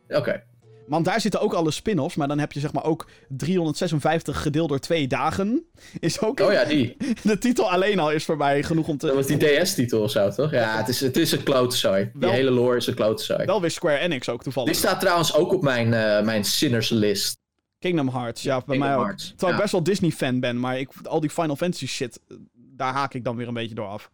Oké. 0.09 0.43
Want 0.87 1.05
daar 1.05 1.21
zitten 1.21 1.41
ook 1.41 1.53
alle 1.53 1.71
spin-offs, 1.71 2.15
maar 2.15 2.27
dan 2.27 2.39
heb 2.39 2.51
je 2.51 2.59
zeg 2.59 2.73
maar 2.73 2.83
ook 2.83 3.07
356 3.27 4.41
gedeeld 4.41 4.69
door 4.69 4.79
twee 4.79 5.07
dagen. 5.07 5.65
Is 5.99 6.21
ook... 6.21 6.39
Oh 6.39 6.51
ja, 6.51 6.63
die. 6.65 6.97
De 7.23 7.37
titel 7.37 7.71
alleen 7.71 7.99
al 7.99 8.11
is 8.11 8.25
voor 8.25 8.37
mij 8.37 8.63
genoeg 8.63 8.87
om 8.87 8.97
Dat 8.97 9.09
te... 9.09 9.15
was 9.15 9.25
die 9.27 9.37
DS-titel 9.61 10.01
of 10.01 10.11
zo, 10.11 10.29
toch? 10.29 10.51
Ja, 10.51 10.77
het 10.77 10.87
is, 10.87 10.99
het 10.99 11.17
is 11.17 11.31
een 11.31 11.43
klootzooi. 11.43 12.03
Die 12.03 12.11
Wel- 12.21 12.31
hele 12.31 12.51
lore 12.51 12.77
is 12.77 12.87
een 12.87 12.93
klootzooi. 12.93 13.45
Wel 13.45 13.61
weer 13.61 13.71
Square 13.71 13.97
Enix 13.97 14.29
ook 14.29 14.35
Die 14.35 14.43
toevallig. 14.53 14.75
staat 14.75 14.99
trouwens 14.99 15.33
ook 15.35 15.53
op 15.53 15.61
mijn, 15.63 15.93
eh 15.93 16.21
mijn 16.23 16.43
sinners 16.45 16.89
list. 16.89 17.37
Kingdom 17.79 18.09
Hearts, 18.09 18.41
ja, 18.41 18.55
bij 18.57 18.77
Kingdom 18.77 18.87
mij 19.01 19.09
ook. 19.11 19.17
Terwijl 19.17 19.53
ik 19.53 19.59
best 19.59 19.71
wel 19.71 19.83
Disney-fan 19.83 20.39
ben, 20.39 20.59
maar 20.59 20.79
ik, 20.79 20.89
al 21.03 21.19
die 21.19 21.29
Final 21.29 21.55
Fantasy 21.55 21.87
shit, 21.87 22.19
eh, 22.27 22.37
daar 22.53 22.93
haak 22.93 23.13
ik 23.13 23.23
dan 23.23 23.35
weer 23.35 23.47
een 23.47 23.53
beetje 23.53 23.75
door 23.75 23.87
af. 23.87 24.11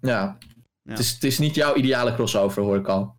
Ja. 0.00 0.10
Ja. 0.10 0.90
Het, 0.90 0.98
is, 0.98 1.10
het 1.12 1.24
is 1.24 1.38
niet 1.38 1.54
jouw 1.54 1.74
ideale 1.74 2.14
crossover, 2.14 2.62
hoor 2.62 2.76
ik 2.76 2.86
al. 2.88 3.16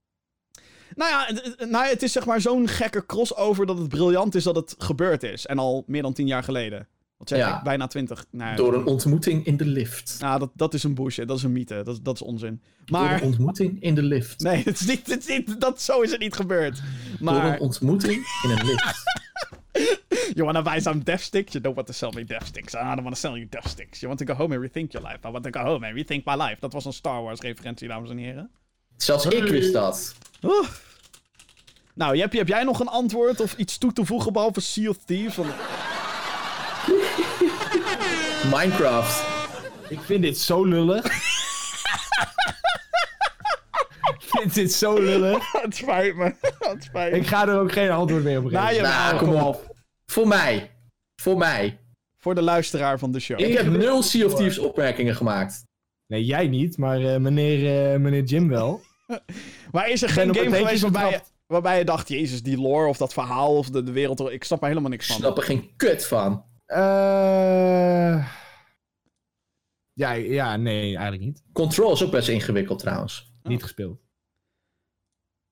Nou 0.95 1.09
ja, 1.11 1.31
nou 1.57 1.83
ja, 1.85 1.89
het 1.89 2.03
is 2.03 2.11
zeg 2.11 2.25
maar 2.25 2.41
zo'n 2.41 2.67
gekke 2.67 3.05
crossover 3.05 3.65
dat 3.65 3.77
het 3.77 3.89
briljant 3.89 4.35
is 4.35 4.43
dat 4.43 4.55
het 4.55 4.75
gebeurd 4.77 5.23
is. 5.23 5.45
En 5.45 5.59
al 5.59 5.83
meer 5.87 6.01
dan 6.01 6.13
tien 6.13 6.27
jaar 6.27 6.43
geleden. 6.43 6.87
Wat 7.17 7.29
zeg 7.29 7.39
Ja. 7.39 7.57
ik? 7.57 7.63
Bijna 7.63 7.87
twintig. 7.87 8.25
Nou, 8.31 8.55
Door 8.55 8.73
een 8.73 8.85
ontmoeting 8.85 9.45
in 9.45 9.57
de 9.57 9.65
lift. 9.65 10.17
nou, 10.19 10.39
dat, 10.39 10.51
dat 10.53 10.73
is 10.73 10.83
een 10.83 10.93
bullshit, 10.95 11.27
dat 11.27 11.37
is 11.37 11.43
een 11.43 11.51
mythe, 11.51 11.75
dat, 11.83 11.95
is- 11.95 12.01
dat 12.01 12.15
is 12.15 12.21
onzin. 12.21 12.61
Door 12.85 12.99
Maar... 12.99 13.13
een 13.13 13.21
ontmoeting 13.21 13.81
in 13.81 13.95
de 13.95 14.01
lift. 14.03 14.41
Nee, 14.41 14.63
het 14.63 14.79
is 14.79 14.85
niet, 14.87 15.07
het 15.07 15.19
is 15.19 15.37
niet, 15.37 15.59
dat, 15.61 15.81
zo 15.81 16.01
is 16.01 16.11
het 16.11 16.19
niet 16.19 16.35
gebeurd. 16.35 16.75
Door 17.19 17.29
een 17.29 17.35
Maar, 17.43 17.59
ontmoeting 17.59 18.25
in 18.43 18.49
een 18.49 18.65
lift. 18.65 18.93
you 20.35 20.45
wanna 20.45 20.61
buy 20.61 20.79
some 20.79 20.99
death 20.99 21.21
sticks? 21.23 21.53
You 21.53 21.59
don't 21.61 21.75
want 21.75 21.87
to 21.87 21.93
sell 21.93 22.11
me 22.11 22.23
death 22.23 22.45
sticks. 22.45 22.73
I 22.75 22.79
don't 22.95 23.03
want 23.03 23.15
to 23.15 23.19
sell 23.21 23.37
you 23.37 23.47
death 23.49 23.67
sticks. 23.67 23.99
You 24.01 24.07
want 24.07 24.19
to 24.19 24.25
go 24.25 24.33
home 24.33 24.53
and 24.55 24.61
rethink 24.63 24.91
your 24.93 25.03
life. 25.03 25.19
I 25.25 25.29
want 25.31 25.43
to 25.43 25.49
go 25.51 25.59
home 25.63 25.83
and 25.87 25.95
rethink 25.95 26.23
my 26.25 26.35
life. 26.35 26.59
Dat 26.59 26.73
was 26.73 26.85
een 26.85 26.93
Star 26.93 27.21
Wars 27.21 27.39
referentie, 27.39 27.87
dames 27.87 28.09
en 28.09 28.17
heren. 28.17 28.51
Zelfs 28.97 29.25
ik 29.25 29.43
wist 29.47 29.73
dat. 29.73 30.15
Oeh. 30.43 30.67
Nou, 31.93 32.15
Jeppie, 32.17 32.39
heb 32.39 32.47
jij 32.47 32.63
nog 32.63 32.79
een 32.79 32.87
antwoord 32.87 33.39
of 33.39 33.53
iets 33.57 33.77
toe 33.77 33.93
te 33.93 34.05
voegen 34.05 34.33
behalve 34.33 34.61
Sea 34.61 34.89
of 34.89 34.97
Thieves? 35.05 35.35
Want- 35.35 35.53
Minecraft. 38.51 39.23
Ik 39.89 39.99
vind 40.01 40.21
dit 40.21 40.37
zo 40.37 40.63
lullig. 40.63 41.03
ik 44.25 44.31
vind 44.39 44.53
dit 44.53 44.73
zo 44.73 44.99
lullig. 44.99 45.51
Het 45.61 45.75
spijt 45.75 46.15
me. 46.15 46.23
Het 46.71 46.83
spijt 46.83 47.11
me. 47.11 47.17
Ik 47.17 47.27
ga 47.27 47.47
er 47.47 47.59
ook 47.59 47.71
geen 47.71 47.89
antwoord 47.91 48.23
meer 48.23 48.37
op 48.37 48.43
geven. 48.45 48.59
Nou, 48.63 48.81
Nou, 48.81 49.17
kom 49.17 49.29
op. 49.35 49.41
op. 49.41 49.75
Voor 50.05 50.27
mij. 50.27 50.71
Voor 51.21 51.37
mij. 51.37 51.79
Voor 52.17 52.35
de 52.35 52.41
luisteraar 52.41 52.99
van 52.99 53.11
de 53.11 53.19
show. 53.19 53.39
Ik 53.39 53.53
heb 53.57 53.65
nul 53.67 54.03
Sea 54.03 54.25
of 54.25 54.35
Thieves 54.35 54.57
opmerkingen 54.59 55.15
gemaakt. 55.15 55.63
Nee, 56.07 56.25
jij 56.25 56.47
niet, 56.47 56.77
maar 56.77 57.01
eh, 57.13 57.19
meneer, 57.19 57.91
eh, 57.93 57.99
meneer 57.99 58.23
Jim 58.23 58.47
wel. 58.49 58.81
Maar 59.71 59.89
is 59.89 60.01
er 60.01 60.09
geen 60.09 60.35
game 60.35 60.55
geweest 60.55 60.81
waarbij 60.81 61.09
je, 61.11 61.19
waarbij 61.47 61.77
je 61.77 61.85
dacht, 61.85 62.07
jezus, 62.09 62.43
die 62.43 62.57
lore 62.61 62.87
of 62.87 62.97
dat 62.97 63.13
verhaal 63.13 63.57
of 63.57 63.69
de, 63.69 63.83
de 63.83 63.91
wereld, 63.91 64.19
ik 64.31 64.43
snap 64.43 64.61
er 64.61 64.67
helemaal 64.67 64.89
niks 64.89 65.05
Ik 65.05 65.11
van. 65.11 65.21
snap 65.21 65.37
er 65.37 65.43
geen 65.43 65.69
kut 65.75 66.05
van. 66.05 66.45
Eh 66.65 68.25
ja, 69.93 70.11
ja, 70.11 70.55
nee, 70.57 70.81
eigenlijk 70.95 71.21
niet. 71.23 71.43
Control 71.53 71.91
is 71.93 72.03
ook 72.03 72.11
best 72.11 72.27
ingewikkeld 72.27 72.79
trouwens. 72.79 73.33
Niet 73.43 73.61
gespeeld. 73.61 73.99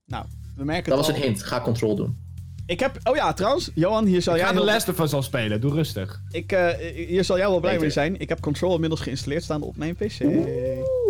Nou, 0.05 0.25
we 0.55 0.63
merken 0.63 0.89
Dat 0.89 0.97
het 0.97 1.07
was 1.07 1.15
al. 1.15 1.21
een 1.21 1.27
hint. 1.30 1.43
Ga 1.43 1.61
Control 1.61 1.95
doen. 1.95 2.21
Ik 2.65 2.80
heb, 2.80 2.99
oh 3.03 3.15
ja, 3.15 3.34
trouwens, 3.34 3.69
Johan, 3.73 4.05
hier 4.05 4.21
zal 4.21 4.34
Ik 4.34 4.39
jij 4.39 4.47
ga 4.49 4.53
de 4.55 4.63
wel- 4.63 4.73
Last 4.73 4.89
of 4.89 4.99
Us 4.99 5.13
al 5.13 5.21
spelen, 5.23 5.61
doe 5.61 5.71
rustig. 5.73 6.21
ik, 6.31 6.51
eh, 6.51 6.67
hier 7.07 7.23
zal 7.23 7.38
jij 7.38 7.47
wel 7.49 7.59
blij 7.59 7.80
mee 7.80 7.89
zijn. 7.89 8.19
Ik 8.19 8.30
heb 8.30 8.39
Control 8.41 8.73
inmiddels 8.73 9.01
geïnstalleerd 9.01 9.43
staan 9.43 9.61
op 9.61 9.77
mijn 9.77 9.95
PC. 9.95 10.19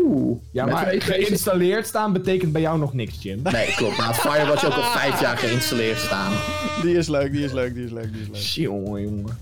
Oeh. 0.03 0.38
Ja, 0.52 0.65
Met 0.65 0.74
maar 0.74 0.94
geïnstalleerd 1.02 1.88
staan 1.88 2.14
betekent 2.14 2.52
bij 2.52 2.61
jou 2.61 2.80
nog 2.80 2.94
niks, 2.94 3.22
Jim. 3.22 3.41
Nee, 3.41 3.74
klopt. 3.76 3.98
Maar 3.98 4.14
Firewatch 4.14 4.65
ook 4.65 4.74
al 4.74 4.91
vijf 4.91 5.22
jaar 5.22 5.38
geïnstalleerd 5.38 5.98
staan. 5.99 6.34
Die 6.82 6.98
is 6.98 7.07
leuk, 7.07 7.32
die 7.32 7.44
is 7.44 7.52
leuk, 7.52 7.74
die 7.74 7.84
is 7.86 7.91
leuk, 7.91 8.11
die 8.14 8.22
is 8.22 8.28
leuk. 8.28 8.38
Jongen, 8.65 9.02
jongen. 9.02 9.38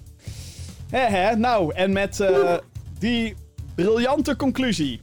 Hè, 0.90 1.00
hè, 1.18 1.36
nou, 1.36 1.74
en 1.74 1.94
met 1.94 2.20
eh, 2.20 2.58
die 3.00 3.36
briljante 3.76 4.36
conclusie. 4.36 5.00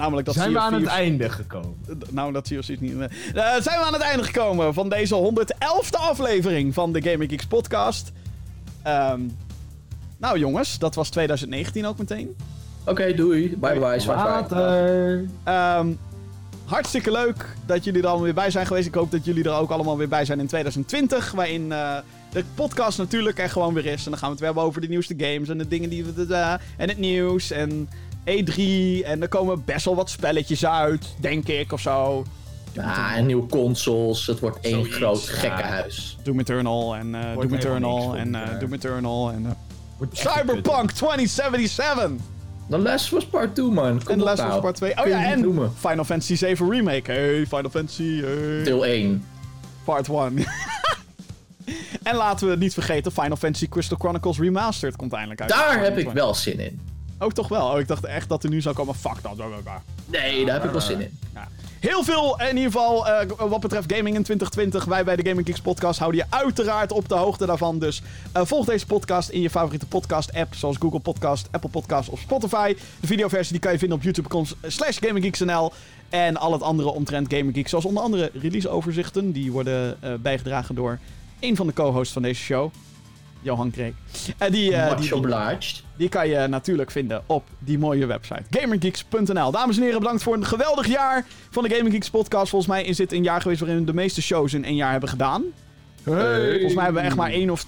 Namelijk 0.00 0.26
dat 0.26 0.34
Zijn 0.34 0.52
we 0.52 0.58
aan 0.58 0.74
het 0.74 0.86
einde 0.86 1.28
gekomen? 1.28 1.74
Nou, 2.10 2.32
dat 2.32 2.46
zie 2.46 2.56
je 2.56 2.62
precies 2.64 2.80
niet. 2.82 2.96
meer. 2.96 3.10
Eh, 3.34 3.42
zijn 3.60 3.78
we 3.78 3.84
aan 3.84 3.92
het 3.92 4.02
einde 4.02 4.22
gekomen 4.24 4.74
van 4.74 4.88
deze 4.88 5.14
111e 5.14 5.96
aflevering 5.98 6.74
van 6.74 6.92
de 6.92 7.02
Gaming 7.02 7.30
Geeks 7.30 7.46
podcast. 7.46 8.12
Ehm, 8.82 9.20
nou 10.18 10.38
jongens, 10.38 10.78
dat 10.78 10.94
was 10.94 11.08
2019 11.08 11.86
ook 11.86 11.98
meteen. 11.98 12.36
Oké, 12.84 13.14
doei. 13.14 13.56
Bye 13.56 13.78
bye. 13.78 14.00
Zwaar, 14.00 14.00
zwaar. 14.00 14.26
Later. 14.50 15.24
Ehm, 15.44 15.88
hartstikke 16.64 17.10
leuk 17.10 17.46
dat 17.66 17.84
jullie 17.84 18.00
er 18.00 18.06
allemaal 18.06 18.24
weer 18.24 18.34
bij 18.34 18.50
zijn 18.50 18.66
geweest. 18.66 18.86
Ik 18.86 18.94
hoop 18.94 19.10
dat 19.10 19.24
jullie 19.24 19.44
er 19.44 19.52
ook 19.52 19.70
allemaal 19.70 19.96
weer 19.96 20.08
bij 20.08 20.24
zijn 20.24 20.40
in 20.40 20.46
2020. 20.46 21.32
Waarin 21.32 21.72
eh, 21.72 21.96
de 22.32 22.44
podcast 22.54 22.98
natuurlijk 22.98 23.38
er 23.38 23.50
gewoon 23.50 23.74
weer 23.74 23.86
is. 23.86 24.04
En 24.04 24.10
dan 24.10 24.18
gaan 24.18 24.28
we 24.28 24.34
het 24.34 24.38
weer 24.38 24.48
hebben 24.48 24.62
over 24.64 24.80
de 24.80 24.88
nieuwste 24.88 25.14
games 25.16 25.48
en 25.48 25.58
de 25.58 25.68
dingen 25.68 25.90
die 25.90 26.04
we... 26.04 26.34
eh, 26.34 26.52
en 26.76 26.88
het 26.88 26.98
nieuws 26.98 27.50
en 27.50 27.88
E3. 28.24 28.62
En 29.04 29.22
er 29.22 29.28
komen 29.28 29.64
best 29.64 29.84
wel 29.84 29.94
wat 29.94 30.10
spelletjes 30.10 30.66
uit, 30.66 31.14
denk 31.20 31.48
ik, 31.48 31.72
of 31.72 31.80
zo. 31.80 32.24
Ja, 32.72 33.16
en 33.16 33.26
nieuwe 33.26 33.46
consoles. 33.46 34.26
Het 34.26 34.40
wordt 34.40 34.58
één 34.60 34.74
Zoiets, 34.74 34.96
groot 34.96 35.26
ja. 35.26 35.32
gekkenhuis. 35.32 36.18
Doom 36.22 36.40
Eternal 36.40 36.96
en 36.96 37.14
eh 37.14 37.34
Wordt 37.34 37.50
Doom 37.50 37.58
helemaal 37.58 38.14
Eternal 38.14 38.16
en 38.16 38.34
eh. 38.34 38.60
Doom 38.60 38.72
Eternal 38.72 39.30
en 39.30 39.46
eh. 39.46 40.06
Cyberpunk 40.12 40.90
2077 40.90 42.10
The 42.70 42.78
Last 42.78 43.10
was 43.10 43.24
part 43.24 43.54
2 43.54 43.70
man. 43.70 44.02
Kom 44.02 44.14
en 44.14 44.20
op 44.20 44.26
Last 44.26 44.38
of 44.38 44.44
Us 44.44 44.50
nou. 44.50 44.60
Part 44.60 44.74
2. 44.74 44.98
Oh 44.98 45.06
ja, 45.06 45.24
en 45.24 45.40
noemen. 45.40 45.72
Final 45.78 46.04
Fantasy 46.04 46.36
7 46.36 46.70
Remake. 46.70 47.12
Hey, 47.12 47.46
Final 47.46 47.70
Fantasy 47.70 48.20
hey, 48.20 48.62
Deel 48.64 48.84
1. 48.84 49.24
Part 49.84 50.08
1. 50.08 50.36
en 52.02 52.16
laten 52.16 52.48
we 52.48 52.56
niet 52.56 52.74
vergeten, 52.74 53.12
Final 53.12 53.36
Fantasy 53.36 53.68
Crystal 53.68 53.98
Chronicles 53.98 54.38
Remastered 54.38 54.96
komt 54.96 55.12
eindelijk 55.12 55.40
uit. 55.40 55.50
Daar 55.50 55.82
heb 55.82 55.98
ik 55.98 56.10
wel 56.10 56.34
zin 56.34 56.58
in. 56.58 56.80
Ook 57.22 57.32
toch 57.32 57.48
wel. 57.48 57.72
Oh, 57.72 57.78
ik 57.78 57.88
dacht 57.88 58.04
echt 58.04 58.28
dat 58.28 58.44
er 58.44 58.50
nu 58.50 58.60
zou 58.60 58.74
komen. 58.74 58.94
Fuck 58.94 59.22
dat. 59.22 59.36
Nee, 60.06 60.44
daar 60.44 60.54
heb 60.54 60.64
ik 60.64 60.70
wel 60.70 60.80
zin 60.80 61.00
in. 61.00 61.18
Ja. 61.34 61.48
Heel 61.80 62.04
veel 62.04 62.40
in 62.40 62.56
ieder 62.56 62.72
geval 62.72 63.08
eh, 63.08 63.28
wat 63.48 63.60
betreft 63.60 63.92
gaming 63.92 64.16
in 64.16 64.22
2020. 64.22 64.84
Wij 64.84 65.04
bij 65.04 65.16
de 65.16 65.28
Gaming 65.28 65.46
Geeks 65.46 65.60
podcast 65.60 65.98
houden 65.98 66.20
je 66.20 66.36
uiteraard 66.36 66.92
op 66.92 67.08
de 67.08 67.14
hoogte 67.14 67.46
daarvan. 67.46 67.78
Dus 67.78 68.02
eh, 68.32 68.42
volg 68.44 68.66
deze 68.66 68.86
podcast 68.86 69.28
in 69.28 69.40
je 69.40 69.50
favoriete 69.50 69.86
podcast 69.86 70.34
app. 70.34 70.54
Zoals 70.54 70.76
Google 70.76 71.00
Podcast, 71.00 71.48
Apple 71.50 71.70
Podcast 71.70 72.08
of 72.08 72.20
Spotify. 72.20 72.74
De 73.00 73.06
videoversie 73.06 73.52
die 73.52 73.60
kan 73.60 73.72
je 73.72 73.78
vinden 73.78 73.96
op 73.96 74.04
youtube.com 74.04 74.44
slash 74.62 74.98
gaminggeeksnl. 75.00 75.72
En 76.08 76.36
al 76.36 76.52
het 76.52 76.62
andere 76.62 76.88
omtrent 76.88 77.32
Gaming 77.32 77.54
Geeks. 77.54 77.70
Zoals 77.70 77.84
onder 77.84 78.02
andere 78.02 78.30
releaseoverzichten. 78.34 79.32
Die 79.32 79.52
worden 79.52 80.02
eh, 80.02 80.14
bijgedragen 80.14 80.74
door 80.74 80.98
een 81.40 81.56
van 81.56 81.66
de 81.66 81.72
co-hosts 81.72 82.12
van 82.12 82.22
deze 82.22 82.42
show. 82.42 82.70
Johan 83.42 83.70
Kreek. 83.70 83.94
En 84.38 84.52
die, 84.52 84.74
eh, 84.74 84.90
Much 84.90 85.00
die, 85.00 85.14
obliged. 85.16 85.82
die 85.96 86.08
kan 86.08 86.28
je 86.28 86.46
natuurlijk 86.46 86.90
vinden 86.90 87.22
op 87.26 87.44
die 87.58 87.78
mooie 87.78 88.06
website. 88.06 88.42
GamerGeeks.nl. 88.50 89.50
Dames 89.50 89.76
en 89.76 89.82
heren, 89.82 89.98
bedankt 89.98 90.22
voor 90.22 90.34
een 90.34 90.44
geweldig 90.46 90.86
jaar 90.86 91.24
van 91.50 91.62
de 91.62 91.74
Gaming 91.74 91.92
Geeks 91.92 92.10
podcast. 92.10 92.50
Volgens 92.50 92.70
mij 92.72 92.84
is 92.84 92.96
dit 92.96 93.12
een 93.12 93.22
jaar 93.22 93.40
geweest 93.40 93.60
waarin 93.60 93.78
we 93.78 93.84
de 93.84 93.94
meeste 93.94 94.22
shows 94.22 94.52
in 94.54 94.64
één 94.64 94.74
jaar 94.76 94.90
hebben 94.90 95.08
gedaan. 95.08 95.44
Volgens 96.04 96.74
mij 96.74 96.84
hebben 96.84 97.02
we 97.02 97.08
echt 97.08 97.16
maar 97.16 97.30
één 97.30 97.50
of... 97.50 97.66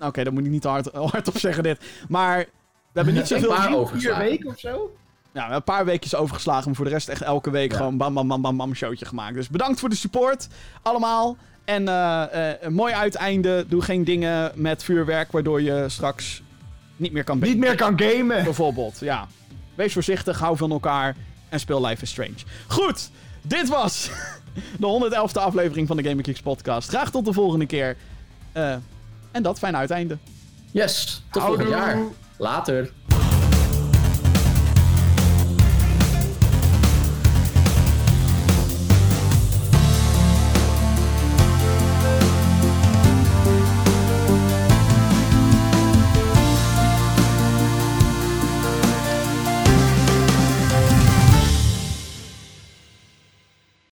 Oké, 0.00 0.24
dat 0.24 0.32
moet 0.32 0.44
ik 0.44 0.50
niet 0.50 0.62
te 0.62 0.68
hard, 0.68 0.90
hard 1.12 1.28
op 1.28 1.38
zeggen 1.38 1.62
dit. 1.62 1.78
Maar 2.08 2.38
we 2.38 2.46
hebben 2.92 3.14
niet 3.14 3.26
zoveel... 3.32 3.48
Maar 3.50 3.66
Vier 3.68 3.76
overgeslagen. 3.76 4.24
weken 4.24 4.48
of 4.48 4.58
zo? 4.58 4.70
Ja, 4.70 4.78
we 5.32 5.38
hebben 5.40 5.56
een 5.56 5.62
paar 5.62 5.84
weekjes 5.84 6.14
overgeslagen, 6.14 6.64
maar 6.66 6.74
voor 6.74 6.84
de 6.84 6.90
rest 6.90 7.08
echt 7.08 7.22
elke 7.22 7.50
week 7.50 7.70
Ja. 7.70 7.76
gewoon 7.76 7.96
bam 7.96 8.14
bam 8.14 8.28
bam 8.28 8.42
bam 8.42 8.56
bam 8.56 8.74
showtje 8.74 9.04
gemaakt. 9.06 9.34
Dus 9.34 9.48
bedankt 9.48 9.80
voor 9.80 9.88
de 9.88 9.94
support, 9.96 10.48
allemaal. 10.82 11.36
En 11.68 11.88
eh, 11.88 12.50
eh, 12.50 12.56
een 12.60 12.72
mooi 12.72 12.94
uiteinde. 12.94 13.64
Doe 13.68 13.82
geen 13.82 14.04
dingen 14.04 14.52
met 14.54 14.84
vuurwerk, 14.84 15.32
waardoor 15.32 15.62
je 15.62 15.84
straks 15.88 16.42
niet 16.96 17.12
meer 17.12 17.24
kan 17.24 17.38
Niet 17.38 17.58
meer 17.58 17.76
kan 17.76 18.00
gamen. 18.00 18.44
Bijvoorbeeld, 18.44 18.98
ja. 19.00 19.26
Wees 19.74 19.92
voorzichtig, 19.92 20.38
hou 20.38 20.56
van 20.56 20.70
elkaar 20.70 21.16
en 21.48 21.60
speel 21.60 21.86
Life 21.86 22.02
is 22.02 22.10
Strange. 22.10 22.34
Goed, 22.66 23.10
dit 23.42 23.68
was 23.68 24.10
de 24.80 25.10
111e 25.30 25.32
aflevering 25.32 25.86
van 25.86 25.96
de 25.96 26.02
Gaming 26.02 26.24
Geeks 26.24 26.40
podcast. 26.40 26.88
Graag 26.88 27.10
tot 27.10 27.24
de 27.24 27.32
volgende 27.32 27.66
keer. 27.66 27.96
Eh, 28.52 28.74
en 29.30 29.42
dat, 29.42 29.58
fijn 29.58 29.76
uiteinde. 29.76 30.18
Yes, 30.70 31.22
tot 31.30 31.42
Houdoe. 31.42 31.64
volgend 31.64 31.84
jaar. 31.84 31.98
Later. 32.36 32.90